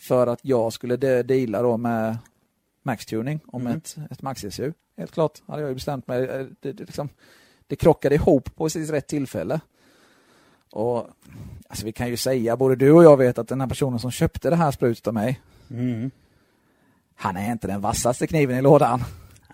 För 0.00 0.26
att 0.26 0.40
jag 0.42 0.72
skulle 0.72 0.96
de 0.96 1.22
deala 1.22 1.62
då 1.62 1.76
med 1.76 2.18
Max-tuning 2.82 3.40
om 3.46 3.60
mm. 3.60 3.76
ett, 3.76 3.96
ett 4.10 4.22
Max-SU. 4.22 4.72
Helt 4.96 5.12
klart 5.12 5.42
hade 5.46 5.62
jag 5.62 5.74
bestämt 5.74 6.06
mig. 6.06 6.24
Eh, 6.24 6.46
det, 6.60 6.72
det, 6.72 6.84
liksom, 6.84 7.08
det 7.66 7.76
krockade 7.76 8.14
ihop 8.14 8.54
på 8.54 8.64
precis 8.64 8.90
rätt 8.90 9.06
tillfälle. 9.06 9.60
Och 10.72 11.08
alltså 11.68 11.84
Vi 11.84 11.92
kan 11.92 12.08
ju 12.08 12.16
säga, 12.16 12.56
både 12.56 12.76
du 12.76 12.92
och 12.92 13.04
jag 13.04 13.16
vet 13.16 13.38
att 13.38 13.48
den 13.48 13.60
här 13.60 13.68
personen 13.68 13.98
som 13.98 14.10
köpte 14.10 14.50
det 14.50 14.56
här 14.56 14.70
sprutet 14.70 15.06
av 15.06 15.14
mig, 15.14 15.40
mm. 15.70 16.10
han 17.14 17.36
är 17.36 17.52
inte 17.52 17.66
den 17.66 17.80
vassaste 17.80 18.26
kniven 18.26 18.58
i 18.58 18.62
lådan. 18.62 19.04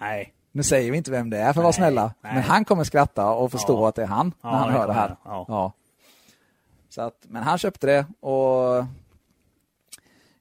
Nej. 0.00 0.32
Nu 0.52 0.62
säger 0.62 0.90
vi 0.90 0.96
inte 0.96 1.10
vem 1.10 1.30
det 1.30 1.38
är 1.38 1.52
för 1.52 1.60
att 1.60 1.64
vara 1.64 1.72
snälla, 1.72 2.14
nej. 2.20 2.34
men 2.34 2.42
han 2.42 2.64
kommer 2.64 2.84
skratta 2.84 3.30
och 3.30 3.52
förstå 3.52 3.82
ja. 3.82 3.88
att 3.88 3.94
det 3.94 4.02
är 4.02 4.06
han 4.06 4.32
när 4.42 4.50
ja, 4.50 4.56
han 4.56 4.72
hör 4.72 4.86
det 4.86 4.92
här. 4.92 5.16
Ja. 5.24 5.72
Så 6.88 7.02
att, 7.02 7.26
men 7.28 7.42
han 7.42 7.58
köpte 7.58 7.86
det 7.86 8.06
och 8.20 8.84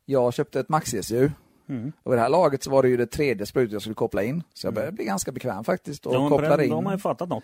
jag 0.05 0.33
köpte 0.33 0.59
ett 0.59 0.69
Maxi-SU. 0.69 1.31
Mm. 1.69 1.91
Och 2.03 2.13
i 2.13 2.15
det 2.15 2.21
här 2.21 2.29
laget 2.29 2.63
så 2.63 2.71
var 2.71 2.83
det 2.83 2.89
ju 2.89 2.97
det 2.97 3.07
tredje 3.07 3.45
sprutet 3.45 3.73
jag 3.73 3.81
skulle 3.81 3.95
koppla 3.95 4.23
in. 4.23 4.43
Så 4.53 4.67
jag 4.67 4.73
började 4.73 4.91
bli 4.91 5.05
ganska 5.05 5.31
bekväm 5.31 5.63
faktiskt. 5.63 6.05
Och 6.05 6.13
de, 6.13 6.29
kopplade 6.29 6.65
in. 6.65 6.69
De 6.71 6.85
har 6.85 6.93
ju 6.93 6.99
fattat 6.99 7.29
något. 7.29 7.43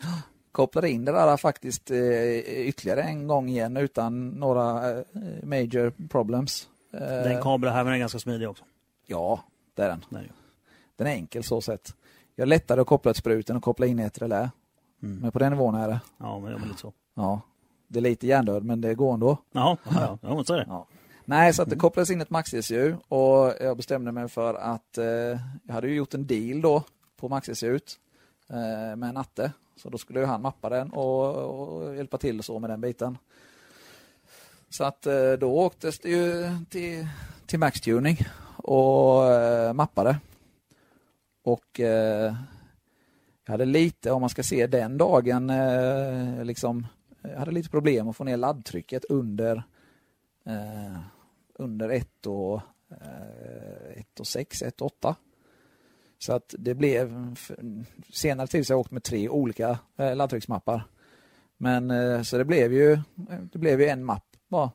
Kopplade 0.51 0.89
in 0.89 1.05
det 1.05 1.11
där 1.11 1.37
faktiskt 1.37 1.91
eh, 1.91 2.37
ytterligare 2.67 3.01
en 3.01 3.27
gång 3.27 3.49
igen 3.49 3.77
utan 3.77 4.29
några 4.29 4.91
eh, 4.91 5.03
major 5.43 5.93
problems. 6.09 6.67
Eh, 6.93 6.99
den 6.99 7.41
kabeln 7.41 7.75
är 7.75 7.97
ganska 7.97 8.19
smidig 8.19 8.49
också. 8.49 8.63
Ja, 9.05 9.43
det 9.73 9.83
är 9.83 9.89
den. 9.89 10.05
Nej. 10.09 10.31
Den 10.95 11.07
är 11.07 11.11
enkel 11.11 11.43
så 11.43 11.61
sett. 11.61 11.93
Jag 12.35 12.43
är 12.43 12.47
lättare 12.47 12.81
att 12.81 12.87
koppla 12.87 13.11
ett 13.11 13.17
sprut 13.17 13.49
än 13.49 13.57
att 13.57 13.63
koppla 13.63 13.85
in 13.85 13.99
ett 13.99 14.21
relä. 14.21 14.49
Mm. 15.03 15.19
Men 15.19 15.31
på 15.31 15.39
den 15.39 15.51
nivån 15.51 15.75
är 15.75 15.87
det. 15.87 15.99
Ja, 16.17 16.39
men 16.39 16.51
det 16.51 16.57
är 16.57 16.67
lite 16.67 16.79
så. 16.79 16.93
Ja, 17.13 17.41
det 17.93 17.99
är 17.99 18.01
lite 18.01 18.27
hjärndöd 18.27 18.63
men 18.63 18.81
det 18.81 18.95
går 18.95 19.13
ändå. 19.13 19.37
Ja, 19.51 19.77
ja, 20.21 20.43
så 20.43 20.53
är 20.53 20.57
det. 20.57 20.65
Ja. 20.67 20.87
Nej, 21.25 21.53
så 21.53 21.61
att 21.61 21.69
det 21.69 21.75
kopplades 21.75 22.09
in 22.09 22.21
ett 22.21 22.29
Max-SU 22.29 22.95
och 23.07 23.53
jag 23.59 23.77
bestämde 23.77 24.11
mig 24.11 24.29
för 24.29 24.53
att 24.53 24.97
eh, 24.97 25.05
jag 25.63 25.73
hade 25.73 25.87
ju 25.87 25.95
gjort 25.95 26.13
en 26.13 26.27
deal 26.27 26.61
då 26.61 26.83
på 27.17 27.29
Max-SU 27.29 27.79
eh, 28.49 28.95
med 28.95 29.13
Natte. 29.13 29.51
Så 29.75 29.89
då 29.89 29.97
skulle 29.97 30.19
ju 30.19 30.25
han 30.25 30.41
mappa 30.41 30.69
den 30.69 30.89
och, 30.89 31.35
och 31.35 31.95
hjälpa 31.95 32.17
till 32.17 32.43
så 32.43 32.59
med 32.59 32.69
den 32.69 32.81
biten. 32.81 33.17
Så 34.69 34.83
att 34.83 35.05
eh, 35.05 35.31
då 35.31 35.59
åktes 35.59 35.99
det 35.99 36.09
ju 36.09 36.49
till, 36.69 37.07
till 37.45 37.59
Max-tuning 37.59 38.17
och 38.57 39.31
eh, 39.31 39.73
mappade. 39.73 40.17
Och 41.43 41.79
eh, 41.79 42.35
jag 43.45 43.51
hade 43.51 43.65
lite, 43.65 44.11
om 44.11 44.21
man 44.21 44.29
ska 44.29 44.43
se 44.43 44.67
den 44.67 44.97
dagen, 44.97 45.49
eh, 45.49 46.43
liksom, 46.43 46.87
jag 47.23 47.39
hade 47.39 47.51
lite 47.51 47.69
problem 47.69 48.09
att 48.09 48.15
få 48.15 48.23
ner 48.23 48.37
laddtrycket 48.37 49.05
under 49.05 49.63
eh, 50.45 50.97
under 51.55 51.89
1 51.89 52.25
och, 52.25 52.61
eh, 52.89 53.99
1 53.99 54.19
och 54.19 54.27
6, 54.27 54.61
1 54.61 54.81
och 54.81 54.87
8. 54.87 55.15
Så 56.17 56.33
att 56.33 56.55
det 56.57 56.75
blev, 56.75 57.35
senare 58.09 58.47
tid 58.47 58.67
så 58.67 58.73
har 58.73 58.75
jag 58.75 58.81
åkt 58.81 58.91
med 58.91 59.03
tre 59.03 59.29
olika 59.29 59.79
eh, 59.97 60.15
laddtrycksmappar. 60.15 60.87
Men 61.57 61.91
eh, 61.91 62.21
så 62.21 62.37
det 62.37 62.45
blev 62.45 62.73
ju, 62.73 62.99
det 63.51 63.59
blev 63.59 63.81
ju 63.81 63.87
en 63.87 64.05
mapp 64.05 64.27
bara. 64.47 64.71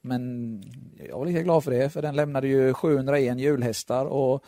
Men 0.00 0.62
jag 1.08 1.18
var 1.18 1.26
lika 1.26 1.42
glad 1.42 1.64
för 1.64 1.70
det, 1.70 1.90
för 1.90 2.02
den 2.02 2.16
lämnade 2.16 2.48
ju 2.48 2.74
701 2.74 3.38
hjulhästar 3.38 4.06
och 4.06 4.44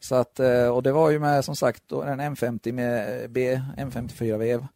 så 0.00 0.14
att, 0.14 0.40
eh, 0.40 0.68
och 0.68 0.82
det 0.82 0.92
var 0.92 1.10
ju 1.10 1.18
med 1.18 1.44
som 1.44 1.56
sagt 1.56 1.92
en 1.92 2.20
M50 2.20 2.72
med 2.72 3.30
B, 3.30 3.60
M54-vev. 3.76 4.66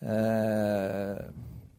Eh, 0.00 1.24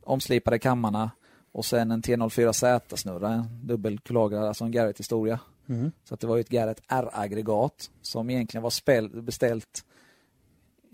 omslipade 0.04 0.60
kammarna 0.60 1.12
och 1.52 1.66
sen 1.66 1.92
en 1.92 2.02
T04Z-snurra, 2.02 3.34
en 3.34 3.68
dubbelkulagrad, 3.68 4.44
alltså 4.44 4.64
en 4.64 4.72
Garrett-historia. 4.72 5.40
Mm. 5.70 5.92
Så 6.04 6.14
att 6.14 6.20
det 6.20 6.28
var 6.28 6.36
ju 6.36 6.42
ett 6.42 6.50
Garrett 6.50 6.82
R-aggregat 6.88 7.92
som 8.02 8.30
egentligen 8.30 8.64
var 8.64 8.70
spel, 8.70 9.22
beställt 9.22 9.86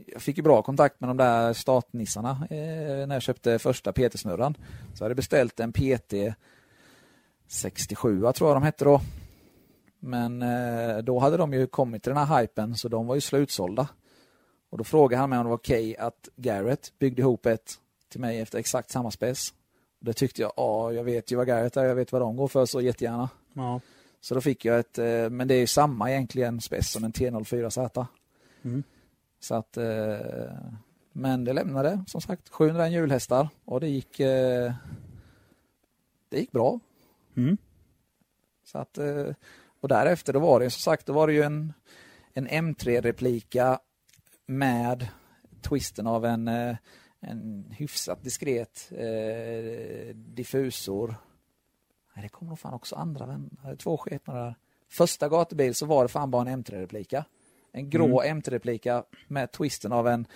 jag 0.08 0.22
fick 0.22 0.38
ju 0.38 0.44
bra 0.44 0.62
kontakt 0.62 1.00
med 1.00 1.10
de 1.10 1.18
där 1.18 1.54
startnissarna 1.54 2.48
eh, 2.50 3.08
när 3.08 3.16
jag 3.16 3.22
köpte 3.22 3.60
första 3.60 3.92
PT-snurran. 3.92 4.58
Så 4.94 5.04
jag 5.04 5.06
hade 5.06 5.16
beställt 5.16 5.60
en 5.60 5.74
PT 5.74 6.14
67 7.48 8.20
tror 8.20 8.50
jag 8.50 8.56
de 8.56 8.64
hette 8.64 8.86
då. 8.86 9.02
Men 10.04 10.42
eh, 10.42 10.98
då 10.98 11.20
hade 11.20 11.38
de 11.38 11.54
ju 11.54 11.68
kommit 11.68 12.04
till 12.04 12.14
den 12.14 12.28
här 12.28 12.42
hypen 12.42 12.76
så 12.76 12.88
de 12.88 13.08
var 13.08 13.16
ju 13.16 13.22
slutsålda. 13.22 13.88
Och 14.70 14.78
då 14.78 14.84
frågade 14.84 15.20
han 15.22 15.30
mig 15.30 15.40
om 15.40 15.46
det 15.46 15.50
var 15.50 15.58
okej 15.58 15.92
okay 15.92 16.06
att 16.06 16.30
Garrett 16.36 16.94
byggde 17.00 17.22
ihop 17.22 17.46
ett 17.46 17.74
till 18.10 18.20
mig 18.20 18.40
efter 18.40 18.60
exakt 18.60 18.92
samma 18.92 19.12
spec. 19.12 19.54
Och 20.00 20.06
det 20.06 20.14
tyckte 20.14 20.42
jag, 20.42 20.54
ja 20.56 20.92
jag 20.92 21.04
vet 21.04 21.32
ju 21.32 21.36
vad 21.36 21.48
Garrett 21.48 21.78
är, 21.78 21.84
jag 21.84 21.96
vet 21.96 22.12
vad 22.12 22.22
de 22.22 22.36
går 22.36 22.48
för 22.48 22.66
så 22.66 22.82
jättegärna. 22.82 23.30
Ja. 23.54 23.82
Så 24.22 24.36
då 24.36 24.42
fick 24.42 24.66
jag 24.66 24.80
ett, 24.80 24.98
eh, 24.98 25.30
men 25.30 25.48
det 25.48 25.54
är 25.54 25.60
ju 25.60 25.68
samma 25.68 26.12
egentligen 26.12 26.62
spec 26.62 26.92
som 26.92 27.04
en 27.04 27.12
T04Z. 27.12 28.06
Mm. 28.62 28.84
Så 29.40 29.56
att, 29.56 29.78
eh, 29.78 30.18
men 31.12 31.44
det 31.44 31.54
lämnade 31.54 32.04
som 32.08 32.22
sagt 32.22 32.50
700 32.50 32.88
hjulhästar 32.90 33.50
och 33.66 33.80
det 33.80 33.88
gick, 33.88 34.18
det 34.18 34.76
gick 36.32 36.52
bra. 36.52 36.80
Mm. 37.36 37.58
Så 38.64 38.78
att 38.78 39.00
och 39.82 39.88
därefter 39.88 40.34
då 40.34 40.40
var 40.40 40.60
det 40.60 40.70
som 40.70 40.80
sagt, 40.80 41.06
då 41.06 41.14
var 41.14 41.28
det 41.28 41.34
ju 41.34 41.42
en, 41.42 41.74
en 42.34 42.48
M3-replika 42.48 43.80
med 44.46 45.08
twisten 45.62 46.08
av 46.08 46.26
en, 46.26 46.48
eh, 46.48 46.76
en 47.20 47.72
hyfsat 47.78 48.24
diskret 48.24 48.92
eh, 48.92 50.16
diffusor. 50.16 51.16
Nej, 52.14 52.24
det 52.24 52.30
kommer 52.30 52.50
nog 52.50 52.60
fan 52.60 52.74
också 52.74 52.96
andra 52.96 53.26
vänner. 53.26 53.76
Två 53.76 53.98
sketnar 53.98 54.36
där. 54.36 54.56
Första 54.90 55.30
gatubil 55.30 55.76
så 55.76 55.86
var 55.86 56.04
det 56.04 56.08
fan 56.08 56.32
bara 56.32 56.50
en 56.50 56.64
M3-replika. 56.64 57.26
En 57.72 57.90
grå 57.90 58.22
mm. 58.22 58.42
M3-replika 58.42 59.04
med 59.28 59.52
twisten 59.52 59.92
av 59.92 60.08
en 60.08 60.28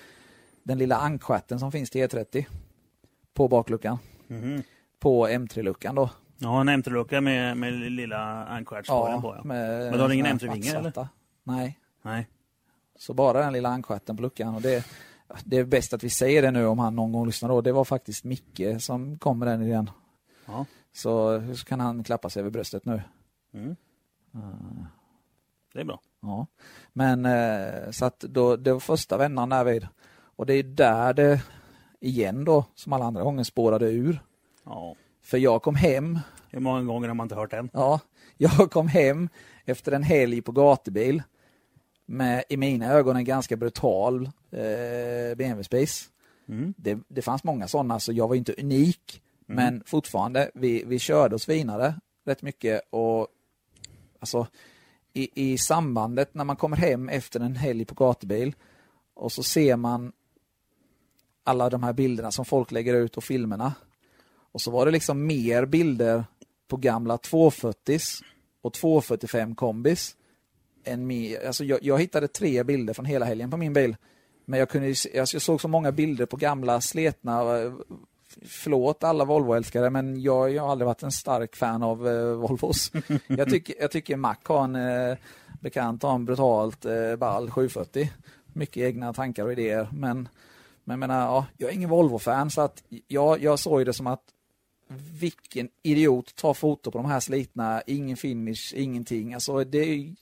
den 0.64 0.78
lilla 0.78 0.96
ankstjärten 0.96 1.60
som 1.60 1.72
finns 1.72 1.90
till 1.90 2.08
E30 2.08 2.46
på 3.34 3.48
bakluckan. 3.48 3.98
Mm. 4.30 4.62
På 5.00 5.28
M3-luckan 5.28 5.96
då. 5.96 6.10
Ja, 6.38 6.62
en 6.62 6.70
M3-lucka 6.70 7.22
med, 7.22 7.58
med 7.58 7.74
lilla 7.74 8.46
ankstjärtsspåren 8.46 9.12
ja, 9.12 9.22
på. 9.22 9.36
Ja. 9.36 9.44
Men 9.44 9.94
du 9.94 10.00
har 10.00 10.10
ingen 10.10 10.26
M3-vinge 10.26 10.76
eller? 10.76 11.08
Nej. 11.44 11.80
Nej. 12.02 12.28
Så 12.96 13.14
bara 13.14 13.42
den 13.42 13.54
lilla 13.54 13.70
ankstjärten 13.70 14.18
på 14.18 14.24
luckan. 14.24 14.56
Och 14.56 14.62
det, 14.62 14.86
det 15.44 15.58
är 15.58 15.64
bäst 15.64 15.94
att 15.94 16.04
vi 16.04 16.10
säger 16.10 16.42
det 16.42 16.52
nu 16.52 16.66
om 16.66 16.80
han 16.80 16.96
någon 16.96 17.12
gång 17.12 17.26
lyssnar 17.26 17.50
då. 17.50 17.62
Det 17.62 17.72
var 17.72 17.86
faktiskt 17.86 18.24
Micke 18.24 18.62
som 18.80 19.20
kom 19.20 19.40
med 19.40 19.48
den 19.48 19.62
idén. 19.62 19.90
Ja. 20.46 20.66
Så, 20.94 21.42
så 21.56 21.66
kan 21.66 21.80
han 21.80 22.04
klappa 22.04 22.30
sig 22.30 22.40
över 22.40 22.50
bröstet 22.50 22.86
nu. 22.86 23.02
Mm. 23.54 23.76
Uh. 24.36 24.86
Det 25.74 25.80
är 25.80 25.86
bra. 25.86 26.00
Ja. 26.22 26.48
Men 26.94 27.26
uh, 27.26 27.92
så 27.92 28.06
att 28.06 28.20
då, 28.20 28.56
det 28.56 28.74
var 28.74 28.80
första 28.80 29.18
vändan 29.18 29.50
därvid. 29.50 29.88
Och 30.36 30.46
det 30.46 30.54
är 30.54 30.64
där 30.64 31.14
det 31.14 31.42
igen 32.00 32.46
då, 32.46 32.66
som 32.76 32.94
alla 32.94 33.06
andra 33.06 33.24
gånger, 33.24 33.44
spårade 33.44 33.92
ur. 33.92 34.20
Ja. 34.64 34.96
För 35.26 35.38
jag 35.38 35.62
kom 35.62 35.76
hem, 35.76 36.20
Hur 36.50 36.60
många 36.60 36.84
gånger 36.84 37.08
har 37.08 37.16
man 37.16 37.26
inte 37.26 37.36
hört 37.36 37.52
den? 37.52 37.70
ja, 37.74 38.00
jag 38.38 38.72
kom 38.72 38.88
hem 38.88 39.30
efter 39.66 39.92
en 39.92 40.04
helg 40.04 40.42
på 40.42 40.52
gatubil 40.52 41.24
med 42.06 42.44
i 42.50 42.58
mina 42.58 42.94
ögon 42.94 43.16
en 43.16 43.26
ganska 43.26 43.56
brutal 43.56 44.26
eh, 44.52 45.36
BMW 45.38 45.64
Space. 45.64 46.06
Mm. 46.48 46.74
Det, 46.78 47.00
det 47.08 47.22
fanns 47.22 47.44
många 47.44 47.68
sådana, 47.68 48.00
så 48.00 48.14
jag 48.14 48.28
var 48.28 48.36
inte 48.36 48.54
unik. 48.58 49.22
Men 49.46 49.84
fortfarande, 49.86 50.52
vi, 50.54 50.84
vi 50.86 51.00
körde 51.00 51.36
och 51.36 51.42
svinade 51.42 51.96
rätt 52.26 52.42
mycket 52.42 52.82
och 52.90 53.28
alltså 54.20 54.48
i, 55.14 55.54
i 55.54 55.58
sambandet 55.58 56.34
när 56.34 56.44
man 56.44 56.56
kommer 56.56 56.78
hem 56.78 57.10
efter 57.10 57.40
en 57.40 57.56
helg 57.56 57.86
på 57.86 57.96
gatubil 57.96 58.56
och 59.14 59.32
så 59.32 59.44
ser 59.44 59.76
man 59.76 60.12
alla 61.44 61.70
de 61.70 61.84
här 61.84 61.94
bilderna 61.94 62.32
som 62.32 62.46
folk 62.46 62.72
lägger 62.72 62.94
ut 62.94 63.18
och 63.18 63.24
filmerna. 63.24 63.74
Och 64.56 64.62
så 64.62 64.72
var 64.72 64.86
det 64.86 64.92
liksom 64.92 65.26
mer 65.26 65.66
bilder 65.66 66.26
på 66.68 66.78
gamla 66.78 67.18
240 67.18 68.00
och 68.62 68.74
245 68.74 69.56
kombis. 69.56 70.16
Än 70.84 71.08
mer, 71.08 71.48
alltså 71.48 71.64
jag, 71.64 71.80
jag 71.82 72.00
hittade 72.00 72.28
tre 72.28 72.64
bilder 72.64 72.94
från 72.94 73.06
hela 73.06 73.26
helgen 73.26 73.52
på 73.52 73.58
min 73.58 73.74
bil. 73.74 73.96
Men 74.46 74.60
jag, 74.60 74.70
kunde, 74.70 74.96
se- 74.96 75.18
jag 75.18 75.28
såg 75.28 75.62
så 75.62 75.68
många 75.68 75.92
bilder 75.92 76.26
på 76.26 76.38
gamla 76.38 76.82
sletna 76.82 77.58
eh, 77.58 77.74
Förlåt 78.48 79.04
alla 79.04 79.26
Volvo-älskare, 79.26 79.90
men 79.90 80.22
jag, 80.22 80.52
jag 80.52 80.64
har 80.64 80.72
aldrig 80.72 80.86
varit 80.86 81.04
en 81.04 81.12
stark 81.12 81.56
fan 81.56 81.84
av 81.84 82.08
eh, 82.08 82.26
Volvos. 82.26 82.92
Jag 83.28 83.50
tycker, 83.50 83.76
jag 83.80 83.92
tycker 83.92 84.16
Mac 84.18 84.36
har 84.44 84.64
en 84.64 84.76
eh, 84.76 85.18
bekant 85.62 86.04
har 86.04 86.16
en 86.16 86.26
brutalt 86.26 86.86
eh, 86.86 87.16
ball 87.16 87.52
740. 87.52 88.12
Mycket 88.54 88.78
egna 88.84 89.14
tankar 89.14 89.46
och 89.46 89.52
idéer, 89.52 89.90
men, 89.94 90.30
men 90.84 90.94
jag 90.94 91.00
menar, 91.00 91.22
ja, 91.22 91.46
jag 91.58 91.70
är 91.70 91.74
ingen 91.74 91.90
Volvo-fan, 91.90 92.52
så 92.52 92.62
att 92.62 92.84
jag, 93.08 93.44
jag 93.44 93.60
såg 93.60 93.86
det 93.86 93.94
som 93.94 94.08
att 94.08 94.22
vilken 95.20 95.70
idiot 95.84 96.36
tar 96.36 96.54
foto 96.54 96.92
på 96.92 96.98
de 96.98 97.06
här 97.06 97.20
slitna, 97.20 97.82
ingen 97.88 98.18
finish, 98.18 98.74
ingenting. 98.76 99.34
Alltså 99.34 99.64
det 99.64 99.78
är 99.78 99.96
ju 99.96 100.16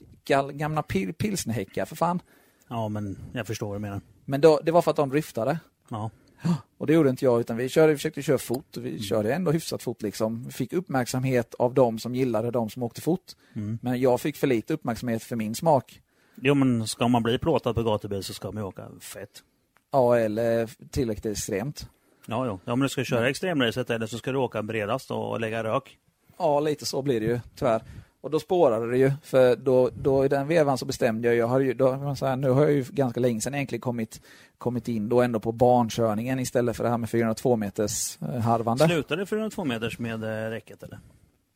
gamla 0.52 0.82
pil, 0.82 1.14
pilsnerhäckar 1.14 1.84
för 1.84 1.96
fan. 1.96 2.22
Ja, 2.68 2.88
men 2.88 3.18
jag 3.32 3.46
förstår 3.46 3.66
vad 3.66 3.76
du 3.76 3.80
menar. 3.80 4.00
Men 4.24 4.40
då, 4.40 4.60
det 4.64 4.72
var 4.72 4.82
för 4.82 4.90
att 4.90 4.96
de 4.96 5.08
driftade. 5.08 5.58
Ja. 5.88 6.10
Och 6.78 6.86
det 6.86 6.92
gjorde 6.92 7.10
inte 7.10 7.24
jag, 7.24 7.40
utan 7.40 7.56
vi 7.56 7.68
körde, 7.68 7.96
försökte 7.96 8.22
köra 8.22 8.38
fort. 8.38 8.76
Vi 8.76 9.02
körde 9.02 9.34
ändå 9.34 9.50
hyfsat 9.50 9.82
fort. 9.82 10.02
Liksom. 10.02 10.44
Vi 10.44 10.52
fick 10.52 10.72
uppmärksamhet 10.72 11.54
av 11.54 11.74
de 11.74 11.98
som 11.98 12.14
gillade 12.14 12.50
de 12.50 12.70
som 12.70 12.82
åkte 12.82 13.00
fort. 13.00 13.32
Mm. 13.54 13.78
Men 13.82 14.00
jag 14.00 14.20
fick 14.20 14.36
för 14.36 14.46
lite 14.46 14.74
uppmärksamhet 14.74 15.22
för 15.22 15.36
min 15.36 15.54
smak. 15.54 16.00
Jo, 16.36 16.54
men 16.54 16.86
ska 16.86 17.08
man 17.08 17.22
bli 17.22 17.38
plåtad 17.38 17.74
på 17.74 17.82
gatubil 17.82 18.22
så 18.22 18.34
ska 18.34 18.52
man 18.52 18.62
ju 18.62 18.66
åka 18.66 18.88
fett. 19.00 19.42
Ja, 19.90 20.18
eller 20.18 20.70
tillräckligt 20.90 21.32
extremt. 21.32 21.88
Ja, 22.26 22.46
ja, 22.46 22.76
men 22.76 22.80
du 22.80 22.88
ska 22.88 23.04
köra 23.04 23.28
extremracet 23.28 23.90
eller 23.90 24.06
så 24.06 24.18
ska 24.18 24.32
du 24.32 24.38
åka 24.38 24.62
bredast 24.62 25.10
och 25.10 25.40
lägga 25.40 25.64
rök. 25.64 25.98
Ja, 26.38 26.60
lite 26.60 26.86
så 26.86 27.02
blir 27.02 27.20
det 27.20 27.26
ju 27.26 27.40
tyvärr. 27.56 27.82
Och 28.20 28.30
då 28.30 28.40
spårade 28.40 28.90
det 28.90 28.98
ju, 28.98 29.12
för 29.22 29.56
då, 29.56 29.90
då 29.94 30.24
i 30.24 30.28
den 30.28 30.48
vevan 30.48 30.78
så 30.78 30.86
bestämde 30.86 31.28
jag, 31.28 31.36
jag 31.36 31.46
har 31.46 31.60
ju, 31.60 31.74
då, 31.74 31.96
man 31.96 32.16
säga, 32.16 32.36
nu 32.36 32.50
har 32.50 32.62
jag 32.62 32.72
ju 32.72 32.84
ganska 32.90 33.20
länge 33.20 33.40
sedan 33.40 33.54
egentligen 33.54 33.80
kommit, 33.80 34.20
kommit 34.58 34.88
in 34.88 35.08
då 35.08 35.22
ändå 35.22 35.40
på 35.40 35.52
barnkörningen 35.52 36.38
istället 36.38 36.76
för 36.76 36.84
det 36.84 36.90
här 36.90 36.98
med 36.98 37.10
402 37.10 37.56
meters 37.56 38.22
eh, 38.22 38.40
harvande. 38.40 38.88
Slutade 38.88 39.22
det 39.22 39.26
402 39.26 39.64
meters 39.64 39.98
med 39.98 40.24
eh, 40.24 40.50
räcket 40.50 40.82
eller? 40.82 40.98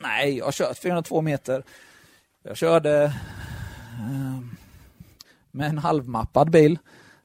Nej, 0.02 0.38
jag 0.38 0.44
har 0.44 0.52
kört 0.52 0.78
402 0.78 1.20
meter. 1.20 1.62
Jag 2.42 2.56
körde 2.56 3.04
eh, 3.04 4.40
med 5.50 5.68
en 5.68 5.78
halvmappad 5.78 6.50
bil 6.50 6.78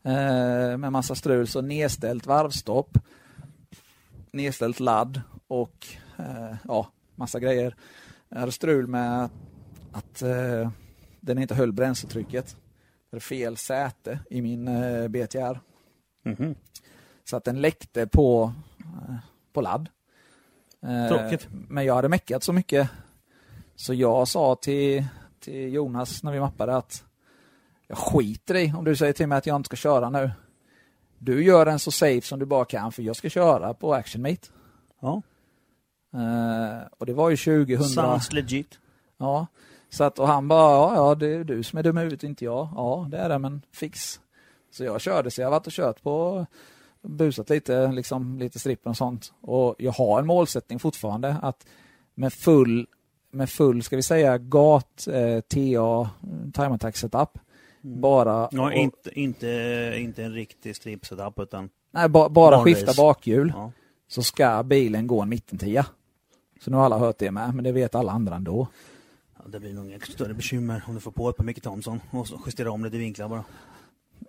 eh, 0.04 0.78
med 0.78 0.92
massa 0.92 1.16
strul, 1.16 1.48
så 1.48 1.62
nedställt 1.62 2.26
varvstopp, 2.26 2.98
nedställt 4.34 4.80
ladd 4.80 5.22
och 5.48 5.88
eh, 6.18 6.56
ja, 6.64 6.88
massa 7.16 7.40
grejer. 7.40 7.76
Jag 8.30 8.40
hade 8.40 8.52
strul 8.52 8.88
med 8.88 9.30
att 9.92 10.22
eh, 10.22 10.72
den 11.20 11.38
inte 11.38 11.56
höll 11.56 11.72
bränsletrycket. 11.72 12.56
Det 13.12 13.18
är 13.18 13.22
fel 13.22 13.58
säte 13.58 14.20
i 14.30 14.42
min 14.42 14.68
eh, 14.68 15.08
BTR. 15.08 15.60
Mhm. 16.26 16.56
Så 17.24 17.38
att 17.38 17.44
den 17.44 17.62
läckte 17.62 18.08
på, 18.08 18.54
eh, 18.80 19.16
på 19.54 19.62
ladd. 19.62 19.90
Eh, 20.82 21.08
Tråkigt. 21.08 21.48
Men 21.52 21.86
jag 21.86 21.96
hade 21.96 22.10
meckat 22.10 22.44
så 22.44 22.54
mycket 22.54 22.90
så 23.76 23.94
jag 23.94 24.28
sa 24.28 24.56
till, 24.56 25.06
till 25.40 25.74
Jonas 25.74 26.24
när 26.24 26.32
vi 26.32 26.40
mappade 26.40 26.78
att 26.78 27.04
jag 27.88 27.98
skiter 27.98 28.56
i 28.56 28.74
om 28.78 28.86
du 28.86 28.96
säger 28.96 29.14
till 29.14 29.28
mig 29.28 29.38
att 29.38 29.46
jag 29.46 29.56
inte 29.56 29.68
ska 29.68 29.76
köra 29.76 30.10
nu. 30.10 30.32
Du 31.24 31.44
gör 31.44 31.66
den 31.66 31.80
så 31.80 31.92
safe 31.92 32.28
som 32.28 32.40
du 32.40 32.46
bara 32.46 32.66
kan 32.66 32.92
för 32.92 33.04
jag 33.04 33.16
ska 33.16 33.30
köra 33.30 33.74
på 33.74 33.94
Action 33.94 34.22
Meet. 34.22 34.52
Ja, 35.02 35.22
Eh, 36.14 36.88
och 36.98 37.06
det 37.06 37.14
var 37.14 37.30
ju 37.30 37.38
2000. 37.38 37.90
sounds 37.90 38.34
legit. 38.34 38.80
Ja, 39.18 39.48
så 39.90 40.04
att, 40.04 40.20
och 40.20 40.28
han 40.28 40.48
bara, 40.48 40.72
ja, 40.72 40.96
ja 40.96 41.16
det 41.16 41.28
är 41.28 41.44
du 41.44 41.64
som 41.64 41.80
är 41.80 41.84
dum 41.84 41.98
i 41.98 42.02
huvudet, 42.02 42.24
inte 42.24 42.46
jag. 42.46 42.70
Ja, 42.76 43.08
det 43.12 43.18
är 43.18 43.30
det, 43.30 43.40
men 43.40 43.62
fix. 43.72 44.20
Så 44.72 44.84
jag 44.84 45.02
körde, 45.02 45.32
så 45.32 45.42
jag 45.42 45.46
har 45.46 45.52
varit 45.52 45.68
och 45.68 45.74
kört 45.74 46.04
på, 46.04 46.46
busat 47.02 47.50
lite, 47.50 47.92
liksom 47.92 48.40
lite 48.40 48.60
strippen 48.60 48.90
och 48.90 48.98
sånt. 48.98 49.34
Och 49.42 49.76
jag 49.78 49.92
har 49.92 50.20
en 50.20 50.28
målsättning 50.28 50.80
fortfarande 50.80 51.38
att 51.42 51.66
med 52.16 52.34
full, 52.34 52.88
med 53.32 53.50
full, 53.50 53.84
ska 53.84 53.96
vi 53.96 54.04
säga, 54.04 54.38
gat, 54.38 55.08
eh, 55.08 55.40
TA, 55.40 56.10
time 56.54 56.76
attack 56.76 56.98
setup, 56.98 57.40
bara, 57.84 58.50
Ja, 58.52 58.66
och, 58.66 58.74
inte, 58.74 59.20
inte, 59.20 59.48
inte 59.98 60.24
en 60.24 60.34
riktig 60.34 60.76
strip 60.76 61.06
setup 61.06 61.40
utan 61.40 61.70
nej, 61.92 62.10
ba, 62.10 62.30
bara 62.30 62.58
Vanlig. 62.58 62.76
skifta 62.76 63.04
bakhjul, 63.04 63.52
ja. 63.56 63.72
så 64.08 64.24
ska 64.24 64.64
bilen 64.64 65.08
gå 65.08 65.22
en 65.22 65.30
mittentia. 65.30 65.86
Så 66.62 66.72
nu 66.72 66.78
har 66.78 66.86
alla 66.86 66.98
hört 66.98 67.18
det 67.18 67.32
med, 67.32 67.56
men 67.56 67.64
det 67.64 67.72
vet 67.72 67.96
alla 67.96 68.12
andra 68.12 68.36
ändå. 68.36 68.68
Ja, 69.38 69.44
det 69.48 69.60
blir 69.60 69.74
nog 69.74 69.86
inga 69.86 70.00
större 70.00 70.34
bekymmer 70.34 70.84
om 70.88 70.94
du 70.94 71.00
får 71.00 71.12
på 71.12 71.30
ett 71.30 71.38
par 71.38 71.44
Micke 71.44 71.62
Thomson 71.64 72.02
och 72.12 72.28
så 72.28 72.40
justera 72.46 72.72
om 72.72 72.84
lite 72.84 72.98
vinklar 72.98 73.30
bara. 73.30 73.44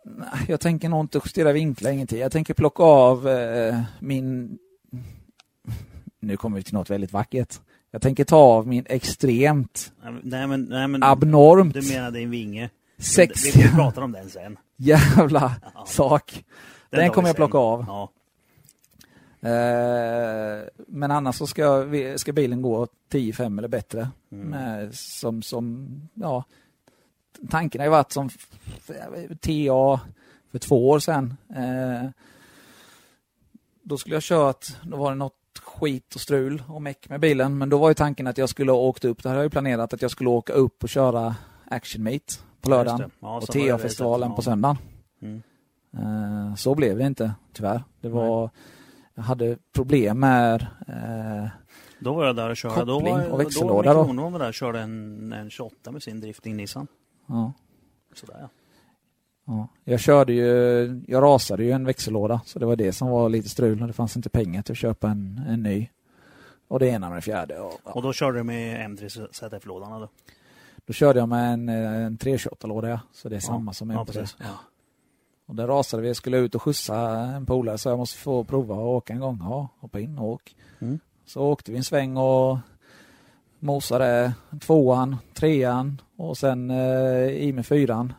Nej, 0.05 0.45
Jag 0.49 0.61
tänker 0.61 0.89
nog 0.89 1.01
inte 1.01 1.21
justera 1.25 1.53
vinklar, 1.53 1.91
ingenting. 1.91 2.19
Jag 2.19 2.33
tänker 2.33 2.55
plocka 2.55 2.83
av 2.83 3.29
eh, 3.29 3.81
min... 4.01 4.59
Nu 6.21 6.37
kommer 6.37 6.57
vi 6.57 6.63
till 6.63 6.75
något 6.75 6.91
väldigt 6.91 7.13
vackert. 7.13 7.61
Jag 7.91 8.03
tänker 8.03 8.25
ta 8.25 8.37
av 8.37 8.67
min 8.67 8.87
extremt 8.89 9.93
Nej 10.23 10.47
men, 10.47 10.65
nej, 10.65 10.89
men 10.89 11.03
abnormt 11.03 11.75
du 11.75 11.83
menar 11.83 12.11
din 12.11 12.31
vinge. 12.31 12.71
Sex 12.99 13.57
Vi, 13.57 13.63
vi 13.63 13.69
pratar 13.69 14.03
om 14.03 14.13
den 14.13 14.31
sen. 14.31 14.59
jävla 14.77 15.57
Ja. 15.75 15.85
sak. 15.87 16.45
Den 16.91 17.03
vi 17.05 17.09
kommer 17.09 17.29
jag 17.29 17.37
plocka 17.37 17.59
av. 17.59 17.85
Ja. 17.89 18.11
Eh, 19.49 20.63
men 20.89 21.11
annars 21.11 21.37
så 21.37 21.47
ska, 21.47 21.77
vi, 21.81 22.19
ska 22.19 22.33
bilen 22.33 22.63
gå 22.63 22.87
10-5 23.13 23.59
eller 23.59 23.69
bättre. 23.69 24.09
Mm. 24.33 24.47
Med, 24.49 24.95
som, 24.95 25.43
som, 25.43 25.89
ja, 26.15 26.45
tanken 27.51 27.81
har 27.81 27.87
ju 27.87 27.91
varit 27.91 28.13
som 28.13 28.29
TA 29.41 30.01
för 30.51 30.59
två 30.59 30.89
år 30.91 30.99
sedan. 30.99 31.37
Eh, 31.57 32.11
då 33.83 33.99
skulle 33.99 34.17
jag 34.17 34.23
kört, 34.23 34.67
då 34.83 34.97
var 34.97 35.11
det 35.11 35.17
något 35.17 35.35
skit 35.63 36.15
och 36.15 36.21
strul 36.21 36.63
och 36.69 36.83
meck 36.83 37.09
med 37.09 37.21
bilen. 37.21 37.59
Men 37.59 37.69
då 37.69 37.79
var 37.79 37.89
ju 37.89 37.95
tanken 37.95 38.27
att 38.27 38.39
jag 38.39 38.49
skulle 38.49 38.73
ha 38.73 38.79
åkt 38.79 39.05
upp, 39.05 39.23
det 39.23 39.29
hade 39.29 39.39
jag 39.39 39.45
ju 39.45 39.51
planerat 39.51 39.93
att 39.95 40.03
jag 40.03 40.11
skulle 40.11 40.31
åka 40.31 40.53
upp 40.53 40.83
och 40.83 40.89
köra 40.89 41.37
Action 41.71 42.03
Meet 42.03 42.45
på 42.65 42.71
lördagen. 42.71 43.11
Ja, 43.21 43.37
och 43.37 43.47
TA-festivalen 43.47 44.35
på 44.35 44.43
söndagen. 44.43 44.77
Mm. 45.23 45.43
Eh, 45.99 46.55
så 46.55 46.75
blev 46.75 46.99
det 46.99 47.07
inte, 47.07 47.35
tyvärr. 47.53 47.85
Det 48.01 48.09
var, 48.09 48.51
jag 49.15 49.23
hade 49.23 49.59
problem 49.73 50.21
med 50.21 50.67
eh, 50.89 51.49
Då 51.99 52.15
var 52.15 52.27
jag 52.27 52.37
där 52.37 52.51
och 52.51 52.57
körde. 52.57 52.85
Då 52.85 52.99
Koppling 52.99 53.15
var, 53.15 53.31
och 53.31 53.41
växellåda 53.41 53.95
då. 53.95 54.03
då. 54.05 54.13
Då 54.13 54.23
var 54.23 54.31
Micke 54.31 54.41
där 54.41 54.49
och 54.49 54.55
körde 54.55 54.81
en, 54.81 55.33
en 55.33 55.51
28 55.51 55.91
med 55.91 56.03
sin 56.03 56.21
drifting 56.21 56.57
Nissan. 56.57 56.87
ja, 57.27 57.53
Sådär 58.15 58.37
ja. 58.41 58.49
ja. 59.47 59.69
Jag 59.85 60.01
körde 60.01 60.33
ju, 60.33 61.03
jag 61.07 61.23
rasade 61.23 61.65
ju 61.65 61.71
en 61.71 61.85
växellåda 61.85 62.41
så 62.45 62.59
det 62.59 62.67
var 62.67 62.77
det 62.77 62.93
som 62.93 63.09
var 63.09 63.29
lite 63.29 63.49
strul 63.49 63.81
och 63.83 63.87
det 63.87 63.93
fanns 63.93 64.17
inte 64.17 64.29
pengar 64.29 64.63
till 64.63 64.73
att 64.73 64.79
köpa 64.79 65.09
en, 65.09 65.41
en 65.49 65.63
ny. 65.63 65.89
Och 66.69 66.79
det 66.79 66.87
ena 66.87 67.09
med 67.09 67.19
det 67.19 67.23
fjärde. 67.23 67.61
Och, 67.61 67.81
ja. 67.85 67.93
Och 67.93 68.03
då 68.03 68.13
körde 68.13 68.39
du 68.39 68.45
med 68.45 68.91
M3 68.91 69.29
ZF-lådan 69.33 70.01
då? 70.01 70.09
Då 70.87 70.93
körde 70.93 71.19
jag 71.19 71.29
med 71.29 71.53
en, 71.53 71.69
eh, 71.69 72.05
en 72.07 72.19
328-låda 72.19 72.89
ja. 72.89 73.01
så 73.13 73.29
det 73.29 73.35
är 73.35 73.37
Ja. 73.37 73.41
samma 73.41 73.73
som 73.73 73.91
Ja, 73.91 73.99
M3. 73.99 74.07
precis. 74.07 74.37
Ja. 74.41 74.47
och 75.47 75.55
där 75.55 75.67
rasade 75.67 76.03
vi, 76.03 76.09
jag 76.09 76.17
skulle 76.17 76.37
ut 76.39 76.55
och 76.55 76.63
skjutsa 76.63 76.97
en 77.19 77.47
polare 77.47 77.79
så 77.79 77.89
jag 77.89 77.99
måste 77.99 78.19
få 78.19 78.45
prova 78.45 78.75
att 78.75 78.81
åka 78.81 79.13
en 79.13 79.21
gång. 79.21 79.39
Ja, 79.43 79.69
hoppa 79.81 80.01
in 80.01 80.19
och 80.19 80.29
åk. 80.29 80.57
Mm. 80.79 80.99
Så 81.27 81.43
åkte 81.43 81.71
vi 81.71 81.77
en 81.77 81.85
sväng 81.85 82.17
och 82.17 82.59
mosade 83.59 84.33
tvåan, 84.61 85.17
trean 85.35 86.01
och 86.17 86.37
sen 86.39 86.71
eh, 86.71 87.29
i 87.29 87.53
med 87.53 87.67
fyran. 87.67 88.13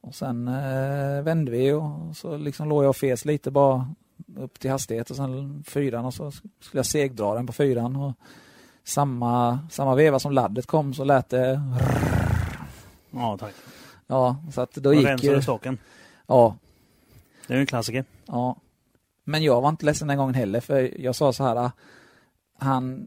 Och 0.00 0.14
sen 0.14 0.48
eh, 0.48 1.22
vände 1.22 1.50
vi 1.50 1.72
och 1.72 2.16
så 2.16 2.36
liksom 2.36 2.68
låg 2.68 2.84
jag 2.84 2.88
och 2.90 2.96
fes 2.96 3.24
lite 3.24 3.50
bara 3.50 3.88
upp 4.36 4.58
till 4.60 4.70
hastighet 4.70 5.10
och 5.10 5.16
sen 5.16 5.64
fyran 5.66 6.04
och 6.04 6.14
så 6.14 6.30
skulle 6.30 6.78
jag 6.78 6.86
segdra 6.86 7.34
den 7.34 7.46
på 7.46 7.52
fyran. 7.52 7.96
Och 7.96 8.12
samma, 8.84 9.58
samma 9.70 9.94
veva 9.94 10.18
som 10.18 10.32
laddet 10.32 10.66
kom 10.66 10.94
så 10.94 11.04
lät 11.04 11.28
det 11.28 11.60
ja, 13.10 13.36
tack. 13.40 13.54
Ja, 14.06 14.36
så 14.52 14.60
att 14.60 14.74
då 14.74 14.80
Då 14.80 14.94
gick 14.94 15.06
rensade 15.06 15.28
ju... 15.30 15.36
du 15.36 15.42
stocken. 15.42 15.78
Ja, 16.26 16.56
Det 17.46 17.52
är 17.52 17.56
ju 17.56 17.60
en 17.60 17.66
klassiker. 17.66 18.04
Ja. 18.26 18.56
Men 19.24 19.42
jag 19.42 19.60
var 19.60 19.68
inte 19.68 19.84
ledsen 19.84 20.08
den 20.08 20.18
gången 20.18 20.34
heller 20.34 20.60
för 20.60 21.00
jag 21.00 21.14
sa 21.14 21.32
så 21.32 21.44
här 21.44 21.70
han, 22.60 23.06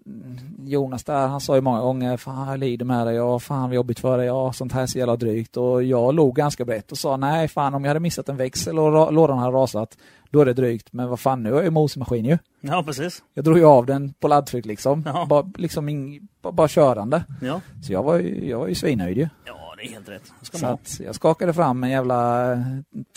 Jonas 0.59 1.03
där, 1.03 1.27
han 1.27 1.41
sa 1.41 1.55
ju 1.55 1.61
många 1.61 1.81
gånger 1.81 2.17
Fan 2.17 2.47
jag 2.47 2.59
lider 2.59 2.85
med 2.85 3.07
dig, 3.07 3.15
ja 3.15 3.39
fan 3.39 3.61
vad 3.69 3.73
jobbigt 3.75 3.99
för 3.99 4.17
dig, 4.17 4.27
ja 4.27 4.53
sånt 4.53 4.71
här 4.71 4.81
är 4.81 4.85
så 4.87 4.97
jävla 4.97 5.15
drygt 5.15 5.57
och 5.57 5.83
jag 5.83 6.15
log 6.15 6.35
ganska 6.35 6.65
brett 6.65 6.91
och 6.91 6.97
sa 6.97 7.17
nej 7.17 7.47
fan 7.47 7.73
om 7.73 7.83
jag 7.83 7.89
hade 7.89 7.99
missat 7.99 8.29
en 8.29 8.37
växel 8.37 8.79
och 8.79 9.13
lådan 9.13 9.37
hade 9.37 9.57
rasat 9.57 9.97
då 10.29 10.41
är 10.41 10.45
det 10.45 10.53
drygt, 10.53 10.93
men 10.93 11.09
vad 11.09 11.19
fan 11.19 11.43
nu 11.43 11.49
är 11.49 11.53
jag 11.55 11.63
ju 11.63 11.69
mosemaskin 11.69 12.25
ju. 12.25 12.37
Ja 12.61 12.83
precis. 12.83 13.23
Jag 13.33 13.45
drog 13.45 13.57
ju 13.57 13.65
av 13.65 13.85
den 13.85 14.13
på 14.13 14.27
laddtryck 14.27 14.65
liksom, 14.65 15.03
Ja. 15.05 15.25
bara, 15.29 15.51
liksom 15.57 15.89
in, 15.89 16.27
bara, 16.41 16.53
bara 16.53 16.67
körande. 16.67 17.23
Ja. 17.41 17.61
Så 17.83 17.93
jag 17.93 18.03
var 18.03 18.19
ju, 18.19 18.49
jag 18.49 18.59
var 18.59 18.67
ju 18.67 18.75
svinnöjd 18.75 19.17
ju. 19.17 19.29
Ja, 19.45 19.73
det 19.77 19.83
är 19.83 19.89
helt 19.91 20.09
rätt. 20.09 20.31
Ska 20.41 20.77
Så 20.83 21.03
jag 21.03 21.15
skakade 21.15 21.53
fram 21.53 21.83
en 21.83 21.89
jävla 21.89 22.55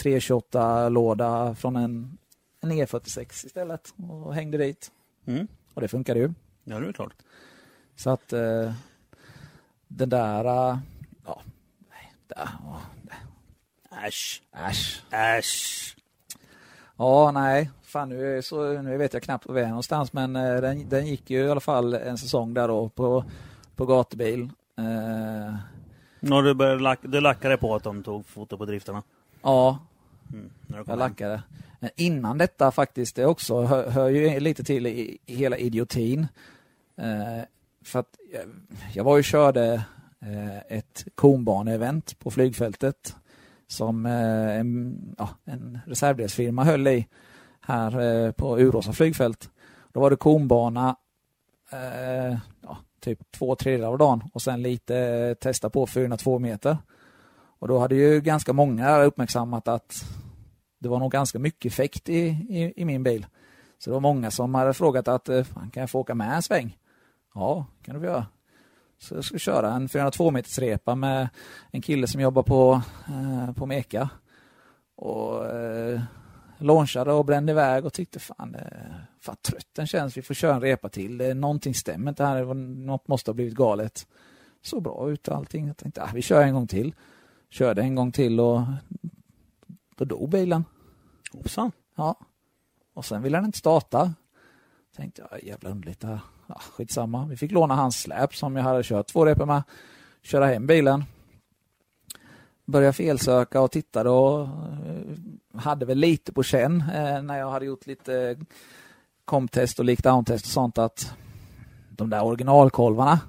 328-låda 0.02 1.54
från 1.54 1.76
en, 1.76 2.18
en 2.60 2.72
E46 2.72 3.46
istället 3.46 3.94
och 4.24 4.34
hängde 4.34 4.58
dit. 4.58 4.90
Mm. 5.26 5.46
Och 5.76 5.82
det 5.82 5.88
funkade 5.88 6.20
ju. 6.20 6.32
Ja, 6.64 6.78
det 6.80 6.88
är 6.88 6.92
klart. 6.92 7.14
Så 7.96 8.10
att 8.10 8.32
eh, 8.32 8.72
den 9.88 10.08
där, 10.08 10.44
eh, 10.44 10.78
ja, 11.26 11.42
nej, 11.90 12.12
där, 12.26 12.48
åh, 12.66 12.82
Äsch. 14.06 14.42
äsch. 14.52 15.02
Äsch. 15.10 15.96
Ja, 16.96 17.30
nej, 17.30 17.70
fan 17.82 18.08
nu, 18.08 18.42
så, 18.42 18.82
nu 18.82 18.96
vet 18.96 19.12
jag 19.12 19.22
knappt 19.22 19.46
var 19.46 19.54
vi 19.54 19.60
är 19.60 19.68
någonstans 19.68 20.12
men 20.12 20.36
eh, 20.36 20.60
den, 20.60 20.88
den 20.88 21.06
gick 21.06 21.30
ju 21.30 21.38
i 21.46 21.50
alla 21.50 21.60
fall 21.60 21.94
en 21.94 22.18
säsong 22.18 22.54
där 22.54 22.68
då 22.68 22.88
på, 22.88 23.24
på 23.76 23.86
gatubil. 23.86 24.42
Eh, 24.78 25.54
När 26.20 26.42
du, 26.42 26.54
började 26.54 26.80
lack, 26.82 26.98
du 27.02 27.20
lackade 27.20 27.56
på 27.56 27.74
att 27.74 27.82
de 27.82 28.02
tog 28.02 28.26
foto 28.26 28.56
på 28.58 28.64
driftarna? 28.66 29.02
ja, 29.42 29.78
Mm. 30.32 30.50
Jag 30.86 30.98
lackade. 30.98 31.42
Men 31.80 31.90
innan 31.96 32.38
detta 32.38 32.70
faktiskt, 32.70 33.16
det 33.16 33.26
också 33.26 33.62
hör, 33.62 33.90
hör 33.90 34.08
ju 34.08 34.40
lite 34.40 34.64
till 34.64 34.86
i, 34.86 35.18
i 35.26 35.36
hela 35.36 35.56
idiotin. 35.56 36.26
Eh, 36.96 37.44
för 37.84 37.98
att 37.98 38.16
jag, 38.32 38.42
jag 38.92 39.04
var 39.04 39.16
ju 39.16 39.20
och 39.20 39.24
körde 39.24 39.84
eh, 40.20 40.78
ett 40.78 41.04
konbane-event 41.14 42.18
på 42.18 42.30
flygfältet 42.30 43.16
som 43.66 44.06
eh, 44.06 44.56
en, 44.58 44.98
ja, 45.18 45.28
en 45.44 45.78
reservdelsfirma 45.86 46.64
höll 46.64 46.86
i 46.86 47.06
här 47.60 48.00
eh, 48.00 48.32
på 48.32 48.58
Uråsa 48.58 48.92
flygfält. 48.92 49.50
Då 49.92 50.00
var 50.00 50.10
det 50.10 50.16
konbana 50.16 50.96
eh, 51.72 52.38
ja, 52.62 52.78
typ 53.00 53.30
två 53.30 53.56
tredjedelar 53.56 53.88
av 53.88 53.98
dagen 53.98 54.24
och 54.32 54.42
sen 54.42 54.62
lite 54.62 54.96
eh, 54.98 55.34
testa 55.34 55.70
på 55.70 55.86
402 55.86 56.38
meter. 56.38 56.76
Och 57.58 57.68
då 57.68 57.78
hade 57.78 57.94
ju 57.94 58.20
ganska 58.20 58.52
många 58.52 59.02
uppmärksammat 59.02 59.68
att 59.68 60.04
det 60.78 60.88
var 60.88 60.98
nog 60.98 61.12
ganska 61.12 61.38
mycket 61.38 61.72
effekt 61.72 62.08
i, 62.08 62.20
i, 62.48 62.72
i 62.76 62.84
min 62.84 63.02
bil. 63.02 63.26
Så 63.78 63.90
det 63.90 63.94
var 63.94 64.00
många 64.00 64.30
som 64.30 64.54
hade 64.54 64.74
frågat 64.74 65.08
att 65.08 65.28
eh, 65.28 65.44
kan 65.44 65.80
jag 65.80 65.90
få 65.90 66.00
åka 66.00 66.14
med 66.14 66.36
en 66.36 66.42
sväng? 66.42 66.78
Ja, 67.34 67.66
kan 67.82 67.94
du 67.94 68.00
få 68.00 68.06
göra. 68.06 68.26
Så 68.98 69.14
jag 69.14 69.24
skulle 69.24 69.38
köra 69.38 69.72
en 69.72 69.88
402 69.88 70.30
meters 70.30 70.58
repa 70.58 70.94
med 70.94 71.28
en 71.70 71.82
kille 71.82 72.06
som 72.06 72.20
jobbar 72.20 72.42
på, 72.42 72.82
eh, 73.08 73.52
på 73.52 73.66
Meka. 73.66 74.08
Och 74.96 75.46
eh, 75.46 76.00
launchade 76.58 77.12
och 77.12 77.24
brände 77.24 77.52
iväg 77.52 77.86
och 77.86 77.92
tyckte 77.92 78.18
fan, 78.18 78.54
eh, 78.54 78.94
fan 79.20 79.36
trött 79.42 79.68
den 79.72 79.86
känns. 79.86 80.16
Vi 80.16 80.22
får 80.22 80.34
köra 80.34 80.54
en 80.54 80.60
repa 80.60 80.88
till. 80.88 81.36
Någonting 81.36 81.74
stämmer 81.74 82.08
inte 82.08 82.24
här. 82.24 82.54
Något 82.54 83.08
måste 83.08 83.30
ha 83.30 83.34
blivit 83.34 83.54
galet. 83.54 84.06
Så 84.62 84.80
bra 84.80 85.10
ut 85.10 85.28
allting. 85.28 85.66
Jag 85.66 85.76
tänkte 85.76 86.02
ah, 86.02 86.10
vi 86.14 86.22
kör 86.22 86.42
en 86.42 86.54
gång 86.54 86.66
till. 86.66 86.94
Körde 87.50 87.82
en 87.82 87.94
gång 87.94 88.12
till 88.12 88.40
och 88.40 88.60
då 89.96 90.04
dog 90.04 90.28
bilen. 90.28 90.64
Hoppsan. 91.32 91.72
Ja. 91.94 92.18
Och 92.94 93.04
sen 93.04 93.22
ville 93.22 93.38
den 93.38 93.44
inte 93.44 93.58
starta. 93.58 94.14
Tänkte 94.96 95.26
jag, 95.30 95.44
jävla 95.44 95.70
underligt 95.70 96.00
det 96.00 96.06
här. 96.06 96.20
Ja, 96.46 96.60
skitsamma. 96.72 97.26
Vi 97.26 97.36
fick 97.36 97.52
låna 97.52 97.74
hans 97.74 98.00
släp 98.00 98.34
som 98.34 98.56
jag 98.56 98.62
hade 98.62 98.82
kört 98.82 99.06
två 99.06 99.26
repor 99.26 99.46
med. 99.46 99.62
Köra 100.22 100.46
hem 100.46 100.66
bilen. 100.66 101.04
Började 102.64 102.92
felsöka 102.92 103.60
och 103.60 103.70
tittade 103.70 104.10
och 104.10 104.40
eh, 104.40 105.60
hade 105.60 105.86
väl 105.86 105.98
lite 105.98 106.32
på 106.32 106.42
känn 106.42 106.84
eh, 106.94 107.22
när 107.22 107.38
jag 107.38 107.50
hade 107.50 107.66
gjort 107.66 107.86
lite 107.86 108.36
komptest 109.24 109.78
och 109.78 109.84
lickdown-test 109.84 110.44
och 110.44 110.50
sånt 110.50 110.78
att 110.78 111.12
de 111.90 112.10
där 112.10 112.24
originalkolvarna 112.24 113.20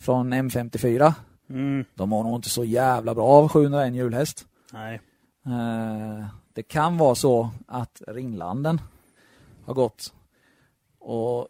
från 0.00 0.34
M54 0.34 1.14
Mm. 1.52 1.84
de 1.94 2.10
var 2.10 2.22
nog 2.22 2.34
inte 2.38 2.50
så 2.50 2.64
jävla 2.64 3.14
bra 3.14 3.26
av 3.26 3.48
701 3.48 3.94
hjulhäst. 3.94 4.46
Nej. 4.72 5.00
Eh, 5.46 6.26
Det 6.54 6.62
kan 6.62 6.98
vara 6.98 7.14
så 7.14 7.50
att 7.66 8.02
ringlanden 8.06 8.80
har 9.64 9.74
gått 9.74 10.14
och 10.98 11.48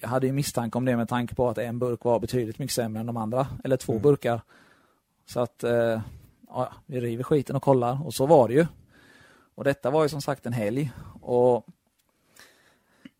jag 0.00 0.08
hade 0.08 0.26
ju 0.26 0.32
misstanke 0.32 0.78
om 0.78 0.84
det 0.84 0.96
med 0.96 1.08
tanke 1.08 1.34
på 1.34 1.48
att 1.48 1.58
en 1.58 1.78
burk 1.78 2.04
var 2.04 2.20
betydligt 2.20 2.58
mycket 2.58 2.74
sämre 2.74 3.00
än 3.00 3.06
de 3.06 3.16
andra, 3.16 3.46
eller 3.64 3.76
två 3.76 3.92
Mm. 3.92 4.02
burkar. 4.02 4.40
Så 5.26 5.40
att 5.40 5.64
eh, 5.64 6.00
ja, 6.48 6.72
vi 6.86 7.00
river 7.00 7.22
skiten 7.24 7.56
och 7.56 7.62
kollar 7.62 8.06
och 8.06 8.14
så 8.14 8.26
var 8.26 8.48
det 8.48 8.54
ju. 8.54 8.66
Och 9.54 9.64
detta 9.64 9.90
var 9.90 10.02
ju 10.02 10.08
som 10.08 10.22
sagt 10.22 10.46
en 10.46 10.52
helg 10.52 10.92
och 11.20 11.66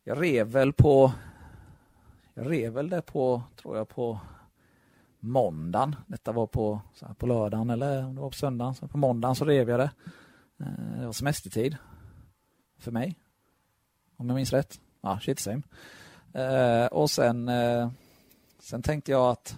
jag 0.05 0.23
rev 0.23 0.47
väl 0.47 0.73
på 0.73 1.13
jag 2.35 2.51
rev 2.51 2.73
väl 2.73 2.89
det 2.89 3.03
på, 3.03 3.43
tror 3.63 3.77
jag, 3.77 3.89
på 3.89 4.19
måndagen. 5.25 5.97
Detta 6.07 6.33
var 6.33 6.47
på, 6.47 6.81
så 6.95 7.07
här, 7.07 7.15
på 7.15 7.27
lördagen 7.27 7.71
eller 7.71 8.05
om 8.05 8.15
det 8.15 8.21
var 8.21 8.31
på 8.31 8.37
söndagen. 8.37 8.75
Så 8.75 8.89
på 8.89 8.99
måndagen 8.99 9.35
så 9.35 9.45
rev 9.45 9.71
jag 9.71 9.81
det. 9.81 9.91
Eh, 10.61 10.99
Det 11.01 11.07
var 11.07 11.13
semestertid. 11.13 11.77
För 12.79 12.91
mig. 12.91 13.17
Om 14.17 14.29
jag 14.29 14.37
minns 14.37 14.53
rätt. 14.53 14.81
Ja, 15.01 15.19
shit 15.23 15.39
same. 15.39 15.63
Eh, 16.33 16.87
och 16.87 17.11
sen, 17.11 17.49
eh, 17.49 17.91
sen 18.59 18.83
tänkte 18.83 19.11
jag 19.13 19.31
att 19.31 19.57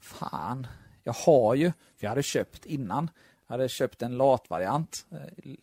fan, 0.00 0.66
jag 1.04 1.12
har 1.12 1.54
ju, 1.54 1.72
för 1.96 2.04
jag 2.04 2.08
hade 2.08 2.22
köpt 2.22 2.66
innan, 2.66 3.10
jag 3.46 3.52
hade 3.54 3.68
köpt 3.68 4.02
en 4.02 4.16
latvariant. 4.16 5.06
Eh, 5.10 5.54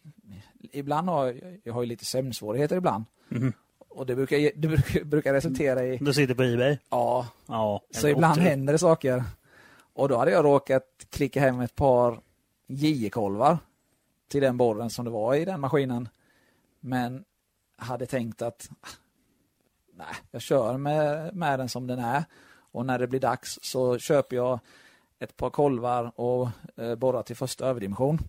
ibland 0.71 1.09
har 1.09 1.25
jag, 1.25 1.61
jag 1.63 1.73
har 1.73 1.81
ju 1.81 1.87
lite 1.87 2.05
sömnsvårigheter 2.05 2.77
ibland. 2.77 3.05
Mhm. 3.27 3.53
Och 3.99 4.05
det 4.05 4.15
brukar, 4.15 4.37
det 4.55 4.67
brukar, 4.67 5.03
brukar 5.03 5.33
resultera 5.33 5.85
i, 5.85 5.97
Du 5.97 6.13
sitter 6.13 6.33
på 6.35 6.43
Ebay? 6.43 6.77
ja, 6.89 7.27
Ja. 7.47 7.81
så 7.91 8.07
ibland 8.07 8.31
otur. 8.33 8.41
händer 8.41 8.73
det 8.73 8.79
saker. 8.79 9.23
Och 9.93 10.09
då 10.09 10.17
hade 10.17 10.31
jag 10.31 10.45
råkat 10.45 10.83
klicka 11.09 11.39
hem 11.41 11.59
ett 11.59 11.75
par 11.75 12.19
JE-kolvar 12.67 13.57
till 14.27 14.41
den 14.41 14.57
borren 14.57 14.89
som 14.89 15.05
det 15.05 15.11
var 15.11 15.35
i 15.35 15.45
den 15.45 15.59
maskinen. 15.59 16.09
Men 16.79 17.23
hade 17.77 18.05
tänkt 18.05 18.41
att 18.41 18.69
nej, 19.93 20.07
jag 20.31 20.41
kör 20.41 20.77
med, 20.77 21.35
med 21.35 21.59
den 21.59 21.69
som 21.69 21.87
den 21.87 21.99
är. 21.99 22.23
Och 22.71 22.85
när 22.85 22.99
det 22.99 23.07
blir 23.07 23.19
dags 23.19 23.59
så 23.61 23.97
köper 23.97 24.35
jag 24.35 24.59
ett 25.19 25.37
par 25.37 25.49
kolvar 25.49 26.11
och 26.15 26.47
eh, 26.75 26.95
borrar 26.95 27.23
till 27.23 27.35
första 27.35 27.67
överdimension. 27.67 28.19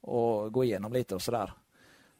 Och 0.00 0.52
går 0.52 0.64
igenom 0.64 0.92
lite 0.92 1.14
och 1.14 1.22
sådär. 1.22 1.52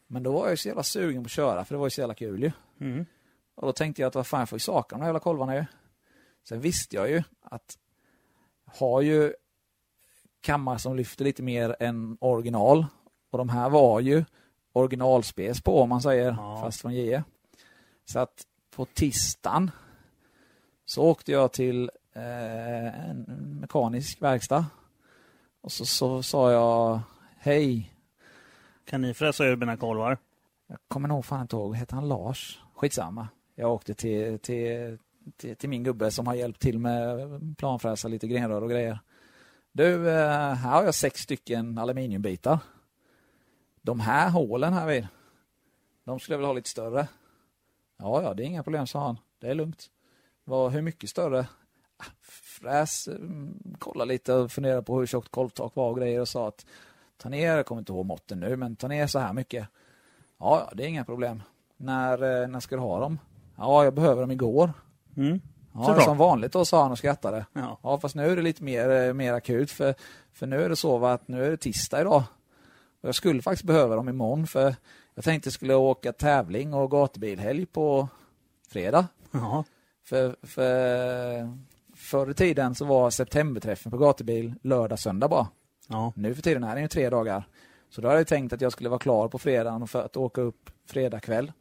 Men 0.07 0.23
då 0.23 0.33
var 0.33 0.49
jag 0.49 0.59
så 0.59 0.69
jävla 0.69 0.83
sugen 0.83 1.23
på 1.23 1.27
att 1.27 1.31
köra 1.31 1.65
för 1.65 1.75
det 1.75 1.79
var 1.79 1.87
ju 1.87 1.91
så 1.91 2.01
jävla 2.01 2.15
kul 2.15 2.43
ju. 2.43 2.53
Mm. 2.81 3.07
Och 3.55 3.67
då 3.67 3.73
tänkte 3.73 4.03
jag 4.03 4.09
att 4.09 4.15
vad 4.15 4.27
fan 4.27 4.41
jag 4.41 4.49
får 4.49 4.57
ju 4.57 4.61
saka 4.61 4.97
de 4.97 5.01
här 5.01 5.09
jävla 5.09 5.21
kolvarna 5.21 5.55
ju. 5.55 5.65
Sen 6.49 6.61
visste 6.61 6.97
jag 6.97 7.11
ju 7.11 7.23
att 7.43 7.79
har 8.65 9.01
ju 9.01 9.35
kammar 10.41 10.79
som 10.79 10.97
lyfter 10.97 11.25
lite 11.25 11.43
mer 11.43 11.77
än 11.81 12.17
original. 12.21 12.87
Och 13.31 13.39
de 13.39 13.49
här 13.49 13.71
var 13.71 14.01
ju 14.01 14.25
originalspes 14.73 15.63
på 15.63 15.81
om 15.83 15.89
man 15.89 16.03
säger, 16.03 16.33
Ja. 16.39 16.61
fast 16.61 16.81
från 16.81 16.95
JE. 16.95 17.25
Så 18.05 18.19
att 18.19 18.47
på 18.71 18.85
tisdagen 18.85 19.71
så 20.85 21.03
åkte 21.03 21.33
jag 21.33 21.53
till 21.53 21.91
eh, 22.13 23.11
en 23.11 23.23
mekanisk 23.61 24.23
verkstad. 24.23 24.67
Och 25.61 25.73
så, 25.73 25.85
så 25.87 26.23
sa 26.23 26.53
jag 26.53 27.01
hej, 27.39 27.95
Kan 28.85 29.01
ni 29.03 29.15
fräsa 29.15 29.45
ur 29.45 29.57
mina 29.57 29.77
kolvar? 29.77 30.19
jag 30.67 30.79
kommer 30.89 31.09
nog 31.09 31.25
fan 31.25 31.41
inte 31.43 31.57
ihåg, 31.57 31.77
hette 31.77 31.95
han 31.95 32.09
Lars? 32.09 32.61
Skitsamma. 32.85 33.29
Jag 33.55 33.73
åkte 33.73 33.95
till, 33.95 34.39
till, 34.39 34.99
till, 35.37 35.57
till 35.57 35.69
min 35.69 35.85
gubbe 35.85 36.11
som 36.11 36.27
har 36.27 36.35
hjälpt 36.35 36.61
till 36.61 36.79
med 36.79 37.19
planfräsa, 37.59 38.09
lite 38.09 38.29
grenrör 38.29 38.63
och 38.63 38.71
grejer. 38.71 38.99
Du, 39.73 40.09
eh, 40.11 40.55
här 40.55 40.71
har 40.71 40.85
jag 40.85 40.95
sex 40.95 41.21
stycken 41.21 41.79
aluminiumbitar. 41.79 42.59
De 43.83 44.01
här 44.01 44.31
hålen 44.31 44.73
här 44.73 44.87
vid, 44.87 45.09
de 46.05 46.21
skulle 46.21 46.35
jag 46.35 46.39
vilja 46.39 46.49
ha 46.49 46.55
lite 46.55 46.69
större. 46.69 47.09
Ja, 47.99 48.23
ja, 48.23 48.35
det 48.35 48.43
är 48.43 48.47
inga 48.47 48.63
problem, 48.63 48.87
sa 48.87 49.07
han. 49.07 49.19
Det 49.39 49.51
är 49.51 49.55
lugnt. 49.55 49.91
Vad, 50.45 50.73
hur 50.73 50.83
mycket 50.83 51.11
större? 51.11 51.47
Ah, 51.97 52.05
fräs, 52.21 53.09
mm, 53.09 53.77
kolla 53.79 54.05
lite 54.05 54.35
och 54.35 54.53
fundera 54.53 54.83
på 54.83 54.99
hur 54.99 55.07
tjockt 55.07 55.31
kolvtak 55.31 55.77
var 55.77 55.91
och 55.91 55.97
grejer 55.99 56.21
och 56.21 56.29
sa 56.29 56.49
att 56.49 56.67
ta 57.17 57.29
ner, 57.29 57.57
jag 57.57 57.67
kommer 57.67 57.81
inte 57.81 57.93
ihåg 57.93 58.07
måtten 58.07 58.41
nu, 58.41 58.57
men 58.57 58.77
ta 58.77 58.89
ner 58.89 59.07
så 59.07 59.19
här 59.19 59.33
mycket. 59.33 59.69
Ja, 60.39 60.67
ja, 60.69 60.75
det 60.75 60.85
är 60.85 60.89
inga 60.89 61.05
problem. 61.05 61.43
När, 61.85 62.43
eh, 62.43 62.49
när 62.49 62.61
ska 62.61 62.77
du 62.77 62.83
ha 62.83 63.01
dem? 63.01 63.19
Ja, 63.57 63.85
jag 63.85 63.95
behöver 63.95 64.21
dem 64.21 64.31
igår. 64.31 64.73
Mm. 65.17 65.41
Ja, 65.75 66.01
som 66.01 66.17
vanligt 66.17 66.53
då, 66.53 66.65
sa 66.65 66.83
han 66.83 66.93
och 66.93 66.99
skrattade. 66.99 67.47
Ja. 67.53 67.79
Ja, 67.83 67.99
fast 67.99 68.15
nu 68.15 68.27
är 68.27 68.37
det 68.37 68.43
lite 68.43 68.65
mer, 68.65 68.91
eh, 68.91 69.13
mer 69.13 69.33
akut 69.33 69.71
för, 69.71 69.95
för 70.33 70.47
nu 70.47 70.63
är 70.63 70.69
det 70.69 70.77
så 70.77 71.07
att 71.07 71.29
nu 71.29 71.45
är 71.45 71.51
det 71.51 71.57
tisdag 71.57 72.01
idag. 72.01 72.23
Och 73.01 73.09
jag 73.09 73.15
skulle 73.15 73.43
faktiskt 73.43 73.65
behöva 73.65 73.97
dem 73.97 74.09
imorgon 74.09 74.47
för 74.47 74.75
Jag 75.15 75.25
tänkte 75.25 75.51
skulle 75.51 75.75
åka 75.75 76.13
tävling 76.13 76.75
och 76.75 76.91
gatubilhelg 76.91 77.67
på 77.67 78.09
fredag. 78.69 79.07
Ja. 79.31 79.65
För, 80.05 80.37
för 80.43 81.59
förr 81.97 82.31
i 82.31 82.35
tiden 82.35 82.75
så 82.75 82.85
var 82.85 83.11
septemberträffen 83.11 83.91
på 83.93 83.99
gatubil 83.99 84.55
lördag, 84.63 84.99
söndag 84.99 85.29
bara. 85.29 85.47
Ja. 85.89 86.13
Nu 86.17 86.35
för 86.35 86.43
tiden 86.43 86.65
är 86.65 86.75
det 86.75 86.81
ju 86.81 86.89
tre 86.89 87.11
dagar. 87.11 87.49
Så 87.91 88.01
då 88.01 88.09
hade 88.09 88.21
jag 88.21 88.27
tänkt 88.27 88.53
att 88.53 88.61
jag 88.61 88.73
skulle 88.73 88.89
vara 88.89 88.99
klar 88.99 89.29
på 89.29 89.39
fredagen 89.39 89.89
för 89.89 90.05
att 90.05 90.17
åka 90.17 90.41
upp 90.41 90.71
fredag 90.87 91.21
kväll. 91.21 91.53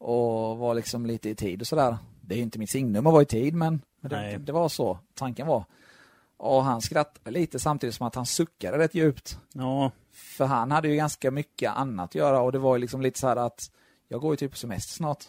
Och 0.00 0.58
vara 0.58 0.72
liksom 0.72 1.06
lite 1.06 1.28
i 1.28 1.34
tid 1.34 1.60
och 1.60 1.66
sådär. 1.66 1.98
Det 2.20 2.34
är 2.34 2.36
ju 2.36 2.42
inte 2.42 2.58
mitt 2.58 2.70
signum 2.70 3.06
att 3.06 3.12
vara 3.12 3.22
i 3.22 3.26
tid 3.26 3.54
men, 3.54 3.82
det, 4.00 4.38
det 4.38 4.52
var 4.52 4.68
så 4.68 4.98
tanken 5.14 5.46
var. 5.46 5.64
Och 6.36 6.64
han 6.64 6.80
skrattade 6.80 7.30
lite 7.30 7.58
samtidigt 7.58 7.94
som 7.94 8.06
att 8.06 8.14
han 8.14 8.26
suckade 8.26 8.78
rätt 8.78 8.94
djupt. 8.94 9.38
Ja. 9.52 9.90
För 10.12 10.44
han 10.44 10.70
hade 10.70 10.88
ju 10.88 10.96
ganska 10.96 11.30
mycket 11.30 11.72
annat 11.72 12.10
att 12.10 12.14
göra 12.14 12.40
och 12.40 12.52
det 12.52 12.58
var 12.58 12.76
ju 12.76 12.80
liksom 12.80 13.02
lite 13.02 13.18
så 13.18 13.28
här 13.28 13.36
att 13.36 13.70
jag 14.08 14.20
går 14.20 14.32
ju 14.32 14.36
typ 14.36 14.50
på 14.50 14.56
semester 14.56 14.92
snart. 14.92 15.24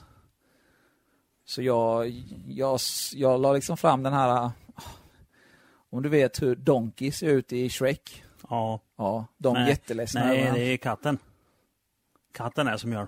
Så 1.46 1.62
jag, 1.62 2.10
jag, 2.48 2.80
jag 3.14 3.42
la 3.42 3.54
liksom 3.54 3.78
fram 3.78 4.04
den 4.04 4.14
här 4.14 4.52
om 5.90 6.04
du 6.04 6.10
vet 6.10 6.42
hur 6.42 6.56
Donkey 6.56 7.12
ser 7.12 7.28
ut 7.28 7.54
i 7.54 7.70
Shrek. 7.70 8.24
Ja. 8.50 8.80
Ja, 8.98 9.26
de 9.38 9.54
Nej. 9.54 9.70
jätteledsna 9.70 10.26
Nej, 10.26 10.52
det 10.54 10.62
är 10.62 10.78
katten. 10.78 11.18
Katten 12.34 12.68
är 12.68 12.78
som 12.78 12.92
gör 12.92 13.08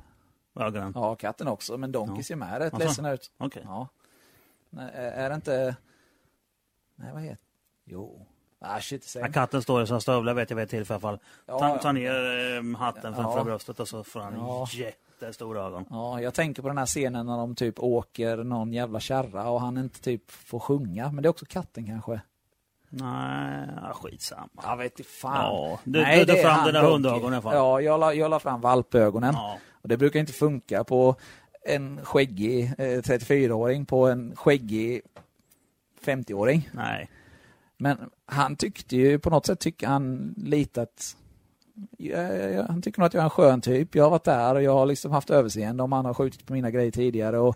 ögonen. 0.55 0.91
Ja, 0.95 1.15
katten 1.15 1.47
också, 1.47 1.77
men 1.77 1.91
Donkey 1.91 2.23
ser 2.23 2.35
med 2.35 2.57
rätt 2.57 2.73
Alltså? 2.73 2.87
ledsen 2.87 3.05
ut. 3.05 3.31
Okej. 3.37 3.61
Ja. 3.65 3.87
Nej, 4.69 4.91
är 4.93 5.29
det 5.29 5.35
inte... 5.35 5.75
Nej, 6.95 7.13
vad 7.13 7.21
heter 7.21 7.37
Jo. 7.85 8.25
Ah, 8.59 8.79
shit, 8.79 9.03
säg. 9.03 9.21
Ja, 9.21 9.31
katten 9.31 9.61
står 9.61 9.83
i 9.83 9.87
sina 9.87 9.99
stövlar 9.99 10.33
vet 10.33 10.49
jag 10.49 10.57
vid 10.57 10.63
ett 10.63 10.69
tillfälle. 10.69 10.99
fall. 10.99 11.19
Ja, 11.45 11.59
Ta, 11.59 11.67
ja. 11.69 11.77
ta 11.77 11.91
ner 11.91 12.13
eh, 12.73 12.77
hatten 12.79 13.15
framför 13.15 13.37
Ja. 13.39 13.43
bröstet 13.43 13.79
och 13.79 13.87
så 13.87 14.03
får 14.03 14.19
han 14.19 14.33
Ja. 14.33 14.67
jättestora 14.73 15.61
ögon. 15.61 15.85
Ja, 15.89 16.21
jag 16.21 16.33
tänker 16.33 16.61
på 16.61 16.67
den 16.67 16.77
här 16.77 16.85
scenen 16.85 17.25
när 17.25 17.37
de 17.37 17.55
typ 17.55 17.79
åker 17.79 18.37
någon 18.37 18.73
jävla 18.73 18.99
kärra 18.99 19.49
och 19.49 19.61
han 19.61 19.77
inte 19.77 20.01
typ 20.01 20.31
får 20.31 20.59
sjunga. 20.59 21.11
Men 21.11 21.23
det 21.23 21.27
är 21.27 21.29
också 21.29 21.45
katten 21.49 21.85
kanske. 21.85 22.21
Nej, 22.95 23.67
ja, 23.81 23.93
skitsamma. 23.93 24.49
Jag 24.63 24.77
vet 24.77 24.99
inte 24.99 25.11
fan. 25.11 25.35
Ja, 25.35 25.79
du, 25.83 26.01
Nej, 26.01 26.19
du, 26.19 26.25
det 26.25 26.33
du 26.33 26.39
är 26.39 26.43
fram 26.43 26.55
han, 26.55 26.67
dina 26.67 26.81
hundögon 26.81 27.33
i 27.33 27.35
alla 27.35 27.41
fall. 27.41 27.55
Ja, 27.55 27.81
jag 27.81 27.99
la, 27.99 28.13
jag 28.13 28.31
la 28.31 28.39
fram 28.39 28.61
valpögonen. 28.61 29.33
Ja. 29.33 29.57
Och 29.81 29.89
det 29.89 29.97
brukar 29.97 30.19
inte 30.19 30.33
funka 30.33 30.83
på 30.83 31.15
en 31.65 32.05
skäggig 32.05 32.73
eh, 32.77 32.83
34-åring 32.83 33.85
på 33.85 34.07
en 34.07 34.35
skäggig 34.35 35.01
50-åring. 36.05 36.69
Nej. 36.73 37.09
Men 37.77 37.97
han 38.25 38.55
tyckte 38.55 38.95
ju, 38.95 39.19
på 39.19 39.29
något 39.29 39.45
sätt 39.45 39.59
tycker 39.59 39.87
han 39.87 40.33
lite 40.37 40.81
att 40.81 41.15
ja, 41.97 42.21
ja, 42.21 42.49
ja, 42.49 42.65
han 42.69 42.81
tycker 42.81 42.99
nog 42.99 43.05
att 43.07 43.13
jag 43.13 43.21
är 43.21 43.25
en 43.25 43.29
skön 43.29 43.61
typ. 43.61 43.95
Jag 43.95 44.03
har 44.03 44.11
varit 44.11 44.23
där 44.23 44.55
och 44.55 44.63
jag 44.63 44.73
har 44.73 44.85
liksom 44.85 45.11
haft 45.11 45.29
överseende 45.29 45.83
om 45.83 45.91
han 45.91 46.05
har 46.05 46.13
skjutit 46.13 46.45
på 46.45 46.53
mina 46.53 46.71
grejer 46.71 46.91
tidigare 46.91 47.39
och, 47.39 47.55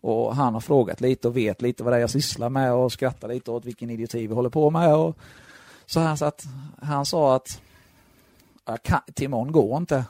och 0.00 0.36
han 0.36 0.54
har 0.54 0.60
frågat 0.60 1.00
lite 1.00 1.28
och 1.28 1.36
vet 1.36 1.62
lite 1.62 1.84
vad 1.84 1.92
det 1.92 1.96
är 1.96 2.00
jag 2.00 2.10
sysslar 2.10 2.50
med 2.50 2.72
och 2.72 2.92
skrattar 2.92 3.28
lite 3.28 3.50
åt 3.50 3.64
vilken 3.64 3.90
idioti 3.90 4.26
vi 4.26 4.34
håller 4.34 4.50
på 4.50 4.70
med. 4.70 4.94
Och, 4.94 5.16
så 5.86 6.00
han, 6.00 6.18
så 6.18 6.24
att, 6.24 6.44
han 6.82 7.06
sa 7.06 7.36
att 7.36 7.60
jag 8.64 8.82
kan, 8.82 9.00
till 9.14 9.24
imorgon 9.24 9.52
går 9.52 9.76
inte. 9.76 10.04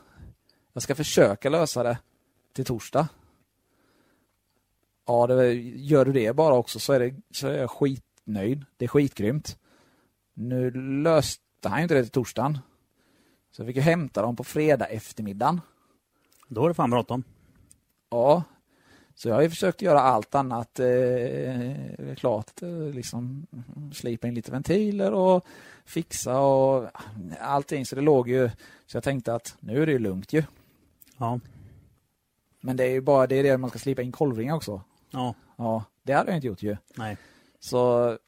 Jag 0.72 0.82
ska 0.82 0.94
försöka 0.94 1.50
lösa 1.50 1.82
det 1.82 1.98
till 2.52 2.64
torsdag. 2.64 3.08
Ja, 5.06 5.26
det, 5.26 5.52
gör 5.52 6.04
du 6.04 6.12
det 6.12 6.36
bara 6.36 6.54
också 6.54 6.78
så 6.78 6.92
är, 6.92 7.00
det, 7.00 7.14
så 7.30 7.46
är 7.46 7.58
jag 7.58 7.70
skitnöjd. 7.70 8.64
Det 8.76 8.84
är 8.84 8.88
skitgrymt. 8.88 9.58
Nu 10.34 10.70
löste 11.02 11.68
han 11.68 11.78
ju 11.78 11.82
inte 11.82 11.94
det 11.94 12.02
till 12.02 12.12
torsdagen. 12.12 12.58
Så 13.50 13.62
jag 13.62 13.66
fick 13.66 13.76
ju 13.76 13.82
hämta 13.82 14.22
dem 14.22 14.36
på 14.36 14.44
fredag 14.44 14.86
eftermiddagen. 14.86 15.60
Då 16.48 16.64
är 16.64 16.68
det 16.68 16.74
fan 16.74 16.90
bråttom. 16.90 17.24
Ja, 18.10 18.42
så 19.18 19.28
jag 19.28 19.34
har 19.34 19.48
försökt 19.48 19.82
göra 19.82 20.00
allt 20.00 20.34
annat 20.34 20.80
eh, 20.80 22.14
klart. 22.16 22.62
Eh, 22.62 22.68
liksom 22.68 23.46
slipa 23.92 24.28
in 24.28 24.34
lite 24.34 24.52
ventiler 24.52 25.12
och 25.12 25.46
fixa 25.84 26.38
och 26.38 26.88
allting. 27.40 27.86
Så 27.86 27.94
det 27.94 28.00
låg 28.00 28.28
ju, 28.28 28.50
så 28.86 28.96
jag 28.96 29.04
tänkte 29.04 29.34
att 29.34 29.56
nu 29.60 29.82
är 29.82 29.86
det 29.86 29.92
ju 29.92 29.98
lugnt 29.98 30.32
ju. 30.32 30.42
Ja. 31.16 31.40
Men 32.60 32.76
det 32.76 32.84
är 32.84 32.90
ju 32.90 33.00
bara 33.00 33.26
det, 33.26 33.36
är 33.36 33.42
det 33.42 33.58
man 33.58 33.70
ska 33.70 33.78
slipa 33.78 34.02
in 34.02 34.12
kolvringar 34.12 34.54
också. 34.54 34.82
Ja. 35.10 35.34
Ja, 35.56 35.84
det 36.02 36.12
hade 36.12 36.30
jag 36.30 36.36
inte 36.36 36.46
gjort 36.46 36.62
ju. 36.62 36.76
Nej. 36.94 37.16
Så 37.60 38.18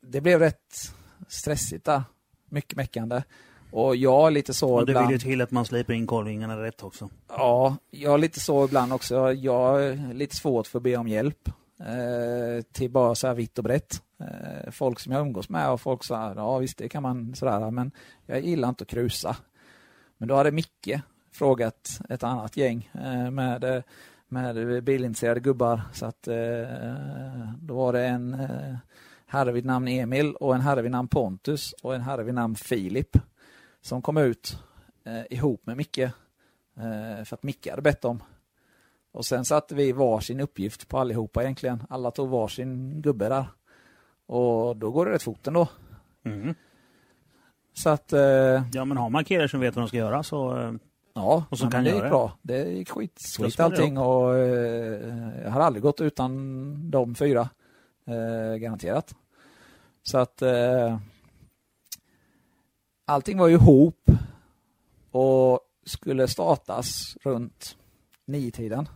det 0.00 0.20
blev 0.20 0.38
rätt 0.38 0.94
stressigt 1.28 1.84
där. 1.84 2.02
Mycket 2.44 2.76
meckande. 2.76 3.22
Och 3.72 3.96
jag 3.96 4.32
lite 4.32 4.54
så 4.54 4.74
Och 4.74 4.86
det 4.86 4.92
ibland. 4.92 5.06
vill 5.06 5.14
ju 5.14 5.18
till 5.18 5.40
att 5.40 5.50
man 5.50 5.64
slipar 5.64 5.94
in 5.94 6.06
kolvingarna 6.06 6.62
rätt 6.62 6.82
också. 6.82 7.08
Ja, 7.28 7.76
jag 7.90 8.14
är 8.14 8.18
lite 8.18 8.40
så 8.40 8.64
ibland 8.64 8.92
också. 8.92 9.32
Jag 9.32 9.84
är 9.84 10.14
lite 10.14 10.36
svårt 10.36 10.66
för 10.66 10.78
att 10.78 10.82
be 10.82 10.96
om 10.96 11.08
hjälp. 11.08 11.48
Eh, 11.80 12.62
till 12.72 12.90
bara 12.90 13.14
så 13.14 13.26
här 13.26 13.34
vitt 13.34 13.58
och 13.58 13.64
brett. 13.64 14.02
Eh, 14.20 14.70
folk 14.70 15.00
som 15.00 15.12
jag 15.12 15.20
umgås 15.20 15.48
med 15.48 15.70
och 15.70 15.80
folk 15.80 16.04
så 16.04 16.14
här, 16.14 16.34
ja 16.36 16.58
visst 16.58 16.78
det 16.78 16.88
kan 16.88 17.02
man 17.02 17.34
sådär, 17.34 17.70
men 17.70 17.90
jag 18.26 18.40
gillar 18.40 18.68
inte 18.68 18.82
att 18.82 18.88
krusa. 18.88 19.36
Men 20.18 20.28
då 20.28 20.34
hade 20.34 20.50
Micke 20.52 21.00
frågat 21.32 22.00
ett 22.08 22.22
annat 22.22 22.56
gäng 22.56 22.90
eh, 22.94 23.30
med, 23.30 23.82
med 24.28 24.84
bilintresserade 24.84 25.40
gubbar. 25.40 25.82
Så 25.92 26.06
att 26.06 26.28
eh, 26.28 26.34
då 27.62 27.74
var 27.74 27.92
det 27.92 28.06
en 28.06 28.34
eh, 28.34 28.76
herre 29.26 29.52
vid 29.52 29.64
namn 29.64 29.88
Emil 29.88 30.34
och 30.34 30.54
en 30.54 30.60
herre 30.60 30.82
vid 30.82 30.90
namn 30.90 31.08
Pontus 31.08 31.72
och 31.82 31.94
en 31.94 32.00
herre 32.00 32.22
vid 32.22 32.34
namn 32.34 32.54
Filip 32.54 33.16
som 33.80 34.02
kom 34.02 34.16
ut 34.16 34.58
eh, 35.04 35.22
ihop 35.38 35.66
med 35.66 35.76
Micke 35.76 35.98
eh, 35.98 37.24
för 37.24 37.34
att 37.34 37.42
Micke 37.42 37.66
hade 37.70 37.82
bett 37.82 38.04
om. 38.04 38.22
Och 39.12 39.26
sen 39.26 39.44
satte 39.44 39.74
vi 39.74 39.92
varsin 39.92 40.40
uppgift 40.40 40.88
på 40.88 40.98
allihopa 40.98 41.42
egentligen. 41.42 41.82
Alla 41.88 42.10
tog 42.10 42.28
varsin 42.28 43.02
gubbe 43.02 43.28
där. 43.28 43.46
Och 44.26 44.76
då 44.76 44.90
går 44.90 45.06
det 45.06 45.12
rätt 45.12 45.22
fort 45.22 45.46
ändå. 45.46 45.68
Mm. 46.24 46.54
Så 47.72 47.90
att, 47.90 48.12
eh, 48.12 48.62
Ja, 48.72 48.84
men 48.84 48.96
har 48.96 49.10
man 49.10 49.24
killar 49.24 49.46
som 49.46 49.60
vet 49.60 49.76
vad 49.76 49.82
de 49.84 49.88
ska 49.88 49.96
göra 49.96 50.22
så... 50.22 50.58
eh, 50.58 50.72
ja, 51.14 51.44
Och 51.50 51.58
som 51.58 51.70
kan 51.70 51.84
det 51.84 51.90
göra 51.90 52.02
gick 52.02 52.10
bra. 52.10 52.32
Det 52.42 52.62
gick 52.64 52.90
skit, 52.90 53.20
skit 53.38 53.60
allting 53.60 53.98
och 53.98 54.36
eh, 54.38 55.42
jag 55.44 55.50
har 55.50 55.60
aldrig 55.60 55.82
gått 55.82 56.00
utan 56.00 56.90
de 56.90 57.14
fyra. 57.14 57.48
Eh, 58.06 58.56
garanterat. 58.56 59.14
Så 60.02 60.18
att 60.18 60.42
eh, 60.42 60.98
allting 63.10 63.38
var 63.38 63.48
ju 63.48 63.54
ihop 63.54 64.10
och 65.10 65.60
skulle 65.84 66.28
startas 66.28 67.16
runt 67.22 67.76
nio-tiden. 68.24 68.88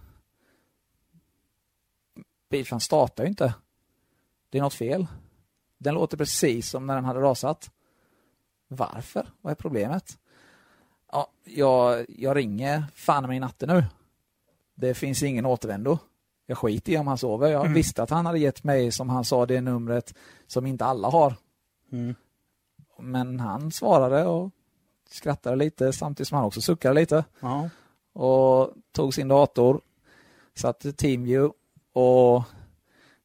Bilen 2.50 2.80
startar 2.80 3.24
ju 3.24 3.28
inte. 3.30 3.54
Det 4.50 4.58
är 4.58 4.62
något 4.62 4.74
fel. 4.74 5.06
Den 5.78 5.94
låter 5.94 6.16
precis 6.16 6.68
som 6.70 6.86
när 6.86 6.94
den 6.94 7.04
hade 7.04 7.20
rasat. 7.20 7.70
Varför? 8.68 9.28
Vad 9.40 9.50
är 9.50 9.54
problemet? 9.54 10.18
Ja, 11.12 11.30
jag, 11.44 12.06
jag 12.08 12.36
ringer 12.36 12.84
fan 12.94 13.26
mig 13.26 13.36
i 13.36 13.40
natten 13.40 13.68
nu. 13.68 13.84
Det 14.74 14.94
finns 14.94 15.22
ingen 15.22 15.46
återvändo. 15.46 15.98
Jag 16.46 16.58
skiter 16.58 16.92
i 16.92 16.98
om 16.98 17.06
han 17.06 17.18
sover. 17.18 17.48
Jag 17.48 17.60
Mm. 17.60 17.74
visste 17.74 18.02
att 18.02 18.10
han 18.10 18.26
hade 18.26 18.38
gett 18.38 18.64
mig, 18.64 18.92
som 18.92 19.08
han 19.08 19.24
sa, 19.24 19.46
det 19.46 19.60
numret 19.60 20.14
som 20.46 20.66
inte 20.66 20.84
alla 20.84 21.08
har. 21.10 21.34
Mm. 21.92 22.14
Men 22.98 23.40
han 23.40 23.70
svarade 23.70 24.24
och 24.24 24.50
skrattade 25.10 25.56
lite 25.56 25.92
samtidigt 25.92 26.28
som 26.28 26.36
han 26.36 26.46
också 26.46 26.60
suckade 26.60 26.94
lite. 26.94 27.24
Ja. 27.40 27.68
Och 28.12 28.70
tog 28.92 29.14
sin 29.14 29.28
dator, 29.28 29.80
satte 30.54 30.92
TeamView 30.92 31.54
och 31.92 32.42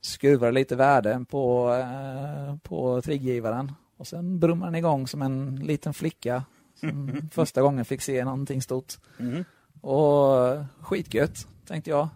skruvade 0.02 0.52
lite 0.52 0.76
värden 0.76 1.26
på, 1.26 1.74
eh, 1.74 2.56
på 2.58 3.02
triggivaren. 3.02 3.72
Och 3.98 4.08
sen 4.08 4.40
brummade 4.40 4.68
den 4.72 4.76
igång 4.76 5.08
som 5.08 5.22
en 5.22 5.56
liten 5.56 5.94
flicka 5.94 6.44
som 6.80 7.22
första 7.32 7.62
gången 7.62 7.86
fick 7.86 8.02
se 8.02 8.26
någonting 8.26 8.62
stort. 8.62 8.94
Mm. 9.20 9.44
Och 9.82 10.58
skitgött, 10.82 11.48
tänkte 11.68 11.90
jag. 11.90 12.08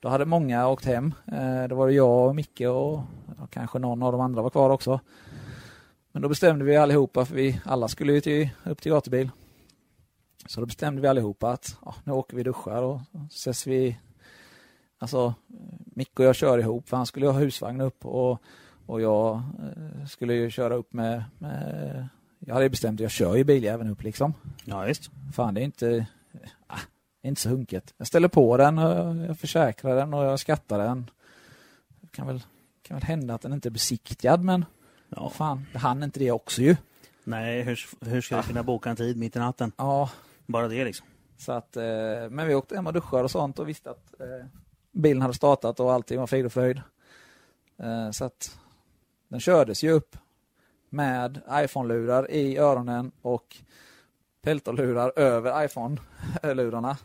Då 0.00 0.08
hade 0.08 0.24
många 0.24 0.68
åkt 0.68 0.84
hem. 0.84 1.14
Eh, 1.26 1.68
Då 1.68 1.76
var 1.76 1.86
det 1.86 1.92
jag 1.94 2.28
och 2.28 2.34
Micke 2.36 2.60
och 2.60 3.00
ja, 3.38 3.46
kanske 3.50 3.78
någon 3.78 4.02
av 4.02 4.12
de 4.12 4.20
andra 4.20 4.42
var 4.42 4.50
kvar 4.50 4.70
också. 4.70 5.00
Men 6.12 6.22
då 6.22 6.28
bestämde 6.28 6.64
vi 6.64 6.76
allihopa, 6.76 7.24
för 7.24 7.34
vi 7.34 7.60
alla 7.64 7.88
skulle 7.88 8.12
ju 8.12 8.20
till, 8.20 8.50
upp 8.64 8.82
till 8.82 8.92
gatubil. 8.92 9.30
Så 10.46 10.60
då 10.60 10.66
bestämde 10.66 11.02
vi 11.02 11.08
allihopa 11.08 11.50
att 11.50 11.76
ja, 11.84 11.94
nu 12.04 12.12
åker 12.12 12.36
vi 12.36 12.42
duschar 12.42 12.82
och 12.82 13.00
ses 13.30 13.66
vi. 13.66 13.98
Alltså, 14.98 15.34
Micke 15.84 16.18
och 16.18 16.24
jag 16.24 16.36
kör 16.36 16.58
ihop, 16.58 16.88
för 16.88 16.96
han 16.96 17.06
skulle 17.06 17.26
ha 17.26 17.38
husvagn 17.38 17.80
upp 17.80 18.06
och, 18.06 18.42
och 18.86 19.00
jag 19.00 19.34
eh, 19.36 20.06
skulle 20.06 20.34
ju 20.34 20.50
köra 20.50 20.74
upp 20.74 20.92
med, 20.92 21.24
med 21.38 22.08
jag 22.38 22.54
hade 22.54 22.70
bestämt 22.70 22.96
att 22.96 23.02
jag 23.02 23.10
kör 23.10 23.36
ju 23.36 23.44
biljäveln 23.44 23.90
upp 23.90 24.02
liksom. 24.02 24.34
Ja, 24.64 24.82
visst. 24.82 25.10
Fan, 25.32 25.54
det 25.54 25.60
är 25.60 25.64
inte, 25.64 26.06
är 27.22 27.28
inte 27.28 27.40
så 27.40 27.48
hunket. 27.48 27.94
Jag 27.96 28.06
ställer 28.06 28.28
på 28.28 28.56
den 28.56 28.78
och 28.78 29.16
jag 29.16 29.38
försäkrar 29.38 29.96
den 29.96 30.14
och 30.14 30.24
jag 30.24 30.40
skattar 30.40 30.78
den. 30.78 31.10
Det 32.00 32.08
kan 32.12 32.26
väl, 32.26 32.42
kan 32.82 32.96
väl 32.96 33.04
hända 33.04 33.34
att 33.34 33.42
den 33.42 33.52
inte 33.52 33.68
är 33.68 33.70
besiktigad, 33.70 34.44
men 34.44 34.64
Ja. 35.16 35.30
fan, 35.30 35.66
hann 35.74 36.02
inte 36.02 36.18
det 36.18 36.30
också 36.30 36.62
ju. 36.62 36.76
Nej, 37.24 37.62
hur, 37.62 37.80
hur 38.00 38.20
ska 38.20 38.36
du 38.36 38.42
kunna 38.42 38.62
boka 38.62 38.90
en 38.90 38.96
tid 38.96 39.16
mitt 39.16 39.36
i 39.36 39.38
natten? 39.38 39.72
Ja, 39.76 40.10
Bara 40.46 40.68
det 40.68 40.84
liksom. 40.84 41.06
Så 41.38 41.52
att, 41.52 41.76
eh, 41.76 41.82
men 42.30 42.46
vi 42.46 42.54
åkte 42.54 42.76
hem 42.76 42.86
och 42.86 42.92
duschade 42.92 43.24
och 43.24 43.30
sånt 43.30 43.58
och 43.58 43.68
visste 43.68 43.90
att 43.90 44.20
eh, 44.20 44.46
bilen 44.92 45.22
hade 45.22 45.34
startat 45.34 45.80
och 45.80 45.92
allting 45.92 46.18
var 46.18 46.26
frid 46.26 46.46
och 46.46 46.52
fröjd. 46.52 46.80
Eh, 47.78 48.10
så 48.10 48.24
att 48.24 48.58
den 49.28 49.40
kördes 49.40 49.84
ju 49.84 49.90
upp 49.90 50.16
med 50.88 51.40
iPhone-lurar 51.52 52.30
i 52.30 52.58
öronen 52.58 53.12
och 53.22 53.56
peltolurar 54.42 55.12
över 55.16 55.64
iPhone-lurarna. 55.64 56.96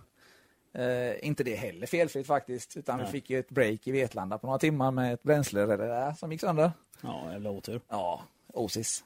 Eh, 0.78 1.28
inte 1.28 1.44
det 1.44 1.56
heller 1.56 1.88
felfritt 1.88 2.28
faktiskt, 2.28 2.78
utan 2.78 2.98
Nej. 2.98 3.06
vi 3.06 3.12
fick 3.12 3.30
ju 3.30 3.40
ett 3.40 3.50
break 3.50 3.88
i 3.88 3.92
Vetlanda 3.92 4.38
på 4.38 4.48
några 4.48 4.60
timmar 4.60 4.92
med 4.92 5.14
ett 5.14 5.24
bränsle 5.24 5.66
där 5.66 6.14
som 6.14 6.32
gick 6.32 6.42
sönder. 6.42 6.72
Ja, 7.02 7.32
jävla 7.32 7.50
otur. 7.50 7.82
Ja, 7.90 8.24
osis. 8.54 9.04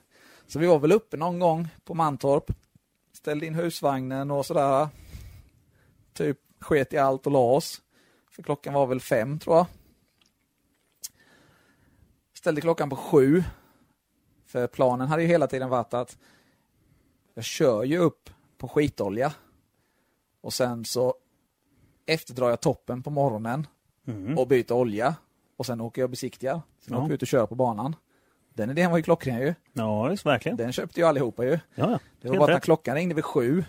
Så 0.48 0.60
vi 0.60 0.68
var 0.68 0.80
väl 0.80 0.91
uppe 0.91 1.18
någon 1.18 1.39
gång 1.39 1.68
på 1.84 1.93
Mantorp. 1.93 2.52
Ställde 3.14 3.45
in 3.45 3.56
husvagnen 3.56 4.31
och 4.31 4.45
sådär. 4.45 4.88
Typ 6.14 6.38
sket 6.60 6.93
i 6.93 6.98
allt 6.98 7.26
och 7.26 7.31
la 7.31 7.39
oss. 7.39 7.81
För 8.31 8.43
klockan 8.43 8.73
var 8.73 8.88
väl 8.88 9.02
fem 9.02 9.39
tror 9.39 9.56
jag. 9.56 9.65
Ställde 12.34 12.61
klockan 12.61 12.89
på 12.89 12.95
sju. 12.95 13.43
För 14.45 14.68
planen 14.68 15.07
hade 15.07 15.22
ju 15.22 15.27
hela 15.27 15.48
tiden 15.48 15.69
varit 15.69 15.93
att 15.93 16.18
jag 17.34 17.43
kör 17.43 17.84
ju 17.84 17.98
upp 17.98 18.30
på 18.57 18.68
skitolja. 18.68 19.34
Och 20.41 20.53
sen 20.53 20.85
så 20.85 21.15
efterdrar 22.14 22.50
jag 22.50 22.62
toppen 22.62 23.04
på 23.04 23.10
morgonen 23.10 23.68
Mm. 24.08 24.38
och 24.38 24.48
byter 24.48 24.72
olja. 24.72 25.16
Och 25.58 25.66
sen 25.66 25.82
åker 25.82 26.02
jag 26.02 26.06
och 26.06 26.10
besiktigar. 26.10 26.62
Sen 26.80 26.94
Ja. 26.94 26.98
åker 26.98 27.08
jag 27.10 27.14
ut 27.14 27.22
och 27.22 27.28
kör 27.28 27.46
på 27.46 27.56
banan. 27.56 27.96
Den 28.54 28.70
idén 28.70 28.92
var 28.92 28.98
ju 28.98 29.04
klockren 29.04 29.40
ju. 29.40 29.54
Ja, 29.74 30.04
visst, 30.08 30.26
verkligen. 30.26 30.58
Den 30.58 30.72
köpte 30.72 31.00
ju 31.00 31.06
allihopa 31.06 31.46
ju. 31.46 31.60
Ja. 31.76 31.86
Det 32.22 32.28
var 32.28 32.36
Helt 32.36 32.40
bara 32.40 32.44
att 32.44 32.50
när 32.50 32.60
klockan 32.60 32.96
ringde 32.96 33.16
vid 33.16 33.26
sju 33.26 33.64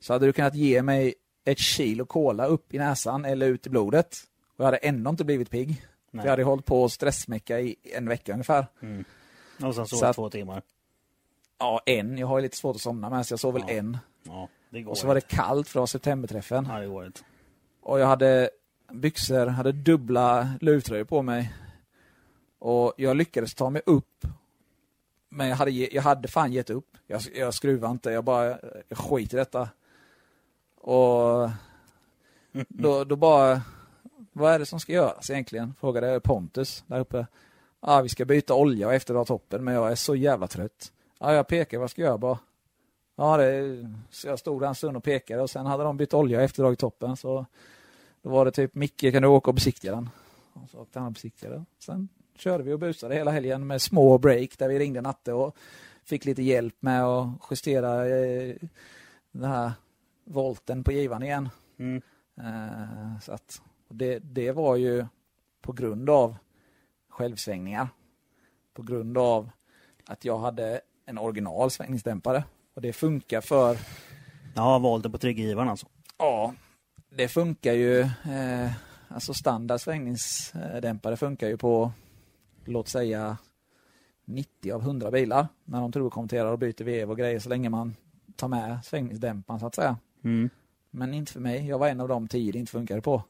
så 0.00 0.12
hade 0.12 0.26
du 0.26 0.32
kunnat 0.32 0.54
ge 0.54 0.82
mig 0.82 1.14
ett 1.44 1.58
kilo 1.58 2.06
cola 2.06 2.46
upp 2.46 2.74
i 2.74 2.78
näsan 2.78 3.24
eller 3.24 3.46
ut 3.46 3.66
i 3.66 3.70
blodet. 3.70 4.16
Och 4.56 4.60
jag 4.60 4.64
hade 4.64 4.76
ändå 4.76 5.10
inte 5.10 5.24
blivit 5.24 5.50
pigg. 5.50 5.86
Jag 6.10 6.22
hade 6.24 6.42
hållit 6.42 6.64
på 6.66 6.84
att 6.84 6.92
stressmäcka 6.92 7.60
i 7.60 7.76
en 7.96 8.08
vecka 8.08 8.32
ungefär. 8.32 8.66
Och 9.64 9.74
sen 9.74 9.86
Så 9.86 9.96
sov 9.96 10.04
att- 10.08 10.16
två 10.16 10.30
timmar. 10.30 10.62
Ja, 11.58 11.80
en. 11.86 12.18
Jag 12.18 12.26
har 12.26 12.38
ju 12.38 12.42
lite 12.42 12.56
svårt 12.56 12.76
att 12.76 12.82
somna 12.82 13.10
med 13.10 13.26
så 13.26 13.32
jag 13.32 13.40
sov 13.40 13.52
väl 13.54 13.62
Ja. 13.66 13.74
en. 13.74 13.98
Ja, 14.22 14.48
Och 14.86 14.98
så 14.98 15.06
var 15.06 15.14
det 15.14 15.20
kallt 15.20 15.68
för 15.68 15.78
det 15.78 15.80
var 15.80 15.86
septemberträffen. 15.86 16.66
Ja, 16.70 16.78
det 16.78 16.86
går 16.86 17.06
inte. 17.06 17.20
Och 17.82 18.00
jag 18.00 18.06
hade 18.06 18.50
byxor, 18.92 19.46
hade 19.46 19.72
dubbla 19.72 20.54
luvtröjor 20.60 21.04
på 21.04 21.22
mig. 21.22 21.52
Och 22.58 22.94
jag 22.96 23.16
lyckades 23.16 23.54
ta 23.54 23.70
mig 23.70 23.82
upp. 23.86 24.26
Men 25.28 25.48
jag 25.48 25.56
hade, 25.56 25.70
jag 25.70 26.02
hade 26.02 26.28
fan 26.28 26.52
gett 26.52 26.70
upp. 26.70 26.96
Jag, 27.06 27.20
jag 27.34 27.54
skruvade 27.54 27.92
inte, 27.92 28.10
jag 28.10 28.24
bara 28.24 28.58
jag 28.88 28.98
skit 28.98 29.34
i 29.34 29.36
detta. 29.36 29.68
Och 30.76 31.50
då, 32.68 33.04
då 33.04 33.16
bara, 33.16 33.62
vad 34.32 34.52
är 34.52 34.58
det 34.58 34.66
som 34.66 34.80
ska 34.80 34.92
göras 34.92 35.30
egentligen? 35.30 35.74
Frågade 35.80 36.20
Pontus 36.20 36.84
där 36.86 37.00
uppe. 37.00 37.26
Ja, 37.80 38.00
vi 38.00 38.08
ska 38.08 38.24
byta 38.24 38.54
olja 38.54 38.86
och 38.86 38.94
efterdra 38.94 39.24
toppen, 39.24 39.64
men 39.64 39.74
jag 39.74 39.90
är 39.90 39.94
så 39.94 40.16
jävla 40.16 40.46
trött. 40.46 40.92
Ja, 41.18 41.34
jag 41.34 41.46
pekar 41.46 41.78
vad 41.78 41.90
ska 41.90 42.00
jag 42.00 42.08
göra 42.08 42.18
bara. 42.18 42.38
Ja, 43.16 43.36
det, 43.36 43.88
så 44.10 44.28
jag 44.28 44.38
stod 44.38 44.60
där 44.60 44.68
en 44.68 44.74
stund 44.74 44.96
och 44.96 45.04
pekade 45.04 45.42
och 45.42 45.50
sen 45.50 45.66
hade 45.66 45.84
de 45.84 45.96
bytt 45.96 46.14
olja 46.14 46.38
och 46.38 46.44
efterdragit 46.44 46.78
toppen. 46.78 47.16
Så 47.16 47.46
då 48.22 48.30
var 48.30 48.44
det 48.44 48.50
typ, 48.50 48.74
Micke 48.74 49.12
kan 49.12 49.22
du 49.22 49.28
åka 49.28 49.50
och 49.50 49.54
besiktiga 49.54 49.94
den? 49.94 50.08
Och 50.52 50.70
så 50.70 50.78
åkte 50.78 50.98
han 50.98 51.06
och 51.06 51.12
besiktigade. 51.12 51.64
Sen 51.78 52.08
körde 52.36 52.64
vi 52.64 52.72
och 52.72 52.78
busade 52.78 53.14
hela 53.14 53.30
helgen 53.30 53.66
med 53.66 53.82
små 53.82 54.18
break 54.18 54.58
där 54.58 54.68
vi 54.68 54.78
ringde 54.78 55.00
Natte 55.00 55.32
och 55.32 55.56
fick 56.04 56.24
lite 56.24 56.42
hjälp 56.42 56.76
med 56.80 57.04
att 57.04 57.28
justera 57.50 58.08
eh, 58.08 58.56
den 59.32 59.50
här 59.50 59.72
volten 60.24 60.84
på 60.84 60.92
givan 60.92 61.22
igen. 61.22 61.48
Mm. 61.78 62.02
Eh, 62.36 63.20
så 63.20 63.32
att, 63.32 63.62
det, 63.88 64.18
det 64.18 64.52
var 64.52 64.76
ju 64.76 65.06
på 65.60 65.72
grund 65.72 66.10
av 66.10 66.36
självsvängningar. 67.08 67.88
På 68.74 68.82
grund 68.82 69.18
av 69.18 69.50
att 70.06 70.24
jag 70.24 70.38
hade 70.38 70.80
en 71.04 71.18
original 71.18 71.70
svängningsdämpare. 71.70 72.44
Och 72.74 72.82
det 72.82 72.92
funkar 72.92 73.40
för 73.40 73.78
Ja, 74.54 74.78
volten 74.78 75.12
på 75.12 75.18
triggivaren 75.18 75.68
alltså. 75.68 75.86
Ja, 76.18 76.54
det 77.16 77.28
funkar 77.28 77.72
ju. 77.72 78.00
Eh, 78.00 78.70
alltså 79.08 79.34
standard 79.34 79.80
svängningsdämpare 79.80 81.16
funkar 81.16 81.48
ju 81.48 81.56
på, 81.56 81.92
låt 82.64 82.88
säga 82.88 83.36
90 84.24 84.72
av 84.72 84.82
100 84.82 85.10
bilar 85.10 85.48
när 85.64 85.80
de 85.80 85.92
turbokonverterar 85.92 86.52
och 86.52 86.58
byter 86.58 86.84
vev 86.84 87.10
och 87.10 87.18
grejer 87.18 87.38
så 87.38 87.48
länge 87.48 87.68
man 87.68 87.96
tar 88.36 88.48
med 88.48 88.78
svängningsdämparen 88.84 89.60
så 89.60 89.66
att 89.66 89.74
säga. 89.74 89.96
Mm. 90.24 90.50
Men 90.90 91.14
inte 91.14 91.32
för 91.32 91.40
mig. 91.40 91.66
Jag 91.68 91.78
var 91.78 91.88
en 91.88 92.00
av 92.00 92.08
de 92.08 92.28
tio 92.28 92.52
det 92.52 92.58
inte 92.58 92.72
funkade 92.72 93.00
på. 93.00 93.22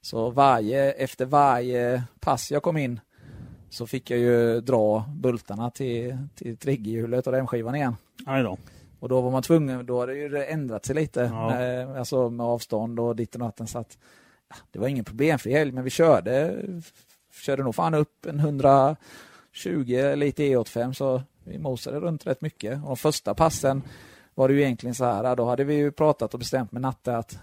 Så 0.00 0.30
varje, 0.30 0.92
efter 0.92 1.26
varje 1.26 2.02
pass 2.20 2.50
jag 2.50 2.62
kom 2.62 2.76
in 2.76 3.00
så 3.70 3.86
fick 3.86 4.10
jag 4.10 4.18
ju 4.18 4.60
dra 4.60 5.04
bultarna 5.16 5.70
till, 5.70 6.18
till 6.34 6.56
triggerhjulet 6.56 7.26
och 7.26 7.32
remskivan 7.32 7.74
igen. 7.74 7.96
Aj 8.26 8.42
då. 8.42 8.58
Och 9.06 9.10
då 9.10 9.20
var 9.20 9.30
man 9.30 9.42
tvungen, 9.42 9.86
då 9.86 10.00
hade 10.00 10.14
ju 10.14 10.28
det 10.28 10.44
ändrat 10.44 10.84
sig 10.84 10.94
lite, 10.94 11.30
Ja. 11.32 11.62
eh, 11.62 11.98
alltså 11.98 12.30
med 12.30 12.46
avstånd 12.46 13.00
och 13.00 13.16
ditten 13.16 13.42
och 13.42 13.48
datten. 13.48 13.66
Så 13.66 13.78
att, 13.78 13.98
ja, 14.48 14.56
det 14.70 14.78
var 14.78 14.88
ingen 14.88 15.04
problemfri 15.04 15.52
helg, 15.52 15.72
men 15.72 15.84
vi 15.84 15.90
körde, 15.90 16.64
körde 17.32 17.62
nog 17.62 17.74
fan 17.74 17.94
upp 17.94 18.26
en 18.26 18.38
120 18.40 18.96
lite 20.16 20.42
E85 20.42 20.92
så 20.92 21.22
vi 21.44 21.58
mosade 21.58 22.00
runt 22.00 22.26
rätt 22.26 22.40
mycket. 22.40 22.82
Och 22.82 22.88
de 22.88 22.96
första 22.96 23.34
passen 23.34 23.82
var 24.34 24.48
det 24.48 24.54
ju 24.54 24.62
egentligen 24.62 24.94
så 24.94 25.04
här, 25.04 25.36
då 25.36 25.44
hade 25.44 25.64
vi 25.64 25.74
ju 25.74 25.90
pratat 25.92 26.34
och 26.34 26.40
bestämt 26.40 26.72
med 26.72 26.82
Natte 26.82 27.16
att 27.16 27.38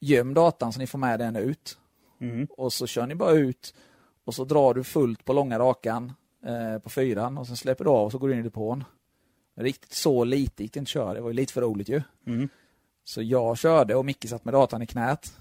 göm 0.00 0.34
datan 0.34 0.72
så 0.72 0.78
ni 0.78 0.86
får 0.86 0.98
med 0.98 1.18
den 1.18 1.36
ut. 1.36 1.78
Mm. 2.20 2.46
Och 2.50 2.72
så 2.72 2.86
kör 2.86 3.06
ni 3.06 3.14
bara 3.14 3.32
ut 3.32 3.74
och 4.24 4.34
så 4.34 4.44
drar 4.44 4.74
du 4.74 4.84
fullt 4.84 5.24
på 5.24 5.32
långa 5.32 5.58
rakan 5.58 6.12
eh, 6.46 6.78
på 6.78 6.90
fyran 6.90 7.38
och 7.38 7.46
sen 7.46 7.56
släpper 7.56 7.84
du 7.84 7.90
av 7.90 8.04
och 8.04 8.12
så 8.12 8.18
går 8.18 8.28
du 8.28 8.34
in 8.34 8.40
i 8.40 8.42
depån. 8.42 8.84
Riktigt 9.54 9.92
så 9.92 10.24
lite 10.24 10.62
gick 10.62 10.72
det 10.72 10.78
inte 10.78 10.88
att 10.88 10.92
köra, 10.92 11.14
det 11.14 11.20
var 11.20 11.28
ju 11.30 11.34
lite 11.34 11.52
för 11.52 11.60
roligt 11.60 11.88
ju. 11.88 12.02
Mm. 12.26 12.48
Så 13.04 13.22
jag 13.22 13.58
körde 13.58 13.94
och 13.94 14.04
Micke 14.04 14.28
satt 14.28 14.44
med 14.44 14.54
datan 14.54 14.82
i 14.82 14.86
knät. 14.86 15.38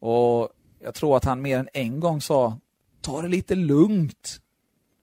Och 0.00 0.48
jag 0.80 0.94
tror 0.94 1.16
att 1.16 1.24
han 1.24 1.42
mer 1.42 1.58
än 1.58 1.68
en 1.74 2.00
gång 2.00 2.20
sa 2.20 2.58
Ta 3.02 3.22
det 3.22 3.28
lite 3.28 3.54
lugnt. 3.54 4.40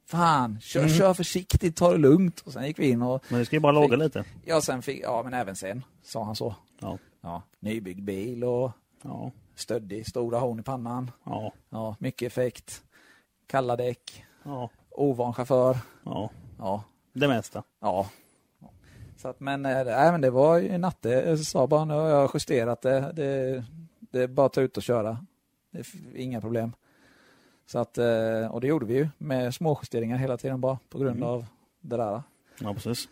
Fan, 0.06 0.60
kör, 0.60 0.80
Mm. 0.80 0.92
kör 0.94 1.14
försiktigt, 1.14 1.76
ta 1.76 1.92
det 1.92 1.98
lugnt. 1.98 2.40
Och 2.40 2.52
sen 2.52 2.66
gick 2.66 2.78
vi 2.78 2.88
in 2.90 3.02
och 3.02 3.24
Men 3.28 3.38
det 3.38 3.44
ska 3.44 3.56
ju 3.56 3.60
bara 3.60 3.72
låga 3.72 3.96
lite. 3.96 4.24
ja, 4.44 4.60
sen 4.60 4.82
fick, 4.82 5.02
ja 5.02 5.22
men 5.22 5.34
även 5.34 5.56
sen 5.56 5.84
sa 6.02 6.24
han 6.24 6.36
så. 6.36 6.54
Ja. 6.80 6.98
Ja, 7.20 7.42
nybyggd 7.60 8.02
bil 8.04 8.44
och 8.44 8.70
Ja. 9.02 9.30
stöddig, 9.54 10.06
stora 10.06 10.38
horn 10.38 10.60
i 10.60 10.62
pannan. 10.62 11.10
Ja. 11.24 11.52
Ja, 11.70 11.96
mycket 11.98 12.26
effekt. 12.26 12.82
Kalla 13.46 13.76
däck. 13.76 14.24
Ja. 14.42 14.70
Ovan 14.90 15.34
chaufför. 15.34 15.78
Ja. 16.04 16.30
Ja, 16.58 16.84
Det 17.12 17.28
mesta. 17.28 17.62
ja. 17.80 18.10
Så 19.16 19.28
att, 19.28 19.40
men, 19.40 19.66
äh, 19.66 19.84
nej, 19.84 20.12
men 20.12 20.20
det 20.20 20.30
var 20.30 20.58
ju 20.58 20.78
Natte 20.78 21.38
sa 21.38 21.66
bara 21.66 21.84
nu 21.84 21.94
har 21.94 22.08
jag 22.08 22.30
justerat 22.34 22.82
det. 22.82 23.12
Det, 23.14 23.64
det 24.00 24.22
är 24.22 24.26
bara 24.28 24.46
att 24.46 24.52
ta 24.52 24.60
ut 24.60 24.76
och 24.76 24.82
köra. 24.82 25.24
Det 25.70 25.78
är 25.78 25.80
f- 25.82 26.14
inga 26.16 26.40
problem. 26.40 26.72
Så 27.66 27.78
att, 27.78 27.98
eh, 27.98 28.46
och 28.50 28.60
det 28.60 28.66
gjorde 28.66 28.86
vi 28.86 28.94
ju 28.94 29.08
med 29.18 29.54
små 29.54 29.78
justeringar 29.82 30.16
hela 30.16 30.36
tiden 30.36 30.60
bara 30.60 30.78
på 30.88 30.98
grund 30.98 31.16
Mm. 31.16 31.28
av 31.28 31.46
det 31.80 31.96
där. 31.96 32.22
Ja, 32.60 32.74
precis. 32.74 33.08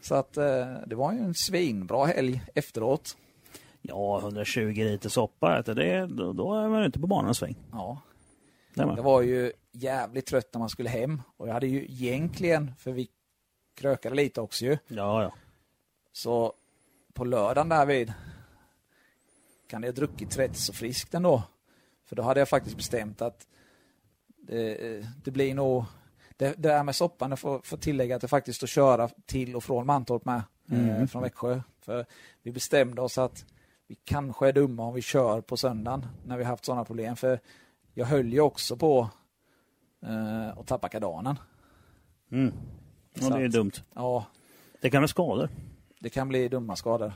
Så 0.00 0.14
att 0.14 0.36
eh, 0.36 0.66
det 0.86 0.94
var 0.94 1.12
ju 1.12 1.18
en 1.18 1.34
svinbra 1.34 2.06
helg 2.06 2.42
efteråt. 2.54 3.16
Ja, 3.82 4.18
120 4.20 4.60
liter 4.74 5.08
soppa, 5.08 5.62
det, 5.62 6.06
då, 6.06 6.32
då 6.32 6.54
är 6.54 6.68
man 6.68 6.82
ute 6.82 7.00
på 7.00 7.06
banan 7.06 7.28
en 7.28 7.34
sväng. 7.34 7.56
Ja, 7.72 7.98
Det 8.74 8.84
var 9.02 9.22
ju 9.22 9.52
jävligt 9.72 10.26
trött 10.26 10.48
när 10.52 10.58
man 10.58 10.68
skulle 10.68 10.88
hem 10.88 11.22
och 11.36 11.48
jag 11.48 11.52
hade 11.52 11.66
ju 11.66 11.84
egentligen, 11.84 12.74
för 12.78 12.92
vi 12.92 13.08
krökade 13.74 14.14
lite 14.14 14.40
också 14.40 14.64
ju, 14.64 14.78
Ja, 14.88 15.22
ja. 15.22 15.32
så 16.12 16.52
på 17.12 17.24
lördagen 17.24 17.68
därvid 17.68 18.12
kan 19.68 19.80
det 19.80 19.88
ha 19.88 19.92
druckit 19.92 20.38
rätt 20.38 20.56
så 20.56 20.72
friskt 20.72 21.14
ändå. 21.14 21.42
För 22.04 22.16
då 22.16 22.22
hade 22.22 22.40
jag 22.40 22.48
faktiskt 22.48 22.76
bestämt 22.76 23.22
att 23.22 23.46
det, 24.36 25.06
det 25.24 25.30
blir 25.30 25.54
nog, 25.54 25.84
det, 26.36 26.48
det 26.62 26.68
där 26.68 26.82
med 26.84 26.96
soppan, 26.96 27.30
jag 27.30 27.38
får, 27.38 27.60
får 27.64 27.76
tillägga 27.76 28.16
att 28.16 28.22
det 28.22 28.28
faktiskt 28.28 28.62
att 28.62 28.68
köra 28.68 29.08
till 29.26 29.56
och 29.56 29.64
från 29.64 29.86
Mantorp 29.86 30.24
med, 30.24 30.42
eh, 30.70 30.88
Mm. 30.88 31.08
från 31.08 31.22
Växjö. 31.22 31.60
För 31.80 32.06
vi 32.42 32.52
bestämde 32.52 33.02
oss 33.02 33.18
att 33.18 33.44
vi 33.86 33.94
kanske 34.04 34.48
är 34.48 34.52
dumma 34.52 34.82
om 34.84 34.94
vi 34.94 35.02
kör 35.02 35.40
på 35.40 35.56
söndagen 35.56 36.06
när 36.26 36.36
vi 36.38 36.44
haft 36.44 36.64
sådana 36.64 36.84
problem. 36.84 37.16
För 37.16 37.40
jag 37.94 38.06
höll 38.06 38.32
ju 38.32 38.40
också 38.40 38.76
på 38.76 39.10
eh, 40.02 40.58
att 40.58 40.66
tappa 40.66 40.88
kardanen. 40.88 41.38
Mm. 42.32 42.52
Ja, 43.14 43.28
det 43.28 43.42
är 43.44 43.48
dumt. 43.48 43.72
Ja, 43.94 44.26
Det 44.80 44.90
kan 44.90 45.00
vara 45.02 45.08
skador. 45.08 45.48
det 46.00 46.10
kan 46.10 46.28
bli 46.28 46.48
dumma 46.48 46.76
skador. 46.76 47.12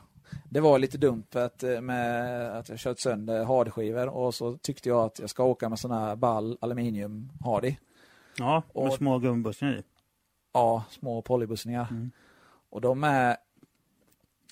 Det 0.50 0.60
var 0.60 0.78
lite 0.78 0.98
dumt 0.98 1.24
att, 1.34 1.62
eh, 1.62 1.80
med 1.80 2.50
att 2.58 2.68
jag 2.68 2.78
kört 2.78 2.98
sönder 2.98 3.44
hardskivor 3.44 4.08
och 4.08 4.34
så 4.34 4.56
tyckte 4.56 4.88
jag 4.88 5.04
att 5.04 5.18
jag 5.18 5.30
ska 5.30 5.44
åka 5.44 5.68
med 5.68 5.78
sådana 5.78 6.06
här 6.06 6.16
ball 6.16 6.58
aluminium 6.60 7.30
hardy. 7.44 7.76
Ja, 8.38 8.62
med 8.74 8.86
Och- 8.86 8.92
små 8.92 9.18
gummibussar 9.18 9.66
i. 9.78 9.82
Ja, 10.52 10.84
små 10.90 11.22
polybussningar. 11.22 11.86
Mm. 11.90 12.10
Och 12.70 12.80
de 12.80 13.04
är 13.04 13.36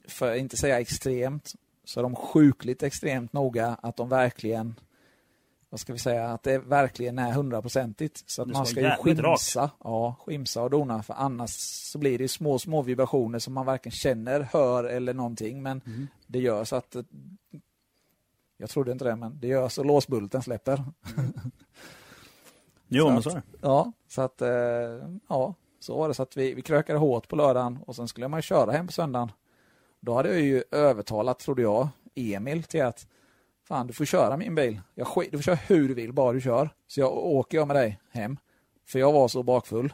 för 0.08 0.32
att 0.32 0.38
inte 0.38 0.56
säga 0.56 0.80
extremt, 0.80 1.52
så 1.84 2.00
är 2.00 2.02
de 2.02 2.16
sjukligt 2.16 2.82
extremt 2.82 3.32
noga 3.32 3.76
att 3.82 3.96
de 3.96 4.08
verkligen 4.08 4.74
vad 5.74 5.80
ska 5.80 5.92
vi 5.92 5.98
säga, 5.98 6.28
att 6.28 6.42
det 6.42 6.58
verkligen 6.58 7.18
är 7.18 7.32
hundraprocentigt. 7.32 8.30
Så 8.30 8.42
att 8.42 8.48
man 8.48 8.66
ska 8.66 8.80
ju 8.80 8.90
skimsa, 8.90 9.70
ja, 9.84 10.14
skimsa 10.26 10.62
och 10.62 10.70
dona 10.70 11.02
för 11.02 11.14
annars 11.14 11.50
så 11.92 11.98
blir 11.98 12.18
det 12.18 12.28
små, 12.28 12.58
små 12.58 12.82
vibrationer 12.82 13.38
som 13.38 13.54
man 13.54 13.66
varken 13.66 13.92
känner, 13.92 14.40
hör 14.40 14.84
eller 14.84 15.14
någonting. 15.14 15.62
Men 15.62 15.80
Mm. 15.86 16.06
det 16.26 16.38
gör 16.38 16.64
så 16.64 16.76
att 16.76 16.96
jag 18.56 18.70
trodde 18.70 18.92
inte 18.92 19.04
det, 19.04 19.16
men 19.16 19.38
det 19.40 19.46
gör 19.46 19.68
så 19.68 19.82
låsbulten 19.84 20.42
släpper. 20.42 20.84
Jo, 22.88 23.04
Så 23.06 23.12
men 23.12 23.22
så 23.22 23.30
är 23.30 23.34
det. 23.34 23.42
Ja, 23.60 23.92
så 24.08 24.22
att 24.22 24.42
eh, 24.42 24.48
ja, 25.28 25.54
så 25.80 25.98
var 25.98 26.08
det 26.08 26.14
så 26.14 26.22
att 26.22 26.36
vi, 26.36 26.54
vi 26.54 26.62
krökade 26.62 26.98
hårt 26.98 27.28
på 27.28 27.36
lördagen 27.36 27.78
och 27.86 27.96
sen 27.96 28.08
skulle 28.08 28.28
man 28.28 28.38
ju 28.38 28.42
köra 28.42 28.72
hem 28.72 28.86
på 28.86 28.92
söndagen. 28.92 29.32
Då 30.00 30.14
hade 30.14 30.28
jag 30.28 30.40
ju 30.40 30.64
övertalat, 30.70 31.38
trodde 31.38 31.62
jag, 31.62 31.88
Emil 32.14 32.62
till 32.62 32.82
att 32.82 33.06
fan, 33.64 33.86
du 33.86 33.92
får 33.92 34.04
köra 34.04 34.36
min 34.36 34.54
bil. 34.54 34.80
Jag 34.94 35.06
skit, 35.06 35.28
du 35.32 35.38
får 35.38 35.42
köra 35.42 35.54
hur 35.54 35.88
du 35.88 35.94
vill, 35.94 36.12
bara 36.12 36.32
du 36.32 36.40
kör. 36.40 36.70
Så 36.86 37.00
jag 37.00 37.12
åker 37.12 37.58
jag 37.58 37.66
med 37.66 37.76
dig 37.76 38.00
hem. 38.10 38.36
För 38.86 38.98
jag 38.98 39.12
var 39.12 39.28
så 39.28 39.42
bakfull. 39.42 39.92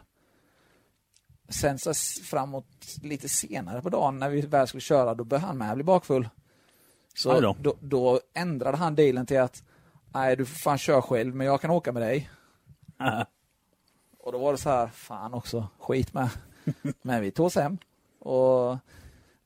Sen 1.48 1.78
så 1.78 1.94
framåt 2.24 2.66
lite 3.02 3.28
senare 3.28 3.82
på 3.82 3.88
dagen 3.88 4.18
när 4.18 4.30
vi 4.30 4.40
väl 4.40 4.66
skulle 4.66 4.80
köra, 4.80 5.14
då 5.14 5.24
började 5.24 5.46
han 5.46 5.58
med 5.58 5.74
bli 5.74 5.84
bakfull. 5.84 6.28
Så 7.14 7.40
då. 7.40 7.56
då, 7.60 7.76
då 7.80 8.20
ändrade 8.34 8.76
han 8.76 8.94
dealen 8.94 9.26
till 9.26 9.40
att 9.40 9.62
nej, 10.14 10.36
du 10.36 10.44
får 10.46 10.58
fan 10.58 10.78
köra 10.78 11.02
själv, 11.02 11.34
men 11.34 11.46
jag 11.46 11.60
kan 11.60 11.70
åka 11.70 11.92
med 11.92 12.02
dig. 12.02 12.30
Och 14.18 14.32
då 14.32 14.38
var 14.38 14.52
det 14.52 14.58
så 14.58 14.70
här, 14.70 14.86
fan 14.86 15.34
också, 15.34 15.68
skit 15.78 16.12
med. 16.14 16.28
Men 17.02 17.22
vi 17.22 17.30
tog 17.30 17.46
oss 17.46 17.54
hem 17.54 17.78
och 18.18 18.78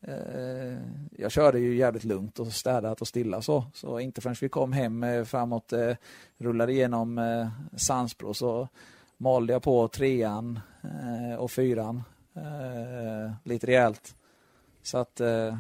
Eh, 0.08 0.78
jag 1.10 1.33
körde 1.33 1.58
ju 1.58 1.76
jävligt 1.76 2.05
lugnt 2.05 2.39
och 2.39 2.47
städat 2.47 3.00
och 3.00 3.08
stilla 3.08 3.42
så. 3.42 3.65
Så 3.74 4.00
inte 4.00 4.20
förrän 4.20 4.36
vi 4.41 4.49
kom 4.49 4.73
hem 4.73 5.05
eh, 5.05 5.24
framåt, 5.24 5.73
eh, 5.73 5.94
rullade 6.39 6.73
igenom 6.73 7.18
eh, 7.18 7.49
Sandsbro 7.76 8.34
så 8.34 8.68
malde 9.16 9.52
jag 9.52 9.62
på 9.62 9.89
trean 9.89 10.60
eh, 10.83 11.39
och 11.39 11.50
fyran 11.50 12.02
eh, 12.34 13.33
lite 13.44 13.66
rejält. 13.66 14.16
Så 14.83 14.99
att, 14.99 15.20
eh, 15.20 15.58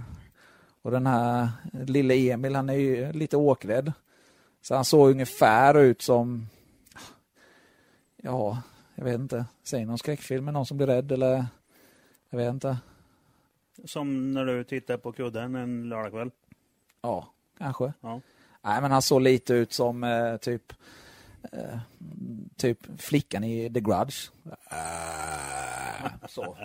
och 0.82 0.90
den 0.90 1.06
här 1.06 1.48
lille 1.72 2.14
Emil, 2.14 2.54
han 2.54 2.68
är 2.68 2.74
ju 2.74 3.12
lite 3.12 3.36
åkrädd. 3.36 3.92
Så 4.62 4.74
han 4.74 4.84
såg 4.84 5.10
ungefär 5.10 5.78
ut 5.78 6.02
som, 6.02 6.46
ja, 8.16 8.62
jag 8.94 9.04
vet 9.04 9.14
inte, 9.14 9.44
säg 9.62 9.84
någon 9.84 9.98
skräckfilm 9.98 10.44
med 10.44 10.54
någon 10.54 10.66
som 10.66 10.76
blir 10.76 10.86
rädd 10.86 11.12
eller, 11.12 11.46
jag 12.30 12.38
vet 12.38 12.50
inte. 12.50 12.78
Som 13.84 14.32
när 14.32 14.44
du 14.46 14.64
tittar 14.64 14.96
på 14.96 15.12
kudden 15.12 15.54
en 15.54 15.88
lördagkväll. 15.88 16.30
Ja, 17.00 17.32
kanske. 17.58 17.92
Ja. 18.00 18.20
Nej, 18.62 18.82
men 18.82 18.90
han 18.90 19.02
såg 19.02 19.22
lite 19.22 19.54
ut 19.54 19.72
som 19.72 20.04
eh, 20.04 20.36
typ 20.36 20.72
eh, 21.52 21.78
typ 22.56 23.00
flickan 23.00 23.44
i 23.44 23.72
The 23.72 23.80
Grudge. 23.80 24.30
Äh, 24.70 26.12
så. 26.28 26.56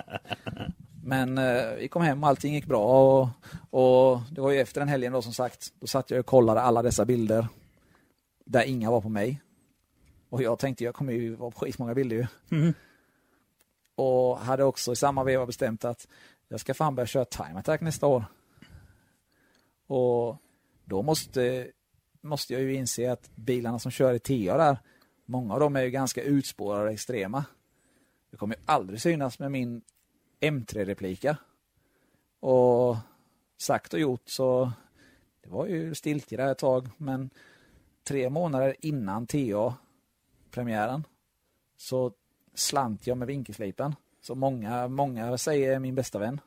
Men 1.04 1.38
eh, 1.38 1.76
vi 1.78 1.88
kom 1.88 2.02
hem 2.02 2.24
och 2.24 2.30
allting 2.30 2.54
gick 2.54 2.66
bra 2.66 2.86
och, 3.20 3.30
och 3.70 4.22
det 4.32 4.42
var 4.42 4.52
ju 4.52 4.60
efter 4.60 4.82
den 4.82 4.88
helgen 4.88 5.14
då 5.14 5.22
som 5.22 5.34
sagt. 5.34 5.74
Då 5.80 5.88
satt 5.88 6.12
jag 6.12 6.20
och 6.20 6.26
kollade 6.26 6.62
alla 6.62 6.82
dessa 6.82 7.06
bilder 7.06 7.48
där 8.46 8.64
inga 8.64 8.92
var 8.92 9.02
på 9.02 9.10
mig. 9.10 9.42
Och 10.30 10.44
jag 10.44 10.60
tänkte 10.60 10.84
jag 10.84 10.96
kommer 10.96 11.14
ju 11.14 11.36
vara 11.36 11.52
på 11.52 11.60
skitmånga 11.60 11.94
bilder 11.94 12.16
ju. 12.16 12.28
Mhm. 12.58 12.74
Och 13.96 14.38
hade 14.38 14.64
också 14.64 14.92
i 14.92 14.96
samma 14.96 15.24
veva 15.24 15.46
bestämt 15.46 15.86
att 15.86 16.08
jag 16.50 16.60
ska 16.60 16.74
fan 16.74 16.96
börja 16.96 17.08
köra 17.08 17.26
time 17.26 17.60
attack 17.60 17.82
nästa 17.82 18.08
år. 18.08 18.26
Och 19.88 20.38
då 20.86 21.02
måste, 21.02 21.72
måste 22.22 22.54
jag 22.54 22.62
ju 22.62 22.74
inse 22.74 23.12
att 23.12 23.36
bilarna 23.36 23.80
som 23.80 23.92
kör 23.92 24.14
i 24.14 24.20
TA 24.20 24.58
där, 24.58 24.78
många 25.26 25.54
av 25.54 25.60
dem 25.60 25.76
är 25.76 25.82
ju 25.82 25.90
ganska 25.90 26.24
utspårade 26.24 26.84
och 26.84 26.92
extrema. 26.92 27.46
Det 28.32 28.38
kommer 28.38 28.56
ju 28.56 28.62
aldrig 28.66 29.02
synas 29.02 29.40
med 29.40 29.52
min 29.52 29.82
M3-replika. 30.40 31.38
Och 32.40 32.98
sagt 33.58 33.94
och 33.94 34.00
gjort 34.00 34.30
så 34.30 34.72
det 35.44 35.50
var 35.50 35.66
ju 35.68 35.96
stiltje 35.96 36.38
där 36.38 36.52
ett 36.52 36.58
tag, 36.58 36.90
men 36.98 37.30
tre 38.04 38.30
månader 38.30 38.76
innan 38.80 39.28
TA-premiären 39.28 41.04
så 41.78 42.12
slant 42.54 43.08
jag 43.08 43.18
med 43.18 43.28
vinkelslipen. 43.28 43.96
Så 44.22 44.36
många, 44.36 44.88
många 44.88 45.38
säger 45.38 45.76
är 45.76 45.80
min 45.80 45.96
bästa 45.96 46.20
vän. 46.20 46.42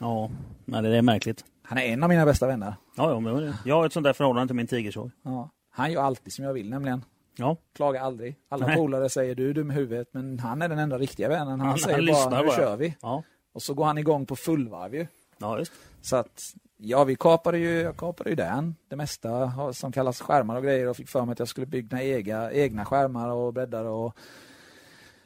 Ja, 0.00 0.30
men 0.64 0.84
det 0.84 0.96
är 0.96 1.02
märkligt. 1.02 1.44
Han 1.62 1.78
är 1.78 1.82
en 1.82 2.02
av 2.02 2.08
mina 2.08 2.24
bästa 2.26 2.46
vänner. 2.46 2.74
Ja, 2.96 3.10
ja, 3.10 3.20
men 3.20 3.54
jag 3.64 3.74
har 3.74 3.86
ett 3.86 3.92
sånt 3.92 4.04
där 4.04 4.12
förhållande 4.12 4.48
till 4.48 4.56
min 4.56 4.66
tigersåg. 4.66 5.10
Ja. 5.22 5.50
Han 5.70 5.92
gör 5.92 6.02
alltid 6.02 6.32
som 6.32 6.44
jag 6.44 6.52
vill 6.52 6.70
nämligen. 6.70 7.04
Ja, 7.36 7.56
Klagar 7.74 8.02
aldrig. 8.02 8.36
Alla 8.48 8.66
Nej. 8.66 8.76
polare 8.76 9.08
säger 9.08 9.34
du 9.34 9.50
är 9.50 9.54
dum 9.54 9.70
i 9.70 9.74
huvudet, 9.74 10.08
men 10.12 10.38
han 10.38 10.62
är 10.62 10.68
den 10.68 10.78
enda 10.78 10.98
riktiga 10.98 11.28
vännen. 11.28 11.48
Han, 11.48 11.60
Han- 11.60 11.68
han 11.68 11.78
säger 11.78 12.00
lyssnar 12.00 12.30
bara, 12.30 12.40
nu 12.40 12.46
bara. 12.46 12.56
kör 12.56 12.76
vi. 12.76 12.96
ja, 13.02 13.22
Och 13.52 13.62
så 13.62 13.74
går 13.74 13.84
han 13.84 13.98
igång 13.98 14.26
på 14.26 14.36
fullvarv 14.36 14.94
ju. 14.94 15.06
ja 15.38 15.58
just. 15.58 15.72
Så 16.02 16.16
att, 16.16 16.42
ja 16.76 17.04
vi 17.04 17.14
kapade 17.16 17.58
ju, 17.58 17.80
jag 17.80 17.96
kapade 17.96 18.30
ju 18.30 18.36
den. 18.36 18.76
Det 18.88 18.96
mesta 18.96 19.52
som 19.72 19.92
kallas 19.92 20.20
skärmar 20.20 20.56
och 20.56 20.62
grejer 20.62 20.88
och 20.88 20.96
fick 20.96 21.08
för 21.08 21.24
mig 21.24 21.32
att 21.32 21.38
jag 21.38 21.48
skulle 21.48 21.66
bygga 21.66 22.02
egna, 22.02 22.52
egna 22.52 22.84
skärmar 22.84 23.28
och 23.28 23.52
breddar 23.52 23.84
och 23.84 24.16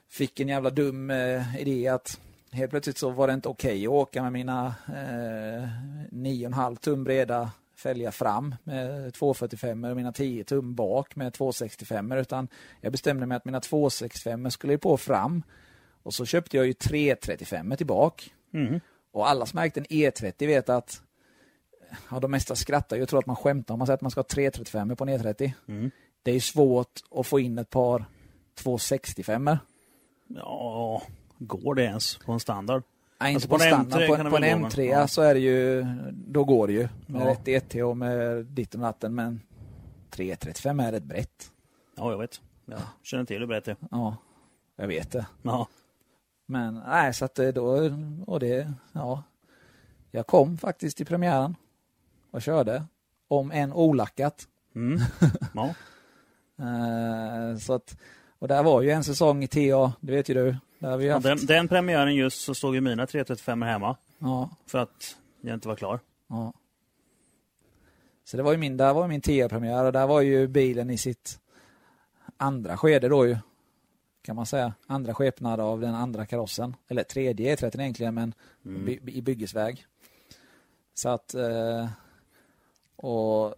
fick 0.08 0.40
en 0.40 0.48
jävla 0.48 0.70
dum 0.70 1.10
eh, 1.10 1.56
idé 1.60 1.88
att 1.88 2.20
helt 2.52 2.70
plötsligt 2.70 2.98
så 2.98 3.10
var 3.10 3.26
det 3.26 3.32
inte 3.34 3.48
okej 3.48 3.86
att 3.86 3.92
åka 3.92 4.22
med 4.22 4.32
mina 4.32 4.74
eh, 4.88 5.68
9,5 6.12 6.76
tum 6.76 7.04
breda 7.04 7.50
fälgar 7.76 8.10
fram 8.10 8.54
med 8.64 9.14
245 9.14 9.84
och 9.84 9.96
mina 9.96 10.12
10 10.12 10.44
tum 10.44 10.74
bak 10.74 11.16
med 11.16 11.32
265 11.32 12.12
utan 12.12 12.48
jag 12.80 12.92
bestämde 12.92 13.26
mig 13.26 13.36
att 13.36 13.44
mina 13.44 13.60
265 13.60 14.50
skulle 14.50 14.78
på 14.78 14.96
fram 14.96 15.42
och 16.02 16.14
så 16.14 16.24
köpte 16.24 16.56
jag 16.56 16.66
ju 16.66 16.72
335 16.72 17.74
tillbaka 17.76 18.24
Mhm. 18.50 18.80
och 19.12 19.28
alla 19.28 19.46
som 19.46 19.58
ägt 19.58 19.76
en 19.76 19.84
E30 19.84 20.46
vet 20.46 20.68
att 20.68 21.02
ja, 22.10 22.20
de 22.20 22.30
mesta 22.30 22.56
skrattar 22.56 22.96
ju 22.96 23.02
och 23.02 23.08
tror 23.08 23.18
att 23.18 23.26
man 23.26 23.36
skämtar 23.36 23.74
om 23.74 23.78
man 23.78 23.86
säger 23.86 23.94
att 23.94 24.00
man 24.00 24.10
ska 24.10 24.18
ha 24.18 24.24
335 24.28 24.96
på 24.96 25.04
en 25.04 25.10
E30. 25.10 25.52
Mm. 25.68 25.90
Det 26.22 26.30
är 26.32 26.40
svårt 26.40 27.00
att 27.10 27.26
få 27.26 27.40
in 27.40 27.58
ett 27.58 27.70
par 27.70 28.04
265 28.54 29.50
Ja, 30.28 31.02
går 31.38 31.74
det 31.74 31.82
ens 31.82 32.16
på 32.18 32.32
en 32.32 32.40
standard? 32.40 32.82
Nej, 33.20 33.32
inte 33.32 33.36
Alltså, 33.36 33.48
på, 33.48 33.58
på 33.58 33.64
en 33.64 33.70
standard. 33.70 34.00
M3 34.02 34.06
På, 34.06 34.16
det 34.16 34.30
på 34.30 34.36
en 34.36 34.42
väl 34.42 34.60
gå, 34.60 34.66
M3 34.68 34.76
men- 34.78 34.86
ja. 34.86 35.08
så 35.08 35.22
är 35.22 35.34
det 35.34 35.40
ju, 35.40 35.84
då 36.12 36.44
går 36.44 36.66
det 36.66 36.72
ju 36.72 36.88
med 37.06 37.22
Ja. 37.22 37.26
rätt 37.30 37.48
ET 37.48 37.74
och 37.82 37.96
med 37.96 38.44
ditten 38.44 38.80
och 38.80 38.86
natten. 38.86 39.14
Men 39.14 39.40
335 40.10 40.80
är 40.80 40.92
rätt 40.92 41.02
brett. 41.04 41.52
Ja, 41.96 42.10
jag 42.10 42.18
vet. 42.18 42.40
Jag 42.66 42.78
känner 43.02 43.24
till 43.24 43.38
hur 43.38 43.46
brett 43.46 43.64
det 43.64 43.70
är. 43.70 43.76
Ja, 43.90 44.16
jag 44.76 44.86
vet 44.88 45.10
det. 45.12 45.26
Ja, 45.42 45.68
Men 46.46 46.82
nej, 46.86 47.14
så 47.14 47.24
att 47.24 47.34
det 47.34 47.52
då, 47.52 47.90
och 48.26 48.40
det, 48.40 48.72
ja. 48.92 49.22
Jag 50.10 50.26
kom 50.26 50.58
faktiskt 50.58 50.96
till 50.96 51.06
premiären 51.06 51.56
och 52.30 52.42
körde. 52.42 52.84
Om 53.28 53.50
en 53.50 53.72
olackat. 53.72 54.48
mm. 54.74 54.98
ja. 55.54 55.74
Eh, 56.58 57.58
så 57.58 57.72
att, 57.72 57.96
och 58.38 58.48
där 58.48 58.62
var 58.62 58.82
ju 58.82 58.90
en 58.90 59.04
säsong 59.04 59.42
i 59.44 59.48
TA, 59.48 59.92
det 60.00 60.12
vet 60.12 60.28
ju 60.28 60.34
du. 60.34 60.56
Där 60.78 60.96
vi 60.96 61.06
Ja, 61.06 61.14
haft, 61.14 61.24
den, 61.26 61.46
den 61.46 61.68
premiären 61.68 62.14
just 62.14 62.40
så 62.40 62.54
stod 62.54 62.74
ju 62.74 62.80
mina 62.80 63.06
335 63.06 63.62
hemma 63.62 63.96
ja, 64.18 64.50
för 64.66 64.78
att 64.78 65.16
jag 65.40 65.54
inte 65.54 65.68
var 65.68 65.76
klar. 65.76 66.00
ja. 66.28 66.52
Så 68.24 68.36
det 68.36 68.42
var 68.42 68.52
ju 68.52 68.58
min, 68.58 68.76
där 68.76 68.94
var 68.94 69.08
min 69.08 69.20
TA-premiär 69.20 69.84
och 69.84 69.92
där 69.92 70.06
var 70.06 70.20
ju 70.20 70.46
bilen 70.46 70.90
i 70.90 70.98
sitt 70.98 71.38
andra 72.36 72.76
skede 72.76 73.08
då 73.08 73.26
ju. 73.26 73.36
Kan 74.22 74.36
man 74.36 74.46
säga. 74.46 74.74
Andra 74.86 75.14
skepnad 75.14 75.60
av 75.60 75.80
den 75.80 75.94
andra 75.94 76.26
karossen. 76.26 76.76
Eller 76.88 77.02
tredje 77.02 77.56
E30 77.56 77.80
egentligen 77.80 78.14
men 78.14 78.34
Mm. 78.64 78.84
by, 78.84 79.00
i 79.06 79.22
byggesväg. 79.22 79.86
Så 80.94 81.08
att 81.08 81.34
eh, 81.34 81.88
och 82.96 83.54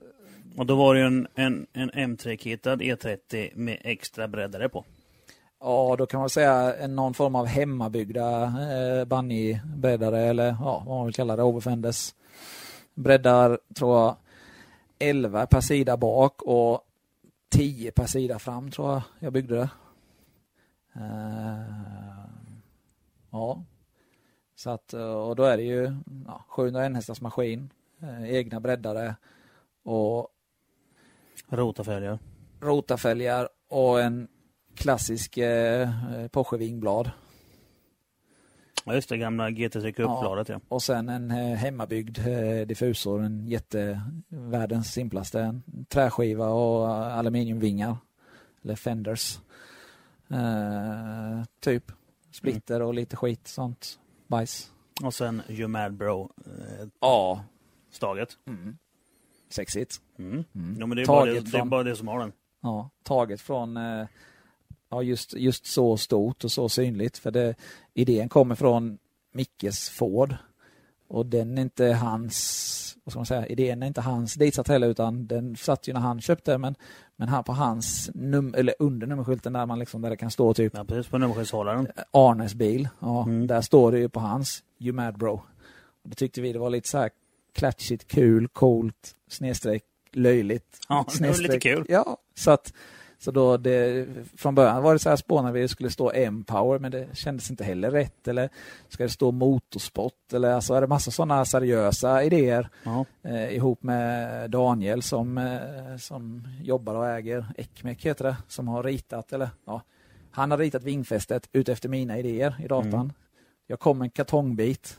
och 0.56 0.66
då 0.66 0.76
var 0.76 0.94
det 0.94 1.00
ju 1.00 1.06
en, 1.06 1.28
en, 1.34 1.66
en 1.72 1.90
M3-kittad 1.90 2.82
E30 2.82 3.50
med 3.54 3.78
extra 3.84 4.28
breddare 4.28 4.68
på. 4.68 4.84
Ja, 5.60 5.96
då 5.98 6.06
kan 6.06 6.20
man 6.20 6.30
säga 6.30 6.74
en, 6.74 6.96
någon 6.96 7.14
form 7.14 7.34
av 7.34 7.46
hemmabyggda 7.46 8.42
eh, 8.44 9.04
bunny-breddare 9.04 10.18
eller 10.18 10.46
ja, 10.46 10.82
vad 10.86 10.96
man 10.96 11.06
vill 11.06 11.14
kalla 11.14 11.36
det, 11.36 11.42
overfenders. 11.42 12.14
Breddar, 12.94 13.58
tror 13.74 13.98
jag, 13.98 14.16
11 14.98 15.46
per 15.46 15.60
sida 15.60 15.96
bak 15.96 16.42
och 16.42 16.80
10 17.48 17.90
per 17.90 18.06
sida 18.06 18.38
fram 18.38 18.70
tror 18.70 18.92
jag 18.92 19.02
jag 19.18 19.32
byggde 19.32 19.56
det. 19.56 19.70
Eh, 20.94 21.58
ja, 23.30 23.62
så 24.54 24.70
att, 24.70 24.92
eh, 24.92 25.12
och 25.12 25.36
då 25.36 25.44
är 25.44 25.56
det 25.56 25.62
ju 25.62 25.96
ja, 26.26 26.44
701 26.48 26.94
hästars 26.94 27.20
maskin, 27.20 27.70
eh, 28.00 28.34
egna 28.34 28.60
breddare 28.60 29.14
och 29.82 30.28
Rotafälgar. 31.50 32.18
rotarfälgar 32.60 33.48
och 33.68 34.00
en 34.00 34.28
klassisk 34.74 35.36
eh, 35.38 35.88
Porsche 36.30 36.56
vingblad. 36.56 37.10
Ja, 38.84 38.94
just 38.94 39.08
det, 39.08 39.16
gamla 39.18 39.50
GT3 39.50 39.92
Cup-bladet 39.92 40.48
ja. 40.48 40.60
Och 40.68 40.82
sen 40.82 41.08
en 41.08 41.30
eh, 41.30 41.56
hemmabyggd 41.56 42.18
eh, 42.18 42.66
diffusor, 42.66 43.22
en 43.22 43.46
jätte, 43.48 44.00
världens 44.28 44.92
simplaste, 44.92 45.40
en 45.40 45.62
träskiva 45.88 46.48
och 46.48 46.88
aluminiumvingar. 46.88 47.96
Eller 48.64 48.76
fenders. 48.76 49.38
Eh, 50.30 51.42
typ. 51.60 51.92
Splitter 52.30 52.82
och 52.82 52.94
lite 52.94 53.16
skit, 53.16 53.46
sånt. 53.48 53.98
Bajs. 54.26 54.72
Och 55.04 55.14
sen 55.14 55.42
You 55.48 55.68
Mad 55.68 55.94
Bro 55.94 56.32
eh, 56.46 56.88
Ja. 57.00 57.44
staget. 57.90 58.28
Sexigt. 59.50 60.00
Mm. 60.18 60.44
Mm. 60.54 60.76
Ja, 60.80 60.86
men 60.86 60.96
det 60.96 61.02
är, 61.02 61.06
bara 61.06 61.24
det, 61.24 61.30
Taget 61.32 61.44
det 61.52 61.56
är 61.56 61.58
från- 61.60 61.68
bara 61.70 61.82
det 61.82 61.96
som 61.96 62.08
har 62.08 62.18
den. 62.18 62.32
Ja, 62.60 62.90
taget 63.02 63.40
från 63.40 63.76
eh, 63.76 64.06
ja, 64.90 65.02
just, 65.02 65.34
just 65.34 65.66
så 65.66 65.96
stort 65.96 66.44
och 66.44 66.52
så 66.52 66.68
synligt. 66.68 67.18
För 67.18 67.30
det, 67.30 67.54
idén 67.94 68.28
kommer 68.28 68.54
från 68.54 68.98
Mickes 69.34 69.88
Ford. 69.90 70.34
Och 71.08 71.26
den 71.26 71.58
är 71.58 71.62
inte 71.62 71.86
hans, 71.86 72.96
vad 73.04 73.12
ska 73.12 73.18
man 73.18 73.26
säga, 73.26 73.46
idén 73.46 73.82
är 73.82 73.86
inte 73.86 74.00
hans 74.00 74.34
ditsatt 74.34 74.68
heller 74.68 74.88
utan 74.88 75.26
den 75.26 75.56
satt 75.56 75.88
ju 75.88 75.92
när 75.92 76.00
han 76.00 76.20
köpte 76.20 76.58
men, 76.58 76.74
men 77.16 77.28
här 77.28 77.42
på 77.42 77.52
hans, 77.52 78.10
num 78.14 78.54
eller 78.54 78.74
under 78.78 79.06
nummerskylten 79.06 79.52
där 79.52 79.66
man 79.66 79.78
liksom, 79.78 80.02
där 80.02 80.10
det 80.10 80.16
kan 80.16 80.30
stå 80.30 80.54
typ 80.54 80.72
Ja, 80.76 80.84
precis 80.84 81.10
på 81.10 81.18
nummerskyltshållaren. 81.18 81.88
Arnes 82.10 82.54
bil. 82.54 82.88
Ja, 83.00 83.22
Mm. 83.22 83.46
Där 83.46 83.60
står 83.60 83.92
det 83.92 83.98
ju 83.98 84.08
på 84.08 84.20
hans 84.20 84.62
You 84.78 84.92
Mad 84.94 85.18
Bro. 85.18 85.32
Och 86.02 86.08
det 86.10 86.14
tyckte 86.14 86.40
vi 86.40 86.52
det 86.52 86.58
var 86.58 86.70
lite 86.70 86.88
så 86.88 86.98
här 86.98 87.10
klatschigt, 87.52 88.08
kul, 88.08 88.48
coolt, 88.48 89.16
snedstreck, 89.28 89.84
löjligt. 90.12 90.78
Ja, 90.88 91.06
det 91.18 91.28
var 91.28 91.42
lite 91.42 91.60
kul. 91.60 91.86
Ja, 91.88 92.16
så 92.34 92.50
att 92.50 92.72
så 93.20 93.30
då 93.30 93.56
det, 93.56 94.06
från 94.36 94.54
början 94.54 94.82
var 94.82 94.92
det 94.92 94.98
så 94.98 95.08
här 95.08 95.42
när 95.42 95.52
vi 95.52 95.68
skulle 95.68 95.90
stå 95.90 96.12
M-power 96.14 96.78
men 96.78 96.90
det 96.90 97.16
kändes 97.16 97.50
inte 97.50 97.64
heller 97.64 97.90
rätt. 97.90 98.28
Eller 98.28 98.48
ska 98.88 99.02
det 99.02 99.08
stå 99.08 99.32
motorsport? 99.32 100.32
Eller 100.32 100.50
alltså 100.50 100.74
är 100.74 100.80
det 100.80 100.86
massa 100.86 101.10
sådana 101.10 101.44
seriösa 101.44 102.22
idéer 102.22 102.68
Ja. 102.84 103.04
eh, 103.22 103.54
ihop 103.56 103.82
med 103.82 104.50
Daniel 104.50 105.02
som, 105.02 105.38
eh, 105.38 105.96
som 105.98 106.48
jobbar 106.62 106.94
och 106.94 107.08
äger 107.08 107.46
Ecmec 107.56 107.98
heter 108.04 108.24
det, 108.24 108.36
som 108.48 108.68
har 108.68 108.82
ritat, 108.82 109.32
eller 109.32 109.50
ja, 109.64 109.82
han 110.30 110.50
har 110.50 110.58
ritat 110.58 110.82
vingfästet 110.82 111.48
utefter 111.52 111.88
mina 111.88 112.18
idéer 112.18 112.56
i 112.64 112.68
datan. 112.68 112.94
Mm. 112.94 113.12
Jag 113.66 113.80
kom 113.80 113.98
med 113.98 114.04
en 114.06 114.10
kartongbit 114.10 114.98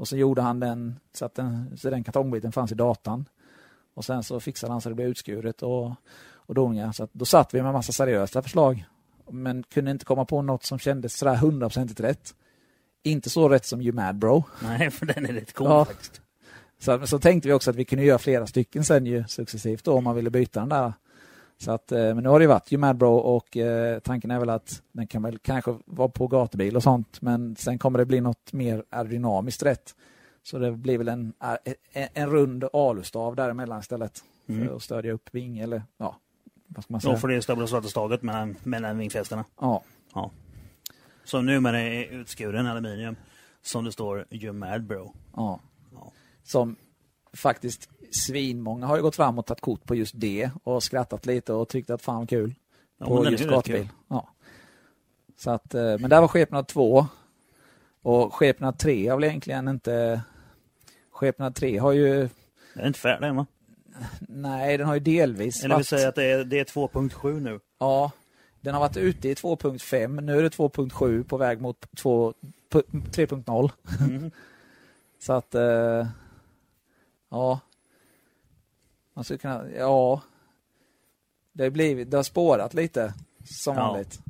och 0.00 0.08
så 0.08 0.16
gjorde 0.16 0.42
han 0.42 0.60
den 0.60 1.00
så 1.12 1.24
att 1.24 1.34
den, 1.34 1.76
så 1.78 1.90
den 1.90 2.04
kartongbiten 2.04 2.52
fanns 2.52 2.72
i 2.72 2.74
datan. 2.74 3.28
Och 3.94 4.04
sen 4.04 4.22
så 4.22 4.40
fixade 4.40 4.72
han 4.72 4.80
så 4.80 4.88
det 4.88 4.94
blev 4.94 5.08
utskuret 5.08 5.62
och, 5.62 5.92
och 6.32 6.54
doningar. 6.54 6.92
Så 6.92 7.08
då 7.12 7.24
satt 7.24 7.54
vi 7.54 7.62
med 7.62 7.72
massa 7.72 7.92
seriösa 7.92 8.42
förslag. 8.42 8.84
Men 9.30 9.62
kunde 9.62 9.90
inte 9.90 10.04
komma 10.04 10.24
på 10.24 10.42
något 10.42 10.64
som 10.64 10.78
kändes 10.78 11.16
sådär 11.18 11.36
hundraprocentigt 11.36 12.00
rätt. 12.00 12.34
Inte 13.02 13.30
så 13.30 13.48
rätt 13.48 13.64
som 13.66 13.80
You 13.80 13.92
Mad 13.92 14.16
Bro. 14.18 14.44
Nej, 14.62 14.90
för 14.90 15.06
den 15.06 15.26
är 15.26 15.32
lite 15.32 15.52
cool 15.52 15.68
Ja. 15.68 15.84
faktiskt. 15.84 16.20
Så, 16.78 17.06
så 17.06 17.18
tänkte 17.18 17.48
vi 17.48 17.54
också 17.54 17.70
att 17.70 17.76
vi 17.76 17.84
kunde 17.84 18.04
göra 18.04 18.18
flera 18.18 18.46
stycken 18.46 18.84
sen 18.84 19.06
ju 19.06 19.24
successivt 19.28 19.84
då 19.84 19.92
om 19.94 20.04
man 20.04 20.16
ville 20.16 20.30
byta 20.30 20.60
den 20.60 20.68
där. 20.68 20.92
Så 21.62 21.70
att, 21.72 21.92
eh, 21.92 21.98
men 21.98 22.16
nu 22.22 22.28
har 22.28 22.38
det 22.38 22.42
ju 22.42 22.48
varit 22.48 22.72
You 22.72 22.80
Mad 22.80 22.96
Bro 22.96 23.14
och 23.14 23.56
eh, 23.56 23.98
tanken 23.98 24.30
är 24.30 24.38
väl 24.38 24.50
att 24.50 24.82
den 24.92 25.06
kan 25.06 25.22
väl 25.22 25.38
kanske 25.38 25.76
vara 25.84 26.08
på 26.08 26.26
gatubil 26.26 26.76
och 26.76 26.82
sånt 26.82 27.22
men 27.22 27.56
sen 27.56 27.78
kommer 27.78 27.98
det 27.98 28.06
bli 28.06 28.20
något 28.20 28.52
mer 28.52 28.84
aerodynamiskt 28.90 29.62
rätt. 29.62 29.94
Så 30.42 30.58
det 30.58 30.72
blir 30.72 30.98
väl 30.98 31.08
en, 31.08 31.32
en, 31.92 32.08
en 32.14 32.30
rund 32.30 32.64
alustav 32.72 33.36
däremellan 33.36 33.80
istället 33.80 34.24
Mm. 34.48 34.68
för 34.68 34.76
att 34.76 34.82
stödja 34.82 35.12
upp 35.12 35.28
ving 35.32 35.58
eller 35.58 35.82
ja, 35.96 36.16
vad 36.66 36.84
ska 36.84 36.92
man 36.92 36.98
Då 36.98 37.08
säga? 37.08 37.16
får 37.16 37.28
det 37.28 37.42
stabilisera 37.42 37.82
staget 37.82 38.22
mellan, 38.22 38.56
mellan 38.62 38.98
vingfästena. 38.98 39.44
Ja, 39.60 39.82
Så 41.24 41.40
nu 41.42 41.60
med 41.60 41.74
det 41.74 41.80
är 41.80 42.10
utskuren 42.10 42.66
aluminium 42.66 43.16
som 43.62 43.84
det 43.84 43.92
står 43.92 44.24
You 44.30 44.52
Mad 44.52 44.84
Bro. 44.84 45.14
ja. 45.36 45.60
Ja. 45.94 46.12
Som 46.42 46.76
faktiskt 47.32 47.88
svinmånga 48.10 48.86
har 48.86 48.96
ju 48.96 49.02
gått 49.02 49.16
fram 49.16 49.38
och 49.38 49.46
tagit 49.46 49.60
kort 49.60 49.84
på 49.84 49.94
just 49.94 50.12
det 50.16 50.50
och 50.64 50.82
skrattat 50.82 51.26
lite 51.26 51.52
och 51.52 51.68
tyckt 51.68 51.90
att 51.90 52.02
fan 52.02 52.26
kul. 52.26 52.54
Ja, 52.98 53.06
på 53.06 53.30
just 53.30 53.44
gatubil. 53.44 53.88
Ja. 54.08 54.28
Så 55.36 55.50
att, 55.50 55.74
eh, 55.74 55.98
men 55.98 56.10
där 56.10 56.20
var 56.20 56.28
skepnad 56.28 56.66
2. 56.68 57.06
Och 58.02 58.34
skepnad 58.34 58.78
3 58.78 59.08
har 59.08 59.16
väl 59.16 59.24
egentligen 59.24 59.68
inte... 59.68 60.22
Skepnad 61.12 61.54
3 61.54 61.78
har 61.78 61.92
ju... 61.92 62.28
Den 62.74 62.82
är 62.82 62.86
inte 62.86 62.98
färdig 62.98 63.26
än 63.26 63.36
va? 63.36 63.46
Nej, 64.20 64.78
den 64.78 64.86
har 64.86 64.94
ju 64.94 65.00
delvis 65.00 65.64
Eller 65.64 65.74
vi 65.74 65.78
varit... 65.78 65.86
säger 65.86 66.08
att 66.08 66.14
det 66.14 66.24
är, 66.24 66.44
det 66.44 66.58
är 66.58 66.64
2.7 66.64 67.40
nu. 67.40 67.60
Ja, 67.78 68.10
den 68.60 68.74
har 68.74 68.80
varit 68.80 68.96
ute 68.96 69.28
i 69.28 69.34
2.5. 69.34 70.20
Nu 70.20 70.38
är 70.38 70.42
det 70.42 70.56
2.7 70.56 71.24
på 71.24 71.36
väg 71.36 71.60
mot 71.60 71.86
2 71.96 72.34
pu- 72.70 73.10
3.0. 73.10 73.70
Mm. 74.00 74.30
Så 75.18 75.32
att... 75.32 75.54
Ja. 77.30 77.60
Man 79.14 79.24
skulle 79.24 79.38
kunna... 79.38 79.70
Ja. 79.70 80.22
Det 81.52 81.62
har, 81.62 81.70
blivit, 81.70 82.10
det 82.10 82.16
har 82.16 82.24
spårat 82.24 82.74
lite, 82.74 83.14
som 83.44 83.76
Ja. 83.76 83.86
vanligt. 83.88 84.20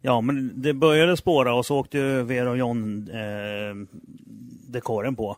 Ja, 0.00 0.20
men 0.20 0.62
det 0.62 0.74
började 0.74 1.16
spåra 1.16 1.54
och 1.54 1.66
så 1.66 1.78
åkte 1.78 1.98
ju 1.98 2.22
Vera 2.22 2.50
och 2.50 2.58
John 2.58 3.08
eh, 3.10 3.98
dekoren 4.68 5.16
på. 5.16 5.36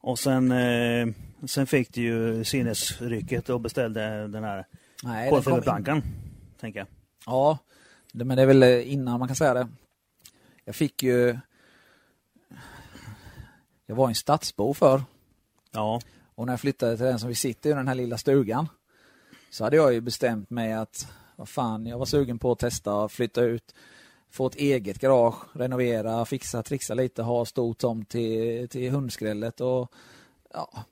Och 0.00 0.18
sen, 0.18 0.52
eh, 0.52 1.06
sen 1.46 1.66
fick 1.66 1.94
du 1.94 2.00
ju 2.02 2.44
sinnesrycket 2.44 3.48
och 3.48 3.60
beställde 3.60 4.28
den 4.28 4.44
här 4.44 4.64
kolfiberplankan. 5.30 6.02
Tänker 6.60 6.78
jag. 6.80 6.86
Ja, 7.26 7.58
det, 8.12 8.24
men 8.24 8.36
det 8.36 8.42
är 8.42 8.46
väl 8.46 8.62
innan 8.62 9.18
man 9.18 9.28
kan 9.28 9.36
säga 9.36 9.54
det. 9.54 9.68
Jag 10.64 10.74
fick 10.74 11.02
ju... 11.02 11.38
Jag 13.86 13.96
var 13.96 14.08
en 14.08 14.14
stadsbo 14.14 14.74
för 14.74 15.02
Ja, 15.72 16.00
och 16.40 16.46
när 16.46 16.52
jag 16.52 16.60
flyttade 16.60 16.96
till 16.96 17.06
den 17.06 17.18
som 17.18 17.28
vi 17.28 17.34
sitter 17.34 17.70
i, 17.70 17.72
den 17.72 17.88
här 17.88 17.94
lilla 17.94 18.18
stugan, 18.18 18.68
så 19.50 19.64
hade 19.64 19.76
jag 19.76 19.92
ju 19.92 20.00
bestämt 20.00 20.50
mig 20.50 20.72
att 20.72 21.06
vad 21.36 21.48
fan, 21.48 21.86
jag 21.86 21.98
var 21.98 22.06
sugen 22.06 22.38
på 22.38 22.52
att 22.52 22.58
testa 22.58 23.04
att 23.04 23.12
flytta 23.12 23.42
ut, 23.42 23.74
få 24.30 24.46
ett 24.46 24.54
eget 24.54 24.98
garage, 24.98 25.34
renovera, 25.52 26.24
fixa, 26.24 26.62
trixa 26.62 26.94
lite, 26.94 27.22
ha 27.22 27.44
stor 27.44 27.74
tomt 27.74 28.08
till, 28.08 28.68
till 28.68 28.90
hundskrället 28.90 29.60
och 29.60 29.92
ja, 30.54 30.84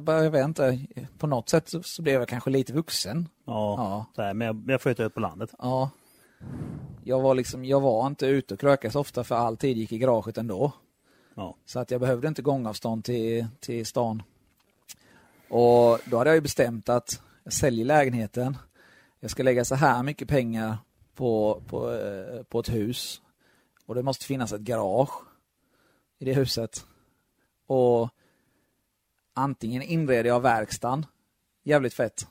bara- 0.00 0.24
jag 0.24 0.30
vet 0.30 0.44
inte, 0.44 0.86
på 1.18 1.26
något 1.26 1.48
sätt 1.48 1.68
så, 1.68 1.82
så 1.82 2.02
blev 2.02 2.14
jag 2.14 2.28
kanske 2.28 2.50
lite 2.50 2.72
vuxen. 2.72 3.28
ja. 3.44 3.74
Ja. 3.78 4.06
Så 4.16 4.22
här, 4.22 4.34
men 4.34 4.46
jag, 4.46 4.64
jag 4.66 4.80
flyttade 4.82 5.06
ut 5.06 5.14
på 5.14 5.20
landet. 5.20 5.50
Ja. 5.58 5.90
Jag 7.04 7.20
var 7.20 7.34
liksom, 7.34 7.64
jag 7.64 7.80
var 7.80 8.06
inte 8.06 8.26
ute 8.26 8.54
och 8.54 8.60
krökade 8.60 8.92
så 8.92 9.00
ofta 9.00 9.24
för 9.24 9.34
all 9.34 9.56
tid 9.56 9.76
gick 9.76 9.92
i 9.92 9.98
garaget 9.98 10.38
ändå. 10.38 10.72
Ja. 11.34 11.56
Så 11.64 11.78
att 11.78 11.90
jag 11.90 12.00
behövde 12.00 12.28
inte 12.28 12.42
gångavstånd 12.42 13.04
till, 13.04 13.46
till 13.60 13.86
stan. 13.86 14.22
Och 15.50 15.98
då 16.04 16.18
hade 16.18 16.30
jag 16.30 16.34
ju 16.34 16.40
bestämt 16.40 16.88
att 16.88 17.22
jag 17.44 17.52
säljer 17.52 17.84
lägenheten. 17.84 18.56
Jag 19.20 19.30
ska 19.30 19.42
lägga 19.42 19.64
så 19.64 19.74
här 19.74 20.02
mycket 20.02 20.28
pengar 20.28 20.78
på, 21.14 21.62
på, 21.66 21.92
eh, 21.92 22.42
på 22.42 22.60
ett 22.60 22.72
hus. 22.72 23.20
Och 23.86 23.94
det 23.94 24.02
måste 24.02 24.24
finnas 24.24 24.52
ett 24.52 24.60
garage 24.60 25.22
i 26.18 26.24
det 26.24 26.32
huset. 26.32 26.86
Och 27.66 28.08
antingen 29.34 29.82
inreder 29.82 30.28
jag 30.30 30.40
verkstaden, 30.40 31.06
jävligt 31.62 31.94
fett, 31.94 32.26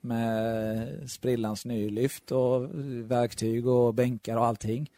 med 0.00 1.10
sprillans 1.10 1.64
nylyft 1.64 2.32
och 2.32 2.70
verktyg 3.10 3.66
och 3.66 3.94
bänkar 3.94 4.36
och 4.36 4.46
allting. 4.46 4.90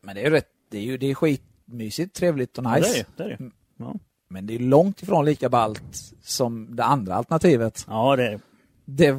Men 0.00 0.14
det 0.14 0.20
är 0.20 0.24
ju 0.24 0.30
rätt, 0.30 0.50
det 0.68 0.78
är 0.78 0.82
ju 0.82 0.98
det 0.98 1.06
är 1.06 1.14
skitmysigt, 1.14 2.14
trevligt 2.14 2.58
och 2.58 2.64
Ja, 2.64 2.76
nice. 2.76 3.06
det 3.16 3.22
är 3.24 3.28
det. 3.28 3.36
det, 3.36 3.44
är 3.44 3.48
det. 3.48 3.50
Ja. 3.76 3.98
Men 4.32 4.46
det 4.46 4.54
är 4.54 4.58
långt 4.58 5.02
ifrån 5.02 5.24
lika 5.24 5.48
ballt 5.48 6.12
som 6.22 6.76
det 6.76 6.84
andra 6.84 7.14
alternativet. 7.14 7.84
ja, 7.88 8.16
det 8.16 8.30
det. 8.30 8.40
Det 8.84 9.16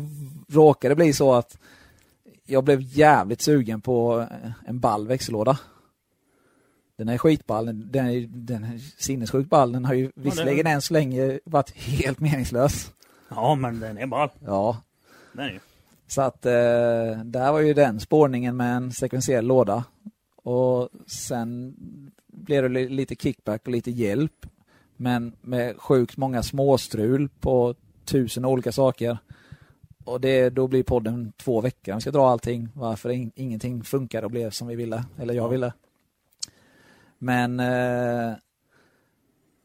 råkade 0.50 0.96
bli 0.96 1.14
så 1.14 1.34
att 1.34 1.58
jag 2.46 2.64
blev 2.64 2.82
jävligt 2.82 3.42
sugen 3.42 3.82
på 3.82 4.28
en 4.66 4.80
ball 4.80 5.08
växellåda. 5.08 5.60
Den 6.98 7.10
är 7.10 7.18
skitball, 7.18 7.66
den 7.92 8.06
är, 8.08 8.28
den 8.28 8.64
är 8.64 8.78
sinnessjukt 8.98 9.50
ball. 9.50 9.72
Den 9.72 9.86
har 9.86 9.94
ju 9.94 10.12
visserligen 10.16 10.68
än 10.68 10.82
så 10.82 10.94
länge 10.94 11.40
varit 11.46 11.72
helt 11.72 12.20
meningslös. 12.20 12.92
Ja, 13.30 13.56
men 13.56 13.80
den 13.80 13.98
är 13.98 14.08
ball. 14.08 14.30
Ja, 14.46 14.78
Den 15.34 15.46
är 15.46 15.50
ju. 15.52 15.60
så 16.08 16.22
att 16.22 16.46
eh, 16.46 16.52
där 17.26 17.52
var 17.52 17.60
ju 17.60 17.74
den 17.74 18.00
spårningen 18.00 18.58
med 18.58 18.76
en 18.76 18.92
sekventiell 18.92 19.46
låda. 19.48 19.84
Och 20.36 20.90
sen 21.08 21.76
blev 22.28 22.64
det 22.64 22.70
li- 22.70 22.90
lite 22.90 23.16
kickback 23.16 23.62
och 23.66 23.72
lite 23.72 23.92
hjälp. 23.92 24.46
Men 24.98 25.36
med 25.42 25.78
sjukt 25.78 26.18
många 26.18 26.44
småstrul 26.44 27.30
på 27.40 27.76
tusen 28.06 28.46
olika 28.46 28.72
saker. 28.72 29.18
Och 30.06 30.22
det, 30.22 30.50
då 30.50 30.68
blir 30.68 30.84
podden 30.84 31.34
två 31.38 31.62
veckor. 31.62 31.96
Vi 31.96 32.02
ska 32.02 32.12
dra 32.12 32.30
allting. 32.30 32.70
Varför 32.76 33.10
in, 33.10 33.32
ingenting 33.36 33.84
funkar 33.84 34.24
och 34.24 34.32
blev 34.32 34.50
som 34.50 34.68
vi 34.68 34.76
ville. 34.76 35.04
Eller 35.20 35.34
jag 35.34 35.44
Ja. 35.44 35.48
ville. 35.48 35.74
Men 37.18 37.60
eh, 37.60 38.34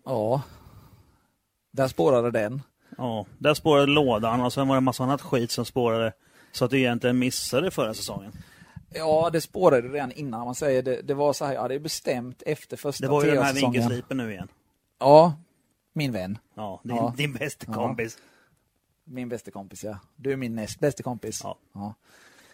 ja, 0.05 0.43
där 1.71 1.89
spårade 1.89 2.31
den. 2.31 2.63
Ja, 2.99 3.27
där 3.39 3.55
spårade 3.55 3.87
lådan 3.87 4.41
och 4.41 4.53
sen 4.53 4.69
var 4.69 4.75
det 4.75 4.79
en 4.79 4.85
massa 4.85 5.05
annat 5.05 5.21
skit 5.21 5.51
som 5.51 5.65
spårade 5.65 6.13
så 6.53 6.65
att 6.65 6.71
du 6.71 6.79
egentligen 6.79 7.19
missade 7.19 7.71
förra 7.71 7.95
säsongen. 7.95 8.33
Ja, 8.95 9.31
det 9.33 9.41
spårade 9.41 9.89
redan 9.89 10.13
innan. 10.13 10.45
Man 10.45 10.55
säger 10.55 10.83
det, 10.83 11.03
det 11.03 11.15
var 11.15 11.33
så 11.33 11.45
här, 11.45 11.55
ja, 11.55 11.69
det 11.69 11.75
är 11.75 11.79
bestämt 11.79 12.43
efter 12.47 12.77
första 12.77 13.05
Det 13.07 13.11
var 13.11 13.25
ju 13.25 13.31
den 13.31 13.43
här 13.43 13.55
vinkelslipen 13.55 14.17
nu 14.17 14.33
igen. 14.33 14.49
Ja, 14.99 15.37
min 15.93 16.13
vän. 16.13 16.39
Ja, 16.55 16.81
din, 16.85 16.97
Ja. 16.97 17.15
din 17.17 17.33
bästa 17.33 17.65
Ja. 17.69 17.75
kompis. 17.75 18.19
Min 19.05 19.29
bästa 19.29 19.51
kompis, 19.51 19.85
ja. 19.85 19.99
Du 20.17 20.33
är 20.33 20.37
min 20.37 20.55
näst 20.55 20.81
bästa 20.81 21.03
kompis. 21.03 21.41
Ja. 21.73 21.95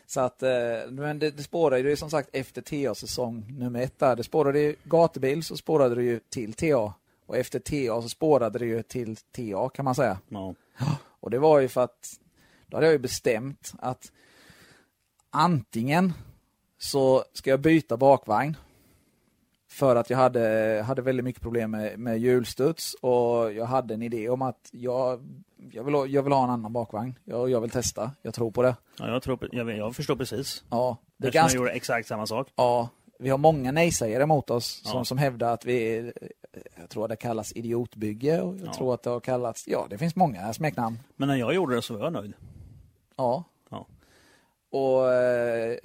Så 0.07 0.21
att, 0.21 0.43
eh, 0.43 0.51
men 0.91 1.19
det, 1.19 1.31
det 1.31 1.43
spårade 1.43 1.81
ju 1.91 1.97
som 1.97 2.11
sagt 2.11 2.29
efter 2.33 2.63
TA-säsong 2.63 3.45
nummer 3.59 3.81
ett 3.81 3.99
där. 3.99 4.17
Det 4.17 4.25
spårade 4.25 4.61
ju 4.61 4.77
gatubil 4.85 5.45
så 5.45 5.57
spårade 5.57 5.95
det 5.95 6.03
ju 6.03 6.21
till 6.29 6.53
TA. 6.53 6.93
Och 7.27 7.37
efter 7.37 7.59
TA 7.59 8.03
så 8.03 8.09
spårade 8.09 8.59
det 8.59 8.67
ju 8.67 8.83
till 8.83 9.17
TA 9.17 9.69
kan 9.69 9.85
man 9.85 9.95
säga. 9.95 10.19
Ja. 10.29 10.55
Och 11.21 11.31
det 11.31 11.39
var 11.39 11.61
ju 11.61 11.69
för 11.69 11.81
att 11.85 12.21
då 12.67 12.77
hade 12.77 12.87
jag 12.87 12.93
ju 12.93 12.99
bestämt 12.99 13.73
att 13.79 14.13
antingen 15.31 16.13
så 16.79 17.25
ska 17.33 17.51
jag 17.51 17.61
byta 17.61 17.97
bakvagn 17.97 18.57
för 19.75 19.97
att 19.97 20.11
jag 20.11 20.19
hade, 20.19 20.83
hade 20.87 21.03
väldigt 21.03 21.25
mycket 21.25 21.43
problem 21.43 21.71
med, 21.71 21.99
med 21.99 22.19
hjulstuds 22.19 22.95
och 22.95 23.53
jag 23.53 23.65
hade 23.65 23.95
en 23.95 24.03
idé 24.03 24.29
om 24.29 24.43
att 24.43 24.69
jag, 24.73 25.21
jag, 25.71 25.85
vill, 25.85 25.95
ha- 25.95 26.07
jag 26.07 26.23
vill 26.23 26.33
ha 26.33 26.45
en 26.45 26.51
annan 26.51 26.73
bakvagn. 26.73 27.19
Jag, 27.25 27.51
jag 27.51 27.61
vill 27.61 27.71
testa, 27.71 28.11
jag 28.23 28.35
tror 28.35 28.51
på 28.51 28.63
det. 28.63 28.77
Ja, 28.99 29.09
jag, 29.13 29.23
tror, 29.23 29.49
jag, 29.53 29.77
jag 29.77 29.97
förstår 29.97 30.17
precis. 30.17 30.65
Ja, 30.71 30.97
det 31.17 31.27
Eftersom 31.27 31.43
ganska, 31.43 31.57
jag 31.57 31.61
gjorde 31.63 31.73
exakt 31.73 32.09
samma 32.09 32.27
sak. 32.27 32.49
ja, 32.57 32.89
vi 33.19 33.29
har 33.31 33.39
många 33.39 33.73
nej-sägare 33.73 34.27
mot 34.27 34.51
oss 34.51 34.81
som, 34.85 34.99
Ja. 34.99 35.05
som 35.05 35.19
hävdar 35.19 35.53
att 35.55 35.65
vi 35.65 35.97
är, 35.97 36.13
jag 36.81 36.89
tror 36.91 37.05
att 37.05 37.11
det 37.11 37.17
kallas 37.17 37.53
idiotbygge 37.57 38.41
och 38.41 38.57
jag 38.57 38.67
Ja. 38.67 38.73
tror 38.75 38.95
att 38.95 39.03
det 39.03 39.11
har 39.11 39.21
kallats, 39.21 39.65
ja 39.69 39.87
det 39.91 39.99
finns 39.99 40.17
många 40.17 40.53
smeknamn. 40.53 40.99
Men 41.17 41.29
när 41.29 41.37
jag 41.37 41.55
gjorde 41.55 41.75
det 41.75 41.83
så 41.83 41.95
var 41.97 42.05
jag 42.05 42.13
nöjd. 42.13 42.33
Ja. 43.17 43.45
Ja. 43.71 43.87
Och 44.71 45.13
eh, 45.13 45.77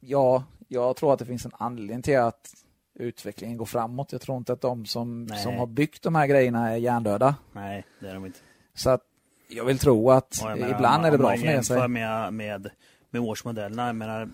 ja, 0.00 0.44
jag 0.68 0.96
tror 0.96 1.12
att 1.12 1.18
det 1.18 1.24
finns 1.26 1.44
en 1.44 1.52
anledning 1.58 2.02
till 2.02 2.18
att 2.18 2.54
utvecklingen 2.94 3.56
går 3.56 3.66
framåt. 3.66 4.12
Jag 4.12 4.20
tror 4.20 4.36
inte 4.38 4.52
att 4.52 4.60
de 4.60 4.86
som, 4.86 5.24
Nej. 5.24 5.42
som 5.42 5.54
har 5.56 5.66
byggt 5.66 6.02
de 6.02 6.14
här 6.14 6.26
grejerna 6.26 6.70
är 6.72 6.76
hjärndöda. 6.76 7.34
Nej, 7.52 7.84
det 8.00 8.08
är 8.08 8.14
de 8.14 8.26
inte. 8.26 8.38
Så 8.74 8.90
att 8.90 9.02
jag 9.48 9.64
vill 9.64 9.78
tro 9.78 10.10
att 10.10 10.42
menar, 10.44 10.68
ibland 10.68 11.06
är 11.06 11.10
det 11.10 11.18
bra 11.18 11.28
man 11.28 11.38
för 11.38 11.44
ner 11.46 11.52
jämför 11.52 11.78
sig. 11.78 11.88
med, 11.88 12.34
med, 12.34 12.70
med 13.10 13.22
årsmodellerna. 13.22 13.86
Jag 13.86 13.96
menar, 13.96 14.28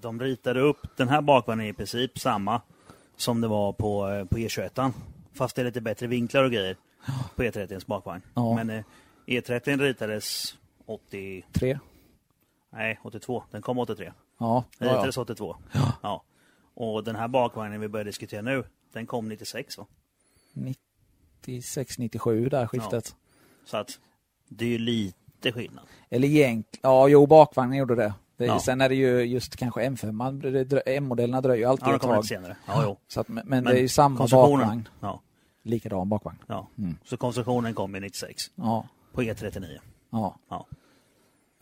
de 0.00 0.20
ritade 0.20 0.60
upp 0.60 0.96
den 0.96 1.08
här 1.08 1.20
bakvagnen 1.22 1.66
i 1.66 1.72
princip 1.72 2.18
samma 2.18 2.60
som 3.16 3.40
det 3.40 3.48
var 3.48 3.72
på, 3.72 4.08
eh, 4.08 4.24
på 4.24 4.36
E21. 4.38 4.92
Fast 5.34 5.56
det 5.56 5.62
är 5.62 5.66
lite 5.66 5.80
bättre 5.80 6.06
vinklar 6.06 6.44
och 6.44 6.50
grejer 6.50 6.76
på 7.36 7.42
E30 7.42 7.86
bakvagn. 7.86 8.22
Ja. 8.34 8.54
Men 8.54 8.70
eh, 8.70 8.84
E30 9.26 9.78
ritades 9.78 10.54
80, 10.86 11.44
Tre. 11.52 11.78
nej 12.70 13.00
82, 13.02 13.42
den 13.50 13.62
kom 13.62 13.78
83. 13.78 14.12
Ja, 14.38 14.64
Den 14.78 14.88
ja, 14.88 14.94
ja. 14.94 14.98
ritades 14.98 15.18
82. 15.18 15.56
Ja. 16.02 16.22
Och 16.74 17.04
den 17.04 17.16
här 17.16 17.28
bakvagnen 17.28 17.80
vi 17.80 17.88
börjar 17.88 18.04
diskutera 18.04 18.42
nu, 18.42 18.64
den 18.92 19.06
kom 19.06 19.28
96 19.28 19.78
va? 19.78 19.86
96, 21.40 21.98
97 21.98 22.48
där 22.48 22.66
skiftet. 22.66 23.16
Så 23.64 23.76
att 23.76 23.98
det 24.48 24.64
är 24.64 24.68
ju 24.68 24.78
lite 24.78 25.52
skillnad. 25.52 25.84
Eller 26.10 26.28
egentligen, 26.28 26.80
ja 26.82 27.08
jo 27.08 27.26
bakvagnen 27.26 27.78
gjorde 27.78 27.94
det. 27.94 28.14
det 28.36 28.46
Ja. 28.46 28.60
Sen 28.60 28.80
är 28.80 28.88
det 28.88 28.94
ju 28.94 29.20
just 29.20 29.56
kanske 29.56 29.80
M5, 29.88 30.40
det 30.50 30.64
drö- 30.64 30.82
M-modellerna 30.86 31.40
dröjer 31.40 31.58
ju 31.58 31.64
alltid 31.64 31.88
Ja, 31.88 31.96
ett 31.96 32.02
tag. 32.02 32.24
senare. 32.26 32.56
Ja, 32.66 32.82
jo. 32.84 32.96
Så 33.08 33.20
att, 33.20 33.28
men, 33.28 33.48
men 33.48 33.64
det 33.64 33.70
är 33.72 33.80
ju 33.80 33.88
samma 33.88 34.26
bakvagn. 34.26 34.88
Ja, 35.00 35.20
Likadan 35.62 36.08
bakvagn. 36.08 36.38
ja. 36.46 36.68
Mm. 36.78 36.96
Så 37.04 37.16
konstruktionen 37.16 37.74
kom 37.74 37.96
i 37.96 38.00
96 38.00 38.42
Ja, 38.54 38.88
på 39.12 39.22
E 39.22 39.32
E39. 39.34 39.78
ja. 40.10 40.36
Ja. 40.48 40.66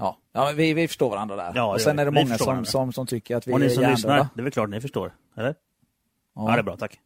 Ja, 0.00 0.18
ja 0.32 0.52
vi, 0.56 0.74
vi 0.74 0.88
förstår 0.88 1.10
varandra 1.10 1.36
där. 1.36 1.52
Ja, 1.54 1.74
och 1.74 1.80
sen 1.80 1.96
ja, 1.96 2.02
är 2.02 2.04
det 2.04 2.10
många 2.10 2.38
som, 2.38 2.64
som, 2.64 2.92
som 2.92 3.06
tycker 3.06 3.36
att 3.36 3.48
vi 3.48 3.52
Och 3.52 3.60
ni 3.60 3.66
är 3.66 3.70
som 3.70 3.84
lyssnar, 3.84 4.28
det 4.34 4.40
är 4.40 4.42
väl 4.42 4.52
klart 4.52 4.70
ni 4.70 4.80
förstår? 4.80 5.12
Eller? 5.36 5.54
Ja, 6.34 6.42
det 6.52 6.58
är 6.58 6.62
bra, 6.62 6.76
tack. 6.76 7.00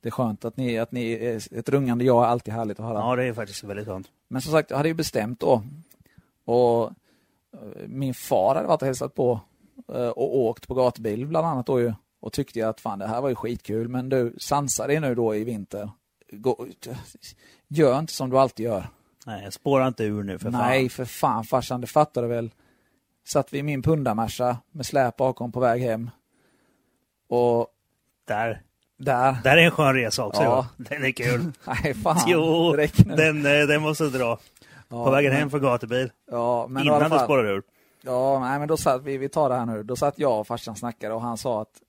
Det 0.00 0.08
är 0.08 0.10
skönt 0.10 0.44
att 0.44 0.56
ni, 0.56 0.78
att 0.78 0.92
ni 0.92 1.12
är 1.12 1.58
ett 1.58 1.68
rungande 1.68 2.04
ja 2.04 2.24
är 2.24 2.28
alltid 2.28 2.54
härligt 2.54 2.80
att 2.80 2.86
höra. 2.86 2.98
Ja, 2.98 3.16
det 3.16 3.24
är 3.24 3.32
faktiskt 3.32 3.64
väldigt 3.64 3.86
skönt. 3.86 4.06
Men 4.28 4.42
som 4.42 4.52
sagt, 4.52 4.70
jag 4.70 4.76
hade 4.76 4.88
ju 4.88 4.94
bestämt 4.94 5.40
då. 5.40 5.62
Och 6.44 6.82
eh, 7.52 7.86
min 7.86 8.14
far 8.14 8.54
hade 8.54 8.68
varit 8.68 8.82
och 8.82 8.86
hälsat 8.86 9.14
på 9.14 9.40
eh, 9.92 10.08
och 10.08 10.38
åkt 10.38 10.68
på 10.68 10.74
gatubil 10.74 11.26
bland 11.26 11.46
annat 11.46 11.66
då 11.66 11.80
ju. 11.80 11.92
Och 12.20 12.32
tyckte 12.32 12.68
att 12.68 12.80
fan 12.80 12.98
det 12.98 13.06
här 13.06 13.20
var 13.20 13.28
ju 13.28 13.34
skitkul 13.34 13.88
men 13.88 14.08
du 14.08 14.34
sansa 14.38 14.86
dig 14.86 15.00
nu 15.00 15.14
då 15.14 15.34
i 15.34 15.44
vinter. 15.44 15.90
Gå, 16.32 16.66
gör 17.68 17.98
inte 17.98 18.12
som 18.12 18.30
du 18.30 18.38
alltid 18.38 18.64
gör. 18.64 18.86
Nej, 19.26 19.52
spåra 19.52 19.86
inte 19.88 20.04
ur 20.04 20.22
nu 20.22 20.38
för 20.38 20.50
Nej 20.50 20.88
fan. 20.88 20.90
för 20.90 21.04
fan 21.04 21.44
farsan, 21.44 21.80
det 21.80 21.86
fattar 21.86 22.22
du 22.22 22.28
väl. 22.28 22.50
Satt 23.26 23.52
vi 23.52 23.58
i 23.58 23.62
min 23.62 23.82
pundamersa 23.82 24.56
med 24.70 24.86
släp 24.86 25.16
bakom 25.16 25.52
på 25.52 25.60
väg 25.60 25.82
hem. 25.82 26.10
Och 27.28 27.68
Där. 28.28 28.62
där, 28.98 29.36
Där 29.44 29.56
är 29.56 29.64
en 29.64 29.70
skön 29.70 29.94
resa 29.94 30.24
också. 30.24 30.42
Ja. 30.42 30.68
Ja. 30.78 30.84
Den 30.90 31.04
är 31.04 31.10
kul. 31.10 31.52
nej 31.82 31.94
fan. 31.94 32.18
jo, 32.26 32.72
den, 33.06 33.46
eh, 33.46 33.66
den 33.66 33.82
måste 33.82 34.04
dra. 34.08 34.38
Ja, 34.88 35.04
På 35.04 35.10
vägen 35.10 35.30
men- 35.30 35.38
hem 35.40 35.50
för 35.50 35.58
gatubil. 35.58 36.10
Ja, 36.30 36.66
men 36.68 36.84
Innan 36.84 37.02
du 37.02 37.08
fall- 37.08 37.24
spårar 37.24 37.44
ur. 37.44 37.62
Ja, 38.02 38.38
nej 38.40 38.58
men 38.58 38.68
då 38.68 38.76
satt 38.76 39.02
vi, 39.02 39.16
vi 39.18 39.28
tar 39.28 39.48
det 39.48 39.54
här 39.54 39.66
nu. 39.66 39.82
Då 39.82 39.96
satt 39.96 40.18
jag 40.18 40.40
och 40.40 40.46
farsan 40.46 40.76
snackade 40.76 41.14
och 41.14 41.20
han 41.20 41.36
sa 41.38 41.62
att 41.62 41.80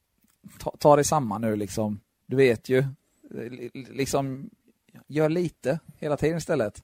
ta, 0.59 0.73
ta 0.79 0.95
det 0.95 1.03
samman 1.03 1.41
nu 1.41 1.55
liksom. 1.55 1.99
Du 2.27 2.35
vet 2.35 2.69
ju, 2.69 2.83
li- 3.31 3.69
liksom 3.73 4.49
gör 5.07 5.29
lite 5.29 5.79
hela 5.99 6.17
tiden 6.17 6.37
istället. 6.37 6.83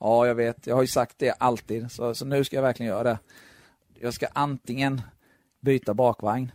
Ja, 0.00 0.26
jag 0.26 0.34
vet, 0.34 0.66
jag 0.66 0.74
har 0.74 0.82
ju 0.82 0.88
sagt 0.88 1.18
det 1.18 1.30
alltid, 1.30 1.90
så, 1.92 2.14
så 2.14 2.24
nu 2.24 2.44
ska 2.44 2.56
jag 2.56 2.62
verkligen 2.62 2.90
göra 2.92 3.02
det. 3.02 3.18
Jag 3.94 4.14
ska 4.14 4.26
antingen 4.32 5.02
byta 5.60 5.94
bakvagn 5.94 6.52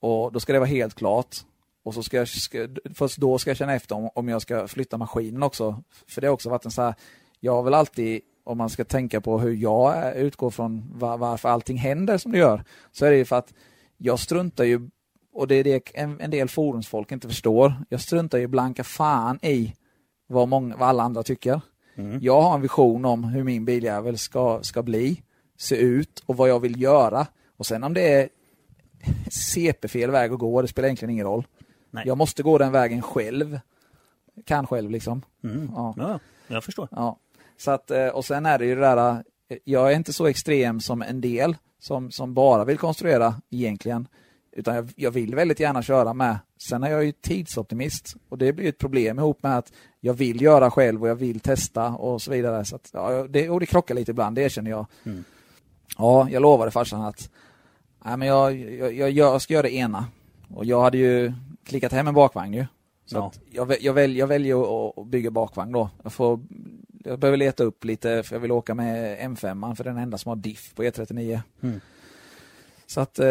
och 0.00 0.32
då 0.32 0.40
ska 0.40 0.52
det 0.52 0.58
vara 0.58 0.68
helt 0.68 0.94
klart. 0.94 1.36
Och 1.82 1.94
så 1.94 2.02
ska 2.02 2.16
jag, 2.16 2.28
ska, 2.28 2.68
först 2.94 3.16
då 3.18 3.38
ska 3.38 3.50
jag 3.50 3.56
känna 3.56 3.74
efter 3.74 3.94
om, 3.94 4.10
om 4.14 4.28
jag 4.28 4.42
ska 4.42 4.68
flytta 4.68 4.98
maskinen 4.98 5.42
också. 5.42 5.82
För 6.06 6.20
det 6.20 6.26
har 6.26 6.34
också 6.34 6.50
varit 6.50 6.64
en 6.64 6.70
så 6.70 6.82
här, 6.82 6.94
jag 7.40 7.52
har 7.54 7.62
väl 7.62 7.74
alltid, 7.74 8.20
om 8.44 8.58
man 8.58 8.70
ska 8.70 8.84
tänka 8.84 9.20
på 9.20 9.38
hur 9.38 9.54
jag 9.54 9.96
är- 9.96 10.12
utgår 10.14 10.50
från 10.50 10.98
var, 10.98 11.18
varför 11.18 11.48
allting 11.48 11.76
händer 11.76 12.18
som 12.18 12.32
det 12.32 12.38
gör, 12.38 12.64
så 12.92 13.06
är 13.06 13.10
det 13.10 13.16
ju 13.16 13.24
för 13.24 13.36
att 13.36 13.54
jag 13.96 14.18
struntar 14.18 14.64
ju, 14.64 14.90
och 15.32 15.48
det 15.48 15.54
är 15.54 15.64
det 15.64 15.90
en, 15.94 16.20
en 16.20 16.30
del 16.30 16.48
fordonsfolk 16.48 17.12
inte 17.12 17.28
förstår, 17.28 17.74
jag 17.88 18.00
struntar 18.00 18.38
ju 18.38 18.46
blanka 18.46 18.84
fan 18.84 19.38
i 19.42 19.74
vad, 20.26 20.48
många, 20.48 20.76
vad 20.76 20.88
alla 20.88 21.02
andra 21.02 21.22
tycker. 21.22 21.60
Mm. 22.00 22.18
Jag 22.22 22.40
har 22.40 22.54
en 22.54 22.60
vision 22.60 23.04
om 23.04 23.24
hur 23.24 23.44
min 23.44 23.64
biljävel 23.64 24.18
ska, 24.18 24.58
ska 24.62 24.82
bli, 24.82 25.22
se 25.58 25.76
ut 25.76 26.22
och 26.26 26.36
vad 26.36 26.48
jag 26.48 26.60
vill 26.60 26.82
göra. 26.82 27.26
Och 27.56 27.66
sen 27.66 27.84
om 27.84 27.94
det 27.94 28.14
är 28.14 28.28
CP-fel 29.30 30.10
väg 30.10 30.32
att 30.32 30.38
gå, 30.38 30.62
det 30.62 30.68
spelar 30.68 30.86
egentligen 30.86 31.10
ingen 31.10 31.26
roll. 31.26 31.46
Nej. 31.90 32.04
Jag 32.06 32.18
måste 32.18 32.42
gå 32.42 32.58
den 32.58 32.72
vägen 32.72 33.02
själv. 33.02 33.60
Kan 34.44 34.66
själv 34.66 34.90
liksom. 34.90 35.22
Mm. 35.44 35.70
Ja. 35.74 35.94
Ja, 35.96 36.18
jag 36.48 36.64
förstår. 36.64 36.88
Ja. 36.90 37.18
Så 37.56 37.70
att, 37.70 37.90
eh, 37.90 38.08
och 38.08 38.24
sen 38.24 38.46
är 38.46 38.58
det 38.58 38.64
ju 38.64 38.74
det 38.74 38.80
där, 38.80 39.24
eh, 39.48 39.58
jag 39.64 39.92
är 39.92 39.96
inte 39.96 40.12
så 40.12 40.26
extrem 40.26 40.80
som 40.80 41.02
en 41.02 41.20
del 41.20 41.56
som, 41.78 42.10
som 42.10 42.34
bara 42.34 42.64
vill 42.64 42.78
konstruera 42.78 43.34
egentligen. 43.50 44.08
Utan 44.52 44.74
jag, 44.74 44.92
jag 44.96 45.10
vill 45.10 45.34
väldigt 45.34 45.60
gärna 45.60 45.82
köra 45.82 46.14
med. 46.14 46.38
Sen 46.68 46.82
är 46.82 46.90
jag 46.90 47.04
ju 47.04 47.12
tidsoptimist 47.12 48.16
och 48.28 48.38
det 48.38 48.52
blir 48.52 48.68
ett 48.68 48.78
problem 48.78 49.18
ihop 49.18 49.42
med 49.42 49.58
att 49.58 49.72
jag 50.00 50.14
vill 50.14 50.42
göra 50.42 50.70
själv 50.70 51.02
och 51.02 51.08
jag 51.08 51.14
vill 51.16 51.40
testa 51.40 51.88
och 51.88 52.22
så 52.22 52.30
vidare. 52.30 52.64
Så 52.64 52.76
att, 52.76 52.90
ja, 52.92 53.26
det, 53.28 53.50
och 53.50 53.60
det 53.60 53.66
krockar 53.66 53.94
lite 53.94 54.10
ibland, 54.10 54.36
det 54.36 54.42
erkänner 54.42 54.70
jag. 54.70 54.86
Mm. 55.04 55.24
Ja, 55.98 56.28
jag 56.30 56.42
lovade 56.42 56.70
farsan 56.70 57.02
att 57.02 57.30
nej, 58.04 58.16
men 58.16 58.28
jag, 58.28 58.56
jag, 58.58 58.92
jag, 58.92 59.10
jag 59.10 59.42
ska 59.42 59.54
göra 59.54 59.62
det 59.62 59.74
ena. 59.74 60.04
Och 60.54 60.64
jag 60.64 60.82
hade 60.82 60.98
ju 60.98 61.32
klickat 61.64 61.92
hem 61.92 62.08
en 62.08 62.14
bakvagn 62.14 62.54
ju. 62.54 62.66
Så 63.06 63.16
Ja. 63.16 63.32
jag, 63.50 63.76
jag, 63.82 63.94
väl, 63.94 64.16
jag 64.16 64.26
väljer 64.26 64.88
att, 64.88 64.98
att 64.98 65.06
bygga 65.06 65.30
bakvagn 65.30 65.72
då. 65.72 65.90
Jag, 66.02 66.12
får, 66.12 66.40
jag 67.04 67.18
behöver 67.18 67.36
leta 67.36 67.64
upp 67.64 67.84
lite, 67.84 68.22
för 68.22 68.34
jag 68.34 68.40
vill 68.40 68.52
åka 68.52 68.74
med 68.74 69.18
M5, 69.20 69.74
för 69.74 69.84
den 69.84 69.96
enda 69.98 70.18
som 70.18 70.28
har 70.28 70.36
diff 70.36 70.74
på 70.74 70.82
E39. 70.82 71.40
Mm. 71.62 71.80
Så 72.90 73.00
att, 73.00 73.18
eh, 73.18 73.26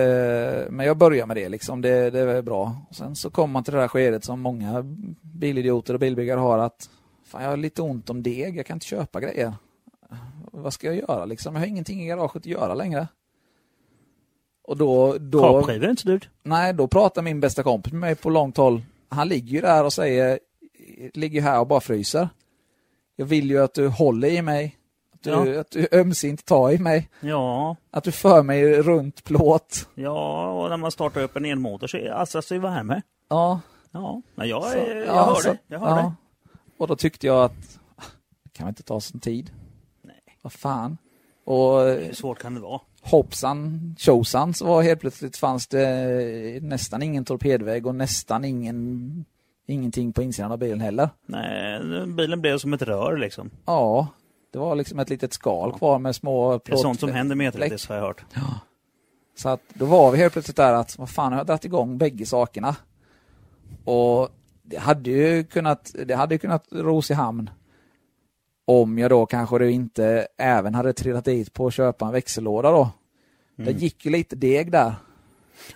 men 0.69 0.85
jag 0.85 0.97
börjar 0.97 1.25
med 1.25 1.37
det 1.37 1.49
liksom, 1.49 1.81
det, 1.81 2.09
det 2.09 2.19
är 2.19 2.41
bra. 2.41 2.75
Och 2.89 2.95
sen 2.95 3.15
så 3.15 3.29
kommer 3.29 3.53
man 3.53 3.63
till 3.63 3.73
det 3.73 3.79
där 3.79 3.87
skedet 3.87 4.23
som 4.23 4.41
många 4.41 4.81
bilidioter 5.21 5.93
och 5.93 5.99
bilbyggare 5.99 6.39
har 6.39 6.57
att 6.57 6.89
fan, 7.25 7.43
jag 7.43 7.49
har 7.49 7.57
lite 7.57 7.81
ont 7.81 8.09
om 8.09 8.23
deg, 8.23 8.57
jag 8.57 8.65
kan 8.65 8.75
inte 8.75 8.85
köpa 8.85 9.19
grejer. 9.19 9.53
Vad 10.51 10.73
ska 10.73 10.87
jag 10.87 10.95
göra 10.95 11.25
liksom? 11.25 11.55
Jag 11.55 11.61
har 11.61 11.67
ingenting 11.67 12.03
i 12.03 12.07
garaget 12.07 12.35
att 12.35 12.45
göra 12.45 12.73
längre. 12.73 13.07
Och 14.63 14.77
då, 14.77 15.17
då, 15.19 15.67
är 15.67 15.89
inte 15.89 16.07
dyrt. 16.07 16.29
nej, 16.43 16.73
då 16.73 16.87
pratar 16.87 17.21
min 17.21 17.39
bästa 17.39 17.63
kompis 17.63 17.93
med 17.93 17.99
mig 17.99 18.15
på 18.15 18.29
långt 18.29 18.57
håll. 18.57 18.81
Han 19.09 19.27
ligger 19.27 19.51
ju 19.51 19.61
där 19.61 19.83
och 19.83 19.93
säger, 19.93 20.39
ligger 21.13 21.41
här 21.41 21.59
och 21.59 21.67
bara 21.67 21.81
fryser. 21.81 22.29
Jag 23.15 23.25
vill 23.25 23.49
ju 23.49 23.63
att 23.63 23.73
du 23.73 23.87
håller 23.87 24.27
i 24.27 24.41
mig, 24.41 24.75
att 25.19 25.45
du, 25.45 25.53
Ja. 25.53 25.61
att 25.61 25.71
du 25.71 25.87
ömsint 25.91 26.45
tar 26.45 26.71
i 26.71 26.77
mig, 26.79 27.09
Ja, 27.19 27.75
att 27.91 28.03
du 28.03 28.11
för 28.11 28.43
mig 28.43 28.81
runt 28.81 29.23
plåt. 29.23 29.89
ja, 29.95 30.47
och 30.51 30.69
när 30.69 30.77
man 30.77 30.91
startar 30.91 31.21
upp 31.21 31.35
en 31.35 31.45
elmotor 31.45 31.87
så 31.87 31.97
är- 31.97 32.09
alstras 32.11 32.47
det 32.47 32.55
ju 32.55 32.61
värme. 32.61 33.01
Ja, 33.29 33.59
Ja, 33.91 34.21
men 34.35 34.47
jag, 34.49 34.63
Så, 34.63 34.69
är, 34.69 34.95
jag 34.95 35.07
ja, 35.07 35.25
hör 35.25 35.35
så- 35.35 35.51
det. 35.51 35.57
Jag 35.67 35.79
hör 35.79 35.89
ja. 35.89 35.95
det. 35.95 36.13
Och 36.77 36.87
då 36.87 36.95
tyckte 36.95 37.27
jag 37.27 37.43
att, 37.43 37.79
ah, 37.95 38.03
det 38.43 38.49
kan 38.53 38.65
väl 38.65 38.71
inte 38.71 38.83
ta 38.83 38.99
sån 39.01 39.19
tid? 39.19 39.51
Nej. 40.03 40.15
Vad 40.41 40.53
fan? 40.53 40.97
Och 41.45 41.79
Hur 41.79 42.13
svårt 42.13 42.39
kan 42.39 42.53
det 42.55 42.59
vara? 42.61 42.81
hoppsan 43.01 43.95
tjosan 43.99 44.53
så 44.53 44.65
var 44.65 44.81
helt 44.81 44.99
plötsligt 45.01 45.37
fanns 45.37 45.67
det 45.67 46.59
nästan 46.63 47.01
ingen 47.03 47.25
torpedvägg 47.25 47.87
och 47.87 47.95
nästan 47.95 48.45
ingen 48.45 49.25
ingenting 49.67 50.13
på 50.13 50.23
insidan 50.23 50.51
av 50.51 50.57
bilen 50.57 50.81
heller. 50.81 51.09
Nej, 51.25 51.79
bilen 52.07 52.41
blev 52.41 52.57
som 52.57 52.73
ett 52.73 52.81
rör 52.81 53.17
liksom. 53.17 53.49
Ja, 53.65 54.07
det 54.51 54.59
var 54.59 54.75
liksom 54.75 54.99
ett 54.99 55.09
litet 55.09 55.33
skal 55.33 55.73
kvar 55.73 55.99
med 55.99 56.15
små 56.15 56.61
Det 56.65 56.71
är 56.71 56.75
sånt 56.75 56.99
som 56.99 57.11
händer 57.11 57.35
med 57.35 57.53
E30 57.55 57.87
har 57.89 57.95
jag 57.95 58.03
hört. 58.03 58.25
Så 59.35 59.49
att 59.49 59.61
då 59.73 59.85
var 59.85 60.11
vi 60.11 60.17
helt 60.17 60.33
plötsligt 60.33 60.57
där 60.57 60.73
att 60.73 60.97
vad 60.97 61.09
fan 61.09 61.31
har 61.31 61.39
jag 61.39 61.47
dragit 61.47 61.65
igång 61.65 61.97
bägge 61.97 62.25
sakerna? 62.25 62.75
Och 63.85 64.29
det 64.63 64.77
hade 64.77 65.09
ju 65.09 65.43
kunnat, 65.43 65.95
det 66.05 66.15
hade 66.15 66.35
ju 66.35 66.39
kunnat 66.39 66.67
ros 66.71 67.11
i 67.11 67.13
hamn 67.13 67.49
om 68.65 68.97
jag 68.97 69.09
då 69.09 69.25
kanske 69.25 69.59
då 69.59 69.65
inte 69.65 70.27
även 70.37 70.75
hade 70.75 70.93
trillat 70.93 71.25
dit 71.25 71.53
på 71.53 71.67
att 71.67 71.73
köpa 71.73 72.05
en 72.05 72.11
växellåda 72.11 72.71
då. 72.71 72.89
Det 73.55 73.71
gick 73.71 74.05
ju 74.05 74.11
lite 74.11 74.35
deg 74.35 74.71
där. 74.71 74.95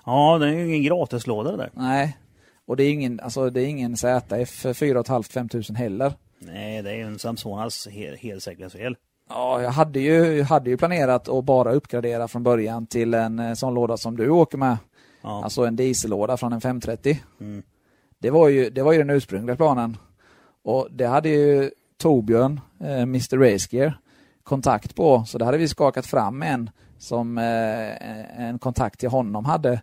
Ja, 0.06 0.38
det 0.38 0.48
är 0.48 0.52
ju 0.52 0.66
ingen 0.66 0.84
gratislåda 0.84 1.52
det 1.52 1.58
där. 1.58 1.70
Nej, 1.74 2.18
och 2.66 2.78
det 2.78 2.84
är 2.84 2.92
ingen, 2.92 3.20
alltså 3.20 3.50
det 3.50 3.62
är 3.62 3.66
ingen 3.66 3.98
ZF 3.98 4.50
för 4.50 4.74
4 4.74 5.04
500 5.04 5.50
tusen 5.50 5.76
heller. 5.76 6.14
Nej, 6.46 6.82
det 6.82 6.92
är 6.92 6.96
ju 6.96 7.04
en 7.04 7.20
Samsonas 7.20 7.88
hel, 7.88 8.16
helsäkerhetsfel. 8.16 8.98
Ja, 9.30 9.62
jag 9.62 9.72
hade 9.72 10.00
ju, 10.00 10.38
jag 10.38 10.46
hade 10.46 10.70
ju 10.70 10.78
planerat 10.78 11.30
att 11.30 11.44
bara 11.44 11.74
uppgradera 11.74 12.28
från 12.28 12.44
början 12.44 12.88
till 12.88 13.14
en 13.14 13.40
eh, 13.40 13.54
sån 13.54 13.74
låda 13.74 13.98
som 13.98 14.18
du 14.18 14.30
åker 14.30 14.58
med. 14.58 14.78
Ja. 15.22 15.44
Alltså 15.44 15.66
en 15.66 15.76
diesellåda 15.76 16.38
från 16.38 16.54
en 16.54 16.62
530. 16.62 17.20
Mm. 17.40 17.64
Det 18.20 18.30
var 18.30 18.48
ju, 18.48 18.70
det 18.70 18.84
var 18.84 18.92
ju 18.92 18.98
den 18.98 19.10
ursprungliga 19.10 19.56
planen. 19.56 19.98
Och 20.64 20.88
det 20.92 21.06
hade 21.06 21.30
ju 21.30 21.72
Torbjörn, 21.98 22.62
eh, 22.80 23.02
Mr 23.02 23.38
Racegear, 23.38 24.00
kontakt 24.44 24.96
på. 24.96 25.24
Så 25.28 25.38
det 25.38 25.46
hade 25.46 25.58
vi 25.58 25.68
skakat 25.68 26.06
fram 26.06 26.42
en 26.42 26.70
som 26.98 27.38
eh, 27.38 28.42
en 28.48 28.60
kontakt 28.60 29.00
till 29.00 29.10
honom 29.10 29.46
hade. 29.46 29.82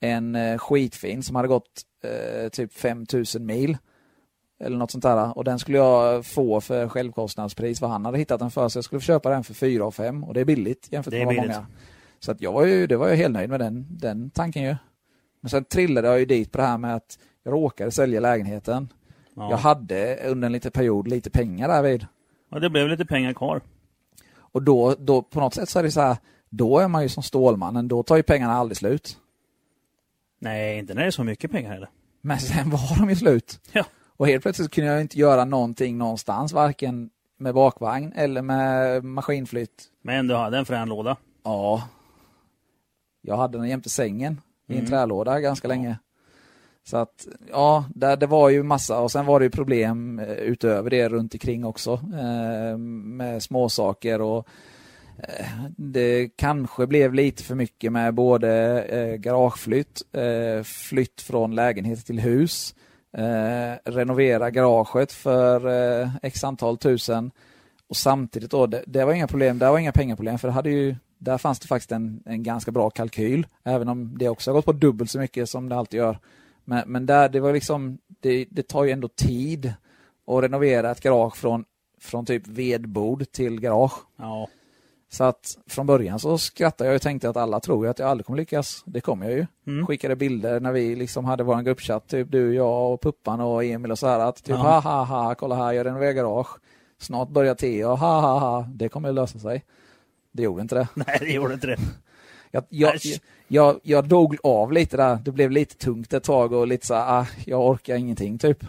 En 0.00 0.34
eh, 0.34 0.58
skitfin 0.58 1.22
som 1.22 1.36
hade 1.36 1.48
gått 1.48 1.82
eh, 2.04 2.48
typ 2.48 2.72
5000 2.72 3.46
mil. 3.46 3.76
Eller 4.60 4.76
något 4.76 4.90
sånt 4.90 5.02
där. 5.02 5.38
Och 5.38 5.44
den 5.44 5.58
skulle 5.58 5.78
jag 5.78 6.26
få 6.26 6.60
för 6.60 6.88
självkostnadspris 6.88 7.80
vad 7.80 7.90
han 7.90 8.04
hade 8.04 8.18
hittat 8.18 8.40
den 8.40 8.50
för. 8.50 8.68
Så 8.68 8.76
jag 8.76 8.84
skulle 8.84 9.00
köpa 9.00 9.30
den 9.30 9.44
för 9.44 9.54
4 9.54 9.84
och 9.84 9.94
5 9.94 10.24
och 10.24 10.34
det 10.34 10.40
är 10.40 10.44
billigt 10.44 10.88
jämfört 10.90 11.12
med 11.12 11.26
vad 11.26 11.36
många. 11.36 11.66
Så 12.18 12.32
att 12.32 12.40
jag 12.40 12.52
var 12.52 12.64
ju, 12.64 12.86
det 12.86 12.96
var 12.96 13.08
jag 13.08 13.16
helt 13.16 13.34
nöjd 13.34 13.50
med 13.50 13.60
den, 13.60 13.86
den 13.90 14.30
tanken 14.30 14.62
ju. 14.62 14.76
Men 15.40 15.50
sen 15.50 15.64
trillade 15.64 16.08
jag 16.08 16.18
ju 16.18 16.26
dit 16.26 16.52
på 16.52 16.58
det 16.58 16.64
här 16.64 16.78
med 16.78 16.96
att 16.96 17.18
jag 17.42 17.52
råkade 17.52 17.90
sälja 17.90 18.20
lägenheten. 18.20 18.92
Ja. 19.34 19.50
Jag 19.50 19.56
hade 19.56 20.16
under 20.26 20.46
en 20.46 20.52
liten 20.52 20.70
period 20.70 21.08
lite 21.08 21.30
pengar 21.30 21.68
därvid. 21.68 22.06
ja, 22.50 22.58
det 22.58 22.70
blev 22.70 22.88
lite 22.88 23.04
pengar 23.04 23.32
kvar. 23.32 23.60
Och 24.36 24.62
då, 24.62 24.94
då 24.98 25.22
på 25.22 25.40
något 25.40 25.54
sätt 25.54 25.68
så 25.68 25.78
är 25.78 25.82
det 25.82 25.90
så 25.90 26.00
här, 26.00 26.16
då 26.48 26.78
är 26.78 26.88
man 26.88 27.02
ju 27.02 27.08
som 27.08 27.22
Stålmannen, 27.22 27.88
då 27.88 28.02
tar 28.02 28.16
ju 28.16 28.22
pengarna 28.22 28.52
aldrig 28.52 28.76
slut. 28.76 29.18
Nej, 30.38 30.78
inte 30.78 30.94
när 30.94 31.02
det 31.02 31.06
är 31.06 31.10
så 31.10 31.24
mycket 31.24 31.50
pengar 31.50 31.72
heller. 31.72 31.88
Men 32.20 32.38
sen 32.38 32.70
var 32.70 32.98
de 32.98 33.10
ju 33.10 33.16
slut. 33.16 33.60
Ja. 33.72 33.84
Och 34.20 34.26
helt 34.26 34.42
plötsligt 34.42 34.70
kunde 34.70 34.90
jag 34.90 35.00
inte 35.00 35.18
göra 35.18 35.44
någonting 35.44 35.98
någonstans, 35.98 36.52
varken 36.52 37.10
med 37.38 37.54
bakvagn 37.54 38.12
eller 38.16 38.42
med 38.42 39.04
maskinflytt. 39.04 39.84
Men 40.02 40.26
du 40.26 40.34
hade 40.34 40.58
en 40.58 40.64
frän 40.64 40.88
låda. 40.88 41.16
Ja. 41.44 41.88
Jag 43.22 43.36
hade 43.36 43.58
den 43.58 43.68
jämte 43.68 43.90
sängen 43.90 44.40
i 44.68 44.78
en 44.78 44.86
trälåda 44.86 45.40
ganska 45.40 45.68
länge. 45.68 45.98
Så 46.84 46.96
att, 46.96 47.26
ja, 47.50 47.84
där, 47.94 48.16
det 48.16 48.26
var 48.26 48.48
ju 48.48 48.62
massa 48.62 49.00
och 49.00 49.12
sen 49.12 49.26
var 49.26 49.40
det 49.40 49.44
ju 49.44 49.50
problem 49.50 50.18
eh, 50.18 50.32
utöver 50.32 50.90
det 50.90 51.08
runt 51.08 51.34
omkring 51.34 51.64
också 51.64 51.92
eh, 51.92 52.78
med 52.78 53.42
småsaker 53.42 54.20
och 54.20 54.46
eh, 55.18 55.46
det 55.76 56.28
kanske 56.36 56.86
blev 56.86 57.14
lite 57.14 57.42
för 57.42 57.54
mycket 57.54 57.92
med 57.92 58.14
både 58.14 58.82
eh, 58.82 59.16
garageflytt, 59.16 60.02
eh, 60.12 60.62
flytt 60.62 61.20
från 61.20 61.54
lägenhet 61.54 62.06
till 62.06 62.20
hus, 62.20 62.74
eh, 63.12 63.90
renovera 63.90 64.50
garaget 64.50 65.12
för 65.12 65.66
eh, 66.02 66.10
x 66.22 66.44
antal 66.44 66.78
tusen 66.78 67.30
och 67.88 67.96
samtidigt 67.96 68.50
då, 68.50 68.66
det, 68.66 68.84
det 68.86 69.04
var 69.04 69.12
inga 69.12 69.26
problem, 69.26 69.58
det 69.58 69.70
var 69.70 69.78
inga 69.78 69.92
pengaproblem 69.92 70.38
för 70.38 70.48
det 70.48 70.54
hade 70.54 70.70
ju 70.70 70.96
där 71.20 71.38
fanns 71.38 71.58
det 71.58 71.68
faktiskt 71.68 71.92
en, 71.92 72.22
en 72.26 72.42
ganska 72.42 72.70
bra 72.70 72.90
kalkyl, 72.90 73.46
även 73.64 73.88
om 73.88 74.18
det 74.18 74.28
också 74.28 74.50
har 74.50 74.54
gått 74.54 74.64
på 74.64 74.72
dubbelt 74.72 75.10
så 75.10 75.18
mycket 75.18 75.50
som 75.50 75.68
det 75.68 75.76
alltid 75.76 75.98
gör. 75.98 76.18
Men, 76.64 76.82
men 76.86 77.06
där, 77.06 77.28
det 77.28 77.40
var 77.40 77.52
liksom, 77.52 77.98
det, 78.20 78.46
det 78.50 78.68
tar 78.68 78.84
ju 78.84 78.90
ändå 78.90 79.08
tid 79.08 79.74
att 80.26 80.42
renovera 80.42 80.90
ett 80.90 81.00
garage 81.00 81.36
från, 81.36 81.64
från 82.00 82.26
typ 82.26 82.46
vedbord 82.46 83.32
till 83.32 83.60
garage. 83.60 83.92
Ja. 84.16 84.48
Så 85.12 85.24
att 85.24 85.58
från 85.66 85.86
början 85.86 86.18
så 86.18 86.38
skrattade 86.38 86.90
jag 86.90 86.96
och 86.96 87.02
tänkte 87.02 87.28
att 87.30 87.36
alla 87.36 87.60
tror 87.60 87.86
att 87.88 87.98
jag 87.98 88.08
aldrig 88.08 88.26
kommer 88.26 88.36
lyckas. 88.36 88.82
Det 88.86 89.00
kommer 89.00 89.28
jag 89.28 89.38
ju. 89.38 89.46
Mm. 89.66 89.86
Skickade 89.86 90.16
bilder 90.16 90.60
när 90.60 90.72
vi 90.72 90.96
liksom 90.96 91.24
hade 91.24 91.42
vår 91.42 91.62
gruppchatt, 91.62 92.08
typ 92.08 92.30
du, 92.30 92.54
jag 92.54 92.92
och 92.92 93.00
Puppan 93.02 93.40
och 93.40 93.64
Emil 93.64 93.90
och 93.90 93.98
så 93.98 94.06
här 94.06 94.18
att 94.18 94.36
typ 94.36 94.48
Ja. 94.48 94.56
ha 94.56 94.80
ha 94.80 95.04
ha, 95.04 95.34
kolla 95.34 95.54
här, 95.54 95.72
jag 95.72 95.86
renoverar 95.86 96.12
garage. 96.12 96.48
Snart 96.98 97.28
börjar 97.28 97.54
Theo, 97.54 97.88
ha 97.88 98.20
ha 98.20 98.38
ha, 98.38 98.68
det 98.74 98.88
kommer 98.88 99.08
att 99.08 99.14
lösa 99.14 99.38
sig. 99.38 99.64
Det 100.32 100.42
gjorde 100.42 100.62
inte 100.62 100.74
det. 100.74 100.88
Nej, 100.94 101.16
det 101.20 101.32
gjorde 101.32 101.54
inte 101.54 101.66
det. 101.66 101.78
Jag, 102.52 102.64
jag, 102.68 102.94
jag, 103.48 103.80
jag 103.82 104.08
dog 104.08 104.36
av 104.42 104.72
lite 104.72 104.96
där. 104.96 105.18
Det 105.24 105.32
blev 105.32 105.50
lite 105.50 105.76
tungt 105.76 106.12
ett 106.12 106.24
tag 106.24 106.52
och 106.52 106.66
lite 106.66 106.86
så 106.86 106.94
här, 106.94 107.20
ah, 107.20 107.26
jag 107.44 107.66
orkar 107.66 107.96
ingenting 107.96 108.38
typ. 108.38 108.64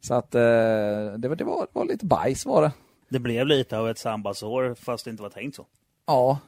Så 0.00 0.14
att 0.14 0.34
eh, 0.34 0.40
det, 0.40 1.28
var, 1.28 1.36
det, 1.36 1.44
var, 1.44 1.60
det 1.60 1.68
var 1.72 1.84
lite 1.84 2.06
bajs 2.06 2.46
var 2.46 2.62
det. 2.62 2.72
Det 3.14 3.20
blev 3.20 3.46
lite 3.46 3.78
av 3.78 3.88
ett 3.88 3.98
sabbatsår 3.98 4.74
fast 4.74 5.04
det 5.04 5.10
inte 5.10 5.22
var 5.22 5.30
tänkt 5.30 5.56
så. 5.56 5.66
Ja. 6.06 6.38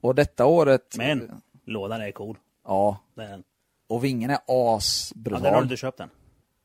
Och 0.00 0.14
detta 0.14 0.46
året... 0.46 0.94
Men 0.98 1.30
lådan 1.66 2.02
är 2.02 2.10
cool. 2.12 2.38
Ja. 2.66 2.96
Den, 3.14 3.42
Och 3.88 4.04
vingen 4.04 4.30
är 4.30 4.38
ja, 4.46 4.76
asbrutal. 4.76 5.42
den 5.42 5.52
har 5.54 5.60
du 5.60 5.64
inte 5.64 5.76
köpt 5.76 6.00
än. 6.00 6.08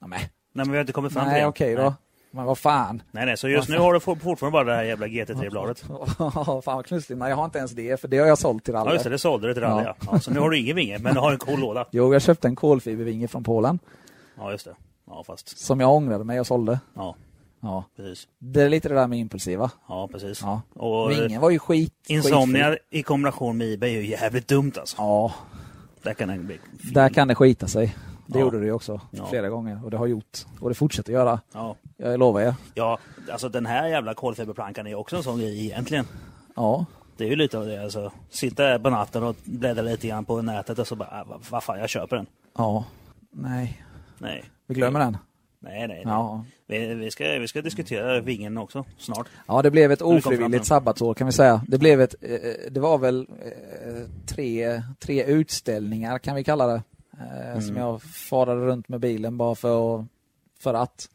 Ja, 0.01 0.07
Nej, 0.07 0.29
men 0.53 0.71
vi 0.71 0.77
har 0.77 0.81
inte 0.81 0.93
kommit 0.93 1.13
fram 1.13 1.23
till 1.25 1.31
Nej, 1.31 1.41
det. 1.41 1.47
okej 1.47 1.75
då. 1.75 1.81
Nej. 1.81 1.93
Men 2.31 2.45
vad 2.45 2.57
fan. 2.57 3.01
Nej, 3.11 3.25
nej, 3.25 3.37
så 3.37 3.47
just 3.49 3.69
nu 3.69 3.77
har 3.77 3.93
du 3.93 3.99
for- 3.99 4.15
fortfarande 4.15 4.51
bara 4.53 4.63
det 4.63 4.75
här 4.75 4.83
jävla 4.83 5.07
GT3-bladet. 5.07 5.79
fan 6.63 6.75
vad 6.75 6.85
knussligt. 6.85 7.19
Nej, 7.19 7.29
jag 7.29 7.35
har 7.37 7.45
inte 7.45 7.57
ens 7.57 7.71
det, 7.71 8.01
för 8.01 8.07
det 8.07 8.17
har 8.17 8.27
jag 8.27 8.37
sålt 8.37 8.63
till 8.65 8.75
alla. 8.75 8.89
Ja, 8.89 8.93
just 8.93 9.03
det, 9.03 9.09
det 9.09 9.19
sålde 9.19 9.47
du 9.47 9.53
till 9.53 9.63
alla, 9.63 9.83
Ja. 9.83 9.95
ja. 10.01 10.07
ja. 10.11 10.19
Så 10.19 10.31
nu 10.31 10.39
har 10.39 10.49
du 10.49 10.57
ingen 10.59 10.75
vinge, 10.75 10.99
men 10.99 11.13
du 11.13 11.19
har 11.19 11.31
en 11.31 11.37
cool 11.39 11.59
låda. 11.59 11.85
Jo, 11.91 12.13
jag 12.13 12.21
köpte 12.21 12.47
en 12.47 12.55
kolfibervinge 12.55 13.27
från 13.27 13.43
Polen. 13.43 13.79
Ja, 14.37 14.51
just 14.51 14.65
det. 14.65 14.75
Ja, 15.07 15.23
fast. 15.23 15.57
Som 15.57 15.79
jag 15.79 15.93
ångrade 15.93 16.23
mig 16.23 16.39
och 16.39 16.47
sålde. 16.47 16.79
Ja, 16.93 17.15
Ja. 17.59 17.83
precis. 17.95 18.27
Det 18.39 18.61
är 18.63 18.69
lite 18.69 18.89
det 18.89 18.95
där 18.95 19.07
med 19.07 19.19
impulsiva. 19.19 19.71
Ja, 19.87 20.07
precis. 20.11 20.41
Ja. 20.41 20.61
Och 20.73 21.11
Vingen 21.11 21.41
var 21.41 21.49
ju 21.49 21.59
skit. 21.59 21.93
Insomnia 22.07 22.69
skitfri. 22.71 22.99
i 22.99 23.03
kombination 23.03 23.57
med 23.57 23.73
Ebay 23.73 23.95
är 23.95 24.01
ju 24.01 24.07
jävligt 24.07 24.47
dumt 24.47 24.71
alltså. 24.79 24.95
Ja, 24.99 25.33
Där 26.03 26.13
kan 26.13 26.27
den 26.29 26.45
bli... 26.45 26.59
där 26.93 27.09
kan 27.09 27.27
det 27.27 27.35
skita 27.35 27.67
sig. 27.67 27.95
Det 28.27 28.39
Ja. 28.39 28.45
gjorde 28.45 28.59
det 28.59 28.65
ju 28.65 28.71
också 28.71 29.01
Ja. 29.11 29.25
flera 29.29 29.49
gånger 29.49 29.85
och 29.85 29.91
det 29.91 29.97
har 29.97 30.07
gjort 30.07 30.45
och 30.59 30.69
det 30.69 30.75
fortsätter 30.75 31.13
göra. 31.13 31.39
Ja. 31.53 31.75
Jag 31.97 32.19
lovar 32.19 32.41
er. 32.41 32.55
ja, 32.73 32.97
alltså 33.31 33.49
den 33.49 33.65
här 33.65 33.87
jävla 33.87 34.13
kolfiberplankan 34.13 34.87
är 34.87 34.95
också 34.95 35.15
en 35.15 35.23
sån 35.23 35.39
grej 35.39 35.65
egentligen. 35.65 36.05
Ja, 36.55 36.85
Det 37.17 37.23
är 37.25 37.29
ju 37.29 37.35
lite 37.35 37.57
av 37.57 37.65
det 37.65 37.83
alltså. 37.83 38.11
Sitta 38.29 38.63
där 38.63 38.79
på 38.79 38.89
natten 38.89 39.23
och 39.23 39.35
bläddra 39.43 39.81
lite 39.81 40.07
grann 40.07 40.25
på 40.25 40.41
nätet 40.41 40.79
och 40.79 40.87
så 40.87 40.95
bara, 40.95 41.23
vad, 41.27 41.39
vad 41.49 41.63
fan, 41.63 41.79
jag 41.79 41.89
köper 41.89 42.15
den. 42.15 42.25
ja. 42.57 42.85
Nej, 43.31 43.83
Nej. 44.17 44.43
vi 44.67 44.75
glömmer 44.75 44.99
den. 44.99 45.17
Nej, 45.59 45.79
nej. 45.79 45.87
nej. 45.87 46.01
Ja. 46.05 46.45
Vi, 46.67 46.93
vi, 46.93 47.11
ska, 47.11 47.39
vi 47.39 47.47
ska 47.47 47.61
diskutera 47.61 48.21
vingen 48.21 48.57
också 48.57 48.85
snart. 48.97 49.27
Ja, 49.47 49.61
det 49.61 49.71
blev 49.71 49.91
ett 49.91 50.01
ofrivilligt 50.01 50.65
sabbatsår 50.65 51.13
kan 51.13 51.27
vi 51.27 51.33
säga. 51.33 51.61
Det 51.67 51.77
blev 51.77 52.01
ett, 52.01 52.15
eh, 52.21 52.37
det 52.71 52.79
var 52.79 52.97
väl 52.97 53.27
eh, 53.45 53.51
tre, 54.25 54.81
tre 54.99 55.23
utställningar 55.23 56.19
kan 56.19 56.35
vi 56.35 56.43
kalla 56.43 56.67
det. 56.67 56.81
Eh, 57.19 57.47
Mm. 57.47 57.61
Som 57.61 57.75
jag 57.75 58.01
farade 58.01 58.65
runt 58.65 58.89
med 58.89 58.99
bilen 58.99 59.37
bara 59.37 59.55
för, 59.55 60.05
för 60.59 60.73
att. 60.73 61.09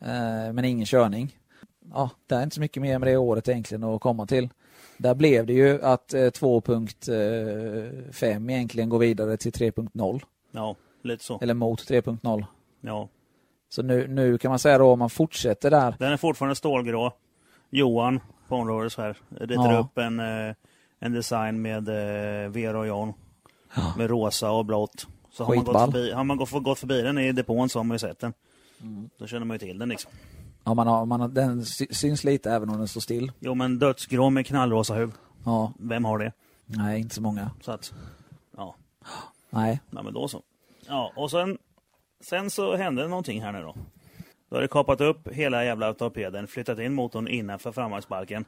Eh, 0.00 0.52
men 0.52 0.64
ingen 0.64 0.86
körning. 0.86 1.36
Ja, 1.92 2.10
det 2.26 2.34
är 2.34 2.42
inte 2.42 2.54
så 2.54 2.60
mycket 2.60 2.82
mer 2.82 2.98
med 2.98 3.08
det 3.08 3.16
året 3.16 3.48
egentligen 3.48 3.84
att 3.84 4.00
komma 4.00 4.26
till. 4.26 4.48
Där 4.96 5.14
blev 5.14 5.46
det 5.46 5.52
ju 5.52 5.82
att 5.82 6.14
eh, 6.14 6.18
2.5 6.20 8.50
egentligen 8.50 8.88
går 8.88 8.98
vidare 8.98 9.36
till 9.36 9.52
3.0. 9.52 10.20
Ja, 10.52 10.76
lite 11.02 11.24
så. 11.24 11.38
Eller 11.42 11.54
mot 11.54 11.90
3.0. 11.90 12.44
Ja. 12.80 13.08
Så 13.68 13.82
nu, 13.82 14.06
nu 14.08 14.38
kan 14.38 14.48
man 14.50 14.58
säga 14.58 14.78
då 14.78 14.92
om 14.92 14.98
man 14.98 15.10
fortsätter 15.10 15.70
där. 15.70 15.94
Den 15.98 16.12
är 16.12 16.16
fortfarande 16.16 16.54
stålgrå. 16.56 17.12
Johan 17.70 18.20
på 18.48 18.56
området 18.56 18.92
så 18.92 19.02
här 19.02 19.16
ritar 19.30 19.72
Ja. 19.72 19.78
upp 19.78 19.98
en, 19.98 20.20
eh, 20.20 20.54
en 20.98 21.12
design 21.12 21.62
med 21.62 21.88
eh, 21.88 22.50
Vera 22.50 22.78
och 22.78 22.86
John. 22.86 23.12
Med 23.96 24.10
rosa 24.10 24.50
och 24.50 24.64
blått. 24.64 25.06
Så 25.30 25.44
har 25.44 25.54
man, 25.54 25.64
gått 25.64 25.66
Skitball. 25.66 25.92
förbi, 25.92 26.12
har 26.12 26.24
man 26.24 26.36
gått, 26.36 26.50
gått 26.50 26.78
förbi 26.78 27.02
den 27.02 27.18
i 27.18 27.32
depån 27.32 27.68
så 27.68 27.78
har 27.78 27.84
man 27.84 27.94
ju 27.94 27.98
sett 27.98 28.18
den. 28.18 28.32
Mm. 28.82 29.10
Då 29.18 29.26
känner 29.26 29.46
man 29.46 29.54
ju 29.54 29.58
till 29.58 29.78
den 29.78 29.88
liksom. 29.88 30.10
Ja, 30.64 30.74
man 30.74 30.86
har, 30.86 31.06
man 31.06 31.20
har, 31.20 31.28
den 31.28 31.64
sy- 31.64 31.86
syns 31.90 32.24
lite 32.24 32.50
även 32.52 32.70
om 32.70 32.78
den 32.78 32.88
står 32.88 33.00
still. 33.00 33.32
Jo 33.38 33.54
men 33.54 33.78
dödsgrå 33.78 34.30
med 34.30 34.46
knallrosa 34.46 34.94
huvud. 34.94 35.14
Ja, 35.44 35.72
Vem 35.78 36.04
har 36.04 36.18
det? 36.18 36.32
nej, 36.66 37.00
inte 37.00 37.14
så 37.14 37.22
många. 37.22 37.50
Så 37.60 37.72
att, 37.72 37.92
ja. 38.56 38.74
Nej. 39.50 39.80
Nej 39.90 40.04
men 40.04 40.14
då 40.14 40.28
så. 40.28 40.42
Ja, 40.88 41.12
och 41.16 41.30
sen, 41.30 41.58
sen 42.20 42.50
så 42.50 42.76
hände 42.76 43.02
det 43.02 43.08
någonting 43.08 43.42
här 43.42 43.52
nu 43.52 43.62
då. 43.62 43.74
Då 44.48 44.56
har 44.56 44.62
det 44.62 44.68
kapat 44.68 45.00
upp 45.00 45.28
hela 45.28 45.64
jävla 45.64 45.94
torpeden, 45.94 46.46
flyttat 46.46 46.78
in 46.78 46.94
motorn 46.94 47.28
innanför 47.28 47.72
framvagnsbalken. 47.72 48.44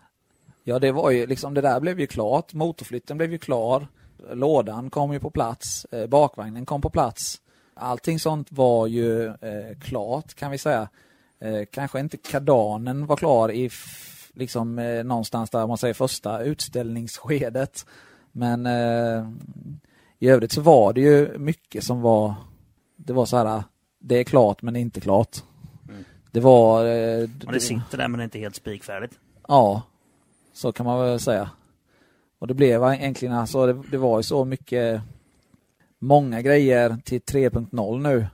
Ja, 0.65 0.78
det 0.78 0.92
var 0.92 1.10
ju 1.10 1.26
liksom, 1.26 1.55
det 1.55 1.60
där 1.60 1.81
blev 1.81 2.00
ju 2.00 2.07
klart. 2.07 2.55
Motorflytten 2.55 3.16
blev 3.16 3.32
ju 3.32 3.39
klar. 3.39 3.86
Lådan 4.32 4.90
kom 4.90 5.12
ju 5.12 5.20
på 5.20 5.31
plats. 5.31 5.84
Eh, 5.84 6.07
bakvagnen 6.07 6.66
kom 6.66 6.81
på 6.81 6.90
plats. 6.90 7.40
Allting 7.74 8.18
sånt 8.18 8.52
var 8.52 8.86
ju 8.86 9.26
eh, 9.26 9.78
klart 9.82 10.34
kan 10.34 10.50
vi 10.50 10.58
säga. 10.58 10.89
Eh, 11.40 11.65
kanske 11.70 12.00
inte 12.00 12.16
kardanen 12.16 13.07
var 13.07 13.16
klar 13.16 13.50
i 13.50 13.70
liksom 14.34 14.78
eh, 14.78 15.05
någonstans 15.05 15.50
där 15.50 15.66
man 15.66 15.78
säger 15.78 15.94
första 15.94 16.42
utställningsskedet. 16.42 17.86
Men 18.32 18.66
eh, 18.66 19.28
i 20.18 20.28
övrigt 20.28 20.52
så 20.52 20.60
var 20.60 20.92
det 20.92 21.00
ju 21.00 21.39
mycket 21.39 21.84
som 21.84 22.00
var 22.00 22.34
det 23.06 23.12
var 23.12 23.26
så 23.26 23.36
här 23.36 23.62
det 23.98 24.18
är 24.18 24.24
klart 24.24 24.62
men 24.62 24.76
inte 24.76 25.00
klart. 25.00 25.36
Mm. 25.88 26.04
Det 26.30 26.40
var 26.40 26.86
eh, 26.86 27.28
Och 27.46 27.52
det 27.52 27.60
sitter 27.60 27.98
där 27.98 28.08
men 28.08 28.18
det 28.18 28.22
är 28.22 28.24
inte 28.24 28.38
helt 28.38 28.56
spikfärdigt. 28.56 29.18
Ja, 29.48 29.82
så 30.52 30.72
kan 30.72 30.86
man 30.86 31.00
väl 31.00 31.20
säga. 31.20 31.50
Och 32.38 32.46
det 32.46 32.54
blev 32.54 32.82
egentligen 32.82 33.34
alltså, 33.34 33.66
det, 33.66 33.82
det 33.90 33.98
var 33.98 34.18
ju 34.18 34.22
så 34.22 34.44
mycket, 34.44 35.02
många 35.98 36.42
grejer 36.42 36.96
till 37.04 37.20
3.0 37.20 38.00
nu 38.02 38.26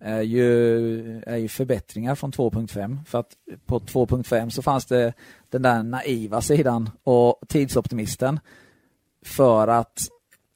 är 0.00 0.22
ju, 0.22 1.20
är 1.20 1.36
ju 1.36 1.48
förbättringar 1.48 2.14
från 2.14 2.32
2.5. 2.32 3.04
För 3.04 3.18
att 3.18 3.36
på 3.66 3.78
2.5 3.78 4.50
så 4.50 4.62
fanns 4.62 4.86
det 4.86 5.12
den 5.50 5.62
där 5.62 5.82
naiva 5.82 6.40
sidan 6.40 6.90
och 7.02 7.38
tidsoptimisten. 7.48 8.40
För 9.24 9.68
att, 9.68 10.00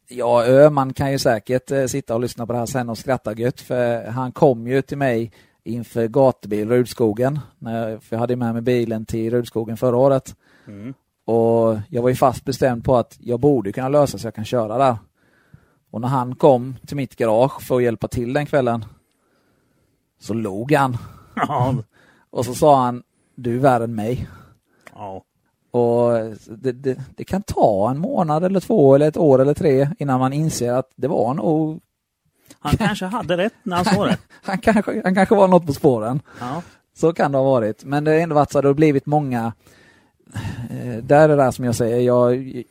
ja, 0.08 0.44
Öman 0.46 0.92
kan 0.92 1.12
ju 1.12 1.18
säkert 1.18 1.70
eh, 1.70 1.86
sitta 1.86 2.14
och 2.14 2.20
lyssna 2.20 2.46
på 2.46 2.52
det 2.52 2.58
här 2.58 2.66
sen 2.66 2.88
och 2.88 2.98
skratta 2.98 3.34
gött. 3.34 3.60
För 3.60 4.06
han 4.06 4.32
kom 4.32 4.66
ju 4.66 4.82
till 4.82 4.98
mig 4.98 5.32
inför 5.64 6.08
gatubil 6.08 6.68
Rudskogen. 6.68 7.40
När 7.58 7.90
jag, 7.90 8.02
för 8.02 8.16
jag 8.16 8.20
hade 8.20 8.36
med 8.36 8.52
mig 8.52 8.62
bilen 8.62 9.06
till 9.06 9.30
Rudskogen 9.30 9.76
förra 9.76 9.96
året. 9.96 10.36
Mm. 10.66 10.94
Och 11.24 11.78
jag 11.88 12.02
var 12.02 12.08
ju 12.08 12.14
fast 12.14 12.44
bestämd 12.44 12.84
på 12.84 12.96
att 12.96 13.16
jag 13.20 13.40
borde 13.40 13.72
kunna 13.72 13.88
lösa 13.88 14.18
så 14.18 14.26
jag 14.26 14.34
kan 14.34 14.44
köra 14.44 14.78
där. 14.78 14.96
Och 15.90 16.00
när 16.00 16.08
han 16.08 16.34
kom 16.34 16.76
till 16.86 16.96
mitt 16.96 17.16
garage 17.16 17.62
för 17.62 17.76
att 17.76 17.82
hjälpa 17.82 18.08
till 18.08 18.32
den 18.32 18.46
kvällen 18.46 18.84
så 20.20 20.34
log 20.34 20.72
han. 20.72 20.96
Och 22.30 22.44
så 22.44 22.54
sa 22.54 22.84
han, 22.84 23.02
du 23.34 23.54
är 23.54 23.60
värre 23.60 23.84
än 23.84 23.94
mig. 23.94 24.28
ja. 24.94 25.22
Och 25.76 26.36
det, 26.46 26.72
det, 26.72 26.98
det 27.16 27.24
kan 27.24 27.42
ta 27.42 27.90
en 27.90 27.98
månad 27.98 28.44
eller 28.44 28.60
två 28.60 28.94
eller 28.94 29.08
ett 29.08 29.16
år 29.16 29.38
eller 29.38 29.54
tre 29.54 29.88
innan 29.98 30.20
man 30.20 30.32
inser 30.32 30.72
att 30.72 30.90
det 30.96 31.08
var 31.08 31.34
nog, 31.34 31.80
Han 32.58 32.76
kanske 32.76 33.06
hade 33.06 33.36
rätt 33.36 33.54
när 33.62 33.76
han 33.76 33.84
sa 33.84 34.04
det. 34.04 34.18
han 34.42 34.58
kanske, 34.58 35.02
han 35.04 35.14
kanske 35.14 35.34
var 35.34 35.48
något 35.48 35.66
på 35.66 35.72
spåren. 35.72 36.20
Ja. 36.40 36.62
Så 36.94 37.12
kan 37.12 37.32
det 37.32 37.38
ha 37.38 37.44
varit. 37.44 37.84
Men 37.84 38.04
det 38.04 38.10
har 38.10 38.18
ändå 38.18 38.34
varit 38.34 38.50
så 38.50 38.58
att 38.58 38.62
det 38.62 38.68
har 38.68 38.74
blivit 38.74 39.06
många... 39.06 39.52
Eh, 40.70 40.96
där 41.02 41.24
är 41.24 41.28
det 41.28 41.36
där 41.36 41.50
som 41.50 41.64
jag 41.64 41.74
säger, 41.74 42.00
jag, 42.00 42.62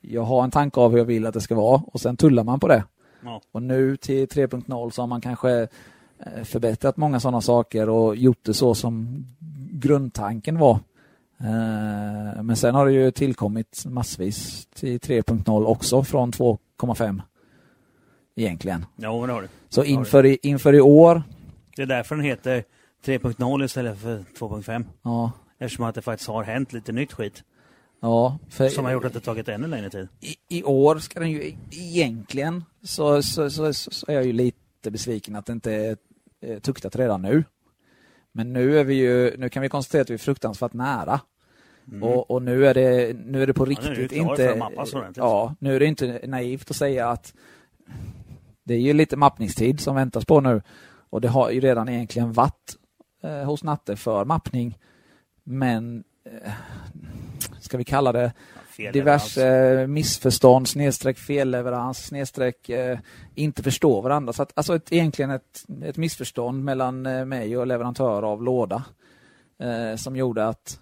jag 0.00 0.22
har 0.22 0.44
en 0.44 0.50
tanke 0.50 0.80
av 0.80 0.90
hur 0.90 0.98
jag 0.98 1.04
vill 1.04 1.26
att 1.26 1.34
det 1.34 1.40
ska 1.40 1.54
vara 1.54 1.82
och 1.86 2.00
sen 2.00 2.16
tullar 2.16 2.44
man 2.44 2.60
på 2.60 2.68
det. 2.68 2.84
Ja. 3.24 3.40
Och 3.52 3.62
nu 3.62 3.96
till 3.96 4.26
3.0 4.26 4.90
så 4.90 5.02
har 5.02 5.06
man 5.06 5.20
kanske 5.20 5.68
eh, 6.18 6.44
förbättrat 6.44 6.96
många 6.96 7.20
sådana 7.20 7.40
saker 7.40 7.88
och 7.88 8.16
gjort 8.16 8.44
det 8.44 8.54
så 8.54 8.74
som 8.74 9.26
grundtanken 9.72 10.58
var. 10.58 10.78
Eh, 11.44 12.42
Men 12.42 12.56
sen 12.56 12.74
har 12.74 12.86
det 12.86 12.92
ju 12.92 13.10
tillkommit 13.10 13.84
massvis 13.86 14.66
till 14.74 14.98
3.0 15.00 15.64
också 15.64 16.04
från 16.04 16.32
2.5 16.32 17.22
egentligen. 18.36 18.86
ja, 18.96 19.18
men 19.20 19.28
det 19.28 19.34
har 19.34 19.42
du. 19.42 19.48
Så 19.68 19.84
inför 19.84 20.26
i, 20.26 20.38
inför 20.42 20.72
i 20.74 20.80
år, 20.80 21.22
Det 21.76 21.82
är 21.82 21.86
därför 21.86 22.14
den 22.16 22.24
heter 22.24 22.64
3.0 23.04 23.64
istället 23.64 23.98
för 23.98 24.24
2.5. 24.38 24.84
ja, 25.02 25.32
Eftersom 25.58 25.84
att 25.84 25.94
det 25.94 26.02
faktiskt 26.02 26.28
har 26.30 26.42
hänt 26.44 26.72
lite 26.72 26.92
nytt 26.92 27.12
skit. 27.12 27.42
ja 28.00 28.38
för, 28.50 28.68
Som 28.68 28.84
har 28.84 28.92
gjort 28.92 29.04
att 29.04 29.12
det 29.12 29.20
tagit 29.20 29.48
ännu 29.48 29.66
längre 29.66 29.90
tid. 29.90 30.08
i, 30.20 30.58
i 30.58 30.62
år 30.62 30.98
ska 30.98 31.20
den 31.20 31.30
ju 31.30 31.42
e- 31.48 31.56
egentligen 31.70 32.64
så, 32.82 33.22
så, 33.22 33.50
så, 33.50 33.72
så, 33.74 34.06
är 34.10 34.14
jag 34.14 34.24
ju 34.26 34.32
lite 34.32 34.90
besviken 34.90 35.36
att 35.36 35.46
det 35.46 35.52
inte 35.52 35.72
är 35.72 35.96
tuktat 36.60 36.96
redan 36.96 37.22
nu. 37.22 37.44
Men 38.32 38.52
nu 38.52 38.78
är 38.78 38.84
vi 38.84 38.94
ju, 38.94 39.36
nu 39.38 39.48
kan 39.48 39.62
vi 39.62 39.68
konstatera 39.68 40.02
att 40.02 40.10
vi 40.10 40.14
är 40.14 40.18
fruktansvärt 40.18 40.72
nära. 40.72 41.20
Och, 42.02 42.30
och 42.30 42.42
nu 42.42 42.66
är 42.66 42.74
det, 42.74 43.16
nu 43.26 43.42
är 43.42 43.46
det 43.46 43.54
på 43.54 43.64
Mm. 43.64 43.74
nu 43.84 43.90
är 43.90 43.96
riktigt 43.96 44.10
det 44.10 44.16
inte, 44.16 44.56
mappas 44.56 44.94
ja, 45.14 45.54
nu 45.58 45.76
är 45.76 45.80
det 45.80 45.86
inte 45.86 46.20
naivt 46.26 46.70
att 46.70 46.76
säga 46.76 47.08
att 47.08 47.34
det 48.64 48.74
är 48.74 48.78
ju 48.78 48.92
lite 48.92 49.16
mappningstid 49.16 49.80
som 49.80 49.96
väntas 49.96 50.24
på 50.24 50.40
nu. 50.40 50.62
Och 51.10 51.20
det 51.20 51.28
har 51.28 51.50
ju 51.50 51.60
redan 51.60 51.88
egentligen 51.88 52.32
varit 52.32 52.76
eh, 53.22 53.44
hos 53.44 53.64
Natte 53.64 53.96
för 53.96 54.24
mappning. 54.24 54.78
Men 55.44 56.04
eh, 56.24 56.52
ska 57.60 57.78
vi 57.78 57.84
kalla 57.84 58.12
det 58.12 58.32
Fel 58.68 58.92
diverse 58.92 59.80
eh, 59.80 59.86
missförstånd, 59.86 60.68
snedstreck 60.68 61.18
felleverans, 61.18 62.06
snedstreck 62.06 62.68
eh, 62.68 62.98
inte 63.34 63.62
förstå 63.62 64.00
varandra. 64.00 64.32
Så 64.32 64.42
att, 64.42 64.52
alltså 64.54 64.76
ett, 64.76 64.92
egentligen 64.92 65.30
ett, 65.30 65.64
ett 65.82 65.96
missförstånd 65.96 66.64
mellan 66.64 67.06
eh, 67.06 67.24
mig 67.24 67.56
och 67.56 67.66
leverantör 67.66 68.22
av 68.22 68.42
låda 68.42 68.84
eh, 69.58 69.96
som 69.96 70.16
gjorde 70.16 70.48
att 70.48 70.80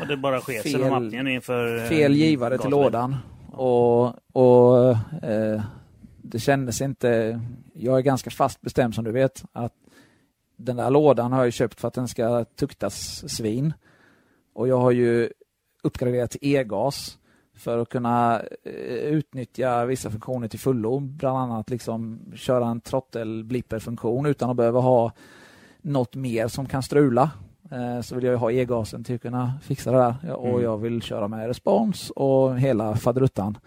Och 0.00 0.06
det 0.06 0.16
bara 0.16 0.40
sig 0.40 0.62
fel- 0.62 0.80
med 0.80 0.90
mappningen 0.90 1.28
inför... 1.28 1.76
eh, 1.76 1.88
fel 1.88 2.14
givare 2.14 2.58
till 2.58 2.70
lådan. 2.70 3.16
Och, 3.52 4.14
och 4.32 4.90
eh, 5.22 5.62
det 6.22 6.38
kändes 6.38 6.80
inte... 6.80 7.40
Jag 7.74 7.98
är 7.98 8.02
ganska 8.02 8.30
fast 8.30 8.60
bestämd 8.60 8.94
som 8.94 9.04
du 9.04 9.12
vet 9.12 9.44
att 9.52 9.72
den 10.56 10.76
där 10.76 10.90
lådan 10.90 11.32
har 11.32 11.44
jag 11.44 11.52
köpt 11.52 11.80
för 11.80 11.88
att 11.88 11.94
den 11.94 12.08
ska 12.08 12.44
tuktas 12.44 13.24
svin. 13.36 13.72
Och 14.54 14.68
jag 14.68 14.78
har 14.78 14.90
ju 14.90 15.30
uppgraderat 15.82 16.30
till 16.30 16.40
e-gas 16.56 17.18
för 17.56 17.78
att 17.78 17.88
kunna 17.88 18.40
eh, 18.64 18.72
utnyttja 18.92 19.84
vissa 19.84 20.10
funktioner 20.10 20.48
till 20.48 20.60
fullo. 20.60 21.00
Bland 21.00 21.38
annat 21.38 21.70
liksom 21.70 22.20
köra 22.34 22.66
en 22.66 22.80
trottel-blipper-funktion 22.80 24.26
utan 24.26 24.50
att 24.50 24.56
behöva 24.56 24.80
ha 24.80 25.12
något 25.82 26.14
mer 26.14 26.48
som 26.48 26.66
kan 26.66 26.82
strula. 26.82 27.30
Eh, 27.70 28.00
Så 28.00 28.14
vill 28.14 28.24
jag 28.24 28.32
ju 28.32 28.36
ha 28.38 28.52
e-gasen 28.52 29.04
till 29.04 29.14
att 29.14 29.22
kunna 29.22 29.52
fixa 29.62 29.92
det 29.92 29.98
där. 29.98 30.34
Och 30.34 30.48
Mm. 30.48 30.62
jag 30.62 30.78
vill 30.78 31.02
köra 31.02 31.28
med 31.28 31.46
respons 31.46 32.10
och 32.10 32.58
hela 32.58 32.96
faderuttan. 32.96 33.58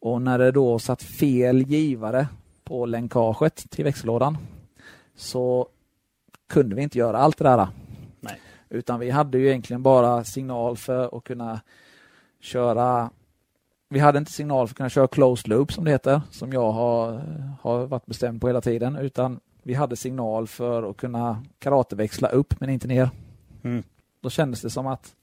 Och 0.00 0.22
när 0.22 0.38
det 0.38 0.50
då 0.50 0.78
satt 0.78 1.02
fel 1.02 1.62
givare 1.62 2.28
på 2.64 2.86
länkaget 2.86 3.70
till 3.70 3.84
växellådan 3.84 4.38
så 5.16 5.68
kunde 6.48 6.76
vi 6.76 6.82
inte 6.82 6.98
göra 6.98 7.18
allt 7.18 7.38
det 7.38 7.44
där. 7.44 7.68
Nej. 8.20 8.40
Utan 8.68 9.00
vi 9.00 9.10
hade 9.10 9.38
ju 9.38 9.48
egentligen 9.48 9.82
bara 9.82 10.24
signal 10.24 10.76
för 10.76 11.16
att 11.18 11.24
kunna 11.24 11.60
köra 12.40 13.10
vi 13.88 13.98
hade 13.98 14.18
inte 14.18 14.32
signal 14.32 14.66
för 14.68 14.72
att 14.72 14.76
kunna 14.76 14.88
köra 14.88 15.08
closed 15.08 15.48
loop 15.48 15.72
som 15.72 15.84
det 15.84 15.90
heter, 15.90 16.20
som 16.30 16.52
jag 16.52 16.72
har, 16.72 17.22
har 17.62 17.86
varit 17.86 18.06
bestämd 18.06 18.40
på 18.40 18.46
hela 18.46 18.60
tiden, 18.60 18.96
utan 18.96 19.40
vi 19.66 19.74
hade 19.74 19.96
signal 19.96 20.46
för 20.46 20.90
att 20.90 20.96
kunna 20.96 21.42
karateväxla 21.58 22.28
upp 22.28 22.60
men 22.60 22.70
inte 22.70 22.88
ner. 22.88 23.10
Mm. 23.62 23.82
Då 24.20 24.30
kändes 24.30 24.60
det 24.60 24.70
som 24.70 24.86
att 24.86 25.14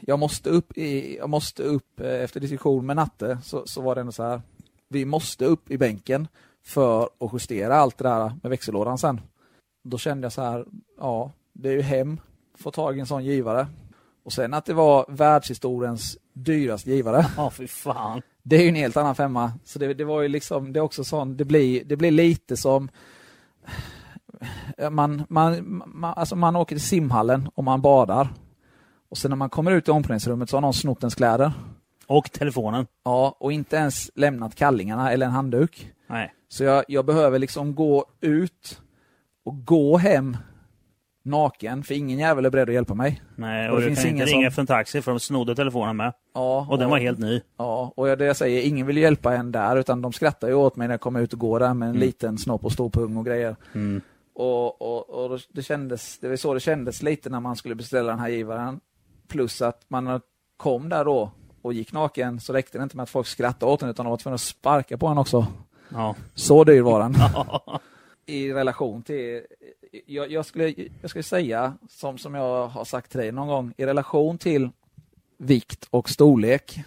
jag 0.00 0.18
måste 0.18 0.50
upp, 0.50 0.78
i, 0.78 1.16
jag 1.16 1.30
måste 1.30 1.62
upp 1.62 2.00
eh, 2.00 2.22
efter 2.22 2.40
diskussion 2.40 2.86
med 2.86 2.96
Natte 2.96 3.38
så, 3.44 3.62
så 3.66 3.80
var 3.80 3.94
det 3.94 4.00
ändå 4.00 4.12
så 4.12 4.22
här, 4.22 4.42
vi 4.88 5.04
måste 5.04 5.44
upp 5.44 5.70
i 5.70 5.78
bänken 5.78 6.28
för 6.64 7.02
att 7.02 7.32
justera 7.32 7.76
allt 7.76 7.98
det 7.98 8.04
där 8.04 8.32
med 8.42 8.50
växellådan 8.50 8.98
sen. 8.98 9.20
Då 9.84 9.98
kände 9.98 10.24
jag 10.24 10.32
så 10.32 10.42
här, 10.42 10.66
ja, 10.98 11.32
det 11.52 11.68
är 11.68 11.72
ju 11.72 11.82
hem, 11.82 12.20
få 12.58 12.70
tag 12.70 12.96
i 12.96 13.00
en 13.00 13.06
sån 13.06 13.24
givare. 13.24 13.66
Och 14.24 14.32
sen 14.32 14.54
att 14.54 14.64
det 14.64 14.74
var 14.74 15.06
världshistoriens 15.08 16.18
dyraste 16.32 16.90
givare. 16.90 17.26
Ja, 17.36 17.50
fy 17.50 17.66
fan. 17.66 18.22
Det 18.42 18.56
är 18.56 18.62
ju 18.62 18.68
en 18.68 18.74
helt 18.74 18.96
annan 18.96 19.14
femma. 19.14 19.52
Så 19.64 19.78
det, 19.78 19.94
det 19.94 20.04
var 20.04 20.22
ju 20.22 20.28
liksom, 20.28 20.72
det 20.72 20.80
är 20.80 20.84
också 20.84 21.04
sån, 21.04 21.36
det 21.36 21.44
blir, 21.44 21.84
det 21.84 21.96
blir 21.96 22.10
lite 22.10 22.56
som 22.56 22.88
man, 24.90 25.24
man, 25.28 25.82
man, 25.86 26.14
alltså 26.16 26.36
man 26.36 26.56
åker 26.56 26.76
till 26.76 26.84
simhallen 26.84 27.48
och 27.54 27.64
man 27.64 27.82
badar. 27.82 28.28
Och 29.08 29.18
sen 29.18 29.30
när 29.30 29.36
man 29.36 29.50
kommer 29.50 29.72
ut 29.72 29.88
i 29.88 29.90
omklädningsrummet 29.90 30.50
så 30.50 30.56
har 30.56 30.60
någon 30.60 30.74
snott 30.74 31.02
ens 31.02 31.14
kläder. 31.14 31.52
Och 32.06 32.32
telefonen. 32.32 32.86
Ja, 33.04 33.36
och 33.40 33.52
inte 33.52 33.76
ens 33.76 34.10
lämnat 34.14 34.54
kallingarna 34.54 35.12
eller 35.12 35.26
en 35.26 35.32
handduk. 35.32 35.92
Nej. 36.06 36.34
Så 36.48 36.64
jag, 36.64 36.84
jag 36.88 37.06
behöver 37.06 37.38
liksom 37.38 37.74
gå 37.74 38.06
ut 38.20 38.80
och 39.44 39.64
gå 39.64 39.96
hem 39.96 40.36
naken, 41.22 41.82
för 41.82 41.94
ingen 41.94 42.18
jävel 42.18 42.46
är 42.46 42.50
beredd 42.50 42.68
att 42.68 42.74
hjälpa 42.74 42.94
mig. 42.94 43.22
Nej, 43.36 43.68
Och 43.68 43.74
och 43.74 43.80
det 43.80 43.86
du 43.86 43.90
finns 43.90 43.98
kan 44.02 44.08
inte 44.10 44.16
ingen 44.16 44.26
ringa 44.38 44.50
som- 44.50 44.54
för 44.54 44.62
en 44.62 44.66
taxi 44.66 45.02
för 45.02 45.10
de 45.10 45.20
snodde 45.20 45.54
telefonen 45.54 45.96
med. 45.96 46.12
Ja, 46.34 46.66
Och 46.70 46.78
den 46.78 46.90
var 46.90 46.98
helt 46.98 47.18
ny. 47.18 47.40
Ja, 47.56 47.92
och 47.96 48.06
det 48.18 48.24
jag 48.24 48.36
säger, 48.36 48.62
ingen 48.62 48.86
vill 48.86 48.96
hjälpa 48.96 49.34
en 49.34 49.52
där, 49.52 49.76
utan 49.76 50.02
de 50.02 50.12
skrattar 50.12 50.48
ju 50.48 50.54
åt 50.54 50.76
mig 50.76 50.88
när 50.88 50.92
jag 50.92 51.00
kommer 51.00 51.20
ut 51.20 51.32
och 51.32 51.38
går 51.38 51.60
där 51.60 51.74
med 51.74 51.86
en 51.88 51.94
Mm. 51.94 52.00
liten 52.06 52.38
snopp 52.38 52.64
och 52.64 52.72
stor 52.72 52.90
pung 52.90 53.16
och 53.16 53.26
grejer. 53.26 53.56
Mm. 53.74 54.00
Och, 54.34 54.82
och, 54.82 55.32
och 55.32 55.40
det 55.52 55.62
kändes, 55.62 56.18
det 56.18 56.28
var 56.28 56.36
så 56.36 56.54
det 56.54 56.60
kändes 56.60 57.02
lite 57.02 57.30
när 57.30 57.40
man 57.40 57.56
skulle 57.56 57.74
beställa 57.74 58.10
den 58.10 58.18
här 58.20 58.28
givaren. 58.28 58.80
Plus 59.28 59.62
att 59.62 59.80
man 59.88 60.20
kom 60.56 60.88
där 60.88 61.04
då 61.04 61.30
och 61.62 61.72
gick 61.72 61.92
naken 61.92 62.40
så 62.40 62.52
räckte 62.52 62.78
det 62.78 62.82
inte 62.82 62.96
med 62.96 63.02
att 63.02 63.10
folk 63.10 63.26
skrattade 63.26 63.72
åt 63.72 63.82
en 63.82 63.88
utan 63.88 64.04
de 64.06 64.10
var 64.10 64.16
tvungna 64.16 64.34
att 64.34 64.40
sparka 64.40 64.98
på 64.98 65.06
en 65.06 65.18
också. 65.18 65.46
Ja. 65.88 66.14
Så 66.34 66.64
dyr 66.64 66.80
var 66.80 67.00
den. 67.00 67.14
I 68.26 68.52
relation 68.52 69.02
till, 69.02 69.40
jag, 70.06 70.30
jag, 70.32 70.46
skulle, 70.46 70.74
jag 71.00 71.10
skulle 71.10 71.22
säga, 71.22 71.74
som, 71.88 72.18
som 72.18 72.34
jag 72.34 72.68
har 72.68 72.84
sagt 72.84 73.10
till 73.10 73.20
dig 73.20 73.32
någon 73.32 73.48
gång, 73.48 73.74
i 73.76 73.86
relation 73.86 74.38
till 74.38 74.68
vikt 75.38 75.86
och 75.90 76.08
storlek, 76.10 76.80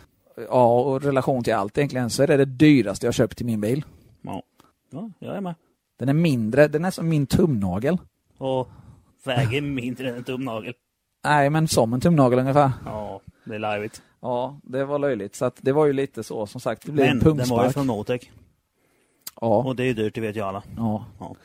ja, 0.49 0.79
och 0.81 1.01
relation 1.03 1.43
till 1.43 1.53
allt 1.53 1.77
egentligen, 1.77 2.09
så 2.09 2.23
är 2.23 2.27
det 2.27 2.37
det 2.37 2.45
dyraste 2.45 3.07
jag 3.07 3.13
köpt 3.13 3.41
i 3.41 3.43
min 3.43 3.61
bil. 3.61 3.85
Ja. 4.21 4.43
ja, 4.91 5.09
jag 5.19 5.35
är 5.37 5.41
med. 5.41 5.55
Den 5.99 6.09
är 6.09 6.13
mindre, 6.13 6.67
den 6.67 6.85
är 6.85 6.91
som 6.91 7.09
min 7.09 7.25
tumnagel. 7.27 7.97
Och 8.37 8.69
väger 9.23 9.61
mindre 9.61 10.09
än 10.09 10.15
en 10.15 10.23
tumnagel. 10.23 10.73
Nej, 11.23 11.49
men 11.49 11.67
som 11.67 11.93
en 11.93 12.01
tumnagel 12.01 12.39
ungefär. 12.39 12.71
Ja, 12.85 13.21
det 13.43 13.55
är 13.55 13.59
lajvigt. 13.59 14.01
Ja, 14.21 14.59
det 14.63 14.85
var 14.85 14.99
löjligt. 14.99 15.35
Så 15.35 15.51
det 15.61 15.71
var 15.71 15.85
ju 15.85 15.93
lite 15.93 16.23
så, 16.23 16.45
som 16.47 16.61
sagt, 16.61 16.85
det 16.85 16.91
blev 16.91 17.05
Men 17.07 17.11
en 17.17 17.19
den 17.19 17.27
var 17.27 17.33
ju 17.35 17.39
pungspark. 17.49 17.73
från 17.73 17.87
Notec. 17.87 18.21
Ja, 19.41 19.63
Och 19.63 19.75
det 19.75 19.83
är 19.83 19.87
ju 19.87 19.93
dyrt, 19.93 20.15
det 20.15 20.21
vet 20.21 20.35
ju 20.35 20.41
alla. 20.41 20.63
ja. 20.77 21.05
Ja. 21.19 21.35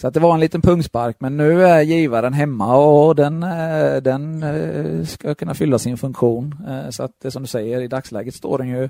Så 0.00 0.06
att 0.08 0.14
det 0.14 0.20
var 0.20 0.34
en 0.34 0.40
liten 0.40 0.62
pungspark, 0.62 1.16
men 1.20 1.36
nu 1.36 1.62
är 1.66 1.80
givaren 1.82 2.32
hemma 2.32 2.76
och 2.76 3.14
den, 3.16 3.42
eh, 3.42 3.96
den 3.96 4.42
eh, 4.42 5.04
ska 5.04 5.34
kunna 5.34 5.54
fylla 5.54 5.78
sin 5.78 5.96
funktion. 5.98 6.54
Eh, 6.68 6.90
Så 6.90 7.02
att 7.02 7.12
det 7.22 7.30
som 7.30 7.42
du 7.42 7.48
säger, 7.48 7.80
i 7.80 7.88
dagsläget 7.88 8.34
står 8.34 8.58
den 8.58 8.68
ju 8.68 8.88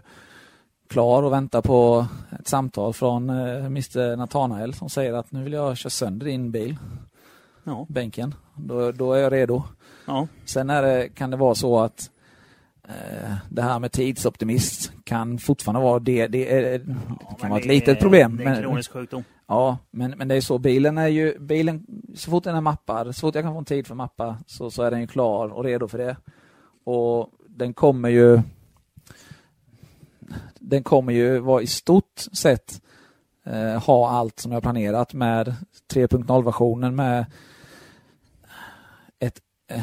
klar 0.88 1.22
och 1.22 1.32
väntar 1.32 1.62
på 1.62 2.06
ett 2.40 2.48
samtal 2.48 2.92
från 2.92 3.30
Mr 3.30 4.16
Nathanael 4.16 4.74
som 4.74 4.88
säger 4.88 5.12
att 5.12 5.32
nu 5.32 5.42
vill 5.44 5.52
jag 5.52 5.76
köra 5.76 5.90
sönder 5.90 6.26
din 6.26 6.50
bil, 6.50 6.76
Ja. 7.64 7.86
bänken. 7.88 8.34
Då, 8.54 8.92
då 8.92 9.12
är 9.12 9.18
jag 9.18 9.32
redo. 9.32 9.62
ja. 10.06 10.26
Sen 10.44 10.66
det, 10.66 11.08
kan 11.14 11.30
det 11.30 11.36
vara 11.36 11.54
så 11.54 11.78
att 11.78 12.10
det 13.48 13.62
här 13.62 13.78
med 13.78 13.92
tidsoptimist 13.92 14.92
kan 15.04 15.38
fortfarande 15.38 15.80
vara 15.80 15.98
det. 15.98 16.26
Det, 16.26 16.52
är, 16.56 16.62
det 16.62 16.78
kan 16.78 16.96
Men 17.40 17.50
vara 17.50 17.60
ett 17.60 17.66
det 17.68 17.74
litet 17.74 18.00
problem. 18.00 18.36
Det 18.36 18.44
är 18.44 18.54
en 18.56 18.62
kronisk 18.62 18.92
sjukdom. 18.92 19.24
Ja, 19.48 19.78
men, 19.90 20.10
men 20.10 20.28
det 20.28 20.34
är 20.34 20.40
så. 20.40 20.58
Bilen 20.58 20.98
är 20.98 21.08
ju, 21.08 21.38
bilen, 21.38 21.86
så 22.14 22.30
fort 22.30 22.44
den 22.44 22.56
är 22.56 22.60
mappad, 22.60 23.16
så 23.16 23.20
fort 23.20 23.34
jag 23.34 23.44
kan 23.44 23.52
få 23.52 23.58
en 23.58 23.64
tid 23.64 23.86
för 23.86 23.94
mappa 23.94 24.38
så, 24.46 24.70
så 24.70 24.82
är 24.82 24.90
den 24.90 25.00
ju 25.00 25.06
klar 25.06 25.48
och 25.48 25.64
redo 25.64 25.88
för 25.88 25.98
det. 25.98 26.16
Och 26.84 27.30
den 27.48 27.74
kommer 27.74 28.08
ju 28.08 28.42
den 30.54 30.82
kommer 30.82 31.12
ju 31.12 31.38
vara 31.38 31.62
i 31.62 31.66
stort 31.66 32.18
sett 32.32 32.82
eh, 33.44 33.84
ha 33.84 34.10
allt 34.10 34.40
som 34.40 34.52
jag 34.52 34.62
planerat 34.62 35.14
med 35.14 35.54
3.0-versionen 35.92 36.96
med 36.96 37.26
ett, 39.18 39.40
eh, 39.70 39.82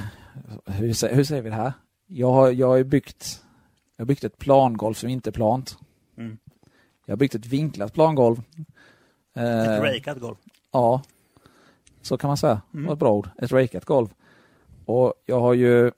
hur, 0.66 1.16
hur 1.16 1.24
säger 1.24 1.42
vi 1.42 1.50
det 1.50 1.56
här? 1.56 1.74
Jag 2.08 2.32
har, 2.32 2.52
jag 2.52 2.68
har 2.68 2.84
byggt, 2.84 3.44
jag 3.98 4.04
har 4.04 4.08
byggt 4.08 4.24
ett 4.24 4.38
plangolv 4.38 4.94
som 4.94 5.10
inte 5.10 5.30
är 5.30 5.32
plant. 5.32 5.78
Mm. 6.18 6.38
Jag 7.06 7.12
har 7.12 7.18
byggt 7.18 7.36
ett 7.36 7.46
vinklat 7.46 7.94
plangolv. 7.94 8.42
Ett 9.36 9.82
Eh, 9.82 9.82
rakat 9.82 10.20
golv. 10.20 10.36
Ja, 10.72 11.02
så 12.02 12.18
kan 12.18 12.28
man 12.28 12.38
säga. 12.38 12.62
Mm. 12.74 12.92
ett 12.94 13.00
bra 13.00 13.14
ord. 13.14 13.30
Ett 13.38 13.52
rakat 13.52 13.86
golv. 13.86 14.08
Och 14.86 15.14
jag 15.26 15.40
har 15.40 15.54
ju 15.54 15.92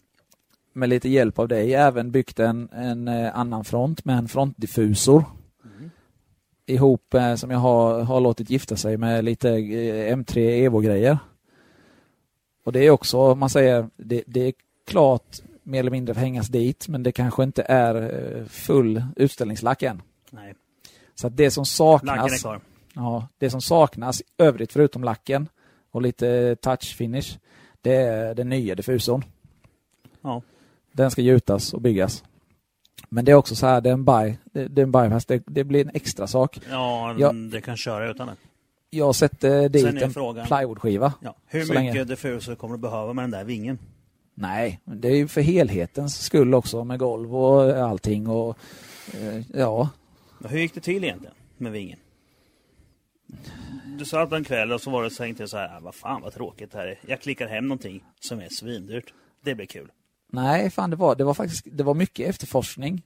med 0.74 0.90
lite 0.90 1.10
hjälp 1.10 1.40
av 1.40 1.48
dig 1.48 1.74
även 1.74 2.12
byggt 2.12 2.40
en, 2.40 2.70
en 2.72 3.08
eh, 3.08 3.38
annan 3.38 3.64
front 3.64 4.06
med 4.06 4.18
en 4.18 4.28
frontdiffusor. 4.28 5.24
Mm. 5.64 5.90
Ihop 6.66 7.14
eh, 7.14 7.36
som 7.36 7.52
jag 7.52 7.60
har, 7.60 8.04
har 8.04 8.22
låtit 8.22 8.50
gifta 8.50 8.76
sig 8.76 8.98
med 8.98 9.26
lite 9.26 9.50
eh, 9.50 10.18
M3 10.18 10.38
Evo-grejer. 10.38 11.18
Och 12.64 12.72
det 12.72 12.80
är 12.80 12.90
också, 12.92 13.36
man 13.36 13.50
säger, 13.50 13.90
det, 13.98 14.24
det 14.28 14.40
är 14.40 14.54
klart 14.88 15.42
mer 15.64 15.80
eller 15.80 15.92
mindre 15.92 16.14
får 16.14 16.22
hängas 16.22 16.48
dit 16.48 16.88
men 16.88 17.04
det 17.04 17.12
kanske 17.12 17.44
inte 17.44 17.64
är 17.64 18.46
full 18.50 19.04
utställningslack 19.16 19.84
än. 19.84 20.02
Nej, 20.30 20.54
Så 21.16 21.28
att 21.28 21.38
det 21.38 21.52
som 21.52 21.66
saknas. 21.66 22.46
Ja, 23.00 23.28
det 23.38 23.50
som 23.50 23.62
saknas 23.62 24.22
övrigt 24.38 24.74
förutom 24.74 25.04
lacken 25.04 25.50
och 25.92 26.02
lite 26.02 26.56
touch 26.56 26.96
finish, 26.96 27.38
det 27.82 27.96
är 27.96 28.36
den 28.36 28.50
nya 28.50 28.76
diffusorn. 28.76 29.24
Ja. 30.22 30.42
Den 30.92 31.12
ska 31.12 31.22
gjutas 31.22 31.74
och 31.74 31.82
byggas. 31.82 32.24
Men 33.10 33.26
det 33.26 33.32
är 33.32 33.36
också 33.36 33.56
så 33.56 33.66
här, 33.68 33.82
det 33.82 33.90
är 33.90 33.94
en 33.94 34.06
buy, 34.06 34.36
det, 34.44 34.68
det 34.68 34.82
är 34.82 34.84
en 34.84 34.92
buy 34.92 35.10
fast 35.10 35.28
det, 35.28 35.44
det 35.46 35.64
blir 35.64 35.82
en 35.86 35.92
extra 35.94 36.28
sak. 36.28 36.60
Ja, 36.70 37.16
Ja. 37.20 37.32
det 37.32 37.62
kan 37.62 37.78
köra 37.78 38.10
utan 38.12 38.28
det. 38.28 38.36
Jag 38.90 39.16
sätter 39.16 39.70
dit 39.70 39.86
en 40.02 40.12
frågan- 40.14 40.48
plywoodskiva. 40.48 41.14
Ja. 41.22 41.36
Hur 41.46 41.60
mycket 41.60 41.76
länge. 41.76 42.04
diffuser 42.04 42.56
kommer 42.56 42.76
du 42.76 42.82
behöva 42.82 43.14
med 43.14 43.24
den 43.24 43.32
där 43.32 43.44
vingen? 43.44 43.80
Nej, 44.34 44.80
det 44.86 45.08
är 45.08 45.16
ju 45.16 45.28
för 45.28 45.42
helhetens 45.42 46.20
skull 46.24 46.54
också 46.54 46.84
med 46.84 47.00
golv 47.00 47.36
och 47.36 47.72
allting 47.78 48.28
och 48.28 48.58
eh, 49.14 49.42
ja, 49.60 49.90
Hur 50.50 50.60
gick 50.60 50.74
det 50.74 50.82
till 50.82 51.04
egentligen 51.04 51.36
med 51.58 51.72
vingen? 51.72 52.00
Du 54.00 54.06
satt 54.06 54.32
en 54.32 54.44
kväll 54.44 54.72
och 54.72 54.82
så 54.82 54.90
var 54.92 55.04
det 55.04 55.10
så 55.10 55.24
tänkte 55.24 55.44
jag 55.44 55.50
så 55.50 55.58
här, 55.58 55.78
"Ah, 55.78 55.80
vad 55.82 55.96
fan 55.96 56.22
vad 56.22 56.34
tråkigt 56.34 56.72
det 56.72 56.78
här 56.78 56.88
är. 56.88 57.00
Jag 57.08 57.22
klickar 57.22 57.48
hem 57.48 57.68
någonting 57.68 58.04
som 58.20 58.40
är 58.40 58.50
svindyrt. 58.50 59.14
Det 59.44 59.56
blir 59.56 59.66
kul. 59.66 59.92
Nej, 60.32 60.70
fan 60.70 60.90
det 60.90 60.96
var, 60.96 61.16
det 61.16 61.24
var 61.24 61.34
faktiskt 61.34 61.68
det 61.72 61.84
var 61.84 61.94
mycket 61.94 62.30
efterforskning 62.30 63.02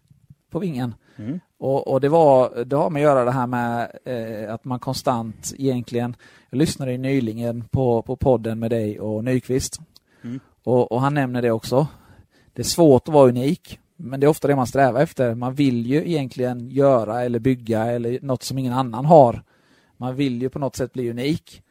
på 0.50 0.59
vingen. 0.59 0.95
Mm. 1.17 1.40
Och, 1.58 1.88
och 1.88 2.01
det, 2.01 2.09
var, 2.09 2.64
det 2.66 2.75
har 2.75 2.90
med 2.90 3.00
att 3.00 3.03
göra 3.03 3.25
det 3.25 3.32
här 3.32 3.48
med 3.48 3.91
eh, 4.06 4.53
att 4.53 4.66
man 4.66 4.80
konstant 4.80 5.53
egentligen, 5.58 6.16
jag 6.50 6.58
lyssnade 6.58 6.98
nyligen 6.98 7.64
på, 7.67 8.01
på 8.01 8.16
podden 8.16 8.59
med 8.59 8.72
dig 8.72 9.00
och 9.00 9.24
Nyqvist 9.24 9.80
Mm. 10.24 10.40
och, 10.64 10.91
och 10.91 11.01
han 11.01 11.14
nämner 11.14 11.41
det 11.41 11.51
också. 11.51 11.88
Det 12.53 12.61
är 12.61 12.64
svårt 12.64 13.08
att 13.08 13.14
vara 13.14 13.30
unik, 13.30 13.80
men 13.95 14.19
det 14.19 14.25
är 14.25 14.30
ofta 14.30 14.48
det 14.48 14.56
man 14.56 14.67
strävar 14.67 15.01
efter. 15.01 15.35
Man 15.35 15.53
vill 15.53 15.85
ju 15.88 15.98
egentligen 16.09 16.69
göra 16.69 17.24
eller 17.24 17.40
bygga 17.40 17.85
eller 17.85 18.19
något 18.22 18.43
som 18.43 18.58
ingen 18.58 18.74
annan 18.74 19.06
har. 19.06 19.43
Man 20.01 20.15
vill 20.15 20.41
ju 20.41 20.49
på 20.49 20.59
något 20.59 20.75
sätt 20.75 20.93
bli 20.93 21.09
unik. 21.09 21.63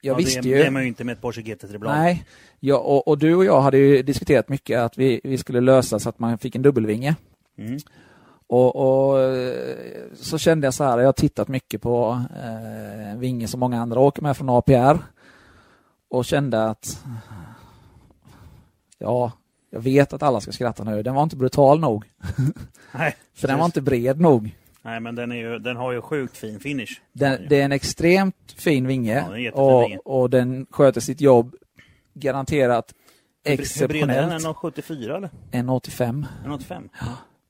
Jag 0.00 0.12
Ja, 0.12 0.16
visste 0.16 0.40
det, 0.40 0.48
ju... 0.48 0.54
det 0.54 0.66
är 0.66 0.70
man 0.70 0.82
ju 0.82 0.88
inte 0.88 1.04
med 1.04 1.12
ett 1.12 1.20
Porsche 1.20 1.40
GT3-blad. 1.40 1.96
Nej, 1.96 2.24
ja, 2.60 2.78
och, 2.78 3.08
och 3.08 3.18
du 3.18 3.34
och 3.34 3.44
jag 3.44 3.60
hade 3.60 3.78
ju 3.78 4.02
diskuterat 4.02 4.48
mycket 4.48 4.80
att 4.80 4.98
vi, 4.98 5.20
vi 5.24 5.38
skulle 5.38 5.60
lösa 5.60 5.98
så 5.98 6.08
att 6.08 6.18
man 6.18 6.38
fick 6.38 6.54
en 6.54 6.62
dubbelvinge. 6.62 7.16
Mm. 7.58 7.78
Och, 8.46 8.76
och 8.76 9.18
så 10.16 10.38
kände 10.38 10.66
jag 10.66 10.74
så 10.74 10.84
här, 10.84 10.98
jag 10.98 11.06
har 11.06 11.12
tittat 11.12 11.48
mycket 11.48 11.82
på 11.82 12.22
eh, 12.44 13.18
vinge 13.18 13.48
som 13.48 13.60
många 13.60 13.80
andra 13.80 14.00
åker 14.00 14.22
med 14.22 14.36
från 14.36 14.50
APR 14.50 14.98
och 16.08 16.24
kände 16.24 16.64
att 16.64 17.04
ja, 18.98 19.32
jag 19.70 19.80
vet 19.80 20.12
att 20.12 20.22
alla 20.22 20.40
ska 20.40 20.52
skratta 20.52 20.84
nu. 20.84 21.02
Den 21.02 21.14
var 21.14 21.22
inte 21.22 21.36
brutal 21.36 21.80
nog. 21.80 22.04
Nej, 22.92 23.16
För 23.34 23.48
den 23.48 23.58
var 23.58 23.64
inte 23.64 23.82
bred 23.82 24.20
nog. 24.20 24.56
Nej, 24.86 25.00
men 25.00 25.14
den, 25.14 25.32
är 25.32 25.36
ju, 25.36 25.58
den 25.58 25.76
har 25.76 25.92
ju 25.92 26.00
sjukt 26.00 26.36
fin 26.36 26.60
finish. 26.60 27.00
Den, 27.12 27.46
det 27.48 27.60
är 27.60 27.64
en 27.64 27.72
extremt 27.72 28.54
fin 28.56 28.86
vinge 28.86 29.24
Ja, 29.30 29.38
jättefin 29.38 29.80
vinge. 29.80 29.98
och, 30.04 30.20
och 30.20 30.30
den 30.30 30.66
sköter 30.70 31.00
sitt 31.00 31.20
jobb 31.20 31.54
garanterat 32.14 32.94
Hur 33.44 33.50
bred 33.50 33.52
är 33.52 33.56
den? 33.56 33.62
exceptionellt. 33.64 34.44
1,74 34.44 35.16
eller? 35.16 35.30
1,85. 35.52 36.24
1,85? 36.46 36.88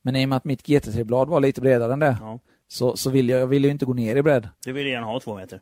Men 0.02 0.16
i 0.16 0.24
och 0.24 0.28
med 0.28 0.36
att 0.36 0.44
mitt 0.44 0.62
GT3-blad 0.66 1.28
var 1.28 1.40
lite 1.40 1.60
bredare 1.60 1.92
än 1.92 1.98
det 1.98 2.16
Ja. 2.20 2.38
så, 2.68 2.96
så 2.96 3.10
vill 3.10 3.28
jag, 3.28 3.40
jag 3.40 3.46
ville 3.46 3.66
ju 3.68 3.72
inte 3.72 3.84
gå 3.86 3.94
ner 3.94 4.16
i 4.16 4.22
bredd. 4.22 4.48
Du 4.64 4.72
vill 4.72 4.86
gärna 4.86 5.06
ha 5.06 5.20
två 5.20 5.36
meter. 5.36 5.60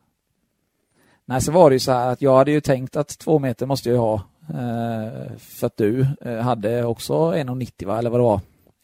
Nej, 1.24 1.40
så 1.40 1.52
var 1.52 1.70
det 1.70 1.74
ju 1.74 1.80
så 1.80 1.92
här 1.92 2.12
att 2.12 2.22
jag 2.22 2.36
hade 2.36 2.50
ju 2.50 2.60
tänkt 2.60 2.96
att 2.96 3.18
två 3.18 3.38
meter 3.38 3.66
måste 3.66 3.88
jag 3.88 3.94
ju 3.94 4.00
ha. 4.00 4.14
Eh, 4.48 5.36
för 5.38 5.66
att 5.66 5.76
du 5.76 6.06
eh, 6.20 6.36
hade 6.38 6.84
också 6.84 7.12
1,90 7.14 7.86
va, 7.86 7.98
eller 7.98 8.10
vad 8.10 8.20
det 8.20 8.24
var? 8.24 8.40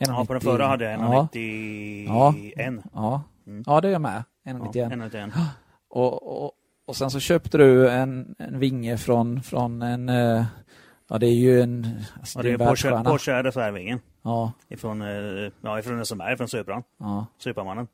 Ja, 0.09 0.25
på 0.25 0.33
den 0.33 0.41
förra 0.43 0.67
hade 0.67 0.85
jag 0.85 1.01
Ja, 1.01 1.29
1,91. 1.33 2.83
ja. 2.95 3.23
Mm. 3.47 3.65
ja, 3.67 3.81
det 3.81 3.89
är 3.89 3.93
jag 3.93 4.01
med. 4.01 4.25
Ja, 4.43 4.53
1,91. 4.53 4.91
1,91. 5.11 5.33
Och, 5.89 6.43
och, 6.45 6.53
och 6.87 6.97
sen 6.97 7.11
så 7.11 7.20
köpte 7.20 7.59
du 7.59 7.91
en, 7.91 8.35
en 8.39 8.59
vinge 8.59 8.97
från, 8.99 9.43
från 9.43 9.83
en, 9.83 10.09
eh, 10.09 10.45
ja 11.09 11.19
det 11.19 11.27
är 11.27 11.35
ju 11.35 11.61
en, 11.62 11.87
alltså, 12.19 12.39
Ja, 12.39 12.43
det 12.43 12.49
är 12.51 12.53
en 12.53 12.59
Porsche. 12.69 13.05
Porsche 13.05 13.43
reservvingen. 13.43 14.01
Ja, 14.23 14.53
Ifrån, 14.69 15.03
eh, 15.03 15.53
ja, 15.61 15.79
ifrån 15.79 16.07
SMR, 16.07 16.37
från 16.37 16.49
Supran. 16.49 16.83
ja. 16.99 17.27
Supermannen. 17.39 17.87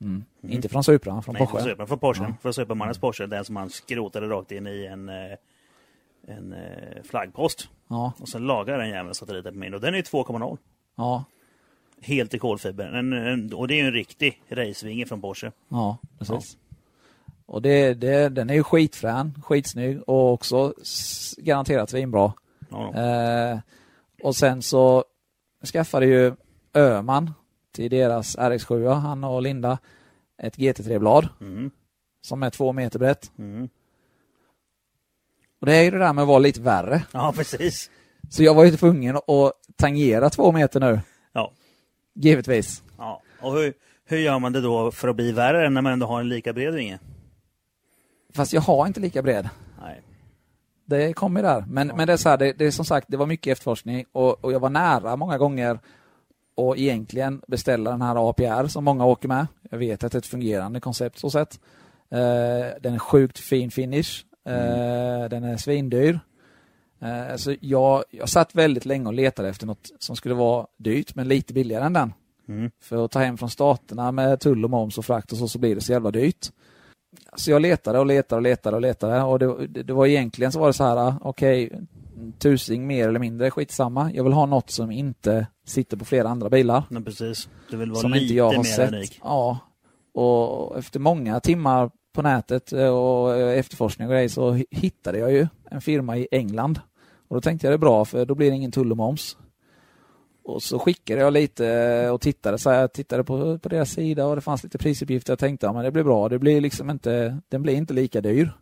Mm. 0.00 0.24
Inte 0.42 0.68
från 0.68 0.84
Supra, 0.84 1.22
från 1.22 1.32
Nej, 1.32 1.46
från 1.46 1.52
Porsche. 1.56 1.70
Supran, 1.70 1.86
från 1.86 1.98
Porsche. 1.98 2.22
Ja. 2.24 2.34
Från 2.42 2.54
Supermannens 2.54 2.98
Porsche, 2.98 3.26
den 3.26 3.44
som 3.44 3.56
han 3.56 3.70
skrotade 3.70 4.26
rakt 4.28 4.52
in 4.52 4.66
i 4.66 4.86
en, 4.86 5.08
eh, 5.08 5.14
en 6.36 6.52
eh, 6.52 7.02
flaggpost. 7.04 7.68
Ja, 7.88 8.12
Och 8.20 8.28
sen 8.28 8.46
lagade 8.46 8.78
den 8.78 8.88
jäveln 8.88 9.14
satelliten 9.14 9.52
på 9.52 9.58
min. 9.58 9.74
Och 9.74 9.80
den 9.80 9.94
är 9.94 9.98
ju 9.98 10.02
2,0. 10.02 10.58
ja, 10.96 11.24
Helt 12.02 12.34
i 12.34 12.38
kolfiber. 12.38 12.84
En, 12.92 13.12
en, 13.12 13.52
och 13.54 13.68
det 13.68 13.74
är 13.74 13.76
ju 13.82 13.86
en 13.86 13.92
riktig 13.92 14.42
racevinge 14.48 15.06
från 15.06 15.20
Porsche. 15.20 15.52
ja, 15.68 15.98
precis. 16.18 16.56
Och 17.46 17.62
det, 17.62 17.94
det, 17.94 18.28
den 18.28 18.50
är 18.50 18.54
ju 18.54 18.62
skitfrän, 18.62 19.42
skitsnygg 19.44 20.02
och 20.06 20.32
också 20.32 20.74
garanterat 21.38 21.90
svinbra. 21.90 22.32
Ja. 22.70 22.94
Eh, 22.94 23.58
och 24.22 24.36
sen 24.36 24.62
så 24.62 25.04
skaffade 25.72 26.06
ju 26.06 26.32
Öman 26.74 27.30
till 27.72 27.90
deras 27.90 28.36
RX7, 28.36 28.94
han 28.94 29.24
och 29.24 29.42
Linda, 29.42 29.78
ett 30.42 30.56
GT3-blad 30.58 31.28
Mm, 31.40 31.70
som 32.20 32.42
är 32.42 32.50
två 32.50 32.72
meter 32.72 32.98
brett. 32.98 33.30
mm. 33.38 33.68
Och 35.60 35.66
det 35.66 35.76
är 35.76 35.82
ju 35.82 35.90
det 35.90 35.98
där 35.98 36.12
med 36.12 36.22
att 36.22 36.28
vara 36.28 36.38
lite 36.38 36.60
värre. 36.60 37.02
Ja, 37.12 37.32
precis. 37.36 37.90
Så 38.30 38.42
jag 38.42 38.54
var 38.54 38.64
ju 38.64 38.70
tvungen 38.76 39.16
att 39.16 39.52
tangera 39.76 40.30
två 40.30 40.52
meter 40.52 40.80
nu, 40.80 40.86
Ja. 40.86 41.00
Givetvis. 42.16 42.82
ja. 42.98 43.22
Och 43.40 43.52
hur, 43.52 43.72
hur 44.04 44.18
gör 44.18 44.38
man 44.38 44.52
det 44.52 44.60
då 44.60 44.90
för 44.90 45.08
att 45.08 45.16
bli 45.16 45.32
värre 45.32 45.70
när 45.70 45.82
man 45.82 45.92
ändå 45.92 46.06
har 46.06 46.20
en 46.20 46.28
lika 46.28 46.52
bred 46.52 46.74
vinge? 46.74 46.98
Fast 48.34 48.52
jag 48.52 48.60
har 48.60 48.86
inte 48.86 49.00
lika 49.00 49.22
bred. 49.22 49.48
Nej. 49.80 50.00
det 50.84 51.12
kommer 51.12 51.42
där. 51.42 51.64
Men, 51.68 51.92
men 51.96 52.06
det 52.06 52.12
är 52.12 52.16
så 52.16 52.28
här, 52.28 52.36
det, 52.36 52.52
det 52.52 52.66
är 52.66 52.70
som 52.70 52.84
sagt, 52.84 53.06
det 53.10 53.16
var 53.16 53.26
mycket 53.26 53.52
efterforskning 53.52 54.04
och, 54.12 54.44
och 54.44 54.52
jag 54.52 54.60
var 54.60 54.70
nära 54.70 55.16
många 55.16 55.38
gånger 55.38 55.78
och 56.54 56.78
egentligen 56.78 57.42
beställa 57.48 57.90
den 57.90 58.02
här 58.02 58.30
APR 58.30 58.66
som 58.66 58.84
många 58.84 59.04
åker 59.04 59.28
med. 59.28 59.46
Jag 59.70 59.78
vet 59.78 60.04
att 60.04 60.12
det 60.12 60.16
är 60.16 60.18
ett 60.20 60.26
fungerande 60.26 60.80
koncept 60.80 61.18
så 61.18 61.30
sett. 61.30 61.60
Eh, 62.10 62.18
den 62.80 62.94
är 62.94 62.98
sjukt 62.98 63.38
fin 63.38 63.70
finish. 63.70 64.24
Eh, 64.48 65.28
Den 65.30 65.44
är 65.44 65.56
svindyr. 65.56 66.20
Eh, 67.06 67.36
så 67.36 67.54
jag, 67.60 68.04
jag 68.10 68.28
satt 68.28 68.54
väldigt 68.54 68.84
länge 68.84 69.06
och 69.06 69.14
letade 69.14 69.48
efter 69.48 69.66
något 69.66 69.90
som 69.98 70.16
skulle 70.16 70.34
vara 70.34 70.66
dyrt 70.76 71.14
men 71.14 71.28
lite 71.28 71.52
billigare 71.54 71.84
än 71.84 71.92
den. 71.92 72.12
Mm. 72.48 72.70
För 72.82 73.04
att 73.04 73.10
ta 73.10 73.18
hem 73.18 73.38
från 73.38 73.50
staterna 73.50 74.12
med 74.12 74.40
tull 74.40 74.64
och 74.64 74.70
moms 74.70 74.98
och 74.98 75.04
frakt 75.04 75.32
och 75.32 75.38
så, 75.38 75.48
så 75.48 75.58
blir 75.58 75.74
det 75.74 75.80
så 75.80 75.92
jävla 75.92 76.10
dyrt. 76.10 76.46
Så 77.36 77.50
jag 77.50 77.62
letade 77.62 77.98
och 77.98 78.06
letade 78.06 78.36
och 78.36 78.42
letade 78.42 78.76
och 78.76 78.82
letade 78.82 79.22
och 79.22 79.38
det, 79.38 79.66
det, 79.66 79.82
det 79.82 79.92
var 79.92 80.06
egentligen 80.06 80.52
så 80.52 80.58
var 80.60 80.66
det 80.66 80.72
så 80.72 80.84
här, 80.84 81.14
okej, 81.22 81.80
tusing 82.38 82.86
mer 82.86 83.08
eller 83.08 83.18
mindre, 83.20 83.50
skitsamma. 83.50 84.10
Jag 84.14 84.24
vill 84.24 84.32
ha 84.32 84.46
något 84.46 84.70
som 84.70 84.90
inte 84.90 85.46
sitter 85.66 85.96
på 85.96 86.04
flera 86.04 86.28
andra 86.28 86.48
bilar. 86.50 86.82
Men 86.88 87.04
precis. 87.04 87.48
Du 87.70 87.76
vill 87.76 87.90
vara 87.90 88.00
som 88.00 88.10
lite 88.10 88.22
inte 88.24 88.34
jag 88.34 88.44
har 88.44 88.56
mer 88.56 88.62
sett. 88.62 88.92
unik. 88.92 89.20
Ja. 89.22 89.58
Och 90.14 90.78
efter 90.78 91.00
många 91.00 91.40
timmar 91.40 91.90
på 92.14 92.22
nätet 92.22 92.72
och 92.72 93.36
efterforskning 93.36 94.08
och 94.08 94.12
grejer 94.14 94.28
så 94.28 94.52
hi- 94.52 94.66
hittade 94.70 95.18
jag 95.18 95.32
ju 95.32 95.46
en 95.70 95.80
firma 95.80 96.16
i 96.16 96.28
England. 96.30 96.80
Och 97.28 97.36
då 97.36 97.40
tänkte 97.40 97.66
jag 97.66 97.72
det 97.72 97.76
är 97.76 97.78
bra 97.78 98.04
för 98.04 98.24
då 98.26 98.34
blir 98.34 98.50
det 98.50 98.56
ingen 98.56 98.72
tull 98.72 98.90
och 98.90 98.96
moms. 98.96 99.36
Och 100.44 100.62
så 100.62 100.78
skickade 100.78 101.20
jag 101.20 101.32
lite 101.32 102.10
och 102.10 102.20
tittade, 102.20 102.58
så 102.58 102.70
jag 102.70 102.92
tittade 102.92 103.24
på, 103.24 103.58
på 103.58 103.68
deras 103.68 103.90
sida 103.90 104.26
och 104.26 104.34
det 104.34 104.40
fanns 104.40 104.62
lite 104.64 104.78
prisuppgifter. 104.78 105.32
Jag 105.32 105.38
tänkte 105.38 105.66
ja, 105.66 105.72
men 105.72 105.84
det 105.84 105.90
blir 105.90 106.02
bra, 106.04 106.28
det 106.28 106.38
blir 106.38 106.60
liksom 106.60 106.90
inte, 106.90 107.38
den 107.48 107.62
blir 107.62 107.74
inte 107.74 107.94
lika 107.94 108.20
dyr. 108.20 108.52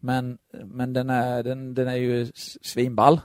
Men, 0.00 0.38
men 0.64 0.92
den, 0.92 1.10
är, 1.10 1.42
den, 1.42 1.74
den 1.74 1.88
är 1.88 1.96
ju 1.96 2.26
svinball. 2.62 3.20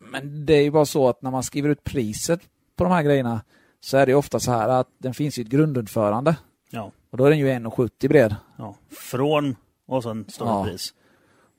Men 0.00 0.46
det 0.46 0.54
är 0.54 0.62
ju 0.62 0.70
bara 0.70 0.86
så 0.86 1.08
att 1.08 1.22
när 1.22 1.30
man 1.30 1.42
skriver 1.42 1.68
ut 1.68 1.84
priset 1.84 2.40
på 2.76 2.84
de 2.84 2.92
här 2.92 3.02
grejerna 3.02 3.40
så 3.80 3.96
är 3.96 4.06
det 4.06 4.14
ofta 4.14 4.40
så 4.40 4.50
här 4.52 4.68
att 4.68 4.88
den 4.98 5.14
finns 5.14 5.38
i 5.38 5.42
ett 5.42 5.48
grundutförande. 5.48 6.36
Ja. 6.70 6.92
Och 7.10 7.18
då 7.18 7.24
är 7.24 7.30
den 7.30 7.38
ju 7.38 7.48
1,70 7.48 8.08
bred. 8.08 8.34
ja. 8.58 8.74
Från 8.90 9.56
och 9.86 10.02
sen 10.02 10.24
står 10.28 10.46
Ja. 10.46 10.64
pris. 10.64 10.94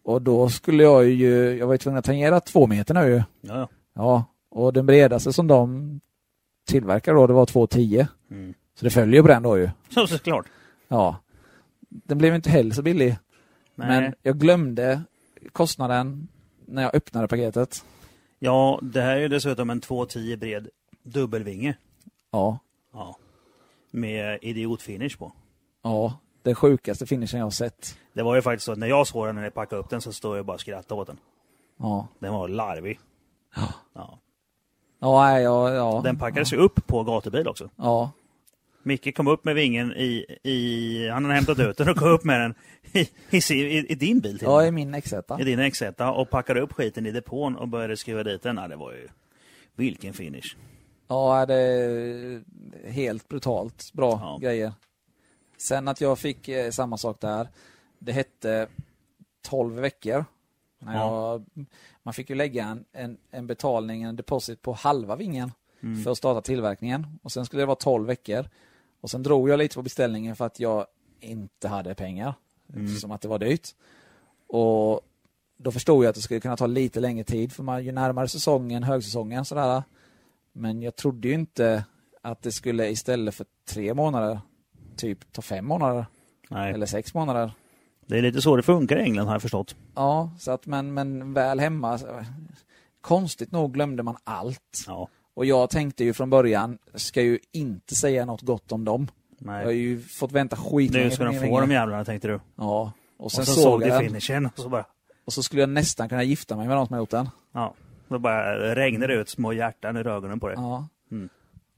Och 0.03 0.21
då 0.21 0.49
skulle 0.49 0.83
jag 0.83 1.09
ju, 1.09 1.57
jag 1.57 1.67
var 1.67 1.73
ju 1.73 1.77
tvungen 1.77 1.99
att 1.99 2.05
tangera 2.05 2.39
två 2.39 2.67
meter 2.67 2.93
nu 2.93 3.07
ju. 3.07 3.23
Ja, 3.41 3.55
ja. 3.55 3.67
Ja, 3.93 4.25
och 4.49 4.73
den 4.73 4.85
bredaste 4.85 5.33
som 5.33 5.47
de 5.47 5.99
tillverkar 6.67 7.13
då, 7.13 7.27
det 7.27 7.33
var 7.33 7.45
2,10. 7.45 8.07
Mm. 8.31 8.53
Så 8.75 8.85
det 8.85 8.91
följer 8.91 9.15
ju 9.15 9.21
på 9.21 9.27
den 9.27 9.43
då 9.43 9.57
ju. 9.57 9.69
Så 9.89 10.07
såklart. 10.07 10.45
Ja. 10.87 11.15
Den 11.89 12.17
blev 12.17 12.35
inte 12.35 12.49
heller 12.49 12.71
så 12.71 12.81
billig. 12.81 13.17
Nej. 13.75 14.01
Men 14.01 14.13
jag 14.21 14.39
glömde 14.39 15.01
kostnaden 15.51 16.27
när 16.65 16.81
jag 16.81 16.95
öppnade 16.95 17.27
paketet. 17.27 17.85
Ja, 18.39 18.79
det 18.81 19.01
här 19.01 19.15
är 19.15 19.19
ju 19.19 19.27
dessutom 19.27 19.69
en 19.69 19.81
2,10 19.81 20.37
bred 20.37 20.67
dubbelvinge. 21.03 21.77
Ja. 22.31 22.59
Ja. 22.93 23.17
Med 23.91 24.39
idiotfinish 24.41 25.17
på. 25.17 25.31
Ja. 25.83 26.19
Den 26.43 26.55
sjukaste 26.55 27.05
finishen 27.05 27.39
jag 27.39 27.45
har 27.45 27.51
sett. 27.51 27.97
Det 28.13 28.23
var 28.23 28.35
ju 28.35 28.41
faktiskt 28.41 28.65
så 28.65 28.71
att 28.71 28.77
när 28.77 28.87
jag 28.87 29.07
såg 29.07 29.25
den 29.27 29.35
när 29.35 29.43
jag 29.43 29.53
packade 29.53 29.81
upp 29.81 29.89
den 29.89 30.01
så 30.01 30.13
stod 30.13 30.37
jag 30.37 30.45
bara 30.45 30.53
och 30.53 30.61
skrattade 30.61 31.01
åt 31.01 31.07
den. 31.07 31.17
Ja. 31.79 32.07
Den 32.19 32.33
var 32.33 32.47
larvig. 32.47 32.99
Ja. 33.55 33.73
Ja. 33.93 34.19
Ja, 34.99 35.39
ja, 35.39 35.73
ja. 35.73 36.01
Den 36.03 36.17
packades 36.17 36.53
ju 36.53 36.57
upp 36.57 36.87
på 36.87 37.03
gatubil 37.03 37.47
också. 37.47 37.69
Ja. 37.75 38.11
Micke 38.83 39.15
kom 39.17 39.27
upp 39.27 39.45
med 39.45 39.55
vingen 39.55 39.91
i, 39.93 40.25
i 40.43 41.09
han 41.09 41.25
har 41.25 41.31
hämtat 41.31 41.59
ut 41.59 41.77
den 41.77 41.89
och 41.89 41.97
kom 41.97 42.07
upp 42.07 42.23
med 42.23 42.41
den 42.41 42.53
i, 42.91 43.09
i, 43.37 43.53
i, 43.53 43.85
i 43.91 43.95
din 43.95 44.19
bil 44.19 44.37
till 44.39 44.47
Ja, 44.47 44.65
i 44.65 44.71
min 44.71 44.95
X1. 44.95 45.41
i 45.41 45.43
din 45.43 45.59
X1 45.59 46.09
och 46.09 46.29
packade 46.29 46.61
upp 46.61 46.73
skiten 46.73 47.05
i 47.05 47.11
depån 47.11 47.55
och 47.55 47.67
började 47.67 47.97
skruva 47.97 48.23
dit 48.23 48.43
den. 48.43 48.57
Ja, 48.57 48.67
det 48.67 48.75
var 48.75 48.91
ju 48.91 49.07
vilken 49.75 50.13
finish. 50.13 50.55
Ja, 51.07 51.45
det 51.45 51.53
är 51.55 52.41
helt 52.91 53.27
brutalt 53.27 53.89
bra 53.93 54.19
Ja. 54.23 54.37
grejer. 54.41 54.73
Sen 55.61 55.87
att 55.87 56.01
jag 56.01 56.19
fick 56.19 56.47
eh, 56.47 56.71
samma 56.71 56.97
sak 56.97 57.21
där. 57.21 57.47
Det 57.99 58.11
hette 58.11 58.67
12 59.41 59.75
veckor. 59.75 60.25
När 60.79 60.95
Ja. 60.95 61.31
jag, 61.31 61.65
man 62.03 62.13
fick 62.13 62.29
ju 62.29 62.35
lägga 62.35 62.65
en, 62.65 62.85
en, 62.91 63.17
en 63.31 63.47
betalning, 63.47 64.03
en 64.03 64.15
deposit 64.15 64.61
på 64.61 64.73
halva 64.73 65.15
vingen 65.15 65.51
Mm. 65.83 66.03
för 66.03 66.11
att 66.11 66.17
starta 66.17 66.41
tillverkningen. 66.41 67.07
Och 67.23 67.31
sen 67.31 67.45
skulle 67.45 67.61
det 67.61 67.65
vara 67.65 67.75
12 67.75 68.07
veckor. 68.07 68.45
Och 69.01 69.09
sen 69.11 69.23
drog 69.23 69.49
jag 69.49 69.57
lite 69.57 69.75
på 69.75 69.81
beställningen 69.81 70.35
för 70.35 70.45
att 70.45 70.59
jag 70.59 70.85
inte 71.19 71.67
hade 71.67 71.95
pengar. 71.95 72.33
Mm. 72.73 72.95
Som 72.95 73.11
att 73.11 73.21
det 73.21 73.27
var 73.27 73.39
dyrt. 73.39 73.67
Och 74.47 75.01
då 75.57 75.71
förstod 75.71 76.03
jag 76.05 76.09
att 76.09 76.15
det 76.15 76.21
skulle 76.21 76.39
kunna 76.39 76.57
ta 76.57 76.67
lite 76.67 76.99
längre 76.99 77.23
tid 77.23 77.53
för 77.53 77.63
man 77.63 77.83
ju 77.85 77.91
närmare 77.91 78.27
säsongen, 78.27 78.83
högsäsongen 78.83 79.45
sådär. 79.45 79.83
Men 80.53 80.81
jag 80.81 80.95
trodde 80.95 81.27
ju 81.27 81.33
inte 81.33 81.85
att 82.21 82.41
det 82.41 82.51
skulle 82.51 82.89
istället 82.89 83.35
för 83.35 83.45
tre 83.65 83.93
månader 83.93 84.39
typ 84.95 85.31
ta 85.33 85.41
fem 85.41 85.65
månader 85.65 86.05
Nej, 86.49 86.73
eller 86.73 86.85
sex 86.85 87.13
månader. 87.13 87.51
det 88.05 88.17
är 88.17 88.21
lite 88.21 88.41
så 88.41 88.55
det 88.55 88.63
funkar 88.63 88.97
i 88.97 89.01
England 89.01 89.25
har 89.27 89.33
jag 89.33 89.41
förstått. 89.41 89.75
Ja, 89.95 90.31
så 90.39 90.51
att 90.51 90.65
men, 90.65 90.93
men 90.93 91.33
väl 91.33 91.59
hemma. 91.59 91.99
Konstigt 93.01 93.51
nog 93.51 93.73
glömde 93.73 94.03
man 94.03 94.17
allt. 94.23 94.83
Ja, 94.87 95.07
Och 95.33 95.45
jag 95.45 95.69
tänkte 95.69 96.03
ju 96.03 96.13
från 96.13 96.29
början, 96.29 96.77
ska 96.95 97.21
ju 97.21 97.39
inte 97.51 97.95
säga 97.95 98.25
något 98.25 98.41
gott 98.41 98.71
om 98.71 98.85
dem. 98.85 99.07
Jag 99.39 99.51
har 99.51 99.65
nej. 99.65 99.75
ju 99.77 99.99
fått 100.01 100.31
vänta 100.31 100.55
skitlänge 100.55 101.05
Nu 101.05 101.11
ska 101.11 101.23
de 101.23 101.39
få 101.39 101.59
de 101.61 101.71
jävlarna 101.71 102.05
tänkte 102.05 102.27
du. 102.27 102.39
Ja. 102.55 102.91
Och 103.17 103.25
Och 103.25 103.31
sen 103.31 103.45
så 103.45 103.61
såg 103.61 103.83
jag 103.83 104.01
finishen 104.01 104.45
och 104.45 104.59
så 104.59 104.69
bara, 104.69 104.85
Och 105.25 105.33
så 105.33 105.43
skulle 105.43 105.61
jag 105.61 105.69
nästan 105.69 106.09
kunna 106.09 106.23
gifta 106.23 106.55
mig 106.55 106.67
med 106.67 106.77
de 106.77 106.87
som 106.87 106.93
har 106.93 106.99
gjort 107.01 107.09
den. 107.09 107.29
ja. 107.51 107.73
Då 108.07 108.19
bara 108.19 108.75
regnar 108.75 109.07
det 109.07 109.13
ut 109.13 109.29
små 109.29 109.53
hjärtan 109.53 109.97
ur 109.97 110.07
ögonen 110.07 110.39
på 110.39 110.47
dig. 110.47 110.55
Ja. 110.59 110.87
Mm. 111.11 111.29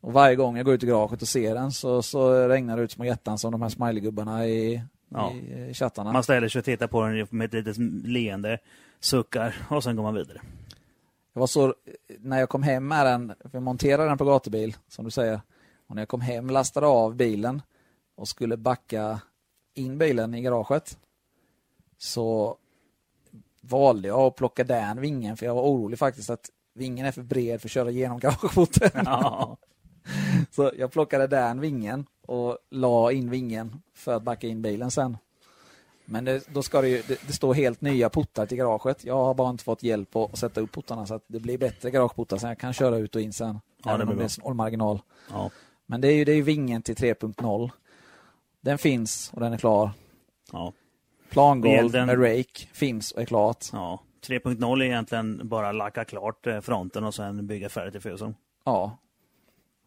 Och 0.03 0.13
varje 0.13 0.35
gång 0.35 0.57
jag 0.57 0.65
går 0.65 0.73
ut 0.73 0.83
i 0.83 0.87
garaget 0.87 1.21
och 1.21 1.27
ser 1.27 1.55
den 1.55 1.71
så, 1.71 2.01
så 2.01 2.47
regnar 2.47 2.77
det 2.77 2.83
ut 2.83 2.91
små 2.91 3.05
hjärtan 3.05 3.37
som 3.39 3.51
de 3.51 3.61
här 3.61 3.69
smileygubbarna 3.69 4.47
i, 4.47 4.81
Ja. 5.09 5.31
i, 5.33 5.69
i 5.69 5.73
chattarna. 5.73 6.13
Man 6.13 6.23
ställer 6.23 6.47
sig 6.49 6.59
och 6.59 6.65
tittar 6.65 6.87
på 6.87 7.01
den 7.01 7.27
med 7.29 7.45
ett 7.45 7.53
litet 7.53 7.77
leende, 8.07 8.59
suckar 8.99 9.55
och 9.69 9.83
sen 9.83 9.95
går 9.95 10.03
man 10.03 10.13
vidare. 10.13 10.41
Jag 11.33 11.39
var 11.39 11.47
så, 11.47 11.73
när 12.19 12.39
jag 12.39 12.49
kom 12.49 12.63
hem 12.63 12.87
med 12.87 13.05
den, 13.05 13.27
för 13.39 13.49
jag 13.53 13.63
monterade 13.63 14.09
den 14.09 14.17
på 14.17 14.25
gatubil, 14.25 14.75
som 14.87 15.05
du 15.05 15.11
säger. 15.11 15.41
Och 15.87 15.95
när 15.95 16.01
jag 16.01 16.09
kom 16.09 16.21
hem, 16.21 16.49
lastade 16.49 16.87
av 16.87 17.15
bilen 17.15 17.61
och 18.15 18.27
skulle 18.27 18.57
backa 18.57 19.19
in 19.73 19.97
bilen 19.97 20.33
i 20.33 20.41
garaget. 20.41 20.97
Så 21.97 22.57
valde 23.61 24.07
jag 24.07 24.19
att 24.19 24.35
plocka 24.35 24.63
den 24.63 25.01
vingen, 25.01 25.37
för 25.37 25.45
jag 25.45 25.55
var 25.55 25.63
orolig 25.63 25.99
faktiskt 25.99 26.29
att 26.29 26.49
vingen 26.73 27.05
är 27.05 27.11
för 27.11 27.23
bred 27.23 27.61
för 27.61 27.67
att 27.67 27.71
köra 27.71 27.89
igenom 27.91 28.19
garageporten. 28.19 28.91
Ja. 29.05 29.57
Så 30.51 30.71
jag 30.77 30.91
plockade 30.91 31.27
den 31.27 31.59
vingen 31.59 32.05
och 32.25 32.57
la 32.69 33.11
in 33.11 33.29
vingen 33.29 33.81
för 33.93 34.13
att 34.15 34.23
backa 34.23 34.47
in 34.47 34.61
bilen 34.61 34.91
sen. 34.91 35.17
Men 36.05 36.25
det, 36.25 36.53
då 36.53 36.63
ska 36.63 36.81
det 36.81 36.89
ju, 36.89 37.01
det, 37.07 37.27
det 37.27 37.33
står 37.33 37.53
helt 37.53 37.81
nya 37.81 38.09
portar 38.09 38.45
till 38.45 38.57
garaget. 38.57 39.05
Jag 39.05 39.15
har 39.15 39.33
bara 39.33 39.49
inte 39.49 39.63
fått 39.63 39.83
hjälp 39.83 40.15
att 40.15 40.37
sätta 40.37 40.61
upp 40.61 40.71
portarna 40.71 41.05
så 41.05 41.13
att 41.15 41.23
det 41.27 41.39
blir 41.39 41.57
bättre 41.57 41.91
garageportar 41.91 42.37
så 42.37 42.47
jag 42.47 42.57
kan 42.59 42.73
köra 42.73 42.97
ut 42.97 43.15
och 43.15 43.21
in 43.21 43.33
sen. 43.33 43.59
Ja, 43.83 43.89
det 43.89 43.95
även 43.95 44.05
blir 44.07 44.13
om 44.13 44.17
det 44.19 44.23
är 44.23 44.27
snål 44.27 44.53
marginal. 44.53 45.01
Ja. 45.31 45.49
Men 45.85 46.01
det 46.01 46.07
är 46.07 46.13
ju 46.15 46.25
det 46.25 46.31
är 46.31 46.35
ju 46.35 46.41
vingen 46.41 46.81
till 46.81 46.95
3.0. 46.95 47.69
Den 48.61 48.77
finns 48.77 49.31
och 49.33 49.39
den 49.39 49.53
är 49.53 49.57
klar. 49.57 49.91
Ja. 50.51 50.73
Plangolv 51.29 51.91
Den- 51.91 52.07
med 52.07 52.21
rake 52.23 52.67
finns 52.73 53.11
och 53.11 53.21
är 53.21 53.25
klart. 53.25 53.65
ja. 53.71 53.99
3.0 54.27 54.81
är 54.81 54.85
egentligen 54.85 55.41
bara 55.43 55.71
lacka 55.71 56.05
klart 56.05 56.47
eh, 56.47 56.59
fronten 56.61 57.03
och 57.03 57.15
sen 57.15 57.47
bygga 57.47 57.69
färdigt 57.69 57.95
i 57.95 57.99
fusen. 57.99 58.35
Ja, 58.63 58.97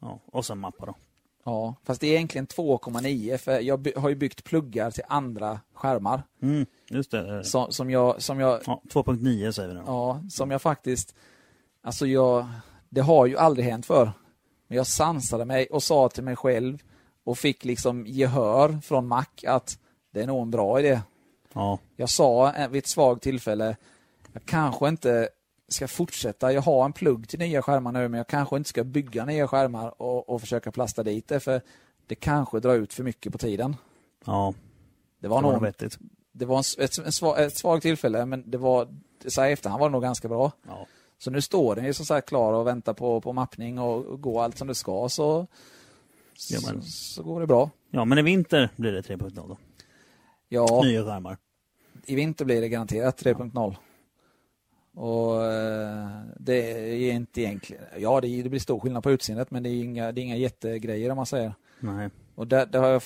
Ja. 0.00 0.20
Och 0.26 0.44
sen 0.46 0.58
mappa 0.58 0.86
då. 0.86 0.94
ja. 1.44 1.74
Fast 1.84 2.00
det 2.00 2.06
är 2.06 2.14
egentligen 2.14 2.46
2,9 2.46 3.36
för 3.38 3.60
jag 3.60 3.88
har 3.96 4.08
ju 4.08 4.14
byggt 4.14 4.44
pluggar 4.44 4.90
till 4.90 5.04
andra 5.08 5.60
skärmar. 5.74 6.22
Mm, 6.42 6.66
just 6.90 7.10
det. 7.10 7.44
Som, 7.44 7.72
som 7.72 7.90
jag, 7.90 8.22
som 8.22 8.40
jag 8.40 8.60
Ja, 8.66 8.82
2.9 8.92 9.52
säger 9.52 9.68
vi 9.68 9.74
nu. 9.74 9.82
Ja, 9.86 10.20
som 10.30 10.50
jag 10.50 10.62
faktiskt... 10.62 11.14
Alltså 11.82 12.06
jag... 12.06 12.46
Det 12.88 13.00
har 13.00 13.26
ju 13.26 13.36
aldrig 13.36 13.66
hänt 13.66 13.86
för. 13.86 14.12
Men 14.66 14.76
jag 14.76 14.86
sansade 14.86 15.44
mig 15.44 15.66
och 15.66 15.82
sa 15.82 16.08
till 16.08 16.24
mig 16.24 16.36
själv 16.36 16.78
och 17.24 17.38
fick 17.38 17.64
liksom 17.64 18.06
gehör 18.06 18.78
från 18.82 19.08
Mac 19.08 19.24
att 19.46 19.78
det 20.12 20.22
är 20.22 20.26
nog 20.26 20.42
en 20.42 20.50
bra 20.50 20.80
idé. 20.80 21.00
Ja. 21.52 21.78
Jag 21.96 22.10
sa 22.10 22.52
eh, 22.52 22.68
vid 22.68 22.78
ett 22.78 22.86
svagt 22.86 23.22
tillfälle, 23.22 23.76
jag 24.32 24.44
kanske 24.44 24.88
inte 24.88 25.28
ska 25.68 25.88
fortsätta. 25.88 26.52
Jag 26.52 26.62
har 26.62 26.84
en 26.84 26.92
plugg 26.92 27.28
till 27.28 27.38
nya 27.38 27.62
skärmar 27.62 27.92
nu, 27.92 28.08
men 28.08 28.18
jag 28.18 28.26
kanske 28.26 28.56
inte 28.56 28.68
ska 28.68 28.84
bygga 28.84 29.24
nya 29.24 29.48
skärmar 29.48 30.02
och, 30.02 30.28
och 30.28 30.40
försöka 30.40 30.72
plasta 30.72 31.02
dit 31.02 31.28
det, 31.28 31.40
för 31.40 31.60
det 32.06 32.14
kanske 32.14 32.60
drar 32.60 32.74
ut 32.74 32.92
för 32.92 33.02
mycket 33.04 33.32
på 33.32 33.38
tiden. 33.38 33.76
Ja, 34.26 34.54
Det 35.20 35.28
var 35.28 35.40
det 35.40 35.44
var 35.46 35.52
nog 35.52 35.62
vettigt. 35.62 35.98
det 36.32 36.44
var 36.44 36.56
en, 36.58 36.84
ett, 36.84 36.98
en 36.98 37.12
svag, 37.12 37.40
ett 37.42 37.56
svagt 37.56 37.82
tillfälle, 37.82 38.26
men 38.26 38.50
det 38.50 38.58
var, 38.58 38.88
så 39.26 39.40
här 39.40 39.50
efterhand 39.50 39.80
var 39.80 39.88
det 39.88 39.92
nog 39.92 40.02
ganska 40.02 40.28
bra. 40.28 40.52
Ja. 40.66 40.86
Så 41.18 41.30
nu 41.30 41.40
står 41.40 41.74
den 41.74 41.84
ju 41.84 41.92
som 41.94 42.06
sagt 42.06 42.28
klar 42.28 42.52
och 42.52 42.66
väntar 42.66 42.94
på, 42.94 43.20
på 43.20 43.32
mappning 43.32 43.78
och, 43.78 44.04
och 44.04 44.20
gå 44.20 44.40
allt 44.40 44.58
som 44.58 44.68
det 44.68 44.74
ska 44.74 45.08
så, 45.08 45.46
Ja, 46.50 46.58
men- 46.66 46.82
så, 46.82 46.90
så 46.90 47.22
går 47.22 47.40
det 47.40 47.46
bra. 47.46 47.70
ja, 47.90 48.04
men 48.04 48.18
i 48.18 48.22
vinter 48.22 48.68
blir 48.76 48.92
det 48.92 49.00
3.0 49.00 49.30
då. 49.48 49.56
Ja, 50.48 50.82
Nya 50.84 51.04
skärmar. 51.04 51.36
i 52.06 52.14
vinter 52.14 52.44
blir 52.44 52.60
det 52.60 52.68
garanterat 52.68 53.22
3.0. 53.24 53.76
Och 54.96 55.44
eh, 55.44 56.20
det 56.36 56.72
är 56.72 57.12
inte 57.12 57.40
egentligen, 57.40 57.82
ja 57.98 58.20
det, 58.20 58.42
det 58.42 58.48
blir 58.48 58.60
stor 58.60 58.80
skillnad 58.80 59.02
på 59.02 59.10
utseendet 59.10 59.50
men 59.50 59.62
det 59.62 59.68
är 59.68 59.82
inga, 59.82 60.12
det 60.12 60.20
är 60.20 60.22
inga 60.22 60.36
jättegrejer 60.36 61.10
om 61.10 61.16
man 61.16 61.26
säger. 61.26 61.54
Nej. 61.80 62.10
Och 62.34 62.46
det, 62.46 62.64
det 62.64 62.78
har 62.78 62.88
jag, 62.88 63.02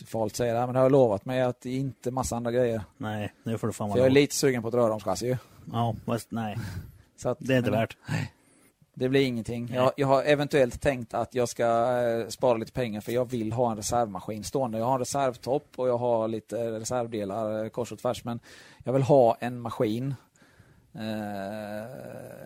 är 0.00 0.06
farligt 0.06 0.36
säga 0.36 0.52
det 0.52 0.58
här, 0.58 0.66
men 0.66 0.74
det 0.74 0.78
har 0.78 0.84
jag 0.84 0.92
lovat 0.92 1.24
mig 1.24 1.42
att 1.42 1.60
det 1.60 1.70
är 1.70 1.78
inte 1.78 2.10
massa 2.10 2.36
andra 2.36 2.52
grejer. 2.52 2.82
Nej, 2.96 3.32
nu 3.42 3.58
får 3.58 3.66
du 3.66 3.72
fan 3.72 3.88
vara 3.88 3.98
jag 3.98 4.06
är 4.06 4.10
lite 4.10 4.34
sugen 4.34 4.62
på 4.62 4.68
ett 4.68 4.74
röromschassi 4.74 5.26
ju. 5.26 5.36
Ja, 5.72 5.96
fast 6.06 6.30
nej. 6.30 6.58
Så 7.16 7.28
att, 7.28 7.38
Det 7.40 7.54
är 7.54 7.58
inte 7.58 7.70
men 7.70 7.80
värt. 7.80 7.96
Det 8.94 9.08
blir 9.08 9.26
ingenting. 9.26 9.70
Jag, 9.74 9.92
jag 9.96 10.06
har 10.06 10.22
eventuellt 10.22 10.80
tänkt 10.80 11.14
att 11.14 11.34
jag 11.34 11.48
ska 11.48 11.64
eh, 12.02 12.28
spara 12.28 12.58
lite 12.58 12.72
pengar 12.72 13.00
för 13.00 13.12
jag 13.12 13.30
vill 13.30 13.52
ha 13.52 13.70
en 13.70 13.76
reservmaskin 13.76 14.44
stående. 14.44 14.78
Jag 14.78 14.84
har 14.84 14.92
en 14.92 14.98
reservtopp 14.98 15.66
och 15.76 15.88
jag 15.88 15.98
har 15.98 16.28
lite 16.28 16.56
reservdelar 16.70 17.64
eh, 17.64 17.68
kors 17.68 17.92
och 17.92 17.98
tvärs 17.98 18.24
men 18.24 18.40
jag 18.84 18.92
vill 18.92 19.02
ha 19.02 19.36
en 19.40 19.60
maskin. 19.60 20.14
Eh, 20.94 21.04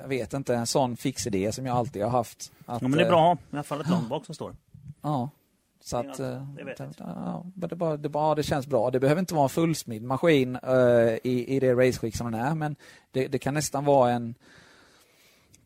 jag 0.01 0.09
vet 0.09 0.33
inte, 0.33 0.55
en 0.55 0.67
sån 0.67 0.97
fix 0.97 1.27
idé 1.27 1.53
som 1.53 1.67
jag 1.67 1.77
alltid 1.77 2.03
har 2.03 2.11
haft. 2.11 2.53
Att, 2.67 2.83
Ja, 2.83 2.89
men 2.89 2.99
det 2.99 3.03
är 3.03 3.07
eh, 3.07 3.11
bra 3.11 3.33
att 3.33 3.39
ha. 3.39 3.45
I 3.51 3.57
alla 3.57 3.63
fall 3.63 3.81
ett 3.81 3.91
långbak 3.91 4.27
som 4.27 4.35
står. 4.35 4.57
Ja. 5.03 5.31
Så 5.81 5.97
att, 5.97 6.21
eh, 6.21 6.43
Det 6.55 6.93
ja, 6.99 7.45
det, 7.55 7.77
bara, 7.77 7.97
det, 7.97 8.09
bara, 8.09 8.35
det 8.35 8.43
känns 8.43 8.67
bra. 8.67 8.91
Det 8.91 9.01
behöver 9.01 9.21
inte 9.21 9.35
vara 9.35 9.45
en 9.45 9.49
fullsmidd 9.49 10.03
maskin 10.03 10.57
eh, 10.57 10.73
i, 11.23 11.45
i 11.57 11.61
det 11.61 11.75
raceskick 11.75 12.17
som 12.17 12.33
den 12.33 12.41
är, 12.41 12.55
men 12.55 12.77
det, 13.11 13.29
det 13.29 13.39
kan 13.39 13.55
nästan 13.55 13.85
vara 13.85 14.11
en 14.11 14.35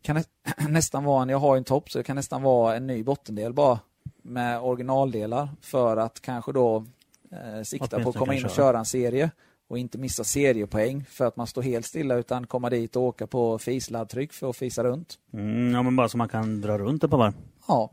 kan 0.01 0.15
nä, 0.15 0.23
nästan 0.69 1.03
vara 1.03 1.21
en, 1.21 1.29
jag 1.29 1.39
har 1.39 1.57
en 1.57 1.63
topp, 1.63 1.91
så 1.91 1.97
det 1.97 2.03
kan 2.03 2.15
nästan 2.15 2.41
vara 2.41 2.75
en 2.75 2.87
ny 2.87 3.03
bottendel 3.03 3.53
bara 3.53 3.79
med 4.21 4.59
originaldelar 4.59 5.49
för 5.61 5.97
att 5.97 6.21
kanske 6.21 6.51
då 6.51 6.85
eh, 7.31 7.63
sikta 7.63 8.03
på 8.03 8.09
att 8.09 8.15
komma 8.15 8.35
in 8.35 8.45
och 8.45 8.51
köra 8.51 8.79
en 8.79 8.85
serie 8.85 9.31
och 9.73 9.79
inte 9.79 9.97
missa 9.97 10.23
seriepoäng 10.23 11.05
för 11.05 11.25
att 11.25 11.35
man 11.35 11.47
står 11.47 11.61
helt 11.61 11.85
stilla 11.85 12.15
utan 12.15 12.47
komma 12.47 12.69
dit 12.69 12.95
och 12.95 13.01
åka 13.03 13.27
på 13.27 13.59
fisladdtryck 13.59 14.33
för 14.33 14.49
att 14.49 14.55
fisa 14.57 14.83
runt. 14.83 15.19
Mm, 15.33 15.71
ja, 15.73 15.83
men 15.83 15.95
bara 15.95 16.09
så 16.09 16.17
man 16.17 16.29
kan 16.29 16.61
dra 16.61 16.77
runt 16.77 17.01
det 17.01 17.07
på 17.09 17.17
varv. 17.17 17.33
Ja, 17.67 17.91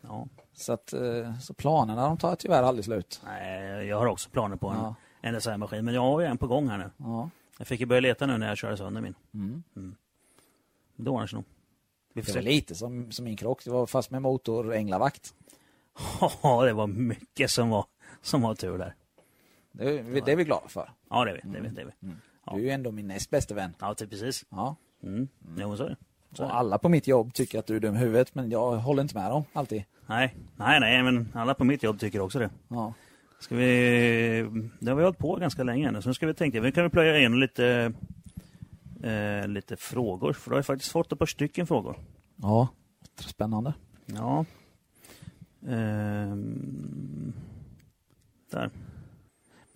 Ja. 0.00 0.26
så, 0.54 0.72
att, 0.72 0.92
eh, 0.92 1.38
så 1.40 1.54
planerna 1.54 2.06
de 2.06 2.18
tar 2.18 2.36
tyvärr 2.36 2.62
aldrig 2.62 2.84
slut. 2.84 3.20
Nej, 3.24 3.86
jag 3.86 3.98
har 3.98 4.06
också 4.06 4.30
planer 4.30 4.56
på 4.56 4.68
en, 4.68 4.76
Ja. 4.76 4.94
en 5.20 5.34
reservmaskin, 5.34 5.84
men 5.84 5.94
jag 5.94 6.00
har 6.00 6.20
ju 6.20 6.26
en 6.26 6.38
på 6.38 6.46
gång 6.46 6.68
här 6.68 6.78
nu. 6.78 6.90
Ja. 6.96 7.30
Jag 7.58 7.66
fick 7.66 7.80
ju 7.80 7.86
börja 7.86 8.00
leta 8.00 8.26
nu 8.26 8.38
när 8.38 8.48
jag 8.48 8.58
körde 8.58 8.76
sönder 8.76 9.00
min. 9.00 9.14
Mm. 9.34 9.94
Det 10.96 11.10
ordnar 11.10 11.26
sig 11.26 11.36
nog. 11.36 11.44
Vi 12.14 12.22
får 12.22 12.32
Det 12.32 12.38
var 12.38 12.42
se. 12.42 12.48
lite 12.50 12.74
som, 12.74 13.12
som 13.12 13.24
min 13.24 13.36
krock. 13.36 13.64
Det 13.64 13.70
var 13.70 13.86
fast 13.86 14.10
med 14.10 14.22
motor 14.22 14.74
änglavakt. 14.74 15.34
Ja, 16.42 16.64
det 16.64 16.72
var 16.72 16.86
mycket 16.86 17.50
som 17.50 17.68
var, 17.70 17.84
som 18.22 18.42
var 18.42 18.54
tur 18.54 18.78
där. 18.78 18.94
Det, 19.76 19.98
är- 19.98 20.20
det 20.24 20.32
är 20.32 20.36
vi 20.36 20.44
glada 20.44 20.68
för. 20.68 20.90
Ja, 21.10 21.24
det 21.24 21.30
är 21.30 21.34
vi. 21.44 21.50
Det 21.50 21.58
är 21.58 21.62
vi, 21.62 21.68
det 21.68 21.80
är 21.80 21.84
vi. 21.86 21.92
Du 22.52 22.56
är 22.56 22.58
ju 22.64 22.70
ändå 22.70 22.90
min 22.90 23.06
näst 23.06 23.30
bästa 23.30 23.54
vän. 23.54 23.70
Ja, 23.80 23.94
typ 23.94 24.10
precis. 24.10 24.44
Ja. 24.48 24.76
Mm. 25.02 25.28
Jo, 25.58 25.68
men 25.68 25.76
så 25.76 25.84
är 25.84 25.88
det. 25.88 25.96
Så 26.32 26.42
Och 26.42 26.48
det. 26.48 26.54
alla 26.54 26.78
på 26.78 26.88
mitt 26.88 27.06
jobb 27.06 27.34
tycker 27.34 27.58
att 27.58 27.66
du 27.66 27.76
är 27.76 27.80
dum 27.80 27.94
i 27.94 27.98
huvudet, 27.98 28.34
men 28.34 28.50
jag 28.50 28.76
håller 28.76 29.02
inte 29.02 29.14
med 29.18 29.30
dem 29.30 29.44
alltid. 29.52 29.84
Nej, 30.06 30.34
nej, 30.56 30.80
nej, 30.80 31.02
men 31.02 31.28
alla 31.34 31.54
på 31.54 31.64
mitt 31.64 31.82
jobb 31.82 31.98
tycker 32.00 32.20
också 32.20 32.38
det. 32.38 32.50
Ja. 32.68 32.94
Ska 33.40 33.54
vi... 33.56 34.66
Det 34.80 34.90
har 34.90 34.96
vi 34.96 35.02
hållit 35.04 35.18
på 35.18 35.36
ganska 35.36 35.62
länge 35.62 35.90
nu, 35.90 36.02
så 36.02 36.08
nu 36.08 36.14
ska 36.14 36.26
vi 36.26 36.34
tänka. 36.34 36.60
Vi 36.60 36.72
kan 36.72 36.82
väl 36.84 36.90
plöja 36.90 37.18
in 37.18 37.40
lite, 37.40 37.92
eh, 39.02 39.48
lite 39.48 39.76
frågor, 39.76 40.32
för 40.32 40.50
du 40.50 40.54
har 40.54 40.58
ju 40.58 40.62
faktiskt 40.62 40.92
fått 40.92 41.12
ett 41.12 41.18
par 41.18 41.26
stycken 41.26 41.66
frågor. 41.66 41.98
ja. 42.36 42.68
Spännande. 43.20 43.74
Ja. 44.06 44.44
Ehm, 45.68 47.32
där. 48.50 48.70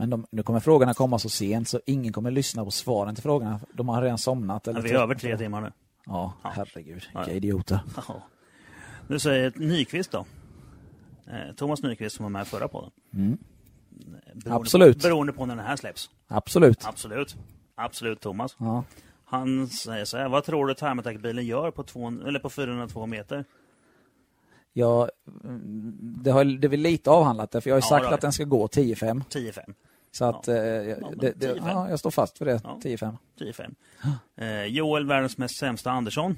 Men 0.01 0.11
de, 0.11 0.27
nu 0.31 0.43
kommer 0.43 0.61
frågorna 0.61 0.95
komma 0.95 1.19
så 1.19 1.29
sent 1.29 1.69
så 1.69 1.81
ingen 1.87 2.13
kommer 2.13 2.31
lyssna 2.31 2.65
på 2.65 2.71
svaren 2.71 3.15
till 3.15 3.23
frågorna. 3.23 3.61
De 3.73 3.89
har 3.89 4.03
redan 4.03 4.19
somnat. 4.19 4.69
Eller 4.69 4.79
Ja, 4.81 4.83
vi 4.83 4.91
är 4.91 4.95
över 4.99 5.15
tre 5.15 5.39
timmar 5.39 5.61
nu. 5.61 5.73
Ja, 6.07 6.33
Ja. 6.43 6.51
herregud. 6.55 7.03
Ja. 7.15 7.19
Vilka 7.21 7.33
idioter. 7.35 7.81
Jaha. 7.97 8.17
Nu 9.07 9.19
säger 9.19 9.53
Nyqvist 9.57 10.11
då. 10.11 10.27
Eh, 11.27 11.55
Thomas 11.57 11.83
Nyqvist 11.83 12.17
som 12.17 12.23
var 12.23 12.31
med 12.31 12.47
förra 12.47 12.69
podden. 12.69 12.91
Mm. 13.15 13.39
Beroende 14.35 14.55
Absolut. 14.57 15.03
På, 15.03 15.09
beroende 15.09 15.33
på 15.33 15.47
när 15.47 15.57
den 15.57 15.65
här 15.65 15.77
släpps. 15.77 16.11
Absolut. 16.29 16.85
Absolut. 16.85 17.37
Absolut 17.75 18.21
Thomas. 18.21 18.57
Ja. 18.59 18.85
Han 19.25 19.69
säger 19.69 20.05
så 20.05 20.17
här, 20.17 20.29
vad 20.29 20.45
tror 20.45 20.67
du 20.67 20.75
Time-Attack-bilen 20.75 21.45
gör 21.47 21.71
på, 21.71 21.83
två, 21.83 22.09
eller 22.09 22.39
på 22.39 22.51
402 22.51 23.07
meter? 23.07 23.45
Jag, 24.73 25.11
mm, 25.45 25.93
det, 26.23 26.31
har, 26.31 26.45
det 26.45 26.67
är 26.67 26.69
väl 26.69 26.81
lite 26.81 27.11
avhandlat 27.11 27.51
det, 27.51 27.61
för 27.61 27.71
jag 27.71 27.75
har 27.75 27.81
ju 27.81 27.85
Ja, 27.85 28.01
sagt 28.01 28.13
att 28.15 28.21
den 28.21 28.33
ska 28.33 28.45
gå 28.45 28.67
10-5. 28.67 29.23
10-5. 29.31 29.75
Så 30.11 30.25
att, 30.25 30.49
eh, 30.49 30.55
men 30.55 31.19
det, 31.19 31.33
det, 31.37 31.55
10-5. 31.55 31.63
ja, 31.67 31.91
jag 31.91 31.99
står 31.99 32.11
fast 32.11 32.39
för 32.39 32.45
det. 32.45 32.61
Ja. 32.65 32.79
10-5. 32.85 33.17
10-5. 33.41 33.75
Eh, 34.37 34.65
Joel, 34.65 35.07
världens 35.07 35.39
mest 35.39 35.59
sämsta 35.59 35.91
Andersson. 35.91 36.37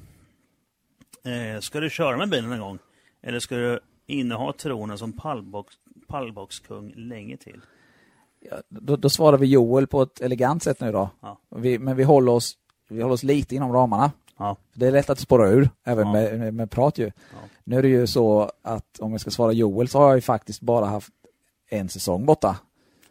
Eh, 1.24 1.60
ska 1.60 1.80
du 1.80 1.90
köra 1.90 2.16
med 2.16 2.30
bilen 2.30 2.52
en 2.52 2.60
gång? 2.60 2.78
Eller 3.22 3.40
ska 3.40 3.56
du 3.56 3.80
inneha 4.06 4.52
tronen 4.52 4.98
som 4.98 5.12
pallbox, 5.12 5.74
pallboxkung 6.08 6.92
länge 6.96 7.36
till? 7.36 7.60
Ja, 8.40 8.56
då, 8.68 8.96
då 8.96 9.10
svarar 9.10 9.38
vi 9.38 9.46
Joel 9.46 9.86
på 9.86 10.02
ett 10.02 10.20
elegant 10.20 10.62
sätt 10.62 10.80
nu 10.80 10.92
då. 10.92 11.10
Ja. 11.20 11.38
Vi, 11.56 11.78
men 11.78 11.96
vi 11.96 12.02
håller, 12.02 12.32
oss, 12.32 12.54
vi 12.88 13.02
håller 13.02 13.14
oss 13.14 13.22
lite 13.22 13.54
inom 13.56 13.72
ramarna. 13.72 14.12
Ja. 14.38 14.56
Det 14.74 14.86
är 14.86 14.90
lätt 14.92 15.10
att 15.10 15.18
spåra 15.18 15.48
ur, 15.48 15.70
även 15.84 16.06
Ja. 16.06 16.12
med, 16.12 16.38
med, 16.38 16.54
med 16.54 16.70
prat 16.70 16.98
ju. 16.98 17.10
Nu 17.70 17.78
är 17.78 17.82
det 17.82 17.88
ju 17.88 18.06
så 18.06 18.50
att 18.62 18.98
om 19.00 19.12
jag 19.12 19.20
ska 19.20 19.30
svara 19.30 19.52
Joel 19.52 19.88
så 19.88 19.98
har 19.98 20.06
jag 20.08 20.14
ju 20.16 20.20
faktiskt 20.20 20.60
bara 20.60 20.86
haft 20.86 21.12
en 21.68 21.88
säsong 21.88 22.26
borta. 22.26 22.58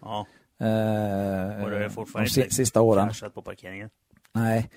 Ja, 0.02 0.26
Eh, 0.62 1.64
och 1.64 1.70
du 1.72 1.80
de 1.80 1.90
fortfarande 1.90 2.30
si, 2.30 2.50
sista 2.50 2.82
åren. 2.82 3.08
kraschat 3.08 3.34
på 3.34 3.42
parkeringen. 3.42 3.90
Nej. 4.34 4.70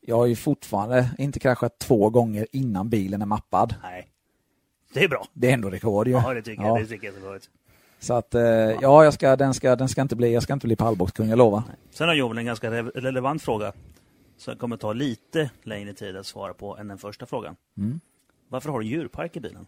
Jag 0.00 0.16
har 0.16 0.26
ju 0.26 0.36
fortfarande 0.36 1.10
inte 1.18 1.38
kraschat 1.40 1.78
två 1.78 2.10
gånger 2.10 2.46
innan 2.52 2.88
bilen 2.88 3.22
är 3.22 3.26
mappad. 3.26 3.74
Nej. 3.82 4.08
Det 4.94 5.04
är 5.04 5.08
bra. 5.08 5.26
Det 5.32 5.48
är 5.50 5.54
ändå 5.54 5.70
rekord 5.70 6.06
ju. 6.08 6.12
Ja, 6.12 6.34
det 6.34 6.42
tycker 6.42 6.62
Ja. 6.62 6.68
jag. 6.68 6.80
Det 6.80 6.86
tycker 6.86 7.06
jag 7.06 7.16
är 7.16 7.20
bra. 7.20 7.38
Så 7.98 8.14
att, 8.14 8.34
eh, 8.34 8.42
ja, 8.42 9.04
jag 9.04 9.14
ska, 9.14 9.36
den, 9.36 9.54
ska, 9.54 9.76
den 9.76 9.88
ska 9.88 10.02
inte 10.02 10.16
bli, 10.16 10.34
jag 10.34 10.42
ska 10.42 10.52
inte 10.52 10.66
bli 10.66 10.76
pallboxkung, 10.76 11.28
jag 11.28 11.38
lovar. 11.38 11.62
Sen 11.90 12.08
har 12.08 12.14
Joel 12.14 12.38
en 12.38 12.44
ganska 12.46 12.70
re- 12.70 12.90
relevant 12.94 13.42
fråga. 13.42 13.72
Som 14.36 14.56
kommer 14.56 14.76
ta 14.76 14.92
lite 14.92 15.50
längre 15.62 15.92
tid 15.92 16.16
att 16.16 16.26
svara 16.26 16.54
på 16.54 16.76
än 16.76 16.88
den 16.88 16.98
första 16.98 17.26
frågan. 17.26 17.56
Mm. 17.78 18.00
Varför 18.48 18.70
har 18.70 18.80
du 18.80 18.86
djurpark 18.86 19.36
i 19.36 19.40
bilen? 19.40 19.66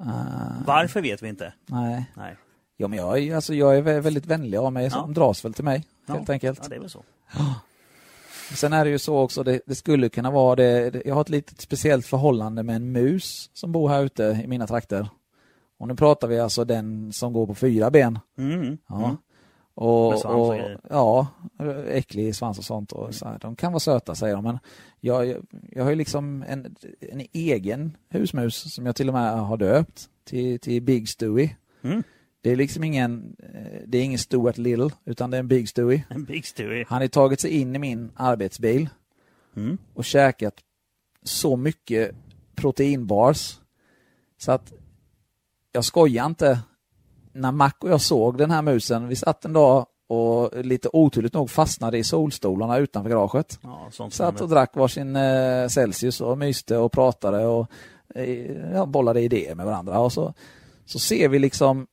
Eh, 0.00 0.06
Varför 0.66 1.00
vet 1.02 1.22
vi 1.22 1.28
inte. 1.28 1.52
nej. 1.66 2.10
Nej. 2.14 2.36
Ja, 2.76 2.88
men 2.88 2.98
jag 2.98 3.30
alltså, 3.30 3.54
jag 3.54 3.76
är 3.78 3.82
vä- 3.82 4.00
väldigt 4.00 4.26
vänlig 4.26 4.58
av 4.58 4.72
mig, 4.72 4.90
som 4.90 5.04
Ja. 5.14 5.14
dras 5.20 5.44
väl 5.44 5.54
till 5.54 5.64
mig, 5.64 5.84
Ja. 6.06 6.14
helt 6.14 6.30
enkelt. 6.30 6.58
Ja, 6.62 6.68
det 6.68 6.74
är 6.76 6.80
väl 6.80 6.90
så. 6.90 7.02
Sen 8.54 8.72
är 8.72 8.84
det 8.84 8.90
ju 8.90 8.98
så 8.98 9.18
också, 9.18 9.42
det, 9.42 9.60
det 9.66 9.74
skulle 9.74 10.08
kunna 10.08 10.30
vara 10.30 10.56
det, 10.56 10.90
det, 10.90 11.02
jag 11.06 11.14
har 11.14 11.20
ett 11.20 11.28
litet 11.28 11.60
speciellt 11.60 12.06
förhållande 12.06 12.62
med 12.62 12.76
en 12.76 12.92
mus 12.92 13.50
som 13.52 13.72
bor 13.72 13.88
här 13.88 14.02
ute 14.02 14.40
i 14.44 14.46
mina 14.46 14.66
trakter. 14.66 15.08
Och 15.78 15.88
nu 15.88 15.94
pratar 15.96 16.28
vi 16.28 16.40
alltså 16.40 16.64
den 16.64 17.12
som 17.12 17.32
går 17.32 17.46
på 17.46 17.54
fyra 17.54 17.90
ben. 17.90 18.18
Mm. 18.38 18.78
Ja. 18.88 19.04
Mm. 19.04 19.16
Och, 19.76 20.10
Med 20.10 20.18
svans 20.18 20.34
och 20.34 20.48
och, 20.48 20.80
ja, 20.90 21.26
äcklig 21.88 22.36
svans 22.36 22.58
och 22.58 22.64
sånt. 22.64 22.92
Och 22.92 23.14
så 23.14 23.26
här. 23.26 23.38
De 23.38 23.56
kan 23.56 23.72
vara 23.72 23.80
söta 23.80 24.14
säger 24.14 24.34
de, 24.34 24.44
men 24.44 24.58
jag, 25.00 25.26
jag, 25.26 25.46
jag 25.70 25.84
har 25.84 25.90
ju 25.90 25.96
liksom 25.96 26.44
en, 26.48 26.76
en 27.00 27.22
egen 27.32 27.96
husmus 28.08 28.74
som 28.74 28.86
jag 28.86 28.96
till 28.96 29.08
och 29.08 29.14
med 29.14 29.38
har 29.40 29.56
döpt 29.56 30.08
till, 30.24 30.60
till 30.60 30.82
Big 30.82 31.08
Stewie. 31.08 31.56
Mm. 31.82 32.02
Det 32.40 32.50
är 32.52 32.56
liksom 32.56 32.84
ingen, 32.84 33.36
eh, 33.54 33.80
det 33.86 33.98
är 33.98 34.02
ingen 34.02 34.18
Stuart 34.18 34.58
Little, 34.58 34.90
utan 35.04 35.30
det 35.30 35.36
är 35.36 35.40
en 35.40 35.48
Big 35.48 35.68
Stewie. 35.68 36.04
En 36.08 36.24
Big 36.24 36.46
Stewie. 36.46 36.84
Han 36.88 37.00
har 37.00 37.08
tagit 37.08 37.40
sig 37.40 37.50
in 37.50 37.76
i 37.76 37.78
min 37.78 38.10
arbetsbil 38.16 38.88
Mm. 39.56 39.78
och 39.94 40.04
käkat 40.04 40.54
så 41.22 41.56
mycket 41.56 42.14
proteinbars 42.54 43.58
så 44.38 44.52
att 44.52 44.72
jag 45.72 45.84
skojar 45.84 46.26
inte. 46.26 46.58
När 47.36 47.52
Mac 47.52 47.72
och 47.78 47.90
jag 47.90 48.00
såg 48.00 48.38
den 48.38 48.50
här 48.50 48.62
musen, 48.62 49.08
vi 49.08 49.16
satt 49.16 49.44
en 49.44 49.52
dag 49.52 49.86
och 50.06 50.64
lite 50.64 50.88
oturligt 50.92 51.34
nog 51.34 51.50
fastnade 51.50 51.98
i 51.98 52.04
solstolarna 52.04 52.78
utanför 52.78 53.10
garaget. 53.10 53.58
Ja, 53.62 53.90
Satt 54.10 54.40
och 54.40 54.48
drack 54.48 54.76
varsin 54.76 55.16
eh, 55.16 55.68
Celsius 55.68 56.20
och 56.20 56.38
myste 56.38 56.76
och 56.78 56.92
pratade 56.92 57.46
och 57.46 57.70
eh, 58.14 58.72
ja, 58.72 58.86
bollade 58.86 59.20
idéer 59.20 59.54
med 59.54 59.66
varandra. 59.66 59.98
Och 59.98 60.12
så, 60.12 60.34
så 60.84 60.98
ser 60.98 61.28
vi 61.28 61.38
liksom 61.38 61.86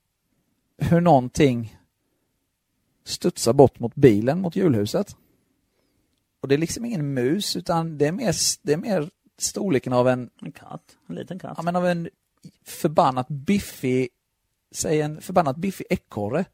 hur 0.78 1.00
någonting 1.00 1.78
studsar 3.04 3.52
bort 3.52 3.78
mot 3.78 3.94
bilen, 3.94 4.40
mot 4.40 4.56
hjulhuset. 4.56 5.16
Och 6.40 6.48
det 6.48 6.54
är 6.54 6.58
liksom 6.58 6.84
ingen 6.84 7.14
mus 7.14 7.56
utan 7.56 7.98
det 7.98 8.06
är 8.06 8.12
mer, 8.12 8.34
det 8.62 8.72
är 8.72 8.76
mer 8.76 9.10
storleken 9.38 9.92
av 9.92 10.08
en, 10.08 10.30
En 10.42 10.52
katt. 10.52 10.96
En 11.08 11.14
liten 11.14 11.38
katt. 11.38 11.54
ja, 11.56 11.62
men 11.62 11.76
av 11.76 11.86
en 11.86 12.08
förbannat 12.64 13.28
biffig, 13.28 14.08
säg 14.74 15.00
en 15.00 15.20
förbannat 15.20 15.56
biffig 15.56 15.86
ekorre. 15.90 16.44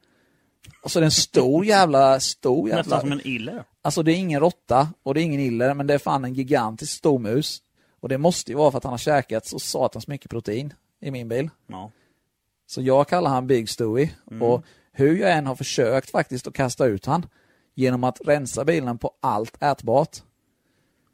Och 0.83 0.91
så 0.91 0.99
är 0.99 1.01
det 1.01 1.07
en 1.07 1.11
stor 1.11 1.65
jävla, 1.65 2.21
stor 2.21 2.69
jävla... 2.69 2.83
Nästan 2.83 3.01
som 3.01 3.13
en 3.13 3.27
iller. 3.27 3.65
Alltså 3.83 4.03
det 4.03 4.13
är 4.13 4.17
ingen 4.17 4.41
råtta 4.41 4.89
och 5.03 5.15
det 5.15 5.21
är 5.21 5.23
ingen 5.25 5.41
iller, 5.41 5.75
men 5.75 5.87
det 5.87 5.95
är 5.95 5.99
fan 5.99 6.25
en 6.25 6.35
gigantisk 6.35 6.93
stor 6.99 7.19
mus. 7.19 7.63
Och 8.01 8.09
det 8.09 8.19
måste 8.19 8.53
ju 8.53 8.59
vara 8.59 8.71
för 8.71 8.79
att 8.79 8.85
han 8.85 8.93
har 8.93 8.99
käkat 8.99 9.47
så 9.47 9.59
satans 9.59 10.07
mycket 10.09 10.31
protein 10.31 10.73
i 11.01 11.11
min 11.11 11.29
bil. 11.29 11.51
Ja. 11.67 11.91
Så 12.67 12.83
jag 12.83 13.09
kallar 13.09 13.31
han 13.31 13.47
Big 13.47 13.69
Stewie. 13.69 14.11
Mm. 14.31 14.43
Och 14.43 14.65
hur 14.93 15.17
jag 15.19 15.33
än 15.33 15.47
har 15.47 15.55
försökt 15.55 16.11
faktiskt 16.11 16.47
att 16.47 16.55
kasta 16.55 16.87
ut 16.87 17.07
han 17.07 17.27
genom 17.75 18.05
att 18.05 18.21
rensa 18.25 18.65
bilen 18.65 18.99
på 18.99 19.15
allt 19.21 19.63
ätbart 19.63 20.17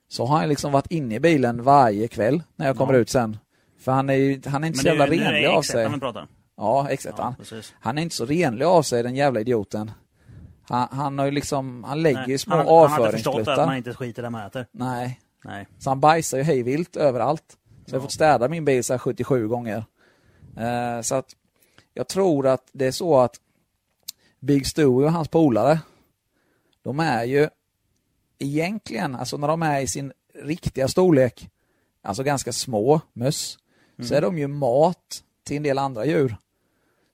så 0.08 0.24
har 0.24 0.38
han 0.38 0.48
liksom 0.48 0.72
varit 0.72 0.90
inne 0.90 1.14
i 1.14 1.20
bilen 1.20 1.62
varje 1.62 2.08
kväll 2.08 2.42
när 2.56 2.66
jag 2.66 2.76
kommer 2.76 2.94
Ja. 2.94 2.98
ut 2.98 3.10
sen. 3.10 3.36
För 3.78 3.92
han 3.92 4.10
är, 4.10 4.14
ju- 4.14 4.40
han 4.46 4.64
är 4.64 4.68
inte 4.68 4.76
Men 4.76 4.82
så 4.82 4.88
jävla 4.88 5.06
renlig 5.06 5.46
av 5.46 5.62
X1 5.62 5.72
sig. 5.72 5.88
Ja, 6.56 6.88
X1. 6.90 7.14
Ja, 7.16 7.34
han. 7.50 7.62
han 7.80 7.98
är 7.98 8.02
inte 8.02 8.14
så 8.14 8.26
renlig 8.26 8.64
av 8.64 8.82
sig 8.82 9.02
den 9.02 9.14
jävla 9.14 9.40
idioten. 9.40 9.90
Han, 10.62 10.88
han 10.90 11.18
har 11.18 11.26
ju 11.26 11.30
liksom, 11.30 11.84
han 11.84 12.02
lägger 12.02 12.28
ju 12.28 12.38
små 12.38 12.56
han, 12.56 12.66
han 12.66 12.90
har 12.90 12.98
inte 12.98 13.12
förstått 13.12 13.48
att 13.48 13.66
man 13.66 13.76
inte 13.76 13.94
skiter 13.94 14.22
där 14.22 14.30
man 14.30 14.46
äter. 14.46 14.66
Nej, 14.72 15.20
Nej. 15.44 15.66
så 15.78 15.90
han 15.90 16.00
bajsar 16.00 16.38
ju 16.38 16.44
hejvilt 16.44 16.96
överallt. 16.96 17.56
Så 17.86 17.94
jag 17.94 18.00
har 18.00 18.02
fått 18.02 18.12
städa 18.12 18.48
min 18.48 18.64
bil 18.64 18.84
så 18.84 18.92
här 18.92 18.98
77 18.98 19.48
gånger. 19.48 19.84
Eh, 20.56 21.00
så 21.02 21.14
att 21.14 21.36
jag 21.94 22.08
tror 22.08 22.46
att 22.46 22.68
det 22.72 22.86
är 22.86 22.92
så 22.92 23.18
att 23.18 23.40
Big 24.40 24.66
Stewie 24.66 25.06
och 25.06 25.12
hans 25.12 25.28
polare, 25.28 25.80
de 26.82 27.00
är 27.00 27.24
ju 27.24 27.48
egentligen, 28.38 29.14
alltså 29.14 29.36
när 29.36 29.48
de 29.48 29.62
är 29.62 29.80
i 29.80 29.86
sin 29.86 30.12
riktiga 30.34 30.88
storlek, 30.88 31.50
alltså 32.02 32.22
ganska 32.22 32.52
små 32.52 33.00
möss, 33.12 33.58
så 34.02 34.14
är 34.14 34.20
de 34.20 34.38
ju 34.38 34.46
mat 34.46 35.22
till 35.44 35.56
en 35.56 35.62
del 35.62 35.78
andra 35.78 36.04
djur. 36.06 36.36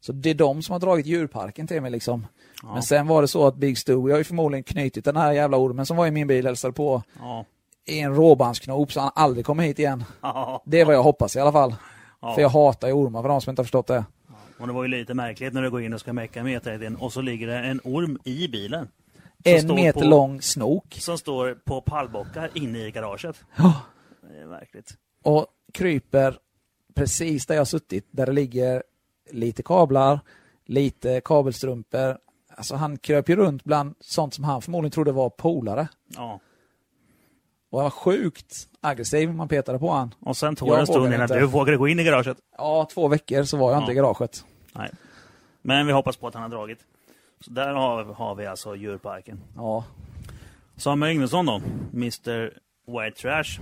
Så 0.05 0.13
det 0.13 0.31
är 0.31 0.35
de 0.35 0.63
som 0.63 0.73
har 0.73 0.81
dragit 0.81 1.07
djurparken 1.07 1.67
till 1.67 1.81
mig 1.83 1.91
liksom. 1.91 2.27
Ja. 2.63 2.73
Men 2.75 2.83
sen 2.83 3.07
var 3.07 3.23
det 3.23 3.29
så 3.29 3.47
att 3.47 3.57
Big 3.57 3.79
Stewie 3.79 4.13
har 4.13 4.19
ju 4.19 4.25
förmodligen 4.25 4.65
knutit 4.65 5.05
den 5.05 5.17
här 5.17 5.33
jävla 5.33 5.57
ormen 5.57 5.87
som 5.87 5.97
var 5.97 6.07
i 6.07 6.11
min 6.11 6.27
bil 6.27 6.47
hälsade 6.47 6.73
på 6.73 7.03
Ja. 7.19 7.45
i 7.85 8.01
en 8.01 8.15
råbandsknop 8.15 8.93
så 8.93 9.01
han 9.01 9.11
aldrig 9.15 9.47
kommer 9.47 9.65
hit 9.65 9.79
igen. 9.79 10.05
Ja. 10.21 10.63
Det 10.67 10.81
är 10.81 10.85
vad 10.85 10.95
jag 10.95 11.03
hoppas 11.03 11.37
i 11.37 11.41
alla 11.41 11.53
fall. 11.53 11.75
För 12.35 12.41
jag 12.41 12.49
hatar 12.49 12.89
ju 12.89 12.95
ormar 12.95 13.23
för 13.23 13.29
de 13.29 13.41
som 13.41 13.51
inte 13.51 13.61
har 13.61 13.65
förstått 13.65 13.87
det. 13.87 14.05
Och 14.59 14.67
det 14.67 14.73
var 14.73 14.83
ju 14.83 14.89
lite 14.89 15.15
märkligt 15.15 15.53
när 15.55 15.63
du 15.63 15.71
går 15.71 15.83
in 15.83 15.93
och 15.93 16.01
ska 16.01 16.13
mecka 16.13 16.43
med 16.45 16.63
E30 16.63 16.97
och 16.99 17.13
så 17.13 17.21
ligger 17.21 17.47
det 17.47 17.59
en 17.59 17.81
orm 17.85 18.19
i 18.25 18.49
bilen. 18.49 18.89
En 19.45 19.75
meter 19.75 20.01
på- 20.01 20.07
lång 20.07 20.43
snok. 20.43 20.97
Som 21.01 21.19
står 21.19 21.55
på 21.65 21.81
pallbockar 21.81 22.51
inne 22.55 22.79
i 22.79 22.91
garaget. 22.91 23.37
Ja. 23.57 23.75
Det 24.33 24.39
är 24.41 24.47
märkligt. 24.47 24.95
Och 25.23 25.47
kryper 25.75 26.37
precis 26.95 27.47
där 27.47 27.55
jag 27.55 27.61
har 27.61 27.65
suttit. 27.65 28.07
Där 28.11 28.27
det 28.27 28.33
ligger 28.33 28.83
lite 29.31 29.63
kablar, 29.63 30.21
lite 30.67 31.21
kabelstrumpor. 31.25 32.19
Alltså 32.57 32.75
han 32.77 32.97
kröp 32.99 33.29
ju 33.29 33.37
runt 33.37 33.65
bland 33.65 33.95
sånt 34.01 34.35
som 34.35 34.45
han 34.45 34.63
förmodligen 34.63 34.91
trodde 34.91 35.13
var 35.13 35.31
polare. 35.31 35.89
Ja. 36.09 36.41
Och 37.71 37.79
han 37.79 37.85
var 37.85 37.91
sjukt 37.91 38.69
aggressiv 38.81 39.35
man 39.35 39.49
petade 39.49 39.79
på 39.79 39.91
han. 39.91 40.15
Och 40.21 40.37
sen 40.37 40.57
tog 40.57 40.69
det 40.71 40.81
en 40.81 40.87
stund 40.87 41.07
innan 41.07 41.23
inte. 41.23 41.39
du 41.39 41.47
vågade 41.47 41.77
gå 41.79 41.89
in 41.89 42.01
i 42.01 42.05
garaget. 42.05 42.37
Ja, 42.59 42.89
två 42.93 43.09
veckor 43.09 43.43
så 43.45 43.57
var 43.57 43.73
jag 43.73 43.81
inte 43.81 43.91
Ja. 43.91 43.93
i 43.93 43.97
garaget. 43.97 44.45
Nej. 44.73 44.91
Men 45.63 45.87
vi 45.87 45.93
hoppas 45.93 46.17
på 46.17 46.27
att 46.29 46.35
han 46.35 46.43
har 46.43 46.51
dragit. 46.51 46.79
Så 47.41 47.51
där 47.51 47.69
har, 47.75 48.05
har 48.05 48.35
vi 48.35 48.47
alltså 48.47 48.77
djurparken. 48.77 49.41
Ja. 49.57 49.85
Samuel 50.77 51.13
Yngvesson 51.13 51.47
då, 51.47 51.61
Mr 51.93 52.59
White 52.87 53.21
Trash. 53.23 53.61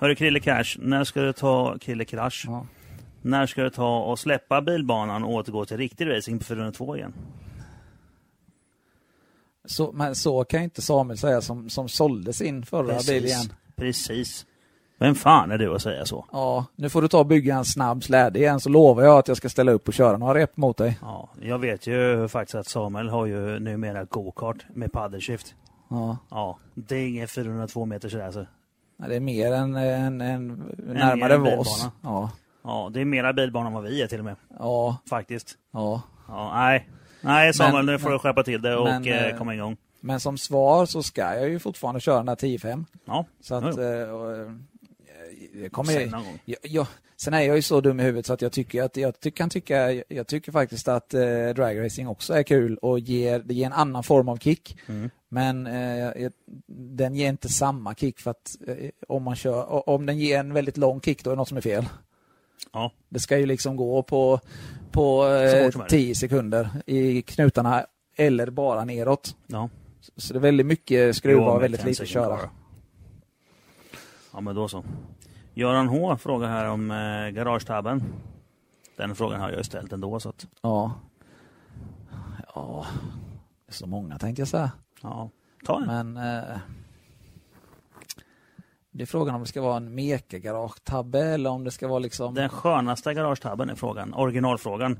Hörru 0.00 0.14
Krille 0.14 0.40
Cash, 0.40 0.64
när 0.78 1.04
ska 1.04 1.20
du 1.20 1.32
ta 1.32 1.78
Krille 1.78 2.04
Crash? 2.04 2.44
ja. 2.46 2.66
När 3.26 3.46
ska 3.46 3.62
du 3.62 3.70
ta 3.70 3.98
och 3.98 4.18
släppa 4.18 4.62
bilbanan 4.62 5.24
och 5.24 5.32
återgå 5.32 5.64
till 5.64 5.76
riktig 5.76 6.10
racing 6.10 6.38
på 6.38 6.44
402 6.44 6.96
igen? 6.96 7.14
Så, 9.64 9.92
men 9.92 10.14
så 10.14 10.44
kan 10.44 10.60
ju 10.60 10.64
inte 10.64 10.82
Samuel 10.82 11.18
säga 11.18 11.40
som, 11.40 11.70
som 11.70 11.88
sålde 11.88 12.32
sin 12.32 12.66
förra 12.66 12.98
bil 13.08 13.24
igen. 13.24 13.52
Precis. 13.76 14.46
Vem 14.98 15.14
fan 15.14 15.50
är 15.50 15.58
du 15.58 15.74
att 15.74 15.82
säga 15.82 16.04
så? 16.06 16.26
Ja, 16.32 16.64
nu 16.76 16.88
får 16.88 17.02
du 17.02 17.08
ta 17.08 17.18
och 17.18 17.26
bygga 17.26 17.56
en 17.56 17.64
snabb 17.64 18.04
släde 18.04 18.38
igen 18.38 18.60
så 18.60 18.68
lovar 18.68 19.02
jag 19.02 19.18
att 19.18 19.28
jag 19.28 19.36
ska 19.36 19.48
ställa 19.48 19.72
upp 19.72 19.88
och 19.88 19.94
köra 19.94 20.16
några 20.16 20.34
rep 20.34 20.56
mot 20.56 20.76
dig. 20.76 20.98
Ja, 21.02 21.28
jag 21.40 21.58
vet 21.58 21.86
ju 21.86 22.28
faktiskt 22.28 22.54
att 22.54 22.66
Samuel 22.68 23.08
har 23.08 23.26
ju 23.26 23.58
numera 23.58 24.04
go-kart 24.04 24.66
med 24.74 24.92
paddelshift. 24.92 25.54
Ja, 25.90 26.18
Ja, 26.30 26.58
det 26.74 26.96
är 26.96 27.08
ingen 27.08 27.28
402 27.28 27.84
meters 27.84 28.14
racer. 28.14 28.50
Nej, 28.96 29.08
det 29.08 29.16
är 29.16 29.20
mer 29.20 29.52
än, 29.52 29.76
än, 29.76 30.20
än 30.20 30.48
närmare 30.76 31.36
Vås. 31.36 31.48
bilbana. 31.48 31.92
Ja, 32.02 32.30
Ja, 32.66 32.90
det 32.94 33.00
är 33.00 33.04
mera 33.04 33.32
bilbana 33.32 33.66
än 33.66 33.72
vad 33.72 33.82
vi 33.84 34.02
är 34.02 34.06
till 34.06 34.18
och 34.18 34.24
med. 34.24 34.36
ja, 34.58 34.96
Faktiskt. 35.08 35.54
ja. 35.72 36.02
Ja, 36.28 36.52
nej. 36.54 36.88
Nej 37.20 37.54
Samuel, 37.54 37.84
Men- 37.84 37.94
nu 37.94 37.98
får 37.98 38.10
du 38.10 38.18
skärpa 38.18 38.42
till 38.42 38.62
det 38.62 38.76
och 38.76 38.84
men, 38.84 39.04
eh, 39.04 39.24
eh, 39.26 39.38
komma 39.38 39.54
igång. 39.54 39.76
Men 40.00 40.20
som 40.20 40.38
svar 40.38 40.86
så 40.86 41.02
ska 41.02 41.20
jag 41.20 41.48
ju 41.48 41.58
fortfarande 41.58 42.00
köra 42.00 42.16
den 42.16 42.28
här 42.28 42.36
10-5. 42.36 42.84
Ja, 43.04 43.24
Så 43.40 43.54
att... 43.54 43.78
Eh, 43.78 43.84
eh, 43.84 44.52
jag 45.62 45.72
kommer, 45.72 45.92
sen 45.92 46.08
någon 46.08 46.24
gång. 46.24 46.38
jag, 46.44 46.58
jag, 46.62 46.86
sen 47.16 47.34
är 47.34 47.40
jag 47.40 47.56
ju 47.56 47.62
så 47.62 47.80
dum 47.80 48.00
i 48.00 48.02
huvudet 48.02 48.26
så 48.26 48.32
att 48.32 48.42
jag 48.42 48.52
tycker 48.52 48.82
att 48.82 48.96
jag 48.96 49.20
ty, 49.20 49.30
kan 49.30 49.50
tycka, 49.50 49.92
jag, 49.92 50.02
jag 50.08 50.26
tycker 50.26 50.52
faktiskt 50.52 50.88
att 50.88 51.14
eh, 51.14 51.20
dragracing 51.56 52.08
också 52.08 52.34
är 52.34 52.42
kul 52.42 52.76
och 52.76 52.98
ger, 52.98 53.38
det 53.38 53.54
ger 53.54 53.66
en 53.66 53.72
annan 53.72 54.02
form 54.02 54.28
av 54.28 54.36
kick. 54.36 54.78
Mm. 54.86 55.10
Men 55.28 55.66
eh, 55.66 56.30
den 56.96 57.14
ger 57.14 57.28
inte 57.28 57.48
samma 57.48 57.94
kick 57.94 58.20
för 58.20 58.30
att 58.30 58.56
eh, 58.66 58.76
om 59.08 59.22
man 59.22 59.36
kör, 59.36 59.88
om 59.88 60.06
den 60.06 60.18
ger 60.18 60.38
en 60.38 60.52
väldigt 60.52 60.76
lång 60.76 61.00
kick 61.00 61.24
då 61.24 61.30
är 61.30 61.34
det 61.34 61.38
något 61.38 61.48
som 61.48 61.56
är 61.56 61.60
fel. 61.62 61.84
Ja, 62.72 62.92
Det 63.08 63.18
ska 63.20 63.38
ju 63.38 63.46
liksom 63.46 63.76
gå 63.76 64.02
på, 64.02 64.40
på 64.90 65.26
eh, 65.26 65.64
fort 65.64 65.72
som 65.72 65.78
möjligt. 65.78 65.90
10 65.90 66.14
sekunder 66.14 66.68
i 66.86 67.22
knutarna 67.22 67.86
eller 68.16 68.50
bara 68.50 68.84
neråt. 68.84 69.36
ja. 69.46 69.68
Så 70.16 70.32
det 70.32 70.38
är 70.38 70.40
väldigt 70.40 70.66
mycket 70.66 71.16
skruva 71.16 71.52
och 71.52 71.62
väldigt 71.62 71.80
10 71.80 71.88
lite 71.88 72.06
köra. 72.06 72.38
Ja, 74.32 74.40
men 74.40 74.54
då 74.54 74.68
så. 74.68 74.84
Göran 75.54 75.88
H 75.88 76.16
frågar 76.16 76.48
här 76.48 76.68
om 76.68 76.90
eh, 76.90 77.28
garagetabben. 77.28 78.02
Den 78.96 79.14
frågan 79.14 79.40
har 79.40 79.48
jag 79.48 79.58
ju 79.58 79.64
ställt 79.64 79.92
ändå 79.92 80.20
så 80.20 80.28
att, 80.28 80.46
Ja. 80.62 80.92
Ja, 82.54 82.86
så 83.68 83.86
många 83.86 84.18
tänkte 84.18 84.40
jag 84.40 84.48
säga. 84.48 84.70
ja. 85.02 85.30
Ta 85.64 85.82
en. 85.82 86.12
Men 86.12 86.16
eh, 86.16 86.58
det 88.96 89.02
är 89.04 89.06
frågan 89.06 89.34
om 89.34 89.40
det 89.40 89.46
ska 89.46 89.60
vara 89.62 89.76
en 89.76 89.94
meka-garagetabbe 89.94 91.20
eller 91.24 91.50
om 91.50 91.64
det 91.64 91.70
ska 91.70 91.88
vara 91.88 91.98
liksom... 91.98 92.34
Den 92.34 92.48
skönaste 92.48 93.14
garagetabben 93.14 93.70
är 93.70 93.74
frågan. 93.74 94.14
Originalfrågan. 94.14 94.98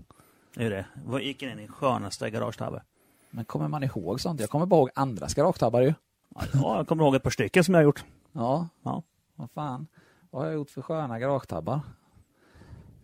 är 0.57 0.71
det. 0.71 0.87
Vad 1.05 1.23
gick 1.23 1.43
in 1.43 1.49
i 1.49 1.55
din 1.55 1.69
skönaste 1.69 2.31
garagetabbe? 2.31 2.83
Men 3.31 3.45
kommer 3.45 3.69
man 3.69 3.83
ihåg 3.83 4.21
sånt? 4.21 4.41
Jag 4.41 4.51
kommer 4.51 4.67
bara 4.67 4.81
ihåg 4.81 4.91
andras 4.95 5.35
garagetabbar 5.35 5.81
ju. 5.81 5.95
Ja, 6.35 6.77
jag 6.77 6.89
kommer 6.89 7.05
ihåg 7.05 7.15
ett 7.15 7.23
par 7.23 7.31
stycken 7.31 7.65
som 7.65 7.75
jag 7.75 7.79
har 7.79 7.85
gjort. 7.85 8.05
Ja, 8.33 8.69
Ja. 8.85 9.03
vad 9.35 9.51
fan. 9.51 9.87
Vad 10.31 10.43
har 10.43 10.47
jag 10.47 10.55
gjort 10.55 10.71
för 10.71 10.83
sköna 10.83 11.19
garagetabbar? 11.19 11.81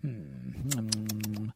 Hmm. 0.03 0.55
Mm. 0.79 1.53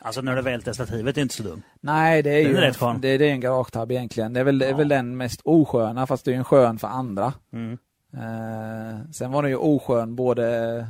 Alltså 0.00 0.20
när 0.20 0.36
du 0.36 0.42
välter 0.42 0.72
stativet 0.72 1.16
är 1.18 1.22
inte 1.22 1.34
så 1.34 1.42
dum. 1.42 1.62
Nej, 1.80 2.22
det 2.22 2.30
är 2.30 2.42
Den 2.44 2.52
ju 2.52 2.56
är 2.56 2.60
rätt 2.60 2.76
skön. 2.76 3.00
det, 3.00 3.18
det 3.18 3.24
är 3.28 3.32
en 3.32 3.40
garagetab 3.40 3.92
egentligen. 3.92 4.32
Det 4.32 4.40
är 4.40 4.44
väl, 4.44 4.58
det 4.58 4.66
är 4.66 4.70
Ja. 4.70 4.76
väl 4.76 4.88
den 4.88 5.16
mest 5.16 5.40
osköna, 5.44 6.06
fast 6.06 6.24
det 6.24 6.32
är 6.32 6.36
en 6.36 6.44
skön 6.44 6.78
för 6.78 6.88
andra. 6.88 7.32
Mm. 7.52 7.78
Eh, 8.14 9.10
sen 9.12 9.32
var 9.32 9.42
den 9.42 9.50
ju 9.50 9.56
oskön 9.56 10.16
både, 10.16 10.86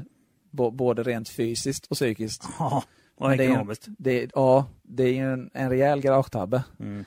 både 0.50 1.02
rent 1.02 1.28
fysiskt 1.28 1.86
och 1.86 1.94
psykiskt. 1.96 2.44
Ja, 2.58 2.82
och 3.16 3.28
Men 3.28 3.38
det 3.38 3.44
är 3.44 3.46
ju- 3.46 3.52
ekonomiskt. 3.52 3.86
Det, 3.98 4.30
ja, 4.34 4.66
det 4.82 5.02
är 5.02 5.12
ju 5.12 5.32
en, 5.32 5.50
en 5.54 5.70
rejäl 5.70 6.00
garagetabbe. 6.00 6.64
Mm. 6.80 7.04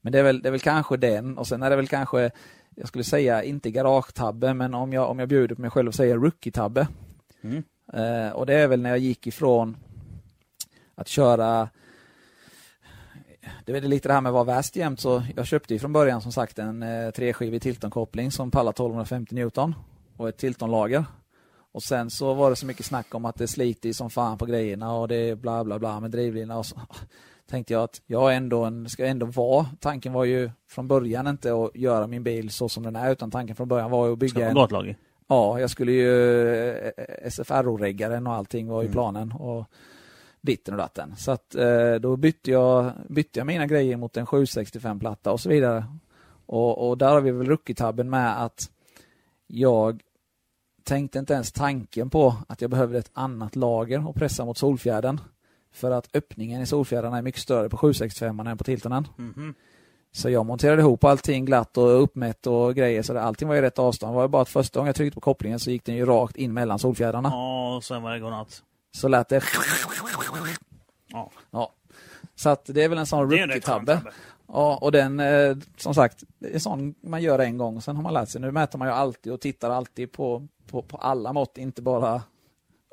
Men 0.00 0.12
det 0.12 0.18
är, 0.18 0.22
väl, 0.22 0.42
det 0.42 0.48
är 0.48 0.50
väl 0.50 0.60
kanske 0.60 0.96
den 0.96 1.38
och 1.38 1.46
sen 1.46 1.62
är 1.62 1.70
det 1.70 1.76
väl 1.76 1.88
kanske, 1.88 2.30
jag 2.74 2.88
skulle 2.88 3.04
säga 3.04 3.42
inte 3.44 3.70
garagetabbe, 3.70 4.54
men 4.54 4.74
om 4.74 4.92
jag, 4.92 5.10
om 5.10 5.18
jag 5.18 5.28
bjuder 5.28 5.54
på 5.54 5.60
mig 5.60 5.70
själv 5.70 5.88
och 5.88 5.94
säger 5.94 6.16
rookie-tabbe. 6.18 6.86
Mm. 7.42 7.62
Eh, 7.92 8.32
och 8.32 8.46
det 8.46 8.54
är 8.54 8.68
väl 8.68 8.80
när 8.82 8.90
jag 8.90 8.98
gick 8.98 9.26
ifrån 9.26 9.76
att 10.94 11.08
köra 11.08 11.68
det 13.64 13.72
är 13.76 13.80
lite 13.80 14.08
det 14.08 14.12
här 14.14 14.20
med 14.20 14.30
att 14.30 14.34
vara 14.34 14.44
värst 14.44 14.76
jämt 14.76 15.00
så 15.00 15.22
jag 15.36 15.46
köpte 15.46 15.74
ju 15.74 15.80
från 15.80 15.92
början 15.92 16.20
som 16.20 16.32
sagt 16.32 16.58
en 16.58 16.82
eh, 16.82 17.10
treskivig 17.10 17.62
Tilton-koppling 17.62 18.30
som 18.30 18.50
pallar 18.50 18.70
1250 18.70 19.34
Newton 19.34 19.74
och 20.16 20.28
ett 20.28 20.36
Tilton-lager. 20.36 21.04
Och 21.72 21.82
sen 21.82 22.10
så 22.10 22.34
var 22.34 22.50
det 22.50 22.56
så 22.56 22.66
mycket 22.66 22.86
snack 22.86 23.14
om 23.14 23.24
att 23.24 23.36
det 23.36 23.48
sliter 23.48 23.92
som 23.92 24.10
fan 24.10 24.38
på 24.38 24.46
grejerna 24.46 24.94
och 24.96 25.08
det 25.08 25.16
är 25.16 25.34
bla 25.34 25.64
bla 25.64 25.78
bla 25.78 26.00
med 26.00 26.10
drivlina 26.10 26.58
och 26.58 26.66
så 26.66 26.76
tänkte 27.50 27.72
jag 27.72 27.82
att 27.82 28.02
jag 28.06 28.36
ändå 28.36 28.64
en, 28.64 28.88
ska 28.88 29.06
ändå 29.06 29.26
vara, 29.26 29.66
tanken 29.80 30.12
var 30.12 30.24
ju 30.24 30.50
från 30.68 30.88
början 30.88 31.26
inte 31.26 31.54
att 31.54 31.76
göra 31.76 32.06
min 32.06 32.22
bil 32.22 32.50
så 32.50 32.68
som 32.68 32.82
den 32.82 32.96
är 32.96 33.12
utan 33.12 33.30
tanken 33.30 33.56
från 33.56 33.68
början 33.68 33.90
var 33.90 34.06
ju 34.06 34.12
att 34.12 34.18
bygga 34.18 34.48
en, 34.48 34.54
gatlag 34.54 34.86
i. 34.88 34.96
Ja, 35.28 35.60
jag 35.60 35.70
skulle 35.70 35.92
ju 35.92 36.70
eh, 36.70 36.92
SFRO-reggaren 37.30 38.26
och 38.26 38.32
allting 38.34 38.68
var 38.68 38.82
i 38.82 38.86
Mm. 38.86 38.92
planen. 38.92 39.32
Och 39.32 39.66
ditten 40.44 40.74
och 40.74 40.78
datten. 40.78 41.14
Så 41.16 41.30
att 41.30 41.54
eh, 41.54 41.94
då 41.94 42.16
bytte 42.16 42.50
jag, 42.50 42.92
bytte 43.08 43.40
jag 43.40 43.46
mina 43.46 43.66
grejer 43.66 43.96
mot 43.96 44.16
en 44.16 44.26
765-platta 44.26 45.32
och 45.32 45.40
så 45.40 45.48
vidare. 45.48 45.84
Och, 46.46 46.88
och 46.88 46.98
där 46.98 47.10
har 47.10 47.20
vi 47.20 47.30
väl 47.30 47.46
rookie-tabben 47.46 48.10
med 48.10 48.42
att 48.44 48.70
jag 49.46 50.00
tänkte 50.84 51.18
inte 51.18 51.34
ens 51.34 51.52
tanken 51.52 52.10
på 52.10 52.34
att 52.48 52.60
jag 52.60 52.70
behövde 52.70 52.98
ett 52.98 53.10
annat 53.12 53.56
lager 53.56 54.10
att 54.10 54.14
pressa 54.14 54.44
mot 54.44 54.58
solfjärden. 54.58 55.20
För 55.72 55.90
att 55.90 56.16
öppningen 56.16 56.62
i 56.62 56.66
solfjärdarna 56.66 57.18
är 57.18 57.22
mycket 57.22 57.40
större 57.40 57.68
på 57.68 57.76
765 57.76 58.40
än 58.40 58.58
på 58.58 58.64
Tiltonen. 58.64 59.08
Mhm. 59.16 59.54
Så 60.12 60.30
jag 60.30 60.46
monterade 60.46 60.82
ihop 60.82 61.04
allting 61.04 61.44
glatt 61.44 61.76
och 61.76 62.02
uppmätt 62.02 62.46
och 62.46 62.74
grejer 62.74 63.02
så 63.02 63.12
det, 63.12 63.22
allting 63.22 63.48
var 63.48 63.56
i 63.56 63.62
rätt 63.62 63.78
avstånd. 63.78 64.12
Det 64.12 64.16
var 64.16 64.28
bara 64.28 64.42
att 64.42 64.48
första 64.48 64.80
gången 64.80 64.86
jag 64.86 64.96
tryckte 64.96 65.14
på 65.14 65.20
kopplingen 65.20 65.58
så 65.58 65.70
gick 65.70 65.84
den 65.84 65.94
ju 65.96 66.06
rakt 66.06 66.36
in 66.36 66.52
mellan 66.52 66.78
solfjädrarna. 66.78 67.28
Ja, 67.32 67.76
och 67.76 67.84
sen 67.84 68.02
var 68.02 68.12
det 68.12 68.18
godnatt. 68.18 68.62
Så 68.94 69.08
lät 69.08 69.28
det... 69.28 69.42
Ja. 71.14 71.30
Ja. 71.50 71.72
Så 72.34 72.48
att 72.48 72.64
det 72.64 72.82
är 72.84 72.88
väl 72.88 72.98
en 72.98 73.06
sån 73.06 73.30
rookie-tabbe. 73.30 73.60
tabbe. 73.96 74.12
Ja, 74.46 74.78
och 74.82 74.92
den, 74.92 75.20
eh, 75.20 75.56
som 75.76 75.94
sagt, 75.94 76.24
är 76.40 76.58
sån 76.58 76.94
man 77.00 77.22
gör 77.22 77.38
en 77.38 77.58
gång 77.58 77.76
och 77.76 77.84
sen 77.84 77.96
har 77.96 78.02
man 78.02 78.14
lärt 78.14 78.28
sig. 78.28 78.40
Nu 78.40 78.50
mäter 78.50 78.78
man 78.78 78.88
ju 78.88 78.94
alltid 78.94 79.32
och 79.32 79.40
tittar 79.40 79.70
alltid 79.70 80.12
på, 80.12 80.48
på, 80.70 80.82
på 80.82 80.96
alla 80.96 81.32
mått, 81.32 81.58
inte 81.58 81.82
bara 81.82 82.22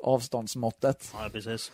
avståndsmåttet. 0.04 1.12
Ja, 1.14 1.28
precis. 1.32 1.72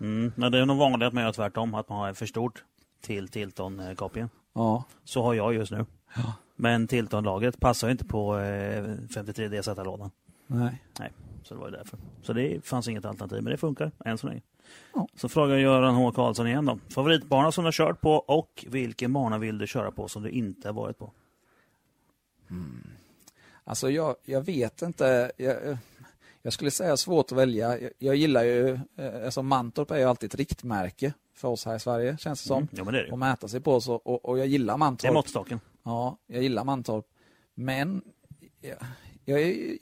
Mm. 0.00 0.32
Men 0.36 0.52
det 0.52 0.58
är 0.58 0.66
nog 0.66 0.78
vanligt 0.78 1.06
att 1.06 1.12
man 1.14 1.22
gör 1.24 1.32
tvärtom, 1.32 1.74
att 1.74 1.88
man 1.88 1.98
har 1.98 2.12
för 2.14 2.26
stort 2.26 2.64
till 3.00 3.28
Tilton-kopien. 3.28 4.28
Ja, 4.52 4.84
Så 5.04 5.22
har 5.22 5.34
jag 5.34 5.54
just 5.54 5.72
nu. 5.72 5.86
Ja. 6.16 6.32
Men 6.56 6.86
Tilton-lagret 6.88 7.60
passar 7.60 7.88
ju 7.88 7.92
inte 7.92 8.04
på 8.04 8.38
eh, 8.38 8.84
53 9.14 9.48
DZ-lådan. 9.48 10.10
nej. 10.46 10.82
Nej, 10.98 11.12
så 11.42 11.54
det 11.54 11.60
var 11.60 11.68
ju 11.68 11.76
därför. 11.76 11.98
Så 12.22 12.32
det 12.32 12.64
fanns 12.64 12.88
inget 12.88 13.04
alternativ, 13.04 13.42
men 13.42 13.50
det 13.50 13.56
funkar 13.56 13.90
än 14.04 14.18
så 14.18 14.26
länge. 14.26 14.40
Ja. 14.94 15.08
Så 15.14 15.28
frågar 15.28 15.56
Göran 15.56 15.94
H. 15.94 16.12
Karlsson 16.12 16.46
igen 16.46 16.64
då. 16.64 16.78
Favoritbana 16.88 17.52
som 17.52 17.64
du 17.64 17.66
har 17.66 17.72
kört 17.72 18.00
på 18.00 18.12
och 18.12 18.64
vilken 18.68 19.12
bana 19.12 19.38
vill 19.38 19.58
du 19.58 19.66
köra 19.66 19.90
på 19.90 20.08
som 20.08 20.22
du 20.22 20.30
inte 20.30 20.68
har 20.68 20.72
varit 20.72 20.98
på? 20.98 21.12
Alltså 23.64 23.90
jag, 23.90 24.16
jag 24.24 24.40
vet 24.40 24.82
inte. 24.82 25.32
Jag, 25.36 25.78
jag 26.42 26.52
skulle 26.52 26.70
säga 26.70 26.96
svårt 26.96 27.32
att 27.32 27.38
välja. 27.38 27.78
Jag, 27.78 27.90
jag 27.98 28.16
gillar 28.16 28.44
ju, 28.44 28.68
eh, 28.96 29.24
alltså 29.24 29.42
Mantorp 29.42 29.90
är 29.90 29.96
ju 29.98 30.04
alltid 30.04 30.26
ett 30.28 30.38
riktmärke 30.38 31.12
för 31.34 31.48
oss 31.48 31.64
här 31.64 31.76
i 31.76 31.80
Sverige, 31.80 32.16
känns 32.18 32.42
det 32.42 32.46
som. 32.48 32.56
Mm. 32.56 32.68
Ja, 32.72 32.84
men 32.84 32.94
det 32.94 33.00
är 33.00 33.04
det 33.06 33.12
Att 33.12 33.18
mäta 33.18 33.48
sig 33.48 33.60
på 33.60 33.80
så, 33.80 33.94
och, 33.94 34.24
och 34.24 34.38
jag 34.38 34.46
gillar 34.46 34.74
Det 34.74 34.76
är 34.76 34.78
Mantorp. 34.78 35.14
måttstocken. 35.14 35.60
Ja, 35.82 36.18
jag 36.26 36.42
gillar 36.42 36.64
Mantorp. 36.64 37.06
Men 37.54 38.02
jag, 38.60 38.76
jag, 39.24 39.40
är, 39.42 39.78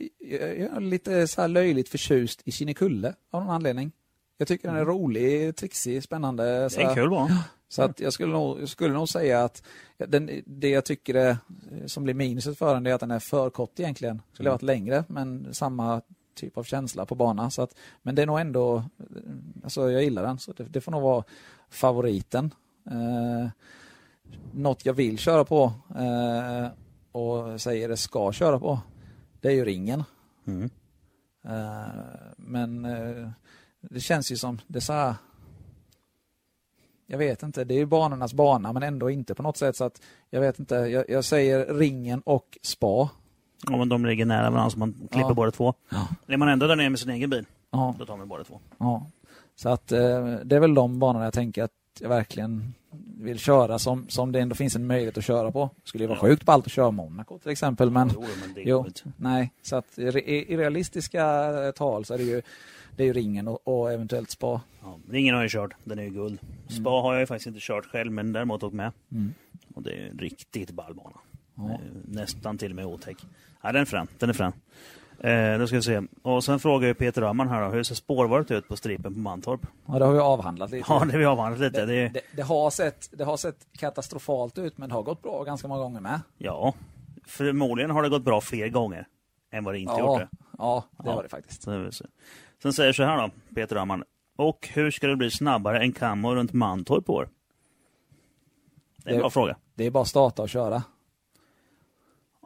jag 0.60 0.76
är 0.76 0.81
lite 0.81 1.28
så 1.28 1.40
här 1.40 1.48
löjligt 1.48 1.89
förtjust 1.89 2.42
i 2.44 2.52
Kinnekulle 2.52 3.15
av 3.31 3.42
någon 3.44 3.55
anledning. 3.55 3.92
Jag 4.39 4.48
tycker 4.48 4.68
den 4.68 4.76
är 4.76 4.84
rolig, 4.84 5.56
trixig, 5.56 6.02
spännande. 6.02 6.62
Det 6.62 6.70
Så, 6.70 6.81
är 6.81 6.84
en 6.84 6.89
här. 6.89 6.94
kul 6.94 7.36
så 7.68 7.82
att 7.82 8.00
jag 8.00 8.12
skulle 8.12 8.32
nog, 8.32 8.60
jag 8.60 8.68
skulle 8.68 8.94
nog 8.94 9.08
säga 9.08 9.44
att 9.44 9.62
den, 9.97 10.42
det 10.47 10.68
jag 10.68 10.84
tycker 10.84 11.15
är, 11.15 11.36
som 11.86 12.05
blir 12.05 12.15
minuset 12.15 12.58
för 12.58 12.74
den 12.74 12.82
det 12.82 12.90
är 12.90 12.94
att 12.94 13.00
den 13.00 13.10
är 13.10 13.18
för 13.18 13.50
kort 13.50 13.81
egentligen. 13.81 14.23
Skulle 14.32 14.48
ha 14.48 14.55
varit 14.55 14.62
längre, 14.62 15.05
men 15.08 15.55
samma 15.55 16.02
typ 16.34 16.58
av 16.58 16.65
känsla 16.65 17.06
på 17.06 17.15
banan. 17.15 17.50
Så 17.50 17.62
att, 17.62 17.74
men 18.02 18.15
det 18.15 18.23
är 18.23 18.26
nog 18.26 18.40
ändå, 18.40 18.84
alltså 19.65 19.90
jag 19.90 20.02
gillar 20.02 20.23
den, 20.23 20.39
så 20.39 20.52
det, 20.52 20.65
det 20.65 20.81
får 20.81 20.92
nog 20.92 21.02
vara 21.02 21.24
favoriten. 21.70 22.55
Eh, 22.90 23.48
något 24.52 24.86
jag 24.86 24.94
vill 24.94 25.18
köra 25.18 25.44
på 25.44 25.73
eh, 25.98 26.68
och 27.12 27.60
säger 27.60 27.89
det 27.89 27.97
ska 27.97 28.32
köra 28.32 28.58
på, 28.58 28.81
det 29.40 29.48
är 29.48 29.52
ju 29.52 29.65
ringen. 29.65 30.05
Mm. 30.47 30.70
Eh, 31.44 31.86
men 32.36 32.84
eh, 32.84 33.28
det 33.90 34.00
känns 34.00 34.32
ju 34.32 34.36
som, 34.36 34.60
det 34.66 34.78
är 34.78 34.81
så 34.81 34.92
här, 34.92 35.15
jag 37.06 37.18
vet 37.18 37.42
inte, 37.42 37.65
det 37.65 37.74
är 37.74 37.78
ju 37.78 37.86
banornas 37.86 38.34
bana 38.34 38.73
men 38.73 38.82
ändå 38.82 39.10
inte 39.10 39.34
på 39.34 39.42
något 39.42 39.56
sätt 39.56 39.76
så 39.76 39.84
att 39.84 40.00
jag 40.31 40.40
vet 40.40 40.58
inte, 40.58 40.74
jag, 40.74 41.05
jag 41.10 41.24
säger 41.24 41.74
ringen 41.74 42.20
och 42.20 42.58
spa. 42.62 43.08
Ja, 43.70 43.76
men 43.76 43.89
de 43.89 44.06
ligger 44.06 44.24
nära 44.26 44.50
varandra 44.50 44.70
så 44.70 44.78
man 44.78 44.92
klipper 44.92 45.20
Ja. 45.28 45.34
båda 45.34 45.50
två. 45.50 45.74
Ja. 45.89 46.08
Är 46.26 46.36
man 46.36 46.48
ändå 46.48 46.66
där 46.66 46.76
nere 46.76 46.90
med 46.90 46.98
sin 46.98 47.10
egen 47.10 47.31
bil, 47.31 47.47
Ja, 47.70 47.94
då 47.98 48.06
tar 48.06 48.16
man 48.16 48.28
båda 48.28 48.44
två. 48.44 48.60
ja. 48.78 49.06
Så 49.56 49.68
att 49.68 49.92
eh, 49.92 49.98
det 50.44 50.56
är 50.56 50.60
väl 50.60 50.74
de 50.74 50.98
banorna 50.98 51.24
jag 51.24 51.34
tänker 51.34 51.62
att 51.62 51.70
jag 52.00 52.08
verkligen 52.08 52.74
vill 53.18 53.39
köra 53.39 53.78
som, 53.78 54.08
som 54.08 54.32
det 54.32 54.40
ändå 54.40 54.55
finns 54.55 54.76
en 54.76 54.86
möjlighet 54.86 55.18
att 55.18 55.24
köra 55.24 55.52
på. 55.52 55.70
Skulle 55.84 56.05
ju 56.05 56.08
vara 56.08 56.18
Ja. 56.23 56.28
sjukt 56.28 56.44
ballt 56.44 56.66
att 56.66 56.73
köra 56.73 56.90
Monaco 56.90 57.39
till 57.39 57.50
exempel 57.50 57.90
men 57.90 58.10
Jo, 58.15 58.24
men 58.40 58.55
Jo. 58.66 58.86
Nej, 59.16 59.52
så 59.62 59.76
att 59.76 59.98
i 59.98 60.02
i 60.52 60.56
realistiska 60.56 61.23
tal 61.76 62.05
så 62.05 62.15
är 62.15 62.18
det 62.18 62.24
ju, 62.24 62.42
det 62.97 63.02
är 63.02 63.07
ju 63.07 63.12
ringen 63.12 63.49
och, 63.49 63.68
och 63.68 63.92
eventuellt 63.92 64.31
spa. 64.31 64.60
Ja, 64.83 64.99
ringen 65.10 65.34
har 65.34 65.42
jag 65.42 65.50
kört, 65.50 65.75
den 65.84 65.99
är 65.99 66.02
ju 66.02 66.10
guld. 66.10 66.39
Spa 66.68 66.91
har 66.91 67.12
jag 67.12 67.20
ju 67.20 67.26
faktiskt 67.26 67.47
inte 67.47 67.60
kört 67.62 67.86
själv, 67.86 68.12
men 68.12 68.33
däremot 68.33 68.62
åkt 68.62 68.75
med. 68.75 68.92
Mm. 69.12 69.34
Och 69.75 69.83
det 69.83 69.91
är 69.92 70.07
en 70.10 70.18
riktigt 70.18 70.70
ball 70.70 70.94
bana. 70.94 71.16
Ja. 71.55 71.81
Nästan 72.05 72.58
till 72.58 72.70
och 72.73 72.76
med 72.76 72.86
otäck. 72.86 73.16
Ja, 73.62 73.73
den 73.73 73.81
är 73.81 73.84
frän. 73.84 74.08
Den 74.18 74.28
är 74.28 74.33
frän. 74.34 74.52
Eh, 75.20 75.58
då 75.58 75.66
ska 75.66 75.76
vi 75.76 75.83
se. 75.83 76.02
Och 76.23 76.44
sen 76.44 76.58
frågar 76.60 76.89
ju 76.89 76.94
Peter 76.94 77.23
Öhman 77.23 77.49
här 77.49 77.62
då, 77.65 77.68
hur 77.70 77.83
ser 77.83 77.94
spårvaret 77.94 78.50
ut 78.50 78.68
på 78.68 78.76
stripen 78.76 79.15
på 79.15 79.20
Mantorp? 79.20 79.60
Ja, 79.86 79.99
det 79.99 80.05
har 80.05 80.12
vi 80.12 80.18
avhandlat 80.18 80.70
lite. 80.70 80.86
Ja, 80.89 81.05
det 81.05 81.12
har 81.12 81.18
vi 81.18 81.25
avhandlat 81.25 81.60
lite. 81.60 81.86
det, 81.86 81.92
Det, 82.02 82.08
det, 82.08 82.20
det, 82.36 82.42
har 82.42 82.70
sett, 82.70 83.08
det 83.12 83.25
har 83.25 83.36
sett 83.36 83.66
katastrofalt 83.78 84.58
ut 84.58 84.78
men 84.78 84.89
det 84.89 84.94
har 84.94 85.02
gått 85.02 85.23
bra 85.23 85.44
ganska 85.44 85.68
många 85.68 85.81
gånger 85.83 86.00
med. 86.00 86.20
ja, 86.39 86.75
förmodligen 87.26 87.91
har 87.91 88.02
det 88.02 88.08
gått 88.08 88.25
bra 88.25 88.41
fler 88.41 88.68
gånger 88.68 89.07
än 89.50 89.65
vad 89.65 89.75
det 89.75 89.78
inte 89.78 89.92
gjort 89.92 90.00
Ja, 90.00 90.18
det. 90.18 90.28
ja, 90.58 90.84
det 90.99 91.08
Ja. 91.08 91.12
har 91.15 91.23
det 91.23 91.28
faktiskt. 91.28 91.62
Så 91.62 91.92
se. 91.92 92.05
Sen 92.62 92.73
säger 92.73 92.93
så 92.93 93.02
här 93.02 93.23
då, 93.23 93.31
Peter 93.55 93.76
Öhman. 93.76 94.05
Och 94.36 94.68
hur 94.73 94.91
ska 94.91 95.07
det 95.07 95.17
bli 95.17 95.31
snabbare 95.31 95.78
än 95.83 95.93
Kammo 95.93 96.35
runt 96.35 96.52
Mantorp 96.52 97.10
år? 97.10 97.28
Det 98.97 99.09
är 99.10 99.12
en 99.12 99.17
Det- 99.17 99.20
bra 99.23 99.31
fråga. 99.31 99.57
Det 99.75 99.85
är 99.85 99.91
bara 99.91 100.02
att 100.02 100.09
starta 100.09 100.43
och 100.43 100.49
köra. 100.49 100.83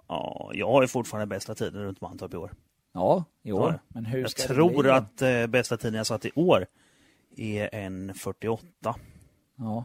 Ja, 0.09 0.51
jag 0.55 0.69
har 0.73 0.83
ju 0.83 0.89
fortfarande 0.89 1.27
bästa 1.27 1.55
tiden 1.55 1.83
runt 1.83 2.01
Mantorp 2.01 2.35
i 2.35 2.37
år. 2.37 2.53
Ja, 2.93 3.25
i 3.43 3.53
år. 3.53 3.81
Men 3.89 4.05
hur 4.05 4.21
Jag 4.21 4.31
ska 4.31 4.43
tror 4.55 4.71
det 4.71 4.83
bli 4.83 4.91
att 4.91 5.23
eh, 5.23 5.47
bästa 5.47 5.77
tiden 5.77 5.95
jag 5.97 6.07
satt 6.07 6.25
i 6.25 6.31
år 6.35 6.67
är 7.37 7.75
en 7.75 8.15
48. 8.15 8.67
Ja. 9.57 9.85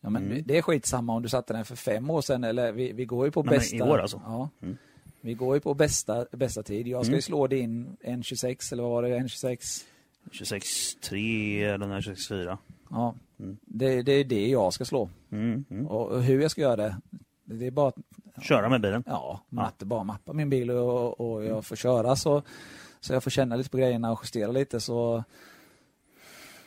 Ja, 0.00 0.10
men 0.10 0.24
Mm. 0.26 0.42
det 0.46 0.58
är 0.58 0.62
skitsamma 0.62 1.12
om 1.14 1.22
du 1.22 1.28
satte 1.28 1.52
den 1.52 1.64
för 1.64 1.76
fem 1.76 2.10
år 2.10 2.20
sedan 2.20 2.44
eller 2.44 2.72
vi, 2.72 2.92
vi 2.92 3.04
går 3.04 3.24
ju 3.26 3.30
på 3.30 3.42
Nej, 3.42 3.50
men 3.50 3.58
bästa. 3.58 3.76
i 3.76 3.82
år 3.82 3.98
alltså. 3.98 4.20
Ja. 4.24 4.48
Mm. 4.62 4.76
Vi 5.26 5.34
går 5.34 5.54
ju 5.56 5.60
på 5.60 5.74
bästa, 5.74 6.26
bästa 6.32 6.62
tid. 6.62 6.88
Jag 6.88 7.04
ska 7.04 7.10
Mm. 7.10 7.18
ju 7.18 7.22
slå 7.22 7.46
din 7.46 7.96
1.26 8.04 8.72
eller 8.72 8.82
vad 8.82 8.92
var 8.92 9.02
det? 9.02 9.08
1.26? 9.18 9.84
26-3 10.32 11.74
eller 11.74 12.00
26-4. 12.00 12.58
Ja. 12.90 13.14
Mm. 13.40 13.56
Det, 13.60 14.02
det 14.02 14.12
är 14.12 14.24
det 14.24 14.46
jag 14.48 14.72
ska 14.72 14.84
slå. 14.84 15.08
Mm, 15.32 15.64
mm. 15.70 15.86
Och, 15.86 16.22
hur 16.22 16.40
jag 16.42 16.50
ska 16.50 16.60
göra 16.60 16.76
det, 16.76 16.96
det 17.44 17.66
är 17.66 17.70
bara 17.70 17.88
att 17.88 18.44
Köra 18.44 18.68
med 18.68 18.80
bilen. 18.80 19.02
Ja, 19.06 19.40
matte, 19.48 19.84
bara 19.84 20.04
mappa 20.04 20.32
min 20.32 20.50
bil 20.50 20.70
och, 20.70 21.20
och 21.20 21.44
jag 21.44 21.64
får 21.64 21.76
köra 21.76 22.16
så, 22.16 22.42
så 23.00 23.12
jag 23.12 23.22
får 23.22 23.30
känna 23.30 23.56
lite 23.56 23.70
på 23.70 23.76
grejerna 23.76 24.12
och 24.12 24.20
justera 24.24 24.52
lite 24.52 24.80
så, 24.80 25.24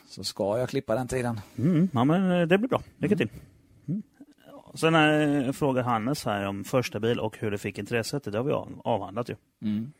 så 0.08 0.24
ska 0.24 0.58
jag 0.58 0.68
klippa 0.68 0.94
den 0.94 1.08
tiden. 1.08 1.40
Mm, 1.58 1.88
ja, 1.92 2.04
men 2.04 2.30
eh, 2.40 2.46
det 2.46 2.58
blir 2.58 2.68
bra. 2.68 2.82
Lycka 2.98 3.16
till. 3.16 3.28
Sen 4.74 4.94
eh, 4.94 5.52
frågar 5.52 5.82
Hannes 5.82 6.24
här 6.24 6.44
om 6.44 6.64
första 6.64 7.00
bil 7.00 7.20
och 7.20 7.38
hur 7.38 7.50
det 7.50 7.58
fick 7.58 7.78
intresset. 7.78 8.24
Det 8.24 8.36
har 8.38 8.44
vi 8.44 8.52
av- 8.52 8.80
avhandlat 8.84 9.28
ju. 9.28 9.36
Mm. 9.62 9.92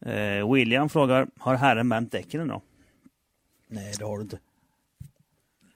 Eh, 0.00 0.52
William 0.52 0.88
frågar, 0.88 1.28
har 1.38 1.54
herren 1.54 1.88
vänt 1.88 2.12
däcken 2.12 2.40
ännu? 2.40 2.60
Nej, 3.68 3.94
det 3.98 4.04
har 4.04 4.16
du 4.16 4.22
inte. 4.22 4.38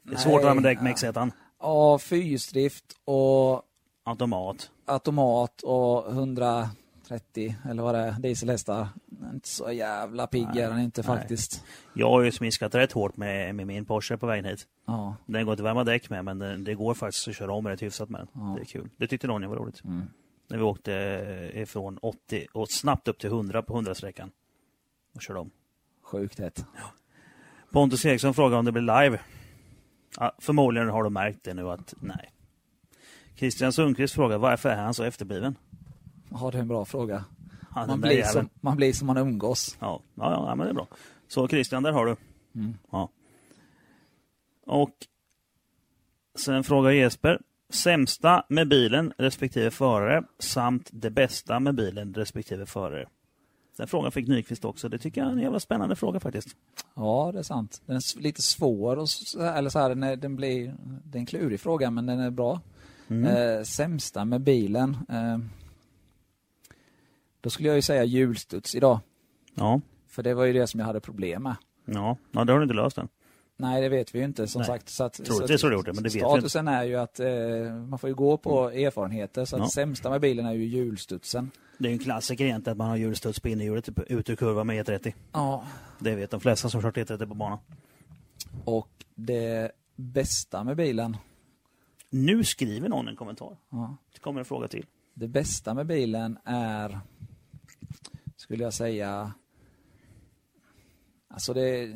Det 0.02 0.14
är 0.14 0.18
svårt 0.18 0.40
att 0.40 0.46
värma 0.46 0.60
däck 0.60 0.80
med 0.80 0.94
X1. 0.96 1.30
Ja, 1.60 1.98
fyrhjulsdrift 1.98 2.84
och 3.04 3.62
Automat. 4.04 4.70
automat 4.84 5.62
och 5.62 6.14
130 7.10 7.56
eller 7.70 7.82
vad 7.82 7.94
det 7.94 7.98
är, 7.98 8.12
dieselhästar. 8.12 8.88
Inte 9.32 9.48
så 9.48 9.72
jävla 9.72 10.26
pigg 10.26 10.56
är 10.56 10.70
den 10.70 10.80
inte 10.80 11.02
faktiskt. 11.02 11.64
Jag 11.94 12.10
har 12.10 12.22
ju 12.22 12.32
smiskat 12.32 12.74
rätt 12.74 12.92
hårt 12.92 13.16
med, 13.16 13.54
med 13.54 13.66
min 13.66 13.84
Porsche 13.84 14.16
på 14.16 14.26
vägen 14.26 14.44
hit. 14.44 14.66
Ja. 14.86 15.16
Den 15.26 15.44
går 15.44 15.52
inte 15.52 15.62
att 15.62 15.66
värma 15.66 15.84
däck 15.84 16.10
med, 16.10 16.24
men 16.24 16.38
det, 16.38 16.56
det 16.56 16.74
går 16.74 16.94
faktiskt 16.94 17.28
att 17.28 17.36
köra 17.36 17.52
om 17.52 17.68
rätt 17.68 17.82
hyfsat 17.82 18.08
med 18.08 18.20
den. 18.20 18.28
Ja. 18.32 18.54
Det 18.56 18.62
är 18.62 18.64
kul. 18.64 18.88
Det 18.96 19.06
tyckte 19.06 19.26
Ronja 19.26 19.48
var 19.48 19.56
roligt. 19.56 19.84
Mm. 19.84 20.02
När 20.48 20.56
vi 20.56 20.62
åkte 20.62 20.94
eh, 20.94 21.62
ifrån 21.62 21.98
80 22.02 22.46
och 22.52 22.70
snabbt 22.70 23.08
upp 23.08 23.18
till 23.18 23.30
100 23.30 23.62
på 23.62 23.80
100-sträckan. 23.80 24.30
Och 25.14 25.22
körde 25.22 25.40
om. 25.40 25.50
Sjukt 26.02 26.38
hett. 26.38 26.64
Pontus 27.72 28.04
Eriksson 28.04 28.34
frågar 28.34 28.58
om 28.58 28.64
det 28.64 28.72
blir 28.72 29.02
live. 29.02 29.20
Ja, 30.18 30.36
förmodligen 30.38 30.88
har 30.88 31.04
du 31.04 31.10
märkt 31.10 31.44
det 31.44 31.54
nu 31.54 31.70
att 31.70 31.94
nej. 32.00 32.30
Christian 33.36 33.72
Sundqvist 33.72 34.14
frågar 34.14 34.38
varför 34.38 34.68
är 34.68 34.76
han 34.76 34.94
så 34.94 35.04
efterbliven? 35.04 35.56
Ja, 36.30 36.50
det 36.50 36.58
är 36.58 36.62
en 36.62 36.68
bra 36.68 36.84
fråga. 36.84 37.24
Han, 37.70 37.88
Man 37.88 38.00
blir, 38.00 38.22
som, 38.22 38.48
man 38.60 38.76
blir 38.76 38.92
som 38.92 39.06
man 39.06 39.16
umgås. 39.16 39.76
Ja, 39.80 40.00
ja, 40.14 40.46
ja, 40.48 40.54
men 40.54 40.64
det 40.64 40.70
är 40.70 40.74
bra. 40.74 40.86
Så 41.28 41.48
Christian, 41.48 41.82
där 41.82 41.92
har 41.92 42.06
du. 42.06 42.16
Mm. 42.54 42.74
Ja. 42.90 43.08
Och 44.66 44.90
sen 46.38 46.64
frågar 46.64 46.90
Jesper. 46.90 47.40
Sämsta 47.72 48.44
med 48.48 48.68
bilen 48.68 49.12
respektive 49.18 49.70
förare 49.70 50.24
samt 50.38 50.90
det 50.92 51.10
bästa 51.10 51.60
med 51.60 51.74
bilen 51.74 52.14
respektive 52.14 52.66
förare. 52.66 53.08
Den 53.76 53.88
frågan 53.88 54.12
fick 54.12 54.28
Nyqvist 54.28 54.64
också. 54.64 54.88
Det 54.88 54.98
tycker 54.98 55.20
jag 55.20 55.28
är 55.28 55.32
en 55.32 55.38
jävla 55.38 55.60
spännande 55.60 55.96
fråga 55.96 56.20
faktiskt. 56.20 56.48
Ja, 56.94 57.30
det 57.32 57.38
är 57.38 57.42
sant. 57.42 57.82
Den 57.86 57.96
är 57.96 58.20
lite 58.20 58.42
svår, 58.42 58.96
och 58.96 59.08
så, 59.08 59.42
eller 59.42 59.70
så 59.70 59.78
här, 59.78 59.88
den, 59.88 60.02
är, 60.02 60.16
den 60.16 60.36
blir, 60.36 60.74
det 61.04 61.18
är 61.18 61.20
en 61.20 61.26
klurig 61.26 61.60
fråga, 61.60 61.90
men 61.90 62.06
den 62.06 62.20
är 62.20 62.30
bra. 62.30 62.60
Mm. 63.08 63.24
Eh, 63.24 63.62
sämsta 63.62 64.24
med 64.24 64.40
bilen? 64.40 64.96
Eh, 65.08 65.38
då 67.40 67.50
skulle 67.50 67.68
jag 67.68 67.76
ju 67.76 67.82
säga 67.82 68.04
hjulstuds 68.04 68.74
idag. 68.74 69.00
Ja. 69.54 69.80
För 70.08 70.22
det 70.22 70.34
var 70.34 70.44
ju 70.44 70.52
det 70.52 70.66
som 70.66 70.80
jag 70.80 70.86
hade 70.86 71.00
problem 71.00 71.42
med. 71.42 71.54
Ja. 71.84 72.16
ja, 72.32 72.44
det 72.44 72.52
har 72.52 72.58
du 72.58 72.62
inte 72.62 72.74
löst 72.74 72.98
än. 72.98 73.08
Nej, 73.56 73.82
det 73.82 73.88
vet 73.88 74.14
vi 74.14 74.18
ju 74.18 74.24
inte 74.24 74.46
som 74.46 74.58
Nej. 74.58 74.66
sagt. 74.66 74.88
Så 74.88 75.04
att, 75.04 75.12
Troligtvis 75.12 75.60
så 75.60 75.66
har 75.66 75.70
du 75.70 75.76
gjort 75.76 75.86
det, 75.86 75.92
men 75.92 76.02
det 76.02 76.08
vet 76.08 76.14
vi 76.14 76.20
Statusen 76.20 76.68
är 76.68 76.84
ju 76.84 76.96
att 76.96 77.20
eh, 77.20 77.28
man 77.88 77.98
får 77.98 78.08
ju 78.10 78.14
gå 78.14 78.36
på 78.36 78.70
erfarenheter. 78.70 79.44
Så 79.44 79.56
att 79.56 79.62
Ja. 79.62 79.68
sämsta 79.68 80.10
med 80.10 80.20
bilen 80.20 80.46
är 80.46 80.52
ju 80.52 80.64
hjulstudsen. 80.64 81.50
Det 81.78 81.88
är 81.88 81.90
ju 81.90 81.92
en 81.98 82.04
klassiker 82.04 82.44
egentligen 82.44 82.72
att 82.74 82.78
man 82.78 82.88
har 82.88 82.96
hjulstuds 82.96 83.40
på 83.40 83.48
innerhjulet 83.48 83.84
typ 83.84 83.98
ut 83.98 84.30
ur 84.30 84.36
kurva 84.36 84.64
med 84.64 84.88
E30. 84.88 85.12
Ja. 85.32 85.64
Det 85.98 86.14
vet 86.14 86.30
de 86.30 86.40
flesta 86.40 86.68
som 86.68 86.82
kört 86.82 86.96
E30 86.96 87.26
på 87.28 87.34
banan. 87.34 87.58
Och 88.64 88.90
det 89.14 89.72
bästa 89.96 90.64
med 90.64 90.76
bilen? 90.76 91.16
Nu 92.10 92.44
skriver 92.44 92.88
någon 92.88 93.08
en 93.08 93.16
kommentar. 93.16 93.56
Ja. 93.70 93.96
Det 94.12 94.18
kommer 94.20 94.38
en 94.40 94.44
fråga 94.44 94.68
till. 94.68 94.86
Det 95.14 95.28
bästa 95.28 95.74
med 95.74 95.86
bilen 95.86 96.38
är, 96.44 97.00
skulle 98.50 98.64
jag 98.64 98.74
säga, 98.74 99.32
alltså 101.28 101.52
det, 101.54 101.86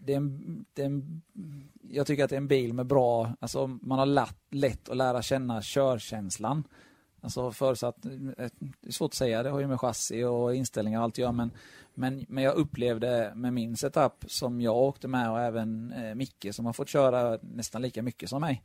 det, 0.00 0.12
är 0.12 0.16
en, 0.16 0.64
det 0.72 0.82
är 0.82 0.86
en, 0.86 1.22
jag 1.90 2.06
tycker 2.06 2.24
att 2.24 2.30
det 2.30 2.36
är 2.36 2.40
en 2.40 2.48
bil 2.48 2.72
med 2.72 2.86
bra, 2.86 3.32
alltså 3.40 3.66
man 3.66 3.98
har 3.98 4.06
lätt, 4.06 4.36
lätt 4.50 4.88
att 4.88 4.96
lära 4.96 5.22
känna 5.22 5.62
körkänslan. 5.62 6.64
Alltså 7.20 7.52
förutsatt, 7.52 8.04
eh, 8.04 8.10
det 8.80 8.88
är 8.88 8.92
svårt 8.92 9.10
att 9.10 9.14
säga, 9.14 9.42
det 9.42 9.50
har 9.50 9.60
ju 9.60 9.66
med 9.66 9.80
chassi 9.80 10.24
och 10.24 10.54
inställningar 10.54 10.98
och 10.98 11.04
allt 11.04 11.14
att 11.14 11.18
göra, 11.18 11.32
men, 11.32 11.50
men, 11.94 12.26
men 12.28 12.44
jag 12.44 12.54
upplevde 12.54 13.32
med 13.34 13.52
min 13.52 13.76
setup 13.76 14.24
som 14.26 14.60
jag 14.60 14.76
åkte 14.76 15.08
med 15.08 15.30
och 15.30 15.40
även 15.40 15.92
eh, 15.92 16.14
Micke 16.14 16.46
som 16.50 16.66
har 16.66 16.72
fått 16.72 16.88
köra 16.88 17.38
nästan 17.42 17.82
lika 17.82 18.02
mycket 18.02 18.28
som 18.28 18.40
mig, 18.40 18.62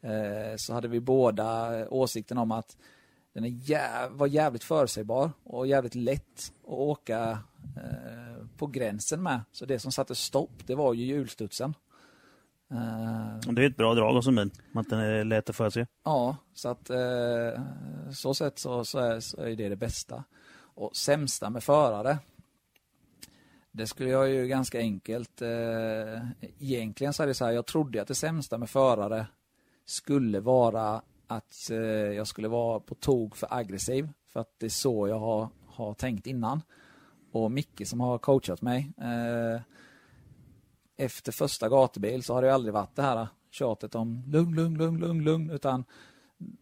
eh, 0.00 0.56
så 0.56 0.74
hade 0.74 0.88
vi 0.88 1.00
båda 1.00 1.88
åsikten 1.88 2.38
om 2.38 2.52
att 2.52 2.76
den 3.40 3.52
är 3.52 3.58
jä 3.70 4.08
var 4.10 4.26
jävligt 4.26 4.64
förutsägbar 4.64 5.30
och 5.44 5.66
jävligt 5.66 5.94
lätt 5.94 6.52
att 6.62 6.68
åka 6.68 7.38
eh, 7.76 8.46
på 8.56 8.66
gränsen 8.66 9.22
med. 9.22 9.40
Så 9.52 9.66
det 9.66 9.78
som 9.78 9.92
satte 9.92 10.14
stopp, 10.14 10.66
det 10.66 10.74
var 10.74 10.94
ju 10.94 11.04
hjulstudsen. 11.04 11.74
Och 13.46 13.54
det 13.54 13.62
är 13.62 13.66
ett 13.66 13.76
bra 13.76 13.94
drag 13.94 14.26
en 14.26 14.34
bil, 14.34 14.50
att 14.74 14.90
den 14.90 14.98
är 14.98 15.24
lätt 15.24 15.50
att 15.50 15.56
förutse. 15.56 15.86
Ja, 16.04 16.36
så 16.54 16.68
att 16.68 16.90
eh, 16.90 17.62
så 18.12 18.34
sätt 18.34 18.58
så, 18.58 18.84
så, 18.84 18.98
är, 18.98 19.20
så 19.20 19.42
är 19.42 19.56
det 19.56 19.68
det 19.68 19.76
bästa. 19.76 20.24
Och 20.52 20.96
sämsta 20.96 21.50
med 21.50 21.62
förare, 21.62 22.18
det 23.72 23.86
skulle 23.86 24.10
jag 24.10 24.28
ju 24.28 24.46
ganska 24.46 24.78
enkelt. 24.78 25.42
Eh, 25.42 26.22
egentligen 26.58 27.12
så 27.12 27.22
är 27.22 27.26
det 27.26 27.34
så 27.34 27.44
här, 27.44 27.52
jag 27.52 27.66
trodde 27.66 28.02
att 28.02 28.08
det 28.08 28.14
sämsta 28.14 28.58
med 28.58 28.70
förare 28.70 29.26
skulle 29.84 30.40
vara 30.40 31.02
att 31.30 31.70
eh, 31.70 31.78
jag 32.16 32.26
skulle 32.26 32.48
vara 32.48 32.80
på 32.80 32.94
tog 32.94 33.36
för 33.36 33.54
aggressiv. 33.54 34.08
För 34.32 34.40
att 34.40 34.54
det 34.58 34.66
är 34.66 34.70
så 34.70 35.08
jag 35.08 35.18
har, 35.18 35.48
har 35.66 35.94
tänkt 35.94 36.26
innan. 36.26 36.62
Och 37.32 37.52
Micke 37.52 37.88
som 37.88 38.00
har 38.00 38.18
coachat 38.18 38.62
mig. 38.62 38.92
Eh, 38.98 39.60
efter 40.96 41.32
första 41.32 41.68
gatubil 41.68 42.22
så 42.22 42.34
har 42.34 42.42
det 42.42 42.54
aldrig 42.54 42.74
varit 42.74 42.96
det 42.96 43.02
här 43.02 43.28
tjatet 43.50 43.94
om 43.94 44.22
lugn, 44.26 44.54
lugn, 44.54 44.78
lugn, 44.78 45.00
lugn, 45.00 45.24
lugn. 45.24 45.50
Utan 45.50 45.84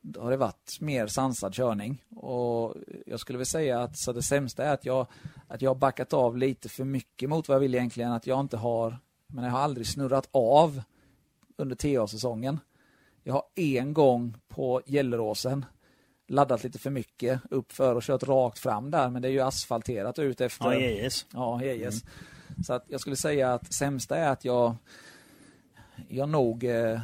då 0.00 0.20
har 0.20 0.30
det 0.30 0.36
varit 0.36 0.80
mer 0.80 1.06
sansad 1.06 1.55
körning. 1.55 2.05
Och 2.16 2.74
jag 3.06 3.20
skulle 3.20 3.38
väl 3.38 3.47
säga 3.47 3.82
att 3.82 3.98
så 3.98 4.12
det 4.12 4.22
sämsta 4.22 4.64
är 4.64 4.74
att 4.74 4.84
jag, 4.84 5.06
att 5.48 5.62
jag 5.62 5.70
har 5.70 5.74
backat 5.74 6.12
av 6.12 6.36
lite 6.36 6.68
för 6.68 6.84
mycket 6.84 7.28
mot 7.28 7.48
vad 7.48 7.55
jag 7.55 7.60
vill 7.60 7.74
egentligen. 7.74 8.12
Att 8.12 8.26
jag 8.26 8.40
inte 8.40 8.56
har, 8.56 8.98
men 9.26 9.44
jag 9.44 9.50
har 9.50 9.60
aldrig 9.60 9.86
snurrat 9.86 10.28
av 10.32 10.82
under 11.56 11.76
TA-säsongen. 11.76 12.60
Jag 13.28 13.34
har 13.34 13.44
en 13.55 13.92
gång 13.92 14.36
på 14.48 14.82
Gelleråsen 14.86 15.65
laddat 16.28 16.65
lite 16.65 16.78
för 16.78 16.90
mycket 16.90 17.40
uppför 17.50 17.94
och 17.94 18.02
kört 18.02 18.23
rakt 18.23 18.58
fram 18.58 18.90
där, 18.90 19.10
men 19.10 19.23
det 19.23 19.28
är 19.28 19.32
ju 19.32 19.40
asfalterat 19.40 20.18
ut 20.18 20.40
efter... 20.40 20.73
Ja, 20.73 20.81
yes. 20.81 21.26
Ja, 21.32 21.62
yes. 21.62 22.02
Mm. 22.02 22.65
Så 22.65 22.73
att 22.73 22.84
jag 22.89 23.00
skulle 23.00 23.16
säga 23.16 23.55
att 23.55 23.73
sämsta 23.73 24.16
är 24.16 24.28
att 24.28 24.44
jag, 24.44 24.76
jag 26.08 26.28
nog... 26.28 26.65
Eh, 26.65 27.00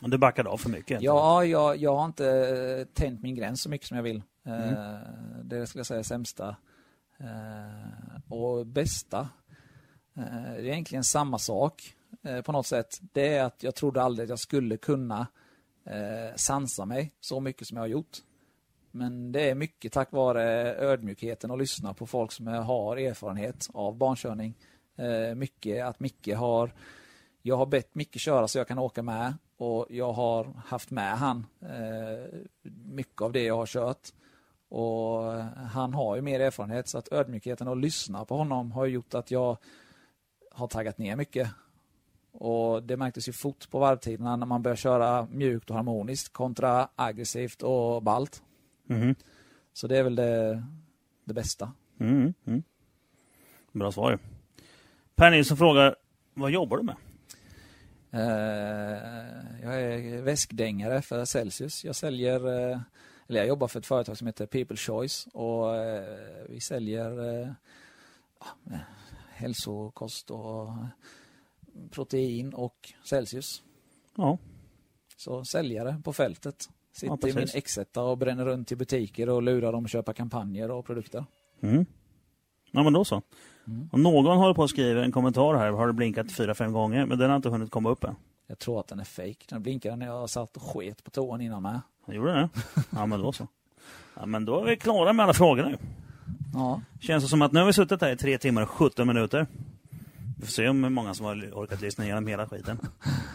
du 0.00 0.18
backade 0.18 0.50
av 0.50 0.56
för 0.56 0.70
mycket? 0.70 1.02
Ja, 1.02 1.44
jag, 1.44 1.76
jag 1.76 1.96
har 1.96 2.04
inte 2.04 2.28
eh, 2.28 2.84
tänt 2.94 3.22
min 3.22 3.34
gräns 3.34 3.62
så 3.62 3.68
mycket 3.68 3.86
som 3.86 3.96
jag 3.96 4.04
vill. 4.04 4.22
Mm. 4.46 4.68
Eh, 4.68 4.98
det 5.44 5.66
skulle 5.66 5.80
jag 5.80 5.86
säga 5.86 6.00
är 6.00 6.04
sämsta. 6.04 6.56
Eh, 7.18 8.32
och 8.32 8.66
bästa, 8.66 9.28
eh, 10.16 10.52
det 10.52 10.60
är 10.60 10.64
egentligen 10.64 11.04
samma 11.04 11.38
sak 11.38 11.96
eh, 12.22 12.40
på 12.40 12.52
något 12.52 12.66
sätt. 12.66 12.98
Det 13.12 13.36
är 13.36 13.44
att 13.44 13.62
jag 13.62 13.74
trodde 13.74 14.02
aldrig 14.02 14.24
att 14.24 14.30
jag 14.30 14.38
skulle 14.38 14.76
kunna 14.76 15.26
eh, 15.84 16.36
sansa 16.36 16.84
mig 16.84 17.12
så 17.20 17.40
mycket 17.40 17.66
som 17.66 17.76
jag 17.76 17.82
har 17.82 17.88
gjort. 17.88 18.18
Men 18.90 19.32
det 19.32 19.50
är 19.50 19.54
mycket 19.54 19.92
tack 19.92 20.12
vare 20.12 20.74
ödmjukheten 20.74 21.50
och 21.50 21.58
lyssna 21.58 21.94
på 21.94 22.06
folk 22.06 22.32
som 22.32 22.46
har 22.46 22.96
erfarenhet 22.96 23.68
av 23.72 23.96
barnkörning. 23.96 24.54
Eh, 24.96 25.34
mycket 25.34 25.84
att 25.84 26.00
Micke 26.00 26.34
har 26.36 26.72
jag 27.42 27.56
har 27.56 27.66
bett 27.66 27.94
Micke 27.94 28.20
köra 28.20 28.48
så 28.48 28.58
jag 28.58 28.68
kan 28.68 28.78
åka 28.78 29.02
med 29.02 29.34
och 29.56 29.86
jag 29.90 30.12
har 30.12 30.44
haft 30.66 30.90
med 30.90 31.18
han 31.18 31.46
eh, 31.60 32.38
mycket 32.84 33.22
av 33.22 33.32
det 33.32 33.42
jag 33.42 33.56
har 33.56 33.66
kört. 33.66 34.08
Och 34.68 35.32
han 35.70 35.94
har 35.94 36.16
ju 36.16 36.22
mer 36.22 36.40
erfarenhet 36.40 36.88
så 36.88 36.98
att 36.98 37.12
ödmjukheten 37.12 37.68
och 37.68 37.76
lyssna 37.76 38.24
på 38.24 38.36
honom 38.36 38.72
har 38.72 38.86
gjort 38.86 39.14
att 39.14 39.30
jag 39.30 39.56
har 40.50 40.66
taggat 40.66 40.98
ner 40.98 41.16
mycket. 41.16 41.48
Och 42.32 42.82
det 42.82 42.96
märktes 42.96 43.28
ju 43.28 43.32
fort 43.32 43.70
på 43.70 43.78
varvtiderna 43.78 44.36
när 44.36 44.46
man 44.46 44.62
börjar 44.62 44.76
köra 44.76 45.26
mjukt 45.30 45.70
och 45.70 45.76
harmoniskt 45.76 46.32
kontra 46.32 46.88
aggressivt 46.96 47.62
och 47.62 48.02
balt. 48.02 48.42
Mm. 48.88 49.14
Så 49.72 49.86
det 49.86 49.98
är 49.98 50.02
väl 50.02 50.14
det, 50.14 50.64
det 51.24 51.34
bästa. 51.34 51.72
Mm. 52.00 52.34
Mm. 52.44 52.62
Bra 53.72 53.92
svar. 53.92 54.18
Per 55.14 55.30
Nilsson 55.30 55.56
frågar, 55.56 55.96
vad 56.34 56.50
jobbar 56.50 56.76
du 56.76 56.82
med? 56.82 56.96
Uh, 58.14 59.62
jag 59.62 59.82
är 59.82 60.22
väskdängare 60.22 61.02
för 61.02 61.24
Celsius. 61.24 61.84
Jag 61.84 61.96
säljer, 61.96 62.46
uh, 62.46 62.80
eller 63.28 63.40
jag 63.40 63.46
jobbar 63.46 63.68
för 63.68 63.78
ett 63.78 63.86
företag 63.86 64.18
som 64.18 64.26
heter 64.26 64.46
People 64.46 64.76
Choice 64.76 65.28
och 65.32 65.66
uh, 65.66 66.02
vi 66.48 66.60
säljer 66.60 67.54
hälsokost 69.30 70.30
och 70.30 70.68
protein 71.90 72.54
och 72.54 72.92
Celsius. 73.04 73.62
Ja. 74.16 74.38
Så 75.16 75.44
säljare 75.44 76.00
på 76.04 76.12
fältet. 76.12 76.68
Sitter 76.92 77.18
Ja, 77.22 77.28
i 77.28 77.34
min 77.34 77.48
x 77.54 77.78
och 77.96 78.18
bränner 78.18 78.44
runt 78.44 78.72
i 78.72 78.76
butiker 78.76 79.28
och 79.28 79.42
lurar 79.42 79.72
dem 79.72 79.84
att 79.84 79.90
köpa 79.90 80.12
kampanjer 80.12 80.70
och 80.70 80.86
produkter. 80.86 81.24
Mm. 81.60 81.86
Ja 82.70 82.82
men 82.82 82.92
då 82.92 83.04
så. 83.04 83.22
Mm. 83.66 83.88
Och 83.92 84.00
någon 84.00 84.36
håller 84.36 84.54
på 84.54 84.64
att 84.64 84.70
skriva 84.70 85.04
en 85.04 85.12
kommentar 85.12 85.54
här, 85.54 85.70
har 85.70 85.86
det 85.86 85.92
blinkat 85.92 86.32
fyra, 86.32 86.54
fem 86.54 86.72
gånger, 86.72 87.06
men 87.06 87.18
den 87.18 87.30
har 87.30 87.36
inte 87.36 87.48
hunnit 87.48 87.70
komma 87.70 87.90
upp 87.90 88.04
än. 88.04 88.14
Jag 88.46 88.58
tror 88.58 88.80
att 88.80 88.88
den 88.88 89.00
är 89.00 89.04
fake. 89.04 89.44
Den 89.48 89.62
blinkade 89.62 89.96
när 89.96 90.06
jag 90.06 90.30
satt 90.30 90.56
och 90.56 90.62
sket 90.62 91.04
på 91.04 91.10
toan 91.10 91.40
innan 91.40 91.62
med. 91.62 91.80
Jag 92.06 92.16
gjorde 92.16 92.32
det? 92.32 92.48
Ja 92.90 93.06
men 93.06 93.20
då 93.20 93.32
så. 93.32 93.48
Ja 94.16 94.26
men 94.26 94.44
då 94.44 94.60
är 94.60 94.64
vi 94.64 94.76
klara 94.76 95.12
med 95.12 95.24
alla 95.24 95.34
frågor 95.34 95.62
nu. 95.62 95.78
Ja, 96.54 96.80
Känns 97.00 97.24
det 97.24 97.30
som 97.30 97.42
att 97.42 97.52
nu 97.52 97.58
har 97.58 97.66
vi 97.66 97.72
suttit 97.72 98.00
här 98.00 98.12
i 98.12 98.16
tre 98.16 98.38
timmar 98.38 98.62
och 98.62 98.68
17 98.68 99.06
minuter. 99.06 99.46
Vi 100.42 100.46
får 100.46 100.52
se 100.52 100.68
om 100.68 100.84
hur 100.84 100.90
många 100.90 101.14
som 101.14 101.26
har 101.26 101.50
orkat 101.52 101.80
lyssna 101.80 102.04
igenom 102.04 102.26
hela 102.26 102.46
skiten. 102.48 102.78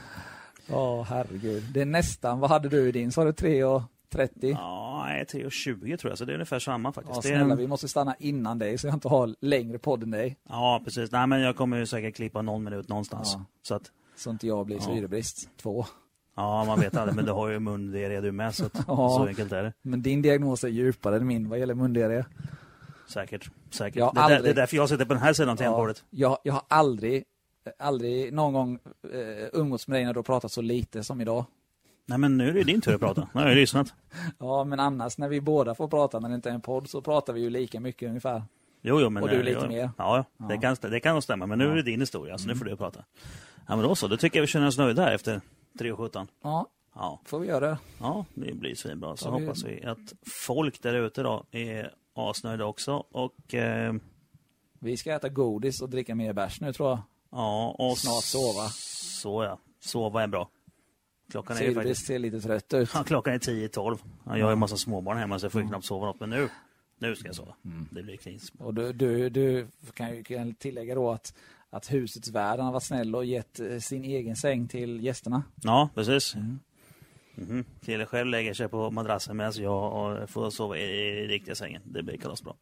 ja 0.68 1.03
herregud. 1.10 1.64
Det 1.74 1.82
är 1.82 1.86
nästan, 1.86 2.40
vad 2.40 2.50
hade 2.50 2.69
du 2.69 2.88
i 2.88 2.92
din? 2.92 3.11
Sa 3.11 3.24
du 3.24 3.34
3 3.34 3.64
och 3.64 3.82
30? 4.11 4.50
Ja, 4.52 5.03
nej, 5.08 5.24
3.20 5.24 5.98
tror 5.98 6.11
jag, 6.11 6.18
så 6.18 6.26
det 6.26 6.32
är 6.32 6.34
ungefär 6.34 6.60
samma 6.60 6.94
faktiskt. 6.94 7.16
Ja, 7.16 7.22
snälla, 7.22 7.52
en- 7.52 7.58
vi 7.58 7.68
måste 7.68 7.88
stanna 7.88 8.16
innan 8.19 8.60
dig 8.60 8.77
så 8.77 8.88
jag 8.88 8.94
inte 8.94 9.08
har 9.08 9.36
längre 9.42 9.77
podd 9.80 10.03
än 10.03 10.11
dig. 10.11 10.38
Ja, 10.50 10.82
precis. 10.86 11.11
Nej, 11.11 11.27
men 11.27 11.42
jag 11.42 11.56
kommer 11.56 11.77
ju 11.77 11.86
säkert 11.86 12.16
klippa 12.16 12.42
någon 12.42 12.64
minut 12.64 12.88
någonstans. 12.88 13.34
Ja. 13.38 13.45
Så 13.61 13.76
att, 13.76 13.92
Så 14.16 14.30
inte 14.30 14.48
jag 14.48 14.66
blir 14.66 14.76
Ja. 14.77 14.82
syrebrist. 14.82 15.50
Två. 15.61 15.86
ja, 16.36 16.66
man 16.66 16.80
vet 16.80 16.98
aldrig, 16.98 17.16
men 17.16 17.26
du 17.26 17.32
har 17.32 17.50
ju 17.50 17.60
mundiarré 17.60 18.22
du 18.22 18.32
med, 18.32 18.56
så, 18.56 18.66
att, 18.66 18.74
Ja. 18.88 19.10
så 19.10 19.26
enkelt 19.27 19.52
är 19.52 19.64
det. 19.64 19.74
Men 19.82 20.02
din 20.02 20.22
diagnos 20.22 20.64
är 20.64 20.68
djupare 20.68 21.16
än 21.18 21.27
min 21.27 21.50
vad 21.50 21.60
gäller 21.60 21.74
mundiarré. 21.74 22.24
Säkert. 23.08 23.50
säkert. 23.72 23.95
Det, 23.95 24.02
är 24.02 24.14
där, 24.14 24.22
aldrig- 24.22 24.44
det 24.44 24.50
är 24.50 24.53
därför 24.53 24.76
jag 24.77 24.90
sitter 24.90 25.06
på 25.06 25.14
den 25.14 25.24
här 25.24 25.34
sidan 25.34 25.58
tangentbordet. 25.58 26.03
jag, 26.10 26.38
jag 26.44 26.53
har 26.53 26.61
aldrig, 26.68 27.24
aldrig 27.80 28.34
någon 28.34 28.53
gång 28.53 28.80
eh, 29.14 29.48
umgåtts 29.53 29.88
med 29.88 29.95
dig 29.98 30.06
när 30.06 30.14
du 30.14 30.18
har 30.18 30.24
pratat 30.24 30.52
så 30.52 30.61
lite 30.61 31.03
som 31.03 31.22
idag. 31.22 31.45
Nej, 32.06 32.18
men 32.18 32.38
nu 32.38 32.50
är 32.50 32.53
det 32.53 32.64
din 32.64 32.82
tur 32.82 32.94
att 32.94 33.00
prata. 33.02 33.27
Nu 33.34 33.42
har 33.42 33.48
jag 33.48 33.56
lyssnat. 33.56 33.94
Ja, 34.40 34.64
men 34.64 34.80
annars 34.80 35.18
när 35.18 35.27
vi 35.30 35.42
båda 35.42 35.76
får 35.76 35.88
prata 35.88 36.19
när 36.19 36.30
det 36.30 36.36
inte 36.36 36.50
är 36.50 36.53
en 36.53 36.61
podd 36.61 36.90
så 36.90 37.02
pratar 37.02 37.34
vi 37.34 37.42
ju 37.42 37.50
lika 37.50 37.80
mycket 37.80 38.08
ungefär. 38.10 38.44
Jo, 38.82 39.02
jo, 39.02 39.10
men... 39.10 39.24
Och 39.24 39.30
du 39.30 39.36
eh, 39.36 39.44
lite 39.44 39.60
jo, 39.64 39.68
mer. 39.68 39.90
Ja, 39.98 40.26
Ja. 40.38 40.45
Det, 40.45 40.58
kan, 40.58 40.76
det 40.82 41.00
kan 41.00 41.14
nog 41.14 41.24
stämma. 41.24 41.45
Men 41.45 41.60
nu 41.60 41.72
är 41.72 41.76
det 41.76 41.82
din 41.84 42.00
historia, 42.00 42.38
så 42.38 42.48
nu 42.48 42.56
får 42.56 42.66
du 42.66 42.76
prata. 42.77 43.03
Ja, 43.68 43.76
men 43.76 43.82
då 43.88 43.95
så. 43.95 44.08
Då 44.08 44.18
tycker 44.18 44.40
jag 44.40 44.42
vi 44.42 44.48
känner 44.48 44.68
oss 44.68 44.77
nöjda 44.77 45.02
här 45.03 45.16
efter 45.16 45.42
3.17. 45.80 46.27
Ja, 46.44 46.68
Ja. 46.95 47.22
får 47.26 47.40
vi 47.40 47.48
göra 47.48 47.68
det. 47.69 47.77
Ja, 48.00 48.26
det 48.34 48.53
blir 48.53 48.76
svinbra. 48.76 49.18
Så 49.18 49.27
Ja, 49.30 49.38
vi- 49.38 49.45
hoppas 49.45 49.64
vi 49.64 49.86
att 49.86 50.14
folk 50.48 50.82
där 50.82 50.94
ute 50.94 51.22
då 51.24 51.44
är 51.52 51.94
asnöjda 52.18 52.66
också. 52.66 52.94
Och 53.12 53.54
eh, 53.54 53.94
Vi 54.80 54.98
ska 54.98 55.14
äta 55.14 55.30
godis 55.30 55.82
och 55.82 55.90
dricka 55.90 56.16
mer 56.16 56.34
bärs 56.34 56.62
nu 56.62 56.74
tror 56.74 56.90
jag. 56.90 57.00
ja, 57.32 57.76
och 57.80 57.98
Snart 57.98 58.24
sova. 58.24 58.68
Så 58.70 59.44
ja, 59.44 59.60
sova 59.80 60.24
är 60.24 60.28
bra. 60.28 60.50
Klockan 61.32 61.58
är 61.58 61.62
ju 61.62 61.68
Syrebrist 61.68 61.88
faktiskt 61.90 62.08
ser 62.08 62.20
lite 62.20 62.42
trött 62.42 62.74
ut. 62.74 62.90
ja, 62.94 63.04
klockan 63.04 63.34
är 63.34 63.40
10-12. 63.40 63.98
Ja, 64.26 64.38
jag 64.38 64.46
har 64.46 64.52
ju 64.52 64.54
en 64.54 64.60
massa 64.60 64.78
småbarn 64.78 65.18
hemma 65.18 65.40
så 65.40 65.46
jag 65.46 65.52
får 65.52 65.62
ju 65.62 65.68
knappt 65.68 65.86
sova 65.86 66.06
något. 66.06 66.20
Men 66.20 66.30
nu, 66.30 66.50
nu 67.00 67.16
ska 67.16 67.28
jag 67.28 67.36
sova. 67.36 67.56
Mm. 67.66 67.88
Det 67.92 68.04
blir 68.04 68.18
kris. 68.18 68.52
Och 68.60 68.74
du, 68.74 68.94
du, 68.94 69.30
du 69.30 69.68
kan 69.94 70.16
ju 70.16 70.24
kan 70.24 70.54
tillägga 70.56 70.96
då 70.96 71.12
att, 71.12 71.34
att 71.70 71.92
husets 71.92 72.30
värd 72.30 72.60
har 72.60 72.72
varit 72.72 72.84
snäll 72.84 73.16
och 73.16 73.26
gett 73.26 73.60
eh, 73.60 73.80
sin 73.80 74.04
egen 74.04 74.36
säng 74.36 74.68
till 74.68 75.04
gästerna. 75.04 75.44
Ja, 75.64 75.90
precis. 75.96 76.36
Mm. 76.36 76.60
Mm 77.38 77.49
-hmm. 77.49 77.85
Krille 77.85 78.06
själv 78.06 78.27
lägger 78.27 78.53
sig 78.53 78.69
på 78.69 78.91
madrassen 78.91 79.38
medan 79.38 79.53
jag 79.56 80.30
får 80.30 80.49
sova 80.49 80.77
i, 80.77 80.83
i 80.83 81.27
riktiga 81.27 81.56
sängen. 81.56 81.82
Det 81.85 82.03
blir 82.03 82.17
kalasbra. 82.17 82.53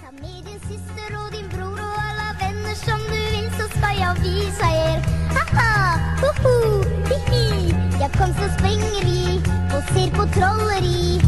Ta 0.00 0.12
med 0.12 0.44
din 0.46 0.60
syster 0.60 1.10
och 1.22 1.32
din 1.32 1.48
bror 1.48 1.72
och 1.72 1.98
alla 2.08 2.28
vänner 2.40 2.74
som 2.74 3.00
du 3.10 3.20
vill 3.34 3.50
så 3.50 3.78
ska 3.78 3.88
jag 4.04 4.14
visa 4.14 4.66
er. 4.86 4.98
Haha, 5.36 5.98
hoho, 6.22 6.82
hihi. 7.10 7.74
Jag 8.00 8.12
kom 8.12 8.32
så 8.40 8.48
springer 8.58 9.04
i 9.20 9.38
och 9.76 9.84
ser 9.92 10.10
på 10.10 10.24
trolleri 10.36 11.20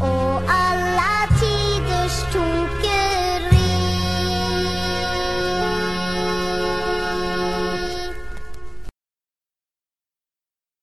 och 0.00 0.42
alla 0.64 1.12
tiders 1.40 2.32
tok 2.32 2.77